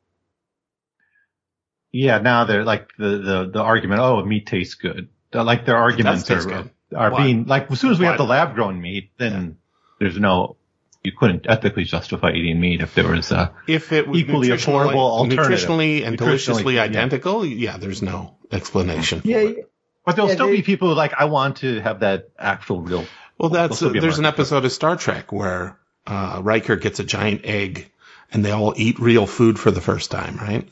Yeah, 1.92 2.20
now 2.20 2.46
they're 2.46 2.64
like 2.64 2.90
the 2.98 3.18
the 3.18 3.50
the 3.54 3.62
argument. 3.62 4.02
Oh, 4.02 4.24
meat 4.24 4.48
tastes 4.48 4.76
good. 4.76 5.10
Like 5.34 5.66
their 5.66 5.78
arguments 5.78 6.30
are 6.32 6.44
good. 6.44 6.70
are 6.96 7.12
Why? 7.12 7.24
being 7.26 7.46
like 7.46 7.70
as 7.72 7.80
soon 7.80 7.92
as 7.92 8.00
we 8.00 8.06
have 8.06 8.18
the 8.18 8.26
lab 8.26 8.56
grown 8.56 8.80
meat, 8.82 9.12
then 9.18 9.58
there's 10.00 10.18
no. 10.18 10.56
You 11.04 11.12
couldn't 11.18 11.48
ethically 11.50 11.84
justify 11.86 12.32
eating 12.32 12.60
meat 12.60 12.82
if 12.82 12.94
there 12.94 13.08
was 13.08 13.32
a 13.32 13.52
if 13.68 13.92
it 13.92 14.08
was 14.08 14.20
equally 14.20 14.50
nutritionally- 14.50 14.92
affordable 14.92 14.96
alternative. 14.98 15.58
nutritionally 15.68 16.06
and 16.06 16.16
Nutritionally, 16.16 16.18
deliciously 16.18 16.76
yeah. 16.76 16.84
identical, 16.84 17.44
yeah, 17.46 17.78
there's 17.78 18.04
no 18.04 18.36
explanation. 18.52 19.22
Yeah, 19.24 19.42
for 19.42 19.50
it. 19.50 19.72
But 20.06 20.16
there'll 20.16 20.30
Yeah, 20.30 20.36
still 20.36 20.48
they- 20.48 20.58
be 20.58 20.62
people 20.62 20.90
who 20.90 20.94
like 20.96 21.14
I 21.18 21.26
want 21.26 21.58
to 21.58 21.80
have 21.82 22.02
that 22.02 22.30
actual 22.38 22.82
real. 22.82 23.06
Well, 23.40 23.50
that's 23.50 23.64
There'll 23.64 23.76
still 23.76 23.90
be 23.94 23.98
a 23.98 24.02
there's 24.02 24.20
an 24.20 24.24
market 24.24 24.36
for 24.36 24.42
it. 24.42 24.44
episode 24.46 24.66
of 24.66 24.72
Star 24.72 24.96
Trek 24.96 25.32
where 25.32 25.80
uh, 26.06 26.40
Riker 26.44 26.76
gets 26.76 27.00
a 27.00 27.04
giant 27.04 27.42
egg, 27.46 27.92
and 28.32 28.46
they 28.46 28.52
all 28.52 28.76
eat 28.78 29.00
real 29.00 29.26
food 29.26 29.58
for 29.58 29.72
the 29.72 29.82
first 29.82 30.12
time, 30.12 30.38
right? 30.38 30.70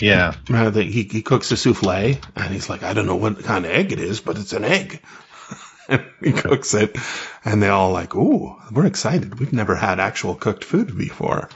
Yeah, 0.00 0.34
Uh, 0.48 0.70
they, 0.70 0.84
he 0.84 1.02
he 1.04 1.22
cooks 1.22 1.52
a 1.52 1.56
souffle, 1.56 2.18
and 2.34 2.52
he's 2.54 2.70
like, 2.70 2.82
I 2.82 2.94
don't 2.94 3.06
know 3.06 3.16
what 3.16 3.42
kind 3.44 3.64
of 3.66 3.70
egg 3.70 3.92
it 3.92 4.00
is, 4.00 4.20
but 4.20 4.38
it's 4.38 4.52
an 4.54 4.64
egg. 4.64 5.02
and 5.88 6.04
he 6.22 6.32
cooks 6.32 6.72
it, 6.74 6.96
and 7.44 7.62
they 7.62 7.68
all 7.68 7.92
like, 7.92 8.14
ooh, 8.14 8.56
we're 8.72 8.86
excited. 8.86 9.38
We've 9.38 9.52
never 9.52 9.74
had 9.76 10.00
actual 10.00 10.34
cooked 10.34 10.64
food 10.64 10.96
before. 10.96 11.50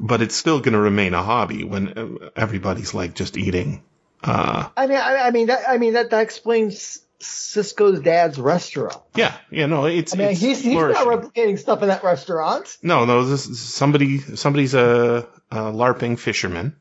but 0.00 0.22
it's 0.22 0.34
still 0.34 0.58
going 0.60 0.72
to 0.72 0.80
remain 0.80 1.14
a 1.14 1.22
hobby 1.22 1.62
when 1.62 1.88
uh, 1.96 2.30
everybody's 2.34 2.94
like 2.94 3.14
just 3.14 3.36
eating. 3.36 3.84
Uh, 4.24 4.68
I 4.76 4.86
mean, 4.88 4.98
I, 4.98 5.28
I 5.28 5.30
mean, 5.30 5.46
that, 5.46 5.68
I 5.68 5.78
mean 5.78 5.92
that 5.92 6.10
that 6.10 6.22
explains 6.22 6.98
Sisko's 7.20 8.00
dad's 8.00 8.38
restaurant. 8.40 8.96
yeah, 9.14 9.36
yeah, 9.50 9.66
no, 9.66 9.86
it's. 9.86 10.14
I 10.14 10.18
mean, 10.18 10.28
it's 10.30 10.40
he's 10.40 10.62
he's 10.62 10.74
not 10.74 11.06
replicating 11.06 11.58
stuff 11.60 11.80
in 11.82 11.88
that 11.88 12.02
restaurant. 12.02 12.76
No, 12.82 13.04
no, 13.04 13.24
this 13.24 13.46
is 13.46 13.60
somebody. 13.60 14.18
Somebody's 14.18 14.74
a, 14.74 15.28
a 15.52 15.56
larping 15.56 16.18
fisherman 16.18 16.74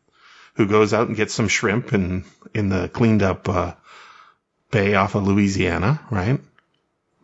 who 0.56 0.68
goes 0.68 0.94
out 0.94 1.08
and 1.08 1.16
gets 1.16 1.34
some 1.34 1.48
shrimp 1.48 1.94
in 1.94 2.24
in 2.54 2.70
the 2.70 2.88
cleaned 2.90 3.24
up 3.24 3.50
uh, 3.50 3.74
bay 4.72 4.96
off 4.96 5.16
of 5.16 5.26
Louisiana, 5.28 6.02
right? 6.12 6.40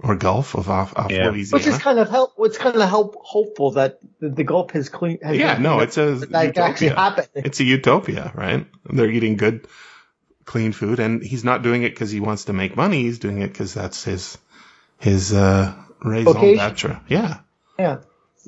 Or 0.02 0.16
Gulf 0.16 0.56
of 0.56 0.70
off, 0.70 0.98
off 0.98 1.12
Yeah. 1.12 1.30
Louisiana. 1.30 1.60
Which 1.60 1.68
is 1.68 1.78
kind 1.78 2.00
of 2.00 2.10
help. 2.10 2.34
What's 2.38 2.58
kind 2.58 2.76
of 2.76 2.88
help 2.88 3.16
hopeful 3.22 3.72
that 3.72 4.00
the, 4.20 4.30
the 4.30 4.44
Gulf 4.46 4.72
has 4.72 4.88
clean. 4.90 5.20
Has 5.22 5.38
yeah, 5.38 5.56
been 5.56 5.64
no, 5.64 5.80
it's 5.82 5.98
a 5.98 6.16
that 6.16 6.32
that 6.56 6.58
actually 6.58 6.88
utopia. 6.88 7.28
It's 7.36 7.60
a 7.60 7.64
utopia, 7.66 8.32
right? 8.34 8.66
They're 8.86 9.10
eating 9.10 9.36
good, 9.36 9.68
clean 10.46 10.72
food, 10.72 11.00
and 11.00 11.22
he's 11.22 11.44
not 11.44 11.64
doing 11.64 11.84
it 11.84 11.90
because 11.90 12.12
he 12.12 12.22
wants 12.22 12.46
to 12.46 12.54
make 12.54 12.78
money. 12.78 13.02
He's 13.04 13.20
doing 13.20 13.42
it 13.42 13.50
because 13.50 13.74
that's 13.74 14.04
his 14.06 14.38
his 15.00 15.34
uh, 15.34 15.76
raison 16.02 16.34
Vocation. 16.34 16.58
d'etre. 16.70 17.02
Yeah, 17.10 17.40
Yeah. 17.78 17.98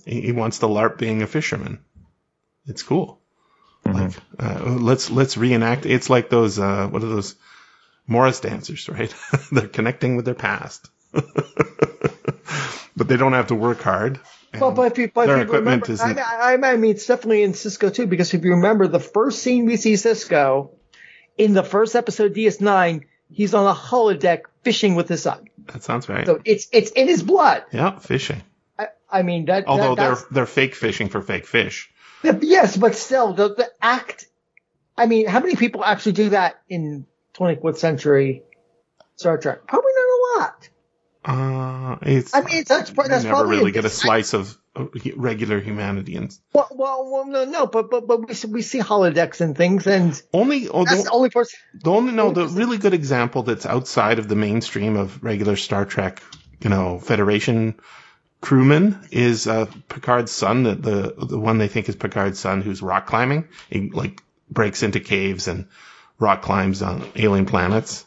he, 0.05 0.21
he 0.21 0.31
wants 0.31 0.59
to 0.59 0.67
larp 0.67 0.97
being 0.97 1.21
a 1.21 1.27
fisherman. 1.27 1.79
It's 2.65 2.83
cool. 2.83 3.19
Like, 3.85 4.13
uh, 4.39 4.63
let's 4.79 5.09
let's 5.09 5.37
reenact. 5.37 5.85
It's 5.85 6.09
like 6.09 6.29
those 6.29 6.59
uh, 6.59 6.87
what 6.87 7.03
are 7.03 7.07
those 7.07 7.35
Morris 8.07 8.39
dancers, 8.39 8.87
right? 8.89 9.13
They're 9.51 9.67
connecting 9.67 10.15
with 10.15 10.25
their 10.25 10.35
past, 10.35 10.89
but 11.13 13.07
they 13.07 13.17
don't 13.17 13.33
have 13.33 13.47
to 13.47 13.55
work 13.55 13.81
hard. 13.81 14.19
But, 14.59 14.71
but 14.71 14.91
if 14.91 14.97
you, 14.97 15.09
but 15.13 15.29
if 15.29 15.47
you 15.47 15.53
remember, 15.53 15.87
I, 15.99 16.53
I, 16.53 16.71
I 16.73 16.77
mean, 16.77 16.91
it's 16.91 17.07
definitely 17.07 17.43
in 17.43 17.53
Sisko 17.53 17.93
too, 17.93 18.05
because 18.05 18.33
if 18.33 18.43
you 18.43 18.51
remember 18.51 18.87
the 18.87 18.99
first 18.99 19.41
scene 19.41 19.65
we 19.65 19.77
see 19.77 19.93
Sisko 19.93 20.71
in 21.37 21.53
the 21.53 21.63
first 21.63 21.95
episode 21.95 22.31
of 22.31 22.37
DS9, 22.37 23.05
he's 23.29 23.53
on 23.53 23.65
a 23.65 23.73
holodeck 23.73 24.41
fishing 24.63 24.95
with 24.95 25.07
his 25.07 25.23
son. 25.23 25.47
that 25.67 25.83
sounds 25.83 26.09
right. 26.09 26.25
So 26.25 26.41
it's 26.43 26.67
it's 26.71 26.91
in 26.91 27.07
his 27.07 27.23
blood. 27.23 27.63
yeah, 27.71 27.97
fishing. 27.99 28.43
I, 28.77 28.87
I 29.09 29.23
mean 29.23 29.45
that. 29.45 29.67
Although 29.67 29.95
that, 29.95 30.03
they're 30.03 30.27
they're 30.31 30.45
fake 30.45 30.75
fishing 30.75 31.07
for 31.07 31.21
fake 31.21 31.47
fish. 31.47 31.89
Yes, 32.23 32.77
but 32.77 32.95
still 32.95 33.33
the 33.33 33.49
the 33.49 33.71
act. 33.81 34.27
I 34.97 35.05
mean, 35.05 35.27
how 35.27 35.39
many 35.39 35.55
people 35.55 35.83
actually 35.83 36.13
do 36.13 36.29
that 36.29 36.61
in 36.69 37.05
24th 37.35 37.77
century 37.77 38.43
Star 39.15 39.37
Trek? 39.37 39.65
Probably 39.67 39.91
not 39.95 40.05
a 40.05 40.39
lot. 40.39 40.69
Uh, 41.23 41.97
it's. 42.01 42.33
I 42.33 42.41
mean, 42.41 42.63
that's 42.67 42.91
that's 42.91 43.23
never 43.23 43.29
probably 43.29 43.57
really 43.57 43.71
get 43.71 43.85
a 43.85 43.89
slice 43.89 44.33
of 44.33 44.57
regular 45.15 45.59
humanity, 45.59 46.15
and 46.15 46.35
Well, 46.53 46.67
well, 46.71 47.11
well 47.11 47.25
no, 47.25 47.45
no, 47.45 47.67
but 47.67 47.91
but 47.91 48.07
but 48.07 48.27
we 48.27 48.33
see, 48.33 48.47
we 48.47 48.61
see 48.61 48.79
holodecks 48.79 49.41
and 49.41 49.55
things, 49.55 49.85
and 49.85 50.19
only 50.33 50.67
oh, 50.69 50.83
that's 50.83 51.03
the, 51.03 51.09
the 51.09 51.11
only 51.11 51.29
person. 51.29 51.59
the 51.83 51.91
only 51.91 52.13
no 52.13 52.31
the 52.31 52.47
really 52.47 52.77
good 52.77 52.93
example 52.93 53.43
that's 53.43 53.65
outside 53.65 54.17
of 54.17 54.27
the 54.27 54.35
mainstream 54.35 54.95
of 54.95 55.23
regular 55.23 55.55
Star 55.55 55.85
Trek, 55.85 56.23
you 56.61 56.69
know, 56.69 56.99
Federation 56.99 57.75
crewman 58.41 59.07
is 59.11 59.47
uh, 59.47 59.67
Picard's 59.87 60.31
son, 60.31 60.63
the, 60.63 60.75
the 60.75 61.25
the 61.27 61.39
one 61.39 61.57
they 61.59 61.67
think 61.67 61.87
is 61.89 61.95
Picard's 61.95 62.39
son, 62.39 62.61
who's 62.61 62.81
rock 62.81 63.07
climbing. 63.07 63.47
He 63.69 63.89
like 63.89 64.21
breaks 64.49 64.83
into 64.83 64.99
caves 64.99 65.47
and 65.47 65.67
rock 66.19 66.41
climbs 66.41 66.81
on 66.81 67.03
alien 67.15 67.45
planets, 67.45 68.05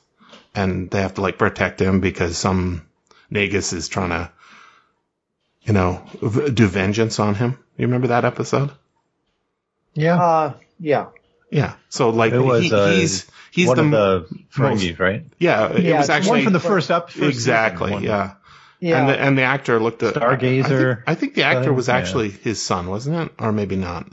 and 0.55 0.91
they 0.91 1.01
have 1.01 1.15
to 1.15 1.21
like 1.21 1.39
protect 1.39 1.81
him 1.81 2.01
because 2.01 2.37
some 2.37 2.87
Nagus 3.33 3.73
is 3.73 3.89
trying 3.89 4.11
to, 4.11 4.31
you 5.63 5.73
know, 5.73 6.03
v- 6.21 6.51
do 6.51 6.67
vengeance 6.67 7.19
on 7.19 7.35
him. 7.35 7.59
You 7.77 7.87
remember 7.87 8.09
that 8.09 8.25
episode? 8.25 8.71
Yeah. 9.95 10.21
Uh, 10.23 10.55
yeah. 10.79 11.07
Yeah. 11.51 11.75
So 11.89 12.11
like 12.11 12.33
It 12.33 12.41
was, 12.41 12.63
he, 12.65 12.73
uh, 12.73 12.91
he's 12.91 13.27
he's 13.53 13.69
one 13.69 13.91
the, 13.91 13.99
of 13.99 14.29
the 14.29 14.37
Ferengis, 14.53 14.99
right? 14.99 15.25
yeah. 15.39 15.73
It 15.73 15.85
Yeah, 15.85 15.99
was 15.99 16.11
actually 16.11 16.31
One 16.39 16.45
from 16.45 16.53
the 16.53 16.61
first 16.61 16.91
up. 16.91 17.17
exactly 17.17 17.97
yeah. 18.05 18.35
Yeah. 18.85 19.01
And 19.01 19.09
the, 19.09 19.19
and 19.19 19.39
the 19.39 19.43
actor 19.45 19.81
looked 19.81 20.03
at 20.03 20.13
Stargazer. 20.13 20.93
I 20.93 20.97
think, 20.97 21.03
I 21.07 21.15
think 21.15 21.35
the 21.37 21.45
actor 21.45 21.65
thing, 21.65 21.75
was 21.75 21.89
yeah. 21.89 21.97
actually 21.97 22.29
his 22.29 22.61
son, 22.61 22.91
wasn't 22.91 23.17
it? 23.17 23.35
Or 23.39 23.51
maybe 23.51 23.77
not. 23.77 24.07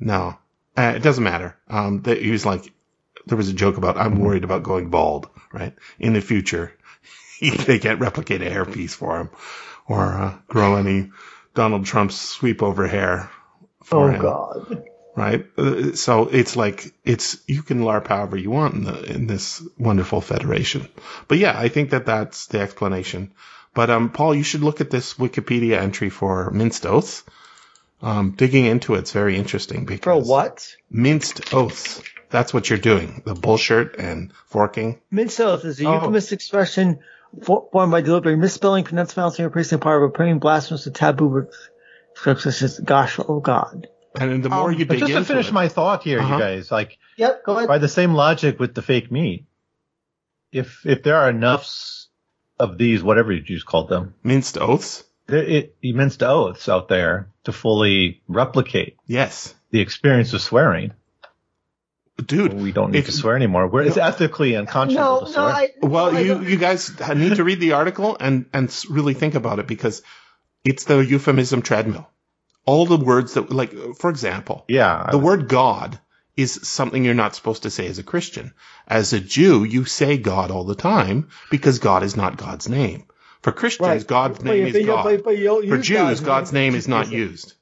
No, 0.00 0.38
uh, 0.74 0.94
it 0.96 1.02
doesn't 1.02 1.22
matter. 1.22 1.54
Um, 1.68 2.00
that 2.02 2.22
he 2.22 2.30
was 2.30 2.46
like, 2.46 2.72
there 3.26 3.36
was 3.36 3.50
a 3.50 3.52
joke 3.52 3.76
about 3.76 3.98
I'm 3.98 4.18
worried 4.18 4.44
about 4.44 4.62
going 4.62 4.88
bald. 4.88 5.28
Right 5.52 5.74
in 5.98 6.14
the 6.14 6.22
future, 6.22 6.72
they 7.40 7.78
can't 7.78 8.00
replicate 8.00 8.40
a 8.40 8.46
hairpiece 8.46 8.92
for 8.92 9.20
him, 9.20 9.30
or 9.86 10.14
uh, 10.14 10.38
grow 10.48 10.76
any 10.76 11.10
Donald 11.54 11.84
Trump's 11.84 12.18
sweep 12.18 12.62
over 12.62 12.86
hair 12.86 13.30
for 13.84 14.08
oh 14.08 14.14
him 14.14 14.22
God. 14.22 14.84
right? 15.14 15.46
Uh, 15.58 15.92
So 15.94 16.28
it's 16.28 16.56
like 16.56 16.90
it's 17.04 17.36
you 17.46 17.62
can 17.62 17.80
LARP 17.80 18.06
however 18.06 18.38
you 18.38 18.50
want 18.50 18.76
in 18.76 18.84
the 18.84 19.02
in 19.02 19.26
this 19.26 19.62
wonderful 19.78 20.22
federation. 20.22 20.88
But 21.28 21.36
yeah, 21.36 21.58
I 21.58 21.68
think 21.68 21.90
that 21.90 22.06
that's 22.06 22.46
the 22.46 22.60
explanation. 22.60 23.32
But 23.76 23.90
um, 23.90 24.10
Paul, 24.10 24.34
you 24.34 24.42
should 24.42 24.62
look 24.62 24.80
at 24.80 24.90
this 24.90 25.14
Wikipedia 25.14 25.78
entry 25.78 26.08
for 26.10 26.50
minced 26.50 26.84
oaths. 26.86 27.22
Um, 28.02 28.32
digging 28.32 28.66
into 28.66 28.94
it's 28.94 29.12
very 29.12 29.36
interesting 29.36 29.84
because 29.86 30.02
For 30.04 30.14
because 30.14 30.28
what? 30.28 30.76
minced 30.90 31.54
oaths. 31.54 32.02
That's 32.30 32.52
what 32.52 32.68
you're 32.68 32.78
doing. 32.78 33.22
The 33.24 33.34
bullshit 33.34 33.96
and 33.96 34.32
forking. 34.46 35.00
Minced 35.10 35.40
oath 35.40 35.64
is 35.64 35.80
a 35.80 35.86
Oh. 35.86 35.94
euphemistic 35.94 36.38
expression 36.38 36.98
fo- 37.42 37.68
formed 37.72 37.92
by 37.92 38.00
deliberately 38.02 38.38
misspelling, 38.40 38.84
pronouncing, 38.84 39.44
or 39.44 39.50
placing 39.50 39.78
part 39.78 40.02
of 40.02 40.08
a 40.10 40.12
praying 40.12 40.40
blasphemous 40.40 40.86
or 40.86 40.90
taboo 40.90 41.28
words, 41.28 41.56
such 42.14 42.46
as 42.46 42.78
"Gosh, 42.80 43.18
oh 43.18 43.40
God." 43.40 43.86
And 44.18 44.42
the 44.44 44.48
more 44.50 44.70
Um, 44.70 44.78
you 44.78 44.84
But 44.86 44.94
dig 44.98 45.08
just 45.08 45.12
to 45.14 45.24
finish 45.24 45.48
it, 45.48 45.52
my 45.54 45.68
thought 45.68 46.02
here, 46.02 46.20
Uh-huh. 46.20 46.34
you 46.34 46.40
guys, 46.40 46.70
like 46.70 46.98
Yep. 47.16 47.44
Go 47.44 47.56
ahead. 47.56 47.68
by 47.68 47.78
the 47.78 47.88
same 47.88 48.12
logic 48.14 48.58
with 48.58 48.74
the 48.74 48.82
fake 48.82 49.10
meat, 49.12 49.46
if 50.52 50.84
if 50.84 51.02
there 51.02 51.16
are 51.16 51.30
enough 51.30 51.62
s- 51.62 52.05
of 52.58 52.78
these, 52.78 53.02
whatever 53.02 53.32
you 53.32 53.40
just 53.42 53.66
called 53.66 53.88
them, 53.88 54.14
minced 54.22 54.56
oaths. 54.58 55.04
there, 55.26 55.42
it, 55.42 55.76
minced 55.82 56.22
oaths 56.22 56.68
out 56.68 56.88
there 56.88 57.28
to 57.44 57.52
fully 57.52 58.22
replicate 58.28 58.96
Yes, 59.06 59.54
the 59.70 59.80
experience 59.80 60.32
of 60.32 60.40
swearing, 60.40 60.92
dude. 62.24 62.54
we 62.54 62.72
don't 62.72 62.92
need 62.92 63.00
if- 63.00 63.06
to 63.06 63.12
swear 63.12 63.36
anymore. 63.36 63.66
Where 63.66 63.82
it's 63.84 63.96
ethically 63.96 64.54
unconscionable 64.54 65.20
No, 65.22 65.26
to 65.26 65.32
no. 65.32 65.44
I, 65.46 65.70
Well, 65.82 66.12
no, 66.12 66.18
I 66.18 66.20
you 66.22 66.40
you 66.42 66.56
guys 66.56 66.90
need 67.14 67.36
to 67.36 67.44
read 67.44 67.60
the 67.60 67.72
article 67.72 68.16
and 68.18 68.46
and 68.52 68.74
really 68.88 69.14
think 69.14 69.34
about 69.34 69.58
it 69.58 69.66
because 69.66 70.02
it's 70.64 70.84
the 70.84 70.98
euphemism 70.98 71.62
treadmill. 71.62 72.08
All 72.64 72.86
the 72.86 72.96
words 72.96 73.34
that 73.34 73.50
like 73.50 73.72
for 73.96 74.10
example, 74.10 74.64
yeah, 74.68 75.08
the 75.10 75.18
word 75.18 75.48
God 75.48 76.00
is 76.36 76.60
something 76.68 77.04
you're 77.04 77.14
not 77.14 77.34
supposed 77.34 77.62
to 77.62 77.70
say 77.70 77.86
as 77.86 77.98
a 77.98 78.02
Christian. 78.02 78.52
As 78.86 79.12
a 79.12 79.20
Jew, 79.20 79.64
you 79.64 79.84
say 79.86 80.18
God 80.18 80.50
all 80.50 80.64
the 80.64 80.74
time 80.74 81.28
because 81.50 81.78
God 81.78 82.02
is 82.02 82.16
not 82.16 82.36
God's 82.36 82.68
name. 82.68 83.04
For 83.42 83.52
Christians, 83.52 83.88
Right. 83.88 84.06
God's 84.06 84.42
name 84.42 84.60
you- 84.62 84.66
is 84.66 84.72
but 84.72 84.80
you- 84.82 84.86
God. 84.86 85.02
but- 85.04 85.24
but 85.24 85.68
For 85.68 85.78
Jews, 85.78 86.20
God's 86.20 86.52
name 86.52 86.74
is 86.74 86.88
not 86.88 87.10
used. 87.10 87.54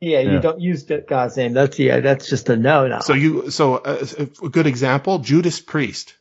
Yeah, 0.00 0.20
you 0.20 0.32
Yeah. 0.32 0.40
don't 0.40 0.60
use 0.60 0.84
God's 0.84 1.36
name. 1.36 1.52
That's 1.52 1.78
yeah. 1.78 2.00
That's 2.00 2.28
just 2.28 2.48
a 2.48 2.56
no. 2.56 2.86
No. 2.88 3.00
So 3.00 3.12
you, 3.12 3.50
so 3.50 3.76
uh, 3.76 4.06
a 4.42 4.48
good 4.48 4.66
example, 4.66 5.18
Judas 5.18 5.60
Priest, 5.60 6.14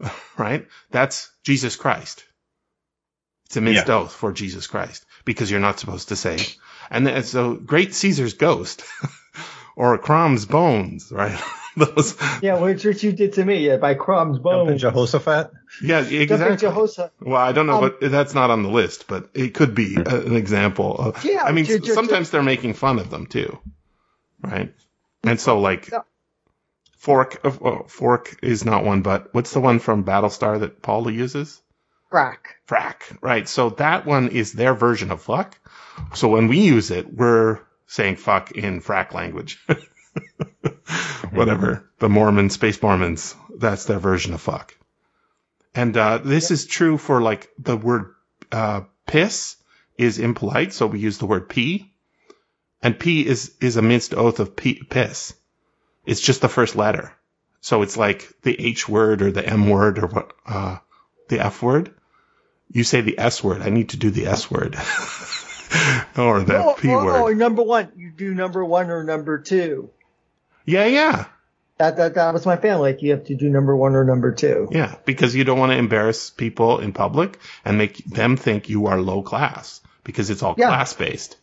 right? 0.38 0.66
That's 0.90 1.30
Jesus 1.44 1.76
Christ. 1.76 2.24
It's 3.46 3.56
a 3.56 3.60
minced 3.60 3.86
Yeah. 3.86 3.94
oath 3.96 4.12
for 4.12 4.32
Jesus 4.32 4.66
Christ 4.66 5.04
because 5.24 5.50
you're 5.50 5.60
not 5.60 5.78
supposed 5.78 6.08
to 6.08 6.16
say. 6.16 6.38
And 6.90 7.06
then, 7.06 7.22
so 7.22 7.54
Great 7.54 7.94
Caesar's 7.94 8.34
ghost 8.34 8.82
or 9.76 9.96
Crom's 9.98 10.46
bones, 10.46 11.10
right? 11.12 11.38
Those, 11.76 12.16
yeah, 12.42 12.58
which, 12.58 12.84
which 12.84 13.02
you 13.02 13.12
did 13.12 13.32
to 13.34 13.44
me. 13.46 13.66
Yeah, 13.66 13.78
by 13.78 13.94
crumbs, 13.94 14.36
Jumping 14.40 14.66
bones. 14.66 14.80
Jehoshaphat. 14.82 15.52
yeah, 15.82 16.00
exactly. 16.00 16.56
Jehoshaphat. 16.58 17.12
Well, 17.20 17.40
I 17.40 17.52
don't 17.52 17.66
know, 17.66 17.82
Um, 17.82 17.94
but 17.98 18.10
that's 18.10 18.34
not 18.34 18.50
on 18.50 18.62
the 18.62 18.68
list, 18.68 19.06
but 19.08 19.30
it 19.32 19.54
could 19.54 19.74
be 19.74 19.96
an 19.96 20.36
example. 20.36 20.94
Of, 20.98 21.24
Yeah, 21.24 21.44
I 21.44 21.52
mean, 21.52 21.64
ju- 21.64 21.78
ju- 21.78 21.94
sometimes 21.94 22.28
they're 22.28 22.42
making 22.42 22.74
fun 22.74 22.98
of 22.98 23.08
them 23.08 23.24
too, 23.26 23.58
right? 24.42 24.74
And 25.24 25.40
so, 25.40 25.60
like, 25.60 25.88
Yeah. 25.90 26.00
fork, 26.98 27.40
oh, 27.44 27.84
fork 27.88 28.36
is 28.42 28.66
not 28.66 28.84
one, 28.84 29.00
but 29.00 29.32
what's 29.32 29.52
the 29.54 29.60
one 29.60 29.78
from 29.78 30.04
Battlestar 30.04 30.60
that 30.60 30.82
Paula 30.82 31.10
uses? 31.10 31.60
Crack. 32.10 32.56
Frack, 32.68 33.16
right? 33.22 33.48
So 33.48 33.70
that 33.70 34.04
one 34.04 34.28
is 34.28 34.52
their 34.52 34.74
version 34.74 35.10
of 35.10 35.22
fuck. 35.22 35.56
So 36.14 36.28
when 36.28 36.48
we 36.48 36.58
use 36.60 36.90
it, 36.90 37.10
we're 37.12 37.60
saying 37.86 38.16
fuck 38.16 38.52
in 38.52 38.80
frack 38.80 39.12
language. 39.12 39.64
Whatever. 41.30 41.90
The 41.98 42.08
Mormon, 42.08 42.50
Space 42.50 42.82
Mormons, 42.82 43.34
that's 43.56 43.84
their 43.84 43.98
version 43.98 44.34
of 44.34 44.40
fuck. 44.40 44.76
And 45.74 45.96
uh, 45.96 46.18
this 46.18 46.50
is 46.50 46.66
true 46.66 46.98
for 46.98 47.22
like 47.22 47.50
the 47.58 47.76
word 47.76 48.14
uh, 48.50 48.82
piss 49.06 49.56
is 49.96 50.18
impolite, 50.18 50.72
so 50.72 50.86
we 50.86 50.98
use 50.98 51.18
the 51.18 51.26
word 51.26 51.48
pee. 51.48 51.92
And 52.82 52.98
pee 52.98 53.24
is, 53.24 53.52
is 53.60 53.76
a 53.76 53.82
minced 53.82 54.14
oath 54.14 54.40
of 54.40 54.56
pee, 54.56 54.82
piss. 54.82 55.34
It's 56.04 56.20
just 56.20 56.40
the 56.40 56.48
first 56.48 56.74
letter. 56.74 57.12
So 57.60 57.82
it's 57.82 57.96
like 57.96 58.28
the 58.42 58.60
H 58.60 58.88
word 58.88 59.22
or 59.22 59.30
the 59.30 59.46
M 59.46 59.68
word 59.68 59.98
or 60.00 60.08
what, 60.08 60.32
uh, 60.44 60.78
the 61.28 61.38
F 61.38 61.62
word. 61.62 61.94
You 62.70 62.84
say 62.84 63.02
the 63.02 63.18
S 63.18 63.42
word. 63.44 63.62
I 63.62 63.70
need 63.70 63.90
to 63.90 63.96
do 63.96 64.10
the 64.10 64.26
S 64.26 64.50
word. 64.50 64.76
or 66.16 66.42
that 66.42 66.60
Oh, 66.64 66.74
P 66.78 66.88
oh, 66.90 67.04
word. 67.04 67.16
oh, 67.16 67.28
number 67.28 67.62
one. 67.62 67.92
You 67.96 68.10
do 68.10 68.34
number 68.34 68.64
one 68.64 68.90
or 68.90 69.02
number 69.04 69.38
two. 69.38 69.90
Yeah, 70.64 70.86
yeah, 70.86 71.24
That 71.78 71.96
that 71.96 72.14
that 72.14 72.32
was 72.34 72.46
my 72.46 72.56
family. 72.56 72.92
Like 72.92 73.02
you 73.02 73.10
have 73.12 73.24
to 73.24 73.34
do 73.34 73.48
number 73.48 73.74
one 73.74 73.94
or 73.96 74.04
number 74.04 74.32
two. 74.32 74.68
yeah. 74.70 74.94
Because 75.04 75.34
you 75.34 75.44
don't 75.44 75.58
want 75.58 75.72
to 75.72 75.78
embarrass 75.78 76.30
people 76.30 76.78
in 76.78 76.92
public 76.92 77.38
and 77.64 77.78
make 77.78 78.04
them 78.04 78.36
think 78.36 78.68
you 78.68 78.86
are 78.86 79.00
low 79.00 79.22
class 79.22 79.80
because 80.04 80.30
it's 80.30 80.42
all 80.42 80.54
Yeah. 80.56 80.68
class 80.68 80.92
based, 80.94 81.36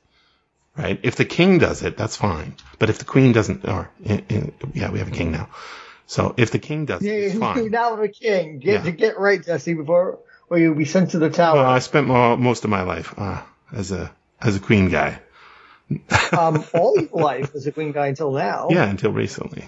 right? 0.78 1.00
If 1.04 1.16
the 1.18 1.26
king 1.26 1.58
does 1.58 1.84
it, 1.84 1.98
that's 1.98 2.16
fine. 2.16 2.56
But 2.78 2.90
if 2.90 3.00
the 3.00 3.06
queen 3.06 3.32
doesn't, 3.34 3.66
or 3.68 3.90
in, 4.04 4.20
in, 4.30 4.54
yeah, 4.74 4.90
we 4.92 5.00
have 5.00 5.08
a 5.10 5.12
king 5.12 5.32
now. 5.32 5.50
So 6.08 6.34
if 6.38 6.52
the 6.52 6.60
king 6.60 6.86
does 6.86 7.02
it, 7.04 7.08
it's 7.10 7.34
Yeah, 7.36 7.40
fine. 7.54 7.72
now 7.72 7.96
the 7.98 8.08
king. 8.10 8.60
Get 8.60 8.86
Yeah. 8.86 8.92
get 8.92 9.20
right, 9.20 9.44
Jesse, 9.44 9.74
before 9.74 10.20
or 10.50 10.58
you'll 10.58 10.76
be 10.76 10.86
sent 10.86 11.12
to 11.12 11.20
the 11.20 11.28
Well, 11.28 11.34
tower. 11.36 11.66
I 11.66 11.80
spent 11.80 12.08
mo- 12.08 12.38
most 12.38 12.64
of 12.64 12.70
my 12.70 12.84
life 12.84 13.14
uh, 13.18 13.42
as 13.74 13.92
a 13.92 14.12
as 14.42 14.56
a 14.56 14.60
queen 14.60 14.90
guy. 14.90 15.20
um, 16.38 16.64
all 16.74 16.96
your 17.00 17.10
life 17.12 17.56
as 17.56 17.66
a 17.68 17.72
queen 17.72 17.92
guy 17.92 18.08
until 18.08 18.32
now. 18.32 18.68
Yeah, 18.70 18.88
until 18.90 19.12
recently. 19.12 19.66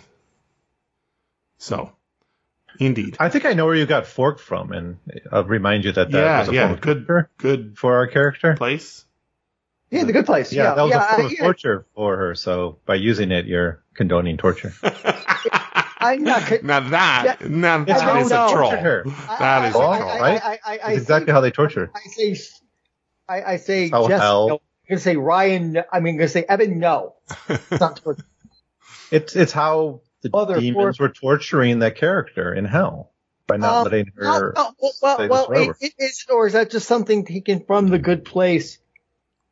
So, 1.58 1.92
indeed. 2.80 3.18
I 3.20 3.30
think 3.30 3.46
I 3.46 3.54
know 3.54 3.66
where 3.66 3.76
you 3.76 3.86
got 3.86 4.06
forked 4.08 4.40
from, 4.42 4.72
and 4.72 4.98
I'll 5.32 5.44
remind 5.44 5.84
you 5.86 5.92
that 5.94 6.12
that 6.12 6.18
Yeah, 6.18 6.40
was 6.40 6.50
a 6.50 6.54
yeah, 6.54 6.68
form 6.68 6.80
good- 6.80 7.08
torture 7.08 7.30
Good 7.38 7.78
for 7.78 7.96
our 7.96 8.08
character. 8.08 8.56
place. 8.56 9.06
Yeah, 9.90 10.06
the 10.06 10.14
good 10.14 10.26
place. 10.26 10.54
Yeah, 10.54 10.64
Yeah, 10.64 10.74
that 10.76 10.82
was 10.84 10.92
yeah, 10.92 11.06
a 11.06 11.10
form 11.10 11.22
I- 11.22 11.26
of 11.26 11.32
yeah. 11.34 11.44
torture 11.44 11.86
for 11.96 12.18
her. 12.18 12.36
So 12.36 12.78
by 12.86 12.96
using 12.96 13.32
it, 13.32 13.46
you're 13.46 13.84
condoning 13.94 14.38
torture. 14.38 14.74
I'm 16.04 16.24
not. 16.24 16.44
co- 16.44 16.60
Now 16.64 16.80
that, 16.90 17.48
now 17.50 17.82
It's 17.82 17.92
that 17.92 18.02
how 18.02 18.20
is 18.20 18.30
they 18.30 18.36
a 18.36 18.40
tortured 18.40 18.56
troll. 18.56 18.72
her. 18.72 19.04
That 19.40 19.66
is 19.70 19.76
a 19.76 19.80
I- 19.80 19.98
troll. 19.98 20.10
I- 20.12 20.20
right? 20.20 20.42
I, 20.44 20.60
I, 20.66 20.80
I, 20.84 20.92
It's 20.94 21.02
exactly 21.02 21.34
how 21.34 21.42
they 21.42 21.52
torture. 21.52 21.92
I 21.94 22.00
say, 22.10 22.38
I, 23.32 23.54
I 23.54 23.58
say, 23.58 23.90
How 23.90 24.08
Jesse. 24.08 24.22
hell- 24.22 24.48
No. 24.50 24.54
I'm 24.56 24.96
gonna 24.96 25.00
say 25.02 25.16
Ryan. 25.16 25.78
I 25.92 26.00
mean, 26.02 26.16
I'm 26.16 26.18
gonna 26.18 26.28
say 26.28 26.44
Evan. 26.48 26.80
No, 26.80 27.16
it's 27.48 27.80
not 27.80 27.96
torture. 28.04 28.26
It's 29.10 29.36
it's 29.38 29.52
how 29.54 30.02
the 30.22 30.30
Other 30.34 30.60
demons 30.60 31.00
were 31.00 31.10
torturing 31.10 31.80
that 31.80 31.96
character 31.96 32.54
in 32.54 32.66
hell 32.66 33.12
by 33.48 33.56
not 33.58 33.74
Um, 33.78 33.84
letting 33.86 34.12
No, 34.18 34.34
her. 34.34 34.54
no, 34.56 34.72
well, 34.82 34.92
well, 35.02 35.18
say 35.18 35.24
this 35.24 35.30
well 35.32 35.46
forever. 35.48 35.78
it, 35.80 35.94
it 35.98 36.04
is, 36.04 36.26
or 36.30 36.46
is 36.48 36.54
that 36.54 36.72
just 36.72 36.88
something 36.88 37.26
taken 37.26 37.62
from 37.66 37.88
the 37.88 38.00
good 38.00 38.26
place? 38.26 38.80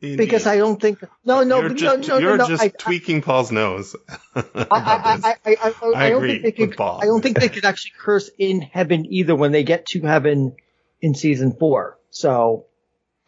Because 0.02 0.48
I 0.48 0.58
don't 0.58 0.82
think. 0.82 1.00
No, 1.26 1.44
no, 1.44 1.60
you're 1.60 1.70
no, 1.70 1.76
just, 1.76 2.08
no, 2.10 2.18
you're 2.20 2.38
no, 2.38 2.44
no. 2.46 2.48
just 2.50 2.64
I, 2.64 2.70
tweaking 2.70 3.22
Paul's 3.22 3.52
nose. 3.52 3.96
I, 4.36 4.40
about 4.56 4.72
I. 4.72 5.02
I, 5.04 5.16
I, 5.24 5.36
I, 5.46 5.56
I, 5.62 5.74
I 5.94 6.06
I 6.06 6.10
don't 6.10 6.18
agree 6.24 6.32
think 6.42 6.44
they 6.44 6.52
could. 6.68 6.78
Paul. 6.78 7.00
I 7.02 7.06
don't 7.06 7.22
think 7.22 7.38
they 7.40 7.50
could 7.50 7.66
actually 7.66 7.94
curse 8.00 8.30
in 8.38 8.62
heaven 8.62 9.06
either 9.10 9.36
when 9.36 9.52
they 9.52 9.64
get 9.64 9.86
to 9.88 10.02
heaven 10.02 10.56
in 11.02 11.16
season 11.16 11.54
four. 11.54 11.98
So 12.12 12.66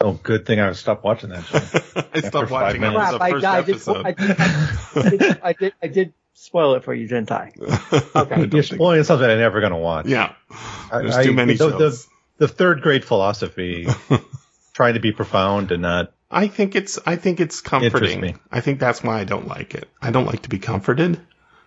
Oh, 0.03 0.13
good 0.23 0.45
thing 0.45 0.59
I 0.59 0.71
stopped 0.73 1.03
watching 1.03 1.29
that. 1.29 1.45
Show. 1.45 1.57
I 2.13 2.21
stopped 2.21 2.51
watching 2.51 2.81
minutes. 2.81 2.99
after 2.99 3.17
crap! 3.17 3.19
the 3.19 3.23
I, 3.23 3.31
first 3.31 3.45
I, 3.45 3.61
did, 3.61 3.75
episode. 3.75 4.05
I, 4.05 4.11
did, 4.11 4.39
I, 4.39 5.09
did, 5.09 5.39
I 5.43 5.53
did. 5.53 5.73
I 5.83 5.87
did 5.87 6.13
spoil 6.33 6.75
it 6.75 6.83
for 6.83 6.93
you, 6.93 7.07
didn't 7.07 7.31
I? 7.31 7.51
I 8.15 8.23
don't 8.25 8.53
You're 8.53 8.63
think- 8.63 8.65
spoiling 8.65 9.03
something 9.03 9.29
I'm 9.29 9.37
never 9.37 9.59
going 9.59 9.73
to 9.73 9.77
watch. 9.77 10.07
yeah, 10.07 10.33
there's 10.91 11.15
I- 11.15 11.23
too 11.23 11.33
many 11.33 11.53
the, 11.53 11.69
shows. 11.69 12.05
The, 12.37 12.45
the 12.45 12.47
third 12.47 12.81
grade 12.81 13.05
philosophy, 13.05 13.87
trying 14.73 14.95
to 14.95 14.99
be 14.99 15.11
profound 15.11 15.71
and 15.71 15.83
not. 15.83 16.13
I 16.31 16.47
think 16.47 16.75
it's 16.75 16.97
I 17.05 17.17
think 17.17 17.39
it's 17.39 17.61
comforting. 17.61 18.21
me. 18.21 18.35
I 18.51 18.61
think 18.61 18.79
that's 18.79 19.03
why 19.03 19.19
I 19.19 19.25
don't 19.25 19.47
like 19.47 19.75
it. 19.75 19.87
I 20.01 20.11
don't 20.11 20.25
like 20.25 20.43
to 20.43 20.49
be 20.49 20.59
comforted 20.59 21.19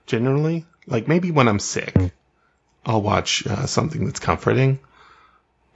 generally. 0.06 0.66
Like 0.86 1.06
maybe 1.06 1.30
when 1.30 1.48
I'm 1.48 1.58
sick, 1.58 1.94
I'll 2.84 3.02
watch 3.02 3.46
uh, 3.46 3.66
something 3.66 4.06
that's 4.06 4.20
comforting. 4.20 4.80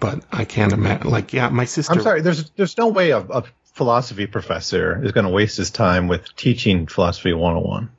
But 0.01 0.25
I 0.31 0.45
can't 0.45 0.73
imagine. 0.73 1.11
Like 1.11 1.33
yeah, 1.33 1.49
my 1.49 1.65
sister. 1.65 1.93
I'm 1.93 2.01
sorry. 2.03 2.21
There's 2.21 2.51
there's 2.51 2.77
no 2.79 2.89
way 2.89 3.11
a, 3.11 3.19
a 3.19 3.45
philosophy 3.75 4.27
professor 4.27 5.05
is 5.05 5.13
going 5.13 5.25
to 5.27 5.31
waste 5.33 5.57
his 5.57 5.71
time 5.71 6.09
with 6.09 6.35
teaching 6.37 6.87
philosophy 6.87 7.33
101. 7.33 7.91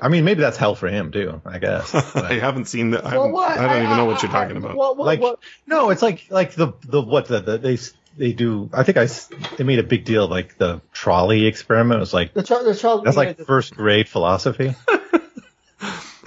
I 0.00 0.08
mean, 0.08 0.24
maybe 0.24 0.40
that's 0.42 0.56
hell 0.56 0.76
for 0.76 0.88
him 0.88 1.10
too. 1.10 1.40
I 1.44 1.58
guess. 1.58 1.92
I 2.16 2.34
haven't 2.34 2.66
seen 2.66 2.90
the. 2.90 2.98
I, 3.04 3.12
Well, 3.16 3.22
haven't- 3.22 3.32
what- 3.32 3.58
I 3.58 3.66
don't 3.74 3.82
even 3.84 3.96
know 3.96 4.04
what 4.04 4.22
you're 4.22 4.30
I- 4.30 4.38
I- 4.38 4.42
talking 4.44 4.56
about. 4.58 4.76
Well, 4.76 4.94
well, 4.94 5.06
like 5.06 5.20
well, 5.20 5.40
no, 5.66 5.90
it's 5.90 6.02
like 6.02 6.26
like 6.30 6.52
the 6.52 6.72
the 6.86 7.02
what 7.02 7.26
the, 7.26 7.40
the 7.40 7.58
they 7.58 7.78
they 8.16 8.32
do. 8.32 8.70
I 8.72 8.84
think 8.84 8.96
I 8.98 9.08
they 9.56 9.64
made 9.64 9.80
a 9.80 9.84
big 9.84 10.04
deal 10.04 10.28
like 10.28 10.56
the 10.56 10.80
trolley 10.92 11.46
experiment. 11.46 11.98
It 11.98 12.00
was 12.00 12.14
like 12.14 12.32
the 12.34 12.42
child, 12.44 12.66
the 12.66 12.74
child, 12.76 13.04
that's 13.04 13.16
yeah, 13.16 13.22
like 13.24 13.36
the- 13.38 13.44
first 13.44 13.74
grade 13.74 14.08
philosophy. 14.08 14.74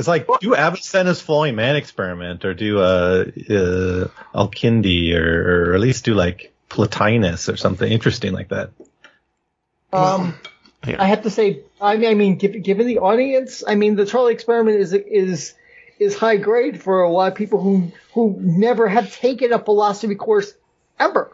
It's 0.02 0.08
like 0.08 0.28
do 0.40 0.56
Avicenna's 0.56 1.22
flowing 1.22 1.56
man 1.56 1.76
experiment, 1.76 2.44
or 2.44 2.56
do 2.56 2.80
uh, 2.80 3.26
uh 3.50 4.08
Al-Kindi, 4.34 5.14
or, 5.14 5.70
or 5.70 5.76
at 5.76 5.80
least 5.80 6.06
do 6.06 6.16
like 6.16 6.52
Plotinus 6.70 7.54
or 7.54 7.56
something 7.56 7.92
interesting 7.92 8.34
like 8.34 8.50
that. 8.50 8.72
Um, 9.94 10.34
Yeah. 10.88 10.96
I 11.00 11.06
have 11.06 11.22
to 11.22 11.30
say, 11.30 11.62
I 11.80 11.98
mean, 11.98 12.10
I 12.10 12.14
mean, 12.16 12.38
given, 12.38 12.88
the 12.88 12.98
audience, 12.98 13.64
I 13.68 13.76
mean, 13.76 13.96
the 13.96 14.08
trolley 14.08 14.34
experiment 14.34 14.80
is 14.80 14.94
is 14.94 15.54
is 16.00 16.18
high 16.18 16.38
grade 16.38 16.82
for 16.82 17.04
a 17.04 17.10
lot 17.12 17.32
of 17.32 17.38
people 17.38 17.62
who 17.62 17.92
who 18.16 18.36
never 18.40 18.88
have 18.88 19.14
taken 19.14 19.54
a 19.54 19.60
philosophy 19.60 20.16
course 20.16 20.52
ever. 21.00 21.32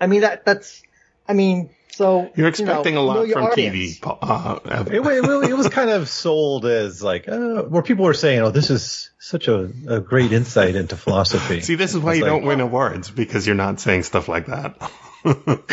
I 0.00 0.06
mean, 0.06 0.22
that 0.22 0.46
that's, 0.46 0.82
I 1.28 1.34
mean, 1.34 1.68
so 1.90 2.22
You're 2.36 2.46
you 2.46 2.46
expecting 2.46 2.94
know, 2.94 3.00
a 3.00 3.02
lot 3.02 3.28
from 3.28 3.44
audience. 3.44 3.98
TV. 4.00 4.18
Uh, 4.20 4.58
It, 4.86 5.04
it, 5.04 5.50
it 5.50 5.56
was 5.56 5.68
kind 5.68 5.90
of 5.90 6.08
sold 6.08 6.64
as 6.66 7.02
like 7.02 7.28
uh, 7.28 7.62
where 7.62 7.82
people 7.82 8.04
were 8.04 8.14
saying, 8.14 8.40
"Oh, 8.40 8.50
this 8.50 8.70
is 8.70 9.10
such 9.18 9.48
a, 9.48 9.70
a 9.88 10.00
great 10.00 10.32
insight 10.32 10.76
into 10.76 10.96
philosophy." 10.96 11.60
See, 11.60 11.74
this 11.74 11.94
is 11.94 12.00
why 12.00 12.14
you 12.14 12.22
like- 12.22 12.30
don't 12.30 12.44
win 12.44 12.60
awards 12.60 13.10
because 13.10 13.46
you're 13.46 13.56
not 13.56 13.80
saying 13.80 14.02
stuff 14.04 14.28
like 14.28 14.46
that. 14.46 14.76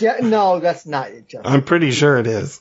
Yeah, 0.00 0.18
no, 0.22 0.60
that's 0.60 0.86
not 0.86 1.10
it, 1.10 1.28
Jesse. 1.28 1.44
I'm 1.44 1.62
pretty 1.62 1.90
sure 1.90 2.18
it 2.18 2.26
is. 2.26 2.60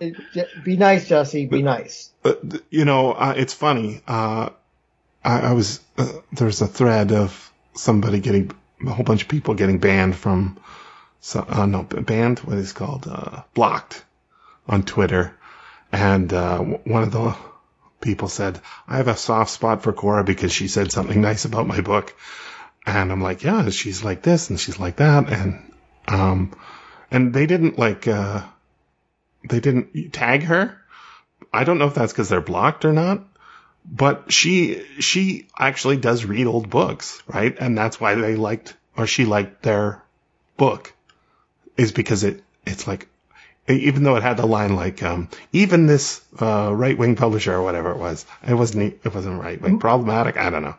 It- 0.00 0.16
Je- 0.32 0.46
be 0.64 0.76
nice, 0.76 1.08
Jesse. 1.08 1.46
Be 1.46 1.62
nice. 1.62 2.10
But, 2.22 2.40
you 2.70 2.84
know, 2.84 3.12
uh, 3.12 3.34
it's 3.36 3.52
funny. 3.52 4.00
Uh, 4.06 4.50
I, 5.24 5.40
I 5.40 5.52
was 5.52 5.80
uh, 5.98 6.06
there's 6.32 6.62
a 6.62 6.66
thread 6.66 7.12
of 7.12 7.52
somebody 7.74 8.20
getting 8.20 8.52
a 8.86 8.90
whole 8.90 9.04
bunch 9.04 9.22
of 9.22 9.28
people 9.28 9.54
getting 9.54 9.78
banned 9.78 10.16
from, 10.16 10.58
so, 11.20 11.44
uh, 11.48 11.66
no, 11.66 11.82
banned. 11.82 12.40
What 12.40 12.58
is 12.58 12.72
called? 12.72 13.06
Uh, 13.08 13.42
blocked 13.54 14.04
on 14.68 14.82
Twitter, 14.82 15.34
and 15.92 16.32
uh, 16.32 16.58
one 16.58 17.02
of 17.02 17.12
the 17.12 17.36
people 18.00 18.28
said, 18.28 18.60
"I 18.86 18.98
have 18.98 19.08
a 19.08 19.16
soft 19.16 19.50
spot 19.50 19.82
for 19.82 19.92
Cora 19.92 20.24
because 20.24 20.52
she 20.52 20.68
said 20.68 20.92
something 20.92 21.20
nice 21.20 21.44
about 21.44 21.66
my 21.66 21.80
book," 21.80 22.14
and 22.86 23.10
I'm 23.10 23.22
like, 23.22 23.42
"Yeah, 23.42 23.68
she's 23.70 24.04
like 24.04 24.22
this 24.22 24.50
and 24.50 24.60
she's 24.60 24.78
like 24.78 24.96
that," 24.96 25.30
and 25.30 25.72
um, 26.06 26.52
and 27.10 27.32
they 27.32 27.46
didn't 27.46 27.78
like 27.78 28.06
uh, 28.06 28.42
they 29.48 29.60
didn't 29.60 30.12
tag 30.12 30.44
her. 30.44 30.78
I 31.52 31.64
don't 31.64 31.78
know 31.78 31.86
if 31.86 31.94
that's 31.94 32.12
because 32.12 32.28
they're 32.28 32.40
blocked 32.40 32.84
or 32.84 32.92
not, 32.92 33.24
but 33.84 34.32
she 34.32 34.84
she 35.00 35.48
actually 35.58 35.96
does 35.96 36.24
read 36.24 36.46
old 36.46 36.70
books, 36.70 37.22
right? 37.26 37.56
And 37.58 37.76
that's 37.76 38.00
why 38.00 38.14
they 38.14 38.36
liked 38.36 38.76
or 38.96 39.06
she 39.06 39.24
liked 39.24 39.62
their 39.62 40.02
book, 40.56 40.92
is 41.78 41.92
because 41.92 42.24
it 42.24 42.42
it's 42.66 42.86
like 42.86 43.08
even 43.68 44.02
though 44.02 44.16
it 44.16 44.22
had 44.22 44.36
the 44.36 44.46
line 44.46 44.74
like 44.76 45.02
um, 45.02 45.28
even 45.52 45.86
this 45.86 46.20
uh, 46.40 46.70
right 46.74 46.96
wing 46.98 47.16
publisher 47.16 47.54
or 47.54 47.62
whatever 47.62 47.92
it 47.92 47.98
was, 47.98 48.26
it 48.46 48.54
wasn't 48.54 48.98
it 49.04 49.14
wasn't 49.14 49.40
right 49.40 49.60
wing 49.60 49.78
problematic. 49.78 50.36
I 50.36 50.50
don't 50.50 50.62
know, 50.62 50.76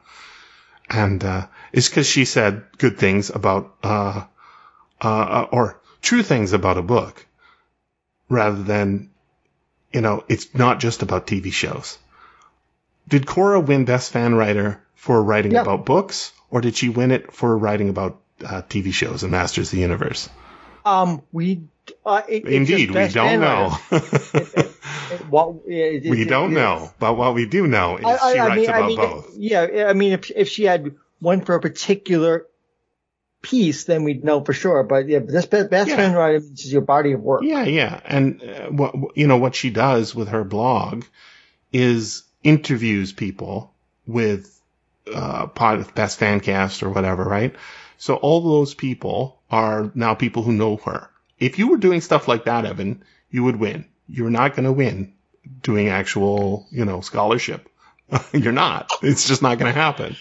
and 0.90 1.24
uh, 1.24 1.48
it's 1.72 1.90
because 1.90 2.08
she 2.08 2.26
said 2.26 2.64
good 2.78 2.98
things 2.98 3.30
about 3.30 3.76
uh, 3.84 4.26
uh, 5.02 5.46
or 5.52 5.80
true 6.02 6.24
things 6.24 6.54
about 6.54 6.78
a 6.78 6.82
book 6.82 7.26
rather 8.30 8.62
than 8.62 9.10
you 9.92 10.02
know, 10.02 10.24
it's 10.28 10.54
not 10.54 10.80
just 10.80 11.02
about 11.02 11.26
TV 11.26 11.52
shows. 11.52 11.98
Did 13.08 13.26
Cora 13.26 13.60
win 13.60 13.86
Best 13.86 14.12
Fan 14.12 14.36
Writer 14.36 14.82
for 14.96 15.22
writing 15.24 15.54
Yeah. 15.54 15.62
about 15.62 15.86
books, 15.86 16.32
or 16.52 16.62
did 16.62 16.76
she 16.76 16.90
win 16.90 17.12
it 17.12 17.34
for 17.34 17.58
writing 17.58 17.90
about 17.90 18.20
uh, 18.46 18.62
TV 18.70 18.94
shows 18.94 19.24
and 19.24 19.32
Masters 19.32 19.70
of 19.70 19.72
the 19.72 19.82
Universe? 19.82 20.30
Um, 20.86 21.22
we 21.32 21.62
uh, 22.06 22.22
it, 22.28 22.46
Indeed, 22.46 22.92
we 22.92 23.08
don't 23.08 23.40
know. 23.42 23.78
writer. 23.92 24.06
It- 25.12 25.26
what- 25.30 25.56
it- 25.68 26.06
it- 26.06 26.10
we 26.12 26.26
don't 26.26 26.54
know, 26.54 26.92
but 27.00 27.18
what 27.18 27.34
we 27.34 27.46
do 27.48 27.66
know 27.68 27.98
is 27.98 28.06
I, 28.06 28.34
she 28.34 28.40
I 28.40 28.48
writes 28.48 28.60
mean, 28.62 28.70
about 28.70 28.84
I 28.84 28.88
mean, 28.88 28.98
both. 28.98 29.34
yeah. 29.38 29.86
I 29.88 29.94
mean, 29.94 30.14
if 30.14 30.30
if 30.32 30.50
she 30.50 30.64
had 30.66 30.96
one 31.20 31.42
for 31.42 31.56
a 31.56 31.60
particular 31.60 32.46
piece, 33.42 33.86
then 33.86 34.04
we'd 34.04 34.24
know 34.24 34.44
for 34.44 34.54
sure. 34.54 34.84
But 34.84 35.08
yeah, 35.08 35.20
this 35.20 35.46
best, 35.46 35.70
best 35.70 35.90
Yeah. 35.90 35.96
fan 35.96 36.14
writer 36.14 36.40
means 36.42 36.64
is 36.66 36.72
your 36.72 36.82
body 36.82 37.14
of 37.14 37.22
work. 37.22 37.42
Yeah, 37.44 37.64
yeah, 37.64 38.00
and 38.06 38.44
uh, 38.44 38.68
what 38.70 38.94
you 39.18 39.28
know 39.28 39.38
what 39.38 39.56
she 39.56 39.70
does 39.70 40.14
with 40.14 40.28
her 40.30 40.44
blog 40.44 41.06
is 41.72 42.24
interviews 42.44 43.12
people 43.14 43.74
with 44.06 44.60
uh, 45.14 45.48
pod, 45.48 45.94
best 45.96 46.20
fan 46.20 46.40
cast 46.40 46.84
or 46.84 46.90
whatever, 46.90 47.24
right? 47.24 47.56
So 47.98 48.16
all 48.16 48.42
those 48.42 48.74
people 48.74 49.39
are 49.52 49.92
now 49.96 50.14
people 50.16 50.44
who 50.44 50.54
know 50.54 50.78
her. 50.78 51.10
If 51.40 51.58
you 51.60 51.70
were 51.70 51.78
doing 51.78 52.02
stuff 52.02 52.28
like 52.28 52.46
that, 52.46 52.66
Evan, 52.66 53.04
you 53.30 53.44
would 53.44 53.56
win. 53.58 53.86
You're 54.08 54.30
not 54.30 54.56
going 54.56 54.66
to 54.66 54.72
win 54.72 55.14
doing 55.62 55.88
actual, 55.90 56.68
you 56.72 56.86
know, 56.86 57.02
scholarship. 57.02 57.68
You're 58.34 58.52
not. 58.52 58.92
It's 59.02 59.28
just 59.28 59.42
not 59.42 59.58
going 59.60 59.74
to 59.74 59.80
happen 59.80 60.16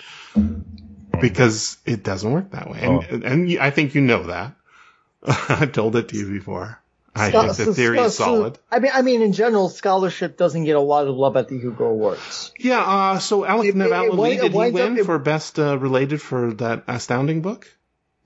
because 1.21 1.79
it 1.85 2.03
doesn't 2.03 2.31
work 2.31 2.51
that 2.53 2.71
way. 2.71 2.81
And, 2.83 3.25
and 3.25 3.59
I 3.59 3.71
think 3.71 3.95
you 3.95 4.01
know 4.01 4.25
that. 4.25 4.55
I've 5.23 5.73
told 5.73 5.97
it 5.97 6.09
to 6.11 6.17
you 6.17 6.31
before. 6.31 6.81
I 7.15 7.31
Scho- 7.31 7.41
think 7.43 7.57
the 7.57 7.65
so- 7.65 7.73
theory 7.73 7.99
is 7.99 8.17
so- 8.17 8.25
solid. 8.25 8.59
I 8.71 8.79
mean, 8.79 8.93
I 8.95 9.03
mean, 9.03 9.23
in 9.23 9.33
general, 9.33 9.69
scholarship 9.69 10.37
doesn't 10.37 10.65
get 10.65 10.77
a 10.77 10.81
lot 10.81 11.09
of 11.09 11.17
love 11.17 11.37
at 11.37 11.49
the 11.49 11.59
Hugo 11.59 11.87
Awards. 11.87 12.53
Yeah, 12.59 12.81
uh, 12.81 13.19
so 13.19 13.45
Alec 13.45 13.75
Nevala-Lee, 13.75 14.37
did 14.37 14.53
he 14.53 14.57
winds 14.59 14.79
up- 14.79 14.89
win 14.91 14.99
it- 14.99 15.05
for 15.07 15.19
best 15.19 15.59
uh, 15.59 15.77
related 15.79 16.23
for 16.23 16.53
that 16.55 16.85
astounding 16.87 17.43
book? 17.43 17.67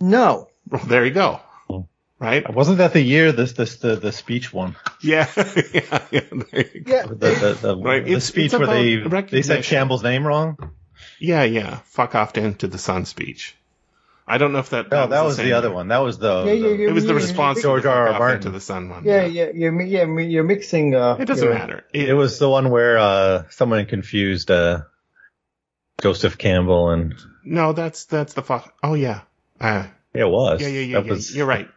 No, 0.01 0.49
Well, 0.69 0.85
there 0.85 1.05
you 1.05 1.13
go. 1.13 1.41
Hmm. 1.69 1.81
Right? 2.19 2.53
Wasn't 2.55 2.79
that 2.79 2.93
the 2.93 3.01
year 3.03 3.33
this 3.33 3.53
this 3.53 3.77
the, 3.77 3.97
the 3.97 4.13
speech 4.13 4.53
one? 4.53 4.77
Yeah, 5.03 5.29
yeah, 5.37 6.03
yeah. 6.11 6.21
There 6.31 6.67
you 6.75 6.81
go. 6.81 6.95
yeah, 6.95 7.07
The 7.07 7.15
the, 7.15 7.59
the, 7.61 7.77
Right, 7.77 8.05
the 8.05 8.11
it's- 8.13 8.25
speech 8.25 8.53
it's 8.53 8.59
where 8.59 8.67
they 8.69 8.97
they 9.23 9.43
said 9.43 9.65
Campbell's 9.65 10.03
name 10.03 10.27
wrong. 10.27 10.57
Yeah, 11.19 11.43
yeah. 11.45 11.79
Fuck 11.85 12.15
off 12.15 12.37
into 12.37 12.69
the 12.69 12.79
sun 12.79 13.05
speech. 13.07 13.57
I 14.27 14.39
don't 14.39 14.53
know 14.53 14.61
if 14.61 14.71
that. 14.71 14.89
No, 14.91 15.09
that 15.09 15.25
was 15.25 15.37
same 15.37 15.47
the 15.47 15.53
other 15.55 15.69
year. 15.69 15.75
one. 15.75 15.89
That 15.89 15.99
was 15.99 16.17
the, 16.19 16.45
Yeah, 16.47 16.53
yeah, 16.53 16.69
the- 16.69 16.77
yeah. 16.77 16.89
It 16.89 16.93
was 16.93 17.05
the 17.07 17.15
response 17.15 17.59
to 17.59 17.63
George 17.63 17.83
the 17.83 17.91
R. 17.91 18.09
R. 18.09 18.19
Martin. 18.19 18.37
into 18.37 18.51
the 18.51 18.61
sun 18.61 18.89
one. 18.89 19.05
yeah, 19.05 19.25
yeah. 19.25 19.51
You're 19.53 19.83
yeah, 19.83 20.05
you're 20.21 20.45
mixing. 20.45 20.95
Uh, 20.95 21.17
It 21.19 21.25
doesn't 21.27 21.45
your- 21.45 21.55
matter. 21.59 21.85
it 21.93 22.15
was 22.15 22.39
the 22.39 22.49
one 22.49 22.71
where 22.71 22.99
uh, 22.99 23.43
someone 23.51 23.85
confused 23.87 24.51
uh, 24.51 24.83
Joseph 26.01 26.39
Campbell 26.39 26.91
and 26.91 27.15
No, 27.45 27.73
that's 27.73 28.05
that's 28.05 28.35
the 28.35 28.43
fuck. 28.43 28.73
Oh 28.83 28.95
yeah. 28.95 29.23
Uh, 29.61 29.87
yeah, 30.15 30.23
it 30.23 30.29
was. 30.29 30.61
yeah, 30.61 30.69
yeah, 30.69 30.81
yeah. 30.81 30.99
Yeah. 31.01 31.11
was- 31.11 31.35
You're 31.35 31.47
right. 31.47 31.69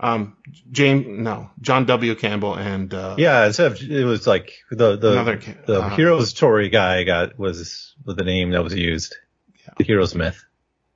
Um, 0.00 0.36
James, 0.70 1.06
no, 1.08 1.50
John 1.60 1.84
W. 1.86 2.14
Campbell 2.14 2.54
and 2.54 2.94
uh, 2.94 3.16
Yeah, 3.18 3.46
instead 3.46 3.72
of 3.72 3.82
it 3.82 4.04
was 4.04 4.28
like 4.28 4.52
the 4.70 4.96
the 4.96 5.12
Another 5.12 5.40
the 5.66 5.80
uh, 5.82 5.88
hero's 5.96 6.28
story 6.30 6.68
guy 6.68 7.02
got 7.02 7.36
was 7.36 7.94
the 8.04 8.22
name 8.22 8.50
that 8.52 8.62
was 8.62 8.74
used. 8.74 9.16
Yeah. 9.56 9.72
The 9.76 9.82
hero's 9.84 10.14
myth 10.14 10.44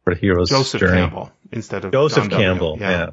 or 0.07 0.15
the 0.15 0.21
hero's 0.21 0.51
Joseph 0.51 0.81
journey. 0.81 1.01
Campbell 1.01 1.33
instead 1.51 1.85
of 1.85 1.91
Joseph 1.91 2.29
John. 2.29 2.41
Campbell. 2.41 2.77
Yeah. 2.81 3.11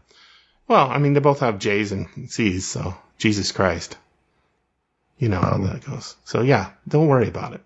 Well, 0.67 0.87
I 0.87 0.99
mean, 0.99 1.13
they 1.13 1.19
both 1.21 1.39
have 1.39 1.57
J's 1.57 1.91
and 1.91 2.29
C's, 2.29 2.67
so 2.67 2.93
Jesus 3.17 3.51
Christ. 3.51 3.97
You 5.19 5.27
know 5.27 5.41
how 5.41 5.57
that 5.57 5.85
goes. 5.85 6.15
So 6.23 6.41
yeah, 6.41 6.71
don't 6.87 7.07
worry 7.07 7.27
about 7.27 7.53
it. 7.53 7.61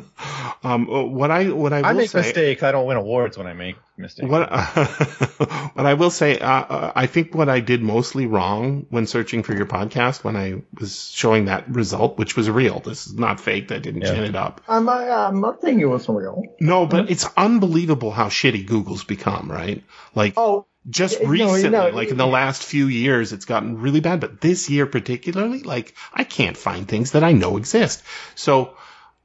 um, 0.62 0.86
what 0.86 1.32
I 1.32 1.48
what 1.50 1.72
I 1.72 1.80
will 1.80 1.86
I 1.86 1.92
make 1.94 2.10
say, 2.10 2.20
mistakes. 2.20 2.62
I 2.62 2.70
don't 2.70 2.86
win 2.86 2.96
awards 2.96 3.36
when 3.36 3.48
I 3.48 3.54
make 3.54 3.74
mistakes. 3.96 4.28
What, 4.30 4.48
what 5.74 5.84
I 5.84 5.94
will 5.94 6.10
say, 6.10 6.38
uh, 6.38 6.48
uh, 6.48 6.92
I 6.94 7.06
think 7.06 7.34
what 7.34 7.48
I 7.48 7.58
did 7.58 7.82
mostly 7.82 8.26
wrong 8.26 8.86
when 8.88 9.08
searching 9.08 9.42
for 9.42 9.52
your 9.52 9.66
podcast, 9.66 10.22
when 10.22 10.36
I 10.36 10.62
was 10.78 11.10
showing 11.10 11.46
that 11.46 11.68
result, 11.68 12.18
which 12.18 12.36
was 12.36 12.48
real. 12.48 12.78
This 12.78 13.08
is 13.08 13.14
not 13.14 13.40
fake. 13.40 13.72
I 13.72 13.80
didn't 13.80 14.02
Yeah. 14.02 14.14
gin 14.14 14.22
it 14.22 14.36
up. 14.36 14.60
I'm, 14.68 14.88
I'm 14.88 15.40
not 15.40 15.60
saying 15.60 15.80
it 15.80 15.86
wasn't 15.86 16.18
real. 16.18 16.44
No, 16.60 16.86
but 16.86 17.10
it's 17.10 17.26
unbelievable 17.36 18.12
how 18.12 18.28
shitty 18.28 18.64
Google's 18.64 19.02
become, 19.02 19.50
right? 19.50 19.82
Like, 20.14 20.34
Oh, 20.36 20.66
just 20.88 21.20
Yeah, 21.20 21.26
no, 21.26 21.30
recently, 21.30 21.70
no, 21.70 21.88
like 21.88 22.08
in 22.08 22.16
the 22.16 22.26
last 22.26 22.62
few 22.62 22.86
years, 22.86 23.32
it's 23.32 23.44
gotten 23.44 23.80
really 23.80 24.00
bad. 24.00 24.20
But 24.20 24.40
this 24.40 24.70
year 24.70 24.86
particularly, 24.86 25.62
like 25.62 25.94
I 26.12 26.24
can't 26.24 26.56
find 26.56 26.86
things 26.86 27.12
that 27.12 27.24
I 27.24 27.32
know 27.32 27.56
exist. 27.56 28.02
So 28.34 28.76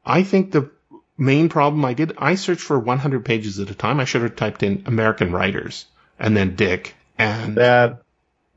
I 0.06 0.24
think 0.24 0.52
the 0.52 0.72
main 1.18 1.50
problem 1.50 1.86
I 1.86 1.94
did, 1.94 2.14
I 2.18 2.36
searched 2.36 2.62
for 2.62 2.80
100 2.80 3.24
pages 3.24 3.60
at 3.60 3.70
a 3.70 3.76
time. 3.76 4.00
I 4.00 4.06
should 4.06 4.24
have 4.24 4.36
typed 4.36 4.64
in 4.64 4.84
American 4.88 5.32
writers 5.32 5.86
and 6.20 6.36
then 6.36 6.56
Dick 6.56 6.96
and 7.18 7.58
that 7.58 8.02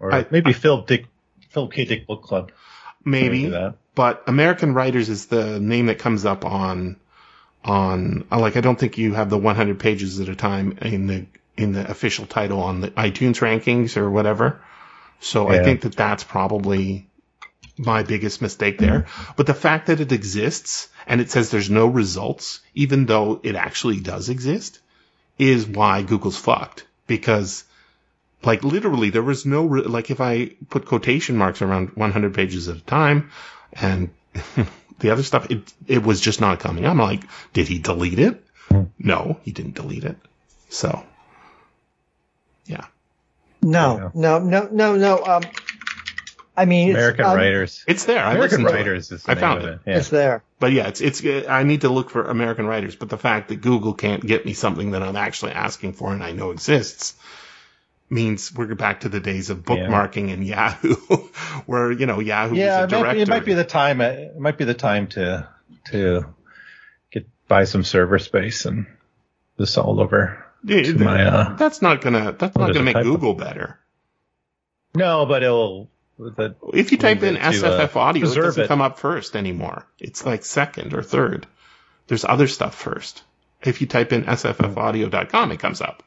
or 0.01 0.13
I- 0.13 0.27
maybe 0.31 0.53
Phil 0.53 0.83
Dick 0.83 1.07
Phil 1.51 1.69
K 1.69 1.85
Dick 1.85 2.07
Book 2.07 2.23
Club. 2.23 2.53
maybe. 3.05 3.53
But 3.95 4.25
American 4.27 4.75
writers 4.75 5.09
is 5.09 5.27
the 5.27 5.59
name 5.59 5.87
that 5.87 5.99
comes 5.99 6.25
up 6.25 6.45
on 6.45 6.97
on 7.65 8.27
like 8.31 8.57
I 8.57 8.61
don't 8.61 8.79
think 8.79 8.99
you 8.99 9.15
have 9.15 9.31
the 9.31 9.39
100 9.39 9.79
pages 9.79 10.21
at 10.21 10.29
a 10.29 10.37
time 10.37 10.79
in 10.83 11.07
the 11.07 11.27
in 11.57 11.73
the 11.73 11.89
official 11.91 12.27
title 12.27 12.61
on 12.61 12.81
the 12.81 12.91
iTunes 12.91 13.41
rankings 13.41 13.97
or 13.97 14.11
whatever. 14.11 14.63
So 15.21 15.49
I 15.49 15.63
think 15.63 15.83
that 15.83 15.97
that's 15.97 16.25
probably 16.25 17.07
my 17.79 18.03
biggest 18.03 18.43
mistake 18.43 18.79
there. 18.79 19.07
But 19.37 19.47
the 19.47 19.55
fact 19.55 19.87
that 19.87 20.01
it 20.01 20.13
exists 20.13 20.89
and 21.07 21.21
it 21.21 21.31
says 21.31 21.51
there's 21.51 21.71
no 21.71 21.87
results, 21.87 22.61
even 22.75 23.07
though 23.07 23.41
it 23.43 23.55
actually 23.55 24.01
does 24.01 24.29
exist, 24.29 24.81
is 25.39 25.67
why 25.67 26.03
Google's 26.03 26.37
fucked. 26.37 26.87
Because, 27.07 27.65
like, 28.43 28.65
literally, 28.65 29.11
there 29.11 29.23
was 29.23 29.47
no, 29.47 29.65
re- 29.65 29.83
like, 29.83 30.11
if 30.11 30.21
I 30.21 30.51
put 30.69 30.87
quotation 30.87 31.37
marks 31.37 31.63
around 31.63 31.91
100 31.95 32.35
pages 32.35 32.69
at 32.69 32.77
a 32.77 32.81
time 32.81 33.31
and 33.73 34.11
the 34.99 35.11
other 35.11 35.23
stuff, 35.23 35.51
it, 35.51 35.73
it 35.87 36.03
was 36.03 36.21
just 36.21 36.41
not 36.41 36.61
coming. 36.61 36.87
I'm 36.87 36.99
like, 36.99 37.23
did 37.53 37.69
he 37.69 37.79
delete 37.79 38.19
it? 38.19 38.45
Hmm. 38.69 38.85
No, 38.99 39.39
he 39.43 39.53
didn't 39.53 39.75
delete 39.75 40.05
it. 40.05 40.17
So, 40.69 41.05
yeah. 42.67 42.87
no, 43.63 44.11
no, 44.15 44.39
no, 44.39 44.69
no, 44.71 44.97
no. 44.97 45.25
Um, 45.25 45.43
I 46.57 46.65
mean, 46.65 46.89
it's, 46.89 46.97
American 46.97 47.27
um, 47.27 47.37
writers. 47.37 47.85
It's 47.87 48.05
there. 48.07 48.25
I 48.25 48.33
American 48.33 48.43
listened 48.43 48.69
to 48.69 48.73
it. 48.73 48.77
writers 48.77 49.13
is 49.13 49.23
the 49.25 49.33
I 49.33 49.35
found 49.35 49.63
of 49.63 49.69
it. 49.69 49.81
Yeah. 49.87 49.99
It's 49.99 50.09
there. 50.09 50.43
But 50.59 50.73
yeah, 50.73 50.89
it's 50.89 51.01
it's. 51.01 51.23
I 51.25 51.65
need 51.65 51.83
to 51.83 51.91
look 51.91 52.11
for 52.11 52.25
American 52.25 52.67
writers. 52.67 52.97
But 52.97 53.11
the 53.11 53.19
fact 53.19 53.49
that 53.49 53.57
Google 53.57 53.93
can't 53.93 54.25
get 54.27 54.47
me 54.47 54.55
something 54.55 54.93
that 54.93 55.03
I'm 55.03 55.17
actually 55.17 55.53
asking 55.53 55.93
for 55.93 56.13
and 56.13 56.23
I 56.23 56.33
know 56.33 56.51
exists 56.51 57.15
means 58.09 58.55
we're 58.55 58.75
back 58.75 59.01
to 59.01 59.09
the 59.09 59.21
days 59.21 59.51
of 59.51 59.65
bookmarking 59.65 60.33
and 60.33 60.47
Yahoo, 60.47 60.95
where 61.67 61.93
you 61.93 62.07
know 62.07 62.21
Yahoo 62.21 62.55
Yeah, 62.55 62.85
was 62.85 62.93
a 62.93 62.97
it 62.97 63.03
might, 63.03 63.13
be, 63.15 63.21
it 63.21 63.29
might 63.29 63.45
be 63.45 63.55
the 63.55 63.65
time. 63.65 64.01
It 64.01 64.39
might 64.39 64.57
be 64.57 64.65
the 64.65 64.75
time 64.75 65.09
to 65.09 65.49
to 65.91 66.35
get 67.11 67.29
buy 67.49 67.65
some 67.65 67.85
server 67.85 68.19
space 68.19 68.65
and 68.65 68.87
this 69.59 69.77
all 69.77 70.01
over. 70.01 70.46
Yeah, 70.67 70.83
to 70.83 70.99
my, 70.99 71.25
uh, 71.25 71.57
that's 71.57 71.81
not 71.81 72.01
gonna 72.01 72.33
that's 72.33 72.57
not 72.57 72.73
gonna 72.73 72.83
make 72.85 72.95
typo. 72.97 73.11
Google 73.13 73.35
better. 73.35 73.79
No, 74.95 75.25
but 75.27 75.43
it'll. 75.43 75.89
The, 76.19 76.57
If 76.73 76.93
you 76.93 76.99
type 76.99 77.23
in 77.23 77.35
to, 77.35 77.41
uh, 77.41 77.53
SFF 77.53 77.95
audio, 77.97 78.27
it 78.29 78.35
doesn't 78.35 78.65
it. 78.65 78.69
come 78.69 78.81
up 78.81 78.99
first 78.99 79.37
anymore. 79.37 79.87
It's 79.99 80.25
like 80.25 80.45
second 80.45 80.95
or 80.95 81.03
third. 81.03 81.47
There's 82.09 82.25
other 82.25 82.49
stuff 82.49 82.75
first. 82.75 83.23
If 83.63 83.81
you 83.81 83.87
type 83.87 84.13
in 84.13 84.25
sffaudio.com, 84.25 85.53
it 85.53 85.61
comes 85.61 85.81
up. 85.81 86.03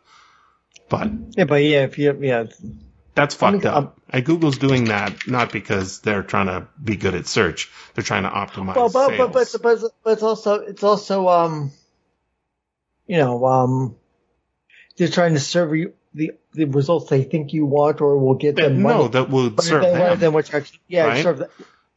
But 0.90 1.12
Yeah, 1.38 1.44
but 1.46 1.64
yeah, 1.64 1.84
if 1.84 1.98
you 2.00 2.18
yeah, 2.20 2.46
That's 3.16 3.36
I 3.36 3.38
fucked 3.38 3.64
mean, 3.64 3.68
up. 3.68 4.00
and 4.10 4.26
Google's 4.26 4.58
doing 4.58 4.86
that 4.86 5.28
not 5.28 5.52
because 5.52 6.00
they're 6.02 6.24
trying 6.24 6.48
to 6.48 6.68
be 6.84 6.96
good 6.96 7.16
at 7.16 7.28
search. 7.28 7.70
They're 7.94 8.04
trying 8.04 8.24
to 8.24 8.30
optimize 8.30 8.76
well, 8.76 8.90
but, 8.90 9.16
but 9.18 9.32
but 9.34 9.48
sales. 9.48 9.62
but 9.62 9.92
but 10.04 10.12
it's 10.14 10.24
also 10.24 10.54
it's 10.56 10.84
also 10.84 11.28
um, 11.28 11.72
you 13.06 13.18
know 13.18 13.46
um, 13.46 13.96
they're 15.00 15.08
trying 15.08 15.34
to 15.34 15.40
serve 15.40 15.76
you 15.76 15.94
the 16.14 16.32
the 16.54 16.66
results 16.66 17.10
they 17.10 17.24
think 17.24 17.54
you 17.54 17.66
want 17.66 18.02
or 18.02 18.18
will 18.18 18.36
get 18.36 18.56
them 18.56 18.82
money. 18.82 19.00
no, 19.00 19.08
that 19.08 19.30
will 19.30 19.50
But 19.50 19.66
serve 19.66 20.20
them. 20.20 20.34
what 20.34 20.52
you 20.52 20.58
actually 20.58 20.80
yeah 20.88 21.06
right? 21.06 21.24
serve 21.24 21.38
the, 21.40 21.50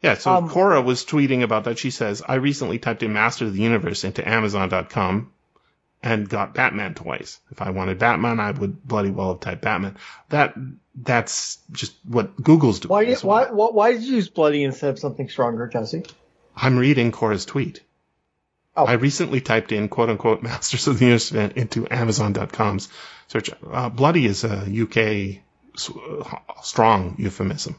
Yeah, 0.02 0.14
so 0.14 0.32
um, 0.32 0.48
Cora 0.48 0.80
was 0.80 1.04
tweeting 1.04 1.42
about 1.42 1.64
that. 1.64 1.78
She 1.78 1.90
says, 1.90 2.22
I 2.26 2.34
recently 2.36 2.78
typed 2.78 3.02
in 3.02 3.12
Master 3.12 3.46
of 3.46 3.54
the 3.54 3.60
Universe 3.62 4.04
into 4.04 4.26
Amazon.com 4.26 5.32
and 6.02 6.28
got 6.28 6.54
Batman 6.54 6.94
twice. 6.94 7.40
If 7.50 7.60
I 7.62 7.70
wanted 7.70 7.98
Batman, 7.98 8.38
I 8.40 8.50
would 8.52 8.82
bloody 8.86 9.10
well 9.10 9.32
have 9.32 9.40
typed 9.40 9.62
Batman. 9.62 9.96
That 10.28 10.54
that's 10.94 11.58
just 11.72 11.94
what 12.06 12.40
Google's 12.40 12.80
doing. 12.80 12.90
why 12.90 13.14
why, 13.14 13.50
why 13.50 13.68
why 13.70 13.92
did 13.92 14.02
you 14.02 14.16
use 14.16 14.28
bloody 14.28 14.62
instead 14.62 14.90
of 14.90 14.98
something 14.98 15.28
stronger, 15.28 15.66
Jesse? 15.66 16.04
I'm 16.56 16.78
reading 16.78 17.10
Cora's 17.12 17.46
tweet. 17.46 17.80
Oh. 18.74 18.84
I 18.84 18.94
recently 18.94 19.40
typed 19.40 19.72
in 19.72 19.88
quote 19.88 20.08
unquote 20.08 20.42
Masters 20.48 20.86
of 20.86 20.98
the 20.98 21.04
Universe 21.06 21.32
into 21.32 21.86
Amazon.com's 21.90 22.88
search. 23.28 23.50
Uh, 23.70 23.88
bloody 23.88 24.26
is 24.26 24.44
a 24.44 24.56
UK 24.58 25.42
uh, 25.74 26.38
strong 26.62 27.16
euphemism, 27.18 27.76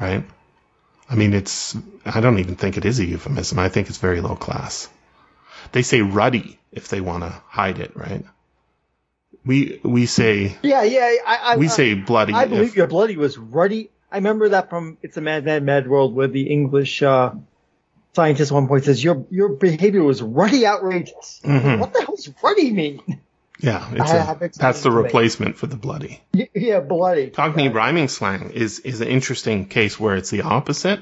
right? 0.00 0.24
I 1.08 1.14
mean, 1.16 1.34
it's, 1.34 1.76
I 2.04 2.20
don't 2.20 2.38
even 2.38 2.56
think 2.56 2.76
it 2.76 2.84
is 2.84 2.98
a 2.98 3.04
euphemism. 3.04 3.58
I 3.58 3.68
think 3.68 3.88
it's 3.88 3.98
very 3.98 4.20
low 4.20 4.36
class. 4.36 4.88
They 5.72 5.82
say 5.82 6.00
ruddy 6.00 6.58
if 6.72 6.88
they 6.88 7.00
want 7.00 7.24
to 7.24 7.30
hide 7.46 7.78
it, 7.78 7.96
right? 7.96 8.24
We, 9.44 9.80
we 9.82 10.06
say, 10.06 10.56
Yeah, 10.62 10.82
yeah. 10.84 11.16
I, 11.26 11.36
I 11.36 11.56
we 11.56 11.68
say 11.68 11.94
bloody. 11.94 12.32
I 12.32 12.44
if- 12.44 12.50
believe 12.50 12.76
your 12.76 12.86
bloody 12.86 13.16
was 13.16 13.36
ruddy. 13.36 13.90
I 14.10 14.16
remember 14.18 14.50
that 14.50 14.70
from 14.70 14.96
It's 15.02 15.16
a 15.16 15.20
Mad, 15.20 15.44
Mad, 15.44 15.64
Mad 15.64 15.88
World, 15.88 16.14
where 16.14 16.28
the 16.28 16.48
English 16.48 17.02
uh, 17.02 17.32
scientist 18.14 18.52
at 18.52 18.54
one 18.54 18.68
point 18.68 18.84
says 18.84 19.02
your 19.02 19.26
your 19.30 19.50
behavior 19.50 20.02
was 20.02 20.22
ruddy 20.22 20.66
outrageous. 20.66 21.40
Mhm. 21.44 21.80
What 21.80 21.92
the 21.92 22.00
hell 22.00 22.16
does 22.16 22.30
ruddy 22.42 22.70
mean? 22.70 23.00
yeah, 23.58 23.90
a, 23.92 24.50
that's 24.56 24.82
the 24.82 24.90
replacement 24.90 25.56
for 25.56 25.66
the 25.66 25.76
bloody. 25.76 26.22
Yeah, 26.54 26.80
bloody. 26.80 27.30
Cockney 27.30 27.68
rhyming 27.68 28.08
slang 28.08 28.50
is 28.50 28.80
is 28.80 29.00
an 29.00 29.08
interesting 29.08 29.66
case 29.66 29.98
where 29.98 30.16
it's 30.16 30.30
the 30.30 30.42
opposite, 30.42 31.00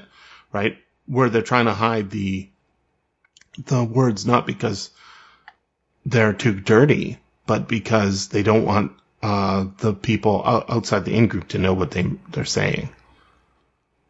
right? 0.51 0.77
Where 1.05 1.29
they're 1.29 1.41
trying 1.41 1.65
to 1.65 1.73
hide 1.73 2.09
the 2.09 2.49
the 3.65 3.83
words 3.83 4.25
not 4.25 4.47
because 4.47 4.89
they're 6.05 6.33
too 6.33 6.59
dirty, 6.59 7.19
but 7.45 7.67
because 7.67 8.29
they 8.29 8.43
don't 8.43 8.65
want 8.65 8.93
uh, 9.21 9.65
the 9.77 9.93
people 9.93 10.43
outside 10.45 11.05
the 11.05 11.15
in 11.15 11.27
group 11.27 11.49
to 11.49 11.57
know 11.57 11.73
what 11.73 11.91
they 11.91 12.05
they're 12.29 12.45
saying. 12.45 12.89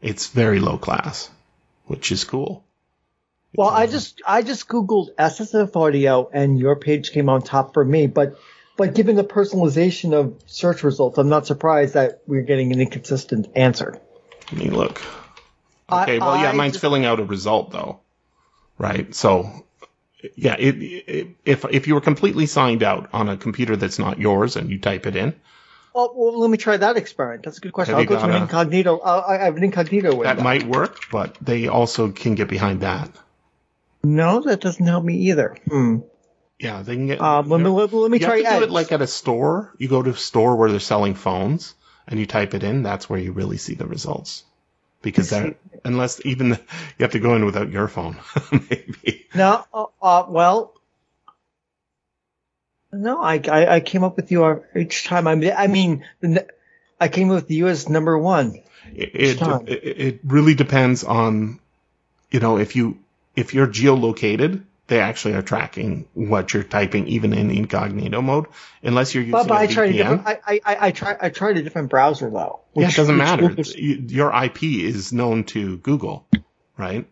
It's 0.01 0.27
very 0.27 0.59
low 0.59 0.77
class, 0.77 1.29
which 1.85 2.11
is 2.11 2.23
cool. 2.23 2.63
Well, 3.55 3.69
I 3.69 3.85
just 3.87 4.21
I 4.25 4.41
just 4.41 4.67
googled 4.67 5.15
SSF 5.15 5.75
audio 5.75 6.29
and 6.33 6.57
your 6.57 6.75
page 6.75 7.11
came 7.11 7.29
on 7.29 7.41
top 7.41 7.73
for 7.73 7.85
me, 7.85 8.07
but 8.07 8.37
But 8.75 8.95
given 8.95 9.15
the 9.15 9.23
personalization 9.23 10.13
of 10.13 10.33
search 10.47 10.83
results, 10.83 11.19
I'm 11.19 11.29
not 11.29 11.45
surprised 11.45 11.93
that 11.93 12.21
we're 12.25 12.41
getting 12.41 12.71
an 12.73 12.81
inconsistent 12.81 13.47
answer. 13.55 14.01
Let 14.51 14.59
me 14.63 14.69
look. 14.71 15.01
I- 15.87 16.03
Okay, 16.03 16.19
well, 16.19 16.37
yeah, 16.41 16.49
I 16.49 16.53
mine's 16.53 16.73
just- 16.73 16.81
filling 16.81 17.05
out 17.05 17.19
a 17.19 17.23
result 17.23 17.71
though, 17.71 17.99
right? 18.79 19.13
So, 19.13 19.47
yeah, 20.35 20.55
it, 20.57 20.71
it, 20.81 21.27
if 21.45 21.65
if 21.69 21.85
you 21.87 21.93
were 21.93 22.01
completely 22.01 22.47
signed 22.47 22.81
out 22.81 23.09
on 23.13 23.29
a 23.29 23.37
computer 23.37 23.75
that's 23.75 23.99
not 23.99 24.17
yours 24.17 24.55
and 24.55 24.71
you 24.71 24.79
type 24.79 25.05
it 25.05 25.15
in, 25.15 25.35
Oh, 25.95 26.11
well, 26.15 26.39
let 26.39 26.49
me 26.49 26.57
try 26.57 26.75
that 26.77 26.97
experiment. 26.97 27.43
That's 27.43 27.59
a 27.59 27.61
good 27.61 27.73
question. 27.73 27.93
Have 27.93 28.01
I'll 28.01 28.07
go 28.07 28.15
to 28.17 28.25
an 28.25 28.31
a- 28.31 28.41
incognito. 28.43 28.97
Uh, 28.97 29.23
I 29.27 29.37
have 29.37 29.57
an 29.57 29.63
incognito 29.63 30.09
window. 30.15 30.23
that 30.33 30.41
might 30.41 30.63
work, 30.63 31.01
but 31.11 31.37
they 31.39 31.67
also 31.67 32.09
can 32.09 32.33
get 32.33 32.47
behind 32.47 32.81
that. 32.81 33.11
No, 34.03 34.41
that 34.41 34.59
doesn't 34.59 34.85
help 34.85 35.03
me 35.03 35.15
either. 35.29 35.55
Hmm. 35.67 35.99
Yeah, 36.59 36.81
they 36.81 36.95
can 36.95 37.07
get. 37.07 37.21
Um, 37.21 37.49
let 37.49 37.59
me 37.59 37.69
let, 37.69 37.91
let 37.93 38.11
me 38.11 38.19
you 38.19 38.25
try 38.25 38.37
have 38.37 38.53
to 38.53 38.59
do 38.59 38.63
it 38.63 38.71
like 38.71 38.91
at 38.91 39.01
a 39.01 39.07
store. 39.07 39.73
You 39.77 39.87
go 39.87 40.01
to 40.01 40.11
a 40.11 40.15
store 40.15 40.55
where 40.55 40.69
they're 40.69 40.79
selling 40.79 41.13
phones, 41.15 41.73
and 42.07 42.19
you 42.19 42.25
type 42.25 42.53
it 42.53 42.63
in. 42.63 42.83
That's 42.83 43.09
where 43.09 43.19
you 43.19 43.31
really 43.31 43.57
see 43.57 43.75
the 43.75 43.87
results. 43.87 44.43
Because 45.01 45.31
that, 45.31 45.57
unless 45.83 46.25
even 46.25 46.49
you 46.49 46.57
have 46.99 47.11
to 47.11 47.19
go 47.19 47.35
in 47.35 47.43
without 47.43 47.69
your 47.69 47.89
phone, 47.89 48.17
maybe. 48.51 49.25
No, 49.35 49.65
uh, 49.73 49.85
uh, 50.01 50.25
well, 50.29 50.73
no, 52.93 53.21
I, 53.21 53.41
I, 53.51 53.75
I 53.75 53.79
came 53.81 54.03
up 54.05 54.15
with 54.15 54.31
you 54.31 54.45
uh, 54.45 54.59
each 54.75 55.03
time. 55.03 55.27
I 55.27 55.35
mean, 55.35 55.53
I 55.57 55.67
mean, 55.67 56.05
I 57.01 57.09
came 57.09 57.29
up 57.31 57.35
with 57.35 57.51
you 57.51 57.67
as 57.67 57.89
number 57.89 58.17
one. 58.17 58.61
It, 58.93 59.41
it 59.41 59.67
it 59.67 60.19
really 60.23 60.53
depends 60.53 61.03
on, 61.03 61.59
you 62.31 62.39
know, 62.39 62.57
if 62.57 62.77
you 62.77 63.02
if 63.35 63.53
you're 63.53 63.67
geolocated, 63.67 64.63
they 64.87 64.99
actually 64.99 65.33
are 65.33 65.41
tracking 65.41 66.07
what 66.13 66.53
you're 66.53 66.63
typing, 66.63 67.07
even 67.07 67.33
in 67.33 67.49
incognito 67.49 68.21
mode, 68.21 68.47
unless 68.81 69.15
you're 69.15 69.23
using 69.23 69.31
But, 69.31 69.47
but 69.47 69.55
a 69.55 69.61
I 69.61 69.67
tried 69.67 69.89
a 69.89 69.93
different. 69.93 70.21
I, 70.25 70.39
I, 70.45 70.61
I, 70.65 70.91
tried. 70.91 71.17
I 71.21 71.29
tried 71.29 71.57
a 71.57 71.63
different 71.63 71.89
browser 71.89 72.29
though. 72.29 72.61
yeah, 72.75 72.89
it 72.89 72.95
doesn't 72.95 73.17
matter. 73.17 73.55
Your 73.77 74.33
IP 74.43 74.63
is 74.63 75.13
known 75.13 75.45
to 75.45 75.77
Google, 75.77 76.27
right? 76.77 77.07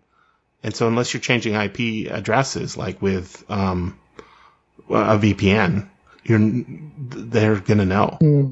And 0.63 0.75
so 0.75 0.87
unless 0.87 1.13
you're 1.13 1.21
changing 1.21 1.55
IP 1.55 2.11
addresses, 2.11 2.77
like 2.77 3.01
with 3.01 3.43
um, 3.49 3.99
a 4.89 5.17
VPN, 5.17 5.89
you're 6.23 6.63
they're 6.97 7.59
gonna 7.59 7.85
know. 7.85 8.17
Hmm. 8.19 8.51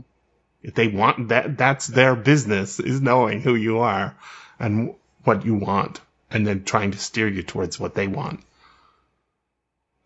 If 0.61 0.75
they 0.75 0.87
want 0.87 1.29
that, 1.29 1.57
that's 1.57 1.87
their 1.87 2.15
business 2.15 2.79
is 2.79 3.01
knowing 3.01 3.41
who 3.41 3.55
you 3.55 3.79
are 3.79 4.15
and 4.59 4.95
what 5.23 5.45
you 5.45 5.55
want, 5.55 6.01
and 6.31 6.45
then 6.45 6.63
trying 6.63 6.91
to 6.91 6.97
steer 6.99 7.27
you 7.27 7.43
towards 7.43 7.79
what 7.79 7.95
they 7.95 8.07
want. 8.07 8.41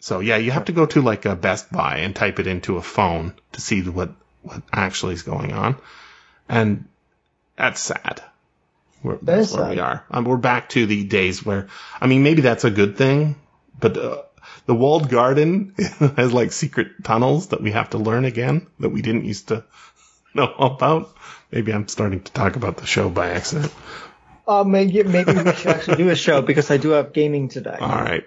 So 0.02 0.20
yeah, 0.20 0.38
you 0.38 0.52
have 0.52 0.66
to 0.66 0.72
go 0.74 0.86
to 0.88 1.02
like 1.02 1.26
a 1.26 1.36
Best 1.36 1.72
Buy 1.72 1.98
and 2.00 2.16
type 2.16 2.40
it 2.40 2.48
into 2.48 2.78
a 2.78 2.82
phone 2.82 3.34
to 3.54 3.62
see 3.62 3.82
what 3.84 4.12
what 4.42 4.62
actually 4.74 5.14
is 5.14 5.24
going 5.24 5.54
on, 5.54 5.78
and 6.50 6.86
that's 7.58 7.82
sad. 7.82 8.22
We're, 9.04 9.20
That 9.22 9.38
that's 9.38 9.52
where 9.52 9.64
sad. 9.64 9.70
we 9.70 9.80
are. 9.80 10.06
Um, 10.12 10.26
we're 10.26 10.38
back 10.38 10.70
to 10.70 10.86
the 10.86 11.04
days 11.04 11.46
where, 11.46 11.68
I 12.02 12.08
mean, 12.08 12.24
maybe 12.24 12.42
that's 12.42 12.64
a 12.64 12.72
good 12.72 12.98
thing, 12.98 13.36
but 13.80 13.98
uh, 13.98 14.22
the 14.66 14.76
walled 14.76 15.10
garden 15.10 15.76
has 16.18 16.34
like 16.34 16.52
secret 16.52 17.04
tunnels 17.04 17.48
that 17.48 17.62
we 17.62 17.72
have 17.72 17.92
to 17.92 17.98
learn 17.98 18.26
again 18.26 18.68
that 18.80 18.90
we 18.90 19.02
didn't 19.02 19.26
used 19.26 19.50
to 19.50 19.64
know 20.34 20.54
about. 20.54 21.16
Maybe 21.52 21.74
I'm 21.74 21.88
starting 21.88 22.22
to 22.22 22.32
talk 22.32 22.56
about 22.56 22.78
the 22.78 22.86
show 22.86 23.10
by 23.10 23.32
accident. 23.32 23.72
Uh, 24.48 24.64
maybe 24.64 25.04
maybe 25.04 25.32
we 25.34 25.54
should 25.54 25.68
actually 25.68 25.98
do 25.98 26.10
a 26.10 26.16
show 26.16 26.42
because 26.42 26.70
I 26.70 26.78
do 26.78 26.90
have 26.90 27.14
gaming 27.14 27.48
today. 27.50 27.78
All 27.80 27.88
right. 27.90 28.26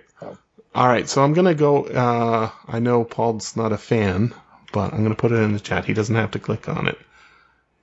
All 0.74 0.86
right. 0.88 1.08
So 1.08 1.22
I'm 1.22 1.32
going 1.32 1.46
to 1.46 1.54
go. 1.54 1.84
Uh, 1.84 2.50
I 2.68 2.78
know 2.80 3.04
Paul's 3.04 3.56
not 3.56 3.72
a 3.72 3.78
fan, 3.78 4.34
but 4.72 4.92
I'm 4.92 4.98
going 5.00 5.10
to 5.10 5.14
put 5.16 5.32
it 5.32 5.36
in 5.36 5.52
the 5.52 5.60
chat. 5.60 5.84
He 5.84 5.94
doesn't 5.94 6.14
have 6.14 6.32
to 6.32 6.38
click 6.38 6.68
on 6.68 6.88
it. 6.88 6.98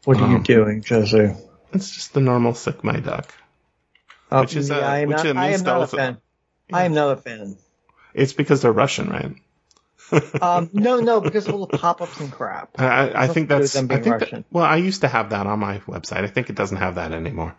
What 0.05 0.17
are 0.21 0.29
you 0.29 0.37
Um, 0.37 0.43
doing, 0.43 0.83
Jose? 0.87 1.35
It's 1.73 1.89
just 1.91 2.13
the 2.13 2.19
normal 2.21 2.53
Sick 2.53 2.83
My 2.83 2.99
Duck. 2.99 3.33
Uh, 4.29 4.41
which 4.41 4.55
is, 4.55 4.69
uh, 4.71 4.79
I 4.79 4.99
am 4.99 5.09
which 5.09 5.17
not, 5.23 5.37
I 5.37 5.47
means 5.49 5.61
am 5.61 5.65
not 5.65 5.77
a 5.77 5.79
also- 5.81 5.97
fan. 5.97 6.17
I 6.71 6.83
am 6.85 6.93
not 6.93 7.17
a 7.17 7.21
fan. 7.21 7.57
It's 8.13 8.33
because 8.33 8.61
they're 8.61 8.71
Russian, 8.71 9.09
right? 9.09 9.35
Um, 10.41 10.69
no, 10.73 10.99
no, 10.99 11.21
because 11.21 11.47
of 11.47 11.55
all 11.55 11.65
the 11.65 11.77
pop-ups 11.77 12.19
and 12.19 12.31
crap. 12.31 12.79
I, 12.79 12.85
I, 13.09 13.23
I 13.23 13.27
think 13.27 13.49
to 13.49 13.55
do 13.55 13.61
with 13.61 13.73
that's. 13.73 13.89
I 13.91 13.99
think 13.99 14.19
that, 14.19 14.43
well, 14.51 14.65
I 14.65 14.75
used 14.75 15.01
to 15.01 15.07
have 15.07 15.31
that 15.31 15.47
on 15.47 15.57
my 15.59 15.79
website. 15.79 16.23
I 16.23 16.27
think 16.27 16.49
it 16.51 16.55
doesn't 16.55 16.77
have 16.77 16.95
that 16.95 17.11
anymore. 17.13 17.55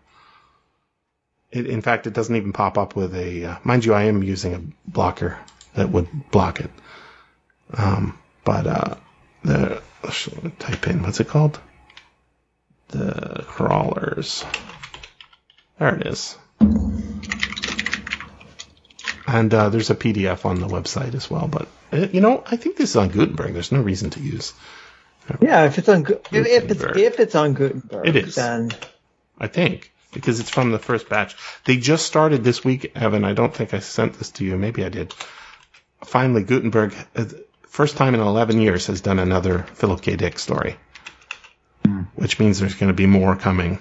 It, 1.54 1.66
in 1.66 1.82
fact, 1.82 2.08
it 2.08 2.12
doesn't 2.12 2.34
even 2.34 2.52
pop 2.52 2.76
up 2.76 2.96
with 2.96 3.14
a. 3.14 3.44
Uh, 3.44 3.56
mind 3.62 3.84
you, 3.84 3.94
I 3.94 4.02
am 4.04 4.24
using 4.24 4.54
a 4.54 4.90
blocker 4.90 5.38
that 5.74 5.88
would 5.88 6.08
block 6.32 6.58
it. 6.60 6.70
Um, 7.72 8.18
but 8.44 8.66
uh, 8.66 8.94
the 9.44 9.80
type 10.58 10.88
in 10.88 11.02
what's 11.02 11.20
it 11.20 11.28
called? 11.28 11.60
The 12.88 13.44
crawlers. 13.46 14.44
There 15.78 15.94
it 15.94 16.06
is. 16.08 16.36
And 19.26 19.54
uh, 19.54 19.68
there's 19.68 19.90
a 19.90 19.94
PDF 19.94 20.44
on 20.44 20.60
the 20.60 20.66
website 20.66 21.14
as 21.14 21.30
well. 21.30 21.46
But 21.46 21.68
uh, 21.92 22.08
you 22.12 22.20
know, 22.20 22.42
I 22.44 22.56
think 22.56 22.76
this 22.76 22.90
is 22.90 22.96
on 22.96 23.10
Gutenberg. 23.10 23.54
There's 23.54 23.72
no 23.72 23.80
reason 23.80 24.10
to 24.10 24.20
use. 24.20 24.52
Yeah, 25.40 25.66
if 25.66 25.78
it's 25.78 25.88
on 25.88 26.04
if, 26.04 26.18
if 26.32 26.64
it's 26.64 26.82
Gutenberg. 26.82 26.96
if 26.98 27.20
it's 27.20 27.34
on 27.36 27.54
Gutenberg, 27.54 28.08
It 28.08 28.16
is. 28.16 28.34
Then 28.34 28.72
I 29.38 29.46
think 29.46 29.93
because 30.14 30.40
it's 30.40 30.50
from 30.50 30.70
the 30.70 30.78
first 30.78 31.08
batch. 31.08 31.36
They 31.64 31.76
just 31.76 32.06
started 32.06 32.42
this 32.42 32.64
week, 32.64 32.92
Evan. 32.94 33.24
I 33.24 33.34
don't 33.34 33.54
think 33.54 33.74
I 33.74 33.80
sent 33.80 34.14
this 34.14 34.30
to 34.32 34.44
you. 34.44 34.56
Maybe 34.56 34.84
I 34.84 34.88
did. 34.88 35.12
Finally, 36.04 36.44
Gutenberg, 36.44 36.94
uh, 37.14 37.24
first 37.66 37.96
time 37.96 38.14
in 38.14 38.20
11 38.20 38.60
years, 38.60 38.86
has 38.86 39.00
done 39.00 39.18
another 39.18 39.64
Philip 39.74 40.00
K. 40.00 40.16
Dick 40.16 40.38
story, 40.38 40.76
which 42.14 42.38
means 42.38 42.60
there's 42.60 42.74
going 42.74 42.88
to 42.90 42.96
be 42.96 43.06
more 43.06 43.36
coming. 43.36 43.78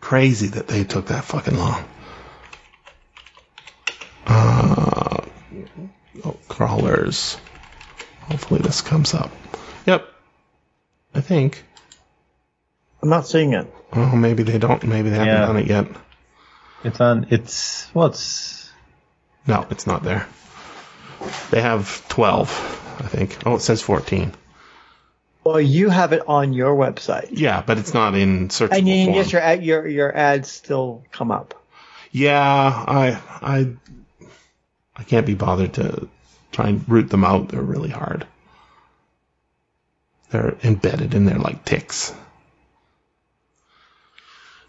Crazy 0.00 0.48
that 0.48 0.68
they 0.68 0.84
took 0.84 1.06
that 1.06 1.24
fucking 1.24 1.56
long. 1.56 1.84
Uh, 4.26 5.20
oh, 6.24 6.36
crawlers. 6.48 7.38
Hopefully 8.20 8.60
this 8.60 8.80
comes 8.80 9.14
up. 9.14 9.30
Yep. 9.86 10.06
I 11.14 11.20
think. 11.20 11.64
I'm 13.04 13.10
not 13.10 13.26
seeing 13.26 13.52
it. 13.52 13.70
Oh, 13.92 14.16
maybe 14.16 14.44
they 14.44 14.56
don't. 14.56 14.82
Maybe 14.82 15.10
they 15.10 15.16
haven't 15.18 15.34
Yeah. 15.34 15.46
done 15.46 15.56
it 15.58 15.66
yet. 15.66 15.86
It's 16.84 16.98
on. 17.02 17.26
It's 17.28 17.86
well. 17.92 18.06
It's 18.06 18.70
No, 19.46 19.66
it's 19.68 19.86
not 19.86 20.02
there. 20.02 20.26
They 21.50 21.60
have 21.60 22.02
12, 22.08 22.48
I 23.00 23.06
think. 23.08 23.36
Oh, 23.44 23.56
it 23.56 23.60
says 23.60 23.82
14. 23.82 24.32
Well, 25.44 25.60
you 25.60 25.90
have 25.90 26.14
it 26.14 26.22
on 26.26 26.54
your 26.54 26.74
website, 26.74 27.28
Yeah, 27.32 27.62
but 27.66 27.76
it's 27.76 27.92
not 27.92 28.14
in 28.14 28.48
searchable 28.48 28.78
and 28.78 28.88
you, 28.88 29.04
form. 29.04 29.16
yes, 29.16 29.32
your 29.32 29.42
ad, 29.42 29.62
your 29.62 29.86
your 29.86 30.16
ads 30.16 30.50
still 30.50 31.04
come 31.12 31.30
up. 31.30 31.62
Yeah, 32.10 32.40
I, 32.40 33.20
I, 33.42 33.76
I 34.96 35.02
can't 35.02 35.26
be 35.26 35.34
bothered 35.34 35.74
to 35.74 36.08
try 36.52 36.68
and 36.68 36.88
root 36.88 37.10
them 37.10 37.22
out. 37.24 37.48
They're 37.48 37.60
really 37.60 37.90
hard. 37.90 38.26
They're 40.30 40.56
embedded 40.64 41.12
in 41.14 41.26
there 41.26 41.38
like 41.38 41.66
ticks. 41.66 42.14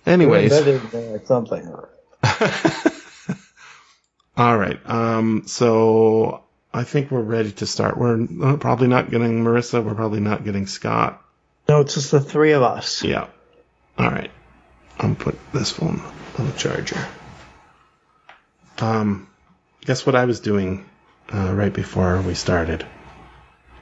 Anyways, 0.05 0.51
something. 1.25 1.73
all 4.37 4.57
right. 4.57 4.79
Um, 4.89 5.43
so 5.47 6.43
I 6.73 6.83
think 6.83 7.11
we're 7.11 7.21
ready 7.21 7.51
to 7.53 7.65
start. 7.65 7.97
We're 7.97 8.57
probably 8.57 8.87
not 8.87 9.09
getting 9.09 9.43
Marissa. 9.43 9.83
We're 9.83 9.95
probably 9.95 10.19
not 10.19 10.43
getting 10.43 10.67
Scott. 10.67 11.21
No, 11.67 11.81
it's 11.81 11.95
just 11.95 12.11
the 12.11 12.19
three 12.19 12.51
of 12.51 12.61
us. 12.61 13.03
Yeah. 13.03 13.27
All 13.97 14.09
right. 14.09 14.31
I'm 14.99 15.15
put 15.15 15.37
this 15.51 15.71
phone 15.71 16.01
on 16.37 16.45
the 16.45 16.53
charger. 16.53 17.03
Um, 18.79 19.27
guess 19.81 20.05
what 20.05 20.15
I 20.15 20.25
was 20.25 20.39
doing 20.39 20.85
uh, 21.33 21.53
right 21.53 21.73
before 21.73 22.21
we 22.21 22.33
started? 22.33 22.85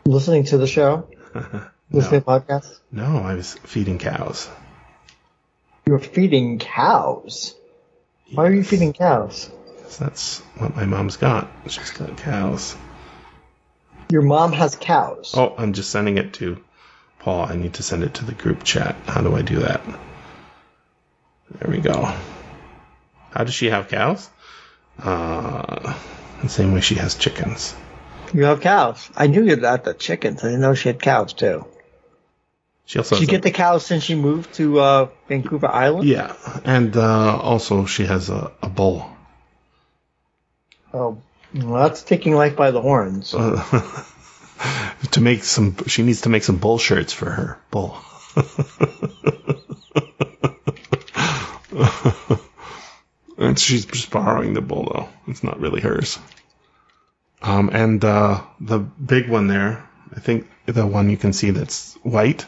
Listening 0.06 0.44
to 0.46 0.58
the 0.58 0.68
show, 0.68 1.08
listening 1.92 2.22
to 2.22 2.28
podcasts. 2.28 2.80
No, 2.92 3.18
I 3.18 3.36
was 3.36 3.56
feeding 3.64 3.98
cows. 3.98 4.50
You're 5.86 6.00
feeding 6.00 6.60
cows. 6.60 7.56
Why 8.32 8.48
are 8.48 8.54
you 8.54 8.64
feeding 8.64 8.94
cows? 8.94 9.50
That's 10.00 10.40
what 10.58 10.76
my 10.76 10.86
mom's 10.86 11.18
got. 11.18 11.52
She's 11.68 11.92
got 11.92 12.18
cows. 12.18 12.76
Your 14.10 14.22
mom 14.22 14.54
has 14.54 14.76
cows. 14.76 15.34
Oh, 15.36 15.54
I'm 15.58 15.74
just 15.74 15.90
sending 15.90 16.18
it 16.18 16.34
to 16.36 16.64
Paul. 17.20 17.46
I 17.46 17.56
need 17.56 17.76
to 17.76 17.84
send 17.84 18.04
it 18.04 18.16
to 18.16 18.26
the 18.26 18.34
group 18.34 18.64
chat. 18.64 18.96
How 19.06 19.22
do 19.22 19.36
I 19.36 19.42
do 19.42 19.60
that? 19.60 19.82
There 21.52 21.72
we 21.72 21.80
go. 21.80 22.14
How 23.32 23.44
does 23.44 23.54
she 23.54 23.70
have 23.70 23.90
cows? 23.90 24.30
Uh, 25.02 25.94
the 26.42 26.50
same 26.50 26.74
way 26.74 26.82
she 26.82 26.96
has 26.96 27.16
chickens. 27.16 27.76
You 28.34 28.46
have 28.46 28.62
cows. 28.62 29.10
I 29.16 29.28
knew 29.28 29.44
you 29.44 29.58
had 29.58 29.84
the 29.84 29.94
chickens. 29.94 30.44
I 30.44 30.48
didn't 30.48 30.62
know 30.62 30.74
she 30.74 30.90
had 30.90 31.02
cows 31.02 31.34
too. 31.34 31.66
She 32.86 33.00
also 33.00 33.16
she 33.16 33.22
has 33.22 33.30
a- 33.30 33.32
get 33.32 33.42
the 33.44 33.52
cows 33.52 33.86
since 33.86 34.04
she 34.04 34.16
moved 34.16 34.54
to 34.56 34.80
uh, 34.80 35.10
Vancouver 35.28 35.68
Island? 35.68 36.08
Yeah, 36.08 36.36
and 36.66 36.96
uh, 36.96 37.38
also 37.38 37.86
she 37.86 38.06
has 38.06 38.30
a, 38.30 38.52
a 38.62 38.70
bull. 38.70 39.10
Oh, 40.94 41.18
well, 41.56 41.84
that's 41.84 42.04
taking 42.04 42.36
life 42.36 42.56
by 42.56 42.72
the 42.72 42.82
horns. 42.82 43.34
Uh, 43.34 44.04
To 45.12 45.22
make 45.22 45.44
some, 45.44 45.76
she 45.88 46.04
needs 46.04 46.22
to 46.22 46.30
make 46.30 46.44
some 46.44 46.58
bull 46.58 46.78
shirts 46.78 47.12
for 47.12 47.30
her 47.30 47.60
bull. 47.70 47.98
and 53.38 53.60
she's 53.60 53.86
just 53.86 54.10
borrowing 54.10 54.54
the 54.54 54.62
bull 54.62 54.90
though. 54.94 55.10
It's 55.28 55.44
not 55.44 55.60
really 55.60 55.82
hers. 55.82 56.18
Um, 57.42 57.70
and 57.74 58.04
uh, 58.04 58.42
the 58.62 58.80
big 58.80 59.30
one 59.30 59.48
there, 59.48 59.88
I 60.16 60.20
think 60.20 60.50
the 60.66 60.88
one 60.88 61.10
you 61.10 61.18
can 61.18 61.34
see 61.34 61.52
that's 61.52 61.96
white, 62.04 62.46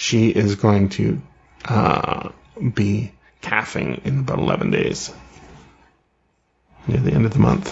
she 0.00 0.30
is 0.30 0.54
going 0.54 0.88
to 0.88 1.20
uh, 1.66 2.30
be 2.72 3.12
calving 3.42 4.00
in 4.06 4.20
about 4.20 4.38
11 4.38 4.70
days, 4.70 5.12
near 6.88 7.00
the 7.00 7.12
end 7.12 7.26
of 7.26 7.34
the 7.34 7.38
month. 7.38 7.70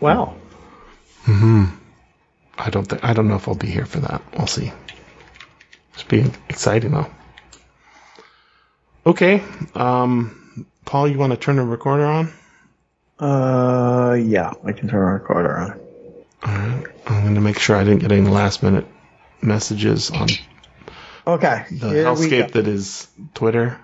Wow. 0.00 0.34
Hmm. 1.22 1.66
I 2.58 2.70
don't 2.70 2.84
think 2.86 3.04
I 3.04 3.12
don't 3.12 3.28
know 3.28 3.36
if 3.36 3.46
I'll 3.46 3.54
be 3.54 3.68
here 3.70 3.86
for 3.86 4.00
that. 4.00 4.20
We'll 4.36 4.48
see. 4.48 4.72
It's 5.94 6.02
being 6.02 6.34
exciting 6.48 6.90
though. 6.90 7.06
Okay, 9.06 9.40
um, 9.76 10.66
Paul, 10.84 11.06
you 11.06 11.18
want 11.18 11.30
to 11.32 11.38
turn 11.38 11.54
the 11.54 11.62
recorder 11.62 12.04
on? 12.04 12.32
Uh, 13.20 14.14
yeah, 14.14 14.54
I 14.64 14.72
can 14.72 14.88
turn 14.88 15.04
our 15.04 15.14
recorder 15.14 15.56
on. 15.56 15.70
All 16.42 16.52
right. 16.52 16.86
I'm 17.06 17.22
going 17.22 17.36
to 17.36 17.40
make 17.40 17.60
sure 17.60 17.76
I 17.76 17.84
didn't 17.84 18.00
get 18.00 18.10
any 18.10 18.28
last 18.28 18.64
minute 18.64 18.86
messages 19.40 20.10
on 20.10 20.28
Okay. 21.28 21.66
the 21.70 21.90
here 21.90 22.04
hellscape 22.04 22.52
that 22.52 22.66
is 22.66 23.06
Twitter. 23.34 23.78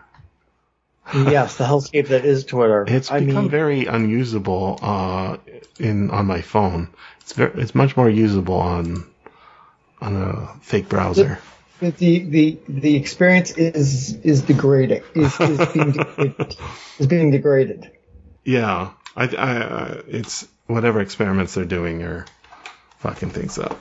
yes, 1.12 1.56
the 1.56 1.64
hellscape 1.64 2.08
that 2.08 2.24
is 2.24 2.46
Twitter. 2.46 2.86
It's 2.88 3.10
I 3.10 3.20
become 3.20 3.42
mean, 3.42 3.50
very 3.50 3.84
unusable 3.84 4.78
uh, 4.80 5.36
in 5.78 6.10
on 6.10 6.24
my 6.24 6.40
phone. 6.40 6.88
It's 7.20 7.34
very, 7.34 7.60
it's 7.60 7.74
much 7.74 7.98
more 7.98 8.08
usable 8.08 8.56
on 8.56 9.04
on 10.00 10.16
a 10.16 10.58
fake 10.62 10.88
browser. 10.88 11.38
the 11.80 11.90
the 11.90 12.58
the 12.66 12.96
experience 12.96 13.50
is 13.50 14.14
is 14.22 14.40
degrading. 14.40 15.02
Is, 15.14 15.38
is 15.38 15.68
being 15.74 15.92
degraded. 15.98 16.56
Is 16.98 17.06
being 17.06 17.30
degraded. 17.30 17.90
Yeah, 18.42 18.90
I, 19.14 19.24
I, 19.24 19.52
I, 19.52 20.02
it's 20.08 20.48
whatever 20.66 21.02
experiments 21.02 21.54
they're 21.54 21.66
doing 21.66 22.02
are 22.02 22.24
fucking 23.00 23.30
things 23.30 23.58
up 23.58 23.78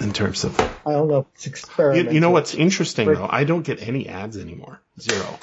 in 0.00 0.12
terms 0.12 0.44
of. 0.44 0.58
I 0.86 0.92
don't 0.92 1.08
know. 1.08 1.26
It's 1.34 1.46
You, 1.46 1.50
experimental. 1.52 2.14
you 2.14 2.20
know 2.20 2.30
what's 2.30 2.54
interesting 2.54 3.06
though? 3.12 3.28
I 3.28 3.44
don't 3.44 3.62
get 3.62 3.86
any 3.86 4.08
ads 4.08 4.36
anymore, 4.38 4.80
zero, 5.00 5.38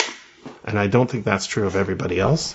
and 0.63 0.77
I 0.79 0.87
don't 0.87 1.09
think 1.09 1.25
that's 1.25 1.45
true 1.45 1.67
of 1.67 1.75
everybody 1.75 2.19
else. 2.19 2.53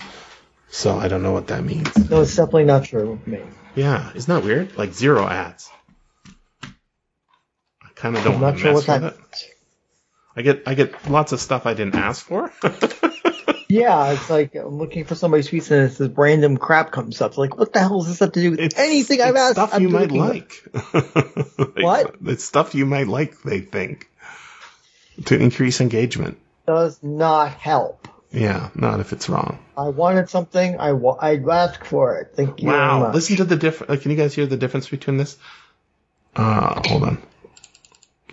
So 0.69 0.97
I 0.99 1.09
don't 1.09 1.23
know 1.23 1.33
what 1.33 1.49
that 1.49 1.63
means. 1.65 1.95
No, 2.11 2.23
it's 2.23 2.35
definitely 2.35 2.65
not 2.65 2.85
true 2.85 3.13
of 3.13 3.27
me. 3.27 3.41
Yeah, 3.75 4.11
isn't 4.15 4.35
that 4.35 4.43
weird? 4.45 4.77
Like 4.77 4.93
zero 4.95 5.27
ads. 5.27 5.71
I 6.65 7.89
kind 7.95 8.17
of 8.17 8.25
don't 8.25 8.37
I'm 8.37 8.41
want 8.41 8.57
not 8.57 8.59
to 8.59 8.63
sure 8.63 8.73
mess 8.75 8.87
what 8.89 9.03
with 9.03 9.03
that. 9.03 9.15
it. 9.15 9.49
I 10.35 10.43
get 10.43 10.63
I 10.67 10.75
get 10.75 11.11
lots 11.11 11.33
of 11.33 11.41
stuff 11.41 11.67
I 11.67 11.75
didn't 11.75 11.95
ask 11.95 12.25
for. 12.25 12.51
Yeah, 13.73 14.13
it's 14.13 14.29
like 14.29 14.55
I'm 14.55 14.77
looking 14.77 15.05
for 15.05 15.15
somebody's 15.15 15.49
tweets 15.49 15.71
and 15.71 15.87
it's 15.89 15.97
this 15.97 16.11
random 16.15 16.59
crap 16.59 16.91
comes 16.91 17.23
up. 17.23 17.31
It's 17.31 17.39
like, 17.39 17.57
what 17.57 17.73
the 17.73 17.79
hell 17.79 18.01
does 18.01 18.09
this 18.09 18.19
have 18.19 18.33
to 18.33 18.41
do 18.43 18.51
with 18.51 18.61
It's 18.61 18.79
anything 18.79 19.23
I've 19.23 19.35
asked? 19.35 19.55
Stuff 19.55 19.73
I'm 19.73 19.81
you 19.81 19.89
might 19.89 20.11
like. 20.13 20.63
What? 21.79 22.17
It's 22.27 22.45
stuff 22.45 22.75
you 22.75 22.85
might 22.85 23.09
like. 23.09 23.41
They 23.41 23.61
think 23.61 24.11
to 25.25 25.41
increase 25.41 25.81
engagement. 25.81 26.37
Does 26.67 27.03
not 27.03 27.53
help. 27.53 28.09
Yeah, 28.31 28.69
not 28.75 29.01
if 29.01 29.15
it's 29.15 29.31
wrong. 29.31 29.59
I 29.75 29.89
wanted 29.89 30.29
something. 30.29 30.79
I 30.79 30.93
wa- 30.93 31.17
I'd 31.19 31.49
ask 31.49 31.83
for 31.83 32.19
it. 32.19 32.33
Thank 32.37 32.61
you. 32.61 32.69
Wow! 32.69 33.11
Listen 33.11 33.37
to 33.37 33.45
the 33.45 33.57
difference. 33.57 34.03
Can 34.03 34.11
you 34.11 34.19
guys 34.19 34.35
hear 34.35 34.45
the 34.45 34.59
difference 34.59 34.91
between 34.91 35.17
this? 35.17 35.39
Uh, 36.37 36.79
hold 36.87 37.05
on. 37.05 37.23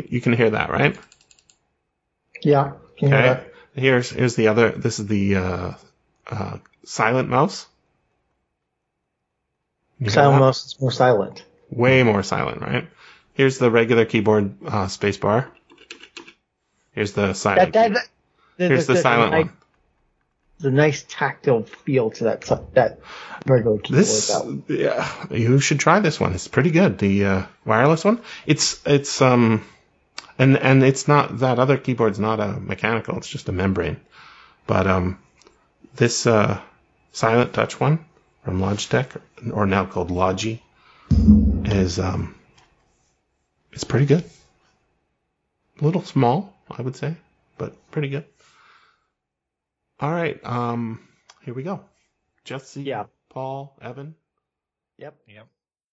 You 0.06 0.20
can 0.20 0.34
hear 0.34 0.50
that, 0.50 0.70
right? 0.70 0.98
Yeah. 2.42 2.74
Can 2.98 3.08
you 3.08 3.16
hear 3.16 3.26
Okay. 3.26 3.49
That? 3.80 3.86
Here's 3.86 4.10
here's 4.10 4.36
the 4.36 4.48
other. 4.50 4.72
This 4.72 5.00
is 5.00 5.08
the 5.08 5.36
uh, 5.36 5.74
uh, 6.28 6.58
silent 6.86 7.30
mouse. 7.30 7.68
You 10.00 10.10
Silent 10.10 10.40
mouse 10.40 10.66
is 10.66 10.80
more 10.80 10.92
silent. 10.92 11.44
Way 11.70 12.04
more 12.04 12.24
silent, 12.24 12.62
right? 12.62 12.88
Here's 13.34 13.58
the 13.58 13.70
regular 13.70 14.06
keyboard 14.06 14.56
uh, 14.66 14.88
space 14.88 15.18
bar. 15.18 15.50
Here's 16.94 17.14
the 17.14 17.34
silent. 17.34 17.74
That, 17.74 17.94
that, 17.94 18.08
the, 18.58 18.68
Here's 18.68 18.88
the 18.88 18.98
silent 18.98 19.32
nice, 19.32 19.46
one. 19.46 19.54
The 20.60 20.72
nice 20.72 21.06
tactile 21.08 21.64
feel 21.64 22.12
to 22.12 22.24
that 22.26 22.42
that 22.74 23.00
regular 23.46 23.78
keyboard. 23.78 24.04
This, 24.04 24.28
that- 24.28 24.64
yeah, 24.68 25.26
you 25.32 25.60
should 25.60 25.80
try 25.80 26.00
this 26.00 26.20
one. 26.20 26.34
It's 26.34 26.48
pretty 26.48 26.72
good. 26.72 26.98
The 26.98 27.26
uh, 27.26 27.46
wireless 27.66 28.04
one. 28.04 28.22
It's 28.46 28.82
it's 28.86 29.22
um, 29.22 29.66
and 30.40 30.58
and 30.58 30.84
it's 30.84 31.08
not 31.08 31.40
that 31.40 31.60
other 31.60 31.78
keyboard's 31.78 32.20
not 32.20 32.40
a 32.40 32.60
mechanical. 32.60 33.18
It's 33.18 33.28
just 33.28 33.50
a 33.50 33.52
membrane. 33.52 34.00
But 34.66 34.88
um, 34.88 35.20
this 35.96 36.26
uh, 36.26 36.62
silent 37.12 37.54
touch 37.54 37.80
one 37.80 38.06
from 38.44 38.60
Logitech, 38.60 39.20
or 39.52 39.66
now 39.66 39.86
called 39.86 40.10
Logi, 40.12 40.64
is 41.66 42.00
um, 42.00 42.36
it's 43.74 43.84
pretty 43.84 44.06
good. 44.06 44.24
A 45.82 45.86
little 45.86 46.04
small, 46.04 46.54
I 46.70 46.82
would 46.82 46.96
say, 46.96 47.16
but 47.58 47.74
pretty 47.92 48.10
good. 48.10 48.26
All 50.00 50.12
right, 50.12 50.40
um, 50.46 51.02
here 51.44 51.54
we 51.54 51.64
go. 51.64 51.82
Jesse, 52.46 52.84
Yeah. 52.84 53.06
Paul, 53.30 53.78
Evan. 53.82 54.16
Yep. 54.98 55.16
Yep. 55.28 55.48